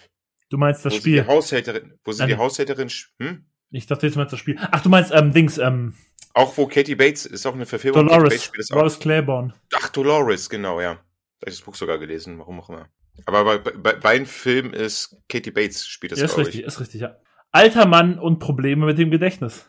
Du 0.50 0.58
meinst 0.58 0.86
das 0.86 0.94
wo 0.94 0.98
Spiel. 0.98 1.22
die 1.22 1.28
Haushälterin, 1.28 2.00
wo 2.04 2.12
sie 2.12 2.20
Nein. 2.20 2.30
die 2.30 2.38
Haushälterin, 2.38 2.90
hm? 3.20 3.46
Ich 3.72 3.86
dachte 3.86 4.08
jetzt 4.08 4.16
meinst 4.16 4.32
das 4.32 4.40
Spiel. 4.40 4.58
Ach, 4.60 4.82
du 4.82 4.90
meinst 4.90 5.12
ähm, 5.14 5.34
Dings, 5.34 5.58
ähm, 5.58 5.94
Auch 6.34 6.58
wo 6.58 6.68
Katie 6.68 6.96
Bates, 6.96 7.26
ist 7.26 7.46
auch 7.46 7.54
eine 7.54 7.66
Verfilmung. 7.66 8.08
Katie 8.08 8.22
Bates 8.22 8.52
Dolores. 8.52 8.68
Dolores 8.70 9.00
Claiborne. 9.00 9.54
Ach, 9.76 9.90
Dolores, 9.90 10.50
genau, 10.50 10.80
ja. 10.80 10.94
Da 10.94 11.00
hab 11.46 11.50
ich 11.50 11.56
das 11.56 11.62
Buch 11.62 11.76
sogar 11.76 11.98
gelesen, 11.98 12.40
warum 12.40 12.60
auch 12.62 12.70
immer. 12.70 12.90
Aber 13.26 13.44
bei, 13.60 13.72
bei, 13.72 13.94
bei 13.94 14.26
Filmen 14.26 14.74
ist 14.74 15.18
Katie 15.28 15.52
Bates 15.52 15.88
spielt 15.88 16.14
das, 16.14 16.20
Ja, 16.20 16.26
ist 16.26 16.38
richtig, 16.38 16.64
ist 16.64 16.80
richtig, 16.80 17.02
ja. 17.02 17.18
Alter 17.52 17.86
Mann 17.88 18.20
und 18.20 18.40
Probleme 18.40 18.86
mit 18.86 18.98
dem 18.98 19.12
Gedächtnis. 19.12 19.68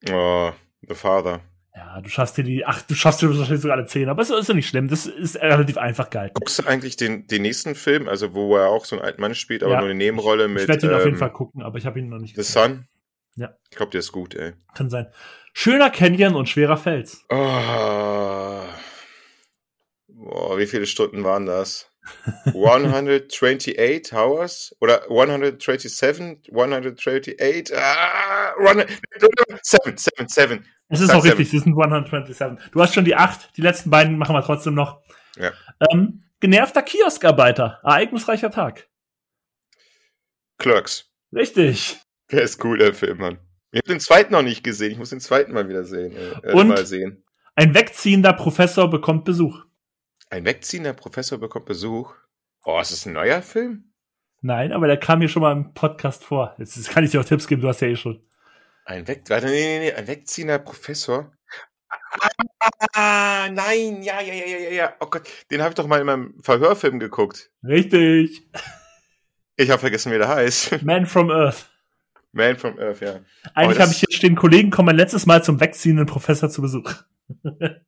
ich. 0.00 0.12
Oh, 0.12 0.52
The 0.88 0.94
Father. 0.94 1.40
Ja, 1.74 2.00
du 2.02 2.08
schaffst 2.10 2.36
dir 2.36 2.44
die, 2.44 2.66
ach, 2.66 2.82
du 2.82 2.94
schaffst 2.94 3.22
dir 3.22 3.28
wahrscheinlich 3.28 3.62
sogar 3.62 3.78
alle 3.78 3.86
zehn, 3.86 4.08
aber 4.10 4.20
es 4.20 4.28
ist 4.28 4.48
ja 4.48 4.54
nicht 4.54 4.68
schlimm. 4.68 4.88
Das 4.88 5.06
ist 5.06 5.36
relativ 5.36 5.78
einfach 5.78 6.10
gehalten. 6.10 6.34
Guckst 6.34 6.58
du 6.58 6.66
eigentlich 6.66 6.96
den, 6.96 7.26
den 7.26 7.40
nächsten 7.42 7.74
Film, 7.74 8.08
also 8.08 8.34
wo 8.34 8.56
er 8.56 8.68
auch 8.68 8.84
so 8.84 8.96
einen 8.96 9.04
alten 9.04 9.22
Mann 9.22 9.34
spielt, 9.34 9.62
aber 9.62 9.72
Ja. 9.72 9.80
nur 9.80 9.88
eine 9.88 9.96
Nebenrolle 9.98 10.48
mit 10.48 10.62
ich 10.62 10.68
werde 10.68 10.86
ihn 10.86 10.92
auf 10.92 11.04
jeden 11.04 11.14
ähm, 11.14 11.18
Fall 11.18 11.32
gucken, 11.32 11.62
aber 11.62 11.78
ich 11.78 11.86
habe 11.86 11.98
ihn 11.98 12.08
noch 12.10 12.18
nicht 12.18 12.36
The 12.36 12.42
Sun? 12.42 12.86
Ja. 13.36 13.56
Ich 13.70 13.76
glaube, 13.76 13.90
der 13.90 14.00
ist 14.00 14.12
gut, 14.12 14.34
ey. 14.34 14.52
Kann 14.74 14.90
sein. 14.90 15.06
Schöner 15.54 15.88
Canyon 15.88 16.34
und 16.34 16.48
schwerer 16.50 16.76
Fels. 16.76 17.24
Oh. 17.30 18.62
Boah, 20.08 20.58
wie 20.58 20.66
viele 20.66 20.86
Stunden 20.86 21.24
waren 21.24 21.46
das? 21.46 21.91
128 22.46 24.12
Hours? 24.12 24.76
Oder 24.80 25.02
127? 25.04 26.50
128? 26.50 27.76
Ah, 27.76 28.54
100, 28.58 28.90
7, 29.62 29.96
7, 29.96 30.28
7. 30.28 30.66
Es 30.88 31.00
ist 31.00 31.10
auch 31.10 31.24
richtig, 31.24 31.52
es 31.52 31.62
sind 31.62 31.78
127. 31.78 32.70
Du 32.70 32.82
hast 32.82 32.94
schon 32.94 33.04
die 33.04 33.14
acht, 33.14 33.56
die 33.56 33.62
letzten 33.62 33.90
beiden 33.90 34.18
machen 34.18 34.34
wir 34.34 34.42
trotzdem 34.42 34.74
noch. 34.74 35.00
Ja. 35.36 35.52
Ähm, 35.90 36.22
genervter 36.40 36.82
Kioskarbeiter, 36.82 37.80
ereignisreicher 37.82 38.50
Tag. 38.50 38.88
Clerks. 40.58 41.10
Richtig. 41.34 41.98
Der 42.30 42.42
ist 42.42 42.62
cool, 42.64 42.78
der 42.78 42.94
Film, 42.94 43.18
Mann. 43.18 43.38
Ich 43.70 43.78
habe 43.78 43.88
den 43.88 44.00
zweiten 44.00 44.32
noch 44.32 44.42
nicht 44.42 44.62
gesehen. 44.62 44.92
Ich 44.92 44.98
muss 44.98 45.10
den 45.10 45.20
zweiten 45.20 45.52
mal 45.52 45.68
wieder 45.68 45.84
sehen. 45.84 46.14
Äh, 46.42 46.52
Und? 46.52 46.68
mal 46.68 46.84
sehen. 46.84 47.24
Ein 47.54 47.74
wegziehender 47.74 48.34
Professor 48.34 48.88
bekommt 48.88 49.24
Besuch. 49.24 49.64
Ein 50.32 50.46
wegziehender 50.46 50.94
Professor 50.94 51.36
bekommt 51.36 51.66
Besuch. 51.66 52.14
Oh, 52.64 52.80
ist 52.80 52.90
das 52.90 53.04
ein 53.04 53.12
neuer 53.12 53.42
Film? 53.42 53.92
Nein, 54.40 54.72
aber 54.72 54.86
der 54.86 54.96
kam 54.96 55.18
mir 55.18 55.28
schon 55.28 55.42
mal 55.42 55.52
im 55.52 55.74
Podcast 55.74 56.24
vor. 56.24 56.54
Jetzt 56.56 56.74
jetzt 56.76 56.88
kann 56.88 57.04
ich 57.04 57.10
dir 57.10 57.20
auch 57.20 57.24
Tipps 57.26 57.46
geben, 57.46 57.60
du 57.60 57.68
hast 57.68 57.82
ja 57.82 57.88
eh 57.88 57.96
schon. 57.96 58.26
Ein 58.86 59.06
Weg, 59.06 59.24
warte, 59.28 59.48
nee, 59.48 59.52
nee, 59.52 59.78
nee, 59.80 59.92
ein 59.92 60.06
wegziehender 60.06 60.58
Professor. 60.58 61.36
Ah, 62.94 63.50
nein, 63.52 64.02
ja, 64.02 64.22
ja, 64.22 64.32
ja, 64.32 64.46
ja, 64.46 64.56
ja, 64.56 64.70
ja. 64.70 64.96
Oh 65.00 65.06
Gott, 65.10 65.28
den 65.50 65.60
habe 65.60 65.72
ich 65.72 65.74
doch 65.74 65.86
mal 65.86 66.00
in 66.00 66.06
meinem 66.06 66.40
Verhörfilm 66.40 66.98
geguckt. 66.98 67.50
Richtig. 67.62 68.48
Ich 69.56 69.68
habe 69.68 69.80
vergessen, 69.80 70.12
wie 70.12 70.18
der 70.18 70.28
heißt. 70.28 70.82
Man 70.82 71.04
from 71.04 71.30
Earth. 71.30 71.68
Man 72.32 72.56
from 72.56 72.78
Earth, 72.78 73.02
ja. 73.02 73.20
Eigentlich 73.52 73.80
habe 73.80 73.92
ich 73.92 73.98
hier 73.98 74.16
stehen, 74.16 74.36
Kollegen 74.36 74.70
kommen 74.70 74.96
letztes 74.96 75.26
Mal 75.26 75.44
zum 75.44 75.60
wegziehenden 75.60 76.06
Professor 76.06 76.48
zu 76.48 76.62
Besuch. 76.62 76.90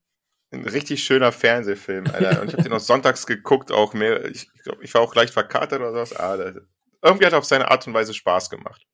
Ein 0.55 0.69
richtig 0.69 1.03
schöner 1.05 1.33
Fernsehfilm, 1.33 2.07
Alter. 2.13 2.43
Und 2.43 2.49
ich 2.49 2.55
habe 2.55 2.63
den 2.63 2.73
noch 2.73 2.81
sonntags 2.81 3.27
geguckt, 3.27 3.73
auch 3.73 3.93
mehr. 3.93 4.25
Ich 4.27 4.49
glaube, 4.63 4.85
ich 4.85 4.95
war 4.95 5.01
auch 5.01 5.15
leicht 5.15 5.33
verkatert 5.33 5.81
oder 5.81 5.91
sowas. 5.91 6.17
Ah, 6.17 6.37
das, 6.37 6.55
irgendwie 7.03 7.27
hat 7.27 7.33
er 7.33 7.39
auf 7.39 7.45
seine 7.45 7.71
Art 7.71 7.87
und 7.87 7.95
Weise 7.95 8.15
Spaß 8.15 8.51
gemacht. 8.51 8.87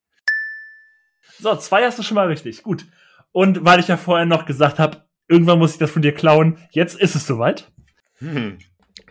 So, 1.39 1.55
zwei 1.57 1.85
hast 1.85 1.99
du 1.99 2.03
schon 2.03 2.17
mal 2.17 2.27
richtig. 2.27 2.63
Gut. 2.63 2.87
Und 3.33 3.65
weil 3.65 3.81
ich 3.81 3.89
ja 3.89 3.97
vorher 3.97 4.27
noch 4.27 4.47
gesagt 4.47 4.79
habe, 4.79 5.05
irgendwann 5.29 5.59
muss 5.59 5.73
ich 5.73 5.79
das 5.79 5.91
von 5.91 6.03
dir 6.03 6.13
klauen, 6.13 6.59
jetzt 6.71 6.99
ist 6.99 7.15
es 7.15 7.27
soweit. 7.27 7.71
Hm. 8.19 8.59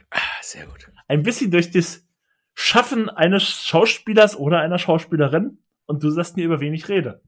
Ah, 0.10 0.20
sehr 0.42 0.66
gut. 0.66 0.92
Ein 1.08 1.24
bisschen 1.24 1.52
durch 1.52 1.72
das 1.72 2.06
Schaffen 2.54 3.10
eines 3.10 3.44
Schauspielers 3.66 4.36
oder 4.36 4.60
einer 4.60 4.80
Schauspielerin 4.80 5.60
und 5.86 6.04
du 6.04 6.10
sagst 6.10 6.36
mir, 6.36 6.46
über 6.46 6.60
wen 6.60 6.74
ich 6.74 6.90
rede. 6.90 7.22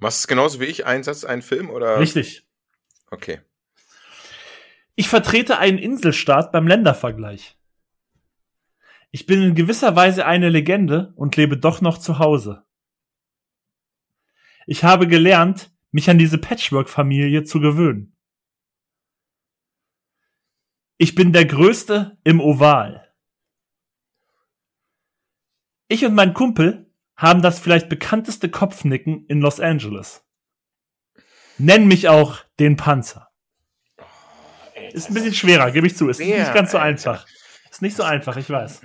Machst 0.00 0.18
du 0.18 0.22
es 0.22 0.26
genauso 0.26 0.60
wie 0.60 0.64
ich? 0.64 0.86
Ein 0.86 1.04
Satz, 1.04 1.24
ein 1.24 1.42
Film 1.42 1.70
oder? 1.70 2.00
Richtig. 2.00 2.46
Okay. 3.10 3.40
Ich 5.00 5.08
vertrete 5.08 5.56
einen 5.56 5.78
Inselstaat 5.78 6.52
beim 6.52 6.66
Ländervergleich. 6.66 7.56
Ich 9.10 9.24
bin 9.24 9.40
in 9.40 9.54
gewisser 9.54 9.96
Weise 9.96 10.26
eine 10.26 10.50
Legende 10.50 11.14
und 11.16 11.38
lebe 11.38 11.56
doch 11.56 11.80
noch 11.80 11.96
zu 11.96 12.18
Hause. 12.18 12.66
Ich 14.66 14.84
habe 14.84 15.08
gelernt, 15.08 15.74
mich 15.90 16.10
an 16.10 16.18
diese 16.18 16.36
Patchwork-Familie 16.36 17.44
zu 17.44 17.60
gewöhnen. 17.60 18.14
Ich 20.98 21.14
bin 21.14 21.32
der 21.32 21.46
Größte 21.46 22.18
im 22.22 22.38
Oval. 22.38 23.10
Ich 25.88 26.04
und 26.04 26.14
mein 26.14 26.34
Kumpel 26.34 26.92
haben 27.16 27.40
das 27.40 27.58
vielleicht 27.58 27.88
bekannteste 27.88 28.50
Kopfnicken 28.50 29.24
in 29.28 29.40
Los 29.40 29.60
Angeles. 29.60 30.28
Nenn 31.56 31.88
mich 31.88 32.10
auch 32.10 32.40
den 32.58 32.76
Panzer. 32.76 33.29
Ist 34.92 35.10
ein 35.10 35.14
bisschen 35.14 35.34
schwerer, 35.34 35.70
gebe 35.70 35.86
ich 35.86 35.96
zu. 35.96 36.08
Ist 36.08 36.18
Schwer, 36.18 36.40
nicht 36.40 36.54
ganz 36.54 36.72
so 36.72 36.78
Alter. 36.78 37.12
einfach. 37.12 37.26
Ist 37.70 37.82
nicht 37.82 37.96
so 37.96 38.02
einfach, 38.02 38.36
ich 38.36 38.48
weiß. 38.50 38.82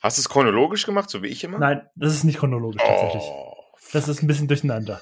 Hast 0.00 0.16
du 0.18 0.20
es 0.20 0.28
chronologisch 0.28 0.86
gemacht, 0.86 1.10
so 1.10 1.22
wie 1.22 1.26
ich 1.28 1.42
immer? 1.44 1.58
Nein, 1.58 1.82
das 1.96 2.14
ist 2.14 2.24
nicht 2.24 2.38
chronologisch 2.38 2.82
tatsächlich. 2.82 3.22
Oh. 3.24 3.54
Das 3.92 4.08
ist 4.08 4.22
ein 4.22 4.26
bisschen 4.26 4.48
durcheinander. 4.48 5.00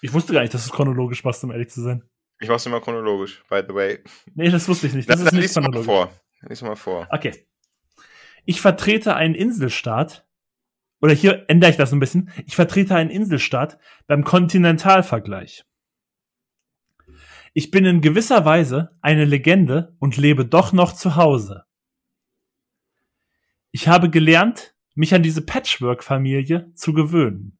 Ich 0.00 0.12
wusste 0.12 0.32
gar 0.32 0.40
nicht, 0.40 0.52
dass 0.52 0.64
du 0.64 0.70
es 0.70 0.74
chronologisch 0.76 1.22
machst, 1.24 1.44
um 1.44 1.52
ehrlich 1.52 1.70
zu 1.70 1.82
sein. 1.82 2.02
Ich 2.40 2.48
mach's 2.48 2.66
immer 2.66 2.80
chronologisch, 2.80 3.44
by 3.48 3.62
the 3.66 3.74
way. 3.74 4.00
Nee, 4.34 4.50
das 4.50 4.66
wusste 4.68 4.88
ich 4.88 4.94
nicht. 4.94 5.08
Das 5.08 5.16
Dann, 5.18 5.26
ist 5.26 5.32
dann 5.32 5.38
nicht 5.40 5.48
lies 5.48 5.54
mal 5.54 5.62
chronologisch. 5.62 5.86
vor. 5.86 6.10
Lies 6.48 6.62
mal 6.62 6.76
vor. 6.76 7.06
Okay. 7.10 7.46
Ich 8.44 8.60
vertrete 8.60 9.14
einen 9.14 9.36
Inselstaat. 9.36 10.26
Oder 11.00 11.14
hier 11.14 11.44
ändere 11.48 11.70
ich 11.70 11.76
das 11.76 11.92
ein 11.92 12.00
bisschen. 12.00 12.30
Ich 12.46 12.56
vertrete 12.56 12.94
einen 12.96 13.10
Inselstaat 13.10 13.78
beim 14.08 14.24
Kontinentalvergleich. 14.24 15.64
Ich 17.54 17.70
bin 17.70 17.84
in 17.84 18.00
gewisser 18.00 18.44
Weise 18.44 18.96
eine 19.02 19.24
Legende 19.24 19.94
und 19.98 20.16
lebe 20.16 20.46
doch 20.46 20.72
noch 20.72 20.92
zu 20.94 21.16
Hause. 21.16 21.64
Ich 23.70 23.88
habe 23.88 24.08
gelernt, 24.10 24.74
mich 24.94 25.14
an 25.14 25.22
diese 25.22 25.42
Patchwork-Familie 25.42 26.72
zu 26.74 26.92
gewöhnen. 26.92 27.58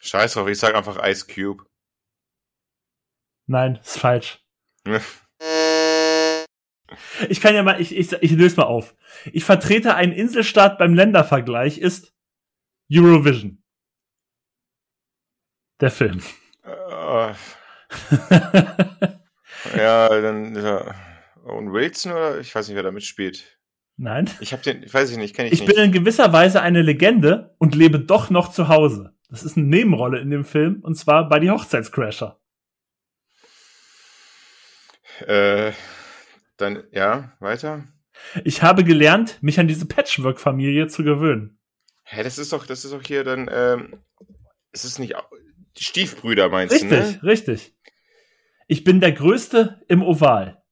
Scheiß 0.00 0.34
drauf, 0.34 0.48
ich 0.48 0.58
sag 0.58 0.74
einfach 0.74 0.98
Ice 1.06 1.26
Cube. 1.26 1.64
Nein, 3.46 3.76
ist 3.76 3.98
falsch. 3.98 4.44
Ich 7.30 7.40
kann 7.40 7.54
ja 7.54 7.62
mal, 7.62 7.80
ich, 7.80 7.96
ich, 7.96 8.12
ich 8.12 8.32
löse 8.32 8.56
mal 8.56 8.64
auf. 8.64 8.94
Ich 9.32 9.44
vertrete 9.44 9.94
einen 9.94 10.12
Inselstaat 10.12 10.76
beim 10.76 10.92
Ländervergleich 10.92 11.78
ist 11.78 12.14
Eurovision. 12.92 13.62
Der 15.80 15.90
Film. 15.90 16.22
Äh, 16.64 17.32
ja, 19.82 20.20
dann 20.20 20.54
ja. 20.54 20.94
Owen 21.44 21.72
Wilson 21.72 22.12
oder 22.12 22.38
ich 22.40 22.54
weiß 22.54 22.68
nicht, 22.68 22.76
wer 22.76 22.82
da 22.82 22.92
mitspielt. 22.92 23.58
Nein. 23.96 24.30
Ich 24.40 24.52
habe 24.52 24.62
den, 24.62 24.82
ich 24.82 24.92
weiß 24.94 25.10
ich 25.10 25.16
nicht, 25.16 25.34
kenne 25.36 25.48
ich, 25.48 25.54
Ich 25.54 25.60
nicht. 25.66 25.74
bin 25.74 25.84
in 25.84 25.92
gewisser 25.92 26.32
Weise 26.32 26.62
eine 26.62 26.82
Legende 26.82 27.54
und 27.58 27.74
lebe 27.74 27.98
doch 28.00 28.30
noch 28.30 28.50
zu 28.52 28.68
Hause. 28.68 29.14
Das 29.28 29.42
ist 29.42 29.56
eine 29.56 29.66
Nebenrolle 29.66 30.20
in 30.20 30.30
dem 30.30 30.44
Film 30.44 30.80
und 30.82 30.94
zwar 30.96 31.28
bei 31.28 31.38
die 31.40 31.50
Hochzeitscrasher. 31.50 32.38
äh, 35.26 35.72
dann 36.56 36.84
ja, 36.92 37.32
weiter. 37.40 37.84
Ich 38.44 38.62
habe 38.62 38.84
gelernt, 38.84 39.38
mich 39.42 39.58
an 39.58 39.68
diese 39.68 39.86
Patchwork-Familie 39.86 40.86
zu 40.86 41.02
gewöhnen. 41.02 41.58
Hä, 42.04 42.22
das 42.22 42.38
ist 42.38 42.52
doch, 42.52 42.66
das 42.66 42.84
ist 42.84 42.92
doch 42.92 43.02
hier 43.02 43.24
dann, 43.24 43.48
ähm, 43.52 43.94
es 44.70 44.84
ist 44.84 44.98
nicht 44.98 45.14
die 45.78 45.84
Stiefbrüder 45.84 46.48
meinst 46.50 46.74
Richtig, 46.74 46.90
du, 46.90 46.96
ne? 46.96 47.22
richtig. 47.22 47.74
Ich 48.72 48.84
bin 48.84 49.02
der 49.02 49.12
Größte 49.12 49.84
im 49.86 50.02
Oval. 50.02 50.62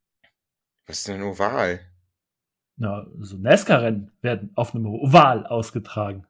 Was 0.86 1.00
ist 1.00 1.08
denn 1.08 1.16
ein 1.16 1.22
Oval? 1.22 1.80
Ja, 2.78 3.06
so 3.18 3.36
NASCAR-Rennen 3.36 4.10
werden 4.22 4.52
auf 4.54 4.74
einem 4.74 4.86
Oval 4.86 5.46
ausgetragen. 5.46 6.26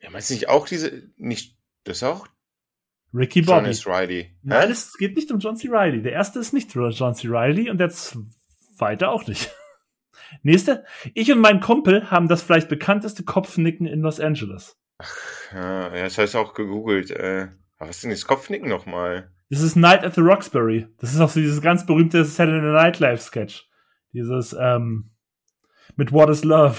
Ja, 0.00 0.10
meinst 0.10 0.30
du 0.30 0.34
nicht 0.34 0.48
auch 0.48 0.66
diese, 0.66 1.12
nicht, 1.16 1.56
das 1.84 2.02
auch 2.02 2.26
Ricky 3.14 3.38
John 3.38 3.58
Bobby. 3.58 3.70
S. 3.70 3.86
Riley? 3.86 4.36
Nein, 4.42 4.72
es 4.72 4.98
geht 4.98 5.14
nicht 5.14 5.30
um 5.30 5.38
John 5.38 5.56
C. 5.56 5.68
Riley. 5.68 6.02
Der 6.02 6.10
erste 6.10 6.40
ist 6.40 6.52
nicht 6.52 6.74
John 6.74 7.14
C. 7.14 7.28
Riley 7.28 7.70
und 7.70 7.78
der 7.78 7.90
zweite 7.90 9.10
auch 9.10 9.28
nicht. 9.28 9.48
Nächste. 10.42 10.84
Ich 11.14 11.30
und 11.30 11.38
mein 11.38 11.60
Kumpel 11.60 12.10
haben 12.10 12.26
das 12.26 12.42
vielleicht 12.42 12.68
bekannteste 12.68 13.22
Kopfnicken 13.22 13.86
in 13.86 14.00
Los 14.00 14.18
Angeles. 14.18 14.76
Ja, 15.54 15.94
ja, 15.94 16.02
das 16.02 16.18
heißt 16.18 16.34
auch 16.34 16.52
gegoogelt. 16.52 17.12
Äh, 17.12 17.46
aber 17.78 17.90
was 17.90 17.98
ist 17.98 18.02
denn 18.02 18.10
das 18.10 18.26
Kopfnicken 18.26 18.68
nochmal? 18.68 19.30
Das 19.50 19.60
ist 19.60 19.74
Night 19.76 20.04
at 20.04 20.14
the 20.14 20.20
Roxbury. 20.20 20.86
Das 20.98 21.12
ist 21.12 21.20
auch 21.20 21.28
so 21.28 21.40
dieses 21.40 21.60
ganz 21.60 21.84
berühmte 21.84 22.24
Saturday 22.24 22.72
Night 22.72 23.00
Live 23.00 23.20
Sketch. 23.20 23.68
Dieses, 24.12 24.54
ähm, 24.58 25.10
mit 25.96 26.12
What 26.12 26.30
is 26.30 26.44
Love. 26.44 26.76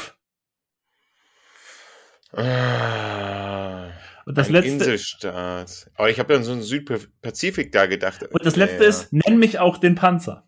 Ah, 2.34 3.90
Und 4.26 4.38
das 4.38 4.50
letzte, 4.50 4.70
Inselstaat. 4.72 5.90
Aber 5.96 6.10
ich 6.10 6.20
habe 6.20 6.34
dann 6.34 6.44
so 6.44 6.52
einen 6.54 6.62
Südpazifik 6.62 7.72
da 7.72 7.86
gedacht. 7.88 8.24
und 8.24 8.46
das 8.46 8.56
letzte 8.56 8.84
Ja. 8.84 8.90
ist, 8.90 9.12
nenn 9.14 9.38
mich 9.38 9.60
auch 9.60 9.78
den 9.78 9.96
Panzer. 9.96 10.48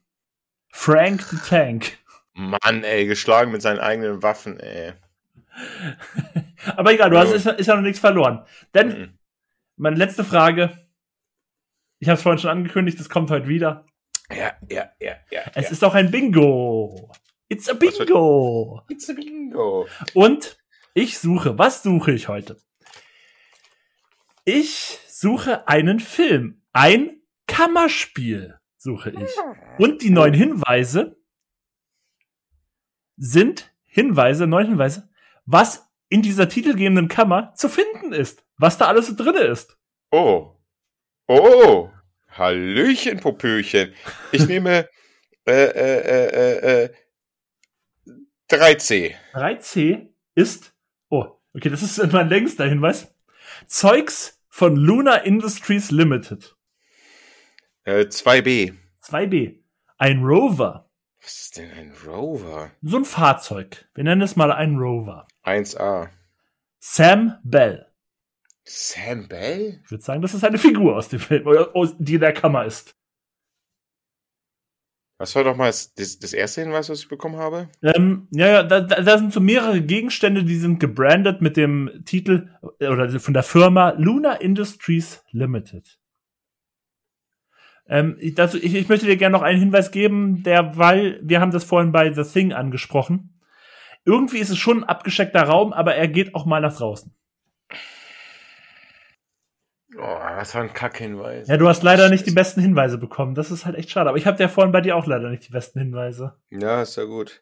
Frank 0.70 1.22
the 1.24 1.38
Tank. 1.38 1.98
Mann, 2.34 2.84
ey, 2.84 3.06
geschlagen 3.06 3.52
mit 3.52 3.62
seinen 3.62 3.80
eigenen 3.80 4.24
Waffen, 4.24 4.60
ey. 4.60 4.94
Aber 6.76 6.94
egal, 6.94 7.10
du 7.12 7.18
hast, 7.18 7.32
ist, 7.32 7.46
ist 7.46 7.68
ja 7.68 7.76
noch 7.76 7.82
nichts 7.84 8.00
verloren. 8.00 8.44
Denn, 8.74 8.88
Mhm. 8.88 9.18
meine 9.76 9.98
letzte 9.98 10.24
Frage. 10.24 10.83
Ich 12.04 12.10
habe 12.10 12.18
es 12.18 12.22
vorhin 12.22 12.40
schon 12.40 12.50
angekündigt, 12.50 13.00
es 13.00 13.08
kommt 13.08 13.32
heute 13.32 13.48
wieder. 13.48 13.86
Ja, 14.30 14.52
ja, 14.70 14.92
ja, 15.00 15.16
ja. 15.32 15.42
Es 15.56 15.68
ja. 15.68 15.72
ist 15.72 15.86
auch 15.86 15.94
ein 15.94 16.12
Bingo. 16.12 17.10
It's 17.48 17.70
a 17.70 17.74
Bingo. 17.74 18.82
It's 18.90 19.10
a 19.10 19.14
bingo. 19.14 19.88
Und 20.14 20.58
ich 20.94 21.18
suche, 21.18 21.58
was 21.58 21.82
suche 21.82 22.12
ich 22.12 22.28
heute? 22.28 22.60
Ich 24.44 25.00
suche 25.08 25.66
einen 25.70 26.02
Film 26.02 26.62
Ein 26.74 27.22
Kammerspiel 27.48 28.60
suche 28.76 29.12
ich. 29.12 29.30
Und 29.78 30.02
die 30.02 30.10
neuen 30.10 30.34
Hinweise 30.34 31.16
sind 33.16 33.74
Hinweise, 33.86 34.46
neun 34.46 34.68
Hinweise, 34.68 35.10
was 35.46 35.90
in 36.10 36.22
dieser 36.22 36.50
titelgebenden 36.50 37.08
Kammer 37.08 37.54
zu 37.56 37.70
finden 37.70 38.12
ist. 38.12 38.44
Was 38.58 38.78
da 38.78 38.88
alles 38.88 39.08
so 39.08 39.16
drin 39.16 39.36
ist. 39.36 39.78
Oh. 40.12 40.58
Oh. 41.30 41.93
Hallöchen, 42.38 43.20
Popöchen. 43.20 43.94
Ich 44.32 44.48
nehme 44.48 44.90
äh, 45.46 45.52
äh, 45.52 46.26
äh, 46.28 46.84
äh, 46.84 46.90
3C. 48.50 49.16
3C 49.34 50.08
ist, 50.36 50.74
oh, 51.10 51.40
okay, 51.54 51.70
das 51.70 51.84
ist 51.84 52.12
mein 52.12 52.30
längster 52.30 52.66
Hinweis. 52.66 53.14
Zeugs 53.68 54.40
von 54.50 54.76
Luna 54.76 55.18
Industries 55.18 55.92
Limited. 55.92 56.56
Äh, 57.84 58.06
2B. 58.06 58.76
2B. 59.04 59.60
Ein 59.98 60.24
Rover. 60.24 60.90
Was 61.22 61.42
ist 61.42 61.58
denn 61.58 61.72
ein 61.72 61.94
Rover? 62.06 62.72
So 62.82 62.98
ein 62.98 63.06
Fahrzeug. 63.06 63.88
Wir 63.94 64.04
nennen 64.04 64.22
es 64.22 64.36
mal 64.36 64.52
ein 64.52 64.76
Rover. 64.76 65.28
1A. 65.44 66.10
Sam 66.80 67.40
Bell. 67.44 67.93
Sam 68.66 69.28
Bell? 69.28 69.82
Ich 69.84 69.92
würde 69.92 70.04
sagen, 70.04 70.22
das 70.22 70.34
ist 70.34 70.44
eine 70.44 70.58
Figur 70.58 70.96
aus 70.96 71.10
dem 71.10 71.20
Film, 71.20 71.46
die 72.00 72.16
in 72.16 72.20
der 72.22 72.34
Kammer 72.34 72.66
ist. 72.66 72.96
Was 75.18 75.36
war 75.36 75.44
doch 75.44 75.56
mal 75.56 75.68
das, 75.68 75.94
das, 75.94 76.20
das 76.20 76.34
erste 76.34 76.62
Hinweis, 76.62 76.90
was 76.90 77.00
ich 77.00 77.08
bekommen 77.08 77.38
habe? 77.38 77.70
Ähm, 77.82 78.28
ja, 78.32 78.48
ja, 78.48 78.64
da, 78.64 78.82
da 78.82 79.18
sind 79.18 79.32
so 79.32 79.40
mehrere 79.40 79.82
Gegenstände, 79.82 80.44
die 80.44 80.58
sind 80.58 80.80
gebrandet 80.80 81.42
mit 81.42 81.56
dem 81.56 82.04
Titel 82.06 82.50
äh, 82.80 82.88
oder 82.88 83.10
von 83.20 83.34
der 83.34 83.44
Firma 83.44 83.92
Luna 83.92 84.34
Industries 84.34 85.24
Limited. 85.32 85.98
Ähm, 87.88 88.18
ich, 88.20 88.34
dazu, 88.36 88.58
ich, 88.58 88.74
ich 88.76 88.90
möchte 88.90 89.06
dir 89.06 89.18
gerne 89.18 89.34
noch 89.34 89.44
einen 89.44 89.60
Hinweis 89.60 89.92
geben, 89.92 90.44
der, 90.44 90.78
weil 90.78 91.20
wir 91.24 91.40
haben 91.40 91.52
das 91.52 91.64
vorhin 91.64 91.92
bei 91.92 92.12
The 92.12 92.24
Thing 92.24 92.52
angesprochen. 92.52 93.40
Irgendwie 94.06 94.40
ist 94.40 94.50
es 94.50 94.58
schon 94.58 94.80
ein 94.80 94.90
abgescheckter 94.90 95.44
Raum, 95.44 95.74
aber 95.74 95.96
er 95.96 96.08
geht 96.08 96.36
auch 96.36 96.46
mal 96.46 96.60
nach 96.60 96.76
draußen. 96.76 97.16
Oh, 99.98 100.18
das 100.38 100.56
war 100.56 100.62
ein 100.62 100.74
Kackhinweis. 100.74 101.48
Ja, 101.48 101.58
du 101.58 101.68
hast 101.68 101.84
leider 101.84 102.10
nicht 102.10 102.26
die 102.26 102.32
besten 102.32 102.62
Hinweise 102.62 102.98
bekommen. 102.98 103.36
Das 103.36 103.52
ist 103.52 103.66
halt 103.66 103.76
echt 103.76 103.92
schade. 103.92 104.10
Aber 104.10 104.18
ich 104.18 104.26
habe 104.26 104.42
ja 104.42 104.48
vorhin 104.48 104.72
bei 104.72 104.82
dir 104.82 104.96
auch 104.96 105.06
leider 105.06 105.30
nicht 105.30 105.48
die 105.48 105.52
besten 105.52 105.80
Hinweise. 105.80 106.36
Ja, 106.50 106.82
ist 106.82 106.98
ja 106.98 107.04
gut. 107.04 107.42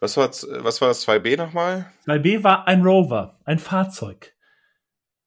Was 0.00 0.16
war, 0.16 0.28
was 0.28 0.80
war 0.80 0.88
das 0.88 1.06
2B 1.06 1.36
nochmal? 1.36 1.90
2B 2.06 2.42
war 2.42 2.66
ein 2.66 2.82
Rover, 2.82 3.40
ein 3.44 3.58
Fahrzeug. 3.58 4.34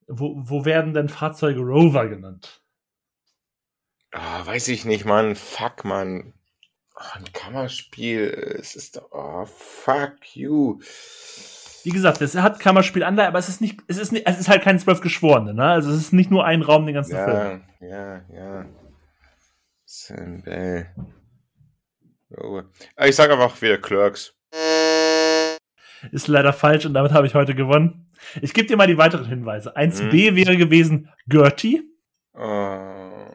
Wo, 0.08 0.36
wo 0.38 0.66
werden 0.66 0.94
denn 0.94 1.10
Fahrzeuge 1.10 1.62
Rover 1.62 2.08
genannt? 2.08 2.62
Ah, 4.12 4.46
weiß 4.46 4.68
ich 4.70 4.86
nicht, 4.86 5.06
Mann. 5.06 5.36
Fuck, 5.36 5.84
Mann. 5.84 6.34
Oh, 6.96 7.04
ein 7.14 7.32
Kammerspiel. 7.34 8.58
Es 8.60 8.76
ist 8.76 8.98
doch. 8.98 9.10
Oh, 9.12 9.46
fuck 9.46 10.36
you. 10.36 10.80
Wie 11.88 11.92
gesagt, 11.94 12.22
es 12.22 12.36
hat 12.36 12.60
Kammerspielanleihe, 12.60 13.30
aber 13.30 13.40
es 13.40 13.48
ist 13.48 13.62
nicht, 13.62 13.80
es 13.88 13.98
ist 13.98 14.12
nicht, 14.12 14.28
es 14.28 14.38
ist 14.38 14.50
halt 14.50 14.62
kein 14.62 14.78
zwölf 14.78 15.00
Geschworene, 15.00 15.54
ne? 15.54 15.64
Also 15.64 15.90
es 15.90 15.96
ist 15.96 16.12
nicht 16.12 16.30
nur 16.30 16.44
ein 16.44 16.62
Raum 16.62 16.86
den 16.86 16.96
ganzen 16.96 17.16
Film. 17.16 17.64
Ja, 17.80 17.88
ja, 17.88 18.22
ja. 18.30 18.66
Sam 19.86 20.42
Bell. 20.42 20.94
Oh. 22.36 22.62
Ah, 22.98 23.06
Ich 23.06 23.16
sag 23.16 23.32
einfach 23.32 23.62
wieder 23.62 23.78
Clerks. 23.78 24.36
Ist 26.12 26.28
leider 26.28 26.52
falsch 26.52 26.86
und 26.86 26.94
damit 26.94 27.14
habe 27.14 27.26
ich 27.26 27.36
heute 27.36 27.56
gewonnen. 27.56 28.12
Ich 28.42 28.54
gebe 28.54 28.68
dir 28.68 28.76
mal 28.76 28.88
die 28.88 28.98
weiteren 28.98 29.26
Hinweise. 29.26 29.78
1b 29.78 30.36
wäre 30.36 30.58
gewesen 30.58 31.10
Gertie. 31.28 31.84
Oh. 32.34 33.30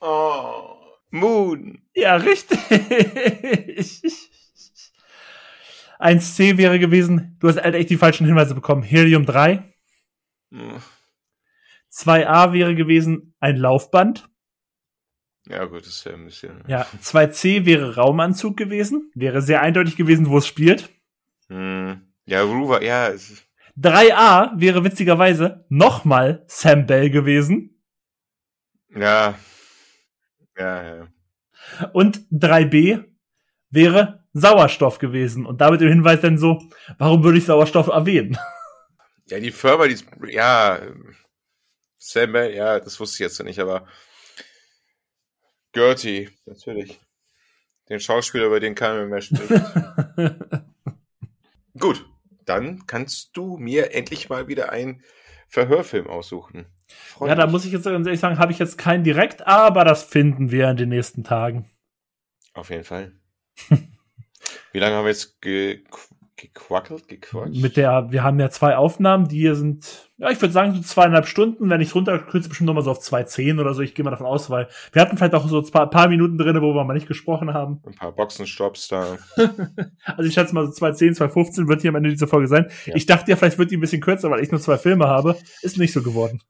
oh. 0.00 0.64
Moon. 1.12 1.80
Ja, 1.94 2.16
richtig. 2.16 2.58
1c 6.04 6.58
wäre 6.58 6.78
gewesen, 6.78 7.36
du 7.40 7.48
hast 7.48 7.60
halt 7.60 7.74
echt 7.74 7.90
die 7.90 7.96
falschen 7.96 8.26
Hinweise 8.26 8.54
bekommen. 8.54 8.82
Helium 8.82 9.24
3. 9.24 9.64
Hm. 10.52 10.80
2a 11.92 12.52
wäre 12.52 12.74
gewesen 12.74 13.34
ein 13.40 13.56
Laufband. 13.56 14.28
Ja, 15.46 15.64
gut, 15.64 15.80
das 15.80 15.88
ist 15.88 16.04
ja 16.04 16.12
ein 16.12 16.24
bisschen. 16.24 16.64
Ja, 16.66 16.86
2c 17.02 17.66
wäre 17.66 17.96
Raumanzug 17.96 18.56
gewesen. 18.56 19.10
Wäre 19.14 19.42
sehr 19.42 19.60
eindeutig 19.62 19.96
gewesen, 19.96 20.28
wo 20.28 20.38
es 20.38 20.46
spielt. 20.46 20.90
Hm. 21.48 22.12
Ja, 22.26 22.42
Rover, 22.42 22.82
ja. 22.82 23.08
Es 23.08 23.30
ist, 23.30 23.46
3a 23.78 24.52
wäre 24.60 24.84
witzigerweise 24.84 25.64
nochmal 25.68 26.44
Sam 26.46 26.86
Bell 26.86 27.10
gewesen. 27.10 27.82
ja. 28.90 29.38
Ja, 30.56 30.96
ja. 30.96 31.08
Und 31.92 32.18
3b 32.30 33.04
wäre 33.70 34.23
Sauerstoff 34.34 34.98
gewesen. 34.98 35.46
Und 35.46 35.60
damit 35.60 35.80
im 35.80 35.88
Hinweis 35.88 36.20
dann 36.20 36.36
so, 36.36 36.60
warum 36.98 37.24
würde 37.24 37.38
ich 37.38 37.46
Sauerstoff 37.46 37.86
erwähnen? 37.88 38.36
Ja, 39.26 39.40
die 39.40 39.52
Firma, 39.52 39.86
die 39.86 39.96
ja, 40.28 40.78
Sam 41.96 42.34
ja, 42.34 42.78
das 42.78 43.00
wusste 43.00 43.14
ich 43.14 43.20
jetzt 43.20 43.42
nicht, 43.42 43.58
aber 43.58 43.86
Gertie, 45.72 46.28
natürlich. 46.44 47.00
Den 47.88 48.00
Schauspieler, 48.00 48.44
über 48.44 48.60
den 48.60 48.74
keiner 48.74 49.06
mehr 49.06 49.22
spricht. 49.22 49.48
Gut, 51.78 52.04
dann 52.44 52.86
kannst 52.86 53.34
du 53.34 53.56
mir 53.56 53.94
endlich 53.94 54.28
mal 54.28 54.46
wieder 54.46 54.72
einen 54.72 55.02
Verhörfilm 55.48 56.06
aussuchen. 56.06 56.66
Freu 56.86 57.28
ja, 57.28 57.34
da 57.34 57.46
muss 57.46 57.64
ich 57.64 57.72
jetzt 57.72 57.84
ganz 57.84 58.06
ehrlich 58.06 58.20
sagen, 58.20 58.38
habe 58.38 58.52
ich 58.52 58.58
jetzt 58.58 58.76
keinen 58.76 59.04
direkt, 59.04 59.46
aber 59.46 59.86
das 59.86 60.04
finden 60.04 60.50
wir 60.50 60.68
in 60.68 60.76
den 60.76 60.90
nächsten 60.90 61.24
Tagen. 61.24 61.64
Auf 62.52 62.68
jeden 62.68 62.84
Fall. 62.84 63.12
Wie 64.74 64.80
lange 64.80 64.96
haben 64.96 65.04
wir 65.04 65.12
jetzt 65.12 65.40
ge 65.40 65.84
gequackelt, 66.36 67.06
gequatscht? 67.06 67.62
Mit 67.62 67.76
der, 67.76 68.10
wir 68.10 68.24
haben 68.24 68.40
ja 68.40 68.50
zwei 68.50 68.76
Aufnahmen, 68.76 69.28
die 69.28 69.38
hier 69.38 69.54
sind, 69.54 70.10
ja, 70.18 70.30
ich 70.30 70.42
würde 70.42 70.52
sagen 70.52 70.74
so 70.74 70.82
zweieinhalb 70.82 71.28
Stunden. 71.28 71.70
Wenn 71.70 71.80
ich 71.80 71.94
runterkürze, 71.94 72.48
bestimmt 72.48 72.66
nochmal 72.66 72.82
so 72.82 72.90
auf 72.90 72.98
2,10 72.98 73.60
oder 73.60 73.72
so. 73.72 73.82
Ich 73.82 73.94
gehe 73.94 74.04
mal 74.04 74.10
davon 74.10 74.26
aus, 74.26 74.50
weil 74.50 74.66
wir 74.92 75.00
hatten 75.00 75.16
vielleicht 75.16 75.34
auch 75.34 75.48
so 75.48 75.60
ein 75.60 75.70
paar, 75.70 75.88
paar 75.88 76.08
Minuten 76.08 76.36
drin, 76.36 76.60
wo 76.60 76.74
wir 76.74 76.82
mal 76.82 76.94
nicht 76.94 77.06
gesprochen 77.06 77.54
haben. 77.54 77.80
Ein 77.86 77.94
paar 77.94 78.10
Boxenstops 78.10 78.88
da. 78.88 79.16
Also 80.04 80.28
ich 80.28 80.34
schätze 80.34 80.56
mal 80.56 80.66
so 80.66 80.72
2,10, 80.72 81.18
2,15 81.18 81.68
wird 81.68 81.82
hier 81.82 81.90
am 81.90 81.94
Ende 81.94 82.10
dieser 82.10 82.26
Folge 82.26 82.48
sein. 82.48 82.68
Ja. 82.86 82.96
Ich 82.96 83.06
dachte 83.06 83.30
ja, 83.30 83.36
vielleicht 83.36 83.58
wird 83.58 83.70
die 83.70 83.76
ein 83.76 83.80
bisschen 83.80 84.02
kürzer, 84.02 84.28
weil 84.28 84.42
ich 84.42 84.50
nur 84.50 84.60
zwei 84.60 84.76
Filme 84.76 85.06
habe. 85.06 85.38
Ist 85.62 85.78
nicht 85.78 85.92
so 85.92 86.02
geworden. 86.02 86.40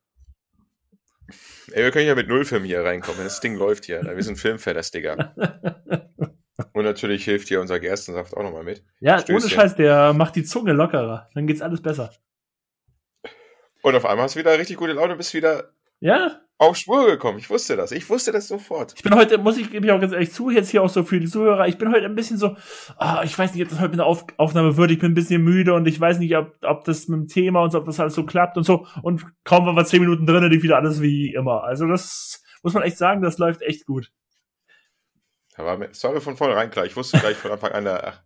Ey, 1.72 1.84
wir 1.84 1.90
können 1.90 2.06
ja 2.06 2.14
mit 2.14 2.28
Nullfilm 2.28 2.64
hier 2.64 2.84
reinkommen. 2.84 3.22
Das 3.22 3.40
Ding 3.40 3.56
läuft 3.56 3.84
hier. 3.84 4.02
Wir 4.02 4.22
sind 4.22 4.38
Filmfellers, 4.38 4.92
Digga. 4.92 5.34
Und 6.72 6.84
natürlich 6.84 7.24
hilft 7.24 7.48
hier 7.48 7.60
unser 7.60 7.80
Gerstensaft 7.80 8.36
auch 8.36 8.42
nochmal 8.42 8.64
mit. 8.64 8.84
Ja, 9.00 9.18
Stößchen. 9.18 9.36
ohne 9.36 9.48
Scheiß, 9.50 9.76
der 9.76 10.12
macht 10.12 10.36
die 10.36 10.44
Zunge 10.44 10.72
lockerer. 10.72 11.28
Dann 11.34 11.46
geht's 11.46 11.62
alles 11.62 11.82
besser. 11.82 12.12
Und 13.82 13.94
auf 13.94 14.06
einmal 14.06 14.24
hast 14.24 14.34
du 14.34 14.40
wieder 14.40 14.58
richtig 14.58 14.76
gute 14.76 14.92
Laune, 14.92 15.16
bist 15.16 15.34
wieder 15.34 15.72
Ja, 16.00 16.40
auf 16.58 16.76
Spur 16.76 17.06
gekommen. 17.06 17.38
Ich 17.38 17.50
wusste 17.50 17.76
das. 17.76 17.92
Ich 17.92 18.08
wusste 18.08 18.32
das 18.32 18.48
sofort. 18.48 18.94
ich 18.96 19.02
bin 19.02 19.14
heute, 19.14 19.38
muss 19.38 19.58
ich, 19.58 19.70
gebe 19.70 19.86
ich 19.86 19.92
auch 19.92 20.00
ganz 20.00 20.12
ehrlich 20.12 20.32
zu, 20.32 20.50
jetzt 20.50 20.70
hier 20.70 20.82
auch 20.82 20.88
so 20.88 21.02
für 21.02 21.18
die 21.18 21.26
Zuhörer, 21.26 21.66
ich 21.66 21.78
bin 21.78 21.92
heute 21.92 22.06
ein 22.06 22.14
bisschen 22.14 22.38
so, 22.38 22.56
ah, 22.96 23.22
ich 23.24 23.36
weiß 23.36 23.52
nicht, 23.54 23.62
ob 23.64 23.70
das 23.70 23.80
heute 23.80 23.90
mit 23.90 23.98
der 23.98 24.06
Auf 24.06 24.24
Aufnahme 24.36 24.76
wird, 24.76 24.92
ich 24.92 25.00
bin 25.00 25.12
ein 25.12 25.14
bisschen 25.14 25.42
müde 25.42 25.74
und 25.74 25.86
ich 25.86 26.00
weiß 26.00 26.18
nicht, 26.20 26.36
ob, 26.36 26.54
ob 26.62 26.84
das 26.84 27.08
mit 27.08 27.18
dem 27.18 27.28
Thema 27.28 27.62
und 27.62 27.72
so, 27.72 27.78
ob 27.78 27.86
das 27.86 27.98
alles 28.00 28.14
so 28.14 28.24
klappt 28.24 28.56
und 28.56 28.64
so. 28.64 28.86
Und 29.02 29.24
kaum 29.44 29.66
waren 29.66 29.76
wir 29.76 29.84
zehn 29.84 30.00
Minuten 30.00 30.26
drin, 30.26 30.48
lief 30.50 30.62
wieder 30.62 30.76
alles 30.76 31.02
wie 31.02 31.34
immer. 31.34 31.64
Also 31.64 31.86
das 31.86 32.42
muss 32.62 32.72
man 32.72 32.84
echt 32.84 32.96
sagen, 32.96 33.20
das 33.20 33.38
läuft 33.38 33.60
echt 33.62 33.84
gut. 33.84 34.10
Da 35.56 35.64
war 35.64 35.76
mir, 35.76 35.88
mir 35.88 36.20
von 36.20 36.36
vornherein 36.36 36.70
klar. 36.70 36.84
Ich 36.84 36.96
wusste 36.96 37.18
gleich 37.18 37.36
von 37.36 37.52
Anfang 37.52 37.72
an, 37.72 37.86
ach, 37.86 38.20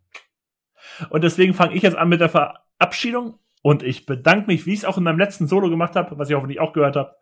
Und 1.10 1.24
deswegen 1.24 1.54
fange 1.54 1.74
ich 1.74 1.82
jetzt 1.82 1.96
an 1.96 2.08
mit 2.08 2.20
der 2.20 2.28
Verabschiedung. 2.28 3.38
Und 3.62 3.82
ich 3.82 4.06
bedanke 4.06 4.46
mich, 4.46 4.66
wie 4.66 4.72
ich 4.72 4.80
es 4.80 4.84
auch 4.84 4.98
in 4.98 5.04
meinem 5.04 5.18
letzten 5.18 5.48
Solo 5.48 5.68
gemacht 5.68 5.96
habe, 5.96 6.16
was 6.18 6.30
ihr 6.30 6.36
hoffentlich 6.36 6.60
auch 6.60 6.72
gehört 6.72 6.96
habt, 6.96 7.16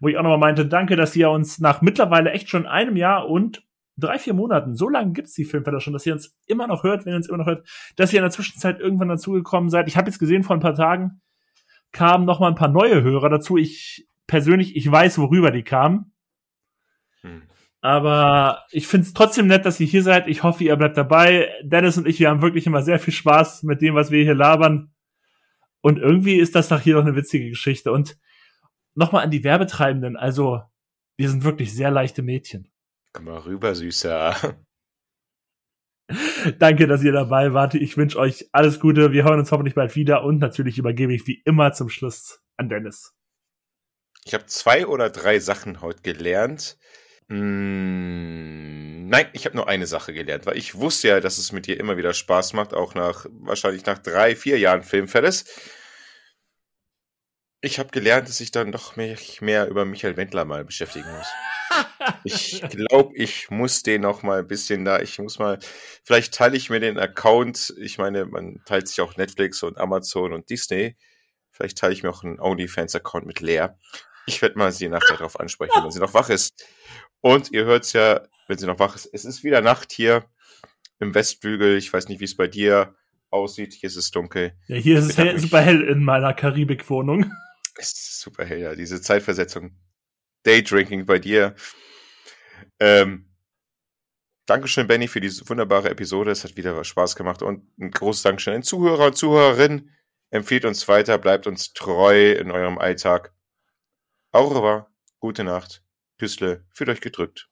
wo 0.00 0.08
ich 0.08 0.16
auch 0.16 0.22
nochmal 0.22 0.38
meinte, 0.38 0.66
danke, 0.66 0.96
dass 0.96 1.14
ihr 1.14 1.30
uns 1.30 1.58
nach 1.58 1.82
mittlerweile 1.82 2.30
echt 2.32 2.48
schon 2.48 2.66
einem 2.66 2.96
Jahr 2.96 3.28
und 3.28 3.62
drei, 3.98 4.18
vier 4.18 4.34
Monaten, 4.34 4.74
so 4.74 4.88
lange 4.88 5.12
gibt's 5.12 5.34
die 5.34 5.44
Filmfelder 5.44 5.80
schon, 5.80 5.92
dass 5.92 6.06
ihr 6.06 6.14
uns 6.14 6.36
immer 6.46 6.66
noch 6.66 6.82
hört, 6.82 7.04
wenn 7.04 7.12
ihr 7.12 7.16
uns 7.16 7.28
immer 7.28 7.38
noch 7.38 7.46
hört, 7.46 7.68
dass 7.96 8.12
ihr 8.12 8.20
in 8.20 8.24
der 8.24 8.30
Zwischenzeit 8.30 8.80
irgendwann 8.80 9.08
dazugekommen 9.08 9.68
seid. 9.68 9.86
Ich 9.86 9.96
habe 9.96 10.08
jetzt 10.08 10.18
gesehen, 10.18 10.42
vor 10.42 10.56
ein 10.56 10.60
paar 10.60 10.74
Tagen 10.74 11.20
kamen 11.92 12.24
noch 12.24 12.40
mal 12.40 12.48
ein 12.48 12.54
paar 12.54 12.68
neue 12.68 13.02
Hörer 13.02 13.28
dazu. 13.28 13.58
Ich 13.58 14.08
persönlich, 14.26 14.76
ich 14.76 14.90
weiß, 14.90 15.18
worüber 15.18 15.50
die 15.50 15.62
kamen. 15.62 16.14
hm. 17.20 17.42
Aber 17.82 18.64
ich 18.70 18.86
finde 18.86 19.08
es 19.08 19.12
trotzdem 19.12 19.48
nett, 19.48 19.66
dass 19.66 19.80
ihr 19.80 19.88
hier 19.88 20.04
seid. 20.04 20.28
Ich 20.28 20.44
hoffe, 20.44 20.62
ihr 20.62 20.76
bleibt 20.76 20.96
dabei. 20.96 21.52
Dennis 21.64 21.98
und 21.98 22.06
ich, 22.06 22.20
wir 22.20 22.30
haben 22.30 22.40
wirklich 22.40 22.64
immer 22.64 22.80
sehr 22.82 23.00
viel 23.00 23.12
Spaß 23.12 23.64
mit 23.64 23.82
dem, 23.82 23.96
was 23.96 24.12
wir 24.12 24.22
hier 24.22 24.36
labern. 24.36 24.94
Und 25.80 25.98
irgendwie 25.98 26.36
ist 26.36 26.54
das 26.54 26.68
doch 26.68 26.80
hier 26.80 26.94
noch 26.94 27.02
eine 27.02 27.16
witzige 27.16 27.48
Geschichte. 27.48 27.90
Und 27.90 28.16
nochmal 28.94 29.24
an 29.24 29.32
die 29.32 29.42
Werbetreibenden. 29.42 30.16
Also, 30.16 30.62
wir 31.16 31.28
sind 31.28 31.42
wirklich 31.42 31.74
sehr 31.74 31.90
leichte 31.90 32.22
Mädchen. 32.22 32.70
komm 33.12 33.24
mal 33.24 33.38
rüber, 33.38 33.74
Süßer. 33.74 34.56
Danke, 36.60 36.86
dass 36.86 37.02
ihr 37.02 37.12
dabei 37.12 37.52
wart. 37.52 37.74
Ich 37.74 37.96
wünsche 37.96 38.18
euch 38.20 38.48
alles 38.52 38.78
Gute. 38.78 39.10
Wir 39.10 39.24
hören 39.24 39.40
uns 39.40 39.50
hoffentlich 39.50 39.74
bald 39.74 39.96
wieder. 39.96 40.22
Und 40.22 40.38
natürlich 40.38 40.78
übergebe 40.78 41.12
ich 41.12 41.26
wie 41.26 41.42
immer 41.44 41.72
zum 41.72 41.88
Schluss 41.88 42.40
an 42.56 42.68
Dennis. 42.68 43.12
Ich 44.24 44.34
habe 44.34 44.46
zwei 44.46 44.86
oder 44.86 45.10
drei 45.10 45.40
Sachen 45.40 45.80
heute 45.80 46.02
gelernt. 46.02 46.78
Hm, 47.32 49.08
nein, 49.08 49.26
ich 49.32 49.46
habe 49.46 49.56
nur 49.56 49.66
eine 49.66 49.86
Sache 49.86 50.12
gelernt, 50.12 50.44
weil 50.44 50.58
ich 50.58 50.74
wusste 50.74 51.08
ja, 51.08 51.20
dass 51.20 51.38
es 51.38 51.50
mit 51.50 51.66
dir 51.66 51.80
immer 51.80 51.96
wieder 51.96 52.12
Spaß 52.12 52.52
macht, 52.52 52.74
auch 52.74 52.94
nach 52.94 53.24
wahrscheinlich 53.30 53.86
nach 53.86 53.98
drei, 53.98 54.36
vier 54.36 54.58
Jahren 54.58 54.82
Filmfelles. 54.82 55.46
Ich 57.64 57.78
habe 57.78 57.90
gelernt, 57.90 58.28
dass 58.28 58.40
ich 58.40 58.50
dann 58.50 58.72
doch 58.72 58.96
mich 58.96 59.40
mehr 59.40 59.68
über 59.68 59.84
Michael 59.84 60.16
Wendler 60.16 60.44
mal 60.44 60.64
beschäftigen 60.64 61.10
muss. 61.16 61.26
Ich 62.24 62.60
glaube, 62.68 63.16
ich 63.16 63.48
muss 63.50 63.82
den 63.82 64.02
noch 64.02 64.22
mal 64.22 64.40
ein 64.40 64.46
bisschen 64.46 64.84
da. 64.84 65.00
Ich 65.00 65.18
muss 65.18 65.38
mal, 65.38 65.58
vielleicht 66.04 66.34
teile 66.34 66.56
ich 66.56 66.68
mir 66.68 66.80
den 66.80 66.98
Account. 66.98 67.72
Ich 67.78 67.96
meine, 67.96 68.26
man 68.26 68.60
teilt 68.66 68.88
sich 68.88 69.00
auch 69.00 69.16
Netflix 69.16 69.62
und 69.62 69.78
Amazon 69.78 70.32
und 70.32 70.50
Disney. 70.50 70.96
Vielleicht 71.50 71.78
teile 71.78 71.94
ich 71.94 72.02
mir 72.02 72.10
auch 72.10 72.24
einen 72.24 72.40
OnlyFans-Account 72.40 73.24
mit 73.24 73.40
Lea. 73.40 73.68
Ich 74.26 74.40
werde 74.42 74.58
mal 74.58 74.72
sie 74.72 74.88
nachher 74.88 75.16
darauf 75.16 75.38
ansprechen, 75.38 75.82
wenn 75.82 75.90
sie 75.90 76.00
noch 76.00 76.14
wach 76.14 76.30
ist. 76.30 76.66
Und 77.20 77.50
ihr 77.52 77.64
hört 77.64 77.84
es 77.84 77.92
ja, 77.92 78.22
wenn 78.48 78.58
sie 78.58 78.66
noch 78.66 78.78
wach 78.78 78.94
ist. 78.94 79.06
Es 79.12 79.24
ist 79.24 79.44
wieder 79.44 79.60
Nacht 79.60 79.92
hier 79.92 80.24
im 81.00 81.14
Westflügel. 81.14 81.76
Ich 81.76 81.92
weiß 81.92 82.08
nicht, 82.08 82.20
wie 82.20 82.24
es 82.24 82.36
bei 82.36 82.46
dir 82.46 82.94
aussieht. 83.30 83.72
Hier 83.72 83.88
ist 83.88 83.96
es 83.96 84.10
dunkel. 84.10 84.56
Ja, 84.68 84.76
hier 84.76 84.98
ist 84.98 85.10
es 85.10 85.18
hell, 85.18 85.38
super 85.38 85.60
hell 85.60 85.82
in 85.82 86.04
meiner 86.04 86.34
Karibik-Wohnung. 86.34 87.32
Es 87.76 87.92
ist 87.92 88.20
super 88.20 88.44
hell, 88.44 88.60
ja. 88.60 88.74
Diese 88.74 89.00
Zeitversetzung. 89.00 89.76
Daydrinking 90.44 91.06
bei 91.06 91.18
dir. 91.18 91.54
Ähm, 92.78 93.28
Dankeschön, 94.46 94.88
Benny, 94.88 95.08
für 95.08 95.20
diese 95.20 95.48
wunderbare 95.48 95.88
Episode. 95.88 96.32
Es 96.32 96.44
hat 96.44 96.56
wieder 96.56 96.82
Spaß 96.84 97.16
gemacht. 97.16 97.42
Und 97.42 97.66
ein 97.78 97.90
großes 97.90 98.22
Dankeschön 98.22 98.54
an 98.54 98.62
Zuhörer 98.62 99.06
und 99.06 99.16
Zuhörerinnen. 99.16 99.90
Empfehlt 100.30 100.64
uns 100.64 100.88
weiter, 100.88 101.18
bleibt 101.18 101.46
uns 101.46 101.72
treu 101.72 102.32
in 102.32 102.50
eurem 102.50 102.78
Alltag. 102.78 103.32
Au 104.34 104.46
revoir, 104.48 104.86
gute 105.20 105.44
Nacht. 105.44 105.82
Küssle, 106.18 106.64
fühlt 106.70 106.88
euch 106.88 107.02
gedrückt. 107.02 107.50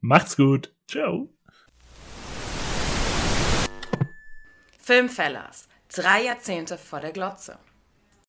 Macht's 0.00 0.36
gut. 0.36 0.74
Ciao. 0.90 1.32
Filmfellers. 4.80 5.68
Drei 5.94 6.24
Jahrzehnte 6.24 6.76
vor 6.76 6.98
der 6.98 7.12
Glotze. 7.12 7.56